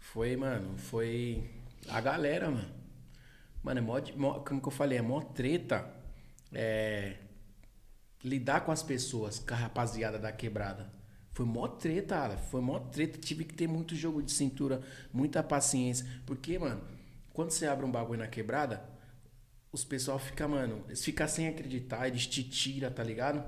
foi, 0.00 0.34
mano, 0.36 0.76
foi 0.76 1.44
a 1.88 2.00
galera, 2.00 2.50
mano. 2.50 2.73
Mano, 3.64 3.80
é 3.80 3.82
mó, 3.82 3.96
mó- 4.16 4.40
como 4.40 4.60
que 4.62 4.68
eu 4.68 4.72
falei, 4.72 4.98
é 4.98 5.02
mó 5.02 5.20
treta 5.22 5.90
é, 6.52 7.16
lidar 8.22 8.62
com 8.64 8.72
as 8.72 8.82
pessoas, 8.82 9.38
com 9.38 9.54
a 9.54 9.56
rapaziada 9.56 10.18
da 10.18 10.32
quebrada. 10.32 10.90
Foi 11.32 11.44
mó 11.44 11.66
treta, 11.66 12.36
foi 12.50 12.60
mó 12.60 12.78
treta. 12.78 13.18
Tive 13.18 13.44
que 13.44 13.54
ter 13.54 13.66
muito 13.66 13.94
jogo 13.96 14.22
de 14.22 14.32
cintura, 14.32 14.80
muita 15.12 15.42
paciência. 15.42 16.06
Porque, 16.24 16.58
mano, 16.58 16.80
quando 17.32 17.50
você 17.50 17.66
abre 17.66 17.84
um 17.84 17.90
bagulho 17.90 18.20
na 18.20 18.28
quebrada, 18.28 18.84
os 19.72 19.84
pessoal 19.84 20.18
fica, 20.18 20.48
mano, 20.48 20.84
eles 20.88 21.04
ficam 21.04 21.28
sem 21.28 21.48
acreditar, 21.48 22.08
eles 22.08 22.26
te 22.26 22.44
tiram, 22.44 22.90
tá 22.90 23.02
ligado? 23.04 23.44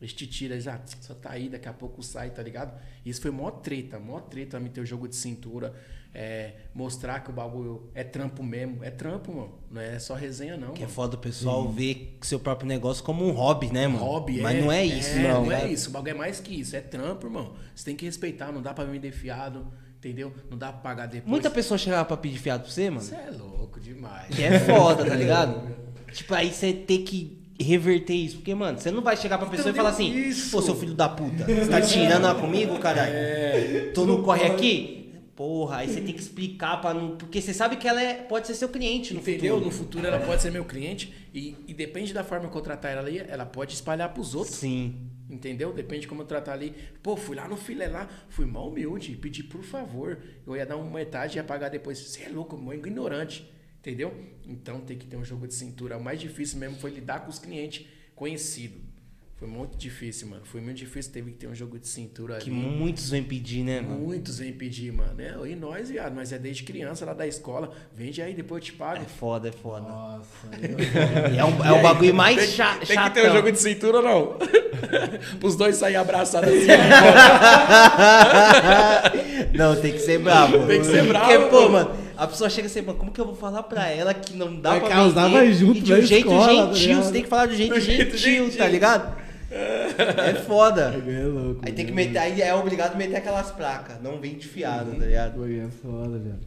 Eles 0.00 0.12
te 0.14 0.26
tiram, 0.26 0.54
eles, 0.56 0.68
ah, 0.68 0.80
só 1.00 1.14
tá 1.14 1.30
aí, 1.32 1.48
daqui 1.48 1.68
a 1.68 1.74
pouco 1.74 2.02
sai, 2.02 2.30
tá 2.30 2.42
ligado? 2.42 2.80
Isso 3.06 3.22
foi 3.22 3.30
mó 3.30 3.50
treta, 3.50 3.98
mó 4.00 4.20
treta 4.20 4.60
me 4.60 4.70
ter 4.70 4.80
o 4.80 4.86
jogo 4.86 5.08
de 5.08 5.16
cintura, 5.16 5.74
é, 6.14 6.52
mostrar 6.74 7.20
que 7.20 7.30
o 7.30 7.32
bagulho 7.32 7.90
é 7.94 8.02
trampo 8.02 8.42
mesmo. 8.42 8.82
É 8.82 8.90
trampo, 8.90 9.32
mano. 9.32 9.54
Não 9.70 9.80
é 9.80 9.98
só 9.98 10.14
resenha, 10.14 10.56
não. 10.56 10.72
Que 10.72 10.82
é 10.82 10.86
mano. 10.86 10.94
foda 10.94 11.16
o 11.16 11.18
pessoal 11.18 11.68
ver 11.68 12.18
seu 12.22 12.40
próprio 12.40 12.66
negócio 12.66 13.04
como 13.04 13.26
um 13.26 13.30
hobby, 13.30 13.72
né, 13.72 13.86
mano? 13.86 14.04
Hobby, 14.04 14.40
Mas 14.40 14.60
não 14.60 14.72
é 14.72 14.84
isso, 14.84 15.18
é, 15.18 15.22
não. 15.22 15.44
Não 15.44 15.52
é 15.52 15.70
isso. 15.70 15.90
O 15.90 15.92
bagulho 15.92 16.12
é 16.12 16.14
mais 16.14 16.40
que 16.40 16.60
isso. 16.60 16.74
É 16.74 16.80
trampo, 16.80 17.26
irmão. 17.26 17.52
Você 17.74 17.84
tem 17.84 17.96
que 17.96 18.04
respeitar, 18.04 18.50
não 18.50 18.62
dá 18.62 18.72
pra 18.72 18.84
vender 18.84 19.12
fiado, 19.12 19.66
entendeu? 19.98 20.32
Não 20.50 20.56
dá 20.56 20.72
pra 20.72 20.80
pagar 20.80 21.06
depois. 21.06 21.30
Muita 21.30 21.50
pessoa 21.50 21.76
chegava 21.76 22.04
pra 22.04 22.16
pedir 22.16 22.38
fiado 22.38 22.64
pra 22.64 22.72
você, 22.72 22.90
mano. 22.90 23.02
Você 23.02 23.14
é 23.14 23.30
louco 23.30 23.78
demais. 23.78 24.34
Que 24.34 24.42
é 24.42 24.58
foda, 24.60 25.04
tá 25.04 25.14
ligado? 25.14 25.76
tipo, 26.12 26.34
aí 26.34 26.52
você 26.52 26.72
tem 26.72 27.04
que 27.04 27.38
reverter 27.60 28.14
isso. 28.14 28.36
Porque, 28.36 28.54
mano, 28.54 28.78
você 28.78 28.90
não 28.90 29.02
vai 29.02 29.16
chegar 29.16 29.38
pra 29.38 29.48
pessoa 29.48 29.70
e 29.70 29.74
falar 29.74 29.90
assim, 29.90 30.12
isso. 30.12 30.50
pô, 30.50 30.62
seu 30.62 30.74
filho 30.74 30.94
da 30.94 31.08
puta, 31.08 31.44
você 31.44 31.66
tá 31.70 31.80
tirando 31.80 32.24
uma 32.24 32.34
comigo, 32.34 32.78
caralho? 32.78 33.12
É. 33.12 33.90
Tu 33.94 34.06
não 34.06 34.22
corre 34.22 34.44
aqui? 34.46 34.97
Porra, 35.38 35.76
aí 35.76 35.88
você 35.88 36.00
tem 36.00 36.12
que 36.12 36.20
explicar 36.20 36.80
pra 36.80 36.92
não. 36.92 37.16
Porque 37.16 37.40
você 37.40 37.54
sabe 37.54 37.76
que 37.76 37.86
ela 37.86 38.02
é, 38.02 38.14
pode 38.14 38.48
ser 38.48 38.56
seu 38.56 38.68
cliente 38.68 39.14
no 39.14 39.20
Entendeu? 39.20 39.54
futuro. 39.54 39.64
No 39.66 39.70
futuro 39.70 40.06
ela 40.08 40.18
pode 40.18 40.42
ser 40.42 40.50
meu 40.50 40.64
cliente 40.64 41.14
e, 41.32 41.54
e 41.68 41.72
depende 41.72 42.12
da 42.12 42.24
forma 42.24 42.50
que 42.50 42.56
eu 42.56 42.60
tratar 42.60 42.88
ela 42.88 43.02
ali, 43.02 43.18
ela 43.18 43.46
pode 43.46 43.72
espalhar 43.72 44.12
pros 44.12 44.34
outros. 44.34 44.56
Sim. 44.56 44.96
Entendeu? 45.30 45.72
Depende 45.72 46.00
de 46.00 46.08
como 46.08 46.22
eu 46.22 46.26
tratar 46.26 46.54
ali. 46.54 46.74
Pô, 47.00 47.16
fui 47.16 47.36
lá 47.36 47.46
no 47.46 47.56
filé 47.56 47.86
lá, 47.86 48.08
fui 48.28 48.46
mal 48.46 48.68
humilde, 48.68 49.14
pedi 49.14 49.44
por 49.44 49.62
favor. 49.62 50.18
Eu 50.44 50.56
ia 50.56 50.66
dar 50.66 50.76
uma 50.76 50.90
metade 50.90 51.34
e 51.34 51.36
ia 51.36 51.44
pagar 51.44 51.68
depois. 51.68 52.00
Você 52.00 52.24
é 52.24 52.28
louco, 52.30 52.58
mãe 52.58 52.76
ignorante. 52.76 53.48
Entendeu? 53.78 54.12
Então 54.44 54.80
tem 54.80 54.98
que 54.98 55.06
ter 55.06 55.16
um 55.16 55.24
jogo 55.24 55.46
de 55.46 55.54
cintura. 55.54 55.98
O 55.98 56.02
mais 56.02 56.20
difícil 56.20 56.58
mesmo 56.58 56.78
foi 56.78 56.90
lidar 56.90 57.20
com 57.20 57.30
os 57.30 57.38
clientes 57.38 57.86
conhecidos. 58.16 58.87
Foi 59.38 59.46
muito 59.46 59.76
difícil, 59.78 60.26
mano. 60.26 60.42
Foi 60.44 60.60
muito 60.60 60.78
difícil, 60.78 61.12
teve 61.12 61.30
que 61.30 61.36
ter 61.36 61.46
um 61.46 61.54
jogo 61.54 61.78
de 61.78 61.86
cintura 61.86 62.38
Que 62.38 62.50
ali. 62.50 62.58
muitos 62.58 63.08
vêm 63.10 63.22
pedir, 63.22 63.62
né, 63.62 63.80
mano? 63.80 64.00
Muitos 64.00 64.40
vêm 64.40 64.52
pedir, 64.52 64.92
mano. 64.92 65.14
É, 65.16 65.48
e 65.48 65.54
nós, 65.54 65.90
viado, 65.90 66.12
mas 66.12 66.32
é 66.32 66.38
desde 66.40 66.64
criança 66.64 67.04
lá 67.04 67.14
da 67.14 67.24
escola. 67.24 67.70
Vende 67.94 68.20
aí, 68.20 68.34
depois 68.34 68.60
eu 68.60 68.64
te 68.66 68.72
pago. 68.72 69.00
É 69.00 69.04
foda, 69.06 69.48
é 69.48 69.52
foda. 69.52 69.88
Nossa, 69.88 70.26
É, 71.38 71.44
um, 71.44 71.64
é 71.64 71.70
o 71.72 71.80
bagulho 71.82 72.12
mais 72.12 72.50
cha 72.50 72.78
Tem 72.84 72.98
que 73.00 73.10
ter 73.10 73.30
um 73.30 73.32
jogo 73.32 73.52
de 73.52 73.60
cintura, 73.60 74.02
não. 74.02 74.36
Pros 75.38 75.54
dois 75.54 75.76
sair 75.76 75.94
abraçados 75.94 76.50
assim. 76.50 76.66
Não, 79.54 79.76
tem 79.80 79.92
que 79.92 79.98
ser 80.00 80.18
bravo. 80.18 80.66
Tem 80.66 80.80
que 80.80 80.86
ser 80.86 81.06
bravo, 81.06 81.26
Porque, 81.26 81.38
pô, 81.50 81.62
pô. 81.62 81.68
mano, 81.70 81.90
a 82.16 82.26
pessoa 82.26 82.50
chega 82.50 82.66
assim, 82.66 82.82
mano, 82.82 82.98
como 82.98 83.10
que 83.12 83.20
eu 83.20 83.24
vou 83.24 83.34
falar 83.34 83.62
pra 83.62 83.88
ela 83.88 84.12
que 84.14 84.34
não 84.36 84.54
dá 84.60 84.70
Vai 84.70 84.80
pra 84.80 84.88
causar, 84.90 85.24
vender? 85.26 85.36
vai 85.36 85.52
junto 85.52 85.78
e 85.78 85.80
de 85.80 85.92
um 85.94 86.02
jeito 86.02 86.28
escola, 86.28 86.46
tá 86.46 86.52
gentil, 86.74 86.88
ligado? 86.88 87.04
você 87.04 87.12
tem 87.12 87.22
que 87.22 87.28
falar 87.28 87.46
do 87.46 87.54
jeito 87.54 87.74
Do 87.74 87.80
jeito 87.80 88.16
gentil, 88.16 88.44
gentil. 88.44 88.58
tá 88.58 88.68
ligado? 88.68 89.17
É 89.50 90.34
foda. 90.34 90.92
é 90.94 91.24
louco. 91.24 91.62
Aí 91.64 91.72
tem 91.72 91.86
que 91.86 91.92
né? 91.92 92.04
meter, 92.04 92.18
aí 92.18 92.40
é 92.40 92.54
obrigado 92.54 92.94
a 92.94 92.96
meter 92.96 93.16
aquelas 93.16 93.50
placas, 93.50 94.00
não 94.02 94.20
vem 94.20 94.36
de 94.36 94.46
fiado, 94.46 94.92
tá 94.92 95.04
ligado? 95.04 95.36
Foi, 95.36 95.58
é 95.58 95.68
foda, 95.68 96.18
velho. 96.18 96.40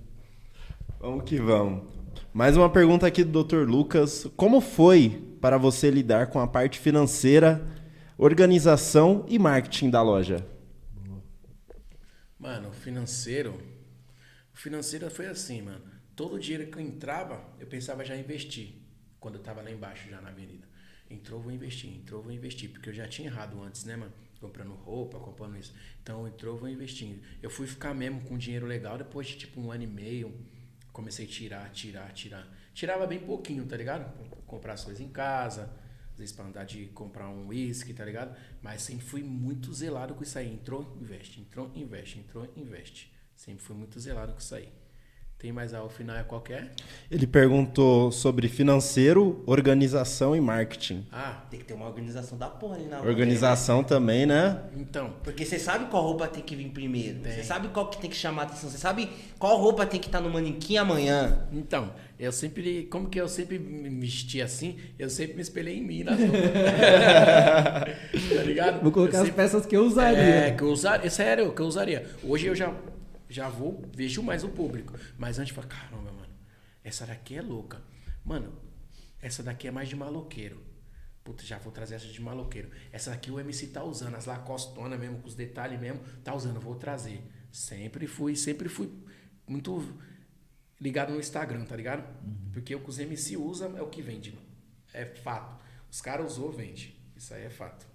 Vamos 1.00 1.24
que 1.24 1.40
vamos. 1.40 1.84
Mais 2.34 2.56
uma 2.56 2.70
pergunta 2.70 3.08
aqui 3.08 3.24
do 3.24 3.44
Dr. 3.44 3.68
Lucas. 3.68 4.28
Como 4.38 4.62
foi 4.62 5.36
para 5.42 5.58
você 5.58 5.90
lidar 5.90 6.28
com 6.28 6.40
a 6.40 6.48
parte 6.48 6.80
financeira, 6.80 7.66
organização 8.18 9.26
e 9.28 9.40
marketing 9.40 9.90
da 9.90 10.02
loja? 10.02 10.46
Mano, 12.38 12.70
o 12.70 12.72
financeiro. 12.72 13.60
O 14.54 14.58
financeiro 14.58 15.10
foi 15.10 15.28
assim, 15.28 15.62
mano. 15.62 15.82
Todo 16.16 16.36
o 16.36 16.40
dinheiro 16.40 16.72
que 16.72 16.78
eu 16.78 16.82
entrava, 16.82 17.42
eu 17.60 17.68
pensava 17.68 18.06
já 18.06 18.16
em 18.16 18.20
investir. 18.20 18.76
Quando 19.20 19.36
eu 19.36 19.42
tava 19.42 19.62
lá 19.62 19.72
embaixo, 19.72 20.10
já 20.10 20.22
na 20.22 20.30
avenida. 20.30 20.61
Entrou, 21.12 21.42
vou 21.42 21.52
investir. 21.52 21.94
Entrou, 21.94 22.22
vou 22.22 22.32
investir. 22.32 22.70
Porque 22.70 22.90
eu 22.90 22.94
já 22.94 23.08
tinha 23.08 23.28
errado 23.28 23.62
antes, 23.62 23.84
né, 23.84 23.96
mano? 23.96 24.14
Comprando 24.40 24.74
roupa, 24.74 25.20
comprando 25.20 25.58
isso. 25.58 25.74
Então, 26.02 26.28
entrou, 26.28 26.58
vou 26.58 26.68
investir. 26.68 27.20
Eu 27.42 27.50
fui 27.50 27.68
ficar 27.68 27.94
mesmo 27.94 28.22
com 28.22 28.38
dinheiro 28.38 28.66
legal 28.66 28.98
depois 28.98 29.28
de 29.28 29.38
tipo 29.38 29.62
um 29.62 29.72
ano 29.72 29.84
e 29.84 29.88
meio. 29.88 30.34
Comecei 30.92 31.26
a 31.26 31.30
tirar, 31.30 31.70
tirar, 31.72 32.12
tirar. 32.14 32.48
Tirava 32.74 33.06
bem 33.06 33.20
pouquinho, 33.20 33.66
tá 33.66 33.78
ligado? 33.78 34.12
Comprar 34.46 34.74
as 34.74 34.84
coisas 34.84 35.02
em 35.02 35.10
casa. 35.10 35.72
Às 36.12 36.18
vezes 36.18 36.36
pra 36.36 36.46
andar 36.46 36.66
de 36.66 36.88
comprar 36.88 37.30
um 37.30 37.48
uísque, 37.48 37.94
tá 37.94 38.04
ligado? 38.04 38.36
Mas 38.62 38.82
sempre 38.82 39.06
fui 39.06 39.24
muito 39.24 39.74
zelado 39.74 40.16
com 40.16 40.24
isso 40.24 40.38
aí. 40.38 40.52
Entrou, 40.52 40.98
investe. 41.00 41.40
Entrou, 41.40 41.72
investe. 41.76 42.20
Entrou, 42.20 42.52
investe. 42.56 43.14
Sempre 43.36 43.64
fui 43.64 43.76
muito 43.76 44.00
zelado 44.00 44.34
com 44.34 44.40
isso 44.40 44.56
aí. 44.56 44.81
Tem 45.42 45.52
mais 45.52 45.74
ao 45.74 45.90
final 45.90 46.16
é 46.16 46.22
qualquer? 46.22 46.70
Ele 47.10 47.26
perguntou 47.26 48.12
sobre 48.12 48.48
financeiro, 48.48 49.42
organização 49.48 50.36
e 50.36 50.40
marketing. 50.40 51.04
Ah, 51.12 51.42
Tem 51.50 51.60
que 51.60 51.66
ter 51.66 51.74
uma 51.74 51.88
organização 51.88 52.38
da 52.38 52.48
porra 52.48 52.76
ali 52.76 52.86
na 52.86 52.98
loja, 53.00 53.10
Organização 53.10 53.84
também, 53.84 54.28
né? 54.28 54.60
então. 54.78 55.14
Porque 55.24 55.44
você 55.44 55.58
sabe 55.58 55.86
qual 55.86 56.04
roupa 56.04 56.28
tem 56.28 56.44
que 56.44 56.56
vir 56.56 56.70
primeiro. 56.70 57.22
Você 57.24 57.44
sabe 57.44 57.70
qual 57.70 57.90
que 57.90 57.98
tem 58.00 58.08
que 58.08 58.16
chamar 58.16 58.44
a 58.44 58.46
atenção. 58.46 58.70
Você 58.70 58.78
sabe 58.78 59.10
qual 59.40 59.58
roupa 59.58 59.84
tem 59.84 60.00
que 60.00 60.08
estar 60.10 60.22
no 60.22 60.30
manequim 60.30 60.78
amanhã. 60.78 61.40
Então, 61.52 61.92
eu 62.20 62.32
sempre. 62.32 62.84
Como 62.84 63.10
que 63.10 63.20
eu 63.20 63.28
sempre 63.28 63.58
me 63.58 63.90
vesti 63.90 64.44
assim? 64.44 64.78
Eu 65.00 65.10
sempre 65.10 65.34
me 65.38 65.42
espelhei 65.42 65.80
em 65.80 65.84
mim 65.84 66.04
nas 66.04 66.20
roupas. 66.22 66.52
tá 68.38 68.44
ligado? 68.44 68.82
Vou 68.84 68.92
colocar 68.92 69.18
Eu 69.18 69.22
as 69.22 69.28
sempre- 69.28 69.42
peças 69.44 69.66
que 69.66 69.76
eu 69.76 69.84
usaria. 69.86 70.20
É, 70.20 70.52
que 70.52 70.62
eu 70.64 70.70
usaria. 70.70 71.10
Sério, 71.10 71.52
que 71.52 71.62
eu 71.62 71.66
usaria. 71.66 72.06
Hoje 72.24 72.46
eu 72.48 72.54
já, 72.56 72.72
já 73.32 73.50
vou, 73.50 73.84
vejo 73.94 74.22
mais 74.22 74.44
o 74.44 74.50
público. 74.50 74.94
Mas 75.18 75.40
antes 75.40 75.56
eu 75.56 75.56
falo, 75.56 75.68
caramba, 75.68 76.12
mano, 76.12 76.34
essa 76.84 77.06
daqui 77.06 77.36
é 77.36 77.42
louca. 77.42 77.82
Mano, 78.24 78.54
essa 79.22 79.42
daqui 79.42 79.68
é 79.68 79.72
mais 79.72 79.90
de 79.90 79.96
maloqueiro. 79.96 80.62
Puta, 81.24 81.44
já 81.44 81.58
vou 81.58 81.72
trazer 81.72 81.96
essa 81.96 82.08
de 82.08 82.22
maloqueiro. 82.22 82.70
Essa 82.92 83.12
daqui 83.12 83.30
o 83.32 83.40
MC 83.40 83.68
tá 83.68 83.84
usando, 83.84 84.16
as 84.16 84.26
lacostona 84.26 84.98
mesmo, 84.98 85.20
com 85.20 85.28
os 85.28 85.36
detalhes 85.36 85.80
mesmo, 85.80 86.02
tá 86.24 86.34
usando, 86.34 86.60
vou 86.60 86.76
trazer. 86.76 87.24
Sempre 87.52 88.08
fui, 88.08 88.36
sempre 88.36 88.68
fui 88.68 88.92
muito 89.48 89.84
ligado 90.80 91.14
no 91.14 91.20
Instagram, 91.20 91.64
tá 91.66 91.76
ligado? 91.76 92.04
Porque 92.52 92.74
o 92.74 92.82
que 92.82 92.90
os 92.90 92.98
MC 92.98 93.38
usam 93.38 93.78
é 93.78 93.82
o 93.82 93.88
que 93.88 94.02
vende, 94.02 94.32
mano. 94.32 94.48
É 94.94 95.06
fato. 95.06 95.62
Os 95.90 96.02
caras 96.02 96.34
usou, 96.34 96.52
vende. 96.52 97.00
Isso 97.16 97.34
aí 97.34 97.44
é 97.44 97.50
fato. 97.50 97.86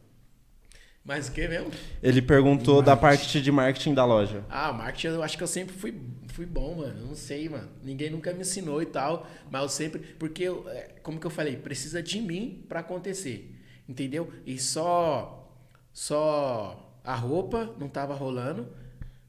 Mas 1.06 1.28
o 1.28 1.32
que 1.32 1.46
mesmo? 1.46 1.70
Ele 2.02 2.20
perguntou 2.20 2.82
da 2.82 2.96
parte 2.96 3.40
de 3.40 3.52
marketing 3.52 3.94
da 3.94 4.04
loja. 4.04 4.44
Ah, 4.50 4.72
marketing 4.72 5.06
eu 5.14 5.22
acho 5.22 5.36
que 5.36 5.42
eu 5.42 5.46
sempre 5.46 5.72
fui, 5.72 5.94
fui 6.28 6.44
bom, 6.44 6.74
mano. 6.74 6.98
Eu 6.98 7.06
não 7.06 7.14
sei, 7.14 7.48
mano. 7.48 7.68
Ninguém 7.80 8.10
nunca 8.10 8.32
me 8.32 8.40
ensinou 8.40 8.82
e 8.82 8.86
tal. 8.86 9.24
Mas 9.48 9.62
eu 9.62 9.68
sempre. 9.68 10.00
Porque, 10.18 10.42
eu, 10.42 10.68
é, 10.68 10.96
como 11.04 11.20
que 11.20 11.26
eu 11.26 11.30
falei? 11.30 11.56
Precisa 11.56 12.02
de 12.02 12.20
mim 12.20 12.64
pra 12.68 12.80
acontecer. 12.80 13.56
Entendeu? 13.88 14.32
E 14.44 14.58
só. 14.58 15.48
Só 15.92 17.00
a 17.04 17.14
roupa 17.14 17.72
não 17.78 17.88
tava 17.88 18.12
rolando. 18.12 18.68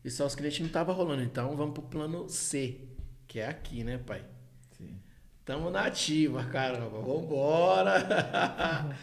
E 0.04 0.10
só 0.10 0.26
os 0.26 0.34
clientes 0.34 0.60
não 0.62 0.70
tava 0.70 0.92
rolando. 0.92 1.22
Então 1.22 1.56
vamos 1.56 1.76
pro 1.76 1.84
plano 1.84 2.28
C. 2.28 2.82
Que 3.28 3.40
é 3.40 3.48
aqui, 3.48 3.84
né, 3.84 4.00
pai? 4.00 4.24
Tamo 5.48 5.70
na 5.70 5.86
ativa, 5.86 6.44
caramba. 6.44 7.00
Vambora. 7.00 8.04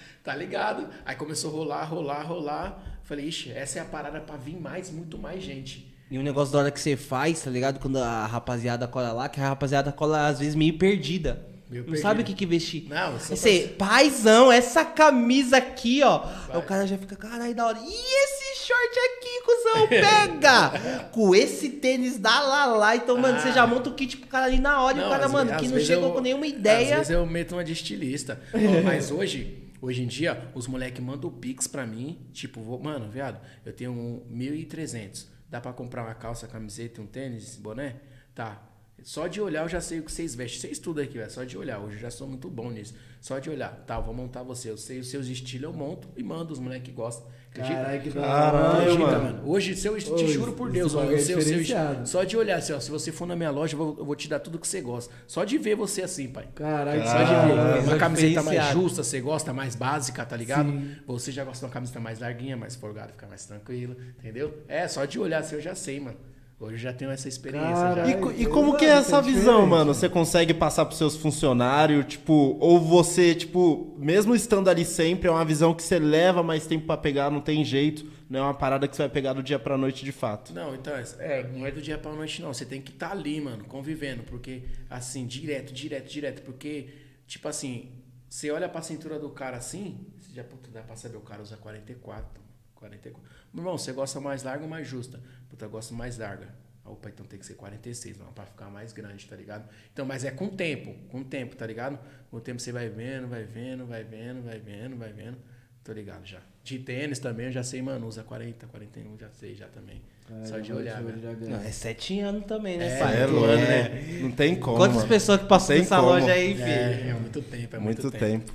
tá 0.25 0.35
ligado? 0.35 0.89
Aí 1.05 1.15
começou 1.15 1.51
a 1.51 1.53
rolar, 1.55 1.85
rolar, 1.85 2.23
rolar. 2.23 2.83
Falei, 3.05 3.27
ixi, 3.27 3.53
essa 3.53 3.79
é 3.79 3.83
a 3.83 3.85
parada 3.85 4.21
pra 4.21 4.37
vir 4.37 4.59
mais, 4.59 4.91
muito 4.91 5.19
mais 5.19 5.43
gente. 5.43 5.95
E 6.11 6.19
um 6.19 6.23
negócio 6.23 6.53
da 6.53 6.61
hora 6.61 6.71
que 6.71 6.81
você 6.81 6.97
faz, 6.97 7.43
tá 7.43 7.51
ligado? 7.51 7.79
Quando 7.79 7.99
a 7.99 8.27
rapaziada 8.27 8.87
cola 8.89 9.13
lá, 9.13 9.29
que 9.29 9.41
a 9.41 9.49
rapaziada 9.49 9.93
cola 9.93 10.27
às 10.27 10.39
vezes 10.39 10.55
meio 10.55 10.77
perdida. 10.79 11.47
Meio 11.69 11.85
não 11.87 11.97
sabe 11.97 12.21
o 12.23 12.25
que 12.25 12.35
que 12.35 12.45
vestir. 12.47 12.87
Não, 12.89 13.19
sou 13.19 13.37
Você, 13.37 13.75
paizão, 13.79 14.53
essa 14.53 14.85
camisa 14.85 15.57
aqui, 15.57 16.03
ó. 16.03 16.25
Aí 16.51 16.59
o 16.59 16.63
cara 16.63 16.87
já 16.87 16.97
fica, 16.97 17.17
caralho, 17.17 17.55
da 17.55 17.67
hora. 17.67 17.79
E 17.79 17.85
esse 17.89 18.67
short 18.67 18.99
aqui, 18.99 19.43
cuzão, 19.45 19.89
pega! 19.89 21.05
Com 21.11 21.35
esse 21.35 21.69
tênis 21.71 22.19
da 22.19 22.39
Lala. 22.41 22.95
Então, 22.97 23.17
mano, 23.19 23.41
você 23.41 23.49
Ah. 23.49 23.53
já 23.53 23.67
monta 23.67 23.89
o 23.91 23.95
kit 23.95 24.17
pro 24.19 24.29
cara 24.29 24.45
ali 24.47 24.61
na 24.61 24.83
hora. 24.83 24.99
e 24.99 25.01
o 25.01 25.09
cara, 25.09 25.25
às 25.27 25.33
mano, 25.33 25.51
que 25.57 25.65
às 25.67 25.71
não 25.73 25.81
chegou 25.81 26.09
eu- 26.09 26.13
com 26.15 26.21
nenhuma 26.21 26.45
Às 26.47 26.53
ideia. 26.53 26.97
vezes 26.97 27.11
eu 27.11 27.27
meto 27.27 27.53
uma 27.53 27.65
de 27.65 27.73
estilista. 27.73 28.41
Ó, 28.53 28.83
Mas 28.85 29.11
hoje, 29.11 29.64
hoje 29.85 30.03
em 30.03 30.07
dia, 30.07 30.51
os 30.55 30.67
moleques 30.67 31.03
mandam 31.05 31.31
pix 31.31 31.67
pra 31.67 31.87
mim. 31.87 32.29
Tipo, 32.33 32.61
vou- 32.63 32.83
mano, 32.83 33.11
viado, 33.11 33.41
eu 33.65 33.73
tenho 33.73 33.93
um 33.93 34.25
1.300. 34.31 35.29
Dá 35.49 35.61
pra 35.61 35.73
comprar 35.73 36.03
uma 36.05 36.15
calça, 36.15 36.49
camiseta, 36.49 37.01
um 37.01 37.07
tênis, 37.07 37.57
boné? 37.57 37.97
Tá. 38.35 38.63
Só 39.05 39.27
de 39.27 39.39
olhar 39.39 39.63
eu 39.65 39.69
já 39.69 39.83
sei 39.83 40.01
o 40.01 40.03
que 40.03 40.11
vocês 40.11 40.35
vestem. 40.35 40.63
Vocês 40.63 40.79
tudo 40.79 40.99
aqui, 40.99 41.19
velho. 41.19 41.31
Só 41.31 41.45
de 41.45 41.59
olhar. 41.59 41.79
Hoje 41.79 41.97
eu 41.97 42.01
já 42.01 42.11
sou 42.11 42.27
muito 42.27 42.49
bom 42.49 42.71
nisso. 42.71 42.95
Só 43.21 43.39
de 43.39 43.51
olhar. 43.51 43.85
Tá, 43.87 43.97
eu 43.97 44.03
vou 44.03 44.15
montar 44.15 44.43
você. 44.43 44.71
Eu 44.71 44.79
sei 44.79 44.99
os 44.99 45.09
seus 45.09 45.27
estilos, 45.27 45.71
eu 45.71 45.79
monto 45.79 46.09
e 46.17 46.23
mando 46.23 46.55
os 46.55 46.59
moleques 46.59 46.89
que 46.89 46.93
gostam. 46.93 47.27
Caralho, 47.53 48.03
que 48.03 48.11
da 48.11 48.23
Caralho, 48.23 48.99
mano. 48.99 49.25
mano. 49.25 49.43
Hoje, 49.49 49.77
se 49.77 49.87
eu 49.87 49.97
te 49.97 50.27
juro 50.27 50.55
por 50.55 50.73
Deus, 50.73 50.93
ó, 50.95 51.01
bagulho 51.01 51.17
eu 51.17 51.19
é 51.19 51.21
sei 51.21 51.37
o 51.37 51.43
seu 51.43 51.49
diferenciado. 51.51 52.09
Só 52.09 52.25
de 52.25 52.37
olhar, 52.37 52.57
assim, 52.57 52.73
ó, 52.73 52.81
se 52.81 52.91
você 52.91 53.13
for 53.13 53.27
na 53.27 53.37
minha 53.37 53.51
loja, 53.51 53.75
eu 53.75 53.79
vou, 53.79 53.97
eu 53.99 54.05
vou 54.05 54.17
te 54.17 54.27
dar 54.27 54.41
tudo 54.41 54.59
que 54.59 54.67
você 54.67 54.81
gosta. 54.81 55.15
Só 55.27 55.45
de 55.45 55.57
ver 55.59 55.77
você 55.77 56.03
assim, 56.03 56.27
pai. 56.27 56.49
Caralho, 56.55 57.05
Só 57.05 57.23
de 57.23 57.83
ver. 57.83 57.89
Uma 57.89 57.99
camiseta 57.99 58.43
mais 58.43 58.73
justa, 58.73 59.05
você 59.05 59.21
gosta, 59.21 59.53
mais 59.53 59.77
básica, 59.77 60.25
tá 60.25 60.37
ligado? 60.37 60.71
Sim. 60.71 60.97
Você 61.07 61.31
já 61.31 61.45
gosta 61.45 61.61
de 61.61 61.67
uma 61.67 61.73
camiseta 61.73 62.01
mais 62.01 62.19
larguinha, 62.19 62.57
mais 62.57 62.75
folgada, 62.75 63.13
fica 63.13 63.27
mais 63.27 63.45
tranquilo, 63.45 63.97
entendeu? 64.19 64.63
É, 64.67 64.89
só 64.89 65.05
de 65.05 65.21
olhar 65.21 65.39
assim 65.39 65.55
eu 65.55 65.61
já 65.61 65.75
sei, 65.75 66.01
mano. 66.01 66.17
Hoje 66.59 66.75
eu 66.75 66.79
já 66.79 66.93
tenho 66.93 67.11
essa 67.11 67.29
experiência. 67.29 67.75
Caralho. 67.75 68.33
E, 68.33 68.43
e 68.43 68.47
como 68.47 68.77
que 68.77 68.85
é 68.85 68.91
essa 68.91 69.19
é 69.19 69.23
visão, 69.23 69.67
mano? 69.67 69.93
Você 69.93 70.09
consegue 70.09 70.55
passar 70.55 70.85
pros 70.87 70.99
seus 70.99 71.17
funcionários, 71.17 72.07
tipo, 72.07 72.57
ou 72.61 72.81
você, 72.81 73.35
tipo, 73.35 73.95
mesmo 73.99 74.35
estando 74.35 74.69
ali 74.69 74.85
sempre, 74.85 75.29
é 75.29 75.31
uma 75.31 75.45
visão 75.45 75.75
que 75.75 75.83
você 75.83 75.99
leva 75.99 76.43
mais 76.43 76.67
tempo 76.67 76.87
pra 76.87 76.97
pegar, 76.97 77.31
não 77.31 77.41
tem 77.41 77.65
jeito, 77.65 78.07
não 78.31 78.41
é 78.41 78.43
uma 78.43 78.55
parada 78.55 78.87
que 78.87 78.95
você 78.95 79.03
vai 79.03 79.09
pegar 79.09 79.33
do 79.33 79.43
dia 79.43 79.59
pra 79.59 79.77
noite 79.77 80.05
de 80.05 80.13
fato. 80.13 80.55
Não, 80.55 80.75
então, 80.75 80.95
é, 81.19 81.43
não 81.49 81.67
é 81.67 81.73
do 81.73 81.83
dia 81.83 81.99
pra 81.99 82.13
noite, 82.13 82.41
não. 82.41 82.55
Você 82.55 82.65
tem 82.65 82.81
que 82.81 82.93
estar 82.93 83.11
ali, 83.11 83.41
mano, 83.41 83.65
convivendo. 83.65 84.23
Porque, 84.23 84.63
assim, 84.89 85.27
direto, 85.27 85.73
direto, 85.73 86.09
direto. 86.09 86.43
Porque, 86.43 86.89
tipo 87.27 87.49
assim, 87.49 87.91
você 88.29 88.51
olha 88.51 88.69
pra 88.69 88.81
cintura 88.81 89.19
do 89.19 89.29
cara 89.31 89.57
assim, 89.57 90.07
você 90.19 90.33
já, 90.35 90.45
puta, 90.45 90.71
dá 90.73 90.83
pra 90.83 90.97
saber, 90.97 91.17
o 91.17 91.21
cara 91.21 91.43
usa 91.43 91.57
44. 91.57 92.43
44. 92.75 93.23
Meu 93.53 93.63
irmão, 93.63 93.79
você 93.79 93.93
gosta 93.93 94.21
mais 94.21 94.43
larga 94.43 94.65
ou 94.65 94.69
mais 94.69 94.87
justa? 94.87 95.21
Puta, 95.55 95.67
eu 95.67 95.71
gosto 95.71 95.95
mais 95.95 96.19
larga. 96.19 96.49
Opa, 96.85 97.09
então 97.09 97.25
tem 97.25 97.39
que 97.39 97.47
ser 97.47 97.55
46, 97.55 98.19
não, 98.19 98.27
pra 98.33 98.45
ficar 98.45 98.69
mais 98.71 98.93
grande, 98.93 99.25
tá 99.25 99.37
ligado? 99.37 99.69
Então, 99.93 100.05
mas 100.05 100.25
é 100.25 100.33
com 100.33 100.47
o 100.47 100.51
tempo, 100.51 100.93
com 101.09 101.21
o 101.21 101.25
tempo, 101.25 101.55
tá 101.55 101.65
ligado? 101.65 101.97
Com 102.29 102.39
o 102.39 102.41
tempo 102.41 102.61
você 102.61 102.73
vai 102.73 102.89
vendo, 102.89 103.29
vai 103.29 103.45
vendo, 103.45 103.87
vai 103.87 104.03
vendo, 104.03 104.43
vai 104.43 104.59
vendo, 104.59 104.97
vai 104.97 105.13
vendo. 105.13 105.39
Tô 105.85 105.93
ligado 105.93 106.27
já. 106.27 106.41
De 106.65 106.81
tênis 106.81 107.21
também, 107.21 107.47
eu 107.47 107.53
já 107.53 107.63
sei, 107.63 107.81
mano, 107.83 108.09
usa 108.09 108.25
40, 108.25 108.67
41, 108.67 109.17
já 109.17 109.31
sei 109.31 109.55
já 109.55 109.69
também. 109.69 110.03
Só 110.43 110.59
de 110.59 110.73
olhar, 110.73 111.01
velho. 111.05 111.21
ganha. 111.21 111.57
Não, 111.57 111.65
é 111.65 111.71
sete 111.71 112.19
anos 112.19 112.47
também, 112.47 112.77
né, 112.77 112.97
É, 112.97 112.99
pai? 112.99 113.17
É, 113.17 113.23
anos, 113.23 113.43
né? 113.43 114.19
Não 114.23 114.33
tem 114.33 114.57
como. 114.57 114.77
Quantas 114.77 114.97
mano. 114.97 115.09
pessoas 115.09 115.41
que 115.41 115.47
passam 115.47 115.69
Tem 115.69 115.79
nessa 115.79 115.97
como. 115.97 116.09
loja 116.09 116.33
aí, 116.33 116.55
filho? 116.55 116.67
É, 116.67 117.09
é 117.11 117.15
muito 117.15 117.41
tempo, 117.43 117.77
é 117.77 117.79
muito, 117.79 118.03
Muito 118.03 118.11
tempo. 118.11 118.25
tempo. 118.49 118.53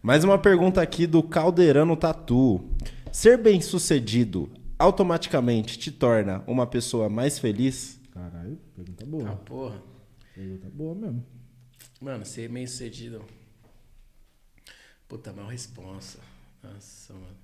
Mais 0.00 0.24
uma 0.24 0.38
pergunta 0.38 0.80
aqui 0.80 1.06
do 1.06 1.22
Caldeirano 1.22 1.94
Tatu. 1.94 2.64
Ser 3.12 3.36
bem 3.36 3.60
sucedido 3.60 4.50
automaticamente 4.78 5.78
te 5.78 5.90
torna 5.90 6.42
uma 6.46 6.66
pessoa 6.66 7.08
mais 7.08 7.38
feliz? 7.38 8.00
Caralho, 8.12 8.58
pergunta 8.74 9.04
boa. 9.04 9.36
porra. 9.36 9.82
Pergunta 10.34 10.68
boa 10.70 10.94
mesmo. 10.94 11.26
Mano, 12.00 12.24
ser 12.24 12.48
meio 12.48 12.68
sucedido. 12.68 13.24
Puta, 15.08 15.32
mal 15.32 15.46
responsa. 15.46 16.20
Nossa, 16.62 17.12
mano. 17.12 17.36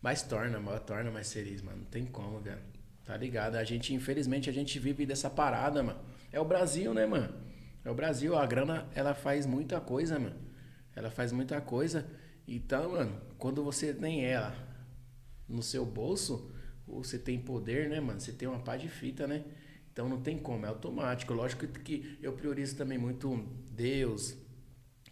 Mas 0.00 0.22
torna, 0.22 0.58
mas 0.58 0.82
torna 0.82 1.10
mais 1.10 1.32
feliz, 1.32 1.62
mano. 1.62 1.78
Não 1.78 1.84
tem 1.84 2.04
como, 2.04 2.40
velho. 2.40 2.60
Tá 3.04 3.16
ligado? 3.16 3.56
A 3.56 3.64
gente, 3.64 3.94
infelizmente, 3.94 4.50
a 4.50 4.52
gente 4.52 4.78
vive 4.78 5.06
dessa 5.06 5.30
parada, 5.30 5.82
mano. 5.82 6.00
É 6.32 6.40
o 6.40 6.44
Brasil, 6.44 6.92
né, 6.92 7.06
mano? 7.06 7.32
É 7.84 7.90
o 7.90 7.94
Brasil. 7.94 8.36
A 8.36 8.44
grana, 8.46 8.88
ela 8.94 9.14
faz 9.14 9.46
muita 9.46 9.80
coisa, 9.80 10.18
mano. 10.18 10.36
Ela 10.96 11.10
faz 11.10 11.30
muita 11.32 11.60
coisa. 11.60 12.06
Então, 12.46 12.92
mano, 12.92 13.20
quando 13.38 13.62
você 13.62 13.94
tem 13.94 14.24
ela 14.24 14.54
no 15.48 15.62
seu 15.62 15.84
bolso, 15.84 16.51
você 16.98 17.18
tem 17.18 17.38
poder, 17.38 17.88
né, 17.88 18.00
mano? 18.00 18.20
Você 18.20 18.32
tem 18.32 18.48
uma 18.48 18.58
pá 18.60 18.76
de 18.76 18.88
fita, 18.88 19.26
né? 19.26 19.44
Então 19.92 20.08
não 20.08 20.20
tem 20.20 20.38
como, 20.38 20.64
é 20.64 20.68
automático. 20.68 21.32
Lógico 21.34 21.66
que 21.66 22.18
eu 22.22 22.32
priorizo 22.32 22.76
também 22.76 22.96
muito 22.98 23.44
Deus, 23.70 24.34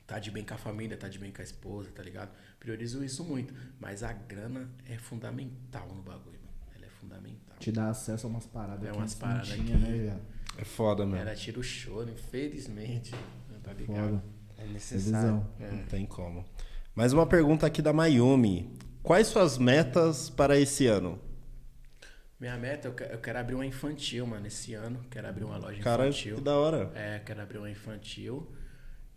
tá 0.07 0.19
de 0.19 0.31
bem 0.31 0.43
com 0.45 0.55
a 0.55 0.57
família, 0.59 0.97
tá 0.97 1.09
de 1.09 1.19
bem 1.19 1.31
com 1.31 1.41
a 1.41 1.45
esposa, 1.45 1.91
tá 1.95 2.03
ligado? 2.03 2.31
Priorizo 2.59 3.05
isso 3.05 3.23
muito. 3.25 3.55
Mas 3.79 4.03
a 4.03 4.13
grana 4.13 4.71
é 4.87 4.97
fundamental 4.97 5.87
no 5.95 6.03
bagulho, 6.03 6.39
mano. 6.41 6.57
Ela 6.77 6.87
é 6.87 6.89
fundamental. 6.89 7.57
Te 7.59 7.71
dá 7.71 7.91
acesso 7.91 8.27
a 8.27 8.31
umas 8.31 8.47
paradas 8.47 8.89
É 8.89 8.93
umas 8.93 9.15
paradas 9.15 9.49
tinha, 9.49 9.65
que- 9.65 9.73
né, 9.75 9.99
viado? 9.99 10.21
É 10.59 10.65
foda, 10.65 11.05
mano. 11.07 11.17
Ela 11.21 11.35
tira 11.35 11.59
o 11.61 11.63
choro, 11.63 12.11
infelizmente. 12.11 13.13
Tá 13.63 13.73
ligado? 13.75 14.09
Foda. 14.11 14.25
É 14.59 14.65
É 14.65 14.67
necessário. 14.67 15.47
visão. 15.59 15.71
Não 15.79 15.85
tem 15.87 16.07
como. 16.07 16.45
Mais 16.95 17.13
uma 17.13 17.27
pergunta 17.27 17.67
aqui 17.67 17.81
da 17.83 17.93
Mayumi. 17.93 18.75
Quais 19.03 19.27
suas 19.29 19.57
metas 19.59 20.29
para 20.31 20.59
esse 20.59 20.87
ano? 20.87 21.19
Minha 22.41 22.57
meta, 22.57 22.89
eu 22.89 22.95
que- 22.95 23.05
eu 23.05 23.19
quero 23.19 23.39
abrir 23.39 23.55
uma 23.55 23.67
infantil, 23.67 24.27
mano, 24.27 24.47
esse 24.47 24.73
ano. 24.75 25.05
Quero 25.11 25.29
abrir 25.29 25.45
uma 25.45 25.59
loja 25.59 25.83
Cara, 25.83 26.09
infantil. 26.09 26.37
que 26.37 26.41
da 26.41 26.57
hora. 26.57 26.91
É, 26.95 27.19
quero 27.19 27.43
abrir 27.43 27.59
uma 27.59 27.71
infantil. 27.71 28.51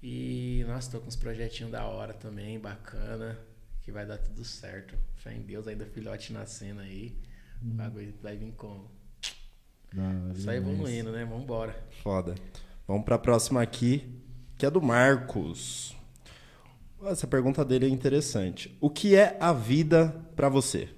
E, 0.01 0.65
nossa, 0.67 0.91
tô 0.91 0.99
com 0.99 1.07
uns 1.07 1.15
projetinhos 1.15 1.71
da 1.71 1.85
hora 1.85 2.13
também, 2.13 2.59
bacana. 2.59 3.39
Que 3.81 3.91
vai 3.91 4.05
dar 4.05 4.17
tudo 4.17 4.43
certo. 4.43 4.95
Fé 5.15 5.33
em 5.33 5.41
Deus, 5.41 5.67
ainda 5.67 5.85
filhote 5.85 6.33
nascendo 6.33 6.81
aí. 6.81 7.17
O 7.61 7.65
bagulho 7.67 8.13
vai 8.21 8.35
vir 8.35 8.51
como? 8.53 8.91
Hora 9.97 10.35
Só 10.35 10.51
evoluindo, 10.51 11.11
né? 11.11 11.23
Vambora. 11.23 11.75
Foda. 12.01 12.35
Vamos 12.85 13.05
pra 13.05 13.17
próxima 13.17 13.61
aqui, 13.61 14.21
que 14.57 14.65
é 14.65 14.69
do 14.69 14.81
Marcos. 14.81 15.95
Essa 17.05 17.27
pergunta 17.27 17.63
dele 17.63 17.85
é 17.85 17.89
interessante. 17.89 18.77
O 18.81 18.89
que 18.89 19.15
é 19.15 19.37
a 19.39 19.53
vida 19.53 20.09
pra 20.35 20.49
você? 20.49 20.89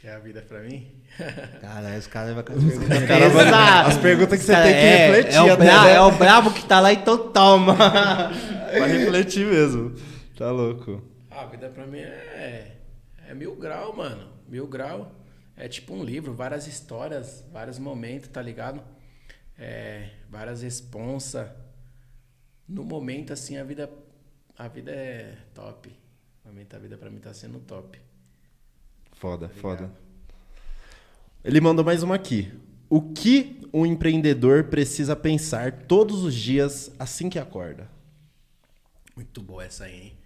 Que 0.00 0.08
é 0.08 0.14
a 0.14 0.18
vida 0.18 0.42
pra 0.42 0.60
mim? 0.60 0.90
Caralho, 1.60 1.98
os 1.98 2.06
caras 2.06 2.34
vão 2.34 2.40
as 2.40 2.46
perguntas 2.46 3.08
cara 3.08 3.28
vai- 3.30 3.86
as 3.90 3.96
perguntas 3.98 4.38
que 4.38 4.44
você 4.44 4.52
cara- 4.52 4.64
tem 4.64 4.74
que 4.74 4.78
é, 4.80 5.06
refletir 5.06 5.36
É 5.36 5.42
o, 5.42 5.52
até, 5.52 5.64
bra- 5.64 5.84
né? 5.84 5.92
é 5.94 6.00
o 6.00 6.10
brabo 6.12 6.50
que 6.52 6.64
tá 6.66 6.80
lá, 6.80 6.92
então 6.92 7.32
toma. 7.32 7.74
Pra 7.76 8.86
refletir 8.86 9.46
mesmo. 9.46 9.94
Tá 10.36 10.50
louco. 10.50 11.02
Ah, 11.30 11.42
a 11.42 11.46
vida 11.46 11.68
pra 11.70 11.86
mim 11.86 11.98
é, 12.00 12.76
é 13.28 13.34
mil 13.34 13.56
grau, 13.56 13.96
mano. 13.96 14.28
Mil 14.48 14.66
grau. 14.66 15.12
É 15.56 15.66
tipo 15.68 15.94
um 15.94 16.04
livro, 16.04 16.34
várias 16.34 16.66
histórias, 16.66 17.42
vários 17.50 17.78
momentos, 17.78 18.28
tá 18.28 18.42
ligado? 18.42 18.82
É, 19.58 20.10
várias 20.28 20.60
responsas. 20.60 21.48
No 22.68 22.84
momento, 22.84 23.32
assim, 23.32 23.56
a 23.56 23.64
vida, 23.64 23.88
a 24.58 24.68
vida 24.68 24.90
é 24.90 25.32
top. 25.54 25.90
A 26.44 26.78
vida 26.78 26.98
pra 26.98 27.10
mim 27.10 27.18
tá 27.20 27.32
sendo 27.32 27.58
top. 27.60 27.98
Foda, 29.16 29.46
Obrigado. 29.46 29.60
foda. 29.60 29.92
Ele 31.44 31.60
mandou 31.60 31.84
mais 31.84 32.02
uma 32.02 32.14
aqui. 32.14 32.52
O 32.88 33.00
que 33.12 33.60
um 33.72 33.84
empreendedor 33.84 34.64
precisa 34.64 35.16
pensar 35.16 35.72
todos 35.86 36.22
os 36.22 36.34
dias 36.34 36.92
assim 36.98 37.28
que 37.28 37.38
acorda? 37.38 37.88
Muito 39.14 39.40
boa 39.42 39.64
essa 39.64 39.84
aí, 39.84 40.00
hein? 40.00 40.16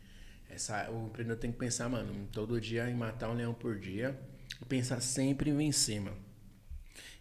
Essa, 0.48 0.90
o 0.90 1.06
empreendedor 1.06 1.38
tem 1.38 1.52
que 1.52 1.58
pensar, 1.58 1.88
mano, 1.88 2.12
todo 2.32 2.60
dia 2.60 2.90
em 2.90 2.94
matar 2.94 3.30
um 3.30 3.34
leão 3.34 3.54
por 3.54 3.78
dia. 3.78 4.18
E 4.60 4.64
pensar 4.64 5.00
sempre 5.00 5.50
em 5.50 5.56
vencer, 5.56 6.00
mano. 6.00 6.16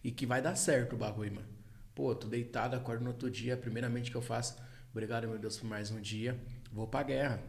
E 0.03 0.11
que 0.11 0.25
vai 0.25 0.41
dar 0.41 0.55
certo 0.55 0.93
o 0.93 0.97
bagulho, 0.97 1.35
mano. 1.35 1.47
Pô, 1.93 2.15
tô 2.15 2.27
deitado, 2.27 2.75
acordo 2.75 3.03
no 3.03 3.11
outro 3.11 3.29
dia. 3.29 3.55
Primeiramente 3.55 4.09
que 4.09 4.17
eu 4.17 4.21
faço, 4.21 4.57
obrigado, 4.91 5.27
meu 5.27 5.37
Deus, 5.37 5.57
por 5.57 5.67
mais 5.67 5.91
um 5.91 6.01
dia. 6.01 6.37
Vou 6.71 6.87
pra 6.87 7.03
guerra. 7.03 7.41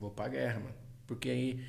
Vou 0.00 0.10
pra 0.10 0.28
guerra, 0.28 0.60
mano. 0.60 0.74
Porque 1.06 1.28
aí 1.28 1.64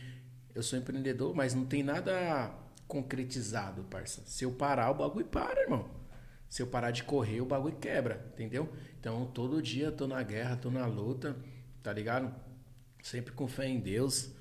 eu 0.54 0.64
sou 0.64 0.78
empreendedor, 0.78 1.34
mas 1.36 1.54
não 1.54 1.66
tem 1.66 1.84
nada 1.84 2.54
concretizado, 2.88 3.84
parça. 3.84 4.24
Se 4.26 4.44
eu 4.44 4.52
parar, 4.52 4.92
o 4.92 4.96
bagulho 4.96 5.26
para, 5.26 5.62
irmão. 5.62 5.90
Se 6.50 6.62
eu 6.64 6.68
parar 6.68 6.90
de 6.90 7.04
correr, 7.04 7.42
o 7.42 7.46
bagulho 7.46 7.78
quebra, 7.78 8.28
entendeu? 8.34 8.74
Então, 9.00 9.28
todo 9.28 9.62
dia 9.62 9.92
tô 9.92 10.08
na 10.08 10.22
guerra, 10.24 10.58
tô 10.58 10.72
na 10.72 10.88
luta, 10.88 11.38
tá 11.84 11.94
ligado? 11.94 12.34
Sempre 13.04 13.32
com 13.34 13.48
fé 13.48 13.68
em 13.68 13.80
Deus, 13.80 14.32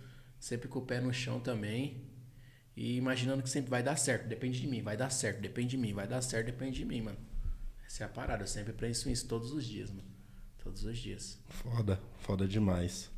sempre 0.41 0.67
com 0.69 0.79
o 0.79 0.87
pé 0.87 1.01
no 1.01 1.13
chão 1.13 1.39
também. 1.39 2.09
E 2.75 2.97
imaginando 2.97 3.43
que 3.43 3.51
sempre 3.51 3.71
vai 3.71 3.83
dar 3.83 3.97
certo, 3.97 4.27
depende 4.27 4.61
de 4.61 4.67
mim, 4.67 4.81
vai 4.81 4.97
dar 4.97 5.11
certo, 5.11 5.41
depende 5.41 5.71
de 5.71 5.77
mim, 5.77 5.93
vai 5.93 6.09
dar 6.09 6.23
certo, 6.23 6.47
depende 6.47 6.79
de 6.79 6.85
mim, 6.85 7.03
mano. 7.03 7.19
Essa 7.85 8.05
é 8.05 8.07
a 8.07 8.09
parada, 8.09 8.45
eu 8.45 8.47
sempre 8.47 8.73
penso 8.73 9.11
isso 9.11 9.29
todos 9.29 9.53
os 9.53 9.65
dias, 9.65 9.91
mano. 9.91 10.09
Todos 10.59 10.85
os 10.85 10.97
dias. 10.97 11.39
Foda, 11.49 12.01
foda 12.19 12.47
demais. 12.47 13.11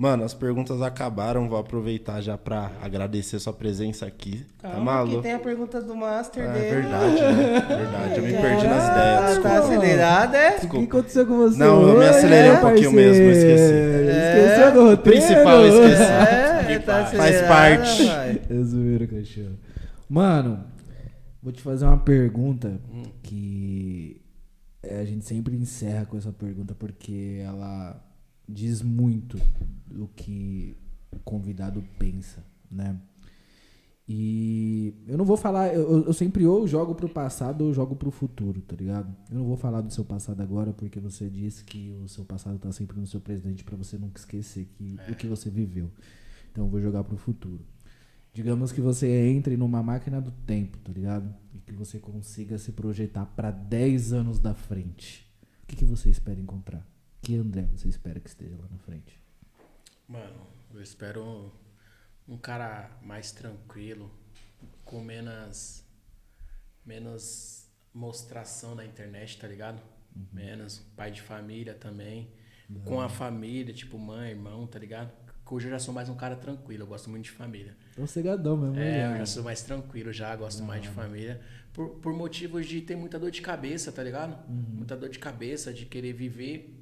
Mano, 0.00 0.24
as 0.24 0.32
perguntas 0.32 0.80
acabaram, 0.80 1.46
vou 1.46 1.58
aproveitar 1.58 2.22
já 2.22 2.38
pra 2.38 2.72
agradecer 2.80 3.38
sua 3.38 3.52
presença 3.52 4.06
aqui. 4.06 4.46
tá 4.58 4.70
Calma, 4.70 4.84
maluco? 4.92 5.16
que 5.18 5.22
tem 5.24 5.32
a 5.34 5.38
pergunta 5.38 5.82
do 5.82 5.94
Master 5.94 6.42
É 6.42 6.52
dele. 6.54 6.70
verdade, 6.76 7.20
né? 7.20 7.60
Verdade, 7.68 8.16
eu 8.16 8.22
me 8.22 8.32
perdi 8.32 8.66
nas 8.66 8.82
Ah, 8.82 8.92
ideias. 8.92 9.20
tá 9.20 9.26
Desculpa. 9.26 9.58
acelerado, 9.58 10.34
é? 10.36 10.56
O 10.56 10.68
que 10.70 10.84
aconteceu 10.84 11.26
com 11.26 11.36
você? 11.36 11.58
Não, 11.58 11.86
eu 11.86 11.98
me 11.98 12.06
acelerei 12.08 12.50
um 12.50 12.54
né, 12.54 12.60
pouquinho 12.60 12.90
parceiro? 12.94 13.12
mesmo, 13.14 13.30
esqueci. 13.30 13.74
Esqueceu 14.40 14.72
do 14.72 14.80
roteiro? 14.88 15.02
Principal, 15.02 15.66
esqueci. 15.66 16.02
É, 16.72 16.78
tá 16.78 17.04
Faz 17.04 17.42
parte. 17.42 18.08
É 18.08 18.62
zoeira, 18.62 19.06
cachorro. 19.06 19.58
Mano, 20.08 20.64
vou 21.42 21.52
te 21.52 21.60
fazer 21.60 21.84
uma 21.84 21.98
pergunta 21.98 22.80
que 23.22 24.18
é, 24.82 25.00
a 25.00 25.04
gente 25.04 25.26
sempre 25.26 25.54
encerra 25.56 26.06
com 26.06 26.16
essa 26.16 26.32
pergunta 26.32 26.74
porque 26.74 27.42
ela 27.44 28.02
diz 28.50 28.82
muito 28.82 29.38
do 29.86 30.08
que 30.08 30.76
o 31.10 31.18
convidado 31.18 31.82
pensa, 31.98 32.44
né? 32.70 33.00
E 34.12 34.92
eu 35.06 35.16
não 35.16 35.24
vou 35.24 35.36
falar, 35.36 35.72
eu, 35.72 36.04
eu 36.04 36.12
sempre 36.12 36.44
ou 36.44 36.66
jogo 36.66 36.96
pro 36.96 37.08
passado 37.08 37.64
ou 37.64 37.72
jogo 37.72 37.94
pro 37.94 38.10
futuro, 38.10 38.60
tá 38.60 38.74
ligado? 38.74 39.14
Eu 39.30 39.38
não 39.38 39.44
vou 39.44 39.56
falar 39.56 39.82
do 39.82 39.92
seu 39.92 40.04
passado 40.04 40.40
agora 40.40 40.72
porque 40.72 40.98
você 40.98 41.28
disse 41.30 41.62
que 41.62 41.92
o 42.02 42.08
seu 42.08 42.24
passado 42.24 42.58
tá 42.58 42.72
sempre 42.72 42.98
no 42.98 43.06
seu 43.06 43.20
presente 43.20 43.62
pra 43.62 43.76
você 43.76 43.96
nunca 43.96 44.18
esquecer 44.18 44.66
que, 44.76 44.98
o 45.08 45.14
que 45.14 45.28
você 45.28 45.48
viveu. 45.48 45.88
Então 46.50 46.64
eu 46.64 46.68
vou 46.68 46.80
jogar 46.80 47.04
pro 47.04 47.16
futuro. 47.16 47.64
Digamos 48.32 48.72
que 48.72 48.80
você 48.80 49.06
entre 49.28 49.56
numa 49.56 49.80
máquina 49.80 50.20
do 50.20 50.32
tempo, 50.44 50.78
tá 50.78 50.92
ligado? 50.92 51.32
E 51.54 51.58
que 51.58 51.72
você 51.72 52.00
consiga 52.00 52.58
se 52.58 52.72
projetar 52.72 53.26
pra 53.26 53.52
10 53.52 54.12
anos 54.12 54.40
da 54.40 54.54
frente. 54.54 55.24
O 55.62 55.66
que, 55.68 55.76
que 55.76 55.84
você 55.84 56.10
espera 56.10 56.40
encontrar? 56.40 56.84
Que 57.22 57.36
André 57.36 57.68
você 57.74 57.88
espera 57.88 58.18
que 58.20 58.28
esteja 58.28 58.56
lá 58.56 58.66
na 58.70 58.78
frente? 58.78 59.20
Mano, 60.08 60.46
eu 60.74 60.82
espero 60.82 61.22
um, 61.22 61.50
um 62.34 62.38
cara 62.38 62.90
mais 63.02 63.30
tranquilo, 63.30 64.10
com 64.84 65.00
menos, 65.02 65.84
menos 66.84 67.66
mostração 67.92 68.74
na 68.74 68.84
internet, 68.84 69.38
tá 69.38 69.46
ligado? 69.46 69.80
Menos 70.32 70.78
pai 70.96 71.10
de 71.10 71.20
família 71.22 71.74
também. 71.74 72.30
Com 72.84 73.00
a 73.00 73.08
família, 73.08 73.74
tipo 73.74 73.98
mãe, 73.98 74.30
irmão, 74.30 74.66
tá 74.66 74.78
ligado? 74.78 75.10
Hoje 75.52 75.66
eu 75.66 75.70
já 75.72 75.80
sou 75.80 75.92
mais 75.92 76.08
um 76.08 76.14
cara 76.14 76.36
tranquilo, 76.36 76.84
eu 76.84 76.86
gosto 76.86 77.10
muito 77.10 77.24
de 77.24 77.30
família. 77.32 77.76
É 77.98 78.00
um 78.00 78.06
cegadão 78.06 78.56
mesmo, 78.56 78.76
É, 78.78 79.08
né? 79.08 79.14
eu 79.14 79.18
já 79.18 79.26
sou 79.26 79.42
mais 79.42 79.60
tranquilo 79.62 80.12
já, 80.12 80.34
gosto 80.36 80.62
mais 80.62 80.80
de 80.80 80.88
família. 80.88 81.40
Por, 81.72 81.96
por 81.96 82.12
motivos 82.12 82.66
de 82.66 82.80
ter 82.80 82.94
muita 82.94 83.18
dor 83.18 83.32
de 83.32 83.42
cabeça, 83.42 83.90
tá 83.90 84.00
ligado? 84.04 84.38
Muita 84.48 84.96
dor 84.96 85.08
de 85.08 85.18
cabeça, 85.18 85.72
de 85.72 85.86
querer 85.86 86.12
viver, 86.12 86.79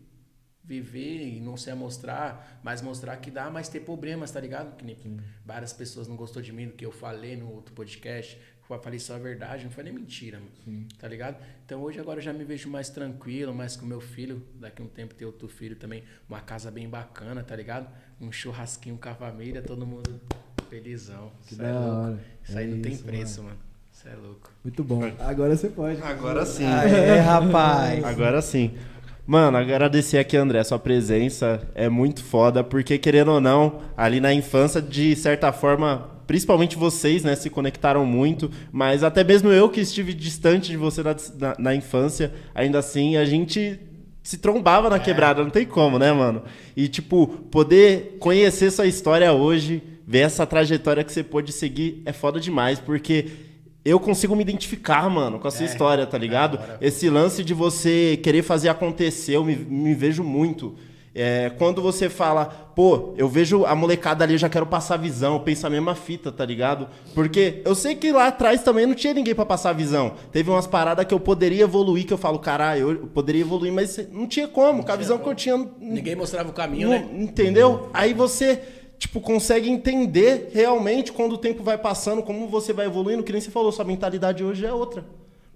viver 0.69 1.27
e 1.27 1.40
não 1.40 1.57
se 1.57 1.70
amostrar, 1.70 2.61
mas 2.62 2.82
mostrar 2.82 3.16
que 3.16 3.31
dá, 3.31 3.51
mas 3.51 3.69
ter 3.70 3.81
problemas, 3.81 4.31
tá 4.31 4.39
ligado? 4.39 4.77
Que 4.77 4.85
nem 4.85 4.97
várias 5.45 5.73
pessoas 5.73 6.07
não 6.07 6.15
gostou 6.15 6.43
de 6.43 6.53
mim 6.53 6.66
do 6.66 6.74
que 6.74 6.85
eu 6.85 6.93
falei 6.93 7.36
no 7.36 7.51
outro 7.51 7.74
podcast. 7.74 8.39
Eu 8.70 8.78
falei 8.82 8.99
só 8.99 9.15
a 9.15 9.19
verdade, 9.19 9.65
não 9.65 9.70
falei 9.70 9.90
mentira, 9.90 10.39
mano. 10.39 10.86
Tá 10.99 11.09
ligado? 11.09 11.43
Então 11.65 11.81
hoje 11.81 11.99
agora 11.99 12.19
eu 12.19 12.23
já 12.23 12.35
me 12.35 12.45
vejo 12.45 12.69
mais 12.69 12.90
tranquilo, 12.90 13.55
mais 13.55 13.77
com 13.77 13.86
meu 13.86 13.99
filho. 13.99 14.43
Daqui 14.57 14.82
um 14.82 14.86
tempo 14.86 15.15
ter 15.15 15.24
outro 15.24 15.49
filho 15.49 15.74
também. 15.74 16.05
Uma 16.28 16.43
casa 16.43 16.70
bem 16.70 16.86
bacana, 16.86 17.43
tá 17.43 17.57
ligado? 17.57 17.89
Um 18.20 18.31
churrasquinho 18.31 18.99
com 18.99 19.09
a 19.09 19.15
família, 19.15 19.62
todo 19.62 19.86
mundo 19.86 20.20
felizão. 20.69 21.32
Que 21.47 21.55
Isso 21.55 21.62
da 21.62 21.69
é 21.69 21.73
louco. 21.73 21.89
hora. 21.97 22.19
Isso 22.45 22.59
aí 22.59 22.65
É 22.65 22.74
não 22.74 22.82
tem 22.82 22.93
isso, 22.93 23.05
preço, 23.05 23.43
mano. 23.43 23.57
Isso 23.90 24.07
é 24.07 24.15
louco. 24.15 24.53
Muito 24.62 24.85
bom. 24.85 25.01
Agora 25.19 25.57
você 25.57 25.70
pode. 25.70 26.03
Agora 26.03 26.45
sim. 26.45 26.66
Aê, 26.66 27.20
rapaz. 27.20 28.05
Agora 28.05 28.43
sim. 28.43 28.77
Mano, 29.28 29.59
agradecer 29.59 30.16
aqui, 30.16 30.38
André, 30.38 30.64
sua 30.64 30.78
presença 30.78 31.60
é 31.74 31.86
muito 31.86 32.24
foda, 32.24 32.64
porque 32.64 32.96
querendo 32.96 33.32
ou 33.32 33.42
não, 33.42 33.80
ali 33.94 34.20
na 34.20 34.32
infância, 34.32 34.80
de 34.80 35.14
certa 35.14 35.52
forma, 35.52 36.09
principalmente 36.26 36.78
vocês, 36.78 37.22
né, 37.24 37.36
se 37.36 37.50
conectaram 37.50 38.06
muito, 38.06 38.50
mas 38.72 39.05
até 39.05 39.22
mesmo 39.22 39.50
eu 39.50 39.68
que 39.68 39.82
estive 39.82 40.14
distante 40.14 40.70
de 40.70 40.78
você 40.78 41.02
na, 41.02 41.14
na, 41.38 41.56
na 41.59 41.74
infância, 41.74 42.32
ainda 42.55 42.78
assim, 42.78 43.18
a 43.18 43.26
gente 43.26 43.78
se 44.22 44.38
trombava 44.38 44.88
na 44.88 44.98
quebrada, 44.98 45.42
não 45.42 45.50
tem 45.50 45.66
como, 45.66 45.98
né, 45.98 46.10
mano? 46.10 46.42
E, 46.74 46.88
tipo, 46.88 47.26
poder 47.50 48.16
conhecer 48.18 48.70
sua 48.70 48.86
história 48.86 49.30
hoje, 49.34 49.82
ver 50.06 50.20
essa 50.20 50.46
trajetória 50.46 51.05
que 51.05 51.12
você 51.12 51.22
pôde 51.22 51.52
seguir, 51.52 52.00
é 52.06 52.14
foda 52.14 52.40
demais, 52.40 52.80
porque 52.80 53.26
eu 53.90 54.01
consigo 54.01 54.35
me 54.36 54.43
identificar, 54.43 55.09
mano, 55.10 55.39
com 55.39 55.48
a 55.48 55.51
sua 55.51 55.65
É, 55.65 55.69
história, 55.69 56.06
tá 56.06 56.19
ligado? 56.19 56.59
hora. 56.59 56.78
Esse 56.81 57.09
lance 57.09 57.43
de 57.44 57.55
você 57.55 58.19
querer 58.23 58.43
fazer 58.43 58.69
acontecer, 58.69 59.35
eu 59.36 59.44
me, 59.44 59.55
me 59.56 59.94
vejo 59.94 60.23
muito. 60.23 60.74
É, 61.20 61.51
quando 61.59 61.82
você 61.82 62.09
fala, 62.09 62.44
pô, 62.44 63.12
eu 63.16 63.28
vejo 63.28 63.65
a 63.65 63.74
molecada 63.74 64.23
ali, 64.23 64.35
eu 64.35 64.39
já 64.39 64.48
quero 64.48 64.66
passar 64.66 64.94
a 64.94 64.98
visão, 64.98 65.35
eu 65.35 65.40
penso 65.40 65.66
a 65.66 65.70
mesma 65.70 65.94
fita, 65.97 66.31
tá 66.31 66.44
ligado? 66.44 66.86
Porque 67.12 67.60
eu 67.65 67.74
sei 67.74 67.97
que 67.97 68.12
lá 68.12 68.28
atrás 68.28 68.62
também 68.62 68.86
não 68.86 68.94
tinha 68.94 69.12
ninguém 69.12 69.35
pra 69.35 69.44
passar 69.44 69.70
a 69.70 69.73
visão. 69.73 70.12
Teve 70.31 70.48
umas 70.48 70.66
paradas 70.69 71.05
que 71.05 71.12
eu 71.12 71.19
poderia 71.19 71.65
evoluir, 71.65 72.06
que 72.06 72.12
eu 72.12 72.19
falo, 72.19 72.39
caralho, 72.39 72.90
eu 72.90 72.97
poderia 73.09 73.40
evoluir, 73.40 73.73
mas 73.73 73.98
não 74.12 74.28
tinha 74.28 74.47
como, 74.47 74.85
com 74.85 74.93
a 74.93 74.97
visão 74.97 75.19
que 75.19 75.28
eu 75.28 75.35
tinha. 75.35 75.56
não- 75.56 75.69
Ninguém 75.81 76.15
mostrava 76.15 76.51
o 76.51 76.52
caminho, 76.52 76.89
não- 76.89 76.94
né? 76.97 77.09
Entendeu? 77.19 77.89
Aí 77.93 78.15
você, 78.15 78.60
tipo, 78.98 79.20
consegue 79.20 79.70
entender 79.70 80.50
realmente 80.52 81.12
quando 81.12 81.32
o 81.34 81.38
tempo 81.38 81.62
vai 81.62 81.78
passando, 81.78 82.22
como 82.22 82.48
você 82.48 82.72
vai 82.72 82.86
evoluindo, 82.86 83.22
que 83.22 83.32
nem 83.32 83.40
você 83.40 83.50
falou, 83.50 83.70
sua 83.70 83.84
mentalidade 83.84 84.42
hoje 84.42 84.66
é 84.66 84.72
outra. 84.72 85.04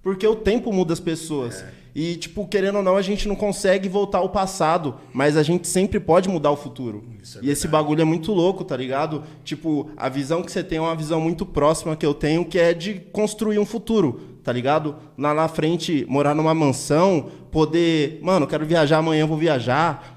Porque 0.03 0.27
o 0.27 0.35
tempo 0.35 0.73
muda 0.73 0.93
as 0.93 1.01
pessoas. 1.01 1.65
E, 1.95 2.17
tipo, 2.17 2.47
querendo 2.49 2.77
ou 2.77 2.83
não, 2.83 2.97
a 2.97 3.03
gente 3.03 3.29
não 3.29 3.37
consegue 3.37 3.89
voltar 3.89 4.19
ao 4.19 4.31
passado, 4.31 4.97
mas 5.13 5.37
a 5.37 5.43
gente 5.43 5.69
sempre 5.69 6.01
pode 6.01 6.29
mudar 6.29 6.51
o 6.51 6.57
futuro. 6.57 7.05
É 7.37 7.39
e 7.43 7.51
esse 7.51 7.69
bagulho 7.69 8.01
é 8.01 8.05
muito 8.05 8.33
louco, 8.33 8.65
tá 8.65 8.77
ligado? 8.77 9.23
Tipo, 9.45 9.91
a 9.97 10.09
visão 10.09 10.43
que 10.43 10.51
você 10.51 10.65
tem 10.65 10.79
é 10.79 10.81
uma 10.81 10.97
visão 10.97 11.21
muito 11.21 11.45
próxima 11.45 11.95
que 11.95 12.05
eu 12.05 12.15
tenho, 12.15 12.45
que 12.45 12.59
é 12.59 12.73
de 12.73 12.95
construir 13.13 13.59
um 13.59 13.67
futuro, 13.67 14.21
tá 14.43 14.51
ligado? 14.51 14.97
Lá 15.19 15.35
na 15.35 15.47
frente, 15.49 16.07
morar 16.09 16.35
numa 16.35 16.55
mansão, 16.55 17.29
poder. 17.51 18.19
Mano, 18.23 18.45
eu 18.45 18.49
quero 18.49 18.65
viajar 18.65 18.99
amanhã, 18.99 19.27
vou 19.27 19.37
viajar. 19.37 20.12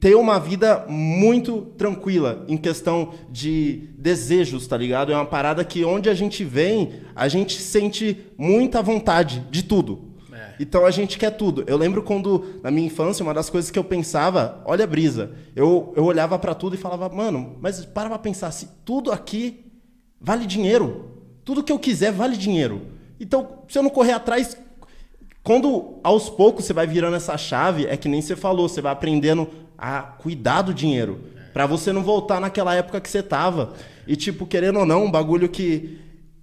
Ter 0.00 0.14
uma 0.14 0.38
vida 0.38 0.86
muito 0.88 1.62
tranquila 1.76 2.44
em 2.48 2.56
questão 2.56 3.12
de 3.30 3.90
desejos, 3.98 4.66
tá 4.66 4.76
ligado? 4.76 5.12
É 5.12 5.14
uma 5.14 5.26
parada 5.26 5.64
que 5.64 5.84
onde 5.84 6.08
a 6.08 6.14
gente 6.14 6.44
vem, 6.44 7.00
a 7.14 7.28
gente 7.28 7.60
sente 7.60 8.26
muita 8.36 8.82
vontade 8.82 9.46
de 9.50 9.62
tudo. 9.62 10.14
É. 10.32 10.54
Então 10.58 10.84
a 10.84 10.90
gente 10.90 11.18
quer 11.18 11.30
tudo. 11.30 11.64
Eu 11.66 11.76
lembro 11.76 12.02
quando, 12.02 12.60
na 12.62 12.70
minha 12.70 12.86
infância, 12.86 13.22
uma 13.22 13.34
das 13.34 13.48
coisas 13.48 13.70
que 13.70 13.78
eu 13.78 13.84
pensava, 13.84 14.62
olha 14.64 14.84
a 14.84 14.86
brisa, 14.86 15.32
eu, 15.54 15.92
eu 15.96 16.04
olhava 16.04 16.38
pra 16.38 16.54
tudo 16.54 16.74
e 16.74 16.78
falava, 16.78 17.08
mano, 17.08 17.56
mas 17.60 17.84
para 17.84 18.08
pra 18.08 18.18
pensar, 18.18 18.50
se 18.50 18.68
tudo 18.84 19.12
aqui 19.12 19.64
vale 20.20 20.46
dinheiro, 20.46 21.10
tudo 21.44 21.62
que 21.62 21.72
eu 21.72 21.78
quiser 21.78 22.12
vale 22.12 22.36
dinheiro. 22.36 22.88
Então, 23.20 23.60
se 23.68 23.78
eu 23.78 23.82
não 23.82 23.90
correr 23.90 24.12
atrás, 24.12 24.56
quando 25.46 26.00
aos 26.02 26.28
poucos 26.28 26.64
você 26.64 26.72
vai 26.72 26.88
virando 26.88 27.14
essa 27.14 27.38
chave, 27.38 27.86
é 27.86 27.96
que 27.96 28.08
nem 28.08 28.20
você 28.20 28.34
falou, 28.34 28.68
você 28.68 28.80
vai 28.80 28.90
aprendendo 28.90 29.48
a 29.78 30.02
cuidar 30.02 30.62
do 30.62 30.74
dinheiro. 30.74 31.20
Pra 31.52 31.66
você 31.66 31.92
não 31.92 32.02
voltar 32.02 32.40
naquela 32.40 32.74
época 32.74 33.00
que 33.00 33.08
você 33.08 33.22
tava. 33.22 33.74
E, 34.08 34.16
tipo, 34.16 34.44
querendo 34.44 34.80
ou 34.80 34.84
não, 34.84 35.04
um 35.04 35.10
bagulho 35.10 35.48
que 35.48 36.00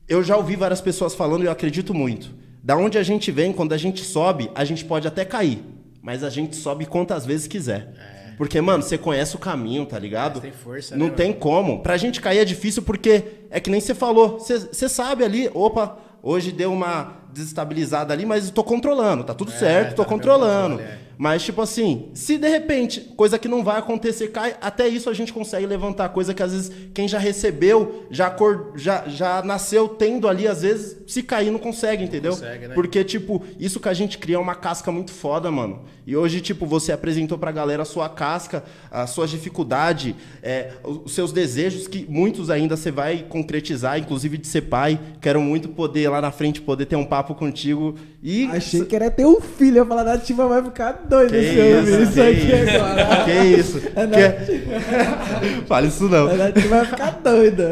eu 0.08 0.24
já 0.24 0.38
ouvi 0.38 0.56
várias 0.56 0.80
pessoas 0.80 1.14
falando 1.14 1.44
e 1.44 1.48
eu 1.48 1.52
acredito 1.52 1.94
muito. 1.94 2.30
Da 2.64 2.78
onde 2.78 2.98
a 2.98 3.04
gente 3.04 3.30
vem, 3.30 3.52
quando 3.52 3.74
a 3.74 3.78
gente 3.78 4.02
sobe, 4.06 4.50
a 4.56 4.64
gente 4.64 4.86
pode 4.86 5.06
até 5.06 5.26
cair. 5.26 5.62
Mas 6.02 6.24
a 6.24 6.30
gente 6.30 6.56
sobe 6.56 6.86
quantas 6.86 7.26
vezes 7.26 7.46
quiser. 7.46 7.94
Porque, 8.38 8.62
mano, 8.62 8.84
você 8.84 8.98
conhece 8.98 9.36
o 9.36 9.40
caminho, 9.40 9.86
tá 9.86 10.00
ligado? 10.00 10.40
Tem 10.40 10.54
força, 10.54 10.96
Não 10.96 11.08
né, 11.08 11.14
tem 11.14 11.34
como. 11.34 11.84
Pra 11.84 11.98
gente 11.98 12.22
cair 12.22 12.40
é 12.40 12.46
difícil 12.46 12.82
porque 12.82 13.26
é 13.50 13.60
que 13.60 13.70
nem 13.70 13.82
você 13.82 13.94
falou. 13.94 14.40
Você 14.40 14.88
sabe 14.88 15.26
ali, 15.26 15.52
opa, 15.54 15.98
hoje 16.22 16.54
deu 16.54 16.72
uma 16.72 17.22
desestabilizada 17.34 18.14
ali, 18.14 18.26
mas 18.26 18.50
tô 18.52 18.64
controlando, 18.64 19.24
tá 19.24 19.34
tudo 19.34 19.52
É, 19.52 19.56
certo, 19.56 19.96
tô 19.96 20.04
tá 20.04 20.10
controlando. 20.10 20.80
é. 20.80 21.03
Mas, 21.18 21.44
tipo 21.44 21.62
assim, 21.62 22.10
se 22.14 22.38
de 22.38 22.48
repente, 22.48 23.02
coisa 23.16 23.38
que 23.38 23.48
não 23.48 23.64
vai 23.64 23.78
acontecer, 23.78 24.30
cai, 24.30 24.56
até 24.62 24.88
isso 24.88 25.10
a 25.10 25.14
gente 25.14 25.32
consegue 25.32 25.66
levantar. 25.66 26.10
Coisa 26.10 26.34
que 26.34 26.42
às 26.42 26.52
vezes 26.52 26.72
quem 26.94 27.08
já 27.08 27.20
recebeu, 27.20 28.06
já, 28.10 28.36
já, 28.76 29.08
já 29.08 29.42
nasceu 29.44 29.88
tendo 29.88 30.28
ali, 30.28 30.48
às 30.48 30.62
vezes, 30.62 30.98
se 31.08 31.22
cair 31.24 31.52
não 31.52 31.60
consegue, 31.60 32.04
entendeu? 32.04 32.32
consegue, 32.32 32.68
né? 32.68 32.76
Porque, 32.76 33.04
tipo, 33.04 33.44
isso 33.60 33.80
que 33.80 33.90
a 33.90 33.94
gente 33.94 34.18
cria 34.18 34.36
é 34.36 34.40
uma 34.40 34.56
casca 34.56 34.92
muito 34.92 35.12
foda, 35.12 35.52
mano. 35.52 35.84
E 36.06 36.16
hoje, 36.16 36.42
tipo, 36.42 36.66
você 36.66 36.92
apresentou 36.92 37.38
pra 37.38 37.52
galera 37.52 37.84
a 37.84 37.86
sua 37.86 38.10
casca, 38.10 38.64
as 38.92 39.10
suas 39.12 39.30
dificuldades, 39.30 40.16
é, 40.42 40.74
os 40.84 41.14
seus 41.14 41.32
desejos, 41.32 41.88
que 41.88 42.06
muitos 42.10 42.50
ainda 42.50 42.76
você 42.76 42.92
vai 42.92 43.26
concretizar, 43.30 43.98
inclusive 43.98 44.38
de 44.38 44.48
ser 44.48 44.64
pai. 44.64 45.00
Quero 45.22 45.40
muito 45.40 45.70
poder 45.70 46.10
lá 46.10 46.20
na 46.20 46.32
frente 46.32 46.62
poder 46.62 46.86
ter 46.86 46.96
um 46.96 47.06
papo 47.06 47.34
contigo. 47.36 47.96
E 48.22 48.46
Achei 48.46 48.84
que 48.86 48.96
era 48.96 49.10
ter 49.10 49.26
um 49.26 49.40
filho. 49.40 49.80
Eu 49.80 49.86
falar, 49.86 50.02
a 50.02 50.16
Nativa 50.16 50.48
vai 50.48 50.64
ficar 50.64 51.03
doida 51.08 51.38
que 51.38 51.44
se 51.50 51.58
eu 51.58 51.78
ouvir 51.78 51.92
isso, 51.92 52.12
isso 52.12 52.22
aqui 52.22 52.64
isso, 52.64 52.76
agora. 52.84 53.26
que 53.26 53.32
isso. 53.60 53.82
É 53.96 54.08
Que- 54.08 55.64
Fala 55.68 55.88
isso 55.88 56.08
não. 56.10 56.28
A 56.30 56.34
Nativa 56.36 56.68
vai 56.78 56.86
ficar 56.86 57.12
doida. 57.24 57.72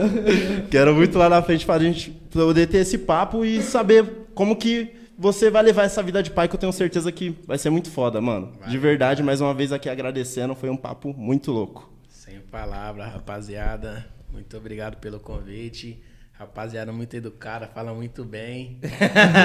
Quero 0.69 0.93
muito 0.95 1.17
lá 1.17 1.29
na 1.29 1.41
frente 1.41 1.65
pra 1.65 1.79
gente 1.79 2.11
poder 2.31 2.67
ter 2.67 2.79
esse 2.79 2.97
papo 2.97 3.43
e 3.45 3.61
saber 3.61 4.05
como 4.33 4.55
que 4.55 4.89
você 5.17 5.49
vai 5.51 5.61
levar 5.63 5.83
essa 5.83 6.01
vida 6.01 6.23
de 6.23 6.31
pai, 6.31 6.47
que 6.47 6.55
eu 6.55 6.59
tenho 6.59 6.73
certeza 6.73 7.11
que 7.11 7.35
vai 7.45 7.57
ser 7.57 7.69
muito 7.69 7.89
foda, 7.91 8.19
mano. 8.19 8.53
De 8.67 8.77
verdade, 8.77 9.21
mais 9.21 9.39
uma 9.41 9.53
vez 9.53 9.71
aqui 9.71 9.87
agradecendo, 9.89 10.55
foi 10.55 10.69
um 10.69 10.77
papo 10.77 11.13
muito 11.15 11.51
louco. 11.51 11.91
Sem 12.09 12.39
palavra, 12.51 13.05
rapaziada. 13.05 14.05
Muito 14.31 14.55
obrigado 14.57 14.95
pelo 14.97 15.19
convite. 15.19 16.01
Rapaziada 16.41 16.91
muito 16.91 17.15
educada, 17.15 17.67
fala 17.67 17.93
muito 17.93 18.25
bem. 18.25 18.79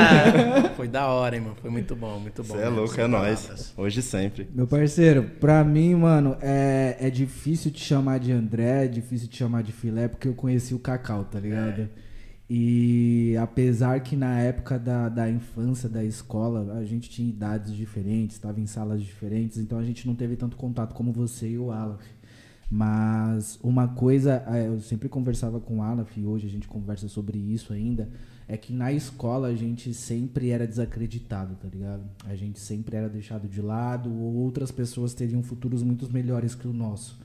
Foi 0.76 0.88
da 0.88 1.06
hora, 1.08 1.36
hein, 1.36 1.42
mano. 1.42 1.54
Foi 1.60 1.68
muito 1.68 1.94
bom, 1.94 2.18
muito 2.18 2.42
bom. 2.42 2.54
Você 2.54 2.62
é 2.62 2.68
louco, 2.70 2.98
é 2.98 3.06
nóis. 3.06 3.42
palavras. 3.42 3.74
Hoje 3.76 4.00
e 4.00 4.02
sempre. 4.02 4.48
Meu 4.50 4.66
parceiro, 4.66 5.24
pra 5.38 5.62
mim, 5.62 5.94
mano, 5.94 6.38
é, 6.40 6.96
é 6.98 7.10
difícil 7.10 7.70
te 7.70 7.84
chamar 7.84 8.18
de 8.18 8.32
André, 8.32 8.86
é 8.86 8.88
difícil 8.88 9.28
te 9.28 9.36
chamar 9.36 9.62
de 9.62 9.72
Filé, 9.72 10.08
porque 10.08 10.26
eu 10.26 10.34
conheci 10.34 10.74
o 10.74 10.78
Cacau, 10.78 11.22
tá 11.24 11.38
ligado? 11.38 11.86
E 12.48 13.36
apesar 13.38 14.00
que 14.00 14.16
na 14.16 14.40
época 14.40 14.78
da, 14.78 15.10
da 15.10 15.28
infância, 15.28 15.90
da 15.90 16.02
escola, 16.02 16.78
a 16.78 16.84
gente 16.84 17.10
tinha 17.10 17.28
idades 17.28 17.74
diferentes, 17.74 18.36
estava 18.36 18.58
em 18.58 18.66
salas 18.66 19.02
diferentes, 19.02 19.58
então 19.58 19.78
a 19.78 19.84
gente 19.84 20.06
não 20.06 20.14
teve 20.14 20.34
tanto 20.34 20.56
contato 20.56 20.94
como 20.94 21.12
você 21.12 21.48
e 21.48 21.58
o 21.58 21.72
Aleph. 21.72 22.00
Mas 22.68 23.58
uma 23.62 23.86
coisa, 23.86 24.44
é, 24.48 24.66
eu 24.66 24.80
sempre 24.80 25.08
conversava 25.08 25.60
com 25.60 25.78
o 25.78 25.82
Aleph, 25.82 26.16
e 26.16 26.26
hoje 26.26 26.46
a 26.46 26.50
gente 26.50 26.66
conversa 26.66 27.06
sobre 27.08 27.38
isso 27.38 27.72
ainda, 27.72 28.08
é 28.48 28.56
que 28.56 28.72
na 28.72 28.92
escola 28.92 29.48
a 29.48 29.54
gente 29.54 29.94
sempre 29.94 30.50
era 30.50 30.66
desacreditado, 30.66 31.54
tá 31.56 31.68
ligado? 31.68 32.04
A 32.24 32.34
gente 32.34 32.58
sempre 32.58 32.96
era 32.96 33.08
deixado 33.08 33.48
de 33.48 33.60
lado, 33.60 34.12
ou 34.12 34.34
outras 34.34 34.70
pessoas 34.70 35.14
teriam 35.14 35.42
futuros 35.42 35.82
muito 35.82 36.12
melhores 36.12 36.54
que 36.54 36.66
o 36.66 36.72
nosso. 36.72 37.18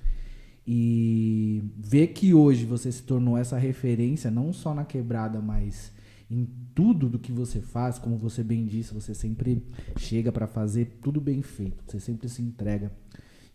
E 0.65 1.63
ver 1.75 2.07
que 2.07 2.33
hoje 2.33 2.65
você 2.65 2.91
se 2.91 3.01
tornou 3.01 3.35
essa 3.35 3.57
referência, 3.57 4.29
não 4.29 4.53
só 4.53 4.75
na 4.75 4.85
quebrada, 4.85 5.41
mas 5.41 5.91
em 6.29 6.47
tudo 6.73 7.09
do 7.09 7.19
que 7.19 7.31
você 7.31 7.59
faz, 7.59 7.97
como 7.97 8.15
você 8.17 8.43
bem 8.43 8.65
disse, 8.65 8.93
você 8.93 9.13
sempre 9.13 9.63
chega 9.97 10.31
pra 10.31 10.47
fazer 10.47 10.99
tudo 11.01 11.19
bem 11.19 11.41
feito, 11.41 11.83
você 11.85 11.99
sempre 11.99 12.29
se 12.29 12.41
entrega. 12.43 12.91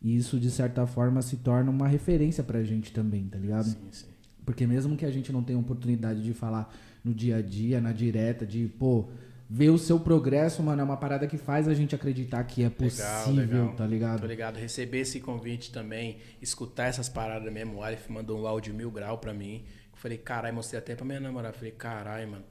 E 0.06 0.14
isso, 0.14 0.38
de 0.38 0.52
certa 0.52 0.86
forma, 0.86 1.20
se 1.20 1.38
torna 1.38 1.68
uma 1.68 1.88
referência 1.88 2.44
pra 2.44 2.62
gente 2.62 2.92
também, 2.92 3.24
tá 3.24 3.36
ligado? 3.36 3.64
Sim, 3.64 3.88
sim. 3.90 4.06
Porque 4.44 4.64
mesmo 4.64 4.96
que 4.96 5.04
a 5.04 5.10
gente 5.10 5.32
não 5.32 5.42
tenha 5.42 5.58
oportunidade 5.58 6.22
de 6.22 6.32
falar 6.32 6.72
no 7.04 7.12
dia 7.12 7.38
a 7.38 7.42
dia, 7.42 7.80
na 7.80 7.90
direta, 7.90 8.46
de, 8.46 8.68
pô, 8.78 9.08
ver 9.50 9.70
o 9.70 9.76
seu 9.76 9.98
progresso, 9.98 10.62
mano, 10.62 10.80
é 10.80 10.84
uma 10.84 10.96
parada 10.96 11.26
que 11.26 11.36
faz 11.36 11.66
a 11.66 11.74
gente 11.74 11.92
acreditar 11.92 12.44
que 12.44 12.62
é 12.62 12.70
possível, 12.70 13.74
tá 13.76 13.84
ligado? 13.84 14.20
Tô 14.20 14.28
ligado. 14.28 14.58
Receber 14.58 15.00
esse 15.00 15.18
convite 15.18 15.72
também, 15.72 16.18
escutar 16.40 16.84
essas 16.84 17.08
paradas 17.08 17.52
mesmo. 17.52 17.78
O 17.78 17.82
Aleph 17.82 18.08
mandou 18.08 18.40
um 18.40 18.46
áudio 18.46 18.72
mil 18.72 18.92
grau 18.92 19.18
pra 19.18 19.34
mim. 19.34 19.64
Eu 19.92 19.98
falei, 19.98 20.18
caralho, 20.18 20.54
mostrei 20.54 20.78
até 20.78 20.94
pra 20.94 21.04
minha 21.04 21.18
namorada. 21.18 21.52
Falei, 21.52 21.72
caralho, 21.72 22.30
mano. 22.30 22.44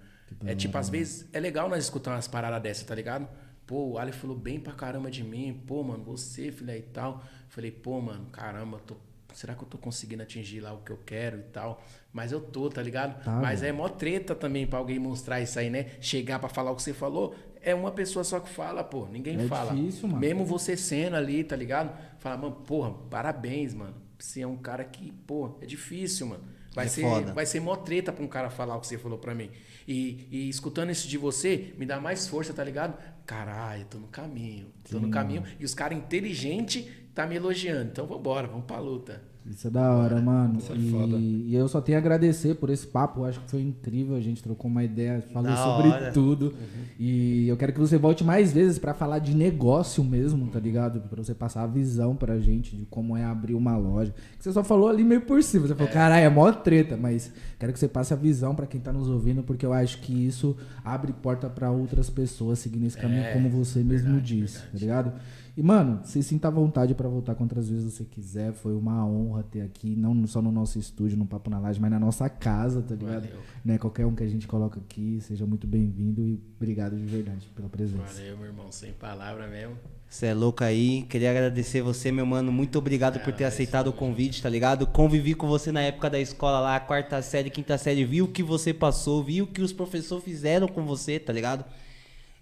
É 0.46 0.54
tipo, 0.54 0.78
às 0.78 0.90
vezes 0.90 1.26
é 1.32 1.40
legal 1.40 1.70
nós 1.70 1.86
escutar 1.86 2.12
umas 2.16 2.28
paradas 2.28 2.62
dessas, 2.62 2.84
tá 2.84 2.94
ligado? 2.94 3.26
Pô, 3.66 3.92
o 3.92 3.98
Aleph 3.98 4.18
falou 4.18 4.38
bem 4.38 4.60
pra 4.60 4.74
caramba 4.74 5.10
de 5.10 5.24
mim. 5.24 5.62
Pô, 5.66 5.82
mano, 5.82 6.04
você, 6.04 6.52
filha 6.52 6.78
e 6.78 6.82
tal. 6.82 7.24
Falei, 7.56 7.72
pô, 7.72 8.02
mano, 8.02 8.26
caramba, 8.34 8.80
tô 8.86 8.96
será 9.34 9.54
que 9.54 9.64
eu 9.64 9.68
tô 9.68 9.78
conseguindo 9.78 10.24
atingir 10.24 10.62
lá 10.62 10.74
o 10.74 10.78
que 10.78 10.92
eu 10.92 11.00
quero 11.06 11.40
e 11.40 11.44
tal? 11.44 11.82
Mas 12.14 12.32
eu 12.32 12.40
tô, 12.40 12.70
tá 12.70 12.82
ligado? 12.82 13.22
Tá, 13.24 13.32
Mas 13.42 13.60
velho. 13.62 13.70
é 13.70 13.74
mó 13.74 13.88
treta 13.90 14.34
também 14.36 14.66
pra 14.68 14.80
alguém 14.80 14.98
mostrar 15.00 15.42
isso 15.42 15.58
aí, 15.60 15.70
né? 15.70 15.92
Chegar 16.00 16.40
pra 16.40 16.48
falar 16.50 16.72
o 16.72 16.76
que 16.76 16.82
você 16.84 16.94
falou, 16.94 17.36
é 17.62 17.74
uma 17.76 17.92
pessoa 17.92 18.24
só 18.24 18.40
que 18.40 18.50
fala, 18.50 18.82
pô. 18.84 19.06
Ninguém 19.08 19.38
É 19.40 19.48
fala. 19.48 19.74
difícil, 19.74 20.08
mano. 20.08 20.20
Mesmo 20.22 20.46
você 20.46 20.76
sendo 20.78 21.16
ali, 21.18 21.44
tá 21.44 21.56
ligado? 21.56 21.98
Fala, 22.20 22.38
mano, 22.38 22.56
porra, 22.66 22.92
parabéns, 23.10 23.74
mano. 23.74 23.96
Você 24.18 24.40
é 24.42 24.48
um 24.48 24.56
cara 24.58 24.84
que, 24.86 25.12
pô, 25.12 25.58
é 25.62 25.66
difícil, 25.66 26.28
mano. 26.28 26.44
Vai, 26.74 26.86
É 26.86 26.90
ser, 26.90 27.02
foda. 27.02 27.34
vai 27.34 27.46
ser 27.46 27.60
mó 27.62 27.76
treta 27.76 28.12
pra 28.14 28.24
um 28.24 28.28
cara 28.28 28.50
falar 28.50 28.76
o 28.78 28.80
que 28.82 28.88
você 28.88 28.98
falou 28.98 29.18
pra 29.18 29.34
mim. 29.36 29.50
E, 29.88 30.28
e 30.32 30.50
escutando 30.50 30.92
isso 30.92 31.08
de 31.08 31.18
você, 31.18 31.74
me 31.78 31.86
dá 31.86 32.00
mais 32.02 32.28
força, 32.28 32.54
tá 32.54 32.64
ligado? 32.64 32.98
Caralho, 33.26 33.86
tô 33.86 33.98
no 33.98 34.08
caminho. 34.08 34.72
Tô 34.90 35.00
no 35.00 35.10
caminho. 35.10 35.44
E 35.60 35.66
os 35.66 35.74
caras 35.74 35.98
inteligentes 35.98 36.86
tá 37.16 37.26
me 37.26 37.36
elogiando. 37.36 37.90
Então 37.92 38.06
vambora, 38.06 38.48
vamos 38.48 38.66
pra 38.66 38.80
luta. 38.80 39.22
Isso 39.48 39.68
é 39.68 39.70
da 39.70 39.92
hora, 39.94 40.20
mano. 40.20 40.58
Isso 40.58 40.74
é 40.74 40.76
e, 40.76 40.90
foda. 40.90 41.18
e 41.18 41.54
eu 41.56 41.68
só 41.68 41.80
tenho 41.80 42.00
a 42.00 42.02
agradecer 42.02 42.56
por 42.56 42.72
esse 42.72 42.88
papo. 42.88 43.20
Eu 43.22 43.26
acho 43.26 43.40
que 43.42 43.52
foi 43.52 43.62
incrível. 43.62 44.16
A 44.16 44.20
gente 44.20 44.42
trocou 44.42 44.72
uma 44.72 44.84
ideia, 44.84 45.24
falou 45.32 45.52
Da 45.52 45.56
sobre 45.56 45.88
hora. 45.90 46.12
tudo. 46.12 46.52
E 47.00 47.48
eu 47.48 47.56
quero 47.56 47.72
que 47.72 47.80
você 47.80 47.96
volte 47.96 48.24
mais 48.24 48.52
vezes 48.52 48.80
pra 48.80 48.96
falar 48.96 49.20
de 49.20 49.36
negócio 49.36 50.04
mesmo, 50.04 50.48
tá 50.48 50.60
ligado? 50.60 51.00
Pra 51.02 51.22
você 51.24 51.36
passar 51.36 51.62
a 51.62 51.68
visão 51.68 52.16
pra 52.16 52.40
gente 52.40 52.76
de 52.76 52.86
como 52.88 53.16
é 53.16 53.24
abrir 53.24 53.54
uma 53.54 53.78
loja. 53.78 54.12
Que 54.36 54.44
você 54.44 54.52
só 54.52 54.64
falou 54.64 54.88
ali 54.88 55.04
meio 55.04 55.22
por 55.22 55.44
cima. 55.44 55.68
Você 55.68 55.76
falou, 55.76 55.94
caralho, 55.94 56.26
é 56.26 56.30
mó 56.30 56.52
treta, 56.52 56.98
mas 56.98 57.32
quero 57.60 57.72
que 57.72 57.78
você 57.78 57.88
passe 57.88 58.14
a 58.16 58.18
visão 58.18 58.56
pra 58.56 58.66
quem 58.66 58.82
tá 58.82 58.92
nos 58.92 59.08
ouvindo, 59.08 59.44
porque 59.44 59.64
eu 59.64 59.74
acho 59.74 60.00
que 60.02 60.26
isso 60.26 60.58
abre 60.84 61.14
porta 61.14 61.48
pra 61.52 61.70
outras 61.70 62.10
pessoas 62.10 62.58
seguindo 62.58 62.88
esse 62.88 62.98
caminho, 62.98 63.22
É, 63.22 63.34
como 63.34 63.48
você 63.52 63.84
mesmo 63.84 64.14
verdade, 64.14 64.26
disse, 64.42 64.58
verdade. 64.58 64.72
tá 64.74 64.80
ligado? 64.80 65.14
E, 65.58 65.64
mano, 65.64 66.02
se 66.04 66.22
sinta 66.22 66.50
à 66.50 66.52
vontade 66.52 66.94
pra 66.94 67.08
voltar 67.08 67.34
quantas 67.34 67.70
vezes 67.70 67.94
você 67.94 68.04
quiser. 68.04 68.52
Foi 68.52 68.76
uma 68.76 69.06
honra 69.06 69.42
ter 69.44 69.62
aqui, 69.62 69.96
não 69.96 70.28
só 70.28 70.42
no 70.42 70.52
nosso 70.52 70.78
estúdio, 70.78 71.18
no 71.18 71.26
Papo 71.26 71.50
na 71.50 71.60
Laje, 71.60 71.80
mas 71.80 71.90
na 71.90 72.00
nossa 72.00 72.28
casa, 72.28 72.82
tá 72.82 72.94
ligado? 72.94 73.28
Valeu. 73.28 73.40
Né? 73.64 73.78
Qualquer 73.78 74.06
um 74.06 74.14
que 74.14 74.24
a 74.24 74.28
gente 74.28 74.48
coloca 74.48 74.82
aqui, 74.82 75.20
seja 75.22 75.46
muito 75.46 75.66
bem-vindo 75.66 76.22
e 76.22 76.42
obrigado 76.58 76.98
de 76.98 77.06
verdade 77.06 77.48
pela 77.56 77.70
presença. 77.70 78.04
Valeu, 78.04 78.38
meu 78.38 78.48
irmão. 78.48 78.70
Sem 78.70 78.92
palavra 78.92 79.48
mesmo. 79.48 79.78
Você 80.10 80.28
é 80.28 80.34
louco 80.34 80.64
aí. 80.64 81.04
Queria 81.04 81.32
agradecer 81.32 81.82
você, 81.82 82.12
meu 82.12 82.26
mano. 82.26 82.52
Muito 82.52 82.78
obrigado 82.78 83.20
por 83.22 83.34
ter 83.34 83.46
é 83.46 83.48
aceitado 83.48 83.88
o 83.88 83.94
convite, 83.94 84.42
tá 84.42 84.50
ligado? 84.50 84.86
Convivi 84.86 85.34
com 85.34 85.48
você 85.48 85.72
na 85.72 85.82
época 85.82 86.10
da 86.10 86.20
escola 86.20 86.60
lá, 86.60 86.80
quarta 86.82 87.22
série, 87.22 87.50
quinta 87.50 87.78
série. 87.78 88.04
Vi 88.04 88.22
o 88.22 88.28
que 88.28 88.44
você 88.44 88.74
passou, 88.74 89.24
vi 89.24 89.42
o 89.42 89.48
que 89.48 89.62
os 89.62 89.72
professores 89.72 90.24
fizeram 90.24 90.68
com 90.68 90.86
você, 90.86 91.20
tá 91.20 91.32
ligado? 91.32 91.66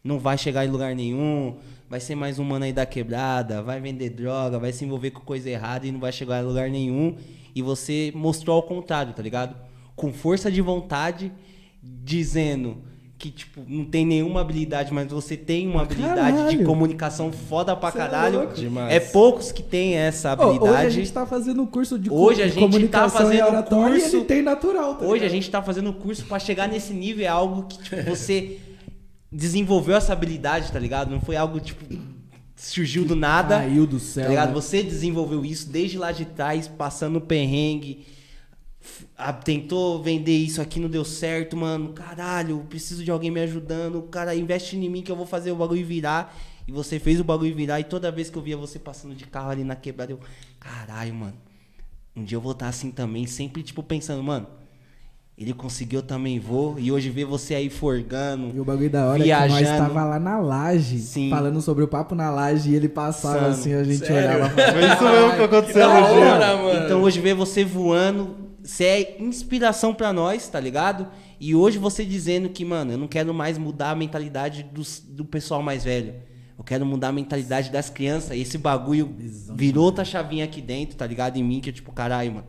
Não 0.03 0.19
vai 0.19 0.37
chegar 0.37 0.65
em 0.65 0.69
lugar 0.69 0.93
nenhum. 0.93 1.55
Vai 1.89 1.99
ser 1.99 2.15
mais 2.15 2.37
um 2.37 2.43
mano 2.43 2.65
aí 2.65 2.73
da 2.73 2.85
quebrada. 2.85 3.61
Vai 3.61 3.79
vender 3.79 4.09
droga, 4.09 4.59
vai 4.59 4.73
se 4.73 4.83
envolver 4.83 5.11
com 5.11 5.21
coisa 5.21 5.49
errada 5.49 5.87
e 5.87 5.91
não 5.91 5.99
vai 5.99 6.11
chegar 6.11 6.43
em 6.43 6.45
lugar 6.45 6.69
nenhum. 6.69 7.15
E 7.55 7.61
você 7.61 8.11
mostrou 8.13 8.55
ao 8.57 8.63
contrário, 8.63 9.13
tá 9.13 9.21
ligado? 9.23 9.55
Com 9.95 10.11
força 10.11 10.51
de 10.51 10.59
vontade, 10.59 11.31
dizendo 11.81 12.77
que, 13.17 13.29
tipo, 13.31 13.61
não 13.65 13.85
tem 13.85 14.05
nenhuma 14.05 14.41
habilidade, 14.41 14.91
mas 14.93 15.07
você 15.09 15.37
tem 15.37 15.65
uma 15.69 15.83
habilidade 15.83 16.35
de 16.35 16.43
Caralho. 16.43 16.65
comunicação 16.65 17.31
foda 17.31 17.73
pra 17.73 17.89
Cê 17.91 17.97
é 17.97 18.01
caralho. 18.01 18.47
Demais. 18.53 18.93
É 18.93 18.99
poucos 18.99 19.51
que 19.53 19.63
têm 19.63 19.93
essa 19.95 20.33
Ô, 20.33 20.33
hoje 20.33 20.43
a 20.43 20.49
habilidade. 20.57 20.89
gente 20.95 21.13
tá 21.13 21.25
fazendo 21.25 21.61
um 21.61 21.65
curso 21.65 21.97
de, 21.97 22.09
Hoje 22.11 22.41
a 22.41 22.47
de 22.47 22.51
gente 22.51 22.59
tá 22.59 22.65
comunicação 22.65 23.21
e 23.21 23.37
fazendo 23.37 23.47
oratória 23.47 23.99
curso- 24.01 24.15
e 24.15 24.19
ele 24.19 24.25
tem 24.25 24.41
natural, 24.41 24.95
tá 24.95 25.05
Hoje 25.05 25.23
a 25.23 25.29
gente 25.29 25.49
tá 25.49 25.61
fazendo 25.61 25.93
curso 25.93 26.25
pra 26.25 26.39
chegar 26.39 26.67
nesse 26.67 26.91
nível, 26.93 27.23
é 27.23 27.29
algo 27.29 27.63
que 27.63 27.77
tipo, 27.81 28.01
você 28.09 28.57
desenvolveu 29.33 29.95
essa 29.95 30.13
habilidade, 30.13 30.71
tá 30.71 30.79
ligado? 30.79 31.09
Não 31.09 31.19
foi 31.19 31.35
algo 31.35 31.59
tipo 31.59 31.83
surgiu 32.55 33.03
do 33.03 33.15
nada. 33.15 33.57
Caiu 33.57 33.85
do 33.85 33.99
céu. 33.99 34.23
Tá 34.23 34.29
ligado? 34.29 34.49
né? 34.49 34.53
Você 34.53 34.83
desenvolveu 34.83 35.43
isso 35.43 35.69
desde 35.69 35.97
lá 35.97 36.11
de 36.11 36.25
trás, 36.25 36.67
passando 36.67 37.19
perrengue. 37.19 38.05
Tentou 39.43 40.01
vender 40.01 40.35
isso 40.37 40.61
aqui, 40.61 40.79
não 40.79 40.89
deu 40.89 41.05
certo, 41.05 41.55
mano. 41.55 41.93
Caralho, 41.93 42.65
preciso 42.69 43.03
de 43.03 43.11
alguém 43.11 43.31
me 43.31 43.41
ajudando. 43.41 44.01
Cara, 44.03 44.35
investe 44.35 44.75
em 44.77 44.89
mim 44.89 45.01
que 45.01 45.11
eu 45.11 45.15
vou 45.15 45.25
fazer 45.25 45.51
o 45.51 45.55
bagulho 45.55 45.85
virar. 45.85 46.37
E 46.67 46.71
você 46.71 46.99
fez 46.99 47.19
o 47.19 47.23
bagulho 47.23 47.55
virar. 47.55 47.79
E 47.79 47.83
toda 47.83 48.11
vez 48.11 48.29
que 48.29 48.37
eu 48.37 48.41
via 48.41 48.55
você 48.55 48.79
passando 48.79 49.15
de 49.15 49.25
carro 49.25 49.49
ali 49.49 49.63
na 49.63 49.75
quebrada, 49.75 50.11
eu. 50.11 50.19
Caralho, 50.59 51.13
mano. 51.13 51.37
Um 52.15 52.23
dia 52.23 52.35
eu 52.37 52.41
vou 52.41 52.51
estar 52.51 52.67
assim 52.67 52.91
também. 52.91 53.25
Sempre, 53.25 53.63
tipo, 53.63 53.81
pensando, 53.81 54.21
mano. 54.23 54.47
Ele 55.35 55.51
conseguiu, 55.53 55.99
eu 55.99 56.03
também 56.05 56.39
vou. 56.39 56.77
E 56.77 56.91
hoje 56.91 57.09
ver 57.09 57.25
você 57.25 57.55
aí 57.55 57.67
forgando. 57.69 58.55
E 58.55 58.59
o 58.59 58.63
bagulho 58.63 58.89
da 58.89 59.05
hora 59.07 59.15
é 59.17 59.19
que 59.19 59.23
Viajando. 59.25 59.61
nós 59.61 59.77
tava 59.77 60.03
lá 60.05 60.19
na 60.19 60.39
laje, 60.39 60.99
Sim. 60.99 61.29
falando 61.31 61.59
sobre 61.59 61.83
o 61.83 61.87
papo 61.87 62.13
na 62.13 62.29
laje, 62.29 62.69
e 62.69 62.75
ele 62.75 62.87
passava 62.87 63.37
Insano. 63.37 63.51
assim, 63.53 63.73
a 63.73 63.83
gente 63.83 64.05
Sério? 64.05 64.35
olhava 64.37 64.49
Foi 64.49 64.85
isso 64.93 65.03
mesmo 65.03 65.35
que 65.35 65.41
aconteceu 65.43 65.87
da 65.87 66.01
no 66.01 66.07
dia. 66.07 66.25
hora, 66.35 66.57
mano. 66.57 66.85
Então 66.85 67.01
hoje 67.01 67.19
ver 67.19 67.33
você 67.33 67.65
voando, 67.65 68.35
você 68.63 68.83
é 68.83 69.17
inspiração 69.21 69.91
pra 69.93 70.13
nós, 70.13 70.47
tá 70.47 70.59
ligado? 70.59 71.07
E 71.39 71.55
hoje 71.55 71.79
você 71.79 72.05
dizendo 72.05 72.47
que, 72.49 72.63
mano, 72.63 72.91
eu 72.91 72.97
não 72.99 73.07
quero 73.07 73.33
mais 73.33 73.57
mudar 73.57 73.89
a 73.89 73.95
mentalidade 73.95 74.61
dos- 74.71 74.99
do, 75.05 75.25
pessoal 75.25 75.63
mais 75.63 75.83
velho. 75.83 76.13
Eu 76.55 76.63
quero 76.63 76.85
mudar 76.85 77.07
a 77.07 77.11
mentalidade 77.11 77.71
das 77.71 77.89
crianças. 77.89 78.37
E 78.37 78.41
esse 78.41 78.59
bagulho 78.59 79.13
virou 79.55 79.85
outra 79.85 80.05
chavinha 80.05 80.45
aqui 80.45 80.61
dentro, 80.61 80.95
tá 80.95 81.07
ligado? 81.07 81.37
Em 81.37 81.43
mim, 81.43 81.59
que 81.59 81.71
é 81.71 81.73
tipo, 81.73 81.91
caralho, 81.91 82.33
mano. 82.35 82.47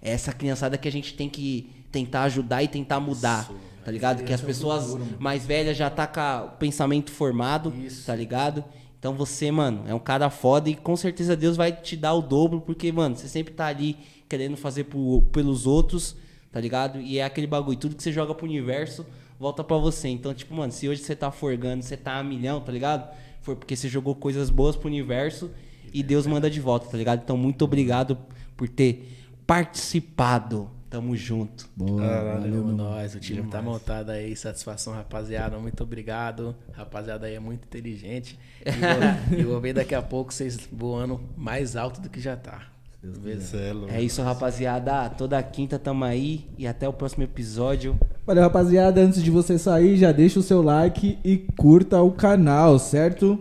É 0.00 0.12
essa 0.12 0.32
criançada 0.32 0.78
que 0.78 0.86
a 0.86 0.92
gente 0.92 1.14
tem 1.14 1.28
que 1.28 1.70
tentar 1.94 2.24
ajudar 2.24 2.62
e 2.62 2.68
tentar 2.68 2.98
mudar. 2.98 3.48
Tá 3.84 3.90
ligado? 3.90 4.24
Que 4.24 4.32
as 4.32 4.40
pessoas 4.40 4.96
mais 5.18 5.46
velhas 5.46 5.76
já 5.76 5.88
tá 5.88 6.06
com 6.06 6.46
o 6.46 6.50
pensamento 6.56 7.12
formado, 7.12 7.72
Isso. 7.84 8.06
tá 8.06 8.16
ligado? 8.16 8.64
Então 8.98 9.12
você, 9.14 9.50
mano, 9.50 9.84
é 9.86 9.94
um 9.94 9.98
cara 9.98 10.30
foda 10.30 10.70
e 10.70 10.74
com 10.74 10.96
certeza 10.96 11.36
Deus 11.36 11.56
vai 11.56 11.70
te 11.70 11.94
dar 11.94 12.14
o 12.14 12.22
dobro, 12.22 12.62
porque, 12.62 12.90
mano, 12.90 13.14
você 13.14 13.28
sempre 13.28 13.52
tá 13.52 13.66
ali 13.66 13.98
querendo 14.28 14.56
fazer 14.56 14.86
pelos 15.30 15.66
outros, 15.66 16.16
tá 16.50 16.58
ligado? 16.58 16.98
E 16.98 17.18
é 17.18 17.24
aquele 17.24 17.46
bagulho, 17.46 17.76
tudo 17.76 17.94
que 17.94 18.02
você 18.02 18.10
joga 18.10 18.34
pro 18.34 18.46
universo 18.46 19.04
volta 19.38 19.62
pra 19.62 19.76
você. 19.76 20.08
Então, 20.08 20.32
tipo, 20.32 20.54
mano, 20.54 20.72
se 20.72 20.88
hoje 20.88 21.02
você 21.02 21.14
tá 21.14 21.30
forgando, 21.30 21.82
você 21.84 21.96
tá 21.96 22.18
a 22.18 22.24
milhão, 22.24 22.60
tá 22.60 22.72
ligado? 22.72 23.14
Foi 23.42 23.54
porque 23.54 23.76
você 23.76 23.88
jogou 23.88 24.14
coisas 24.14 24.48
boas 24.48 24.74
pro 24.74 24.88
universo 24.88 25.50
e 25.92 26.02
Deus 26.02 26.26
manda 26.26 26.48
de 26.50 26.60
volta, 26.60 26.86
tá 26.86 26.96
ligado? 26.96 27.20
Então, 27.22 27.36
muito 27.36 27.62
obrigado 27.62 28.16
por 28.56 28.68
ter 28.68 29.14
participado. 29.46 30.70
Tamo 30.94 31.16
junto. 31.16 31.68
Boa, 31.74 32.00
valeu, 32.00 32.62
Valeu, 32.62 32.66
nós. 32.68 33.16
O 33.16 33.18
time 33.18 33.42
tá 33.50 33.60
montado 33.60 34.10
aí. 34.10 34.36
Satisfação, 34.36 34.92
rapaziada. 34.92 35.58
Muito 35.58 35.82
obrigado. 35.82 36.54
Rapaziada 36.70 37.26
aí 37.26 37.34
é 37.34 37.40
muito 37.40 37.64
inteligente. 37.64 38.38
E 38.64 39.42
vou, 39.42 39.54
vou 39.54 39.60
ver 39.60 39.72
daqui 39.72 39.92
a 39.92 40.00
pouco 40.00 40.32
vocês 40.32 40.56
voando 40.70 41.20
mais 41.36 41.74
alto 41.74 42.00
do 42.00 42.08
que 42.08 42.20
já 42.20 42.36
tá. 42.36 42.68
Beleza? 43.02 43.58
Cê 43.58 43.92
é. 43.92 43.96
É 43.96 44.02
isso, 44.02 44.22
rapaziada. 44.22 45.10
Toda 45.10 45.42
quinta 45.42 45.80
tamo 45.80 46.04
aí 46.04 46.46
e 46.56 46.64
até 46.64 46.88
o 46.88 46.92
próximo 46.92 47.24
episódio. 47.24 47.98
Valeu, 48.24 48.44
rapaziada. 48.44 49.00
Antes 49.00 49.20
de 49.20 49.32
você 49.32 49.58
sair, 49.58 49.96
já 49.96 50.12
deixa 50.12 50.38
o 50.38 50.44
seu 50.44 50.62
like 50.62 51.18
e 51.24 51.38
curta 51.56 52.00
o 52.02 52.12
canal, 52.12 52.78
certo? 52.78 53.36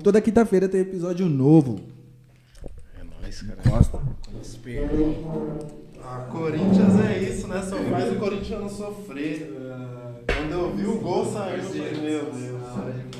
Toda 0.00 0.20
quinta-feira 0.20 0.68
tem 0.68 0.82
episódio 0.82 1.28
novo. 1.28 1.80
É 2.96 3.02
nóis, 3.02 3.42
cara. 3.42 3.68
Gosta? 3.68 4.00
Perdoe. 4.62 5.77
Ah, 6.10 6.26
Corinthians 6.30 6.98
é 7.04 7.18
isso, 7.18 7.46
né? 7.48 7.60
Só 7.60 7.76
faz 7.76 8.10
o 8.12 8.16
Corinthians 8.16 8.60
não 8.62 8.68
sofrer. 8.70 9.52
Quando 10.26 10.52
eu 10.52 10.74
vi 10.74 10.86
o 10.86 10.98
gol 11.00 11.26
saindo, 11.30 11.64
eu 11.64 11.68
falei, 11.68 12.00
meu 12.00 12.24
Deus. 12.32 13.17